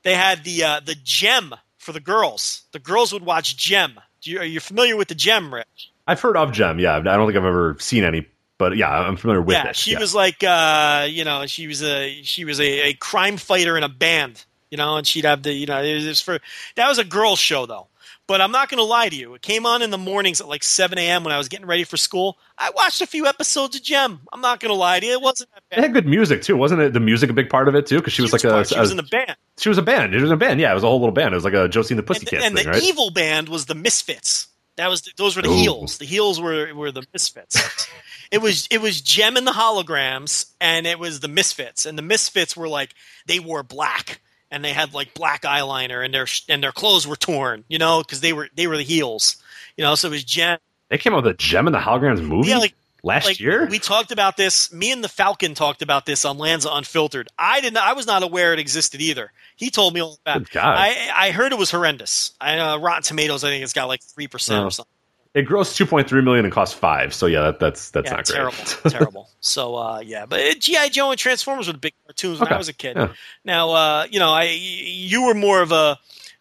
they 0.03 0.15
had 0.15 0.45
the 0.45 0.65
uh, 0.65 0.81
the 0.81 0.97
Jem 1.03 1.55
for 1.79 1.93
the 1.93 2.01
girls. 2.01 2.63
The 2.73 2.79
girls 2.79 3.13
would 3.13 3.25
watch 3.25 3.57
Jem. 3.57 3.99
Do 4.21 4.31
you, 4.31 4.39
are 4.39 4.45
you 4.45 4.61
familiar 4.61 4.97
with 4.97 5.09
the 5.09 5.15
Jem, 5.15 5.53
Rich? 5.53 5.91
I've 6.07 6.21
heard 6.21 6.37
of 6.37 6.53
Jem. 6.53 6.79
Yeah. 6.79 6.97
I 6.97 7.01
don't 7.01 7.27
think 7.27 7.39
I've 7.39 7.45
ever 7.45 7.77
seen 7.79 8.05
any, 8.05 8.27
but 8.59 8.77
yeah, 8.77 8.91
I'm 8.91 9.17
familiar 9.17 9.41
with 9.41 9.55
yeah, 9.55 9.69
it. 9.69 9.77
she 9.77 9.93
yeah. 9.93 10.01
was 10.01 10.15
like, 10.15 10.43
uh, 10.43 11.07
you 11.09 11.25
know, 11.25 11.47
she 11.47 11.67
was 11.67 11.83
a 11.83 12.23
she 12.23 12.45
was 12.45 12.61
a, 12.61 12.89
a 12.89 12.93
crime 12.95 13.37
fighter 13.37 13.77
in 13.79 13.85
a 13.85 13.89
band, 13.89 14.45
you 14.71 14.77
know, 14.77 14.97
and 14.97 15.07
she'd 15.07 15.25
have 15.25 15.43
the, 15.43 15.53
you 15.53 15.67
know, 15.67 15.83
it 15.83 16.05
was 16.05 16.21
for 16.21 16.39
that 16.77 16.89
was 16.89 16.99
a 16.99 17.05
girls' 17.05 17.39
show 17.39 17.67
though. 17.67 17.87
But 18.31 18.41
I'm 18.41 18.53
not 18.53 18.69
going 18.69 18.79
to 18.79 18.85
lie 18.85 19.09
to 19.09 19.17
you. 19.17 19.35
It 19.35 19.43
came 19.43 19.67
on 19.67 19.83
in 19.83 19.91
the 19.91 19.99
mornings 19.99 20.41
at 20.41 20.47
like 20.47 20.63
7 20.63 20.97
a.m. 20.99 21.25
when 21.25 21.35
I 21.35 21.37
was 21.37 21.49
getting 21.49 21.67
ready 21.67 21.83
for 21.83 21.97
school. 21.97 22.39
I 22.57 22.71
watched 22.71 23.01
a 23.03 23.07
few 23.09 23.27
episodes 23.27 23.75
of 23.75 23.83
Jem. 23.83 24.21
I'm 24.33 24.41
not 24.41 24.61
going 24.61 24.69
to 24.71 24.77
lie 24.77 25.01
to 25.01 25.05
you. 25.07 25.15
It 25.15 25.21
wasn't 25.21 25.51
that 25.53 25.65
bad. 25.69 25.79
It 25.81 25.83
had 25.83 25.93
good 25.93 26.07
music 26.07 26.43
too, 26.43 26.57
wasn't 26.57 26.81
it? 26.81 26.93
The 26.93 27.01
music 27.01 27.29
a 27.31 27.33
big 27.33 27.51
part 27.51 27.67
of 27.67 27.75
it 27.75 27.87
too, 27.87 27.97
because 27.97 28.13
she 28.13 28.23
was 28.23 28.33
like 28.33 28.45
a, 28.45 28.65
she 28.65 28.79
was 28.79 28.91
a- 28.91 28.93
in 28.93 28.99
the 28.99 29.03
band. 29.03 29.35
she 29.59 29.69
was 29.69 29.79
a 29.79 29.83
band. 29.83 30.15
It 30.15 30.23
was 30.23 30.31
a 30.31 30.37
band. 30.37 30.61
Yeah, 30.61 30.71
it 30.71 30.75
was 30.75 30.85
a 30.85 30.87
whole 30.87 31.01
little 31.01 31.13
band. 31.13 31.35
It 31.35 31.39
was 31.39 31.43
like 31.45 31.55
a 31.55 31.67
Josie 31.67 31.95
and 31.95 31.99
the 31.99 32.03
And, 32.03 32.07
Pussycats 32.07 32.31
the, 32.41 32.47
and 32.47 32.55
thing, 32.57 32.67
the 32.67 32.71
right? 32.71 32.83
evil 32.85 33.11
band 33.11 33.49
was 33.49 33.67
the 33.67 33.75
Misfits. 33.75 34.47
That 34.77 34.87
was 34.89 35.03
the, 35.03 35.11
those 35.17 35.35
were 35.35 35.43
the 35.43 35.49
Ooh. 35.49 35.57
heels. 35.57 35.99
The 35.99 36.05
heels 36.05 36.41
were 36.41 36.73
were 36.73 36.93
the 36.93 37.05
Misfits. 37.13 37.89
it 38.31 38.39
was 38.41 38.69
it 38.71 38.81
was 38.81 39.01
Jem 39.01 39.39
and 39.39 39.45
the 39.47 39.51
Holograms, 39.51 40.53
and 40.61 40.87
it 40.87 41.01
was 41.01 41.19
the 41.19 41.27
Misfits. 41.27 41.85
And 41.85 41.99
the 41.99 42.03
Misfits 42.03 42.57
were 42.57 42.69
like 42.69 42.95
they 43.27 43.41
wore 43.41 43.65
black, 43.65 44.21
and 44.51 44.65
they 44.65 44.73
had 44.73 44.95
like 44.95 45.15
black 45.15 45.43
eyeliner, 45.43 46.05
and 46.05 46.13
their 46.13 46.27
and 46.49 46.63
their 46.63 46.73
clothes 46.73 47.07
were 47.07 47.17
torn, 47.17 47.65
you 47.69 47.79
know, 47.79 48.01
because 48.03 48.21
they 48.21 48.33
were 48.33 48.49
they 48.55 48.67
were 48.67 48.77
the 48.77 48.83
heels, 48.85 49.37
you 49.77 49.85
know. 49.85 49.95
So 49.95 50.09
it 50.09 50.13
was 50.13 50.25
Jem. 50.25 50.59
They 50.89 50.99
came 50.99 51.13
out 51.15 51.25
with 51.25 51.35
a 51.35 51.37
Jem 51.37 51.67
and 51.67 51.75
the 51.75 51.79
Holograms 51.81 52.21
movie 52.23 52.49
Yeah, 52.51 52.59
like 52.59 52.75
last 53.03 53.27
like 53.27 53.39
year. 53.41 53.67
we 53.67 53.79
talked 53.79 54.11
about 54.11 54.37
this. 54.37 54.73
Me 54.73 54.91
and 54.93 55.03
the 55.05 55.09
Falcon 55.09 55.55
talked 55.55 55.83
about 55.83 56.05
this 56.05 56.25
on 56.25 56.37
Lanza 56.37 56.69
Unfiltered. 56.73 57.29
I 57.39 57.61
didn't. 57.61 57.77
I 57.79 57.93
was 57.93 58.07
not 58.07 58.23
aware 58.25 58.53
it 58.53 58.59
existed 58.59 59.01
either. 59.01 59.33
He 59.57 59.71
told 59.71 59.95
me 59.95 60.01
all 60.01 60.19
about. 60.27 60.43
it. 60.43 60.57
I 60.57 61.11
I 61.15 61.31
heard 61.31 61.53
it 61.53 61.59
was 61.59 61.71
horrendous. 61.71 62.33
I 62.41 62.59
uh, 62.59 62.79
Rotten 62.79 63.03
Tomatoes. 63.03 63.45
I 63.45 63.51
think 63.51 63.63
it's 63.63 63.73
got 63.73 63.87
like 63.87 64.03
three 64.03 64.27
percent 64.29 64.63
Oh. 64.63 64.67
or 64.67 64.71
something. 64.71 64.91
It 65.35 65.47
grossed 65.47 65.77
two 65.77 65.87
point 65.87 66.09
three 66.09 66.23
million 66.23 66.45
and 66.45 66.53
cost 66.53 66.75
five. 66.75 67.15
So 67.15 67.27
yeah, 67.27 67.43
that, 67.43 67.61
that's 67.61 67.91
that's 67.91 68.07
yeah, 68.11 68.17
not 68.17 68.27
great. 68.27 68.35
terrible, 68.37 68.57
terrible. 68.91 69.29
So 69.41 69.77
uh, 69.77 70.01
yeah, 70.01 70.27
but 70.27 70.41
uh, 70.41 70.55
GI 70.59 70.91
Joe 70.91 71.11
and 71.11 71.19
Transformers 71.19 71.67
were 71.67 71.75
the 71.75 71.79
big 71.79 71.95
cartoons 72.07 72.41
when 72.41 72.47
Okay. 72.49 72.55
I 72.55 72.59
was 72.59 72.69
a 72.69 72.73
kid. 72.73 72.97
Yeah. 72.97 73.13
Now 73.45 73.71
uh, 73.71 74.07
you 74.11 74.19
know, 74.19 74.31
I 74.31 74.45
you 74.45 75.27
were 75.27 75.35
more 75.35 75.63
of 75.63 75.73
a 75.73 75.99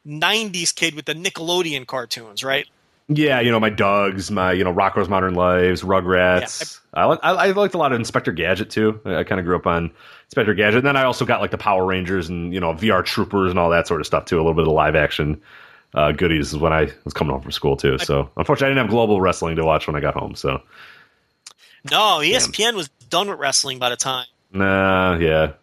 '90s 0.08 0.74
kid 0.74 0.96
with 0.96 1.06
the 1.06 1.14
Nickelodeon 1.14 1.86
cartoons, 1.86 2.44
right? 2.44 2.66
Yeah, 3.12 3.40
you 3.40 3.50
know 3.50 3.60
my 3.60 3.72
Dougs, 3.72 4.30
my 4.30 4.52
you 4.52 4.64
know 4.64 4.74
Rocko's 4.74 5.10
Modern 5.10 5.34
Lives, 5.34 5.82
Rugrats. 5.82 6.80
I, 6.94 7.08
li- 7.08 7.18
I, 7.24 7.32
I 7.32 7.52
liked 7.52 7.74
a 7.74 7.78
lot 7.78 7.92
of 7.92 8.00
Inspector 8.00 8.32
Gadget 8.34 8.70
too. 8.70 9.00
I, 9.06 9.18
I 9.18 9.24
kind 9.24 9.40
of 9.40 9.46
grew 9.46 9.56
up 9.56 9.66
on 9.68 9.90
Inspector 10.28 10.54
Gadget. 10.54 10.80
And 10.80 10.88
then 10.88 10.96
I 10.96 11.04
also 11.06 11.26
got 11.26 11.42
like 11.42 11.50
the 11.52 11.58
Power 11.58 11.86
Rangers 11.86 12.30
and 12.30 12.54
you 12.54 12.60
know 12.60 12.74
VR 12.74 13.04
Troopers 13.04 13.50
and 13.50 13.58
all 13.60 13.70
that 13.72 13.88
sort 13.88 14.00
of 14.00 14.06
stuff 14.08 14.26
too. 14.26 14.38
A 14.38 14.42
little 14.42 14.54
bit 14.54 14.68
of 14.68 14.74
live 14.74 14.96
action 14.96 15.42
uh, 15.94 16.12
goodies 16.12 16.56
when 16.56 16.74
I 16.74 16.92
was 17.04 17.14
coming 17.14 17.34
home 17.34 17.42
from 17.42 17.52
school 17.52 17.76
too. 17.76 17.98
So 17.98 18.30
unfortunately, 18.38 18.68
I 18.68 18.70
didn't 18.70 18.86
have 18.86 18.92
global 18.92 19.22
wrestling 19.22 19.56
to 19.56 19.66
watch 19.66 19.88
when 19.88 19.96
I 19.96 20.00
got 20.00 20.14
home. 20.14 20.36
So 20.36 20.62
No, 21.92 22.20
ESPN 22.22 22.76
was 22.76 22.90
done 23.10 23.30
with 23.30 23.40
wrestling 23.40 23.80
by 23.80 23.90
the 23.90 23.96
time. 23.98 24.28
Nah, 24.52 25.18
yeah. 25.18 25.54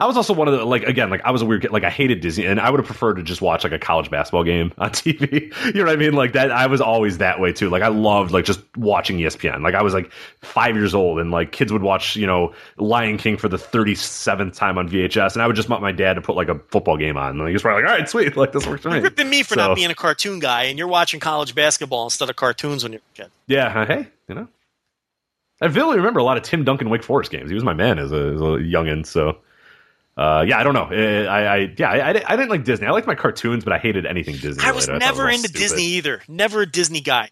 I 0.00 0.06
was 0.06 0.16
also 0.16 0.32
one 0.32 0.48
of 0.48 0.58
the 0.58 0.64
like 0.64 0.84
again 0.84 1.10
like 1.10 1.20
I 1.24 1.30
was 1.30 1.42
a 1.42 1.44
weird 1.44 1.60
kid 1.62 1.72
like 1.72 1.84
I 1.84 1.90
hated 1.90 2.20
Disney 2.20 2.46
and 2.46 2.58
I 2.58 2.70
would 2.70 2.80
have 2.80 2.86
preferred 2.86 3.14
to 3.14 3.22
just 3.22 3.42
watch 3.42 3.64
like 3.64 3.74
a 3.74 3.78
college 3.78 4.10
basketball 4.10 4.44
game 4.44 4.72
on 4.78 4.90
TV. 4.90 5.54
you 5.66 5.72
know 5.74 5.84
what 5.84 5.92
I 5.92 5.96
mean? 5.96 6.14
Like 6.14 6.32
that 6.32 6.50
I 6.50 6.66
was 6.66 6.80
always 6.80 7.18
that 7.18 7.38
way 7.38 7.52
too. 7.52 7.68
Like 7.68 7.82
I 7.82 7.88
loved 7.88 8.30
like 8.30 8.46
just 8.46 8.60
watching 8.76 9.18
ESPN. 9.18 9.62
Like 9.62 9.74
I 9.74 9.82
was 9.82 9.92
like 9.92 10.10
5 10.40 10.74
years 10.74 10.94
old 10.94 11.20
and 11.20 11.30
like 11.30 11.52
kids 11.52 11.70
would 11.70 11.82
watch, 11.82 12.16
you 12.16 12.26
know, 12.26 12.54
Lion 12.78 13.18
King 13.18 13.36
for 13.36 13.48
the 13.48 13.58
37th 13.58 14.56
time 14.56 14.78
on 14.78 14.88
VHS 14.88 15.34
and 15.34 15.42
I 15.42 15.46
would 15.46 15.56
just 15.56 15.68
want 15.68 15.82
my 15.82 15.92
dad 15.92 16.14
to 16.14 16.22
put 16.22 16.34
like 16.34 16.48
a 16.48 16.58
football 16.70 16.96
game 16.96 17.18
on. 17.18 17.38
And 17.38 17.46
he 17.46 17.52
was 17.52 17.62
probably 17.62 17.82
like, 17.82 17.92
"All 17.92 17.98
right, 17.98 18.08
sweet. 18.08 18.36
Like 18.36 18.52
this 18.52 18.66
works 18.66 18.82
for 18.82 18.88
me." 18.88 18.96
You're 18.96 19.04
ripping 19.04 19.28
me 19.28 19.42
for 19.42 19.54
So, 19.54 19.68
not 19.68 19.74
being 19.76 19.90
a 19.90 19.94
cartoon 19.94 20.38
guy, 20.38 20.64
and 20.64 20.78
you're 20.78 20.88
watching 20.88 21.20
college 21.20 21.54
basketball 21.54 22.04
instead 22.04 22.30
of 22.30 22.36
cartoons 22.36 22.82
when 22.82 22.92
you're 22.92 23.02
a 23.14 23.22
kid. 23.22 23.30
Yeah, 23.46 23.66
uh, 23.66 23.86
hey, 23.86 24.08
you 24.28 24.34
know. 24.34 24.48
I 25.60 25.68
vividly 25.68 25.98
remember 25.98 26.20
a 26.20 26.24
lot 26.24 26.38
of 26.38 26.42
Tim 26.42 26.64
Duncan 26.64 26.88
Wake 26.88 27.02
Forest 27.02 27.30
games. 27.30 27.50
He 27.50 27.54
was 27.54 27.64
my 27.64 27.74
man 27.74 27.98
as 27.98 28.12
a, 28.12 28.32
as 28.32 28.40
a 28.40 28.44
youngin, 28.64 29.04
so 29.04 29.38
uh, 30.16 30.44
yeah, 30.46 30.58
I 30.58 30.62
don't 30.62 30.74
know. 30.74 30.90
Uh, 30.90 31.26
I, 31.30 31.42
I 31.42 31.74
yeah, 31.78 31.90
I, 31.90 32.08
I, 32.08 32.36
didn't, 32.36 32.50
like 32.50 32.64
Disney. 32.64 32.86
I 32.86 32.90
liked 32.90 33.06
my 33.06 33.14
cartoons, 33.14 33.64
but 33.64 33.72
I 33.72 33.78
hated 33.78 34.06
anything 34.06 34.36
Disney. 34.36 34.62
I 34.62 34.72
was 34.72 34.86
related. 34.86 35.02
thought 35.02 35.10
it 35.10 35.14
never 35.16 35.22
all 35.22 35.28
into 35.28 35.48
stupid. 35.48 35.58
Disney 35.58 35.84
either. 35.84 36.22
Never 36.28 36.62
a 36.62 36.66
Disney 36.66 37.00
guy. 37.00 37.30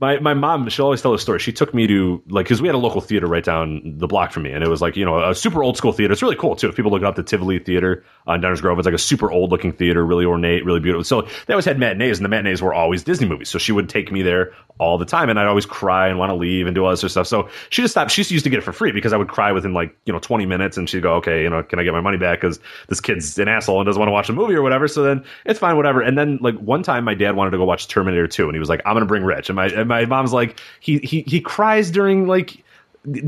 My 0.00 0.18
my 0.18 0.32
mom 0.32 0.68
she'll 0.70 0.86
always 0.86 1.02
tell 1.02 1.12
a 1.12 1.18
story. 1.18 1.38
She 1.38 1.52
took 1.52 1.74
me 1.74 1.86
to 1.86 2.22
like 2.28 2.46
because 2.46 2.62
we 2.62 2.68
had 2.68 2.74
a 2.74 2.78
local 2.78 3.00
theater 3.00 3.26
right 3.26 3.44
down 3.44 3.82
the 3.84 4.06
block 4.06 4.32
from 4.32 4.44
me 4.44 4.52
and 4.52 4.64
it 4.64 4.68
was 4.68 4.80
like 4.80 4.96
you 4.96 5.04
know 5.04 5.22
a 5.22 5.34
super 5.34 5.62
old 5.62 5.76
school 5.76 5.92
theater. 5.92 6.12
It's 6.12 6.22
really 6.22 6.36
cool 6.36 6.56
too 6.56 6.68
if 6.68 6.74
people 6.74 6.90
look 6.90 7.02
up 7.02 7.16
the 7.16 7.22
tivoli 7.22 7.58
theater 7.58 8.02
on 8.26 8.40
downers 8.40 8.62
grove. 8.62 8.78
It's 8.78 8.86
like 8.86 8.94
a 8.94 8.98
super 8.98 9.30
old 9.30 9.50
looking 9.50 9.72
theater 9.72 10.04
really 10.04 10.24
ornate 10.24 10.64
really 10.64 10.80
beautiful. 10.80 11.04
So 11.04 11.28
they 11.46 11.52
always 11.52 11.66
had 11.66 11.78
matinees 11.78 12.18
and 12.18 12.24
the 12.24 12.30
matinees 12.30 12.62
were 12.62 12.72
always 12.72 13.04
disney 13.04 13.28
movies 13.28 13.50
so 13.50 13.58
she 13.58 13.72
would 13.72 13.88
take 13.88 14.10
me 14.10 14.22
there 14.22 14.54
all 14.78 14.96
the 14.96 15.04
time 15.04 15.28
and 15.28 15.38
i'd 15.38 15.46
always 15.46 15.66
cry 15.66 16.08
and 16.08 16.18
want 16.18 16.30
to 16.30 16.34
leave 16.34 16.66
and 16.66 16.74
do 16.74 16.82
all 16.84 16.90
this 16.90 17.00
other 17.00 17.10
stuff. 17.10 17.26
So 17.26 17.48
she 17.68 17.82
just 17.82 17.92
stopped 17.92 18.10
she 18.10 18.22
used 18.22 18.44
to 18.44 18.50
get 18.50 18.58
it 18.58 18.62
for 18.62 18.72
free 18.72 18.92
because 18.92 19.12
i 19.12 19.18
would 19.18 19.28
cry 19.28 19.52
within 19.52 19.74
like 19.74 19.94
you 20.06 20.12
know 20.12 20.18
20 20.18 20.46
minutes 20.46 20.78
and 20.78 20.88
she'd 20.88 21.02
go 21.02 21.14
okay 21.16 21.42
you 21.42 21.50
know 21.50 21.62
can 21.62 21.78
i 21.78 21.84
get 21.84 21.92
my 21.92 22.00
money 22.00 22.16
back? 22.16 22.40
Because 22.40 22.58
this 22.88 23.00
kid's 23.00 23.38
an 23.38 23.48
asshole 23.48 23.80
and 23.80 23.86
doesn't 23.86 24.00
want 24.00 24.08
to 24.08 24.12
watch 24.12 24.30
a 24.30 24.32
movie 24.32 24.54
or 24.54 24.62
whatever. 24.62 24.88
So 24.88 25.02
then 25.02 25.22
it's 25.44 25.58
fine 25.58 25.76
whatever. 25.76 26.00
And 26.00 26.16
then 26.16 26.38
like 26.40 26.56
one 26.56 26.82
time 26.82 27.04
my 27.04 27.14
dad 27.14 27.36
wanted 27.36 27.50
to 27.50 27.58
go 27.58 27.66
watch 27.66 27.86
terminator 27.88 28.26
2 28.26 28.44
and 28.46 28.54
he 28.54 28.58
was 28.58 28.70
like 28.70 28.80
i'm 28.86 28.94
gonna 28.94 29.04
bring 29.04 29.24
rich. 29.24 29.50
And 29.50 29.56
my, 29.56 29.66
and 29.66 29.89
my 29.90 30.06
mom's 30.06 30.32
like 30.32 30.58
he 30.80 30.98
he 30.98 31.20
he 31.26 31.40
cries 31.40 31.90
during 31.90 32.26
like 32.26 32.64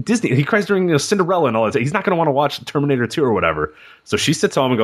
Disney. 0.02 0.34
He 0.34 0.44
cries 0.44 0.66
during 0.66 0.84
you 0.84 0.92
know, 0.92 0.98
Cinderella 0.98 1.48
and 1.48 1.56
all 1.56 1.70
that. 1.70 1.78
He's 1.78 1.92
not 1.92 2.04
going 2.04 2.12
to 2.12 2.16
want 2.16 2.28
to 2.28 2.32
watch 2.32 2.62
Terminator 2.66 3.06
2 3.06 3.24
or 3.24 3.32
whatever. 3.32 3.74
So 4.04 4.16
she 4.16 4.34
sits 4.34 4.54
home 4.54 4.70
and 4.70 4.78
goes, 4.78 4.80